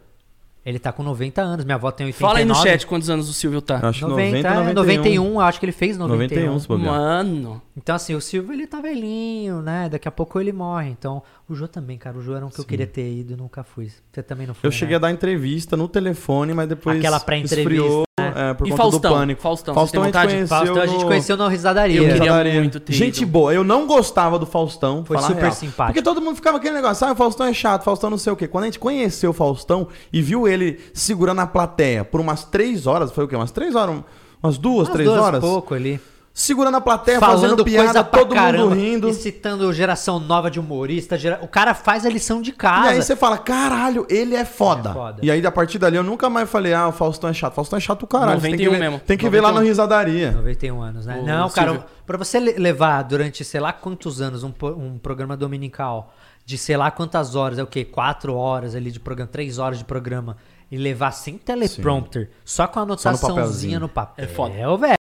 Ele 0.64 0.78
tá 0.78 0.90
com 0.92 1.02
90 1.02 1.42
anos. 1.42 1.64
Minha 1.64 1.74
avó 1.74 1.90
tem 1.90 2.06
89. 2.06 2.26
Fala 2.26 2.38
aí 2.38 2.44
no 2.44 2.54
chat 2.54 2.86
quantos 2.86 3.10
anos 3.10 3.28
o 3.28 3.32
Silvio 3.34 3.60
tá. 3.60 3.80
Eu 3.82 3.88
acho 3.90 3.98
que 4.04 4.10
90, 4.10 4.48
90, 4.48 4.48
é, 4.48 4.72
91. 4.74 4.74
91, 4.74 5.24
eu 5.34 5.40
acho 5.40 5.60
que 5.60 5.66
ele 5.66 5.72
fez 5.72 5.98
91. 5.98 6.40
91, 6.40 6.58
se 6.60 6.68
bobear. 6.68 6.92
Mano. 6.94 7.62
Então, 7.76 7.94
assim, 7.94 8.14
o 8.14 8.20
Silvio, 8.20 8.52
ele 8.52 8.66
tá 8.66 8.80
velhinho, 8.80 9.60
né? 9.60 9.88
Daqui 9.90 10.08
a 10.08 10.10
pouco 10.10 10.40
ele 10.40 10.52
morre. 10.52 10.88
Então, 10.90 11.22
o 11.48 11.54
Jô 11.54 11.68
também, 11.68 11.98
cara. 11.98 12.16
O 12.16 12.22
Jô 12.22 12.34
era 12.34 12.46
um 12.46 12.48
que 12.48 12.58
eu 12.60 12.64
queria 12.64 12.86
ter 12.86 13.06
ido 13.12 13.32
e 13.34 13.36
nunca 13.36 13.62
fui. 13.64 13.90
Você 14.12 14.22
também 14.22 14.46
não 14.46 14.54
foi, 14.54 14.66
Eu 14.68 14.72
cheguei 14.72 14.92
né? 14.92 14.96
a 14.96 14.98
dar 15.00 15.10
entrevista 15.10 15.76
no 15.76 15.86
telefone, 15.88 16.54
mas 16.54 16.68
depois 16.68 16.96
Aquela 16.98 17.18
pré-entrevista, 17.20 18.04
né? 18.20 18.32
é, 18.50 18.54
por 18.54 18.66
E 18.66 18.70
conta 18.70 18.82
Faustão? 18.82 19.10
do 19.12 19.16
pânico. 19.18 19.42
Faustão, 19.42 19.74
Faustão 19.74 20.02
a 20.02 20.04
você 20.04 20.06
gente 20.06 20.12
tem 20.14 20.22
vontade? 20.22 20.34
conheceu 20.34 20.56
Faustão 20.56 20.82
a 20.82 20.86
gente 20.86 21.04
conheceu 21.04 21.36
na 21.36 21.48
risadaria. 21.48 21.96
Eu 21.96 22.04
queria 22.04 22.22
Risadaria. 22.22 22.54
muito 22.60 22.78
ter 22.80 22.92
Gente 22.92 23.22
ido. 23.22 23.30
boa. 23.32 23.52
Eu 23.52 23.64
não 23.64 23.86
gostava 23.88 24.38
do 24.38 24.46
Faustão. 24.46 25.04
Foi 25.04 25.18
super 25.18 25.34
real. 25.42 25.52
simpático. 25.52 25.86
Porque 25.94 26.02
todo 26.02 26.20
mundo 26.20 26.36
ficava 26.36 26.58
aquele 26.58 26.74
negócio, 26.76 27.04
ah, 27.06 27.12
o 27.12 27.16
Faustão 27.16 27.46
é 27.46 27.52
chato, 27.52 27.82
Faustão 27.82 28.08
não 28.08 28.18
sei 28.18 28.32
o 28.32 28.36
quê. 28.36 28.46
Quando 28.46 28.64
a 28.64 28.66
gente 28.68 28.78
conheceu 28.78 29.30
o 29.30 29.32
Faustão 29.34 29.88
e 30.12 30.22
viu 30.22 30.46
ele 30.46 30.53
segurando 30.92 31.40
a 31.40 31.46
plateia 31.46 32.04
por 32.04 32.20
umas 32.20 32.44
três 32.44 32.86
horas, 32.86 33.10
foi 33.12 33.24
o 33.24 33.28
quê? 33.28 33.36
Umas 33.36 33.50
três 33.50 33.74
horas? 33.74 34.02
Umas 34.42 34.58
duas, 34.58 34.88
Umas 34.88 34.92
três 34.94 35.08
duas 35.08 35.20
e 35.20 35.22
horas? 35.22 35.40
pouco 35.40 35.74
ali. 35.74 36.00
Segurando 36.36 36.76
a 36.76 36.80
plateia, 36.80 37.20
falando 37.20 37.40
fazendo 37.42 37.64
piada, 37.64 38.02
todo 38.02 38.34
caramba, 38.34 38.64
mundo 38.64 38.74
rindo. 38.74 39.08
e 39.08 39.14
citando 39.14 39.72
geração 39.72 40.18
nova 40.18 40.50
de 40.50 40.58
humorista. 40.58 41.16
gera- 41.16 41.38
O 41.42 41.46
cara 41.46 41.74
faz 41.74 42.04
a 42.04 42.08
lição 42.08 42.42
de 42.42 42.50
E 42.50 42.52
casa. 42.52 42.88
aí 42.90 43.00
você 43.00 43.14
fala, 43.14 43.38
caralho, 43.38 44.04
ele 44.10 44.34
é 44.34 44.44
foda. 44.44 44.90
É 44.90 44.92
foda. 44.92 45.18
E 45.22 45.30
aí, 45.30 45.46
a 45.46 45.52
partir 45.52 45.78
dali, 45.78 45.96
eu 45.96 46.02
nunca 46.02 46.28
mais 46.28 46.50
falei, 46.50 46.74
ah, 46.74 46.88
o 46.88 46.92
Faustão 46.92 47.30
é 47.30 47.32
chato. 47.32 47.54
Faustão 47.54 47.76
é 47.76 47.80
chato 47.80 48.02
o 48.02 48.06
caralho. 48.08 48.40
Você 48.40 48.48
tem 48.48 48.56
que 48.56 48.64
91 48.64 48.72
ver, 48.72 48.78
mesmo. 48.90 48.98
Tem 49.06 49.16
que 49.16 49.28
ver 49.28 49.40
lá 49.40 49.50
no 49.50 49.54
91. 49.60 49.68
Risadaria. 49.68 50.32
91 50.32 50.82
anos, 50.82 51.06
né? 51.06 51.20
Ô, 51.22 51.24
não, 51.24 51.48
cara, 51.50 51.70
Silvio. 51.70 51.86
pra 52.04 52.18
você 52.18 52.40
le- 52.40 52.54
levar 52.54 53.02
durante 53.02 53.44
sei 53.44 53.60
lá 53.60 53.72
quantos 53.72 54.20
anos 54.20 54.42
um, 54.42 54.52
um 54.76 54.98
programa 54.98 55.36
dominical 55.36 56.12
de 56.44 56.58
sei 56.58 56.76
lá 56.76 56.90
quantas 56.90 57.34
horas, 57.34 57.58
é 57.58 57.62
o 57.62 57.66
quê? 57.66 57.84
Quatro 57.84 58.34
horas 58.34 58.74
ali 58.74 58.90
de 58.90 59.00
programa, 59.00 59.30
três 59.30 59.58
horas 59.58 59.78
de 59.78 59.84
programa, 59.84 60.36
e 60.70 60.76
levar 60.76 61.10
sem 61.12 61.38
teleprompter, 61.38 62.30
só 62.44 62.66
com 62.66 62.80
a 62.80 62.82
anotaçãozinha 62.82 63.34
papelzinho. 63.34 63.80
no 63.80 63.88
papel. 63.88 64.24
É 64.24 64.28
foda. 64.28 64.54
É 64.54 64.68
o 64.68 64.76
velho. 64.76 64.94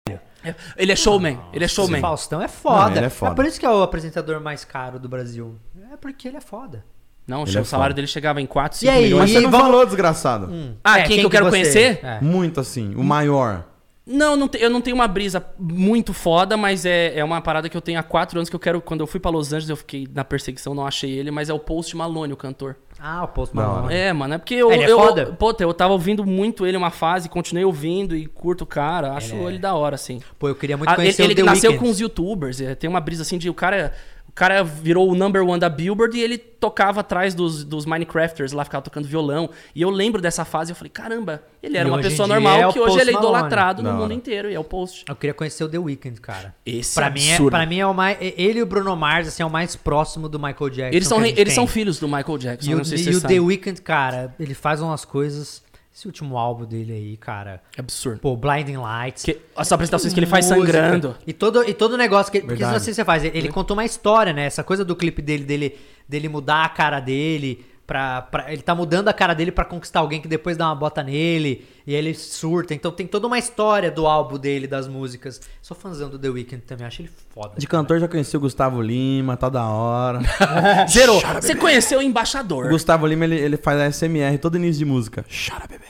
Ele 0.77 0.91
é 0.91 0.95
showman. 0.95 1.39
Ele 1.53 1.63
é 1.63 1.67
showman. 1.67 2.01
Faustão 2.01 2.41
é 2.41 2.47
foda. 2.49 2.89
Não, 2.89 2.97
ele 2.97 3.05
é 3.05 3.09
foda. 3.09 3.33
por 3.33 3.45
isso 3.45 3.59
que 3.59 3.65
é 3.65 3.69
o 3.69 3.81
apresentador 3.81 4.41
mais 4.41 4.65
caro 4.65 4.99
do 4.99 5.07
Brasil. 5.07 5.55
É 5.91 5.95
porque 5.97 6.27
ele 6.27 6.37
é 6.37 6.41
foda. 6.41 6.83
Não, 7.25 7.43
Ele 7.43 7.57
o 7.57 7.61
é 7.61 7.63
salário 7.63 7.91
foda. 7.91 7.95
dele 7.95 8.07
chegava 8.07 8.41
em 8.41 8.45
4, 8.45 8.75
E 8.75 8.79
5 8.81 8.91
aí, 8.91 9.03
milhões. 9.03 9.21
Mas 9.21 9.31
você 9.31 9.39
não 9.39 9.49
vamos- 9.49 9.67
falou, 9.67 9.85
desgraçado. 9.85 10.49
Ah, 10.83 10.99
É, 10.99 11.03
quem, 11.03 11.19
que 11.19 11.25
eu 11.25 11.29
quero 11.29 11.45
você- 11.45 11.51
conhecer? 11.51 11.99
É. 12.03 12.19
Muito 12.19 12.59
assim, 12.59 12.93
o 12.95 13.03
maior. 13.03 13.63
Não, 14.05 14.35
não 14.35 14.49
te- 14.49 14.57
eu 14.61 14.69
não 14.69 14.81
tenho 14.81 14.95
uma 14.97 15.07
brisa 15.07 15.45
muito 15.57 16.11
foda, 16.11 16.57
mas 16.57 16.85
é, 16.85 17.17
é 17.17 17.23
uma 17.23 17.39
parada 17.41 17.69
que 17.69 17.77
eu 17.77 17.79
tenho 17.79 17.97
há 17.97 18.03
quatro 18.03 18.37
anos 18.37 18.49
que 18.49 18.55
eu 18.55 18.59
quero. 18.59 18.81
Quando 18.81 18.99
eu 18.99 19.07
fui 19.07 19.17
pra 19.17 19.31
Los 19.31 19.47
Angeles, 19.53 19.69
eu 19.69 19.77
fiquei 19.77 20.05
na 20.13 20.25
perseguição, 20.25 20.75
não 20.75 20.85
achei 20.85 21.09
ele, 21.11 21.31
mas 21.31 21.49
é 21.49 21.53
o 21.53 21.59
Post 21.59 21.95
Malone, 21.95 22.33
o 22.33 22.35
cantor. 22.37 22.75
Ah, 22.99 23.23
o 23.23 23.29
Post 23.29 23.55
Malone. 23.55 23.93
É, 23.93 24.11
mano, 24.11 24.33
é 24.33 24.37
porque 24.37 24.55
eu. 24.55 24.69
Ele 24.73 24.83
é 24.83 24.91
eu, 24.91 24.97
foda? 24.99 25.25
Puta, 25.27 25.63
eu 25.63 25.73
tava 25.73 25.93
ouvindo 25.93 26.25
muito 26.25 26.65
ele 26.67 26.75
uma 26.75 26.89
fase, 26.91 27.29
continuei 27.29 27.63
ouvindo 27.63 28.13
e 28.13 28.25
curto 28.25 28.63
o 28.63 28.67
cara. 28.67 29.13
Acho 29.13 29.35
Ele 29.35 29.45
ele, 29.45 29.55
é- 29.55 29.59
da 29.59 29.73
hora, 29.73 29.95
assim. 29.95 30.19
Pô, 30.37 30.49
eu 30.49 30.55
queria 30.55 30.75
muito 30.75 30.89
Ah, 30.89 30.95
conhecer 30.95 31.23
ele 31.23 31.31
o 31.31 31.35
The 31.37 31.41
ele 31.41 31.49
nasceu 31.49 31.71
Weeknd. 31.71 31.85
com 31.87 31.91
os 31.91 31.99
youtubers. 32.01 32.59
é, 32.59 32.75
tem 32.75 32.89
uma 32.89 32.99
brisa 32.99 33.21
assim 33.21 33.37
de 33.37 33.49
o 33.49 33.53
cara. 33.53 33.93
O 34.33 34.35
cara 34.35 34.63
virou 34.63 35.07
o 35.11 35.13
number 35.13 35.43
one 35.47 35.59
da 35.59 35.69
Billboard 35.69 36.17
e 36.17 36.21
ele 36.21 36.39
tocava 36.39 37.01
atrás 37.01 37.35
dos, 37.35 37.63
dos 37.63 37.85
Minecrafters 37.85 38.51
lá, 38.51 38.63
ficava 38.63 38.81
tocando 38.81 39.07
violão. 39.07 39.47
E 39.75 39.81
eu 39.83 39.91
lembro 39.91 40.19
dessa 40.19 40.43
fase 40.43 40.71
eu 40.71 40.75
falei, 40.75 40.89
caramba, 40.89 41.43
ele 41.61 41.77
era 41.77 41.87
E 41.87 41.91
uma 41.91 42.01
pessoa 42.01 42.27
normal 42.27 42.69
é 42.69 42.73
que 42.73 42.79
hoje 42.79 42.99
ele 42.99 43.11
é 43.11 43.13
Malone. 43.13 43.31
idolatrado 43.31 43.83
no 43.83 43.93
mundo 43.93 44.11
inteiro. 44.11 44.49
E 44.49 44.55
é 44.55 44.59
o 44.59 44.63
Post. 44.63 45.05
Eu 45.07 45.15
queria 45.15 45.35
conhecer 45.35 45.63
o 45.63 45.69
The 45.69 45.77
Weeknd, 45.77 46.19
cara. 46.19 46.55
Esse 46.65 46.95
pra 46.95 47.05
é 47.05 47.09
mim 47.11 47.27
é, 47.27 47.33
absurdo. 47.33 47.51
pra 47.51 47.65
mim 47.67 47.77
é 47.77 47.85
o 47.85 47.93
mais. 47.93 48.17
Ele 48.19 48.57
e 48.57 48.63
o 48.63 48.65
Bruno 48.65 48.95
Mars, 48.95 49.27
assim, 49.27 49.43
é 49.43 49.45
o 49.45 49.51
mais 49.51 49.75
próximo 49.75 50.27
do 50.27 50.39
Michael 50.39 50.69
Jackson. 50.71 50.95
Eles 50.95 51.07
são, 51.07 51.23
eles 51.23 51.35
tem. 51.35 51.49
são 51.51 51.67
filhos 51.67 51.99
do 51.99 52.07
Michael 52.07 52.37
Jackson, 52.39 52.71
E 52.71 52.73
o, 52.73 52.77
não 52.77 52.83
sei 52.83 52.97
se 52.97 53.03
e 53.03 53.13
você 53.13 53.17
o 53.17 53.21
sabe. 53.21 53.35
The 53.35 53.39
Weeknd, 53.39 53.81
cara, 53.83 54.33
ele 54.39 54.55
faz 54.55 54.81
umas 54.81 55.05
coisas. 55.05 55.61
Esse 55.95 56.07
último 56.07 56.37
álbum 56.37 56.65
dele 56.65 56.91
aí, 56.91 57.17
cara. 57.17 57.61
É 57.77 57.79
absurdo. 57.79 58.19
Pô, 58.19 58.35
Blinding 58.35 58.77
Lights. 58.77 59.23
Que, 59.23 59.39
as 59.55 59.71
apresentações 59.71 60.11
que 60.11 60.19
ele 60.19 60.25
faz 60.25 60.49
música, 60.49 60.65
sangrando. 60.65 61.15
E 61.27 61.31
todo, 61.31 61.63
e 61.69 61.71
todo 61.71 61.95
negócio 61.95 62.31
que. 62.31 62.39
Porque 62.39 62.55
Verdade. 62.55 62.83
sei 62.83 62.93
se 62.93 62.95
você 62.95 63.05
faz. 63.05 63.23
Ele, 63.23 63.37
ele 63.37 63.49
contou 63.49 63.77
uma 63.77 63.85
história, 63.85 64.33
né? 64.33 64.45
Essa 64.45 64.63
coisa 64.63 64.83
do 64.83 64.95
clipe 64.95 65.21
dele, 65.21 65.43
dele, 65.43 65.77
dele 66.09 66.27
mudar 66.27 66.65
a 66.65 66.69
cara 66.69 66.99
dele. 66.99 67.63
Pra, 67.85 68.21
pra, 68.21 68.51
ele 68.51 68.61
tá 68.61 68.73
mudando 68.73 69.09
a 69.09 69.13
cara 69.13 69.33
dele 69.33 69.51
pra 69.51 69.65
conquistar 69.65 69.99
alguém 69.99 70.21
que 70.21 70.27
depois 70.27 70.55
dá 70.55 70.67
uma 70.67 70.75
bota 70.75 71.03
nele. 71.03 71.67
E 71.85 71.93
aí 71.93 71.99
ele 71.99 72.13
surta. 72.13 72.73
Então 72.73 72.91
tem 72.91 73.05
toda 73.05 73.27
uma 73.27 73.37
história 73.37 73.91
do 73.91 74.07
álbum 74.07 74.37
dele, 74.37 74.67
das 74.67 74.87
músicas. 74.87 75.41
Sou 75.61 75.75
fãzão 75.75 76.09
do 76.09 76.17
The 76.17 76.29
Weeknd 76.29 76.63
também. 76.63 76.87
Acho 76.87 77.01
ele 77.01 77.11
foda. 77.33 77.55
De 77.57 77.67
cara. 77.67 77.83
cantor 77.83 77.99
já 77.99 78.07
conheci 78.07 78.37
o 78.37 78.39
Gustavo 78.39 78.81
Lima, 78.81 79.35
tá 79.35 79.49
da 79.49 79.65
hora. 79.65 80.21
Zerou. 80.89 81.21
Você 81.41 81.55
conheceu 81.55 81.99
o 81.99 82.01
embaixador. 82.01 82.67
o 82.67 82.69
Gustavo 82.69 83.05
Lima, 83.05 83.25
ele, 83.25 83.35
ele 83.35 83.57
faz 83.57 83.79
ASMR 83.79 84.37
todo 84.39 84.55
início 84.55 84.79
de 84.79 84.85
música. 84.85 85.25
Chora, 85.29 85.67
bebê. 85.67 85.85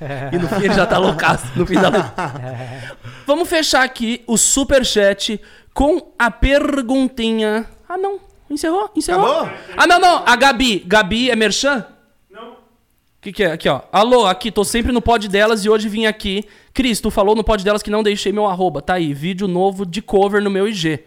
E 0.32 0.38
no 0.38 0.48
fim 0.48 0.64
ele 0.64 0.74
já 0.74 0.86
tá 0.86 0.98
loucaço. 0.98 1.46
No 1.56 1.66
fim 1.66 1.74
da 1.74 1.90
Vamos 3.26 3.48
fechar 3.48 3.82
aqui 3.82 4.22
o 4.26 4.36
superchat 4.36 5.40
com 5.74 6.12
a 6.18 6.30
perguntinha. 6.30 7.66
Ah, 7.88 7.98
não. 7.98 8.27
Encerrou? 8.50 8.90
Encerrou? 8.96 9.42
Acabou? 9.42 9.58
Ah, 9.76 9.86
não, 9.86 10.00
não. 10.00 10.22
A 10.26 10.34
Gabi. 10.36 10.82
Gabi 10.86 11.30
é 11.30 11.36
merchan? 11.36 11.84
Não. 12.30 12.52
O 12.52 12.56
que, 13.20 13.32
que 13.32 13.42
é? 13.44 13.52
Aqui, 13.52 13.68
ó. 13.68 13.82
Alô, 13.92 14.26
aqui, 14.26 14.50
tô 14.50 14.64
sempre 14.64 14.92
no 14.92 15.02
pod 15.02 15.28
delas 15.28 15.64
e 15.64 15.68
hoje 15.68 15.88
vim 15.88 16.06
aqui. 16.06 16.44
Cris, 16.72 17.00
tu 17.00 17.10
falou 17.10 17.34
no 17.34 17.44
pod 17.44 17.62
delas 17.62 17.82
que 17.82 17.90
não 17.90 18.02
deixei 18.02 18.32
meu 18.32 18.46
arroba. 18.46 18.80
Tá 18.80 18.94
aí, 18.94 19.12
vídeo 19.12 19.46
novo 19.46 19.84
de 19.84 20.00
cover 20.00 20.42
no 20.42 20.50
meu 20.50 20.66
IG. 20.66 21.00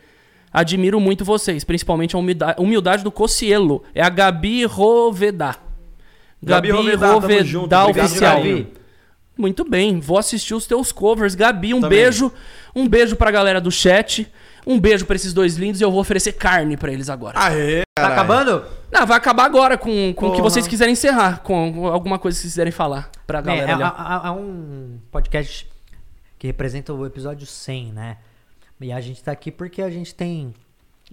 Admiro 0.53 0.99
muito 0.99 1.23
vocês, 1.23 1.63
principalmente 1.63 2.15
a 2.15 2.19
humilda- 2.19 2.55
humildade 2.59 3.03
do 3.03 3.11
Cocielo. 3.11 3.83
É 3.95 4.01
a 4.03 4.09
Gabi 4.09 4.65
Rovedá. 4.65 5.55
Gabi 6.43 6.67
Gabi 6.67 6.71
Rovedá, 6.71 7.07
tamo 7.07 7.19
Rovedá, 7.21 7.43
junto. 7.43 7.73
Obrigado, 7.75 8.05
oficial. 8.05 8.37
Gabi. 8.37 8.67
Muito 9.37 9.63
bem, 9.63 9.99
vou 9.99 10.17
assistir 10.17 10.53
os 10.53 10.67
teus 10.67 10.91
covers. 10.91 11.33
Gabi, 11.35 11.73
um 11.73 11.79
Também. 11.81 11.99
beijo. 11.99 12.31
Um 12.75 12.87
beijo 12.87 13.15
pra 13.15 13.31
galera 13.31 13.61
do 13.61 13.71
chat. 13.71 14.27
Um 14.65 14.79
beijo 14.79 15.05
pra 15.05 15.15
esses 15.15 15.33
dois 15.33 15.55
lindos 15.57 15.81
e 15.81 15.83
eu 15.83 15.91
vou 15.91 15.99
oferecer 16.01 16.33
carne 16.33 16.77
pra 16.77 16.91
eles 16.91 17.09
agora. 17.09 17.39
Aê, 17.39 17.81
Tá 17.95 18.07
acabando? 18.07 18.63
Não, 18.91 19.05
vai 19.05 19.17
acabar 19.17 19.45
agora 19.45 19.77
com, 19.77 20.13
com 20.13 20.27
o 20.29 20.35
que 20.35 20.41
vocês 20.41 20.67
quiserem 20.67 20.93
encerrar. 20.93 21.39
Com 21.43 21.87
alguma 21.87 22.17
coisa 22.19 22.37
que 22.37 22.41
vocês 22.41 22.53
quiserem 22.53 22.71
falar 22.71 23.09
pra 23.27 23.39
É, 23.39 23.41
galera 23.41 23.71
é, 23.71 24.25
é- 24.25 24.27
é 24.27 24.31
um 24.31 24.97
podcast 25.11 25.69
que 26.39 26.47
representa 26.47 26.93
o 26.93 27.05
episódio 27.05 27.45
100, 27.45 27.91
né? 27.93 28.17
E 28.79 28.91
a 28.91 28.99
gente 28.99 29.21
tá 29.23 29.31
aqui 29.31 29.51
porque 29.51 29.81
a 29.81 29.89
gente 29.89 30.13
tem 30.15 30.53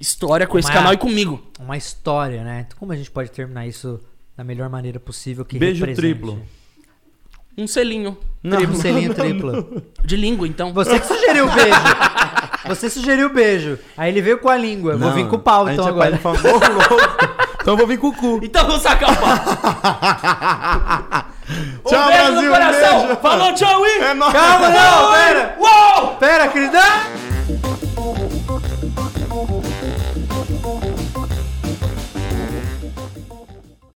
História 0.01 0.47
com 0.47 0.57
esse 0.59 0.69
Uma- 0.69 0.75
canal 0.75 0.93
e 0.93 0.97
comigo. 0.97 1.43
Uma 1.59 1.77
história, 1.77 2.45
né? 2.45 2.67
Como 2.79 2.93
a 2.93 2.97
gente 2.97 3.11
pode 3.11 3.33
terminar 3.33 3.67
isso 3.67 4.01
da 4.37 4.45
melhor 4.45 4.69
maneira 4.69 5.01
possível 5.01 5.45
que 5.45 5.59
Beijo 5.59 5.85
represente? 5.85 6.15
triplo. 6.15 6.41
Um 7.59 7.67
selinho. 7.67 8.17
Um 8.45 8.75
selinho 8.77 9.13
triplo. 9.15 9.83
De 10.05 10.17
língua, 10.17 10.47
então. 10.47 10.73
Você 10.73 10.99
que 11.01 11.07
sugeriu 11.07 11.47
o 11.47 11.51
beijo. 11.51 11.81
Você 12.69 12.89
sugeriu 12.89 13.27
o 13.27 13.31
beijo. 13.31 13.79
Aí 13.97 14.11
ele 14.13 14.23
veio 14.23 14.39
com 14.39 14.49
a 14.49 14.57
língua. 14.57 14.93
Eu 14.93 14.99
vou 14.99 15.09
Não, 15.09 15.15
vir 15.17 15.27
com 15.27 15.37
o 15.37 15.39
pau 15.41 15.69
então 15.69 15.87
é 15.87 15.89
agora. 15.91 16.21
louco. 16.23 16.97
Então 17.61 17.75
eu 17.75 17.77
vou 17.77 17.87
vir 17.87 17.99
com 17.99 18.09
o 18.09 18.13
cu. 18.15 18.41
Então 18.43 18.65
vamos 18.67 18.83
sacar 18.83 19.11
o 19.13 19.17
pau. 19.17 19.29
Um 21.85 21.89
Tchau, 21.89 22.07
beijo 22.09 22.31
no 22.33 22.41
Brasil, 22.43 22.51
coração. 22.53 23.01
beijo. 23.07 23.21
Falou, 23.21 23.55
tchau, 23.55 23.81
Wii. 23.83 23.99
É 24.03 24.15
nóis. 24.15 24.33
Calma, 24.33 24.69
não, 24.69 25.13
pera. 25.13 25.57
Uou! 25.59 26.07
Pera, 26.17 26.49
querida. 26.49 26.81